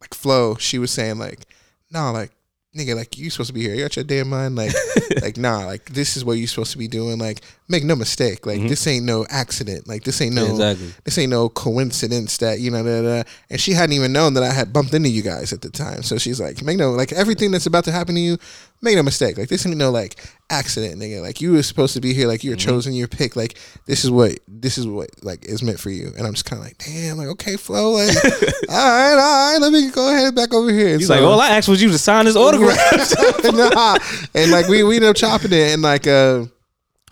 like 0.00 0.12
Flo, 0.14 0.56
she 0.56 0.78
was 0.78 0.90
saying 0.90 1.18
like, 1.18 1.46
no, 1.90 2.12
like 2.12 2.32
nigga, 2.76 2.94
like 2.94 3.16
you 3.16 3.30
supposed 3.30 3.48
to 3.48 3.54
be 3.54 3.62
here. 3.62 3.74
You 3.74 3.82
got 3.82 3.96
your 3.96 4.04
damn 4.04 4.28
mind, 4.28 4.56
like 4.56 4.72
like 5.22 5.38
nah, 5.38 5.64
like 5.64 5.88
this 5.88 6.18
is 6.18 6.24
what 6.24 6.34
you 6.36 6.46
supposed 6.46 6.72
to 6.72 6.78
be 6.78 6.86
doing. 6.88 7.18
Like 7.18 7.40
make 7.70 7.84
no 7.84 7.94
mistake, 7.96 8.44
like 8.46 8.60
this 8.68 8.86
ain't 8.86 9.04
no 9.04 9.24
accident. 9.30 9.86
Like 9.88 10.04
this 10.04 10.20
ain't 10.20 10.34
no 10.34 10.40
Mm-hmm. 10.46 10.60
Yeah, 10.60 10.70
exactly. 10.70 10.94
this 11.04 11.18
ain't 11.18 11.30
no 11.30 11.48
coincidence 11.48 12.38
that 12.38 12.60
you 12.60 12.70
know 12.70 12.82
da, 12.82 13.02
da, 13.02 13.22
da. 13.22 13.28
and 13.50 13.60
she 13.60 13.72
hadn't 13.72 13.94
even 13.94 14.12
known 14.12 14.34
that 14.34 14.42
I 14.42 14.52
had 14.52 14.72
bumped 14.72 14.92
into 14.94 15.08
you 15.08 15.22
guys 15.22 15.52
at 15.52 15.62
the 15.62 15.70
time. 15.70 16.02
So 16.02 16.18
she's 16.18 16.40
like, 16.40 16.62
make 16.62 16.76
no 16.76 16.90
like 16.90 17.12
everything 17.12 17.50
that's 17.52 17.66
about 17.66 17.84
to 17.84 17.92
happen 17.92 18.14
to 18.16 18.20
you, 18.20 18.36
make 18.82 18.96
no 18.96 19.02
mistake. 19.02 19.38
Like 19.38 19.48
this 19.48 19.64
ain't 19.66 19.76
no 19.76 19.90
like 19.90 20.20
accident, 20.50 21.00
nigga. 21.00 21.22
Like 21.22 21.40
you 21.40 21.52
were 21.52 21.62
supposed 21.62 21.94
to 21.94 22.00
be 22.00 22.12
here. 22.12 22.26
Like 22.26 22.42
you're 22.44 22.56
Mm-hmm. 22.56 22.68
chosen. 22.70 22.92
You're 22.92 23.08
picked. 23.08 23.36
Like 23.36 23.56
this 23.86 24.04
is 24.04 24.10
what 24.10 24.38
this 24.48 24.76
is 24.78 24.86
what 24.86 25.10
like 25.22 25.44
is 25.44 25.62
meant 25.62 25.78
for 25.78 25.90
you. 25.90 26.12
And 26.18 26.26
I'm 26.26 26.32
just 26.34 26.44
kind 26.46 26.60
of 26.60 26.66
like, 26.66 26.78
damn. 26.78 27.16
Like 27.16 27.28
okay, 27.28 27.56
Flo. 27.56 27.92
Like 27.92 28.16
all 28.68 28.76
right, 28.76 29.12
all 29.12 29.52
right. 29.52 29.58
Let 29.60 29.72
me 29.72 29.90
go 29.90 30.10
ahead 30.12 30.34
back 30.34 30.52
over 30.52 30.70
here. 30.72 30.98
He's 30.98 31.06
So- 31.06 31.14
like, 31.14 31.22
all 31.22 31.40
I 31.40 31.50
asked 31.50 31.68
was 31.68 31.80
you 31.82 31.90
to 31.90 31.98
sign 31.98 32.24
this 32.24 32.36
autograph. 32.36 32.76
nah. 33.44 33.96
And 34.34 34.50
like 34.50 34.66
we 34.68 34.82
we 34.82 34.96
ended 34.96 35.10
up 35.10 35.16
chopping 35.16 35.52
it, 35.52 35.72
and 35.74 35.82
like 35.82 36.06
uh, 36.06 36.46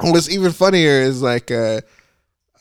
what's 0.01 0.31
even 0.31 0.53
funnier 0.53 1.01
is 1.03 1.23
like 1.23 1.51
uh, 1.51 1.81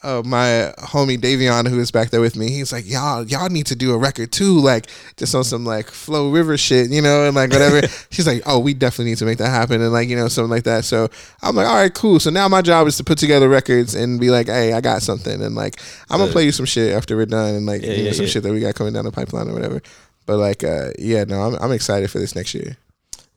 uh, 0.04 0.22
my 0.26 0.74
homie 0.78 1.18
Davion, 1.18 1.68
who 1.68 1.80
is 1.80 1.92
back 1.92 2.12
there 2.12 2.22
with 2.22 2.36
me, 2.36 2.50
he's 2.50 2.72
like, 2.72 2.88
y'all 2.88 3.24
y'all 3.26 3.50
need 3.50 3.66
to 3.66 3.76
do 3.76 3.94
a 3.94 3.98
record 3.98 4.32
too, 4.32 4.60
like 4.60 4.88
just 5.18 5.34
on 5.34 5.44
some 5.44 5.66
like 5.66 5.88
Flow 5.88 6.30
River 6.30 6.58
shit, 6.58 6.90
you 6.92 7.02
know, 7.02 7.26
and 7.26 7.36
like 7.36 7.52
whatever. 7.52 7.86
She's 8.12 8.28
like, 8.28 8.44
oh, 8.46 8.60
we 8.60 8.74
definitely 8.74 9.12
need 9.12 9.18
to 9.18 9.26
make 9.26 9.40
that 9.40 9.50
happen, 9.50 9.82
and 9.82 9.92
like 9.92 10.08
you 10.08 10.16
know 10.16 10.28
something 10.28 10.52
like 10.52 10.64
that. 10.64 10.86
So 10.86 11.10
I'm 11.42 11.56
like, 11.56 11.68
all 11.68 11.76
right, 11.76 11.94
cool. 11.94 12.20
So 12.20 12.30
now 12.30 12.48
my 12.48 12.62
job 12.62 12.88
is 12.88 12.98
to 12.98 13.04
put 13.04 13.18
together 13.18 13.50
records 13.50 13.96
and 13.96 14.20
be 14.20 14.30
like, 14.30 14.48
hey, 14.48 14.74
I 14.74 14.82
got 14.82 15.02
something, 15.02 15.42
and 15.42 15.56
like 15.56 15.82
I'm 16.10 16.20
gonna 16.20 16.32
play 16.32 16.46
you 16.46 16.52
some 16.52 16.66
shit 16.66 16.94
after 16.94 17.16
we're 17.16 17.26
done, 17.26 17.56
and 17.56 17.66
like 17.66 17.82
Yeah, 17.82 17.92
you 17.92 17.98
know, 17.98 18.04
yeah, 18.04 18.12
some 18.12 18.26
yeah. 18.26 18.32
shit 18.32 18.44
that 18.44 18.54
we 18.54 18.60
got 18.60 18.76
coming 18.76 18.94
down 18.94 19.06
the 19.06 19.12
pipeline 19.12 19.50
or 19.50 19.54
whatever. 19.54 19.82
But 20.26 20.38
like, 20.38 20.64
uh, 20.64 20.92
yeah, 21.00 21.24
no, 21.24 21.42
I'm 21.42 21.56
I'm 21.56 21.72
excited 21.72 22.12
for 22.12 22.20
this 22.20 22.36
next 22.36 22.54
year. 22.54 22.78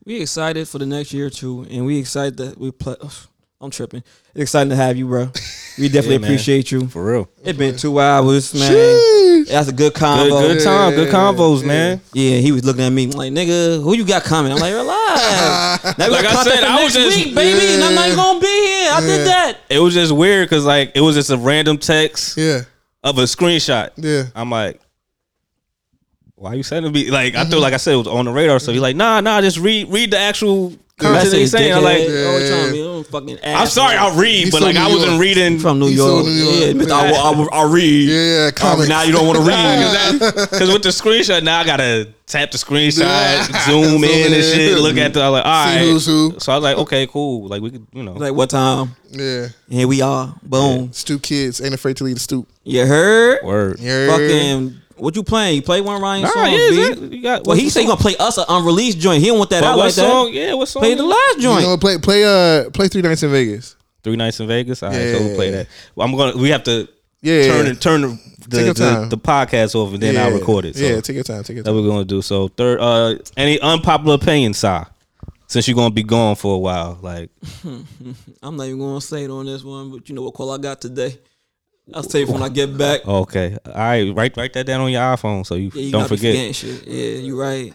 We 0.05 0.21
excited 0.21 0.67
for 0.67 0.77
the 0.77 0.85
next 0.85 1.13
year 1.13 1.29
too, 1.29 1.65
and 1.69 1.85
we 1.85 1.97
excited 1.97 2.37
that 2.37 2.57
we 2.59 2.71
play. 2.71 2.95
I'm 3.61 3.69
tripping. 3.69 4.03
It's 4.33 4.41
exciting 4.41 4.69
to 4.71 4.75
have 4.75 4.97
you, 4.97 5.05
bro. 5.07 5.29
We 5.77 5.87
definitely 5.89 6.15
Yeah, 6.17 6.33
appreciate 6.33 6.71
you. 6.71 6.87
For 6.87 7.03
real. 7.05 7.29
It's 7.43 7.57
been 7.57 7.77
two 7.77 7.99
hours, 7.99 8.53
man. 8.55 8.71
Sheesh. 8.71 9.47
That's 9.49 9.67
a 9.69 9.71
good 9.71 9.93
Good, 9.93 9.99
combo. 9.99 10.39
good 10.41 10.63
time. 10.63 10.95
Good 10.95 11.07
Yeah, 11.07 11.13
convos, 11.13 11.61
yeah. 11.61 11.67
man. 11.67 12.01
Yeah, 12.13 12.37
he 12.37 12.51
was 12.51 12.65
looking 12.65 12.83
at 12.83 12.89
me 12.91 13.07
like, 13.07 13.31
"Nigga, 13.31 13.81
who 13.83 13.95
you 13.95 14.03
got 14.05 14.23
coming?" 14.23 14.51
I'm 14.51 14.57
like, 14.59 14.73
"Relax." 14.73 15.97
Now 15.97 16.07
we 16.07 16.13
Like 16.13 16.25
I 16.25 16.31
content 16.33 16.55
said, 16.55 16.59
for 16.61 16.65
I 16.71 16.83
was 16.83 16.95
next 16.95 17.15
just- 17.15 17.25
week, 17.25 17.35
baby, 17.35 17.73
and 17.75 17.83
I'm 17.83 17.95
not 17.95 18.09
Yeah. 18.09 18.15
gonna 18.15 18.39
be 18.39 18.47
here. 18.47 18.91
I 18.93 19.01
did 19.01 19.27
that. 19.27 19.57
It 19.69 19.79
was 19.79 19.93
just 19.93 20.11
weird 20.11 20.47
because 20.49 20.65
like 20.65 20.91
it 20.95 21.01
was 21.01 21.15
just 21.15 21.29
a 21.29 21.37
random 21.37 21.77
text 21.77 22.37
Yeah, 22.37 22.61
of 23.03 23.17
a 23.17 23.23
screenshot. 23.23 23.89
yeah. 23.97 24.23
I'm 24.35 24.49
like, 24.49 24.79
why 26.41 26.55
you 26.55 26.63
sending 26.63 26.91
me 26.91 27.11
like 27.11 27.35
I 27.35 27.45
thought 27.45 27.59
like 27.61 27.73
I 27.73 27.77
said 27.77 27.93
it 27.93 27.97
was 27.97 28.07
on 28.07 28.25
the 28.25 28.31
radar. 28.31 28.59
So 28.59 28.71
he's 28.71 28.81
like, 28.81 28.95
nah, 28.95 29.21
nah, 29.21 29.41
just 29.41 29.57
read 29.59 29.89
read 29.89 30.11
the 30.11 30.17
actual 30.19 30.73
Message, 31.01 31.21
content 31.23 31.39
he's 31.41 31.51
saying. 31.51 31.73
I'm 31.73 31.83
like, 31.83 31.97
dickhead. 31.97 32.25
Oh, 32.27 32.33
what 32.33 32.39
you 32.41 32.43
Yeah. 32.45 32.49
telling 32.49 32.71
me? 32.71 32.77
You 32.77 32.83
don't 32.83 33.07
fucking 33.07 33.39
I'm 33.43 33.67
sorry, 33.67 33.95
I'll 33.97 34.15
read, 34.15 34.35
He's 34.43 34.51
but 34.51 34.57
from 34.59 34.65
like 34.65 34.75
New 34.75 34.81
I 34.81 34.87
wasn't 34.87 35.11
York. 35.13 35.21
reading 35.21 35.59
from 35.59 35.79
New 35.79 35.87
He's 35.87 35.97
York. 35.97 36.23
from 36.25 36.33
New 36.35 36.43
York. 36.43 36.59
Yeah, 36.61 36.73
Mr. 36.73 36.91
I, 36.91 37.11
will, 37.11 37.17
I, 37.17 37.29
will, 37.39 37.49
I'll 37.51 37.71
read. 37.71 38.09
Yeah, 38.09 38.45
Um, 38.45 38.51
comics. 38.53 38.89
now 38.89 39.01
you 39.01 39.11
don't 39.11 39.25
want 39.25 39.39
to 39.39 39.43
read. 39.43 40.19
Because 40.51 40.71
with 40.71 40.83
the 40.83 40.89
screenshot, 40.89 41.41
now 41.43 41.59
I 41.61 41.65
gotta 41.65 42.09
tap 42.27 42.51
the 42.51 42.59
screenshot, 42.59 42.99
Yeah. 42.99 43.43
zoom 43.65 43.83
Zoom 43.85 44.03
in 44.03 44.33
and 44.33 44.43
shit, 44.43 44.77
look 44.77 44.97
at 44.97 45.13
the. 45.15 45.23
I'm 45.23 45.31
like, 45.31 45.45
all 45.45 45.65
See 45.67 45.75
right. 45.77 45.85
who's 45.87 46.05
who. 46.05 46.35
So 46.39 46.51
I 46.51 46.55
was 46.57 46.63
like, 46.63 46.77
okay, 46.77 47.07
cool. 47.07 47.47
Like 47.47 47.63
we 47.63 47.71
could, 47.71 47.87
you 47.93 48.03
know. 48.03 48.13
like 48.13 48.33
what 48.33 48.51
time? 48.51 48.95
Yeah. 49.09 49.47
Here 49.69 49.87
we 49.87 50.01
are. 50.03 50.35
Boom. 50.43 50.89
StoopKidz 50.89 51.63
ain't 51.65 51.73
afraid 51.73 51.97
to 51.97 52.03
lead 52.03 52.17
a 52.17 52.19
stoop. 52.19 52.47
You 52.63 52.85
heard? 52.85 53.39
Word. 53.43 53.79
Yeah. 53.79 54.05
Fucking. 54.07 54.77
What 55.01 55.15
you 55.15 55.23
playing? 55.23 55.55
You 55.55 55.61
play 55.63 55.81
one 55.81 55.99
Rhyan 56.01 56.21
Nah, 56.21 56.29
song? 56.29 56.51
yeah, 56.51 56.67
exactly. 56.69 57.17
You 57.17 57.23
got- 57.23 57.45
well, 57.47 57.57
he 57.57 57.69
said 57.69 57.79
the 57.79 57.83
he 57.83 57.87
gonna 57.87 57.99
play 58.01 58.15
us 58.17 58.37
an 58.37 58.45
unreleased 58.47 58.99
joint. 58.99 59.21
He 59.21 59.27
don't 59.27 59.37
want 59.39 59.49
that 59.49 59.61
But 59.61 59.67
out 59.71 59.77
what 59.77 59.83
like 59.85 59.93
song? 59.93 60.25
that. 60.27 60.31
Yeah, 60.33 60.53
what 60.53 60.67
song? 60.67 60.81
Play 60.81 60.93
the 60.93 61.03
last 61.03 61.39
joint. 61.39 61.43
You 61.43 61.49
joint. 61.49 61.63
know, 61.63 61.77
play 61.77 61.97
play 61.97 62.23
uh 62.23 62.69
play 62.69 62.87
three 62.87 63.01
nights 63.01 63.23
in 63.23 63.31
Vegas. 63.31 63.75
Three 64.03 64.15
nights 64.15 64.39
in 64.39 64.47
Vegas. 64.47 64.81
All 64.83 64.89
right, 64.89 64.99
Yeah. 64.99 65.17
so 65.17 65.23
we'll 65.25 65.35
play 65.35 65.51
that. 65.51 65.67
Well, 65.95 66.07
I'm 66.07 66.15
gonna. 66.15 66.37
We 66.37 66.49
have 66.49 66.63
to 66.63 66.87
Yeah, 67.21 67.47
turn 67.47 67.65
yeah. 67.65 67.69
and 67.71 67.81
turn 67.81 68.01
the 68.01 68.17
the, 68.47 68.73
the, 68.73 69.07
the 69.11 69.17
podcast 69.17 69.75
off, 69.75 69.93
and 69.93 70.01
then 70.01 70.15
yeah. 70.15 70.25
I'll 70.25 70.31
record 70.33 70.65
it. 70.65 70.75
So 70.75 70.83
yeah, 70.83 70.99
take 71.01 71.15
your 71.15 71.23
time. 71.23 71.43
Take 71.43 71.55
your 71.57 71.63
time. 71.63 71.73
that 71.75 71.79
time. 71.79 71.85
we're 71.87 71.91
gonna 71.91 72.05
do. 72.05 72.21
So 72.21 72.47
third, 72.49 72.79
uh, 72.79 73.15
any 73.37 73.59
unpopular 73.59 74.15
opinion, 74.15 74.53
Si? 74.53 74.67
Since 75.47 75.67
you're 75.67 75.75
gonna 75.75 75.93
be 75.93 76.03
gone 76.03 76.35
for 76.35 76.55
a 76.55 76.59
while, 76.59 76.97
like 77.01 77.29
I'm 78.43 78.55
not 78.55 78.65
even 78.67 78.79
gonna 78.79 79.01
say 79.01 79.23
it 79.25 79.29
on 79.31 79.45
this 79.45 79.63
one, 79.63 79.91
but 79.91 80.07
you 80.09 80.15
know 80.15 80.21
what 80.23 80.33
call 80.33 80.51
I 80.51 80.57
got 80.57 80.79
today. 80.81 81.17
I'll 81.93 82.03
tell 82.03 82.21
you 82.21 82.27
when 82.27 82.41
I 82.41 82.49
get 82.49 82.77
back. 82.77 83.01
Oh, 83.05 83.19
okay, 83.21 83.57
all 83.65 83.73
right, 83.73 84.15
write 84.15 84.37
write 84.37 84.53
that 84.53 84.65
down 84.65 84.81
on 84.81 84.91
your 84.91 85.01
iPhone 85.01 85.45
so 85.45 85.55
you, 85.55 85.71
Yeah, 85.73 85.81
you 85.81 85.91
don't 85.91 86.07
forget. 86.07 86.55
Shit. 86.55 86.87
Yeah, 86.87 87.17
you 87.19 87.39
right. 87.39 87.73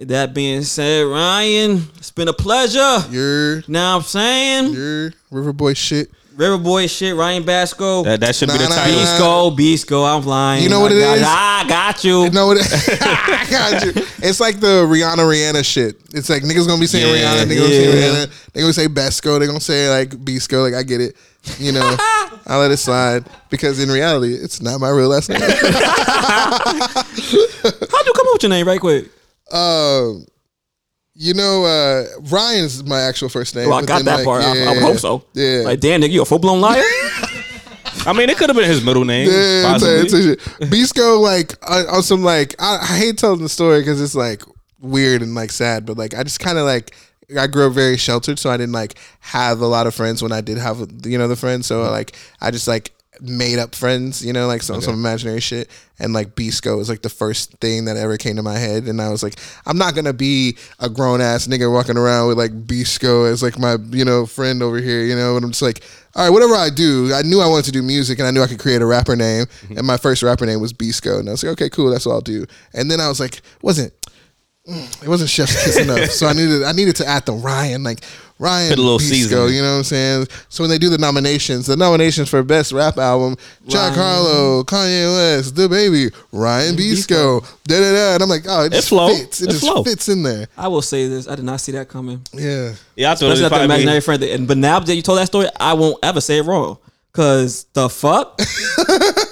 that 0.00 0.34
being 0.34 0.62
said, 0.62 1.06
Rhyan, 1.06 1.96
it's 1.96 2.10
been 2.10 2.28
a 2.28 2.32
pleasure. 2.32 3.04
You're 3.10 3.62
Now 3.68 3.96
I'm 3.96 4.02
saying 4.02 4.72
you're 4.72 5.10
Riverboy 5.32 5.76
shit. 5.76 6.10
Riverboy 6.38 6.88
shit, 6.88 7.16
Rhyan 7.16 7.42
Besco. 7.42 8.04
That 8.04 8.20
that 8.20 8.36
should 8.36 8.46
be 8.48 8.58
the 8.58 8.62
Nah, 8.64 8.68
nah, 8.68 8.76
title. 8.76 8.92
nah. 8.94 9.00
Beast 9.02 9.18
go, 9.18 9.50
Beast 9.50 9.86
go. 9.88 10.04
I'm 10.04 10.24
lying. 10.24 10.62
You 10.62 10.68
know 10.68 10.78
what 10.78 10.92
I 10.92 10.94
it 10.94 11.00
got 11.00 11.16
is? 11.18 11.24
I 11.26 11.64
got 11.68 12.04
you. 12.04 12.22
You 12.24 12.30
know 12.30 12.46
what? 12.46 12.58
It 12.58 12.66
is? 12.66 12.72
I 13.02 13.46
got 13.50 13.84
you. 13.84 13.90
It's 14.22 14.38
like 14.38 14.60
the 14.60 14.86
Rihanna 14.86 15.16
Rihanna 15.26 15.64
shit. 15.64 15.96
It's 16.14 16.28
like 16.30 16.44
niggas 16.44 16.68
gonna 16.68 16.78
be 16.80 16.86
saying 16.86 17.12
Yeah, 17.12 17.34
Rihanna, 17.34 17.46
niggas 17.46 17.58
gonna 17.58 17.68
say 17.70 17.88
yeah. 17.88 17.94
Rihanna. 18.24 18.30
They 18.52 18.60
gonna 18.60 18.72
say 18.72 18.86
Besco. 18.86 19.38
They 19.40 19.46
gonna 19.48 19.58
say 19.60 19.90
like 19.90 20.24
Bisco. 20.24 20.62
Like 20.62 20.74
I 20.74 20.84
get 20.84 21.00
it. 21.00 21.16
You 21.58 21.72
know, 21.72 21.96
I 22.46 22.56
let 22.58 22.70
it 22.70 22.76
slide 22.76 23.24
because 23.50 23.80
in 23.82 23.88
reality, 23.90 24.34
it's 24.34 24.60
not 24.62 24.78
my 24.80 24.90
real 24.90 25.08
last 25.08 25.28
name. 25.30 25.40
How'd 25.40 25.56
you 28.06 28.12
come 28.12 28.26
up 28.28 28.34
with 28.34 28.42
your 28.42 28.50
name 28.50 28.66
right 28.66 28.80
quick? 28.80 29.06
Um, 29.50 30.26
you 31.20 31.34
know, 31.34 31.64
uh, 31.64 32.04
Rhyan's 32.30 32.84
my 32.84 33.00
actual 33.00 33.28
first 33.28 33.56
name. 33.56 33.68
Well, 33.68 33.78
I 33.78 33.84
got 33.84 33.96
then, 33.96 34.04
that 34.04 34.16
like, 34.18 34.24
part. 34.24 34.44
I, 34.44 34.66
I 34.66 34.72
would 34.74 34.82
hope 34.82 34.98
so. 34.98 35.24
Yeah. 35.34 35.62
Like, 35.64 35.80
damn, 35.80 36.00
nigga, 36.00 36.10
you 36.10 36.22
a 36.22 36.24
full 36.24 36.38
blown 36.38 36.60
liar? 36.60 36.80
I 38.06 38.12
mean, 38.12 38.30
it 38.30 38.38
could 38.38 38.48
have 38.48 38.56
been 38.56 38.70
his 38.70 38.84
middle 38.84 39.04
name. 39.04 39.28
Yeah, 39.28 39.34
it's 39.34 39.66
possibly. 39.66 39.94
a- 39.94 40.02
it's 40.02 40.12
a 40.12 40.60
shit. 40.60 40.70
Bisco, 40.70 41.18
like 41.18 41.54
on, 41.68 41.86
on 41.88 42.02
some 42.04 42.22
like 42.22 42.54
I, 42.60 42.78
I 42.80 42.96
hate 42.96 43.18
telling 43.18 43.42
the 43.42 43.48
story 43.48 43.80
because 43.80 44.00
it's 44.00 44.14
like 44.14 44.42
weird 44.78 45.20
and 45.20 45.34
like 45.34 45.50
sad, 45.50 45.84
but 45.84 45.98
like 45.98 46.14
I 46.14 46.22
just 46.22 46.38
kind 46.38 46.56
of 46.56 46.64
like 46.64 46.94
I 47.36 47.48
grew 47.48 47.66
up 47.66 47.72
very 47.72 47.96
sheltered, 47.96 48.38
so 48.38 48.50
I 48.50 48.56
didn't 48.56 48.72
like 48.72 48.96
have 49.18 49.60
a 49.60 49.66
lot 49.66 49.88
of 49.88 49.94
friends 49.94 50.22
when 50.22 50.30
I 50.30 50.40
did 50.40 50.56
have 50.56 50.88
you 51.04 51.18
know 51.18 51.26
the 51.26 51.36
friends. 51.36 51.66
So 51.66 51.82
like 51.90 52.14
I 52.40 52.52
just 52.52 52.68
like 52.68 52.92
made 53.20 53.58
up 53.58 53.74
friends, 53.74 54.24
you 54.24 54.32
know, 54.32 54.46
like 54.46 54.62
some 54.62 54.80
some 54.80 54.94
imaginary 54.94 55.40
shit. 55.40 55.68
And 56.00 56.12
like 56.12 56.36
Bisco 56.36 56.76
was 56.76 56.88
like 56.88 57.02
the 57.02 57.08
first 57.08 57.52
thing 57.54 57.86
that 57.86 57.96
ever 57.96 58.16
came 58.16 58.36
to 58.36 58.42
my 58.42 58.56
head, 58.56 58.84
and 58.84 59.00
I 59.02 59.10
was 59.10 59.22
like, 59.22 59.34
I'm 59.66 59.78
not 59.78 59.94
gonna 59.94 60.12
be 60.12 60.56
a 60.78 60.88
grown 60.88 61.20
ass 61.20 61.46
nigga 61.46 61.72
walking 61.72 61.96
around 61.96 62.28
with 62.28 62.38
like 62.38 62.66
Bisco 62.66 63.24
as 63.24 63.42
like 63.42 63.58
my 63.58 63.76
you 63.90 64.04
know 64.04 64.26
friend 64.26 64.62
over 64.62 64.78
here, 64.78 65.02
you 65.02 65.16
know. 65.16 65.36
And 65.36 65.44
I'm 65.44 65.50
just 65.50 65.62
like, 65.62 65.82
all 66.14 66.24
right, 66.24 66.30
whatever 66.30 66.54
I 66.54 66.70
do, 66.70 67.12
I 67.12 67.22
knew 67.22 67.40
I 67.40 67.48
wanted 67.48 67.66
to 67.66 67.72
do 67.72 67.82
music, 67.82 68.18
and 68.18 68.28
I 68.28 68.30
knew 68.30 68.42
I 68.42 68.46
could 68.46 68.60
create 68.60 68.82
a 68.82 68.86
rapper 68.86 69.16
name, 69.16 69.46
mm-hmm. 69.46 69.78
and 69.78 69.86
my 69.86 69.96
first 69.96 70.22
rapper 70.22 70.46
name 70.46 70.60
was 70.60 70.72
Bisco, 70.72 71.18
and 71.18 71.28
I 71.28 71.32
was 71.32 71.42
like, 71.42 71.52
okay, 71.52 71.70
cool, 71.70 71.90
that's 71.90 72.06
what 72.06 72.12
I'll 72.12 72.20
do. 72.20 72.46
And 72.74 72.90
then 72.90 73.00
I 73.00 73.08
was 73.08 73.18
like, 73.18 73.42
wasn't 73.62 73.92
it 74.68 75.08
wasn't 75.08 75.30
Chef's 75.30 75.64
Kiss 75.64 75.78
enough, 75.82 76.10
so 76.10 76.26
I 76.26 76.32
needed 76.32 76.62
I 76.62 76.72
needed 76.72 76.96
to 76.96 77.06
add 77.06 77.26
the 77.26 77.32
Rhyan 77.32 77.84
like. 77.84 78.00
Rhyan 78.38 78.68
Put 78.70 78.78
a 78.78 78.82
little 78.82 78.98
Bisco, 78.98 79.14
seasoning. 79.14 79.54
you 79.56 79.62
know 79.62 79.72
what 79.72 79.78
I'm 79.78 79.84
saying? 79.84 80.26
So 80.48 80.62
when 80.62 80.70
they 80.70 80.78
do 80.78 80.88
the 80.90 80.98
nominations, 80.98 81.66
the 81.66 81.76
nominations 81.76 82.28
for 82.30 82.42
best 82.44 82.70
rap 82.72 82.96
album, 82.96 83.36
Jack 83.66 83.96
Ryan. 83.96 83.98
Harlow, 83.98 84.62
Kanye 84.64 85.12
West, 85.36 85.56
The 85.56 85.68
Baby, 85.68 86.10
Rhyan 86.32 86.76
Besco, 86.76 87.40
da 87.66 87.80
da 87.80 87.92
da, 87.92 88.14
and 88.14 88.22
I'm 88.22 88.28
like, 88.28 88.44
oh, 88.48 88.64
it 88.66 88.72
just 88.72 88.88
flow. 88.90 89.08
fits. 89.14 89.40
It, 89.40 89.48
It 89.48 89.50
just 89.52 89.64
flow. 89.64 89.82
fits 89.82 90.08
in 90.08 90.22
there. 90.22 90.46
I 90.56 90.68
will 90.68 90.82
say 90.82 91.08
this. 91.08 91.26
I 91.26 91.34
did 91.34 91.44
not 91.44 91.60
see 91.60 91.72
that 91.72 91.88
coming. 91.88 92.22
Yeah. 92.32 92.74
Yeah, 92.94 93.10
I 93.10 93.14
thought 93.16 93.32
Especially 93.32 93.42
it 93.42 93.46
after 93.46 93.56
was 93.58 93.64
imaginary 93.64 94.00
probably. 94.02 94.26
friend. 94.28 94.38
And 94.40 94.48
but 94.48 94.56
now 94.58 94.78
that 94.78 94.94
you 94.94 95.02
told 95.02 95.18
that 95.18 95.26
story, 95.26 95.48
I 95.58 95.72
won't 95.72 95.98
ever 96.04 96.20
say 96.20 96.38
it 96.38 96.44
wrong. 96.44 96.78
Cause 97.12 97.64
the 97.72 97.88
fuck? 97.88 98.38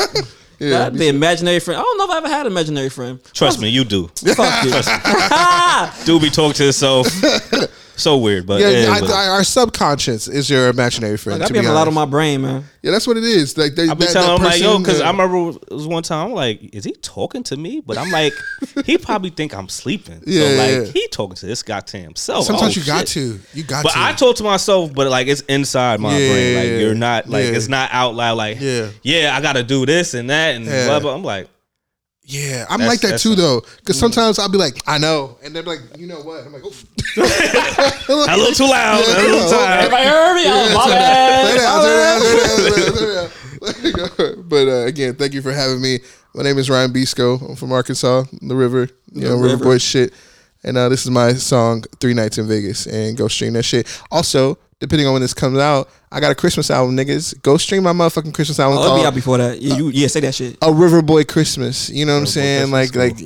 Yeah. 0.58 0.70
That- 0.70 0.94
the 0.94 1.08
imaginary 1.08 1.60
friend. 1.60 1.78
I 1.78 1.82
don't 1.82 1.98
know 1.98 2.04
if 2.04 2.10
I 2.10 2.16
ever 2.18 2.28
had 2.28 2.46
an 2.46 2.52
imaginary 2.52 2.88
friend. 2.88 3.20
Trust 3.32 3.60
me, 3.60 3.68
you 3.68 3.84
do. 3.84 4.08
Fuck 4.08 4.64
you. 4.64 4.70
Do 6.04 6.20
be 6.20 6.30
talking 6.30 6.52
to 6.54 6.62
himself. 6.64 7.06
so 7.96 8.18
weird, 8.18 8.46
but 8.46 8.60
Yeah, 8.60 8.68
yeah, 8.70 8.90
I, 8.90 9.00
but- 9.00 9.10
I, 9.10 9.28
our 9.28 9.44
subconscious 9.44 10.28
is 10.28 10.48
your 10.50 10.68
imaginary 10.68 11.16
friend. 11.16 11.40
Like, 11.40 11.46
I 11.46 11.48
to 11.48 11.52
be 11.52 11.58
having 11.58 11.70
be 11.70 11.72
a 11.72 11.74
lot 11.78 11.88
on 11.88 11.94
my 11.94 12.04
brain, 12.04 12.42
man. 12.42 12.64
Yeah, 12.82 12.92
that's 12.92 13.06
what 13.06 13.16
it 13.16 13.24
is. 13.24 13.58
Like 13.58 13.74
they, 13.74 13.88
I 13.88 13.94
be 13.94 14.04
that, 14.04 14.12
telling 14.12 14.28
that 14.28 14.36
him 14.38 14.44
like, 14.44 14.60
yo, 14.60 14.78
because 14.78 15.00
uh, 15.00 15.04
I 15.04 15.10
remember 15.10 15.58
it 15.58 15.72
was 15.74 15.88
one 15.88 16.04
time 16.04 16.28
I'm 16.28 16.32
like, 16.34 16.72
is 16.72 16.84
he 16.84 16.92
talking 16.92 17.42
to 17.44 17.56
me? 17.56 17.80
But 17.80 17.98
I'm 17.98 18.10
like, 18.12 18.32
he 18.84 18.96
probably 19.08 19.30
think 19.30 19.54
I'm 19.56 19.68
sleeping. 19.68 20.22
Yeah, 20.24 20.42
so 20.42 20.54
like, 20.56 20.70
yeah. 20.86 20.92
he 20.92 21.08
talking 21.08 21.34
to 21.34 21.46
this 21.46 21.64
guy 21.64 21.80
to 21.80 21.98
himself. 21.98 22.44
Sometimes 22.44 22.76
Oh, 22.76 22.80
you 22.80 22.86
got 22.86 23.06
to. 23.08 23.40
You 23.54 23.64
got 23.64 23.78
to. 23.78 23.82
But 23.88 23.92
to. 23.94 23.98
I 23.98 24.12
talk 24.12 24.36
to 24.36 24.44
myself, 24.44 24.92
but 24.94 25.08
like 25.10 25.26
it's 25.26 25.40
inside 25.42 25.98
my 25.98 26.16
Yeah, 26.16 26.32
brain. 26.32 26.54
Like 26.54 26.64
yeah, 26.66 26.78
you're 26.78 26.94
not 26.94 27.28
like 27.28 27.46
yeah. 27.46 27.50
it's 27.56 27.68
not 27.68 27.90
out 27.92 28.14
loud. 28.14 28.36
Like 28.36 28.60
Yeah. 28.60 28.90
yeah, 29.02 29.34
I 29.36 29.40
got 29.40 29.54
to 29.54 29.64
do 29.64 29.84
this 29.84 30.14
and 30.14 30.30
that 30.30 30.45
and 30.54 30.64
Yeah. 30.66 30.86
blah 30.86 31.00
blah. 31.00 31.14
I'm 31.14 31.22
like, 31.24 31.48
yeah, 32.22 32.66
I'm 32.68 32.80
That's- 32.80 32.88
like 32.88 33.00
that 33.12 33.20
too, 33.20 33.32
a- 33.32 33.36
though. 33.36 33.60
Because 33.78 33.98
sometimes 33.98 34.38
I'll 34.38 34.48
be 34.48 34.58
like, 34.58 34.80
I 34.86 34.98
know, 34.98 35.38
and 35.44 35.54
they're 35.54 35.62
like, 35.62 35.80
you 35.98 36.06
know 36.06 36.20
what? 36.22 36.44
I'm 36.44 36.52
like, 36.52 36.62
oh. 36.64 36.72
a 37.16 38.36
little 38.36 38.52
too 38.52 38.64
loud, 38.68 38.98
a 39.04 39.22
little 39.22 39.48
tired. 39.50 39.84
Everybody 39.84 40.04
heard 40.04 40.34
me? 40.34 40.42
Oh, 40.46 40.74
my 40.74 40.84
Turn 40.86 40.96
bad. 43.62 44.48
but 44.48 44.68
uh, 44.68 44.86
again, 44.86 45.14
thank 45.14 45.32
you 45.34 45.42
for 45.42 45.52
having 45.52 45.80
me. 45.80 46.00
My 46.34 46.42
name 46.42 46.58
is 46.58 46.68
Rhyan 46.68 46.88
Besco. 46.92 47.40
I'm 47.48 47.56
from 47.56 47.72
Arkansas, 47.72 48.24
the 48.42 48.54
river, 48.54 48.88
you 49.12 49.22
know, 49.22 49.36
river 49.36 49.54
river. 49.54 49.64
boy 49.64 49.78
shit. 49.78 50.12
And 50.64 50.76
uh, 50.76 50.88
this 50.88 51.04
is 51.04 51.10
my 51.10 51.32
song, 51.34 51.84
Three 52.00 52.12
Nights 52.14 52.38
in 52.38 52.48
Vegas. 52.48 52.86
And 52.86 53.16
go 53.16 53.28
stream 53.28 53.52
that 53.54 53.62
shit. 53.62 53.86
Also, 54.10 54.58
depending 54.80 55.06
on 55.06 55.12
when 55.12 55.22
this 55.22 55.32
comes 55.34 55.58
out, 55.58 55.88
I 56.12 56.20
got 56.20 56.30
a 56.30 56.34
Christmas 56.36 56.70
album, 56.70 56.96
niggas. 56.96 57.40
Go 57.42 57.56
stream 57.56 57.82
my 57.82 57.92
motherfucking 57.92 58.32
Christmas 58.32 58.60
album 58.60 58.78
Oh, 58.78 58.84
it'll 58.84 58.98
be 58.98 59.04
out 59.04 59.14
before 59.14 59.38
that. 59.38 59.60
Yeah, 59.60 59.76
you, 59.76 59.88
yeah, 59.88 60.06
say 60.06 60.20
that 60.20 60.34
shit. 60.34 60.54
a 60.62 60.68
Riverboy 60.68 61.26
Christmas. 61.26 61.90
You 61.90 62.06
know 62.06 62.14
what 62.14 62.20
I'm 62.20 62.26
saying? 62.26 62.70
Like, 62.70 62.94
like 62.94 63.18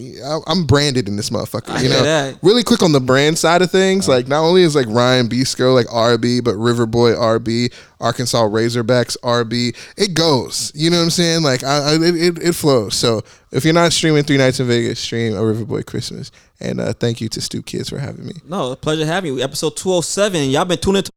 I'm 0.47 0.65
branded 0.65 1.07
in 1.07 1.17
this 1.17 1.29
motherfucker. 1.29 1.71
I 1.71 1.83
you 1.83 1.91
know, 1.91 2.03
that. 2.03 2.39
really 2.43 2.65
quick 2.65 2.83
on 2.83 2.93
the 2.93 3.01
brand 3.01 3.39
side 3.39 3.61
of 3.61 3.71
things. 3.71 4.09
Like, 4.09 4.29
not 4.29 4.43
only 4.43 4.63
is 4.63 4.75
like 4.75 4.87
Rhyan 4.87 5.29
Besco 5.29 5.75
like 5.75 5.87
RB, 5.89 6.43
but 6.43 6.55
Riverboy 6.55 7.17
RB, 7.17 7.73
Arkansas 8.01 8.49
Razorbacks 8.49 9.17
RB. 9.19 9.77
It 9.99 10.15
goes. 10.15 10.73
You 10.75 10.89
know 10.91 10.97
what 10.99 11.05
I'm 11.05 11.11
saying? 11.11 11.43
Like, 11.43 11.63
I, 11.63 11.93
I, 11.93 11.95
it, 11.97 12.17
it 12.17 12.39
it 12.39 12.53
flows. 12.55 12.95
So 12.95 13.23
if 13.53 13.65
you're 13.65 13.75
not 13.75 13.93
streaming 13.93 14.23
Three 14.23 14.39
Nights 14.39 14.59
in 14.59 14.67
Vegas, 14.67 14.99
stream 15.01 15.35
a 15.35 15.41
Riverboy 15.41 15.85
Christmas. 15.85 16.31
And 16.61 16.81
uh, 16.81 16.93
thank 16.93 17.21
you 17.21 17.29
to 17.31 17.41
StoopKidz 17.41 17.91
for 17.91 17.99
having 17.99 18.27
me. 18.27 18.35
No, 18.47 18.75
pleasure 18.77 19.07
having 19.07 19.35
you. 19.35 19.43
Episode 19.43 19.77
207. 19.77 20.51
Y'all 20.51 20.65
been 20.65 20.79
tuning 20.79 21.03
to 21.03 21.11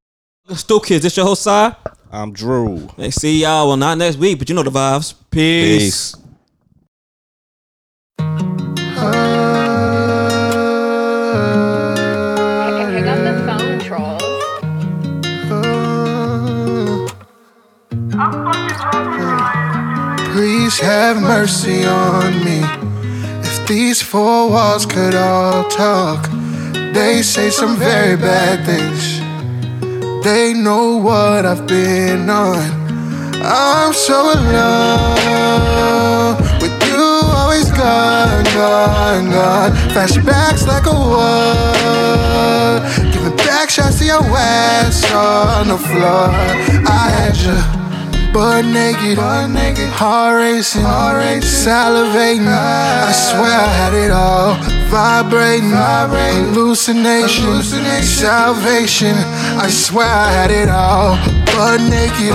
StoopKidz. 0.49 1.01
This 1.01 1.15
your 1.17 1.25
host, 1.25 1.43
side. 1.43 1.75
I'm 2.11 2.33
Drew. 2.33 2.89
Hey, 2.97 3.11
see 3.11 3.41
y'all. 3.41 3.69
Well, 3.69 3.77
not 3.77 3.97
next 3.97 4.17
week, 4.17 4.37
but 4.37 4.49
you 4.49 4.55
know 4.55 4.63
the 4.63 4.69
vibes. 4.71 5.15
Peace. 5.31 6.15
Peace. 6.15 6.23
Pick 12.91 13.07
up 13.07 13.17
the 13.23 13.33
phone, 13.47 13.79
trolls. 13.79 14.21
Please 20.33 20.79
have 20.79 21.21
mercy 21.21 21.85
on 21.85 22.43
me. 22.43 22.61
If 23.47 23.67
these 23.67 24.01
four 24.01 24.49
walls 24.49 24.85
could 24.85 25.15
all 25.15 25.63
talk, 25.69 26.29
they 26.93 27.21
say 27.23 27.49
some 27.49 27.77
very 27.77 28.17
bad 28.17 28.65
things. 28.65 29.22
They 30.23 30.53
know 30.53 30.95
what 30.95 31.45
I've 31.45 31.67
been 31.67 32.29
on. 32.29 32.61
I'm 33.43 33.91
so 33.91 34.31
alone 34.31 36.37
with 36.61 36.71
you, 36.87 37.03
always 37.35 37.69
gone, 37.71 38.45
gone, 38.55 39.31
gone. 39.31 39.73
Flashbacks 39.91 40.65
like 40.65 40.85
a 40.85 40.93
war. 40.93 42.79
Giving 43.11 43.35
back 43.35 43.69
shots 43.69 43.97
to 43.99 44.05
your 44.05 44.23
ass 44.23 45.03
on 45.11 45.67
the 45.67 45.77
floor. 45.77 46.29
I 46.87 47.09
had 47.17 47.35
you 47.43 47.57
butt 48.31 48.63
naked, 48.63 49.17
heart 49.89 50.37
racing, 50.37 50.83
salivating. 50.83 52.47
I 52.47 53.11
swear 53.11 53.51
I 53.51 53.67
had 53.79 53.93
it 53.93 54.11
all, 54.11 54.55
vibrating, 54.89 55.71
hallucination, 55.71 57.61
salvation. 58.03 59.15
I 59.57 59.69
swear 59.69 60.07
I 60.07 60.31
had 60.31 60.51
it 60.51 60.69
all, 60.69 61.15
butt 61.45 61.81
naked, 61.81 62.33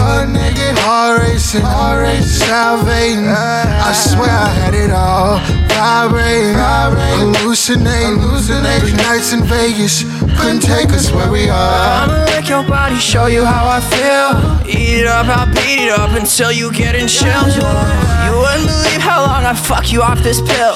heart 0.79 1.21
racing, 1.23 1.63
salivating. 1.63 3.29
I 3.29 3.93
swear 3.93 4.31
I 4.31 4.49
had 4.49 4.75
it 4.75 4.91
all, 4.91 5.39
vibrating, 5.69 6.55
vibrating. 6.55 7.35
hallucinating. 7.35 8.19
Every 8.67 8.93
nights 8.93 9.33
in 9.33 9.43
Vegas 9.43 10.03
couldn't 10.39 10.61
take 10.61 10.91
us 10.91 11.11
where 11.11 11.31
we 11.31 11.49
are. 11.49 12.05
I'ma 12.05 12.25
lick 12.25 12.49
your 12.49 12.63
body, 12.63 12.97
show 12.97 13.27
you 13.27 13.45
how 13.45 13.67
I 13.69 13.81
feel. 13.81 14.69
Eat 14.69 15.01
it 15.01 15.07
up, 15.07 15.27
I'll 15.27 15.47
beat 15.47 15.85
it 15.87 15.91
up 15.91 16.11
until 16.19 16.53
you 16.53 16.73
get 16.73 16.95
in 16.95 17.09
chills. 17.09 18.18
Wouldn't 18.59 18.83
believe 18.83 19.01
how 19.01 19.23
long 19.23 19.45
I 19.45 19.55
fuck 19.55 19.93
you 19.93 20.03
off 20.03 20.21
this 20.23 20.41
pill. 20.41 20.75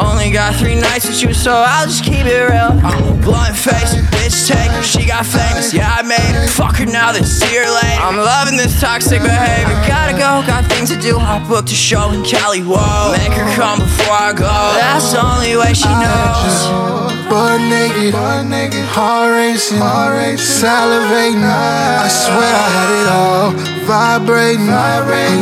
Only 0.00 0.30
got 0.30 0.56
three 0.56 0.74
nights 0.74 1.06
with 1.06 1.22
you, 1.22 1.34
so 1.34 1.52
I'll 1.52 1.86
just 1.86 2.02
keep 2.02 2.24
it 2.24 2.40
real. 2.40 2.72
I'm 2.80 3.04
a 3.04 3.22
blunt 3.22 3.54
face, 3.54 3.94
bitch 4.08 4.48
take 4.48 4.70
her, 4.70 4.82
she 4.82 5.06
got 5.06 5.26
famous. 5.26 5.74
Yeah, 5.74 5.92
I 5.92 6.02
made 6.02 6.18
her. 6.18 6.46
Fuck 6.48 6.76
her 6.76 6.86
now, 6.86 7.12
then 7.12 7.24
see 7.24 7.54
her 7.56 7.68
later. 7.68 8.00
I'm 8.00 8.16
loving 8.16 8.56
this 8.56 8.80
toxic 8.80 9.20
behavior. 9.20 9.76
Gotta 9.86 10.12
go, 10.12 10.40
got 10.46 10.64
things 10.72 10.88
to 10.90 10.98
do. 10.98 11.18
I 11.18 11.44
booked 11.46 11.70
a 11.70 11.74
show 11.74 12.12
in 12.12 12.24
Cali, 12.24 12.62
whoa. 12.62 13.12
Make 13.12 13.32
her 13.36 13.54
come 13.54 13.80
before 13.80 14.14
I 14.14 14.32
go. 14.32 14.48
That's 14.80 15.12
the 15.12 15.20
only 15.20 15.56
way 15.56 15.74
she 15.74 15.88
knows. 15.88 17.07
Butt 17.28 17.60
naked, 17.60 18.14
heart 18.14 19.32
racing, 19.32 19.78
salivating. 19.78 21.44
I 21.44 22.08
swear 22.08 22.40
I 22.40 22.68
had 22.72 22.90
it 23.00 23.08
all, 23.12 23.52
vibrating, 23.84 24.66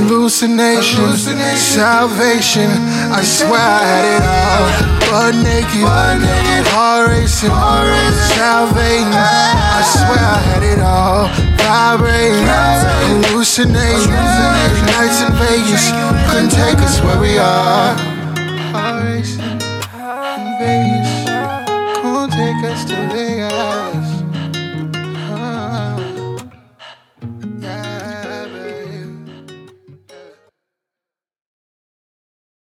hallucination, 0.09 1.15
salvation. 1.55 2.71
I 3.15 3.23
swear 3.23 3.61
I 3.61 3.83
had 3.87 4.05
it 4.17 4.25
all. 4.27 4.67
Butt 5.07 5.35
naked, 5.47 5.87
heart 6.75 7.11
racing, 7.11 7.51
salivating. 8.35 9.15
I 9.15 9.83
swear 9.87 10.19
I 10.19 10.39
had 10.43 10.63
it 10.67 10.81
all, 10.83 11.31
vibrating, 11.63 12.51
hallucinating. 13.31 14.11
Every 14.67 14.83
nights 14.91 15.23
in 15.23 15.31
Vegas 15.39 15.87
couldn't 16.31 16.51
take 16.51 16.79
us 16.83 17.01
where 17.01 17.21
we 17.21 17.39
are. 17.39 17.95
Heart 18.75 19.05
racing 19.05 19.61
Vegas. 20.59 21.06
Us 22.65 22.85
to 22.87 22.97
Vegas. 23.09 23.16